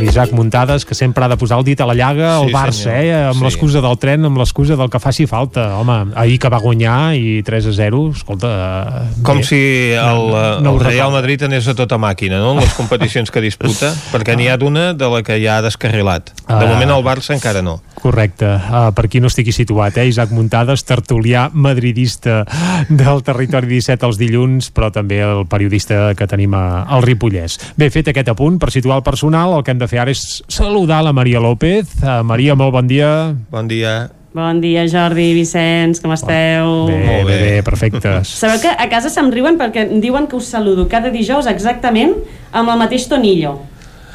l'Isaac 0.00 0.32
Muntades, 0.32 0.84
que 0.84 0.94
sempre 0.94 1.24
ha 1.24 1.28
de 1.28 1.36
posar 1.36 1.58
el 1.58 1.64
dit 1.64 1.80
a 1.80 1.86
la 1.86 1.94
llaga 1.94 2.36
al 2.38 2.46
Sí, 2.48 2.52
Barça, 2.52 2.72
senyor. 2.72 3.04
eh? 3.04 3.24
amb 3.28 3.38
Sí. 3.38 3.44
l'excusa 3.44 3.80
del 3.80 3.98
tren, 3.98 4.24
amb 4.24 4.38
l'excusa 4.38 4.76
del 4.76 4.90
que 4.90 4.98
faci 5.00 5.26
falta. 5.26 5.76
Home, 5.78 6.12
ahir 6.14 6.38
que 6.38 6.48
va 6.48 6.58
guanyar 6.58 7.14
i 7.16 7.42
3 7.42 7.66
a 7.66 7.72
0, 7.72 8.10
escolta... 8.14 9.04
eh, 9.08 9.22
Com 9.22 9.38
bé. 9.38 9.44
si 9.44 9.56
el, 9.92 10.30
No- 10.30 10.60
no 10.60 10.74
el 10.74 10.80
Real. 10.80 11.10
Madrid 11.12 11.42
anés 11.42 11.66
a 11.68 11.74
tota 11.74 11.98
màquina, 11.98 12.38
no?, 12.38 12.52
en 12.52 12.60
les 12.60 12.72
competicions 12.74 13.30
que 13.30 13.40
disputa, 13.40 13.92
perquè 14.12 14.36
n'hi 14.36 14.48
ha 14.48 14.56
d'una 14.56 14.92
de 14.94 15.08
la 15.08 15.22
que 15.22 15.38
ja 15.42 15.58
ha 15.58 15.62
descarrilat. 15.62 16.30
De 16.46 16.54
Ah. 16.54 16.66
moment 16.66 16.90
el 16.90 17.04
Barça 17.04 17.34
encara 17.34 17.62
no. 17.62 17.80
Correcte, 17.98 18.46
uh, 18.46 18.92
per 18.94 19.08
qui 19.08 19.20
no 19.20 19.26
estigui 19.26 19.50
situat, 19.52 19.96
eh? 19.98 20.06
Isaac 20.06 20.30
Muntades, 20.30 20.84
tertulià 20.86 21.50
madridista 21.52 22.44
del 22.88 23.22
Territori 23.26 23.66
17 23.66 24.06
els 24.06 24.18
dilluns, 24.20 24.70
però 24.74 24.90
també 24.94 25.18
el 25.24 25.46
periodista 25.50 26.14
que 26.14 26.26
tenim 26.30 26.54
a, 26.54 26.84
al 26.84 27.02
Ripollès. 27.02 27.58
Bé, 27.76 27.88
fet 27.90 28.08
aquest 28.12 28.28
apunt, 28.28 28.58
per 28.60 28.70
situar 28.70 28.98
el 29.00 29.02
personal, 29.02 29.56
el 29.58 29.64
que 29.64 29.72
hem 29.72 29.78
de 29.80 29.87
fer 29.88 30.00
ara 30.04 30.12
és 30.14 30.42
saludar 30.52 31.00
la 31.06 31.12
Maria 31.16 31.40
López. 31.40 31.96
Uh, 32.02 32.20
Maria, 32.26 32.54
molt 32.58 32.72
bon 32.76 32.86
dia. 32.90 33.10
Bon 33.50 33.68
dia. 33.68 34.08
Bon 34.38 34.60
dia, 34.60 34.84
Jordi, 34.86 35.30
Vicenç, 35.34 35.98
com 36.04 36.12
esteu? 36.14 36.68
Bé, 36.92 37.22
bé, 37.26 37.38
bé, 37.42 37.54
perfectes. 37.66 38.28
Sabeu 38.42 38.60
que 38.62 38.70
a 38.70 38.86
casa 38.92 39.10
se'm 39.10 39.32
riuen 39.34 39.56
perquè 39.58 39.86
em 39.88 40.02
diuen 40.04 40.28
que 40.30 40.36
us 40.38 40.46
saludo 40.52 40.84
cada 40.92 41.10
dijous 41.10 41.48
exactament 41.50 42.12
amb 42.52 42.68
el 42.70 42.78
mateix 42.84 43.08
tonillo. 43.10 43.56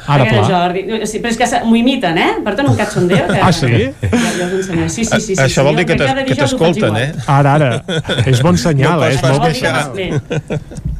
Ara, 0.06 0.24
pla. 0.28 0.42
Jordi, 0.44 0.82
sí, 1.08 1.16
però 1.18 1.30
és 1.32 1.38
que 1.40 1.46
se- 1.48 1.62
m'ho 1.64 1.76
imiten, 1.80 2.18
eh? 2.20 2.30
Per 2.44 2.52
tant, 2.58 2.66
un 2.68 2.76
cachondeo. 2.76 3.24
Que, 3.24 3.38
Ah, 3.40 3.50
sí? 3.56 3.70
Ja, 4.02 4.08
ja 4.38 4.48
us. 4.52 4.66
Sí, 4.92 5.04
sí, 5.04 5.16
sí. 5.20 5.20
sí, 5.32 5.36
Això 5.40 5.62
sí, 5.62 5.64
vol 5.64 5.78
dir 5.80 5.86
que 5.88 5.96
t'escolten, 6.36 6.96
eh? 7.00 7.06
Ara, 7.26 7.54
ara. 7.56 7.70
És 8.30 8.42
bon 8.44 8.56
senyal, 8.60 9.00
No 9.00 9.06
eh? 9.08 9.14
És 9.16 9.22
molt 9.24 9.40
bon 9.46 9.54
senyal. 9.56 9.94
Bé, 9.96 10.10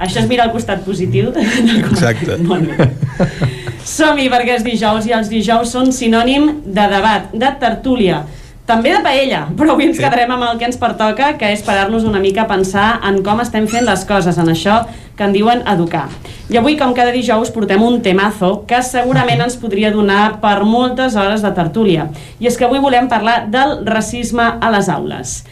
això 0.00 0.22
és 0.24 0.28
mirar 0.28 0.48
el 0.48 0.54
costat 0.56 0.80
positiu. 0.88 1.32
Exacte. 1.36 2.40
Som-hi 3.84 4.30
perquè 4.32 4.54
és 4.56 4.64
dijous 4.64 5.04
i 5.04 5.12
els 5.12 5.28
dijous 5.28 5.74
són 5.74 5.90
sinònim 5.92 6.46
de 6.64 6.86
debat, 6.88 7.28
de 7.36 7.50
tertúlia, 7.60 8.22
també 8.64 8.94
de 8.94 9.02
paella, 9.04 9.42
però 9.58 9.74
avui 9.74 9.90
ens 9.90 10.00
quedarem 10.00 10.30
amb 10.32 10.46
el 10.46 10.60
que 10.60 10.64
ens 10.70 10.80
pertoca, 10.80 11.34
que 11.36 11.50
és 11.52 11.64
parar-nos 11.66 12.06
una 12.08 12.22
mica 12.22 12.46
a 12.46 12.48
pensar 12.48 12.86
en 13.04 13.20
com 13.26 13.42
estem 13.44 13.68
fent 13.68 13.84
les 13.84 14.06
coses, 14.08 14.40
en 14.40 14.48
això 14.48 14.80
que 15.18 15.28
en 15.28 15.36
diuen 15.36 15.60
educar. 15.68 16.06
I 16.48 16.56
avui, 16.56 16.78
com 16.80 16.96
cada 16.96 17.12
dijous, 17.12 17.52
portem 17.52 17.84
un 17.84 18.00
temazo 18.02 18.64
que 18.68 18.80
segurament 18.82 19.44
ens 19.44 19.60
podria 19.60 19.92
donar 19.92 20.38
per 20.40 20.62
moltes 20.64 21.14
hores 21.20 21.44
de 21.44 21.52
tertúlia. 21.52 22.08
I 22.40 22.48
és 22.48 22.56
que 22.56 22.64
avui 22.64 22.80
volem 22.80 23.08
parlar 23.12 23.44
del 23.52 23.82
racisme 23.84 24.48
a 24.60 24.72
les 24.72 24.88
aules. 24.88 25.42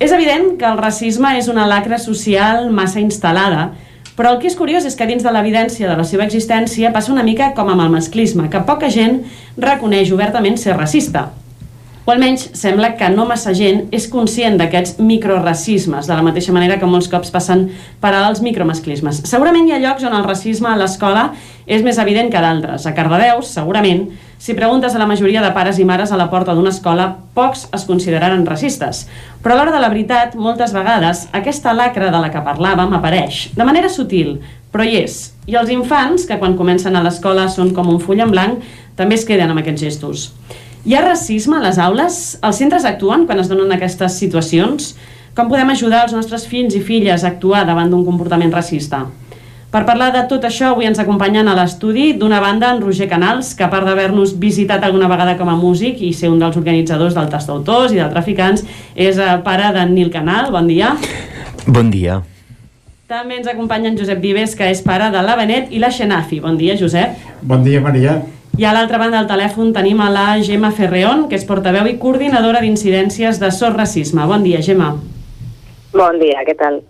És 0.00 0.12
evident 0.12 0.54
que 0.60 0.68
el 0.68 0.78
racisme 0.80 1.32
és 1.40 1.48
una 1.48 1.66
lacra 1.68 1.98
social 2.00 2.68
massa 2.72 3.00
instal·lada, 3.00 3.70
però 4.20 4.34
el 4.34 4.40
que 4.42 4.50
és 4.50 4.56
curiós 4.58 4.84
és 4.84 4.98
que 4.98 5.06
dins 5.08 5.24
de 5.24 5.30
l'evidència 5.32 5.88
de 5.88 5.94
la 5.96 6.04
seva 6.04 6.26
existència 6.26 6.90
passa 6.92 7.08
una 7.14 7.24
mica 7.24 7.54
com 7.56 7.70
amb 7.72 7.86
el 7.86 7.94
masclisme, 7.94 8.50
que 8.52 8.60
poca 8.68 8.90
gent 8.92 9.22
reconeix 9.56 10.12
obertament 10.12 10.60
ser 10.60 10.74
racista. 10.76 11.30
O 12.06 12.12
almenys 12.12 12.46
sembla 12.56 12.94
que 12.96 13.10
no 13.12 13.26
massa 13.28 13.52
gent 13.54 13.84
és 13.94 14.06
conscient 14.08 14.56
d'aquests 14.56 14.96
microracismes, 15.04 16.08
de 16.08 16.16
la 16.16 16.24
mateixa 16.24 16.54
manera 16.56 16.78
que 16.80 16.88
molts 16.88 17.10
cops 17.12 17.30
passen 17.30 17.66
per 18.00 18.14
als 18.16 18.40
micromasclismes. 18.40 19.20
Segurament 19.28 19.68
hi 19.68 19.76
ha 19.76 19.82
llocs 19.82 20.06
on 20.08 20.16
el 20.16 20.24
racisme 20.24 20.70
a 20.70 20.78
l'escola 20.80 21.28
és 21.68 21.84
més 21.84 22.00
evident 22.00 22.32
que 22.32 22.40
d'altres. 22.40 22.86
A 22.88 22.94
Cardedeu, 22.96 23.42
segurament, 23.44 24.06
si 24.40 24.56
preguntes 24.56 24.94
a 24.96 25.02
la 25.02 25.06
majoria 25.06 25.42
de 25.44 25.50
pares 25.52 25.78
i 25.78 25.84
mares 25.84 26.10
a 26.10 26.16
la 26.16 26.30
porta 26.32 26.54
d'una 26.56 26.72
escola, 26.72 27.10
pocs 27.36 27.66
es 27.76 27.84
consideraran 27.84 28.46
racistes. 28.48 29.04
Però 29.44 29.52
a 29.52 29.58
l'hora 29.58 29.74
de 29.74 29.82
la 29.84 29.92
veritat, 29.92 30.32
moltes 30.40 30.72
vegades, 30.72 31.26
aquesta 31.36 31.76
lacra 31.76 32.08
de 32.08 32.22
la 32.24 32.32
que 32.32 32.40
parlàvem 32.46 32.96
apareix, 32.96 33.50
de 33.52 33.68
manera 33.68 33.92
sutil, 33.92 34.38
però 34.72 34.88
hi 34.88 35.02
és. 35.02 35.20
I 35.44 35.60
els 35.60 35.68
infants, 35.74 36.24
que 36.24 36.40
quan 36.40 36.56
comencen 36.56 36.96
a 36.96 37.04
l'escola 37.04 37.50
són 37.52 37.74
com 37.76 37.92
un 37.92 38.00
full 38.00 38.24
en 38.24 38.32
blanc, 38.32 38.64
també 38.96 39.20
es 39.20 39.28
queden 39.28 39.52
amb 39.52 39.60
aquests 39.60 39.84
gestos. 39.84 40.26
Hi 40.80 40.94
ha 40.96 41.00
racisme 41.04 41.58
a 41.58 41.60
les 41.60 41.76
aules? 41.76 42.14
Els 42.40 42.56
centres 42.56 42.86
actuen 42.88 43.26
quan 43.28 43.40
es 43.42 43.50
donen 43.50 43.68
aquestes 43.74 44.14
situacions? 44.16 44.94
Com 45.36 45.50
podem 45.50 45.68
ajudar 45.74 46.06
els 46.06 46.14
nostres 46.16 46.46
fills 46.48 46.72
i 46.72 46.80
filles 46.80 47.20
a 47.20 47.28
actuar 47.28 47.66
davant 47.68 47.92
d'un 47.92 48.06
comportament 48.06 48.54
racista? 48.54 49.02
Per 49.70 49.82
parlar 49.84 50.08
de 50.14 50.22
tot 50.30 50.46
això, 50.48 50.70
avui 50.72 50.88
ens 50.88 50.98
acompanyen 50.98 51.52
a 51.52 51.58
l'estudi, 51.58 52.14
d'una 52.16 52.40
banda, 52.40 52.72
en 52.72 52.80
Roger 52.80 53.10
Canals, 53.12 53.52
que 53.54 53.66
a 53.66 53.68
part 53.70 53.84
d'haver-nos 53.86 54.32
visitat 54.40 54.82
alguna 54.82 55.12
vegada 55.12 55.36
com 55.36 55.52
a 55.52 55.58
músic 55.60 56.00
i 56.00 56.14
ser 56.16 56.32
un 56.32 56.40
dels 56.40 56.56
organitzadors 56.56 57.14
del 57.14 57.28
tast 57.28 57.52
d'autors 57.52 57.92
i 57.92 58.00
de 58.00 58.08
traficants, 58.16 58.64
és 58.96 59.20
eh, 59.20 59.36
pare 59.44 59.68
d'en 59.76 59.92
Nil 59.94 60.08
Canal. 60.10 60.48
Bon 60.50 60.66
dia. 60.66 60.96
Bon 61.68 61.92
dia. 61.92 62.22
També 63.06 63.36
ens 63.36 63.52
acompanya 63.52 63.92
en 63.92 64.00
Josep 64.00 64.24
Vives, 64.24 64.56
que 64.56 64.72
és 64.72 64.80
pare 64.80 65.12
de 65.12 65.28
la 65.28 65.36
Benet 65.36 65.70
i 65.70 65.78
la 65.78 65.92
Xenafi. 65.92 66.40
Bon 66.40 66.56
dia, 66.56 66.80
Josep. 66.80 67.20
Bon 67.44 67.62
dia, 67.62 67.84
Maria. 67.84 68.22
I 68.58 68.66
a 68.66 68.72
l'altra 68.74 68.98
banda 68.98 69.20
del 69.20 69.28
telèfon 69.30 69.72
tenim 69.72 70.00
a 70.02 70.10
la 70.10 70.26
Gemma 70.42 70.72
Ferreón, 70.74 71.28
que 71.28 71.38
és 71.38 71.46
portaveu 71.48 71.86
i 71.86 71.98
coordinadora 72.02 72.60
d'incidències 72.64 73.38
de 73.40 73.50
SOS 73.50 73.76
Racisme. 73.76 74.26
Bon 74.26 74.42
dia, 74.42 74.60
Gemma. 74.64 74.94
Bon 75.94 76.18
dia, 76.20 76.42
què 76.46 76.56
tal? 76.58 76.80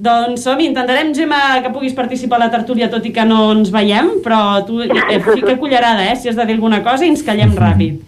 Doncs 0.00 0.44
som 0.46 0.60
intentarem, 0.64 1.14
Gemma, 1.16 1.60
que 1.60 1.72
puguis 1.72 1.96
participar 1.96 2.38
a 2.38 2.46
la 2.46 2.52
tertúlia, 2.52 2.88
tot 2.92 3.04
i 3.04 3.12
que 3.12 3.24
no 3.28 3.50
ens 3.52 3.72
veiem, 3.72 4.18
però 4.24 4.62
tu 4.64 4.80
eh, 4.80 5.18
fica 5.36 5.58
cullerada, 5.60 6.06
eh, 6.08 6.16
si 6.16 6.30
has 6.30 6.38
de 6.38 6.46
dir 6.48 6.56
alguna 6.56 6.80
cosa 6.84 7.04
i 7.04 7.12
ens 7.12 7.24
callem 7.26 7.52
ràpid. 7.56 8.00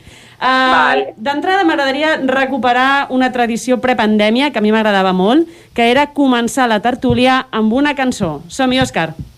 Uh, 0.43 1.13
D'entrada 1.23 1.63
m'agradaria 1.63 2.17
recuperar 2.27 3.07
una 3.15 3.29
tradició 3.31 3.77
prepandèmia 3.79 4.51
que 4.51 4.59
a 4.59 4.65
mi 4.65 4.73
m'agradava 4.75 5.13
molt, 5.15 5.47
que 5.77 5.87
era 5.93 6.09
començar 6.17 6.67
la 6.67 6.81
tertúlia 6.83 7.45
amb 7.55 7.73
una 7.73 7.95
cançó. 7.95 8.41
Som-hi, 8.51 8.81
Òscar. 8.83 9.13
Avui 9.13 9.32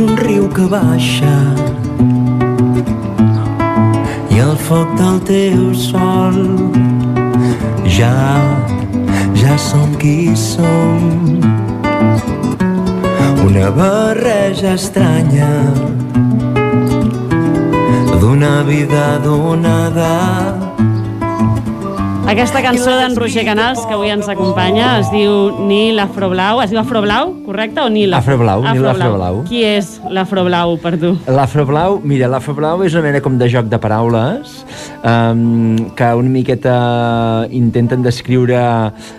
un 0.00 0.16
riu 0.16 0.48
que 0.48 0.64
baixa. 0.70 1.34
I 4.30 4.40
el 4.44 4.56
foc 4.66 4.94
del 5.00 5.18
teu 5.28 5.74
sol. 5.76 6.38
Ja, 7.98 8.40
ja 9.42 9.58
som 9.58 9.92
qui 10.00 10.32
som. 10.36 11.04
Una 13.44 13.68
barreja 13.76 14.74
estranya. 14.78 15.52
D'una 18.20 18.62
vida 18.62 19.18
donada 19.24 20.69
Aquesta 22.30 22.60
cançó 22.62 22.92
d'en 22.94 23.16
Roger 23.18 23.42
Canals, 23.42 23.80
que 23.88 23.96
avui 23.96 24.12
ens 24.14 24.28
acompanya, 24.30 24.92
es 25.00 25.08
diu 25.10 25.64
Nil 25.66 25.98
Afroblau. 25.98 26.60
Es 26.62 26.70
diu 26.70 26.78
Afroblau, 26.78 27.32
correcte? 27.42 27.82
O 27.82 27.90
Nil 27.90 28.14
Afroblau, 28.14 28.62
Nil 28.68 28.86
Afroblau. 28.86 29.40
Qui 29.48 29.64
és 29.66 29.88
l'Afroblau 30.14 30.76
per 30.78 30.92
tu? 31.02 31.10
L'Afroblau, 31.26 31.98
mira, 32.06 32.28
l'Afroblau 32.30 32.84
és 32.86 32.94
una 32.94 33.02
mena 33.08 33.22
com 33.24 33.34
de 33.40 33.48
joc 33.50 33.66
de 33.72 33.80
paraules 33.82 34.60
um, 35.02 35.74
que 35.98 36.12
una 36.20 36.30
miqueta 36.30 36.76
intenten 37.50 38.06
descriure 38.06 38.62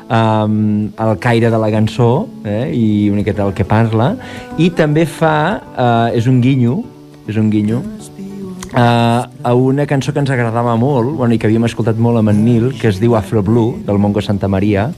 um, 0.07 0.88
el 0.95 1.14
caire 1.19 1.51
de 1.51 1.59
la 1.59 1.67
cançó 1.75 2.30
eh, 2.45 2.72
i 2.72 3.09
una 3.11 3.25
miqueta 3.25 3.43
el 3.43 3.51
que 3.59 3.67
parla 3.67 4.14
i 4.56 4.72
també 4.72 5.03
fa, 5.03 5.59
uh, 5.75 6.15
és 6.15 6.31
un 6.31 6.40
guinyo 6.40 6.80
és 7.27 7.35
un 7.38 7.51
guinyo 7.51 7.83
uh, 8.74 9.27
a 9.43 9.53
una 9.53 9.85
cançó 9.88 10.14
que 10.14 10.24
ens 10.24 10.32
agradava 10.32 10.75
molt 10.80 11.17
bueno, 11.17 11.35
i 11.35 11.40
que 11.40 11.50
havíem 11.50 11.67
escoltat 11.67 12.00
molt 12.00 12.22
amb 12.22 12.33
en 12.33 12.41
Nil 12.45 12.72
que 12.80 12.90
es 12.91 13.01
diu 13.01 13.16
Afro 13.16 13.43
Blue, 13.43 13.77
del 13.85 14.00
Mongo 14.00 14.22
Santa 14.22 14.48
Maria. 14.48 14.91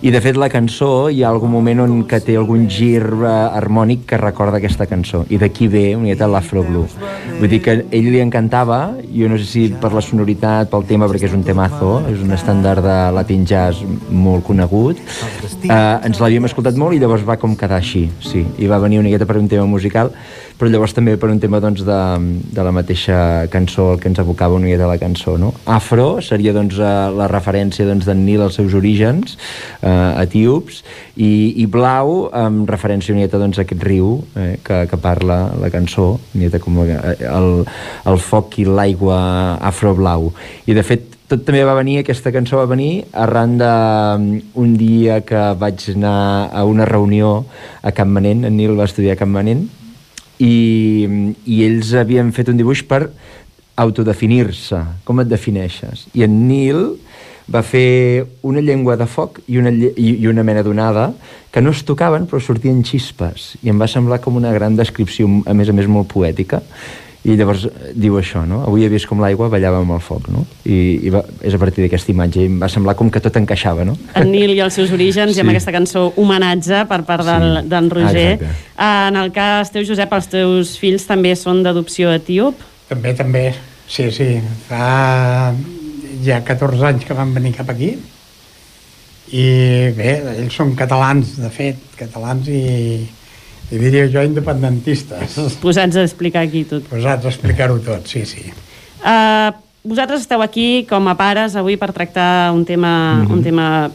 I 0.00 0.08
de 0.08 0.20
fet 0.24 0.38
la 0.40 0.48
cançó 0.48 1.10
hi 1.12 1.18
ha 1.20 1.28
algun 1.28 1.50
moment 1.52 1.82
on 1.84 1.98
que 2.08 2.22
té 2.24 2.32
algun 2.40 2.62
gir 2.72 3.02
uh, 3.04 3.50
harmònic 3.52 4.06
que 4.08 4.16
recorda 4.16 4.56
aquesta 4.56 4.86
cançó. 4.88 5.26
I 5.28 5.36
d'aquí 5.36 5.68
ve 5.68 5.90
una 5.92 6.06
miqueta 6.06 6.28
l'Afro 6.30 6.62
Blue. 6.64 6.86
Vull 7.36 7.50
dir 7.52 7.58
que 7.60 7.74
ell 7.84 8.08
li 8.08 8.22
encantava 8.24 8.78
jo 9.12 9.28
no 9.28 9.36
sé 9.36 9.44
si 9.44 9.66
per 9.82 9.92
la 9.92 10.00
sonoritat, 10.00 10.70
pel 10.72 10.86
tema 10.88 11.08
perquè 11.10 11.28
és 11.28 11.36
un 11.36 11.44
temazo, 11.44 11.98
és 12.08 12.24
un 12.24 12.32
estàndard 12.32 12.80
de 12.84 12.98
latin 13.12 13.44
jazz 13.44 13.84
molt 14.08 14.46
conegut. 14.48 15.02
Uh, 15.66 16.00
ens 16.08 16.22
l'havíem 16.22 16.48
escoltat 16.48 16.80
molt 16.80 16.96
i 16.96 17.02
llavors 17.02 17.26
va 17.28 17.36
com 17.36 17.52
quedar 17.52 17.82
així, 17.82 18.06
sí, 18.24 18.46
i 18.56 18.70
va 18.72 18.80
venir 18.80 19.02
una 19.02 19.12
per 19.20 19.36
un 19.36 19.52
tema 19.52 19.66
musical 19.68 20.14
però 20.60 20.68
llavors 20.68 20.92
també 20.92 21.14
per 21.16 21.30
un 21.32 21.38
tema 21.40 21.56
doncs, 21.62 21.80
de, 21.88 21.98
de 22.52 22.64
la 22.66 22.72
mateixa 22.76 23.48
cançó, 23.48 23.94
el 23.94 24.00
que 24.02 24.10
ens 24.10 24.20
evocava 24.20 24.58
una 24.58 24.68
de 24.76 24.88
la 24.88 24.98
cançó. 25.00 25.38
No? 25.40 25.54
Afro 25.64 26.20
seria 26.20 26.52
doncs, 26.52 26.76
eh, 26.76 26.90
la 27.16 27.30
referència 27.32 27.86
doncs, 27.88 28.04
d'en 28.04 28.20
Nil 28.26 28.44
als 28.44 28.58
seus 28.60 28.76
orígens 28.76 29.38
eh, 29.80 29.88
etíops 30.20 30.82
i, 31.16 31.62
i 31.64 31.64
blau 31.64 32.28
amb 32.36 32.68
referència 32.68 33.16
una 33.16 33.30
doncs, 33.32 33.56
a 33.56 33.64
aquest 33.64 33.86
riu 33.88 34.18
eh, 34.36 34.58
que, 34.60 34.82
que 34.90 35.00
parla 35.00 35.46
la 35.56 35.72
cançó, 35.72 36.12
una 36.36 36.60
com 36.60 36.82
eh, 36.84 37.16
el, 37.24 37.64
el 38.12 38.20
foc 38.20 38.60
i 38.60 38.68
l'aigua 38.68 39.56
afroblau. 39.72 40.28
I 40.68 40.76
de 40.76 40.84
fet 40.84 41.16
tot 41.30 41.44
també 41.46 41.62
va 41.62 41.76
venir, 41.78 42.00
aquesta 42.00 42.32
cançó 42.34 42.58
va 42.58 42.66
venir 42.66 43.04
arran 43.14 43.52
d'un 43.60 44.72
dia 44.74 45.20
que 45.22 45.42
vaig 45.56 45.84
anar 45.94 46.50
a 46.50 46.64
una 46.66 46.84
reunió 46.88 47.44
a 47.86 47.92
Campmanent, 47.94 48.42
en 48.48 48.56
Nil 48.58 48.74
va 48.74 48.88
estudiar 48.90 49.14
a 49.14 49.20
Campmanent, 49.20 49.68
i, 50.40 51.34
i 51.44 51.62
ells 51.66 51.92
havien 51.98 52.32
fet 52.36 52.50
un 52.52 52.58
dibuix 52.58 52.82
per 52.88 53.06
autodefinir-se, 53.80 54.80
com 55.04 55.22
et 55.22 55.28
defineixes. 55.30 56.06
I 56.16 56.24
en 56.26 56.34
Nil 56.48 56.82
va 57.50 57.62
fer 57.66 58.26
una 58.46 58.62
llengua 58.62 58.96
de 58.96 59.06
foc 59.10 59.40
i 59.50 59.58
una, 59.58 59.72
i 59.72 60.26
una 60.30 60.44
mena 60.46 60.62
d'onada 60.62 61.10
que 61.50 61.62
no 61.62 61.72
es 61.74 61.82
tocaven 61.86 62.28
però 62.30 62.40
sortien 62.42 62.82
xispes. 62.86 63.54
I 63.64 63.72
em 63.72 63.80
va 63.80 63.90
semblar 63.90 64.20
com 64.22 64.38
una 64.38 64.52
gran 64.54 64.76
descripció 64.78 65.28
a 65.46 65.56
més 65.56 65.70
a 65.70 65.76
més 65.76 65.90
molt 65.90 66.10
poètica 66.12 66.62
i 67.20 67.34
llavors 67.36 67.66
diu 67.92 68.14
això, 68.16 68.46
no? 68.48 68.62
Avui 68.64 68.86
he 68.86 68.90
vist 68.92 69.04
com 69.08 69.20
l'aigua 69.20 69.50
ballava 69.52 69.82
amb 69.82 69.92
el 69.92 70.00
foc, 70.00 70.30
no? 70.32 70.46
I, 70.64 70.78
i 71.04 71.10
va, 71.12 71.20
és 71.44 71.52
a 71.52 71.60
partir 71.60 71.84
d'aquesta 71.84 72.14
imatge 72.14 72.40
i 72.40 72.48
em 72.48 72.56
va 72.62 72.70
semblar 72.72 72.94
com 72.96 73.10
que 73.12 73.20
tot 73.20 73.36
encaixava, 73.36 73.84
no? 73.84 73.96
En 74.16 74.30
Nil 74.32 74.54
i 74.54 74.62
els 74.64 74.78
seus 74.78 74.92
orígens 74.96 75.34
sí. 75.34 75.40
i 75.40 75.44
amb 75.44 75.52
aquesta 75.52 75.74
cançó 75.74 76.06
homenatge 76.20 76.86
per 76.88 77.02
part 77.08 77.26
del, 77.28 77.48
sí. 77.60 77.66
d'en 77.74 77.90
Roger. 77.92 78.30
Ah, 78.76 79.10
en 79.10 79.20
el 79.20 79.34
cas 79.36 79.72
teu, 79.74 79.84
Josep, 79.84 80.16
els 80.16 80.30
teus 80.32 80.72
fills 80.80 81.04
també 81.08 81.34
són 81.36 81.60
d'adopció 81.66 82.14
etíop? 82.16 82.64
També, 82.88 83.12
també. 83.18 83.44
Sí, 83.90 84.08
sí. 84.14 84.30
Fa 84.70 85.52
ja 86.24 86.40
14 86.46 86.88
anys 86.88 87.04
que 87.04 87.16
van 87.16 87.36
venir 87.36 87.52
cap 87.58 87.68
aquí 87.72 87.94
i 89.30 89.44
bé, 89.94 90.16
ells 90.40 90.56
són 90.56 90.72
catalans, 90.78 91.36
de 91.38 91.50
fet, 91.54 91.78
catalans 91.98 92.48
i 92.50 92.62
i 93.70 93.78
diria 93.78 94.08
jo 94.10 94.22
independentistes. 94.26 95.38
Posats 95.62 95.96
a 95.96 96.04
explicar 96.04 96.42
aquí 96.46 96.64
tot. 96.66 96.86
Posats 96.90 97.26
a 97.26 97.30
explicar-ho 97.30 97.78
tot, 97.84 98.06
sí, 98.10 98.24
sí. 98.26 98.50
Uh, 99.00 99.54
vosaltres 99.86 100.26
esteu 100.26 100.42
aquí 100.42 100.84
com 100.90 101.08
a 101.08 101.16
pares 101.16 101.54
avui 101.56 101.78
per 101.80 101.92
tractar 101.94 102.52
un 102.52 102.64
tema, 102.64 103.14
mm 103.14 103.26
-hmm. 103.26 103.32
un 103.32 103.42
tema 103.42 103.90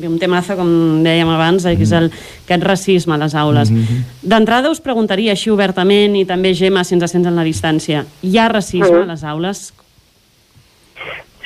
un 0.00 0.18
temazo, 0.18 0.56
com 0.56 1.02
dèiem 1.04 1.28
abans, 1.28 1.62
que 1.62 1.82
és 1.82 1.92
el, 1.92 2.10
aquest 2.46 2.62
racisme 2.64 3.14
a 3.14 3.18
les 3.18 3.34
aules. 3.34 3.70
Mm 3.70 3.82
-hmm. 3.82 4.04
D'entrada 4.22 4.70
us 4.70 4.80
preguntaria 4.80 5.32
així 5.32 5.50
obertament, 5.50 6.16
i 6.16 6.24
també 6.24 6.54
Gemma, 6.54 6.84
si 6.84 6.94
ens 6.94 7.10
sents 7.10 7.26
en 7.26 7.36
la 7.36 7.44
distància, 7.44 8.06
hi 8.22 8.38
ha 8.38 8.48
racisme 8.48 8.88
mm 8.88 8.96
-hmm. 8.96 9.02
a 9.02 9.12
les 9.12 9.24
aules? 9.24 9.72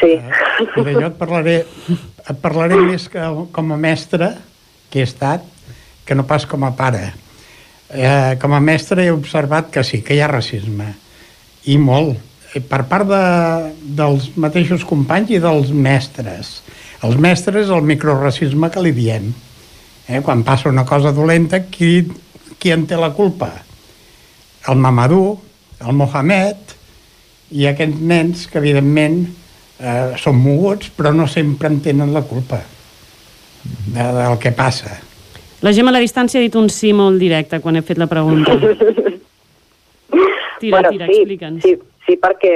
Sí. 0.00 0.20
Uh, 0.76 0.84
mira, 0.84 1.00
jo 1.00 1.06
et 1.06 1.18
parlaré, 1.18 1.66
et 2.30 2.36
parlaré 2.40 2.76
més 2.76 3.08
que 3.08 3.20
com 3.50 3.72
a 3.72 3.76
mestre 3.76 4.36
que 4.88 5.00
he 5.00 5.02
estat, 5.02 5.42
que 6.04 6.14
no 6.14 6.24
pas 6.24 6.46
com 6.46 6.62
a 6.64 6.76
pare 6.76 7.23
eh, 7.94 8.36
com 8.42 8.54
a 8.54 8.60
mestre 8.60 9.06
he 9.06 9.12
observat 9.14 9.70
que 9.72 9.84
sí, 9.86 10.02
que 10.02 10.16
hi 10.16 10.22
ha 10.22 10.30
racisme, 10.30 10.90
i 11.70 11.78
molt, 11.78 12.18
eh, 12.52 12.60
per 12.60 12.82
part 12.90 13.08
de, 13.08 13.22
dels 14.00 14.32
mateixos 14.40 14.84
companys 14.88 15.32
i 15.32 15.40
dels 15.42 15.70
mestres. 15.70 16.58
Els 17.04 17.16
mestres, 17.20 17.70
el 17.70 17.86
microracisme 17.86 18.70
que 18.72 18.82
li 18.82 18.92
diem. 18.96 19.30
Eh? 20.08 20.20
Quan 20.24 20.44
passa 20.44 20.70
una 20.72 20.84
cosa 20.88 21.12
dolenta, 21.12 21.62
qui, 21.70 22.02
qui 22.58 22.72
en 22.74 22.86
té 22.88 22.98
la 22.98 23.12
culpa? 23.16 23.50
El 24.68 24.80
Mamadou, 24.80 25.38
el 25.84 25.96
Mohamed 25.96 26.74
i 27.54 27.66
aquests 27.68 28.00
nens 28.00 28.46
que, 28.48 28.58
evidentment, 28.58 29.24
eh, 29.78 30.14
són 30.20 30.40
moguts, 30.40 30.90
però 30.96 31.12
no 31.14 31.28
sempre 31.30 31.68
en 31.70 31.82
tenen 31.84 32.14
la 32.14 32.24
culpa 32.26 32.62
de, 33.64 34.00
del 34.02 34.38
que 34.40 34.52
passa. 34.56 34.96
La 35.64 35.72
Gemma 35.72 35.88
a 35.94 35.96
la 35.96 36.02
distància 36.04 36.36
ha 36.36 36.44
dit 36.44 36.56
un 36.60 36.66
sí 36.68 36.90
molt 36.92 37.16
directe 37.16 37.56
quan 37.64 37.78
he 37.78 37.80
fet 37.80 37.96
la 37.96 38.06
pregunta. 38.10 38.52
Tira, 40.60 40.76
bueno, 40.76 40.90
tira, 40.92 41.06
sí, 41.08 41.14
explica'ns. 41.22 41.62
Sí, 41.64 41.72
sí 42.06 42.16
perquè, 42.20 42.52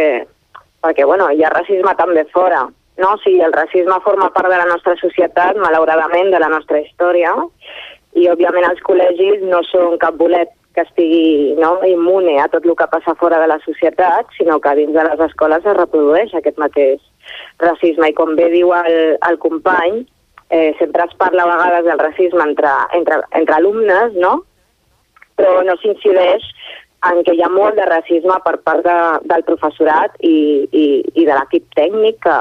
perquè 0.84 1.06
bueno, 1.08 1.26
hi 1.32 1.42
ha 1.44 1.50
racisme 1.54 1.94
també 1.96 2.22
fora. 2.32 2.66
No? 3.00 3.14
O 3.14 3.18
sigui, 3.22 3.40
el 3.44 3.52
racisme 3.52 3.96
forma 4.04 4.28
part 4.34 4.52
de 4.52 4.58
la 4.60 4.68
nostra 4.68 4.94
societat, 5.00 5.56
malauradament, 5.60 6.30
de 6.34 6.40
la 6.40 6.50
nostra 6.52 6.80
història, 6.82 7.32
i 8.16 8.28
òbviament 8.28 8.68
els 8.68 8.84
col·legis 8.86 9.42
no 9.48 9.62
són 9.70 9.98
cap 10.02 10.16
bolet 10.20 10.52
que 10.76 10.84
estigui 10.84 11.56
no, 11.58 11.72
immune 11.88 12.36
a 12.42 12.46
tot 12.52 12.66
el 12.66 12.76
que 12.78 12.90
passa 12.92 13.16
fora 13.18 13.40
de 13.40 13.48
la 13.50 13.58
societat, 13.64 14.28
sinó 14.36 14.60
que 14.60 14.76
dins 14.78 14.94
de 14.94 15.08
les 15.08 15.24
escoles 15.30 15.64
es 15.64 15.76
reprodueix 15.80 16.34
aquest 16.34 16.60
mateix 16.60 17.00
racisme. 17.64 18.12
I 18.12 18.16
com 18.18 18.36
bé 18.38 18.52
diu 18.52 18.72
el, 18.76 19.16
el 19.16 19.40
company, 19.42 20.04
eh, 20.50 20.74
sempre 20.78 21.04
es 21.04 21.14
parla 21.14 21.44
a 21.44 21.56
vegades 21.56 21.84
del 21.84 21.98
racisme 21.98 22.42
entre, 22.42 22.70
entre, 22.92 23.20
entre 23.32 23.54
alumnes, 23.54 24.14
no? 24.14 24.42
però 25.38 25.62
no 25.62 25.76
s'incideix 25.78 26.44
en 27.08 27.20
què 27.22 27.36
hi 27.36 27.42
ha 27.46 27.50
molt 27.52 27.76
de 27.78 27.84
racisme 27.86 28.38
per 28.44 28.56
part 28.66 28.82
de, 28.82 28.96
del 29.30 29.44
professorat 29.46 30.16
i, 30.26 30.66
i, 30.72 30.86
i 31.14 31.26
de 31.28 31.34
l'equip 31.36 31.68
tècnic 31.78 32.18
que, 32.24 32.38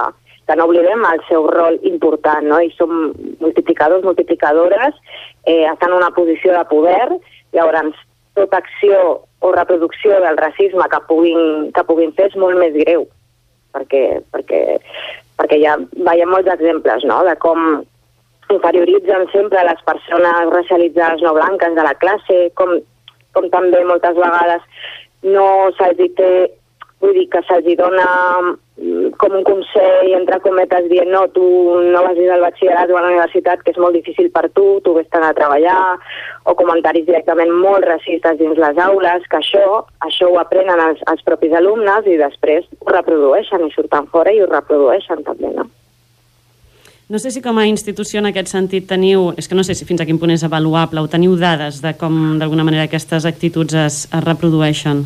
que 0.48 0.56
no 0.58 0.66
oblidem 0.66 1.06
el 1.12 1.22
seu 1.28 1.46
rol 1.52 1.78
important, 1.86 2.48
no? 2.50 2.62
i 2.64 2.72
som 2.78 3.12
multiplicadors, 3.44 4.06
multiplicadores, 4.08 4.98
eh, 5.46 5.66
estan 5.68 5.92
en 5.92 6.00
una 6.00 6.14
posició 6.16 6.56
de 6.56 6.64
poder, 6.72 7.20
llavors 7.54 8.00
tota 8.38 8.58
acció 8.64 9.28
o 9.40 9.52
reproducció 9.52 10.18
del 10.22 10.38
racisme 10.38 10.90
que 10.90 11.04
puguin, 11.10 11.72
que 11.74 11.84
puguin 11.86 12.14
fer 12.18 12.32
és 12.32 12.40
molt 12.40 12.58
més 12.58 12.74
greu, 12.74 13.06
perquè, 13.76 14.04
perquè, 14.34 14.62
perquè 15.38 15.62
ja 15.62 15.78
veiem 16.08 16.34
molts 16.34 16.50
exemples 16.54 17.06
no? 17.06 17.22
de 17.28 17.38
com 17.44 17.84
inferioritzen 18.54 19.28
sempre 19.34 19.64
les 19.68 19.82
persones 19.88 20.54
racialitzades 20.54 21.24
no 21.26 21.34
blanques 21.38 21.76
de 21.76 21.84
la 21.84 21.96
classe, 22.00 22.38
com, 22.60 22.78
com 23.36 23.50
també 23.54 23.84
moltes 23.86 24.16
vegades 24.16 24.64
no 25.26 25.48
se'ls 25.78 26.16
té, 26.16 26.32
vull 27.02 27.14
dir 27.18 27.28
que 27.34 27.42
se'ls 27.48 27.78
dona 27.80 28.06
mm, 28.42 29.12
com 29.22 29.36
un 29.40 29.44
consell, 29.46 30.12
entre 30.18 30.40
cometes, 30.46 30.88
dient 30.92 31.10
no, 31.14 31.26
tu 31.34 31.44
no 31.92 32.04
vas 32.06 32.18
dir 32.18 32.30
al 32.32 32.46
batxillerat 32.46 32.92
o 32.94 32.98
a 32.98 33.04
la 33.06 33.12
universitat, 33.14 33.64
que 33.66 33.74
és 33.74 33.82
molt 33.82 33.98
difícil 33.98 34.30
per 34.34 34.48
tu, 34.58 34.68
tu 34.86 34.94
vés 34.98 35.10
a 35.12 35.34
treballar, 35.38 35.80
o 36.46 36.56
comentaris 36.56 37.06
directament 37.06 37.52
molt 37.54 37.86
racistes 37.86 38.38
dins 38.40 38.62
les 38.62 38.78
aules, 38.86 39.26
que 39.30 39.42
això, 39.42 39.82
això 40.06 40.30
ho 40.30 40.40
aprenen 40.42 40.80
els, 40.90 41.02
els 41.12 41.26
propis 41.26 41.54
alumnes 41.58 42.08
i 42.08 42.22
després 42.22 42.70
ho 42.80 42.94
reprodueixen 42.94 43.66
i 43.66 43.74
surten 43.74 44.08
fora 44.14 44.34
i 44.34 44.42
ho 44.42 44.50
reprodueixen 44.52 45.26
també, 45.28 45.54
no? 45.58 45.68
No 47.08 47.20
sé 47.20 47.32
si 47.32 47.40
com 47.40 47.56
a 47.56 47.64
institució 47.64 48.20
en 48.20 48.26
aquest 48.28 48.50
sentit 48.52 48.84
teniu, 48.90 49.30
és 49.40 49.48
que 49.48 49.56
no 49.56 49.64
sé 49.64 49.72
si 49.80 49.86
fins 49.88 50.02
a 50.04 50.06
quin 50.06 50.18
punt 50.20 50.34
és 50.34 50.42
avaluable, 50.44 51.00
o 51.00 51.08
teniu 51.08 51.38
dades 51.40 51.78
de 51.80 51.94
com 51.96 52.36
d'alguna 52.36 52.66
manera 52.68 52.84
aquestes 52.90 53.24
actituds 53.30 53.78
es, 53.80 54.00
es 54.12 54.24
reprodueixen? 54.26 55.06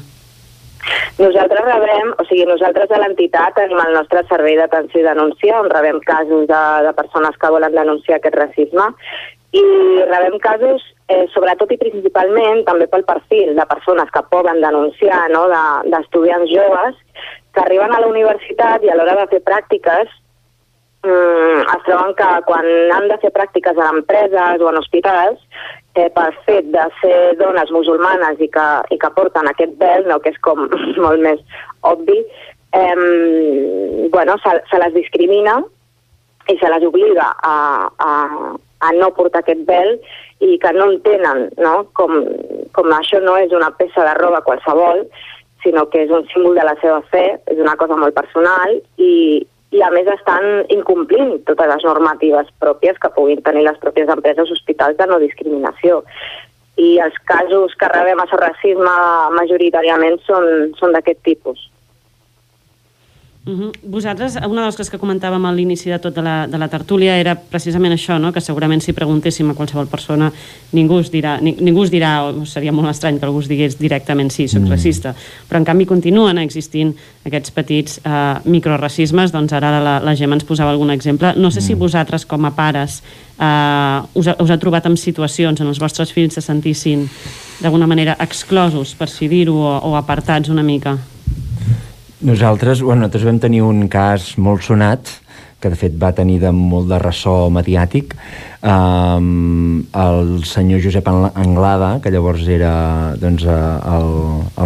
Nosaltres 1.20 1.62
rebem, 1.68 2.10
o 2.18 2.26
sigui, 2.26 2.48
nosaltres 2.50 2.90
a 2.90 3.02
l'entitat 3.04 3.54
tenim 3.54 3.78
el 3.84 3.94
nostre 3.94 4.24
servei 4.32 4.58
d'atenció 4.58 5.04
i 5.04 5.06
denúncia, 5.06 5.60
on 5.62 5.70
rebem 5.70 6.00
casos 6.08 6.48
de, 6.50 6.64
de 6.88 6.94
persones 6.98 7.38
que 7.38 7.54
volen 7.54 7.78
denunciar 7.78 8.18
aquest 8.18 8.40
racisme, 8.40 8.88
i 9.54 9.64
rebem 10.10 10.40
casos, 10.42 10.88
eh, 11.06 11.28
sobretot 11.36 11.76
i 11.76 11.78
principalment, 11.84 12.64
també 12.66 12.90
pel 12.90 13.06
perfil 13.06 13.54
de 13.54 13.68
persones 13.76 14.10
que 14.10 14.26
poden 14.34 14.64
denunciar, 14.66 15.28
no?, 15.36 15.46
d'estudiants 15.86 16.50
de, 16.50 16.58
joves, 16.58 16.98
que 17.54 17.62
arriben 17.62 17.94
a 17.94 18.02
la 18.02 18.10
universitat 18.10 18.82
i 18.82 18.90
a 18.90 18.98
l'hora 18.98 19.20
de 19.22 19.30
fer 19.36 19.44
pràctiques 19.46 20.18
mm, 21.04 21.60
es 21.76 21.84
troben 21.88 22.16
que 22.20 22.30
quan 22.48 22.70
han 22.96 23.08
de 23.12 23.18
fer 23.24 23.34
pràctiques 23.36 23.78
a 23.78 23.90
empreses 23.96 24.62
o 24.62 24.70
en 24.72 24.80
hospitals 24.82 25.40
eh, 25.96 26.10
per 26.16 26.30
fet 26.46 26.72
de 26.74 26.88
ser 27.02 27.20
dones 27.42 27.72
musulmanes 27.76 28.40
i 28.40 28.50
que, 28.54 28.70
i 28.92 28.98
que 29.02 29.14
porten 29.18 29.50
aquest 29.50 29.78
vel, 29.82 30.08
no, 30.08 30.20
que 30.24 30.34
és 30.34 30.42
com 30.46 30.68
molt 31.06 31.22
més 31.24 31.44
obvi, 31.82 32.22
eh, 32.74 34.10
bueno, 34.12 34.38
se, 34.44 34.58
se 34.72 34.82
les 34.84 34.94
discrimina 34.98 35.62
i 36.50 36.58
se 36.58 36.70
les 36.74 36.84
obliga 36.84 37.30
a, 37.44 37.56
a, 38.00 38.12
a 38.82 38.92
no 38.98 39.12
portar 39.16 39.44
aquest 39.44 39.62
vel 39.68 39.98
i 40.42 40.58
que 40.62 40.72
no 40.74 40.90
entenen 40.92 41.50
no? 41.62 41.76
Com, 41.98 42.18
com 42.74 42.94
això 42.96 43.22
no 43.22 43.38
és 43.38 43.54
una 43.54 43.70
peça 43.78 44.06
de 44.08 44.16
roba 44.18 44.42
qualsevol, 44.46 45.06
sinó 45.62 45.86
que 45.92 46.06
és 46.06 46.14
un 46.14 46.26
símbol 46.32 46.58
de 46.58 46.66
la 46.66 46.74
seva 46.82 47.02
fe, 47.14 47.26
és 47.52 47.60
una 47.62 47.76
cosa 47.78 47.98
molt 48.00 48.18
personal 48.18 48.80
i, 48.98 49.14
i 49.72 49.82
a 49.82 49.90
més 49.94 50.08
estan 50.12 50.46
incomplint 50.74 51.38
totes 51.48 51.70
les 51.72 51.84
normatives 51.88 52.50
pròpies 52.60 52.98
que 53.02 53.12
puguin 53.16 53.44
tenir 53.46 53.64
les 53.68 53.80
pròpies 53.84 54.12
empreses 54.12 54.52
hospitals 54.52 54.98
de 55.00 55.08
no 55.08 55.20
discriminació. 55.24 56.02
I 56.82 56.98
els 57.04 57.16
casos 57.30 57.76
que 57.80 57.92
rebem 57.92 58.20
a 58.20 58.28
racisme 58.32 58.96
majoritàriament 59.38 60.20
són, 60.28 60.74
són 60.80 60.96
d'aquest 60.96 61.24
tipus. 61.28 61.70
Uh 63.44 63.60
-huh. 63.60 63.72
Vosaltres, 63.84 64.36
una 64.36 64.62
de 64.62 64.68
les 64.68 64.76
coses 64.76 64.92
que 64.92 65.00
comentàvem 65.00 65.46
a 65.46 65.52
l'inici 65.52 65.90
de 65.90 65.98
tot 66.00 66.14
de 66.14 66.22
la, 66.22 66.48
de 66.48 66.58
la 66.58 66.68
tertúlia 66.68 67.18
era 67.18 67.36
precisament 67.36 67.94
això, 67.94 68.20
no? 68.20 68.32
que 68.32 68.40
segurament 68.40 68.82
si 68.82 68.94
preguntéssim 68.94 69.50
a 69.50 69.54
qualsevol 69.56 69.88
persona 69.88 70.32
ningú 70.72 71.00
us 71.00 71.12
dirà, 71.12 71.42
ni, 71.42 71.56
ningú 71.60 71.82
us 71.82 71.90
dirà 71.90 72.24
o 72.24 72.46
seria 72.46 72.72
molt 72.72 72.90
estrany 72.90 73.18
que 73.18 73.26
algú 73.26 73.40
us 73.40 73.48
digués 73.48 73.80
directament 73.80 74.30
sí, 74.32 74.48
soc 74.48 74.62
mm. 74.62 74.70
racista, 74.70 75.16
però 75.50 75.58
en 75.58 75.66
canvi 75.66 75.86
continuen 75.86 76.38
existint 76.38 76.96
aquests 77.26 77.52
petits 77.52 78.00
eh, 78.06 78.40
microracismes, 78.46 79.32
doncs 79.32 79.54
ara 79.54 79.80
la, 79.82 80.00
la 80.00 80.16
Gemma 80.16 80.36
ens 80.36 80.44
posava 80.44 80.70
algun 80.70 80.92
exemple. 80.92 81.34
No 81.36 81.50
sé 81.50 81.60
mm. 81.60 81.64
si 81.64 81.74
vosaltres 81.74 82.26
com 82.26 82.46
a 82.46 82.52
pares 82.52 83.02
eh, 83.40 84.02
us, 84.14 84.28
ha, 84.28 84.36
us 84.40 84.50
ha 84.50 84.58
trobat 84.58 84.86
en 84.86 84.98
situacions 84.98 85.62
en 85.62 85.68
els 85.68 85.80
vostres 85.80 86.12
fills 86.12 86.34
se 86.34 86.42
sentissin 86.42 87.10
d'alguna 87.60 87.88
manera 87.88 88.16
exclosos, 88.20 88.94
per 88.94 89.10
si 89.10 89.28
dir-ho, 89.28 89.56
o, 89.56 89.80
o 89.80 89.96
apartats 89.96 90.50
una 90.50 90.64
mica. 90.64 90.98
Nosaltres, 92.22 92.84
bueno, 92.86 93.02
nosaltres 93.02 93.24
vam 93.26 93.40
tenir 93.42 93.64
un 93.66 93.88
cas 93.90 94.36
molt 94.38 94.62
sonat, 94.62 95.10
que 95.62 95.70
de 95.74 95.78
fet 95.78 95.96
va 95.98 96.12
tenir 96.14 96.36
de 96.42 96.52
molt 96.54 96.86
de 96.90 97.00
ressò 97.02 97.50
mediàtic, 97.54 98.14
um, 98.62 99.80
el 100.04 100.30
senyor 100.46 100.84
Josep 100.84 101.10
Anglada, 101.10 101.96
que 102.02 102.12
llavors 102.14 102.46
era 102.46 102.74
doncs, 103.22 103.46
el, 103.46 104.14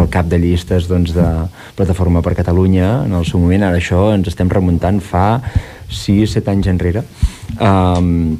el 0.00 0.10
cap 0.12 0.28
de 0.28 0.40
llistes 0.40 0.88
doncs, 0.88 1.14
de 1.16 1.26
Plataforma 1.80 2.20
per 2.24 2.34
Catalunya, 2.36 2.90
en 3.08 3.16
el 3.16 3.24
seu 3.24 3.40
moment, 3.40 3.64
ara 3.64 3.80
això 3.80 4.10
ens 4.12 4.28
estem 4.28 4.52
remuntant 4.52 5.00
fa 5.00 5.40
6-7 5.88 6.52
anys 6.52 6.68
enrere. 6.74 7.06
Um, 7.56 8.36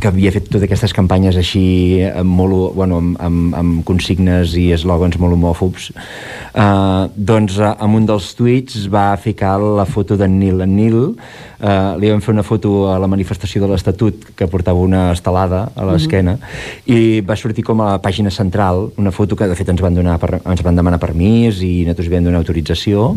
que 0.00 0.08
havia 0.08 0.32
fet 0.32 0.46
totes 0.48 0.64
aquestes 0.66 0.94
campanyes 0.96 1.36
així 1.36 2.00
amb, 2.08 2.32
molt, 2.38 2.72
bueno, 2.76 2.98
amb, 3.02 3.16
amb, 3.20 3.56
amb 3.58 3.82
consignes 3.88 4.56
i 4.58 4.70
eslògans 4.76 5.18
molt 5.20 5.36
homòfobs 5.36 5.90
uh, 5.92 7.08
doncs 7.16 7.58
uh, 7.60 7.74
amb 7.76 8.00
un 8.00 8.08
dels 8.08 8.30
tuits 8.38 8.86
va 8.92 9.10
ficar 9.20 9.58
la 9.60 9.86
foto 9.88 10.16
d'en 10.16 10.38
Nil 10.40 10.64
en 10.64 10.74
Nil 10.76 10.98
uh, 11.02 11.94
li 12.00 12.10
vam 12.12 12.22
fer 12.24 12.32
una 12.34 12.46
foto 12.46 12.88
a 12.92 12.96
la 13.02 13.10
manifestació 13.10 13.62
de 13.62 13.70
l'Estatut 13.72 14.32
que 14.38 14.48
portava 14.50 14.80
una 14.80 15.10
estelada 15.12 15.66
a 15.76 15.86
l'esquena 15.90 16.34
uh 16.34 16.38
mhm. 16.38 16.42
-huh. 16.86 16.96
i 16.96 17.20
va 17.20 17.36
sortir 17.36 17.64
com 17.64 17.80
a 17.80 17.92
la 17.92 18.02
pàgina 18.02 18.30
central 18.30 18.90
una 18.96 19.10
foto 19.10 19.36
que 19.36 19.46
de 19.46 19.54
fet 19.54 19.68
ens 19.68 19.80
van, 19.80 19.94
donar 19.94 20.18
per, 20.18 20.40
ens 20.44 20.62
van 20.62 20.76
demanar 20.76 20.98
permís 20.98 21.62
i 21.62 21.84
nosaltres 21.84 22.10
vam 22.10 22.24
donar 22.24 22.38
autorització 22.38 23.16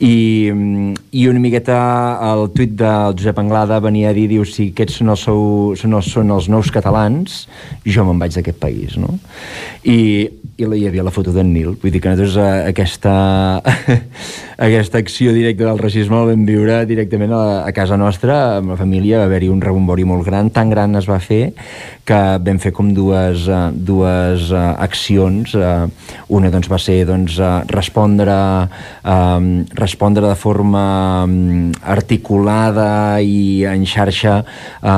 i, 0.00 0.52
i 1.10 1.28
una 1.28 1.40
miqueta 1.40 1.78
el 2.32 2.50
tuit 2.54 2.74
del 2.74 3.14
Josep 3.18 3.38
Anglada 3.38 3.80
venia 3.80 4.10
a 4.10 4.12
dir, 4.12 4.28
diu, 4.28 4.44
si 4.44 4.70
aquests 4.72 4.98
són 5.00 5.12
els, 5.14 5.24
seu, 5.26 5.40
són 5.78 5.94
els 5.98 6.03
són 6.06 6.32
els 6.34 6.48
nous 6.52 6.70
catalans, 6.74 7.44
jo 7.86 8.04
me'n 8.06 8.20
vaig 8.22 8.36
d'aquest 8.36 8.60
país, 8.60 8.98
no? 9.00 9.18
I, 9.84 9.98
i 10.56 10.66
hi 10.66 10.84
havia 10.86 11.02
la 11.02 11.10
foto 11.10 11.32
d'en 11.34 11.48
Nil, 11.50 11.72
vull 11.82 11.90
dir 11.90 12.00
que 12.02 12.10
nosaltres 12.12 12.36
eh, 12.38 12.68
aquesta, 12.70 13.14
aquesta 14.68 15.00
acció 15.02 15.32
directa 15.34 15.66
del 15.66 15.80
racisme 15.80 16.20
la 16.20 16.28
vam 16.30 16.44
viure 16.46 16.76
directament 16.86 17.34
a, 17.34 17.44
a 17.66 17.72
casa 17.74 17.98
nostra, 17.98 18.60
amb 18.60 18.74
la 18.74 18.78
família, 18.78 19.18
va 19.18 19.26
haver-hi 19.26 19.50
un 19.50 19.62
rebombori 19.64 20.06
molt 20.06 20.22
gran, 20.28 20.52
tan 20.54 20.70
gran 20.70 20.94
es 21.00 21.08
va 21.10 21.18
fer 21.18 21.48
que 22.04 22.20
vam 22.44 22.60
fer 22.60 22.70
com 22.76 22.92
dues, 22.94 23.48
uh, 23.48 23.72
dues 23.72 24.50
uh, 24.52 24.76
accions, 24.84 25.54
una 26.36 26.50
doncs 26.52 26.68
va 26.68 26.78
ser 26.78 26.98
doncs, 27.08 27.38
respondre, 27.70 28.34
uh, 28.68 29.38
respondre 29.80 30.28
de 30.28 30.36
forma 30.36 30.84
um, 31.24 31.72
articulada 31.80 33.22
i 33.24 33.64
en 33.70 33.88
xarxa 33.88 34.36
uh, 34.44 34.92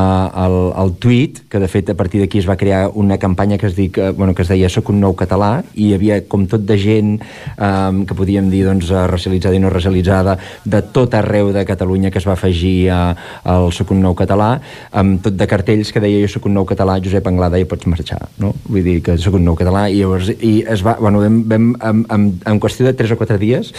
el, 0.45 0.59
el 0.83 0.95
tuit, 1.01 1.45
que 1.49 1.63
de 1.63 1.71
fet 1.71 1.95
a 1.95 1.97
partir 1.97 2.25
d'aquí 2.25 2.43
es 2.43 2.51
va 2.51 2.59
crear 2.59 2.89
una 2.93 3.21
campanya 3.23 3.57
que 3.57 3.71
es, 3.71 3.79
dic, 3.79 4.03
bueno, 4.19 4.35
que 4.35 4.43
es 4.43 4.51
deia 4.51 4.69
Soc 4.73 4.91
un 4.91 4.99
nou 5.01 5.15
català 5.15 5.46
i 5.75 5.89
hi 5.89 5.95
havia 5.97 6.21
com 6.31 6.47
tot 6.51 6.65
de 6.67 6.77
gent 6.81 7.17
um, 7.19 8.03
que 8.07 8.17
podíem 8.17 8.51
dir 8.53 8.65
doncs, 8.67 8.91
racialitzada 9.11 9.57
i 9.57 9.63
no 9.63 9.73
racialitzada 9.73 10.37
de 10.65 10.83
tot 10.95 11.15
arreu 11.19 11.53
de 11.55 11.65
Catalunya 11.69 12.11
que 12.11 12.21
es 12.23 12.29
va 12.29 12.35
afegir 12.37 12.91
a, 12.93 13.01
al 13.45 13.71
Soc 13.77 13.93
un 13.95 14.03
nou 14.05 14.17
català 14.19 14.57
amb 14.97 15.21
tot 15.25 15.37
de 15.37 15.49
cartells 15.51 15.93
que 15.93 16.03
deia 16.03 16.23
jo 16.25 16.31
soc 16.37 16.49
un 16.49 16.57
nou 16.57 16.67
català 16.69 16.99
Josep 17.03 17.27
Anglada 17.29 17.61
i 17.61 17.67
pots 17.69 17.89
marxar 17.91 18.21
no? 18.43 18.53
vull 18.67 18.85
dir 18.87 18.99
que 19.05 19.17
sóc 19.21 19.37
un 19.39 19.45
nou 19.47 19.57
català 19.59 19.87
i 19.91 20.01
llavors 20.01 20.31
i 20.35 20.55
es 20.69 20.85
va, 20.87 20.97
bueno, 21.01 21.23
vam, 21.25 21.41
vam, 21.51 21.69
en, 21.81 22.05
en, 22.13 22.27
en 22.53 22.61
qüestió 22.63 22.87
de 22.87 22.95
3 22.97 23.15
o 23.15 23.19
4 23.21 23.39
dies 23.43 23.73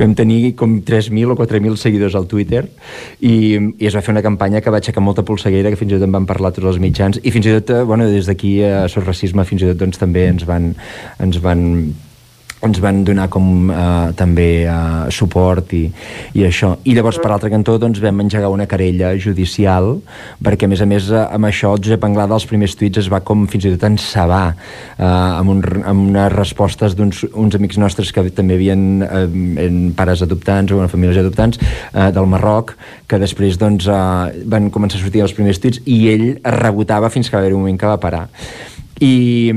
vam 0.00 0.14
tenir 0.18 0.54
com 0.58 0.78
3.000 0.84 1.34
o 1.34 1.38
4.000 1.38 1.80
seguidors 1.80 2.16
al 2.18 2.28
Twitter 2.30 2.64
i, 3.20 3.34
i 3.78 3.88
es 3.88 3.96
va 3.96 4.02
fer 4.04 4.14
una 4.14 4.24
campanya 4.24 4.62
que 4.64 4.72
va 4.72 4.80
aixecar 4.82 5.04
molta 5.04 5.24
polseguera 5.26 5.72
que 5.72 5.80
fins 5.80 5.92
i 5.92 5.98
tot 5.98 6.06
en 6.06 6.14
van 6.14 6.28
parlar 6.28 6.52
tots 6.54 6.68
els 6.72 6.80
mitjans 6.82 7.20
i 7.22 7.32
fins 7.34 7.48
i 7.48 7.54
tot, 7.58 7.74
eh, 7.74 7.82
bueno, 7.88 8.08
des 8.10 8.28
d'aquí 8.30 8.56
a 8.66 8.86
Sos 8.92 9.06
Racisme 9.06 9.46
fins 9.48 9.64
i 9.64 9.70
tot 9.70 9.80
doncs, 9.80 10.00
també 10.00 10.26
ens 10.30 10.46
van, 10.48 10.72
ens 11.22 11.40
van 11.44 11.94
ens 12.64 12.80
van 12.80 13.02
donar 13.04 13.28
com 13.32 13.70
eh, 13.70 14.12
també 14.16 14.48
eh, 14.64 15.10
suport 15.14 15.72
i, 15.76 15.84
i 16.38 16.44
això. 16.46 16.74
I 16.88 16.96
llavors, 16.96 17.20
per 17.22 17.30
l'altre 17.32 17.50
cantó, 17.52 17.76
doncs, 17.80 18.00
vam 18.02 18.24
engegar 18.24 18.50
una 18.52 18.66
querella 18.70 19.12
judicial 19.20 19.98
perquè, 20.44 20.66
a 20.66 20.72
més 20.72 20.82
a 20.82 20.88
més, 20.88 21.10
eh, 21.12 21.24
amb 21.36 21.48
això, 21.50 21.74
Josep 21.76 22.06
Anglada, 22.08 22.36
als 22.36 22.48
primers 22.48 22.76
tuits, 22.78 23.02
es 23.04 23.10
va 23.12 23.20
com 23.26 23.46
fins 23.50 23.68
i 23.68 23.74
tot 23.74 23.86
encebar 23.90 24.44
eh, 24.54 25.04
amb, 25.04 25.54
un, 25.56 25.62
amb 25.84 26.08
unes 26.08 26.32
respostes 26.34 26.96
d'uns 26.96 27.24
uns 27.34 27.56
amics 27.58 27.78
nostres 27.80 28.12
que 28.14 28.26
també 28.34 28.58
havien 28.58 29.04
eh, 29.04 29.70
pares 29.96 30.24
adoptants 30.24 30.72
o 30.72 30.82
famílies 30.88 31.20
adoptants 31.20 31.60
eh, 31.60 32.10
del 32.14 32.28
Marroc, 32.30 32.74
que 33.08 33.20
després 33.20 33.58
doncs, 33.60 33.88
eh, 33.90 34.44
van 34.50 34.70
començar 34.74 35.00
a 35.00 35.04
sortir 35.04 35.24
els 35.24 35.36
primers 35.36 35.60
tuits 35.60 35.82
i 35.84 36.04
ell 36.12 36.28
rebotava 36.64 37.12
fins 37.12 37.28
que 37.28 37.36
va 37.36 37.44
haver 37.44 37.54
un 37.54 37.64
moment 37.64 37.80
que 37.80 37.90
va 37.90 38.00
parar 38.00 38.28
i, 39.02 39.50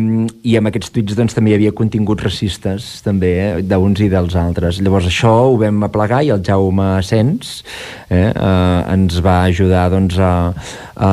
i 0.50 0.56
amb 0.58 0.70
aquests 0.70 0.90
tuits 0.94 1.14
doncs, 1.18 1.36
també 1.38 1.52
hi 1.52 1.58
havia 1.58 1.74
continguts 1.78 2.26
racistes 2.26 2.88
també, 3.06 3.32
eh, 3.44 3.62
d'uns 3.62 4.02
i 4.02 4.10
dels 4.10 4.34
altres. 4.40 4.80
Llavors 4.82 5.10
això 5.10 5.34
ho 5.52 5.58
vam 5.62 5.84
aplegar 5.86 6.24
i 6.26 6.32
el 6.34 6.42
Jaume 6.46 6.96
Sens 7.06 7.62
eh, 8.10 8.32
eh, 8.32 8.94
ens 8.94 9.20
va 9.22 9.44
ajudar 9.46 9.88
doncs, 9.94 10.18
a, 10.18 10.32
a, 10.98 11.10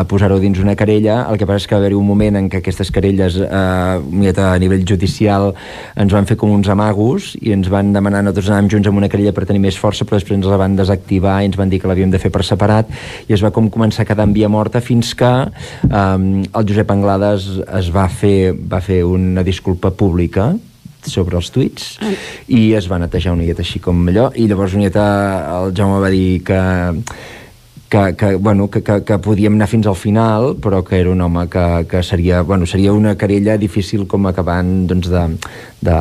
a 0.00 0.04
posar-ho 0.08 0.38
dins 0.40 0.60
una 0.62 0.76
querella. 0.78 1.18
El 1.28 1.36
que 1.36 1.48
passa 1.48 1.64
és 1.64 1.68
que 1.68 1.76
va 1.76 1.82
haver-hi 1.82 1.98
un 1.98 2.08
moment 2.08 2.40
en 2.40 2.48
què 2.48 2.62
aquestes 2.62 2.90
querelles 2.94 3.36
eh, 3.44 4.44
a 4.46 4.48
nivell 4.62 4.86
judicial 4.88 5.50
ens 5.96 6.12
van 6.14 6.28
fer 6.28 6.38
com 6.40 6.52
uns 6.54 6.70
amagos 6.72 7.34
i 7.42 7.52
ens 7.52 7.68
van 7.72 7.92
demanar, 7.92 8.22
nosaltres 8.24 8.50
anàvem 8.50 8.72
junts 8.76 8.88
amb 8.88 9.02
una 9.02 9.10
querella 9.12 9.34
per 9.36 9.44
tenir 9.48 9.60
més 9.64 9.76
força 9.76 10.06
però 10.06 10.20
després 10.20 10.38
ens 10.38 10.48
la 10.48 10.60
van 10.60 10.76
desactivar 10.78 11.38
i 11.42 11.50
ens 11.50 11.58
van 11.58 11.72
dir 11.72 11.80
que 11.82 11.90
l'havíem 11.90 12.12
de 12.12 12.20
fer 12.22 12.32
per 12.32 12.44
separat. 12.46 12.88
I 13.28 13.36
es 13.36 13.44
va 13.44 13.52
com 13.52 13.68
començar 13.72 14.06
a 14.06 14.08
quedar 14.08 14.24
en 14.28 14.34
via 14.36 14.48
morta 14.48 14.80
fins 14.80 15.12
que 15.18 15.32
eh, 15.44 16.00
el 16.00 16.68
Josep 16.72 16.96
Anglades 16.96 17.50
es 17.80 17.90
va 17.94 18.06
fer, 18.08 18.52
va 18.54 18.80
fer 18.84 19.02
una 19.04 19.44
disculpa 19.46 19.90
pública 19.90 20.52
sobre 21.06 21.38
els 21.38 21.50
tuits 21.54 21.96
ah. 22.02 22.12
i 22.50 22.72
es 22.74 22.88
va 22.90 22.98
netejar 22.98 23.34
una 23.34 23.44
miqueta 23.44 23.62
així 23.62 23.80
com 23.82 24.00
allò 24.10 24.30
i 24.34 24.48
llavors 24.50 24.74
una 24.74 24.86
miqueta 24.86 25.06
el 25.60 25.74
Jaume 25.76 26.00
va 26.02 26.10
dir 26.10 26.42
que 26.46 26.60
que, 27.88 28.16
que, 28.16 28.34
bueno, 28.34 28.68
que, 28.70 28.82
que, 28.82 29.04
que 29.04 29.18
podíem 29.22 29.54
anar 29.54 29.68
fins 29.70 29.86
al 29.86 29.94
final, 29.94 30.56
però 30.62 30.82
que 30.84 30.98
era 30.98 31.10
un 31.10 31.20
home 31.22 31.46
que, 31.48 31.86
que 31.88 32.02
seria, 32.02 32.40
bueno, 32.42 32.66
seria 32.66 32.92
una 32.92 33.16
querella 33.16 33.56
difícil 33.58 34.06
com 34.10 34.26
acabant 34.26 34.88
doncs, 34.90 35.06
de, 35.12 35.22
de... 35.86 35.94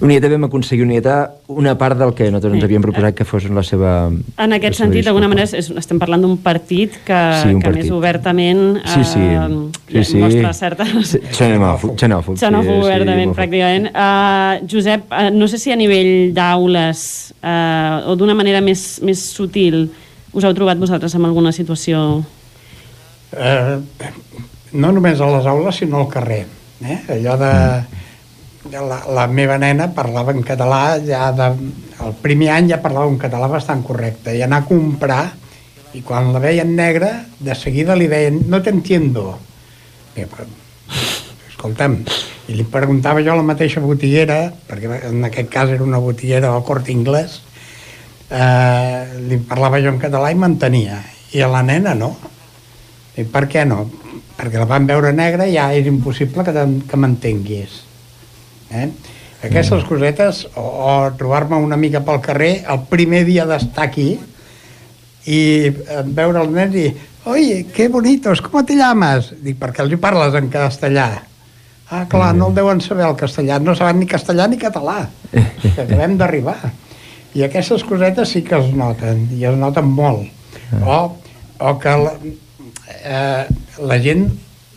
Una 0.00 0.10
miqueta 0.10 0.30
vam 0.32 0.48
aconseguir 0.48 0.86
una 0.88 1.30
una 1.50 1.76
part 1.78 1.98
del 1.98 2.14
que 2.14 2.30
nosaltres 2.30 2.58
ens 2.58 2.66
havíem 2.66 2.82
proposat 2.82 3.14
que 3.14 3.24
fos 3.26 3.46
la 3.50 3.62
seva... 3.66 4.10
En 4.38 4.56
aquest 4.56 4.78
sentit, 4.82 5.04
d'alguna 5.06 5.28
manera, 5.30 5.46
és, 5.46 5.70
estem 5.70 5.98
parlant 6.02 6.22
d'un 6.26 6.36
partit 6.42 6.98
que, 7.06 7.20
Sí, 7.42 7.54
un 7.54 7.62
que 7.62 7.70
partit. 7.70 7.84
més 7.84 7.94
obertament 7.94 8.62
Sí, 8.84 9.04
sí. 9.04 9.22
eh, 9.22 9.48
Sí, 9.90 10.04
sí. 10.12 10.18
mostra 10.22 10.52
certa... 10.54 10.86
Xenòfob, 10.86 11.94
xenòfob. 11.98 12.38
Xenòfob 12.42 12.74
sí, 12.74 12.84
obertament, 12.90 13.32
sí, 13.32 13.38
pràcticament. 13.38 13.90
Uh, 13.94 14.66
Josep, 14.70 15.06
uh, 15.10 15.30
no 15.34 15.46
sé 15.50 15.58
si 15.62 15.70
a 15.74 15.78
nivell 15.78 16.30
d'aules 16.34 17.02
uh, 17.42 18.10
o 18.10 18.18
d'una 18.18 18.34
manera 18.38 18.62
més, 18.64 18.98
més 19.06 19.22
sutil 19.30 19.88
us 20.32 20.44
heu 20.44 20.54
trobat 20.54 20.78
vosaltres 20.78 21.14
en 21.18 21.26
alguna 21.26 21.52
situació... 21.52 22.22
Eh, 23.30 23.78
no 24.72 24.92
només 24.94 25.20
a 25.20 25.28
les 25.34 25.46
aules, 25.50 25.76
sinó 25.82 26.04
al 26.04 26.10
carrer. 26.10 26.44
Eh? 26.82 26.98
Allò 27.16 27.36
de... 27.40 27.52
la, 28.70 29.00
la 29.08 29.26
meva 29.26 29.56
nena 29.58 29.88
parlava 29.96 30.34
en 30.36 30.42
català 30.46 31.00
ja 31.04 31.30
de, 31.32 31.48
el 32.04 32.16
primer 32.22 32.50
any 32.54 32.70
ja 32.70 32.80
parlava 32.82 33.08
un 33.08 33.18
català 33.18 33.48
bastant 33.50 33.82
correcte 33.86 34.34
i 34.36 34.42
anar 34.44 34.62
a 34.62 34.68
comprar 34.68 35.22
i 35.96 36.02
quan 36.06 36.30
la 36.34 36.42
veien 36.42 36.74
negra 36.76 37.10
de 37.40 37.56
seguida 37.58 37.96
li 37.96 38.06
deien 38.10 38.42
no 38.52 38.60
t'entiendo 38.62 39.24
I, 40.14 40.26
però, 40.26 40.46
escolta'm 41.48 41.96
i 42.50 42.58
li 42.58 42.66
preguntava 42.68 43.24
jo 43.24 43.32
a 43.32 43.40
la 43.40 43.46
mateixa 43.46 43.82
botiguera 43.82 44.42
perquè 44.68 45.00
en 45.08 45.24
aquest 45.26 45.50
cas 45.50 45.72
era 45.72 45.86
una 45.86 45.98
botiguera 46.02 46.52
del 46.52 46.66
Corte 46.68 46.92
Inglés 46.92 47.40
eh, 48.30 49.20
li 49.28 49.38
parlava 49.46 49.82
jo 49.82 49.92
en 49.92 50.00
català 50.02 50.30
i 50.30 50.38
m'entenia. 50.38 51.02
I 51.34 51.42
a 51.42 51.50
la 51.50 51.62
nena 51.62 51.94
no. 51.94 52.14
I 53.18 53.26
per 53.26 53.46
què 53.50 53.66
no? 53.66 53.84
perquè 54.40 54.60
la 54.60 54.68
van 54.68 54.88
veure 54.88 55.12
negra 55.12 55.46
i 55.48 55.54
ja 55.56 55.68
és 55.76 55.88
impossible 55.90 56.44
que, 56.46 56.64
que 56.88 56.98
m'entenguis 57.00 57.74
eh? 58.72 58.88
aquestes 59.44 59.84
cosetes 59.88 60.46
o, 60.54 60.64
o 60.64 60.92
trobar-me 61.20 61.60
una 61.60 61.78
mica 61.80 62.02
pel 62.06 62.22
carrer 62.24 62.52
el 62.72 62.84
primer 62.88 63.24
dia 63.28 63.46
d'estar 63.48 63.88
aquí 63.88 64.10
i 65.28 65.40
eh, 65.68 66.02
veure 66.16 66.40
el 66.40 66.52
nen 66.54 66.76
i 66.76 66.86
oye, 67.28 67.66
qué 67.74 67.88
bonitos, 67.88 68.40
¿cómo 68.40 68.64
te 68.64 68.74
llamas? 68.78 69.34
Dic, 69.44 69.58
perquè 69.60 69.84
els 69.84 69.92
hi 69.92 69.98
parles 70.00 70.32
en 70.38 70.48
castellà. 70.48 71.10
Ah, 71.92 72.06
clar, 72.08 72.30
no 72.34 72.48
el 72.48 72.54
deuen 72.56 72.80
saber 72.80 73.04
el 73.04 73.18
castellà 73.20 73.58
no 73.60 73.74
saben 73.76 74.00
ni 74.00 74.08
castellà 74.08 74.48
ni 74.48 74.56
català. 74.58 75.02
Que 75.60 75.82
acabem 75.84 76.16
d'arribar 76.16 76.56
i 77.34 77.44
aquestes 77.46 77.84
cosetes 77.86 78.34
sí 78.34 78.42
que 78.46 78.58
es 78.58 78.70
noten 78.76 79.26
i 79.36 79.44
es 79.48 79.56
noten 79.58 79.90
molt. 79.90 80.28
O, 80.82 80.98
o 81.58 81.72
que 81.82 81.96
la, 82.04 82.14
eh, 83.00 83.44
la 83.90 83.98
gent 84.02 84.28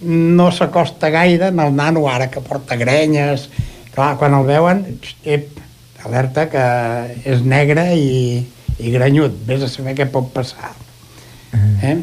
no 0.03 0.49
s'acosta 0.51 1.09
gaire 1.13 1.51
en 1.53 1.61
el 1.63 1.75
nano 1.75 2.07
ara 2.09 2.29
que 2.29 2.43
porta 2.43 2.77
grenyes. 2.77 3.49
Clar, 3.93 4.15
quan 4.17 4.33
el 4.33 4.47
veuen 4.47 4.83
ep, 5.23 5.49
alerta 6.03 6.47
que 6.49 6.65
és 7.29 7.45
negre 7.45 7.91
i, 7.95 8.41
i 8.79 8.93
granyut. 8.93 9.37
Vés 9.47 9.63
a 9.63 9.69
saber 9.71 9.95
què 9.97 10.09
pot 10.11 10.33
passar. 10.33 10.73
Eh? 11.83 11.97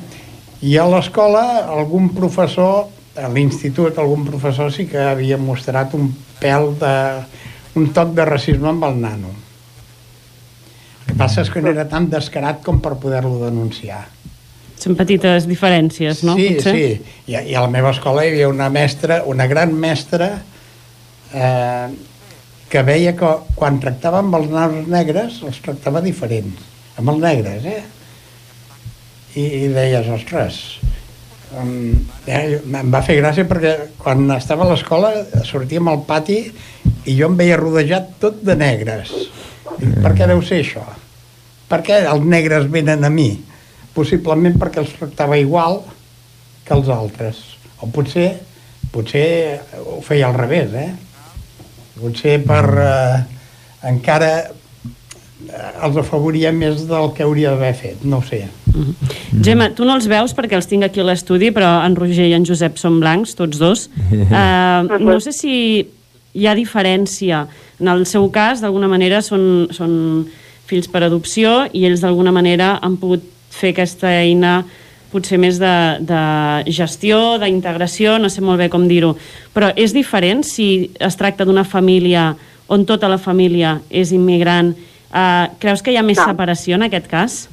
i 0.61 0.77
a 0.77 0.85
l'escola 0.89 1.43
algun 1.73 2.11
professor 2.13 2.91
a 3.17 3.29
l'institut 3.33 3.97
algun 3.99 4.27
professor 4.27 4.69
sí 4.73 4.87
que 4.91 5.01
havia 5.01 5.39
mostrat 5.41 5.95
un 5.97 6.11
pèl 6.41 6.75
de 6.81 6.97
un 7.81 7.89
toc 7.97 8.13
de 8.17 8.27
racisme 8.29 8.69
amb 8.69 8.85
el 8.91 8.99
nano 9.01 9.33
que 11.11 11.19
passa 11.19 11.43
és 11.43 11.51
que 11.53 11.63
no 11.63 11.75
era 11.75 11.89
tan 11.91 12.09
descarat 12.13 12.63
com 12.65 12.81
per 12.83 12.95
poder-lo 13.03 13.37
denunciar 13.43 14.05
Són 14.81 14.97
petites 14.97 15.45
diferències, 15.45 16.23
no? 16.25 16.39
Sí, 16.39 16.55
Potser? 16.55 16.73
sí. 16.73 17.17
I, 17.29 17.35
I 17.53 17.57
a 17.59 17.67
la 17.67 17.69
meva 17.73 17.91
escola 17.93 18.25
hi 18.25 18.31
havia 18.33 18.49
una 18.49 18.71
mestra, 18.73 19.19
una 19.29 19.45
gran 19.51 19.75
mestra, 19.77 20.31
eh, 21.35 21.89
que 22.73 22.83
veia 22.87 23.13
que 23.19 23.33
quan 23.59 23.81
tractava 23.83 24.23
amb 24.25 24.39
els 24.39 24.49
nanos 24.55 24.89
negres, 24.89 25.43
els 25.45 25.59
tractava 25.61 26.01
diferents. 26.01 26.65
Amb 26.97 27.13
els 27.13 27.21
negres, 27.27 27.67
eh? 27.67 27.83
I, 29.35 29.45
i 29.45 29.69
deies, 29.75 30.09
ostres, 30.17 30.63
um, 31.61 31.93
eh, 32.25 32.41
em 32.63 32.95
va 32.95 33.03
fer 33.05 33.19
gràcia 33.21 33.45
perquè 33.51 33.75
quan 34.01 34.25
estava 34.39 34.65
a 34.65 34.73
l'escola 34.73 35.13
sortíem 35.47 35.93
al 35.93 36.07
pati 36.09 36.41
i 37.05 37.19
jo 37.19 37.29
em 37.29 37.37
veia 37.37 37.61
rodejat 37.61 38.15
tot 38.23 38.41
de 38.47 38.57
negres. 38.57 39.13
Dic, 39.79 39.97
per 40.03 40.13
què 40.17 40.29
deu 40.31 40.43
ser 40.47 40.61
això? 40.65 40.85
Per 41.71 41.81
què 41.87 42.01
els 42.11 42.27
negres 42.27 42.67
venen 42.71 43.07
a 43.07 43.11
mi? 43.13 43.31
Possiblement 43.95 44.57
perquè 44.59 44.83
els 44.83 44.93
tractava 44.99 45.39
igual 45.39 45.81
que 46.67 46.75
els 46.77 46.91
altres. 46.93 47.43
O 47.81 47.89
potser, 47.91 48.31
potser 48.93 49.27
ho 49.81 50.01
feia 50.07 50.29
al 50.29 50.39
revés, 50.39 50.75
eh? 50.75 50.91
Potser 52.01 52.39
per 52.47 52.65
eh, 52.81 53.21
encara 53.91 54.31
eh, 54.47 55.85
els 55.87 56.01
afavoria 56.01 56.53
més 56.53 56.87
del 56.89 57.13
que 57.17 57.27
hauria 57.27 57.55
d'haver 57.55 57.75
fet, 57.79 58.05
no 58.05 58.21
ho 58.21 58.27
sé. 58.27 58.45
Gemma, 59.43 59.71
tu 59.75 59.87
no 59.87 59.97
els 59.99 60.07
veus 60.11 60.35
perquè 60.37 60.59
els 60.59 60.69
tinc 60.71 60.87
aquí 60.87 61.03
a 61.03 61.07
l'estudi, 61.09 61.51
però 61.55 61.81
en 61.85 61.97
Roger 61.99 62.29
i 62.31 62.37
en 62.37 62.47
Josep 62.47 62.79
són 62.81 63.01
blancs, 63.03 63.37
tots 63.39 63.61
dos. 63.63 63.89
Uh, 64.31 64.87
no 65.03 65.19
sé 65.23 65.33
si 65.35 65.53
hi 66.33 66.47
ha 66.47 66.55
diferència. 66.55 67.45
En 67.81 67.89
el 67.89 68.05
seu 68.07 68.29
cas, 68.31 68.61
d'alguna 68.61 68.89
manera, 68.89 69.23
són, 69.25 69.69
són 69.73 70.27
fills 70.69 70.89
per 70.91 71.03
adopció 71.07 71.65
i 71.73 71.87
ells 71.89 72.03
d'alguna 72.05 72.33
manera 72.33 72.75
han 72.83 72.99
pogut 73.01 73.25
fer 73.51 73.73
aquesta 73.75 74.11
eina 74.21 74.61
potser 75.11 75.41
més 75.43 75.59
de, 75.59 75.73
de 76.07 76.21
gestió, 76.71 77.39
d'integració, 77.43 78.19
no 78.23 78.29
sé 78.31 78.45
molt 78.47 78.61
bé 78.63 78.69
com 78.71 78.87
dir-ho. 78.87 79.17
Però 79.55 79.73
és 79.75 79.91
diferent 79.97 80.45
si 80.47 80.91
es 81.03 81.19
tracta 81.19 81.47
d'una 81.49 81.65
família 81.67 82.29
on 82.71 82.85
tota 82.87 83.09
la 83.11 83.19
família 83.19 83.81
és 83.91 84.13
immigrant. 84.15 84.71
Uh, 85.11 85.51
creus 85.59 85.83
que 85.83 85.91
hi 85.91 85.99
ha 85.99 86.07
més 86.07 86.21
No. 86.21 86.29
separació 86.31 86.79
en 86.79 86.87
aquest 86.87 87.09
cas? 87.11 87.49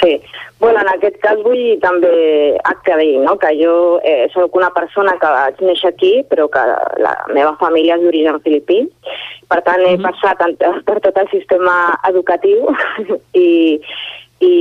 Sí, 0.00 0.22
bueno, 0.60 0.78
en 0.84 0.88
aquest 0.92 1.16
cas 1.22 1.40
vull 1.42 1.78
també 1.82 2.56
aclarir 2.70 3.18
no? 3.24 3.32
que 3.38 3.50
jo 3.58 3.98
eh, 4.06 4.28
sóc 4.30 4.54
una 4.54 4.70
persona 4.70 5.16
que 5.18 5.26
vaig 5.34 5.58
néixer 5.66 5.90
aquí, 5.90 6.12
però 6.30 6.46
que 6.54 6.62
la 7.02 7.14
meva 7.34 7.56
família 7.58 7.96
és 7.98 8.04
d'origen 8.04 8.38
filipí. 8.44 8.84
Per 9.50 9.58
tant, 9.66 9.82
he 9.88 9.96
passat 10.04 10.40
en- 10.46 10.56
per 10.86 11.00
tot 11.00 11.18
el 11.18 11.28
sistema 11.32 11.74
educatiu 12.08 12.68
i, 13.34 13.80
i, 14.38 14.54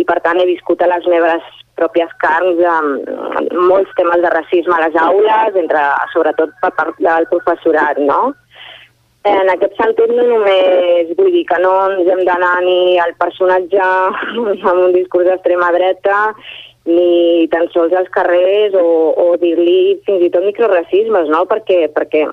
i 0.00 0.04
per 0.08 0.18
tant 0.24 0.40
he 0.42 0.46
viscut 0.48 0.82
a 0.82 0.88
les 0.90 1.06
meves 1.06 1.42
pròpies 1.78 2.10
carns 2.20 2.58
amb 2.66 3.54
molts 3.70 3.92
temes 3.96 4.20
de 4.20 4.30
racisme 4.34 4.74
a 4.76 4.82
les 4.88 4.96
aules, 5.00 5.54
entre, 5.56 5.84
sobretot 6.12 6.50
per 6.60 6.72
part 6.76 6.98
del 6.98 7.28
professorat, 7.30 7.96
no? 8.10 8.32
En 9.28 9.50
aquest 9.52 9.74
sentit, 9.76 10.08
no 10.16 10.22
només 10.24 11.10
vull 11.18 11.28
dir 11.34 11.42
que 11.48 11.58
no 11.60 11.74
ens 11.90 12.08
hem 12.08 12.22
d'anar 12.24 12.54
ni 12.64 12.96
al 13.04 13.12
personatge 13.20 13.80
amb 14.70 14.84
un 14.86 14.94
discurs 14.94 15.28
d'extrema 15.28 15.68
dreta, 15.76 16.20
ni 16.88 17.46
tan 17.52 17.68
sols 17.74 17.92
als 17.92 18.08
carrers 18.14 18.72
o, 18.80 18.86
o 19.12 19.26
dir-li 19.42 19.98
fins 20.06 20.24
i 20.24 20.30
tot 20.32 20.46
microracismes, 20.46 21.28
no? 21.28 21.44
Perquè, 21.50 21.82
perquè 21.92 22.24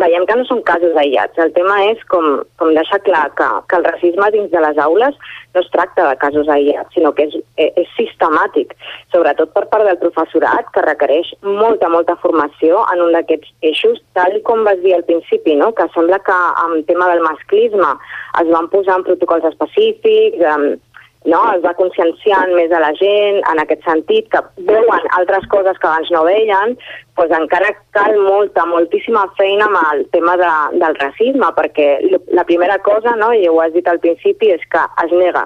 veiem 0.00 0.26
que 0.26 0.36
no 0.38 0.44
són 0.48 0.62
casos 0.66 0.96
aïllats. 0.98 1.38
El 1.38 1.52
tema 1.56 1.76
és 1.86 2.00
com, 2.10 2.42
com 2.60 2.72
deixar 2.74 3.00
clar 3.06 3.24
que, 3.38 3.48
que 3.70 3.78
el 3.78 3.86
racisme 3.86 4.30
dins 4.34 4.50
de 4.52 4.62
les 4.64 4.78
aules 4.82 5.18
no 5.54 5.62
es 5.62 5.70
tracta 5.74 6.08
de 6.08 6.16
casos 6.22 6.48
aïllats, 6.50 6.90
sinó 6.94 7.12
que 7.14 7.28
és, 7.28 7.36
eh, 7.62 7.70
és 7.80 7.90
sistemàtic, 7.98 8.74
sobretot 9.14 9.52
per 9.54 9.66
part 9.70 9.86
del 9.86 10.00
professorat, 10.02 10.70
que 10.74 10.82
requereix 10.86 11.30
molta, 11.42 11.90
molta 11.92 12.16
formació 12.22 12.82
en 12.92 13.04
un 13.06 13.14
d'aquests 13.14 13.52
eixos, 13.70 14.00
tal 14.18 14.40
com 14.48 14.64
vas 14.66 14.82
dir 14.82 14.96
al 14.96 15.06
principi, 15.06 15.54
no? 15.60 15.70
que 15.78 15.86
sembla 15.94 16.18
que 16.26 16.40
amb 16.64 16.82
tema 16.90 17.10
del 17.12 17.22
masclisme 17.22 17.94
es 18.42 18.50
van 18.50 18.68
posar 18.72 18.98
en 18.98 19.06
protocols 19.06 19.46
específics, 19.52 20.42
amb, 20.54 20.82
no? 21.24 21.40
es 21.54 21.62
va 21.64 21.74
conscienciant 21.78 22.52
més 22.56 22.72
a 22.72 22.82
la 22.82 22.92
gent 22.98 23.40
en 23.50 23.62
aquest 23.62 23.84
sentit, 23.86 24.28
que 24.32 24.42
veuen 24.68 25.10
altres 25.18 25.46
coses 25.52 25.78
que 25.80 25.90
abans 25.90 26.10
no 26.14 26.24
veien, 26.26 26.76
doncs 27.16 27.34
encara 27.38 27.70
cal 27.94 28.16
molta, 28.18 28.64
moltíssima 28.66 29.24
feina 29.38 29.68
amb 29.68 29.78
el 29.92 30.02
tema 30.10 30.34
de, 30.40 30.50
del 30.80 30.96
racisme, 30.98 31.50
perquè 31.56 31.88
la 32.34 32.44
primera 32.48 32.78
cosa, 32.82 33.14
no, 33.20 33.30
i 33.32 33.46
ho 33.48 33.60
has 33.62 33.72
dit 33.74 33.86
al 33.88 34.00
principi, 34.02 34.50
és 34.54 34.64
que 34.72 34.82
es 35.04 35.14
nega. 35.14 35.44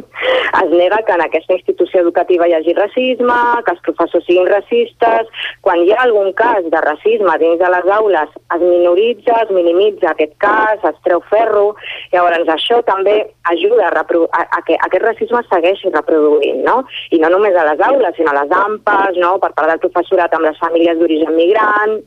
es 0.62 0.74
nega 0.74 1.00
que 1.06 1.16
en 1.16 1.24
aquesta 1.24 1.56
institució 1.56 2.02
educativa 2.04 2.48
hi 2.48 2.56
hagi 2.58 2.74
racisme, 2.76 3.38
que 3.64 3.74
els 3.74 3.82
professors 3.88 4.26
siguin 4.28 4.50
racistes. 4.50 5.32
Quan 5.64 5.82
hi 5.84 5.94
ha 5.94 6.02
algun 6.04 6.32
cas 6.36 6.68
de 6.72 6.84
racisme 6.84 7.38
dins 7.40 7.58
de 7.62 7.72
les 7.72 7.90
aules, 7.96 8.36
es 8.58 8.66
minoritza, 8.66 9.40
es 9.46 9.54
minimitza 9.56 10.12
aquest 10.12 10.36
cas, 10.42 10.84
es 10.84 11.00
treu 11.08 11.24
ferro. 11.30 11.70
Llavors, 12.12 12.44
això 12.52 12.82
també 12.84 13.16
ajuda 13.48 13.88
a, 13.88 14.04
a, 14.04 14.44
a 14.58 14.62
que 14.68 14.76
aquest 14.76 15.08
racisme 15.08 15.40
segueixi 15.48 15.92
reproduint, 15.94 16.60
no? 16.66 16.82
I 17.14 17.22
no 17.22 17.32
només 17.32 17.56
a 17.56 17.64
les 17.70 17.82
aules, 17.88 18.16
sinó 18.18 18.34
a 18.34 18.42
les 18.42 18.52
AMPAs, 18.52 19.16
no? 19.22 19.36
per 19.40 19.52
part 19.56 19.70
del 19.70 19.82
professorat 19.82 20.34
amb 20.36 20.48
les 20.48 20.58
famílies 20.60 20.98
d'origen 21.06 21.38
migrant, 21.38 21.98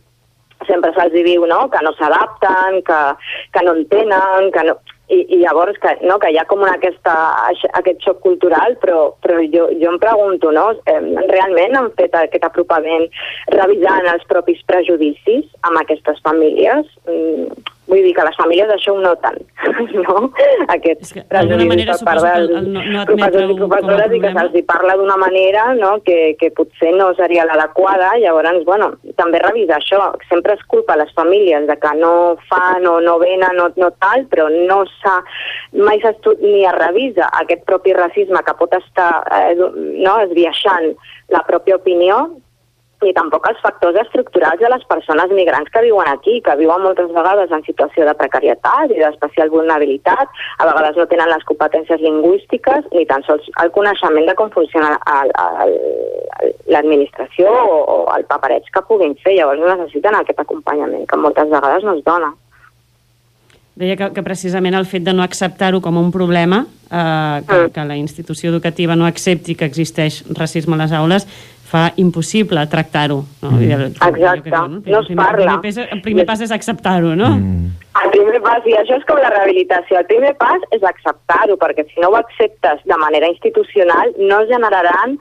sempre 0.68 0.92
se'ls 0.94 1.16
diu 1.16 1.46
no? 1.48 1.66
que 1.72 1.82
no 1.86 1.94
s'adapten, 1.98 2.82
que, 2.88 3.02
que 3.56 3.66
no 3.66 3.76
entenen, 3.80 4.52
que 4.56 4.66
no... 4.68 4.76
i, 5.10 5.24
i 5.34 5.40
llavors 5.42 5.80
que, 5.82 5.96
no, 6.06 6.20
que 6.22 6.30
hi 6.30 6.38
ha 6.38 6.46
com 6.50 6.62
una 6.62 6.76
aquesta, 6.78 7.14
aquest 7.80 8.04
xoc 8.06 8.20
cultural, 8.26 8.76
però, 8.84 9.00
però 9.24 9.40
jo, 9.56 9.70
jo 9.80 9.90
em 9.90 9.98
pregunto, 10.02 10.52
no, 10.54 10.68
realment 11.32 11.80
han 11.80 11.90
fet 11.98 12.14
aquest 12.20 12.46
apropament 12.46 13.08
revisant 13.56 14.12
els 14.12 14.28
propis 14.30 14.62
prejudicis 14.70 15.48
amb 15.66 15.82
aquestes 15.82 16.22
famílies? 16.28 16.92
Mm, 17.10 17.64
vull 17.90 18.04
dir 18.06 18.14
que 18.16 18.26
les 18.28 18.38
famílies 18.40 18.72
això 18.74 18.94
ho 18.96 19.02
noten, 19.04 19.40
no? 20.06 20.30
Aquests 20.76 21.16
prejudicis 21.30 21.70
manera, 21.72 21.98
per 22.00 22.06
part 22.08 22.24
dels 22.26 22.58
el 22.60 22.70
no, 22.74 22.84
no 22.94 23.06
professors 23.10 23.54
i 23.54 23.60
professores 23.60 24.16
i 24.16 24.22
que 24.24 24.34
se'ls 24.38 24.68
parla 24.70 24.98
d'una 25.00 25.18
manera 25.22 25.66
no, 25.78 25.92
que, 26.06 26.20
que 26.40 26.52
potser 26.56 26.94
no 26.96 27.10
seria 27.18 27.48
l'adequada, 27.50 28.12
llavors, 28.22 28.64
bueno, 28.68 28.92
també 29.20 29.42
revisar 29.44 29.80
això. 29.80 30.02
Sempre 30.30 30.56
es 30.58 30.66
culpa 30.72 30.96
a 30.96 31.02
les 31.02 31.14
famílies 31.18 31.68
de 31.70 31.78
que 31.82 31.94
no 32.00 32.14
fan 32.50 32.88
o 32.90 33.00
no 33.04 33.18
venen 33.22 33.64
o 33.64 33.70
no 33.76 33.92
tal, 34.02 34.26
però 34.32 34.50
no 34.54 34.84
s'ha 35.00 35.20
mai 35.74 36.00
ni 36.40 36.66
es 36.66 36.76
revisa 36.76 37.30
aquest 37.42 37.66
propi 37.66 37.94
racisme 37.94 38.42
que 38.46 38.56
pot 38.58 38.74
estar 38.78 39.24
eh, 39.36 39.56
no, 39.56 40.20
esbiaixant 40.26 40.94
la 41.34 41.44
pròpia 41.48 41.78
opinió 41.78 42.22
ni 43.04 43.14
tampoc 43.16 43.46
els 43.50 43.60
factors 43.64 43.98
estructurals 44.02 44.60
de 44.60 44.70
les 44.72 44.84
persones 44.90 45.32
migrants 45.36 45.72
que 45.72 45.84
viuen 45.86 46.10
aquí, 46.12 46.40
que 46.46 46.56
viuen 46.60 46.84
moltes 46.84 47.12
vegades 47.16 47.52
en 47.56 47.64
situació 47.68 48.08
de 48.08 48.16
precarietat 48.20 48.92
i 48.92 49.00
d'especial 49.00 49.52
vulnerabilitat, 49.54 50.28
a 50.60 50.68
vegades 50.68 51.00
no 51.00 51.08
tenen 51.12 51.32
les 51.32 51.46
competències 51.52 52.04
lingüístiques 52.04 52.90
ni 52.92 53.06
tan 53.10 53.24
sols 53.28 53.48
el 53.64 53.72
coneixement 53.76 54.28
de 54.28 54.36
com 54.36 54.52
funciona 54.52 54.98
l'administració 56.68 57.48
o, 57.48 57.80
o 57.80 57.98
el 58.18 58.28
papereig 58.28 58.68
que 58.74 58.86
puguin 58.90 59.16
fer, 59.24 59.38
llavors 59.40 59.64
necessiten 59.64 60.20
aquest 60.20 60.44
acompanyament 60.44 61.08
que 61.08 61.24
moltes 61.24 61.50
vegades 61.52 61.88
no 61.88 61.96
es 61.98 62.06
dona. 62.06 62.34
Deia 63.80 63.96
que, 63.96 64.10
que 64.12 64.24
precisament 64.26 64.76
el 64.76 64.84
fet 64.92 65.06
de 65.06 65.14
no 65.16 65.24
acceptar-ho 65.24 65.80
com 65.80 65.96
un 65.96 66.10
problema, 66.12 66.66
eh, 66.92 67.42
que, 67.48 67.60
que 67.72 67.86
la 67.88 67.96
institució 67.96 68.50
educativa 68.52 68.98
no 69.00 69.08
accepti 69.08 69.56
que 69.56 69.70
existeix 69.70 70.26
racisme 70.36 70.76
a 70.76 70.82
les 70.82 70.92
aules, 70.92 71.28
fa 71.70 71.92
impossible 72.02 72.66
tractar-ho. 72.72 73.20
No? 73.42 73.52
Mm. 73.52 73.92
Exacte, 73.92 74.50
no, 74.50 74.68
no, 74.68 74.82
no 74.86 75.02
es 75.02 75.12
primer, 75.12 75.26
parla. 75.26 75.54
El 75.54 75.62
primer, 75.62 75.76
pas, 75.76 75.94
el 75.94 76.02
primer 76.02 76.26
pas 76.30 76.42
és 76.48 76.56
acceptar-ho, 76.56 77.14
no? 77.20 77.30
Mm. 77.38 77.70
El 78.00 78.12
primer 78.16 78.42
pas, 78.46 78.66
i 78.70 78.74
això 78.80 78.98
és 78.98 79.06
com 79.10 79.22
la 79.22 79.30
rehabilitació, 79.34 80.00
el 80.02 80.10
primer 80.10 80.34
pas 80.42 80.66
és 80.76 80.84
acceptar-ho, 80.88 81.60
perquè 81.62 81.86
si 81.90 82.02
no 82.02 82.12
ho 82.12 82.18
acceptes 82.20 82.82
de 82.90 83.00
manera 83.02 83.30
institucional 83.30 84.14
no 84.18 84.44
es 84.44 84.52
generaran 84.52 85.18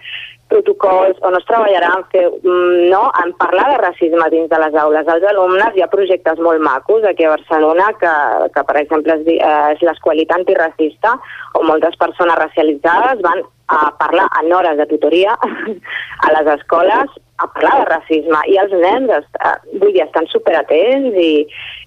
protocols 0.48 1.18
o 1.20 1.30
no 1.30 1.38
es 1.38 1.46
treballarà 1.48 1.90
en, 1.98 2.04
fer, 2.12 2.24
mm, 2.28 2.88
no, 2.88 3.02
en 3.22 3.34
parlar 3.40 3.66
de 3.72 3.80
racisme 3.82 4.30
dins 4.32 4.48
de 4.48 4.60
les 4.62 4.78
aules. 4.80 5.10
Els 5.14 5.26
alumnes 5.30 5.76
hi 5.76 5.84
ha 5.84 5.90
projectes 5.92 6.40
molt 6.40 6.62
macos 6.64 7.04
aquí 7.04 7.26
a 7.28 7.34
Barcelona 7.34 7.90
que, 8.00 8.14
que 8.54 8.64
per 8.70 8.78
exemple, 8.80 9.18
és, 9.20 9.28
eh, 9.36 9.74
és 9.74 9.84
l'esqualitat 9.84 10.40
antiracista 10.40 11.18
on 11.60 11.68
moltes 11.68 12.00
persones 12.00 12.40
racialitzades 12.40 13.20
van 13.28 13.44
a 13.68 13.94
parlar 13.98 14.28
en 14.40 14.52
hores 14.52 14.76
de 14.78 14.86
tutoria 14.86 15.36
a 16.26 16.32
les 16.36 16.54
escoles 16.58 17.16
a 17.38 17.46
parlar 17.46 17.74
de 17.78 17.84
racisme 17.86 18.38
i 18.50 18.56
els 18.58 18.72
nens 18.74 19.10
eh, 19.14 19.52
vull 19.78 19.92
dir, 19.92 20.02
estan 20.02 20.26
superatents 20.32 21.18
i, 21.22 21.32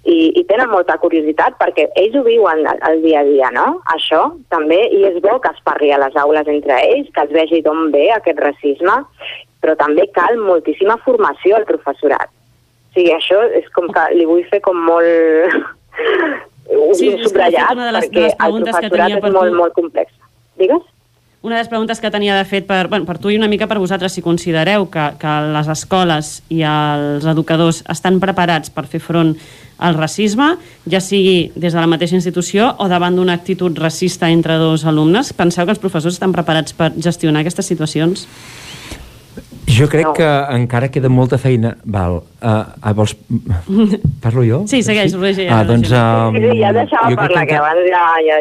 i, 0.07 0.17
i 0.39 0.43
tenen 0.49 0.71
molta 0.71 0.95
curiositat 1.01 1.57
perquè 1.59 1.89
ells 1.99 2.15
ho 2.15 2.23
viuen 2.27 2.63
el, 2.63 2.79
el 2.89 3.01
dia 3.03 3.21
a 3.21 3.27
dia, 3.27 3.49
no? 3.55 3.65
Això 3.95 4.21
també, 4.53 4.79
i 4.95 5.03
és 5.09 5.19
bo 5.25 5.37
que 5.43 5.51
es 5.51 5.63
parli 5.67 5.91
a 5.91 5.99
les 6.05 6.15
aules 6.23 6.47
entre 6.53 6.77
ells, 6.85 7.09
que 7.15 7.25
es 7.25 7.33
vegi 7.35 7.63
d'on 7.65 7.89
ve 7.95 8.07
aquest 8.15 8.39
racisme, 8.39 9.01
però 9.61 9.75
també 9.79 10.07
cal 10.15 10.39
moltíssima 10.39 10.97
formació 11.03 11.59
al 11.59 11.67
professorat. 11.67 12.31
O 12.31 12.95
sigui, 12.95 13.11
això 13.15 13.43
és 13.59 13.67
com 13.75 13.91
que 13.91 14.07
li 14.15 14.25
vull 14.29 14.47
fer 14.51 14.61
com 14.63 14.79
molt... 14.87 15.59
Sí, 16.95 17.11
subratllat, 17.19 17.75
de 17.75 17.91
les, 17.91 18.07
perquè 18.07 18.15
de 18.15 18.27
les 18.29 18.35
el 18.39 18.57
professorat 18.63 19.19
és 19.19 19.33
molt, 19.35 19.55
molt 19.59 19.75
complex. 19.75 20.15
Digues? 20.61 20.83
Una 21.41 21.55
de 21.55 21.61
les 21.61 21.69
preguntes 21.69 21.99
que 21.99 22.11
tenia 22.13 22.35
de 22.37 22.45
fet 22.45 22.67
per, 22.69 22.85
bueno, 22.87 23.07
per 23.07 23.17
tu 23.17 23.31
i 23.33 23.37
una 23.39 23.49
mica 23.49 23.65
per 23.67 23.79
vosaltres, 23.81 24.13
si 24.13 24.21
considereu 24.21 24.85
que, 24.93 25.07
que 25.17 25.33
les 25.55 25.69
escoles 25.73 26.29
i 26.53 26.61
els 26.67 27.25
educadors 27.25 27.81
estan 27.89 28.19
preparats 28.21 28.69
per 28.69 28.85
fer 28.89 29.01
front 29.01 29.33
al 29.81 29.97
racisme, 29.97 30.51
ja 30.85 31.01
sigui 31.01 31.49
des 31.55 31.73
de 31.73 31.79
la 31.81 31.89
mateixa 31.89 32.13
institució 32.13 32.75
o 32.77 32.85
davant 32.91 33.17
d'una 33.17 33.33
actitud 33.33 33.73
racista 33.81 34.29
entre 34.29 34.59
dos 34.61 34.85
alumnes, 34.85 35.33
penseu 35.33 35.65
que 35.65 35.73
els 35.73 35.81
professors 35.81 36.19
estan 36.19 36.35
preparats 36.35 36.77
per 36.77 36.91
gestionar 36.93 37.41
aquestes 37.41 37.73
situacions? 37.73 38.27
Jo 39.71 39.87
crec 39.87 40.05
no. 40.09 40.13
que 40.13 40.27
encara 40.55 40.89
queda 40.91 41.09
molta 41.09 41.39
feina. 41.39 41.75
Val. 41.85 42.21
Uh, 42.41 42.65
uh, 42.81 42.93
vols... 42.97 43.13
Parlo 44.23 44.43
jo? 44.43 44.63
Sí, 44.67 44.81
segueix, 44.83 45.13
sí? 45.37 45.45
Ah, 45.47 45.61
doncs... 45.67 45.91
Um, 45.93 46.37
sí, 46.37 46.57
ja 46.59 46.71
deixava 46.75 47.11
parlar, 47.15 47.45
que... 47.45 47.53
que 47.53 47.59
abans 47.59 47.85
ja... 47.87 48.03
ja... 48.25 48.39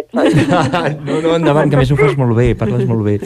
no, 1.07 1.21
no, 1.21 1.35
endavant, 1.37 1.71
que 1.71 1.79
més 1.81 1.93
ho 1.93 1.99
fas 1.99 2.17
molt 2.19 2.35
bé, 2.39 2.51
parles 2.59 2.87
molt 2.89 3.05
bé. 3.07 3.19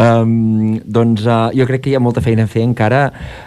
Um, 0.00 0.78
doncs 0.84 1.26
uh, 1.28 1.50
jo 1.54 1.66
crec 1.68 1.84
que 1.84 1.92
hi 1.92 1.98
ha 1.98 2.02
molta 2.02 2.24
feina 2.24 2.48
a 2.48 2.50
fer 2.50 2.64
encara 2.64 3.02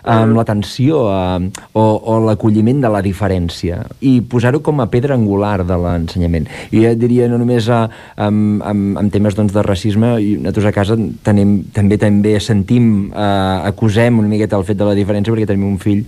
amb 0.07 0.37
l'atenció 0.37 1.03
uh, 1.09 1.41
o, 1.73 1.83
o 1.83 2.19
l'acolliment 2.27 2.83
de 2.85 2.91
la 2.93 3.01
diferència 3.05 3.81
i 4.05 4.19
posar-ho 4.21 4.61
com 4.65 4.79
a 4.83 4.87
pedra 4.91 5.17
angular 5.17 5.65
de 5.67 5.79
l'ensenyament. 5.81 6.47
I 6.71 6.85
jo 6.85 6.93
diria 7.01 7.27
no 7.31 7.41
només 7.41 7.67
uh, 7.73 7.87
amb, 8.21 8.61
amb, 8.61 9.01
amb 9.01 9.13
temes 9.13 9.35
doncs, 9.37 9.55
de 9.55 9.65
racisme, 9.65 10.13
i 10.21 10.37
nosaltres 10.37 10.69
a 10.69 10.75
casa 10.75 10.99
tenim, 11.25 11.57
també 11.75 11.97
també 12.01 12.37
sentim 12.43 13.09
uh, 13.09 13.65
acusem 13.97 14.19
una 14.19 14.27
miqueta 14.27 14.57
el 14.57 14.65
fet 14.65 14.77
de 14.77 14.85
la 14.85 14.93
diferència 14.93 15.33
perquè 15.33 15.47
tenim 15.49 15.65
un 15.65 15.77
fill, 15.81 16.03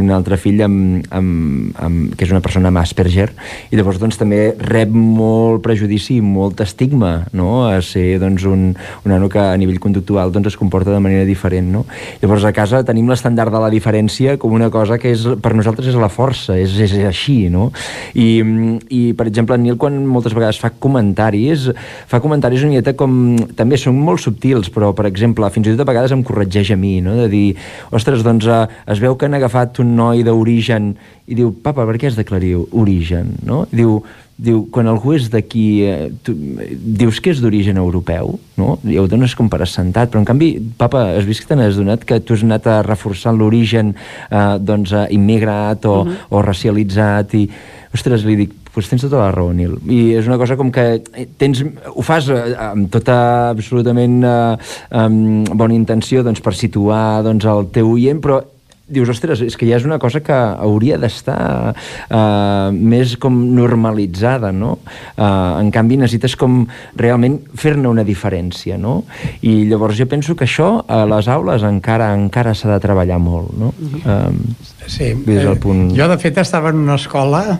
un 0.00 0.10
altre 0.14 0.38
fill 0.40 0.62
amb, 0.64 1.04
amb, 1.12 1.74
amb, 1.76 2.14
que 2.16 2.24
és 2.24 2.32
una 2.32 2.40
persona 2.40 2.70
amb 2.70 2.80
Asperger 2.80 3.28
i 3.70 3.76
llavors 3.76 4.00
doncs 4.00 4.16
també 4.16 4.54
rep 4.56 4.92
molt 4.94 5.62
prejudici 5.64 6.18
i 6.18 6.24
molt 6.24 6.62
estigma 6.64 7.26
no? 7.36 7.66
a 7.68 7.82
ser 7.84 8.18
doncs 8.22 8.46
un, 8.48 8.70
un 8.72 9.12
nano 9.12 9.28
que 9.28 9.42
a 9.42 9.56
nivell 9.60 9.80
conductual 9.82 10.32
doncs 10.32 10.54
es 10.54 10.56
comporta 10.56 10.94
de 10.94 11.02
manera 11.04 11.26
diferent 11.28 11.68
no? 11.74 11.84
llavors 12.22 12.46
a 12.48 12.54
casa 12.56 12.84
tenim 12.86 13.10
l'estandard 13.12 13.52
de 13.52 13.60
la 13.60 13.70
diferència 13.72 14.38
com 14.40 14.56
una 14.56 14.70
cosa 14.72 14.98
que 14.98 15.12
és, 15.12 15.26
per 15.44 15.52
nosaltres 15.54 15.92
és 15.92 16.00
la 16.00 16.08
força 16.12 16.56
és, 16.56 16.78
és 16.80 16.96
així 17.04 17.50
no? 17.52 17.70
I, 18.14 18.40
i 18.88 19.02
per 19.18 19.28
exemple 19.28 19.58
en 19.58 19.66
Nil 19.66 19.78
quan 19.80 20.00
moltes 20.08 20.32
vegades 20.36 20.60
fa 20.60 20.72
comentaris 20.72 21.68
fa 22.08 22.22
comentaris 22.24 22.64
una 22.64 22.78
miqueta 22.78 22.96
com 22.96 23.36
també 23.58 23.76
són 23.80 24.00
molt 24.00 24.24
subtils 24.24 24.72
però 24.72 24.94
per 24.96 25.10
exemple 25.10 25.48
fins 25.52 25.68
i 25.68 25.76
tot 25.76 25.84
a 25.84 25.90
vegades 25.92 26.14
em 26.14 26.24
corregeix 26.24 26.72
a 26.72 26.80
mi 26.80 26.96
no? 27.04 27.18
de 27.20 27.33
dir, 27.34 27.56
ostres, 27.94 28.24
doncs 28.26 28.46
eh, 28.46 28.64
es 28.94 29.02
veu 29.02 29.18
que 29.18 29.28
han 29.28 29.36
agafat 29.36 29.82
un 29.84 29.94
noi 29.98 30.24
d'origen 30.26 30.94
i 31.26 31.38
diu, 31.38 31.54
papa, 31.64 31.86
per 31.88 31.98
què 31.98 32.10
has 32.10 32.18
d'aclarir 32.18 32.56
origen? 32.72 33.34
No? 33.48 33.64
I 33.72 33.82
diu, 33.82 33.98
diu, 34.36 34.64
quan 34.74 34.88
algú 34.90 35.14
és 35.14 35.28
d'aquí, 35.30 35.66
eh, 35.86 36.08
tu, 36.26 36.34
dius 36.34 37.20
que 37.22 37.30
és 37.32 37.40
d'origen 37.42 37.78
europeu, 37.78 38.34
no? 38.58 38.74
I 38.82 38.98
ho 38.98 39.06
dones 39.10 39.36
com 39.38 39.48
per 39.50 39.62
assentat, 39.62 40.10
però 40.10 40.22
en 40.22 40.28
canvi, 40.28 40.50
papa, 40.78 41.06
has 41.14 41.28
vist 41.28 41.44
que 41.44 41.52
te 41.52 41.58
n'has 41.58 41.78
donat 41.78 42.04
que 42.04 42.18
tu 42.20 42.34
has 42.34 42.42
anat 42.42 42.66
a 42.66 42.80
reforçar 42.86 43.34
l'origen 43.34 43.94
eh, 43.94 44.56
doncs, 44.58 44.92
eh, 44.92 45.06
immigrat 45.14 45.86
o, 45.86 46.00
uh 46.02 46.08
-huh. 46.08 46.16
o 46.30 46.42
racialitzat 46.42 47.34
i, 47.34 47.48
ostres, 47.94 48.24
li 48.24 48.36
dic, 48.36 48.52
doncs 48.74 48.90
tens 48.90 49.04
tota 49.06 49.22
la 49.22 49.30
raó, 49.34 49.52
Nil. 49.56 49.76
I 49.86 50.00
és 50.18 50.28
una 50.30 50.38
cosa 50.40 50.56
com 50.60 50.72
que 50.74 51.00
tens, 51.40 51.62
ho 51.94 52.04
fas 52.06 52.30
eh, 52.32 52.40
amb 52.68 52.90
tota 52.92 53.16
absolutament 53.52 54.18
eh, 54.26 54.74
amb 55.04 55.54
bona 55.54 55.76
intenció 55.76 56.24
doncs, 56.26 56.42
per 56.44 56.56
situar 56.58 57.22
doncs, 57.26 57.46
el 57.48 57.70
teu 57.74 57.94
oient, 57.94 58.20
però 58.24 58.42
dius, 58.84 59.08
ostres, 59.08 59.40
és 59.40 59.56
que 59.56 59.66
ja 59.68 59.78
és 59.78 59.86
una 59.88 59.98
cosa 60.00 60.20
que 60.24 60.34
hauria 60.34 60.98
d'estar 61.00 61.72
uh, 61.72 62.68
més 62.74 63.14
com 63.20 63.36
normalitzada, 63.56 64.50
no? 64.52 64.74
Uh, 65.16 65.56
en 65.62 65.70
canvi, 65.72 65.96
necessites 66.00 66.36
com 66.36 66.66
realment 67.00 67.38
fer-ne 67.56 67.88
una 67.88 68.04
diferència, 68.04 68.76
no? 68.80 68.98
I 69.40 69.62
llavors 69.70 69.96
jo 69.96 70.08
penso 70.10 70.36
que 70.36 70.44
això 70.44 70.68
a 70.84 71.04
les 71.08 71.30
aules 71.32 71.64
encara 71.64 72.12
encara 72.12 72.52
s'ha 72.52 72.74
de 72.74 72.80
treballar 72.84 73.20
molt, 73.22 73.54
no? 73.56 73.72
Uh 73.80 74.02
um, 74.04 74.42
sí, 74.86 75.14
des 75.24 75.40
del 75.46 75.56
punt... 75.58 75.88
jo 75.96 76.08
de 76.10 76.18
fet 76.20 76.36
estava 76.42 76.68
en 76.74 76.82
una 76.84 76.98
escola, 77.00 77.58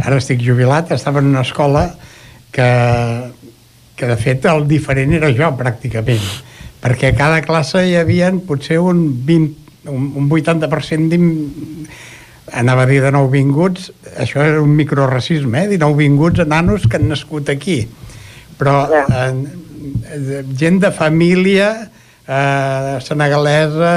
ara 0.00 0.18
estic 0.20 0.42
jubilat, 0.44 0.92
estava 0.92 1.20
en 1.20 1.30
una 1.32 1.44
escola 1.46 1.86
que, 2.52 2.68
que 3.96 4.06
de 4.10 4.16
fet 4.20 4.46
el 4.50 4.66
diferent 4.68 5.16
era 5.20 5.30
jo 5.36 5.52
pràcticament 5.58 6.24
perquè 6.80 7.12
a 7.12 7.16
cada 7.16 7.40
classe 7.44 7.84
hi 7.86 7.96
havia 8.00 8.30
potser 8.46 8.80
un 8.80 9.04
20 9.26 9.60
un, 9.88 10.12
un 10.16 10.28
80% 10.28 11.16
anava 12.52 12.82
a 12.82 12.86
dir 12.86 13.00
de 13.04 13.12
nouvinguts, 13.14 13.90
això 14.18 14.42
és 14.44 14.58
un 14.58 14.74
microracisme, 14.76 15.64
eh? 15.64 15.68
dir 15.70 15.80
nouvinguts 15.80 16.42
a 16.42 16.48
nanos 16.48 16.86
que 16.88 16.98
han 16.98 17.08
nascut 17.10 17.50
aquí. 17.52 17.84
Però 18.58 18.74
eh, 18.90 20.42
gent 20.58 20.80
de 20.82 20.90
família 20.92 21.70
eh, 21.80 22.96
senegalesa, 23.04 23.94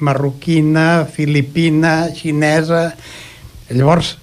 marroquina, 0.00 1.06
filipina, 1.10 2.08
xinesa... 2.16 2.90
Llavors, 3.70 4.16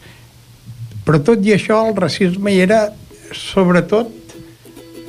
però 1.07 1.23
tot 1.23 1.45
i 1.47 1.55
això 1.55 1.79
el 1.87 1.95
racisme 1.95 2.51
hi 2.53 2.61
era 2.67 2.83
sobretot 3.31 4.11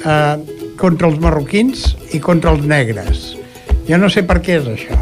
eh, 0.06 0.36
contra 0.78 1.10
els 1.10 1.18
marroquins 1.22 1.88
i 2.14 2.22
contra 2.22 2.54
els 2.54 2.66
negres. 2.70 3.32
Jo 3.88 3.98
no 3.98 4.10
sé 4.12 4.22
per 4.28 4.38
què 4.44 4.60
és 4.60 4.68
això 4.70 4.98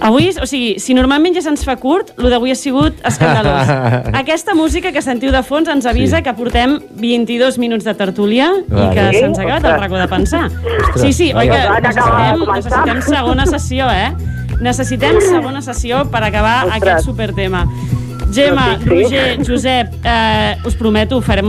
Avui, 0.00 0.28
o 0.30 0.46
sigui, 0.46 0.76
si 0.78 0.94
normalment 0.94 1.34
ja 1.34 1.42
se'ns 1.42 1.64
fa 1.66 1.74
curt, 1.80 2.12
el 2.22 2.30
d'avui 2.30 2.52
ha 2.54 2.56
sigut 2.58 3.00
escandalós. 3.08 3.70
Aquesta 4.20 4.54
música 4.54 4.92
que 4.94 5.02
sentiu 5.02 5.32
de 5.34 5.42
fons 5.42 5.68
ens 5.72 5.88
avisa 5.90 6.20
sí. 6.20 6.26
que 6.26 6.34
portem 6.38 6.76
22 7.02 7.58
minuts 7.58 7.86
de 7.88 7.94
tertúlia 7.98 8.52
vale. 8.68 8.84
i 8.84 8.94
que 8.94 9.06
se'ns 9.18 9.40
ha 9.40 9.46
acabat 9.46 9.66
el 9.72 9.80
racó 9.82 9.98
de 9.98 10.08
pensar. 10.10 10.46
Sí, 11.00 11.10
sí, 11.12 11.32
oi 11.34 11.50
que 11.50 11.62
necessitem, 11.82 12.46
necessitem 12.54 13.02
segona 13.08 13.46
sessió, 13.50 13.90
eh? 13.90 14.12
Necessitem 14.62 15.18
segona 15.22 15.62
sessió 15.66 16.04
per 16.12 16.22
acabar 16.26 16.60
Ostres. 16.68 16.78
aquest 16.78 17.10
supertema. 17.10 17.66
Gemma. 18.34 18.78
Roger, 18.84 19.38
Josep, 19.46 19.94
eh, 20.04 20.56
us 20.68 20.76
prometo, 20.78 21.20
farem 21.24 21.48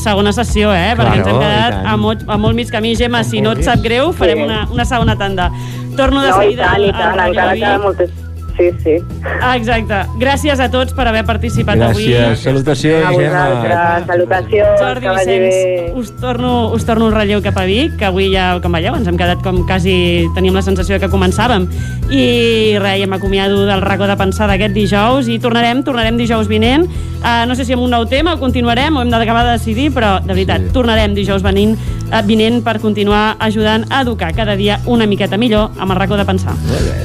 segona 0.00 0.32
sessió, 0.36 0.72
eh? 0.74 0.92
Claro, 0.94 1.10
perquè 1.10 1.22
ens 1.22 1.30
hem 1.30 1.40
quedat 1.40 1.80
a 1.86 1.96
molt, 2.00 2.26
a 2.26 2.38
molt 2.40 2.58
mig 2.58 2.70
camí. 2.72 2.96
Gemma, 2.98 3.22
si 3.24 3.40
no 3.44 3.54
et 3.56 3.64
sap 3.66 3.84
greu, 3.84 4.12
farem 4.16 4.44
una, 4.48 4.64
una 4.72 4.84
segona 4.88 5.16
tanda. 5.16 5.50
Torno 5.96 6.22
de 6.22 6.30
no, 6.30 6.38
seguida 6.42 6.76
i 6.76 6.88
tant, 6.88 6.88
i 6.88 6.92
tant, 6.92 7.26
encara 7.30 7.56
queda 7.56 7.78
moltes 7.80 8.25
sí, 8.56 8.70
sí. 8.82 8.96
Ah, 9.40 9.56
exacte. 9.56 10.02
Gràcies 10.20 10.60
a 10.60 10.68
tots 10.72 10.94
per 10.96 11.06
haver 11.08 11.24
participat 11.26 11.78
Gràcies. 11.78 11.90
avui. 11.90 12.06
Gràcies. 12.12 12.44
Salutacions, 12.44 13.06
a 13.06 13.10
vosaltres. 13.12 14.06
Salutacions. 14.06 14.80
Jordi 14.80 15.08
Vicenç, 15.08 15.96
us 15.96 16.12
torno, 16.20 16.72
us 16.72 16.84
torno 16.84 17.06
un 17.06 17.14
relleu 17.14 17.42
cap 17.42 17.58
a 17.58 17.64
Vic, 17.64 17.96
que 17.96 18.06
avui 18.06 18.30
ja, 18.32 18.58
com 18.62 18.72
veieu, 18.72 18.94
ens 18.94 19.08
hem 19.08 19.16
quedat 19.16 19.42
com 19.42 19.64
quasi 19.66 20.26
teníem 20.34 20.54
la 20.54 20.62
sensació 20.62 21.00
que 21.00 21.10
començàvem. 21.12 21.68
I 22.10 22.78
res, 22.78 23.00
ja 23.00 23.06
m'acomiado 23.10 23.66
del 23.66 23.82
racó 23.82 24.06
de 24.06 24.16
pensar 24.16 24.48
d'aquest 24.50 24.74
dijous 24.74 25.28
i 25.28 25.38
tornarem, 25.38 25.82
tornarem 25.84 26.16
dijous 26.16 26.48
vinent. 26.48 26.86
Uh, 27.16 27.42
no 27.48 27.56
sé 27.56 27.64
si 27.64 27.74
amb 27.74 27.82
un 27.82 27.90
nou 27.90 28.04
tema 28.06 28.36
o 28.36 28.38
continuarem 28.38 28.94
o 28.94 29.02
hem 29.02 29.10
d'acabar 29.10 29.42
de 29.46 29.56
decidir, 29.56 29.88
però 29.90 30.20
de 30.22 30.32
veritat, 30.32 30.62
sí. 30.62 30.72
tornarem 30.74 31.14
dijous 31.16 31.42
venint, 31.42 31.74
uh, 32.12 32.20
vinent 32.22 32.60
per 32.62 32.76
continuar 32.78 33.36
ajudant 33.42 33.86
a 33.90 34.02
educar 34.04 34.32
cada 34.36 34.54
dia 34.54 34.78
una 34.86 35.08
miqueta 35.10 35.36
millor 35.40 35.72
amb 35.80 35.90
el 35.90 35.98
racó 35.98 36.16
de 36.16 36.26
pensar. 36.28 36.54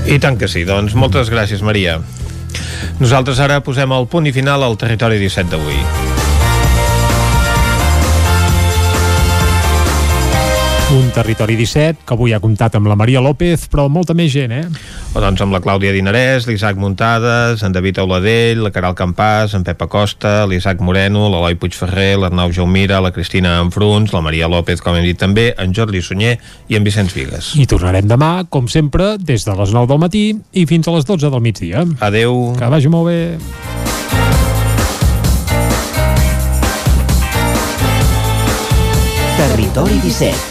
I 0.06 0.20
tant 0.20 0.38
que 0.38 0.50
sí, 0.52 0.66
doncs 0.68 0.94
moltes 0.94 1.32
gràcies, 1.42 1.64
Maria. 1.66 1.98
Nosaltres 3.02 3.42
ara 3.42 3.62
posem 3.66 3.98
el 3.98 4.06
punt 4.12 4.30
i 4.30 4.36
final 4.36 4.62
al 4.62 4.78
territori 4.78 5.18
17 5.26 5.56
d'avui. 5.56 6.11
Un 10.92 11.10
territori 11.16 11.56
17 11.56 12.04
que 12.04 12.16
avui 12.18 12.34
ha 12.36 12.42
comptat 12.44 12.74
amb 12.76 12.90
la 12.92 12.98
Maria 13.00 13.22
López, 13.24 13.64
però 13.72 13.86
molta 13.88 14.12
més 14.12 14.34
gent, 14.34 14.52
eh? 14.52 14.66
O 15.16 15.22
doncs 15.24 15.40
amb 15.40 15.56
la 15.56 15.62
Clàudia 15.64 15.94
Dinarès, 15.96 16.50
l'Isaac 16.50 16.76
Muntades, 16.76 17.64
en 17.64 17.72
David 17.72 18.02
Auladell, 18.04 18.60
la 18.66 18.74
Caral 18.76 18.98
Campàs, 19.00 19.56
en 19.56 19.64
Pep 19.64 19.86
Acosta, 19.88 20.44
l'Isaac 20.52 20.84
Moreno, 20.84 21.30
l'Eloi 21.32 21.56
Puigferrer, 21.56 22.20
l'Arnau 22.20 22.52
Jaumira, 22.52 23.00
la 23.00 23.14
Cristina 23.16 23.56
Enfruns, 23.64 24.12
la 24.12 24.20
Maria 24.20 24.52
López, 24.52 24.84
com 24.84 25.00
hem 25.00 25.08
dit 25.08 25.20
també, 25.20 25.54
en 25.56 25.72
Jordi 25.72 26.04
Sunyer 26.04 26.36
i 26.68 26.76
en 26.76 26.84
Vicenç 26.84 27.16
Vigues. 27.16 27.54
I 27.56 27.70
tornarem 27.72 28.12
demà, 28.12 28.34
com 28.52 28.68
sempre, 28.68 29.16
des 29.16 29.48
de 29.48 29.56
les 29.64 29.72
9 29.72 29.88
del 29.88 30.04
matí 30.04 30.28
i 30.52 30.68
fins 30.68 30.92
a 30.92 30.98
les 31.00 31.08
12 31.08 31.32
del 31.32 31.40
migdia. 31.40 31.88
Adeu. 32.04 32.52
Que 32.60 32.68
vagi 32.68 32.92
molt 32.92 33.08
bé. 33.08 33.22
Territori 39.40 40.04
17 40.04 40.51